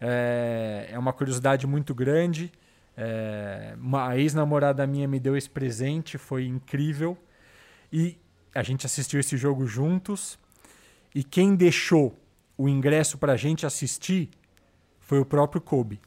É, 0.00 0.88
é 0.90 0.98
uma 0.98 1.12
curiosidade 1.12 1.64
muito 1.64 1.94
grande. 1.94 2.50
É, 2.96 3.74
uma 3.78 4.16
ex-namorada 4.16 4.84
minha 4.84 5.06
me 5.06 5.20
deu 5.20 5.36
esse 5.36 5.48
presente, 5.48 6.18
foi 6.18 6.44
incrível. 6.44 7.16
E 7.92 8.18
a 8.52 8.64
gente 8.64 8.84
assistiu 8.84 9.20
esse 9.20 9.36
jogo 9.36 9.64
juntos. 9.64 10.36
E 11.14 11.22
quem 11.22 11.54
deixou 11.54 12.18
o 12.58 12.68
ingresso 12.68 13.16
para 13.16 13.34
a 13.34 13.36
gente 13.36 13.64
assistir 13.64 14.28
foi 14.98 15.20
o 15.20 15.24
próprio 15.24 15.60
Kobe. 15.60 16.00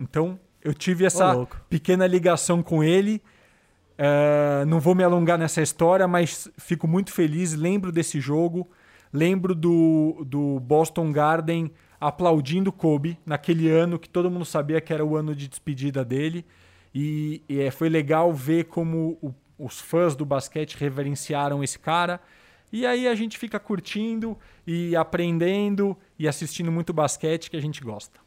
Então, 0.00 0.40
eu 0.62 0.72
tive 0.72 1.04
essa 1.04 1.36
oh, 1.36 1.46
pequena 1.68 2.06
ligação 2.06 2.62
com 2.62 2.82
ele. 2.82 3.22
Uh, 3.98 4.64
não 4.64 4.80
vou 4.80 4.94
me 4.94 5.04
alongar 5.04 5.36
nessa 5.36 5.60
história, 5.60 6.08
mas 6.08 6.48
fico 6.56 6.88
muito 6.88 7.12
feliz. 7.12 7.52
Lembro 7.52 7.92
desse 7.92 8.20
jogo, 8.20 8.70
lembro 9.12 9.54
do, 9.54 10.24
do 10.26 10.60
Boston 10.60 11.12
Garden 11.12 11.70
aplaudindo 12.00 12.70
Kobe 12.72 13.18
naquele 13.26 13.68
ano 13.68 13.98
que 13.98 14.08
todo 14.08 14.30
mundo 14.30 14.44
sabia 14.44 14.80
que 14.80 14.92
era 14.92 15.04
o 15.04 15.16
ano 15.16 15.34
de 15.34 15.48
despedida 15.48 16.04
dele. 16.04 16.44
E, 16.94 17.42
e 17.48 17.60
é, 17.60 17.70
foi 17.70 17.88
legal 17.88 18.32
ver 18.32 18.64
como 18.64 19.18
o, 19.20 19.34
os 19.58 19.80
fãs 19.80 20.14
do 20.14 20.24
basquete 20.24 20.76
reverenciaram 20.76 21.62
esse 21.62 21.78
cara. 21.78 22.20
E 22.72 22.86
aí 22.86 23.08
a 23.08 23.14
gente 23.14 23.38
fica 23.38 23.58
curtindo 23.58 24.36
e 24.66 24.94
aprendendo 24.94 25.96
e 26.18 26.28
assistindo 26.28 26.70
muito 26.70 26.92
basquete 26.92 27.50
que 27.50 27.56
a 27.56 27.60
gente 27.60 27.82
gosta. 27.82 28.20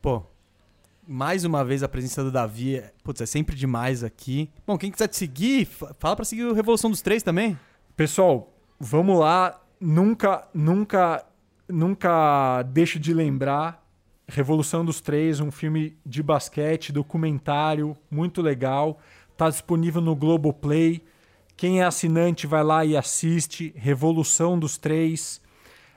Pô, 0.00 0.22
mais 1.06 1.44
uma 1.44 1.64
vez 1.64 1.82
a 1.82 1.88
presença 1.88 2.22
do 2.22 2.30
Davi. 2.30 2.82
Putz, 3.02 3.20
é 3.20 3.26
sempre 3.26 3.56
demais 3.56 4.04
aqui. 4.04 4.50
Bom, 4.66 4.78
quem 4.78 4.90
quiser 4.90 5.08
te 5.08 5.16
seguir, 5.16 5.66
fala 5.66 6.16
para 6.16 6.24
seguir 6.24 6.44
o 6.44 6.54
Revolução 6.54 6.90
dos 6.90 7.02
Três 7.02 7.22
também. 7.22 7.58
Pessoal, 7.96 8.52
vamos 8.78 9.18
lá. 9.18 9.60
Nunca, 9.86 10.48
nunca, 10.54 11.26
nunca 11.68 12.62
deixo 12.62 12.98
de 12.98 13.12
lembrar. 13.12 13.84
Revolução 14.26 14.82
dos 14.82 15.02
Três, 15.02 15.40
um 15.40 15.50
filme 15.50 15.94
de 16.06 16.22
basquete, 16.22 16.90
documentário, 16.90 17.94
muito 18.10 18.40
legal. 18.40 18.98
Tá 19.36 19.50
disponível 19.50 20.00
no 20.00 20.16
Globoplay. 20.16 21.04
Quem 21.54 21.82
é 21.82 21.84
assinante 21.84 22.46
vai 22.46 22.64
lá 22.64 22.82
e 22.84 22.96
assiste. 22.96 23.74
Revolução 23.76 24.58
dos 24.58 24.78
Três. 24.78 25.42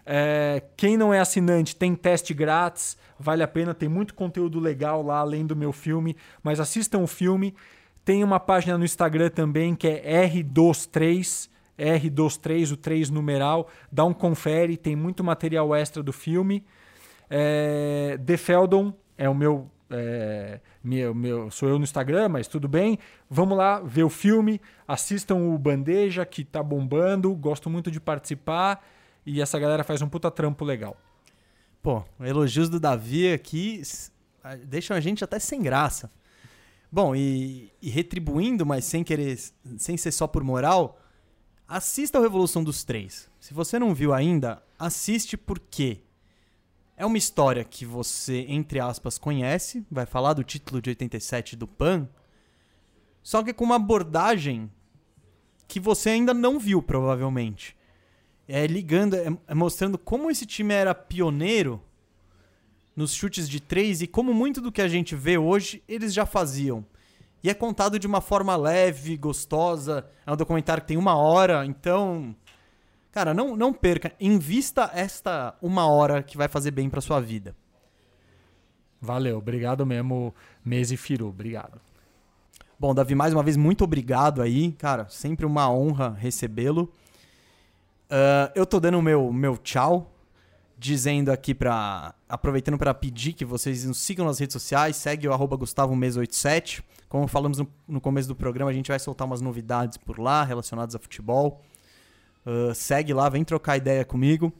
É, 0.05 0.61
quem 0.75 0.97
não 0.97 1.13
é 1.13 1.19
assinante 1.19 1.73
tem 1.73 1.95
teste 1.95 2.33
grátis 2.33 2.97
vale 3.19 3.43
a 3.43 3.47
pena, 3.47 3.73
tem 3.73 3.89
muito 3.89 4.13
conteúdo 4.13 4.59
legal 4.59 5.01
lá 5.01 5.19
além 5.19 5.45
do 5.45 5.55
meu 5.55 5.71
filme, 5.71 6.15
mas 6.43 6.59
assistam 6.59 6.99
o 6.99 7.07
filme. 7.07 7.55
Tem 8.05 8.23
uma 8.23 8.39
página 8.39 8.77
no 8.77 8.85
Instagram 8.85 9.29
também 9.29 9.75
que 9.75 9.87
é 9.87 10.27
R23, 10.27 11.49
R23, 11.77 12.71
o 12.71 12.77
3 12.77 13.09
numeral. 13.09 13.69
Dá 13.91 14.03
um 14.05 14.13
confere, 14.13 14.77
tem 14.77 14.95
muito 14.95 15.23
material 15.23 15.75
extra 15.75 16.01
do 16.01 16.13
filme. 16.13 16.65
É, 17.29 18.19
The 18.25 18.37
Feldon 18.37 18.93
é 19.17 19.29
o 19.29 19.35
meu, 19.35 19.69
é, 19.89 20.59
meu, 20.83 21.13
meu, 21.13 21.51
sou 21.51 21.69
eu 21.69 21.77
no 21.77 21.83
Instagram, 21.83 22.29
mas 22.29 22.47
tudo 22.47 22.67
bem. 22.67 22.97
Vamos 23.29 23.57
lá 23.57 23.79
ver 23.79 24.03
o 24.03 24.09
filme, 24.09 24.61
assistam 24.87 25.35
o 25.35 25.57
Bandeja 25.57 26.25
que 26.25 26.43
tá 26.43 26.63
bombando, 26.63 27.33
gosto 27.35 27.69
muito 27.69 27.91
de 27.91 27.99
participar 27.99 28.85
e 29.25 29.41
essa 29.41 29.59
galera 29.59 29.83
faz 29.83 30.01
um 30.01 30.07
puta 30.07 30.31
trampo 30.31 30.63
legal. 30.63 30.95
Pô, 31.81 32.03
elogios 32.19 32.69
do 32.69 32.79
Davi 32.79 33.31
aqui 33.31 33.81
deixam 34.65 34.95
a 34.95 34.99
gente 34.99 35.23
até 35.23 35.39
sem 35.39 35.61
graça. 35.61 36.11
Bom, 36.91 37.13
e, 37.13 37.71
e, 37.81 37.89
retribuindo, 37.89 38.65
mas 38.65 38.85
sem 38.85 39.03
querer, 39.03 39.37
sem 39.77 39.97
ser 39.97 40.11
só 40.11 40.25
por 40.25 40.43
moral, 40.43 40.99
assista 41.67 42.17
a 42.17 42.21
Revolução 42.21 42.63
dos 42.63 42.83
Três. 42.83 43.29
Se 43.39 43.53
você 43.53 43.77
não 43.77 43.93
viu 43.93 44.13
ainda, 44.13 44.63
assiste 44.77 45.35
porque 45.35 46.01
é 46.95 47.05
uma 47.05 47.17
história 47.17 47.63
que 47.63 47.85
você, 47.85 48.45
entre 48.47 48.79
aspas, 48.79 49.17
conhece, 49.17 49.85
vai 49.91 50.05
falar 50.05 50.33
do 50.33 50.43
título 50.43 50.81
de 50.81 50.89
87 50.89 51.55
do 51.55 51.67
PAN, 51.67 52.07
só 53.21 53.43
que 53.43 53.53
com 53.53 53.65
uma 53.65 53.75
abordagem 53.75 54.71
que 55.67 55.79
você 55.79 56.11
ainda 56.11 56.33
não 56.33 56.57
viu, 56.57 56.81
provavelmente 56.81 57.77
é, 58.47 58.65
ligando, 58.65 59.15
é, 59.15 59.27
é 59.47 59.53
mostrando 59.53 59.97
como 59.97 60.31
esse 60.31 60.45
time 60.45 60.73
era 60.73 60.95
pioneiro 60.95 61.81
nos 62.95 63.13
chutes 63.13 63.47
de 63.49 63.59
três 63.59 64.01
e 64.01 64.07
como 64.07 64.33
muito 64.33 64.61
do 64.61 64.71
que 64.71 64.81
a 64.81 64.87
gente 64.87 65.15
vê 65.15 65.37
hoje 65.37 65.83
eles 65.87 66.13
já 66.13 66.25
faziam. 66.25 66.85
E 67.47 67.49
é 67.49 67.53
contado 67.53 67.97
de 67.97 68.05
uma 68.05 68.19
forma 68.19 68.57
leve, 68.57 69.15
gostosa. 69.15 70.05
É 70.25 70.31
um 70.33 70.35
documentário 70.35 70.81
que 70.81 70.89
tem 70.89 70.97
uma 70.97 71.15
hora, 71.15 71.65
então. 71.65 72.35
Cara, 73.09 73.33
não, 73.33 73.55
não 73.55 73.71
perca. 73.71 74.11
Invista 74.19 74.91
esta 74.93 75.55
uma 75.61 75.87
hora 75.87 76.21
que 76.21 76.35
vai 76.35 76.49
fazer 76.49 76.71
bem 76.71 76.89
para 76.89 76.99
sua 76.99 77.21
vida. 77.21 77.55
Valeu, 78.99 79.37
obrigado 79.37 79.85
mesmo, 79.85 80.35
Mese 80.61 80.97
Firu, 80.97 81.29
obrigado. 81.29 81.79
Bom, 82.77 82.93
Davi, 82.93 83.15
mais 83.15 83.31
uma 83.31 83.43
vez, 83.43 83.55
muito 83.55 83.81
obrigado 83.81 84.41
aí. 84.41 84.73
Cara, 84.73 85.07
sempre 85.07 85.45
uma 85.45 85.71
honra 85.71 86.17
recebê-lo. 86.19 86.91
Uh, 88.11 88.51
eu 88.55 88.65
tô 88.65 88.77
dando 88.77 88.99
o 88.99 89.01
meu, 89.01 89.31
meu 89.31 89.55
tchau, 89.55 90.11
dizendo 90.77 91.31
aqui 91.31 91.55
para 91.55 92.13
aproveitando 92.29 92.77
para 92.77 92.93
pedir 92.93 93.33
que 93.33 93.43
vocês 93.43 93.83
nos 93.85 93.97
sigam 93.97 94.25
nas 94.25 94.37
redes 94.37 94.53
sociais, 94.53 94.95
segue 94.95 95.27
o 95.27 95.33
arroba 95.33 95.57
GustavoMes87. 95.57 96.83
Como 97.09 97.27
falamos 97.27 97.57
no, 97.57 97.67
no, 97.87 98.01
começo 98.01 98.27
do 98.27 98.35
programa, 98.35 98.69
a 98.69 98.73
gente 98.73 98.89
vai 98.89 98.99
soltar 98.99 99.25
umas 99.25 99.41
novidades 99.41 99.97
por 99.97 100.19
lá 100.19 100.43
relacionadas 100.43 100.93
a 100.93 100.99
futebol. 100.99 101.63
Uh, 102.45 102.73
segue 102.75 103.13
lá, 103.13 103.27
vem 103.29 103.43
trocar 103.43 103.77
ideia 103.77 104.05
comigo. 104.05 104.53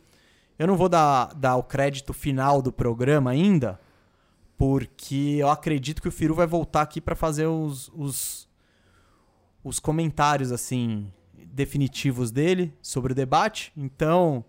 Eu 0.57 0.65
não 0.65 0.75
vou 0.75 0.89
dar, 0.89 1.33
dar 1.35 1.55
o 1.55 1.63
crédito 1.63 2.13
final 2.13 2.61
do 2.61 2.71
programa 2.71 3.29
ainda, 3.29 3.79
porque 4.57 5.37
eu 5.39 5.49
acredito 5.49 6.01
que 6.01 6.07
o 6.07 6.11
Firu 6.11 6.33
vai 6.33 6.47
voltar 6.47 6.81
aqui 6.81 6.99
para 6.99 7.15
fazer 7.15 7.45
os, 7.45 7.89
os, 7.89 8.49
os 9.63 9.79
comentários 9.79 10.51
assim 10.51 11.11
definitivos 11.33 12.31
dele 12.31 12.73
sobre 12.81 13.11
o 13.11 13.15
debate. 13.15 13.71
Então, 13.77 14.43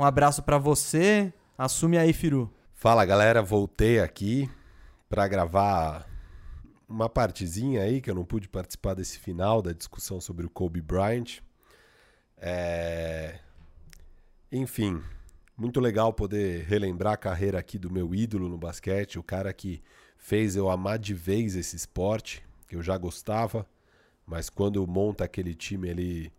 um 0.00 0.04
abraço 0.04 0.42
para 0.42 0.56
você. 0.56 1.30
Assume 1.58 1.98
aí, 1.98 2.14
Firu. 2.14 2.50
Fala, 2.72 3.04
galera. 3.04 3.42
Voltei 3.42 4.00
aqui 4.00 4.50
para 5.10 5.28
gravar 5.28 6.08
uma 6.88 7.06
partezinha 7.06 7.82
aí 7.82 8.00
que 8.00 8.10
eu 8.10 8.14
não 8.14 8.24
pude 8.24 8.48
participar 8.48 8.94
desse 8.94 9.18
final 9.18 9.60
da 9.60 9.72
discussão 9.72 10.18
sobre 10.18 10.46
o 10.46 10.50
Kobe 10.50 10.80
Bryant. 10.80 11.40
É... 12.38 13.40
Enfim, 14.50 15.02
muito 15.54 15.78
legal 15.80 16.14
poder 16.14 16.64
relembrar 16.64 17.12
a 17.12 17.18
carreira 17.18 17.58
aqui 17.58 17.78
do 17.78 17.92
meu 17.92 18.14
ídolo 18.14 18.48
no 18.48 18.56
basquete, 18.56 19.18
o 19.18 19.22
cara 19.22 19.52
que 19.52 19.82
fez 20.16 20.56
eu 20.56 20.70
amar 20.70 20.98
de 20.98 21.12
vez 21.12 21.54
esse 21.54 21.76
esporte, 21.76 22.42
que 22.66 22.74
eu 22.74 22.82
já 22.82 22.96
gostava. 22.96 23.66
Mas 24.24 24.48
quando 24.48 24.86
monta 24.86 25.24
aquele 25.24 25.54
time 25.54 25.90
ali 25.90 26.32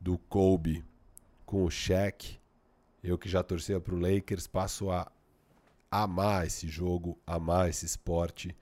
do 0.00 0.16
Kobe 0.16 0.82
com 1.44 1.64
o 1.64 1.70
Shaq, 1.70 2.40
eu 3.02 3.18
que 3.18 3.28
já 3.28 3.42
torcia 3.42 3.80
para 3.80 3.94
o 3.94 3.98
Lakers, 3.98 4.46
passo 4.46 4.90
a 4.90 5.10
amar 5.90 6.46
esse 6.46 6.68
jogo, 6.68 7.18
amar 7.26 7.68
esse 7.68 7.84
esporte. 7.84 8.56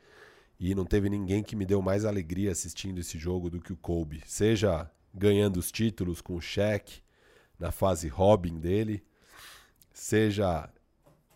E 0.59 0.75
não 0.75 0.85
teve 0.85 1.09
ninguém 1.09 1.43
que 1.43 1.57
me 1.57 1.65
deu 1.65 1.81
mais 1.81 2.05
alegria 2.05 2.51
assistindo 2.51 2.99
esse 2.99 3.19
jogo 3.19 3.49
do 3.49 3.61
que 3.61 3.73
o 3.73 3.77
Kobe. 3.77 4.23
Seja 4.27 4.91
ganhando 5.15 5.59
os 5.59 5.71
títulos 5.71 6.21
com 6.21 6.35
o 6.35 6.41
Shaq 6.41 7.03
na 7.59 7.71
fase 7.71 8.09
Robin 8.09 8.59
dele, 8.59 9.03
seja 9.93 10.69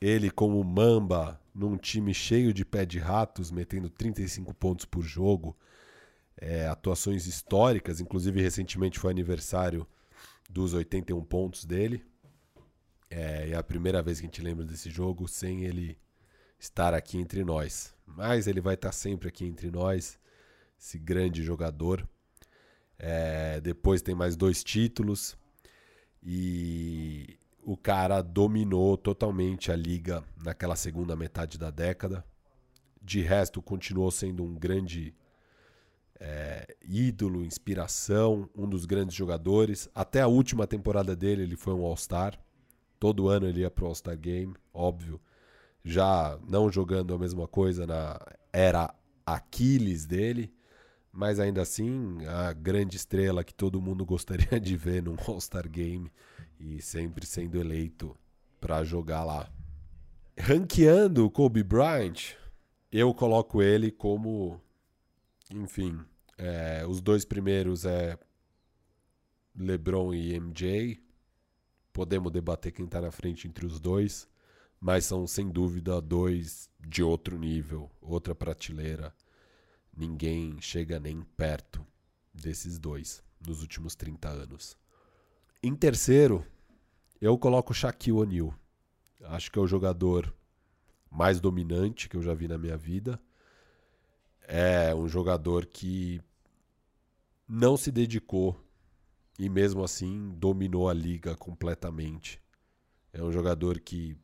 ele 0.00 0.30
como 0.30 0.62
Mamba 0.64 1.40
num 1.54 1.76
time 1.76 2.12
cheio 2.12 2.52
de 2.52 2.64
pé 2.64 2.84
de 2.84 2.98
ratos, 2.98 3.50
metendo 3.50 3.88
35 3.88 4.52
pontos 4.54 4.84
por 4.84 5.02
jogo, 5.02 5.56
é, 6.36 6.66
atuações 6.66 7.26
históricas, 7.26 8.00
inclusive 8.00 8.40
recentemente 8.40 8.98
foi 8.98 9.10
aniversário 9.10 9.86
dos 10.50 10.74
81 10.74 11.22
pontos 11.24 11.64
dele. 11.64 12.04
É, 13.10 13.50
é 13.50 13.54
a 13.54 13.62
primeira 13.62 14.02
vez 14.02 14.18
que 14.18 14.26
a 14.26 14.28
gente 14.28 14.42
lembra 14.42 14.64
desse 14.64 14.90
jogo 14.90 15.28
sem 15.28 15.64
ele 15.64 15.98
estar 16.58 16.94
aqui 16.94 17.18
entre 17.18 17.44
nós. 17.44 17.94
Mas 18.06 18.46
ele 18.46 18.60
vai 18.60 18.74
estar 18.74 18.92
sempre 18.92 19.28
aqui 19.28 19.44
entre 19.44 19.70
nós, 19.70 20.18
esse 20.78 20.98
grande 20.98 21.42
jogador. 21.42 22.08
É, 22.98 23.60
depois 23.60 24.02
tem 24.02 24.14
mais 24.14 24.36
dois 24.36 24.62
títulos 24.62 25.36
e 26.22 27.38
o 27.62 27.76
cara 27.76 28.22
dominou 28.22 28.96
totalmente 28.96 29.72
a 29.72 29.76
liga 29.76 30.22
naquela 30.42 30.76
segunda 30.76 31.16
metade 31.16 31.58
da 31.58 31.70
década. 31.70 32.24
De 33.02 33.20
resto, 33.20 33.60
continuou 33.60 34.10
sendo 34.10 34.42
um 34.42 34.54
grande 34.54 35.14
é, 36.18 36.76
ídolo, 36.82 37.44
inspiração, 37.44 38.48
um 38.54 38.68
dos 38.68 38.86
grandes 38.86 39.14
jogadores. 39.14 39.88
Até 39.94 40.20
a 40.20 40.26
última 40.26 40.66
temporada 40.66 41.14
dele, 41.14 41.42
ele 41.42 41.56
foi 41.56 41.74
um 41.74 41.84
All-Star. 41.84 42.38
Todo 43.04 43.28
ano 43.28 43.46
ele 43.46 43.60
ia 43.60 43.70
pro 43.70 43.84
All-Star 43.84 44.16
Game, 44.16 44.54
óbvio. 44.72 45.20
Já 45.84 46.38
não 46.48 46.72
jogando 46.72 47.12
a 47.12 47.18
mesma 47.18 47.46
coisa 47.46 47.86
na 47.86 48.18
era 48.50 48.94
Aquiles 49.26 50.06
dele, 50.06 50.50
mas 51.12 51.38
ainda 51.38 51.60
assim 51.60 52.24
a 52.24 52.54
grande 52.54 52.96
estrela 52.96 53.44
que 53.44 53.52
todo 53.52 53.78
mundo 53.78 54.06
gostaria 54.08 54.58
de 54.58 54.74
ver 54.74 55.02
num 55.02 55.16
All-Star 55.28 55.68
Game 55.68 56.10
e 56.58 56.80
sempre 56.80 57.26
sendo 57.26 57.58
eleito 57.58 58.16
para 58.58 58.82
jogar 58.82 59.22
lá. 59.22 59.52
Ranqueando 60.40 61.26
o 61.26 61.30
Kobe 61.30 61.62
Bryant, 61.62 62.32
eu 62.90 63.12
coloco 63.12 63.60
ele 63.60 63.90
como, 63.90 64.58
enfim, 65.50 66.00
é, 66.38 66.86
os 66.88 67.02
dois 67.02 67.26
primeiros 67.26 67.84
é 67.84 68.18
LeBron 69.54 70.14
e 70.14 70.40
MJ. 70.40 71.04
Podemos 71.94 72.30
debater 72.30 72.72
quem 72.72 72.84
está 72.84 73.00
na 73.00 73.10
frente 73.10 73.48
entre 73.48 73.64
os 73.64 73.80
dois, 73.80 74.28
mas 74.78 75.06
são 75.06 75.26
sem 75.26 75.48
dúvida 75.48 75.98
dois 75.98 76.68
de 76.78 77.02
outro 77.02 77.38
nível, 77.38 77.90
outra 78.02 78.34
prateleira 78.34 79.14
ninguém 79.96 80.60
chega 80.60 80.98
nem 80.98 81.22
perto 81.22 81.86
desses 82.32 82.78
dois 82.78 83.22
nos 83.46 83.60
últimos 83.62 83.94
30 83.94 84.28
anos. 84.28 84.76
Em 85.62 85.74
terceiro, 85.74 86.44
eu 87.20 87.38
coloco 87.38 87.72
o 87.72 87.74
Shaquille 87.74 88.18
O'Neal. 88.18 88.54
Acho 89.24 89.50
que 89.50 89.58
é 89.58 89.62
o 89.62 89.66
jogador 89.66 90.34
mais 91.10 91.40
dominante 91.40 92.08
que 92.08 92.16
eu 92.16 92.22
já 92.22 92.34
vi 92.34 92.48
na 92.48 92.58
minha 92.58 92.76
vida. 92.76 93.20
É 94.42 94.94
um 94.94 95.08
jogador 95.08 95.66
que 95.66 96.20
não 97.48 97.76
se 97.76 97.90
dedicou 97.90 98.60
e 99.38 99.48
mesmo 99.48 99.82
assim 99.82 100.30
dominou 100.36 100.88
a 100.88 100.94
liga 100.94 101.36
completamente. 101.36 102.40
É 103.12 103.22
um 103.22 103.32
jogador 103.32 103.80
que 103.80 104.16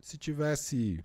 se 0.00 0.18
tivesse 0.18 1.04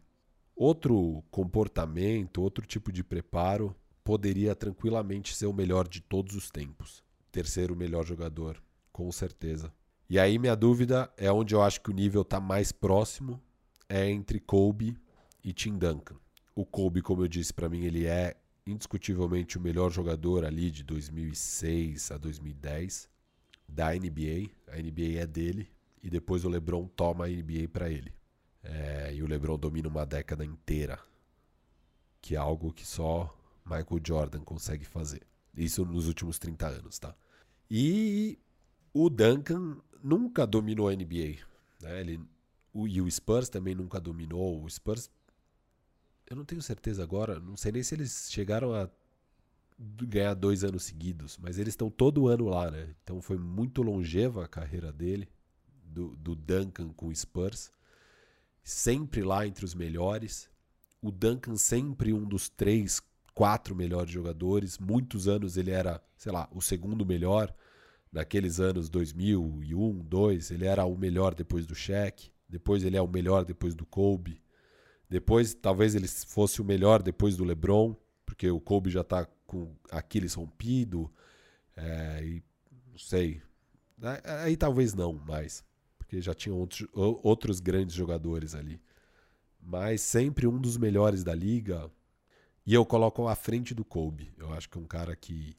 outro 0.55 1.23
comportamento, 1.31 2.41
outro 2.41 2.65
tipo 2.65 2.91
de 2.91 3.03
preparo, 3.03 3.75
poderia 4.03 4.55
tranquilamente 4.55 5.35
ser 5.35 5.45
o 5.45 5.53
melhor 5.53 5.87
de 5.87 6.01
todos 6.01 6.35
os 6.35 6.49
tempos. 6.49 7.03
Terceiro 7.31 7.75
melhor 7.75 8.05
jogador, 8.05 8.61
com 8.91 9.11
certeza. 9.11 9.71
E 10.09 10.17
aí 10.17 10.39
minha 10.39 10.55
dúvida 10.55 11.11
é 11.15 11.31
onde 11.31 11.53
eu 11.53 11.61
acho 11.61 11.81
que 11.81 11.91
o 11.91 11.93
nível 11.93 12.23
está 12.23 12.39
mais 12.39 12.71
próximo 12.71 13.41
é 13.87 14.09
entre 14.09 14.39
Kobe 14.39 14.97
e 15.43 15.53
Tim 15.53 15.77
Duncan. 15.77 16.15
O 16.55 16.65
Kobe, 16.65 17.01
como 17.01 17.23
eu 17.23 17.27
disse, 17.27 17.53
para 17.53 17.69
mim 17.69 17.85
ele 17.85 18.05
é 18.05 18.35
indiscutivelmente 18.65 19.57
o 19.57 19.61
melhor 19.61 19.91
jogador 19.91 20.43
ali 20.45 20.69
de 20.69 20.83
2006 20.83 22.11
a 22.11 22.17
2010 22.17 23.09
da 23.69 23.93
NBA. 23.93 24.49
A 24.67 24.77
NBA 24.77 25.19
é 25.19 25.27
dele 25.27 25.69
e 26.01 26.09
depois 26.09 26.45
o 26.45 26.49
LeBron 26.49 26.87
toma 26.87 27.25
a 27.25 27.27
NBA 27.27 27.67
para 27.71 27.89
ele. 27.89 28.13
É, 28.63 29.13
e 29.13 29.23
o 29.23 29.27
LeBron 29.27 29.57
domina 29.57 29.87
uma 29.87 30.05
década 30.05 30.43
inteira, 30.43 30.99
que 32.21 32.35
é 32.35 32.37
algo 32.37 32.73
que 32.73 32.85
só 32.85 33.33
Michael 33.65 34.01
Jordan 34.05 34.41
consegue 34.41 34.85
fazer. 34.85 35.21
Isso 35.55 35.85
nos 35.85 36.07
últimos 36.07 36.37
30 36.37 36.67
anos, 36.67 36.99
tá? 36.99 37.15
E 37.69 38.37
o 38.93 39.09
Duncan 39.09 39.77
nunca 40.03 40.45
dominou 40.45 40.89
a 40.89 40.95
NBA. 40.95 41.37
Né? 41.81 42.01
Ele, 42.01 42.19
o, 42.73 42.87
e 42.87 43.01
o 43.01 43.09
Spurs 43.09 43.49
também 43.49 43.75
nunca 43.75 43.99
dominou. 43.99 44.63
O 44.63 44.69
Spurs, 44.69 45.09
eu 46.29 46.35
não 46.35 46.45
tenho 46.45 46.61
certeza 46.61 47.03
agora, 47.03 47.39
não 47.39 47.55
sei 47.55 47.71
nem 47.71 47.83
se 47.83 47.95
eles 47.95 48.29
chegaram 48.31 48.73
a 48.73 48.89
ganhar 49.79 50.33
dois 50.33 50.63
anos 50.63 50.83
seguidos, 50.83 51.37
mas 51.37 51.57
eles 51.57 51.73
estão 51.73 51.89
todo 51.89 52.27
ano 52.27 52.49
lá, 52.49 52.69
né? 52.69 52.93
Então 53.03 53.21
foi 53.21 53.37
muito 53.37 53.81
longeva 53.81 54.43
a 54.43 54.47
carreira 54.47 54.91
dele, 54.91 55.29
do, 55.83 56.15
do 56.17 56.35
Duncan 56.35 56.89
com 56.93 57.07
o 57.07 57.15
Spurs 57.15 57.71
sempre 58.69 59.23
lá 59.23 59.47
entre 59.47 59.65
os 59.65 59.73
melhores. 59.73 60.49
O 61.01 61.11
Duncan 61.11 61.55
sempre 61.55 62.13
um 62.13 62.25
dos 62.25 62.49
três, 62.49 63.01
quatro 63.33 63.75
melhores 63.75 64.11
jogadores. 64.11 64.77
Muitos 64.77 65.27
anos 65.27 65.57
ele 65.57 65.71
era, 65.71 66.01
sei 66.15 66.31
lá, 66.31 66.47
o 66.51 66.61
segundo 66.61 67.05
melhor. 67.05 67.53
Naqueles 68.11 68.59
anos 68.59 68.89
2001, 68.89 69.59
2002, 69.59 70.51
ele 70.51 70.65
era 70.65 70.85
o 70.85 70.97
melhor 70.97 71.33
depois 71.33 71.65
do 71.65 71.75
Shaq. 71.75 72.31
Depois 72.47 72.83
ele 72.83 72.97
é 72.97 73.01
o 73.01 73.07
melhor 73.07 73.45
depois 73.45 73.75
do 73.75 73.85
Kobe. 73.85 74.41
Depois 75.09 75.53
talvez 75.53 75.95
ele 75.95 76.07
fosse 76.07 76.61
o 76.61 76.65
melhor 76.65 77.01
depois 77.01 77.35
do 77.35 77.43
LeBron, 77.43 77.95
porque 78.25 78.49
o 78.49 78.59
Kobe 78.59 78.91
já 78.91 79.01
está 79.01 79.27
com 79.49 79.75
Aquiles 79.89 80.35
rompido. 80.35 81.11
É, 81.75 82.23
e 82.23 82.43
não 82.91 82.97
sei. 82.97 83.41
Aí 84.43 84.55
talvez 84.55 84.93
não, 84.93 85.13
mas 85.27 85.63
porque 85.97 86.21
já 86.21 86.33
tinham 86.33 86.57
outros, 86.57 86.87
outros 86.93 87.59
grandes 87.59 87.95
jogadores 87.95 88.53
ali. 88.53 88.79
Mas 89.59 90.01
sempre 90.01 90.47
um 90.47 90.59
dos 90.59 90.77
melhores 90.77 91.23
da 91.23 91.33
liga. 91.33 91.91
E 92.65 92.73
eu 92.73 92.85
coloco 92.85 93.27
à 93.27 93.35
frente 93.35 93.73
do 93.73 93.83
Kobe. 93.83 94.31
Eu 94.37 94.53
acho 94.53 94.69
que 94.69 94.77
é 94.77 94.81
um 94.81 94.85
cara 94.85 95.15
que 95.15 95.57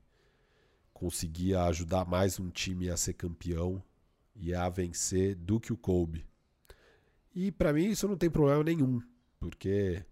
conseguia 0.92 1.64
ajudar 1.64 2.04
mais 2.04 2.38
um 2.38 2.48
time 2.48 2.88
a 2.90 2.96
ser 2.96 3.14
campeão 3.14 3.82
e 4.36 4.54
a 4.54 4.68
vencer 4.68 5.34
do 5.34 5.58
que 5.58 5.72
o 5.72 5.76
Kobe. 5.76 6.24
E 7.34 7.50
para 7.50 7.72
mim 7.72 7.86
isso 7.86 8.06
não 8.06 8.16
tem 8.16 8.30
problema 8.30 8.62
nenhum, 8.62 9.00
porque 9.38 10.04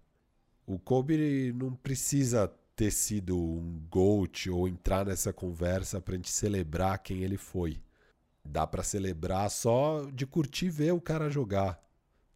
o 0.66 0.78
Kobe 0.78 1.52
não 1.52 1.74
precisa 1.74 2.52
ter 2.78 2.90
sido 2.90 3.36
um 3.36 3.78
GOAT 3.90 4.48
ou 4.48 4.68
entrar 4.68 5.04
nessa 5.04 5.32
conversa 5.32 6.00
para 6.00 6.14
a 6.14 6.16
gente 6.16 6.30
celebrar 6.30 6.98
quem 6.98 7.22
ele 7.22 7.36
foi 7.36 7.78
dá 8.48 8.66
para 8.66 8.82
celebrar 8.82 9.50
só 9.50 10.08
de 10.12 10.26
curtir 10.26 10.70
ver 10.70 10.92
o 10.92 11.00
cara 11.00 11.30
jogar. 11.30 11.80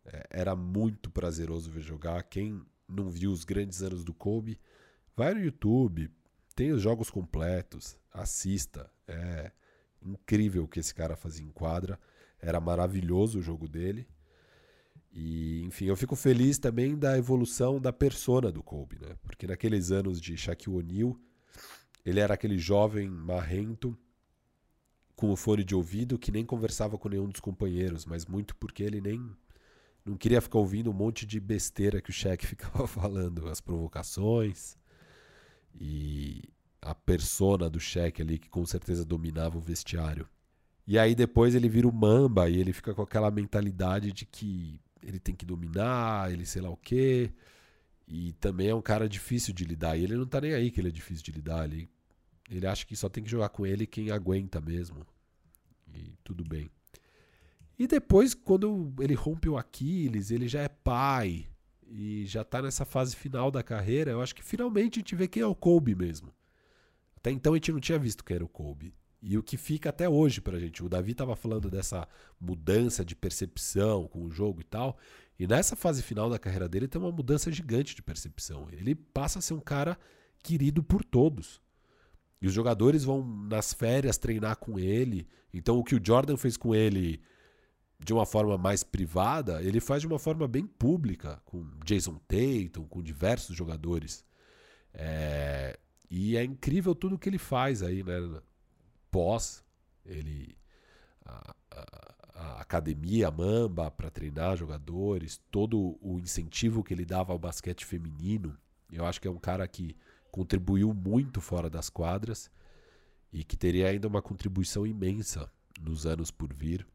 É, 0.05 0.27
era 0.31 0.55
muito 0.55 1.11
prazeroso 1.11 1.71
ver 1.71 1.81
jogar. 1.81 2.23
Quem 2.25 2.61
não 2.89 3.09
viu 3.09 3.33
os 3.33 3.45
grandes 3.45 3.83
anos 3.83 4.05
do 4.05 4.13
Kobe, 4.13 4.61
vai 5.17 5.33
no 5.33 5.41
YouTube, 5.41 6.11
tem 6.55 6.73
os 6.73 6.83
jogos 6.83 7.09
completos, 7.09 7.97
assista. 8.13 8.91
É 9.09 9.51
incrível 10.05 10.65
o 10.65 10.69
que 10.69 10.81
esse 10.81 10.95
cara 10.95 11.17
fazia 11.17 11.47
em 11.47 11.51
quadra. 11.51 11.99
Era 12.39 12.61
maravilhoso 12.61 13.39
o 13.39 13.43
jogo 13.43 13.69
dele. 13.69 14.07
E, 15.13 15.63
enfim, 15.63 15.87
eu 15.87 15.97
fico 15.97 16.17
feliz 16.17 16.59
também 16.59 16.97
da 16.97 17.19
evolução 17.19 17.79
da 17.79 17.93
persona 17.93 18.51
do 18.51 18.63
Kobe, 18.63 18.99
né? 18.99 19.15
Porque 19.23 19.47
naqueles 19.47 19.91
anos 19.91 20.21
de 20.21 20.37
Shaquille 20.37 20.77
O'Neal, 20.77 21.17
ele 22.05 22.19
era 22.19 22.35
aquele 22.35 22.57
jovem 22.57 23.09
marrento 23.09 23.97
com 25.15 25.31
o 25.31 25.37
fone 25.37 25.63
de 25.63 25.75
ouvido 25.75 26.19
que 26.19 26.33
nem 26.33 26.45
conversava 26.45 26.97
com 26.97 27.09
nenhum 27.09 27.29
dos 27.29 27.41
companheiros, 27.41 28.07
mas 28.07 28.25
muito 28.27 28.57
porque 28.57 28.83
ele 28.83 29.01
nem 29.01 29.37
não 30.05 30.17
queria 30.17 30.41
ficar 30.41 30.59
ouvindo 30.59 30.91
um 30.91 30.95
monte 30.95 31.25
de 31.25 31.39
besteira 31.39 32.01
que 32.01 32.11
o 32.11 32.13
cheque 32.13 32.45
ficava 32.49 32.87
falando, 32.87 33.49
as 33.49 33.61
provocações 33.61 34.77
e 35.75 36.43
a 36.81 36.95
persona 36.95 37.71
do 37.71 37.79
cheque 37.79 38.21
ali 38.21 38.39
que 38.39 38.49
com 38.49 38.65
certeza 38.67 39.05
dominava 39.05 39.59
o 39.59 39.61
vestiário. 39.61 40.29
E 40.87 40.99
aí 40.99 41.15
depois 41.15 41.55
ele 41.55 41.69
vira 41.69 41.87
o 41.87 41.93
Mamba 41.93 42.49
e 42.49 42.59
ele 42.59 42.73
fica 42.73 42.93
com 42.93 43.03
aquela 43.03 43.31
mentalidade 43.31 44.11
de 44.11 44.27
que 44.27 44.81
ele 45.03 45.19
tem 45.19 45.35
que 45.35 45.45
dominar, 45.45 46.33
ele 46.33 46.47
sei 46.47 46.63
lá 46.63 46.71
o 46.71 46.77
quê. 46.77 47.33
E 48.07 48.33
também 48.35 48.69
é 48.69 48.75
um 48.75 48.83
cara 48.83 49.09
difícil 49.09 49.55
de 49.55 49.65
lidar. 49.65 49.97
E 49.97 50.05
ele 50.05 50.17
não 50.17 50.27
tá 50.27 50.41
nem 50.41 50.55
aí 50.55 50.71
que 50.71 50.81
ele 50.81 50.89
é 50.89 50.93
difícil 50.93 51.25
de 51.25 51.33
lidar. 51.33 51.65
Ele 51.65 51.89
ele 52.51 52.67
acha 52.67 52.85
que 52.85 52.95
só 52.95 53.09
tem 53.09 53.25
que 53.25 53.31
jogar 53.31 53.49
com 53.49 53.65
ele 53.65 53.87
quem 53.87 54.11
aguenta 54.11 54.61
mesmo. 54.61 55.07
E 55.95 56.15
tudo 56.23 56.45
bem. 56.45 56.71
E 57.79 57.87
depois, 57.87 58.35
quando 58.35 58.93
ele 59.01 59.15
rompe 59.15 59.49
o 59.49 59.57
Aquiles, 59.57 60.31
ele 60.31 60.47
já 60.47 60.61
é 60.61 60.69
pai 60.69 61.47
e 61.87 62.25
já 62.27 62.45
tá 62.45 62.63
nessa 62.63 62.85
fase 62.85 63.17
final 63.17 63.51
da 63.51 63.63
carreira, 63.63 64.13
eu 64.13 64.23
acho 64.23 64.35
que 64.35 64.43
finalmente 64.43 64.99
a 64.99 65.01
gente 65.01 65.15
vê 65.15 65.27
quem 65.27 65.43
é 65.43 65.47
o 65.47 65.55
Kobe 65.55 65.95
mesmo. 65.95 66.33
Até 67.17 67.31
então 67.31 67.53
a 67.53 67.57
gente 67.57 67.73
não 67.73 67.81
tinha 67.81 67.99
visto 67.99 68.25
quem 68.25 68.37
era 68.37 68.45
o 68.45 68.49
Kobe. 68.49 68.95
E 69.23 69.39
o 69.39 69.43
que 69.43 69.57
fica 69.57 69.91
até 69.91 70.09
hoje 70.09 70.41
pra 70.41 70.59
gente. 70.59 70.83
O 70.83 70.89
Davi 70.89 71.15
tava 71.15 71.37
falando 71.37 71.71
dessa 71.71 72.09
mudança 72.41 73.05
de 73.05 73.15
percepção 73.15 74.09
com 74.09 74.25
o 74.25 74.31
jogo 74.31 74.61
e 74.61 74.65
tal. 74.65 74.99
E 75.39 75.47
nessa 75.47 75.77
fase 75.77 76.03
final 76.03 76.29
da 76.29 76.39
carreira 76.39 76.69
dele 76.69 76.89
tem 76.89 77.01
uma 77.01 77.13
mudança 77.13 77.51
gigante 77.51 77.95
de 77.95 78.03
percepção. 78.03 78.69
Ele 78.73 78.95
passa 78.97 79.39
a 79.39 79.43
ser 79.43 79.55
um 79.55 79.61
cara 79.61 79.97
querido 80.43 80.83
por 80.83 81.05
todos. 81.05 81.63
E 82.41 82.49
os 82.49 82.53
jogadores 82.53 83.05
vão 83.05 83.25
nas 83.49 83.73
férias 83.73 84.19
treinar 84.19 84.57
com 84.57 84.77
ele. 84.77 85.29
Então 85.55 85.79
o 85.79 85.85
que 85.85 85.95
o 85.95 86.01
Jordan 86.05 86.37
fez 86.37 86.57
com 86.57 86.75
ele 86.75 87.23
de 88.01 88.13
uma 88.13 88.27
forma 88.27 88.59
mais 88.59 88.83
privada, 88.83 89.63
ele 89.63 89.79
faz 89.79 90.01
de 90.01 90.09
uma 90.09 90.19
forma 90.19 90.49
bem 90.49 90.67
pública, 90.67 91.41
com 91.45 91.65
Jason 91.85 92.21
Tatum, 92.27 92.85
com 92.89 93.01
diversos 93.01 93.57
jogadores. 93.57 94.25
É... 94.93 95.79
E 96.11 96.37
é 96.37 96.43
incrível 96.43 96.95
tudo 96.95 97.19
que 97.19 97.29
ele 97.29 97.39
faz 97.39 97.83
aí, 97.83 98.03
né? 98.03 98.19
Pós, 99.13 99.63
ele. 100.05 100.57
A, 101.25 101.55
a, 101.71 102.15
a 102.35 102.61
academia, 102.61 103.29
a 103.29 103.31
Mamba, 103.31 103.91
para 103.91 104.11
treinar 104.11 104.57
jogadores, 104.57 105.41
todo 105.51 105.97
o 106.01 106.19
incentivo 106.19 106.83
que 106.83 106.93
ele 106.93 107.05
dava 107.05 107.33
ao 107.33 107.39
basquete 107.39 107.85
feminino. 107.85 108.59
Eu 108.91 109.07
acho 109.07 109.21
que 109.21 109.29
é 109.29 109.31
um 109.31 109.39
cara 109.39 109.69
que 109.69 109.97
contribuiu 110.31 110.93
muito 110.93 111.41
fora 111.41 111.71
das 111.71 111.89
quadras 111.89 112.51
e 113.33 113.45
que 113.45 113.57
teria 113.57 113.89
ainda 113.89 114.09
uma 114.09 114.23
contribuição 114.23 114.87
imensa 114.87 115.51
nos 115.81 116.07
anos 116.07 116.31
por 116.31 116.53
vir. 116.53 116.87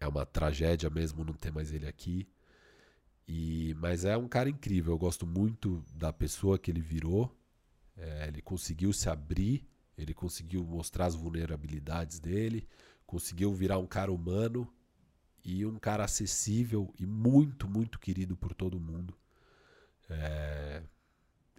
É 0.00 0.08
uma 0.08 0.24
tragédia 0.24 0.88
mesmo 0.88 1.24
não 1.24 1.34
ter 1.34 1.52
mais 1.52 1.72
ele 1.72 1.86
aqui. 1.86 2.26
E, 3.28 3.74
mas 3.78 4.04
é 4.04 4.16
um 4.16 4.26
cara 4.26 4.48
incrível. 4.48 4.94
Eu 4.94 4.98
gosto 4.98 5.26
muito 5.26 5.84
da 5.94 6.12
pessoa 6.12 6.58
que 6.58 6.70
ele 6.70 6.80
virou. 6.80 7.36
É, 7.96 8.28
ele 8.28 8.40
conseguiu 8.40 8.92
se 8.92 9.08
abrir, 9.08 9.68
ele 10.00 10.14
conseguiu 10.14 10.64
mostrar 10.64 11.06
as 11.06 11.14
vulnerabilidades 11.14 12.18
dele, 12.18 12.66
conseguiu 13.06 13.52
virar 13.52 13.78
um 13.78 13.86
cara 13.86 14.10
humano 14.10 14.72
e 15.44 15.64
um 15.66 15.78
cara 15.78 16.04
acessível 16.04 16.92
e 16.98 17.04
muito, 17.04 17.68
muito 17.68 17.98
querido 17.98 18.36
por 18.36 18.54
todo 18.54 18.80
mundo. 18.80 19.14
É, 20.08 20.82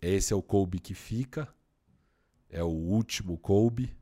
esse 0.02 0.34
é 0.34 0.36
o 0.36 0.42
Kobe 0.42 0.80
que 0.80 0.96
fica. 0.96 1.48
É 2.50 2.64
o 2.64 2.70
último 2.70 3.38
Kobe. 3.38 3.96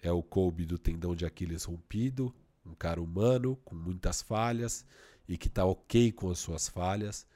É 0.00 0.10
o 0.10 0.22
Kobe 0.22 0.64
do 0.64 0.78
tendão 0.78 1.14
de 1.14 1.26
Aquiles 1.26 1.64
rompido. 1.64 2.34
Um 2.64 2.74
cara 2.74 3.00
humano, 3.00 3.56
com 3.64 3.74
muitas 3.74 4.22
falhas 4.22 4.84
e 5.28 5.36
que 5.36 5.48
está 5.48 5.64
ok 5.64 6.10
com 6.12 6.30
as 6.30 6.38
suas 6.38 6.68
falhas 6.68 7.26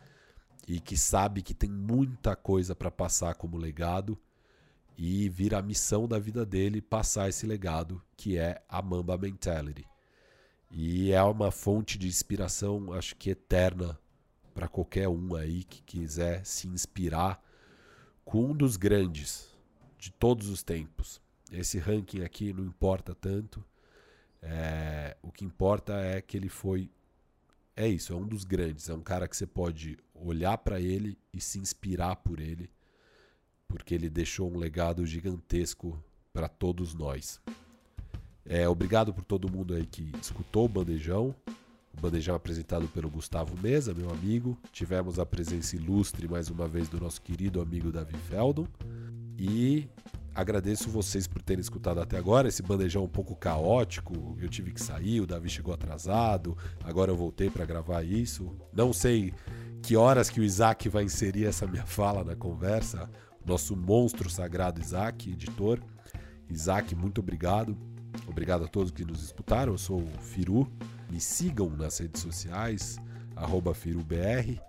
e 0.66 0.80
que 0.80 0.96
sabe 0.96 1.42
que 1.42 1.52
tem 1.52 1.70
muita 1.70 2.34
coisa 2.34 2.74
para 2.74 2.90
passar 2.90 3.34
como 3.34 3.56
legado 3.56 4.18
e 4.96 5.28
vira 5.28 5.58
a 5.58 5.62
missão 5.62 6.06
da 6.06 6.18
vida 6.18 6.44
dele 6.44 6.80
passar 6.80 7.28
esse 7.28 7.46
legado 7.46 8.02
que 8.16 8.38
é 8.38 8.62
a 8.68 8.80
Mamba 8.82 9.16
Mentality. 9.16 9.86
E 10.70 11.12
é 11.12 11.22
uma 11.22 11.50
fonte 11.50 11.98
de 11.98 12.08
inspiração, 12.08 12.92
acho 12.92 13.14
que 13.16 13.30
eterna 13.30 13.98
para 14.54 14.68
qualquer 14.68 15.08
um 15.08 15.34
aí 15.34 15.64
que 15.64 15.82
quiser 15.82 16.44
se 16.44 16.68
inspirar 16.68 17.42
com 18.24 18.50
um 18.50 18.56
dos 18.56 18.76
grandes 18.76 19.48
de 19.98 20.10
todos 20.10 20.48
os 20.48 20.62
tempos. 20.62 21.20
Esse 21.50 21.78
ranking 21.78 22.22
aqui 22.22 22.52
não 22.52 22.64
importa 22.64 23.14
tanto. 23.14 23.64
É, 24.40 25.16
o 25.22 25.30
que 25.30 25.44
importa 25.44 25.94
é 25.94 26.20
que 26.20 26.36
ele 26.36 26.48
foi. 26.48 26.90
É 27.76 27.86
isso, 27.86 28.12
é 28.12 28.16
um 28.16 28.26
dos 28.26 28.44
grandes. 28.44 28.88
É 28.88 28.94
um 28.94 29.02
cara 29.02 29.28
que 29.28 29.36
você 29.36 29.46
pode 29.46 29.98
olhar 30.14 30.58
para 30.58 30.80
ele 30.80 31.18
e 31.32 31.40
se 31.40 31.58
inspirar 31.58 32.16
por 32.16 32.40
ele, 32.40 32.70
porque 33.72 33.94
ele 33.94 34.10
deixou 34.10 34.52
um 34.52 34.58
legado 34.58 35.06
gigantesco 35.06 35.98
para 36.30 36.46
todos 36.46 36.92
nós. 36.92 37.40
É, 38.44 38.68
obrigado 38.68 39.14
por 39.14 39.24
todo 39.24 39.50
mundo 39.50 39.72
aí 39.72 39.86
que 39.86 40.12
escutou 40.20 40.66
o 40.66 40.68
Bandejão. 40.68 41.34
O 41.96 42.00
bandejão 42.00 42.34
apresentado 42.34 42.86
pelo 42.88 43.10
Gustavo 43.10 43.54
Mesa, 43.62 43.94
meu 43.94 44.10
amigo. 44.10 44.58
Tivemos 44.72 45.18
a 45.18 45.24
presença 45.24 45.74
ilustre 45.74 46.28
mais 46.28 46.50
uma 46.50 46.68
vez 46.68 46.88
do 46.88 47.00
nosso 47.00 47.20
querido 47.22 47.62
amigo 47.62 47.90
Davi 47.90 48.16
Feldon. 48.28 48.66
E 49.38 49.88
agradeço 50.34 50.90
vocês 50.90 51.26
por 51.26 51.40
terem 51.40 51.60
escutado 51.60 52.00
até 52.00 52.18
agora. 52.18 52.48
Esse 52.48 52.62
bandejão 52.62 53.04
um 53.04 53.08
pouco 53.08 53.34
caótico. 53.34 54.36
Eu 54.38 54.48
tive 54.48 54.72
que 54.72 54.82
sair, 54.82 55.20
o 55.20 55.26
Davi 55.26 55.48
chegou 55.48 55.72
atrasado. 55.72 56.56
Agora 56.84 57.10
eu 57.10 57.16
voltei 57.16 57.48
para 57.48 57.64
gravar 57.64 58.02
isso. 58.02 58.54
Não 58.72 58.92
sei 58.92 59.32
que 59.82 59.96
horas 59.96 60.30
que 60.30 60.40
o 60.40 60.44
Isaac 60.44 60.88
vai 60.88 61.04
inserir 61.04 61.46
essa 61.46 61.66
minha 61.66 61.84
fala 61.86 62.22
na 62.22 62.36
conversa. 62.36 63.10
Nosso 63.44 63.76
monstro 63.76 64.30
sagrado 64.30 64.80
Isaac, 64.80 65.30
editor. 65.30 65.80
Isaac, 66.48 66.94
muito 66.94 67.20
obrigado. 67.20 67.76
Obrigado 68.26 68.64
a 68.64 68.68
todos 68.68 68.90
que 68.90 69.04
nos 69.04 69.22
escutaram. 69.22 69.72
Eu 69.72 69.78
sou 69.78 70.00
o 70.00 70.18
Firu. 70.20 70.70
Me 71.10 71.20
sigam 71.20 71.68
nas 71.70 71.98
redes 71.98 72.22
sociais, 72.22 72.98
FiruBR. 73.74 74.60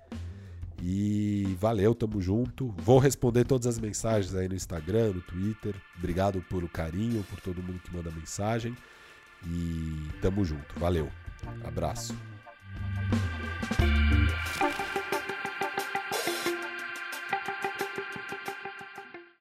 E 0.82 1.56
valeu, 1.60 1.96
tamo 1.96 2.22
junto. 2.22 2.74
Vou 2.80 3.00
responder 3.00 3.46
todas 3.46 3.68
as 3.68 3.80
mensagens 3.80 4.36
aí 4.36 4.50
no 4.50 4.56
Instagram, 4.56 5.14
no 5.14 5.22
Twitter. 5.22 5.76
Obrigado 5.98 6.42
por 6.50 6.64
o 6.64 6.68
carinho, 6.68 7.24
por 7.30 7.40
todo 7.40 7.64
mundo 7.64 7.80
que 7.80 7.96
manda 7.96 8.12
mensagem. 8.12 8.76
E 9.46 10.10
tamo 10.22 10.44
junto. 10.44 10.78
Valeu. 10.78 11.10
Abraço. 11.64 12.14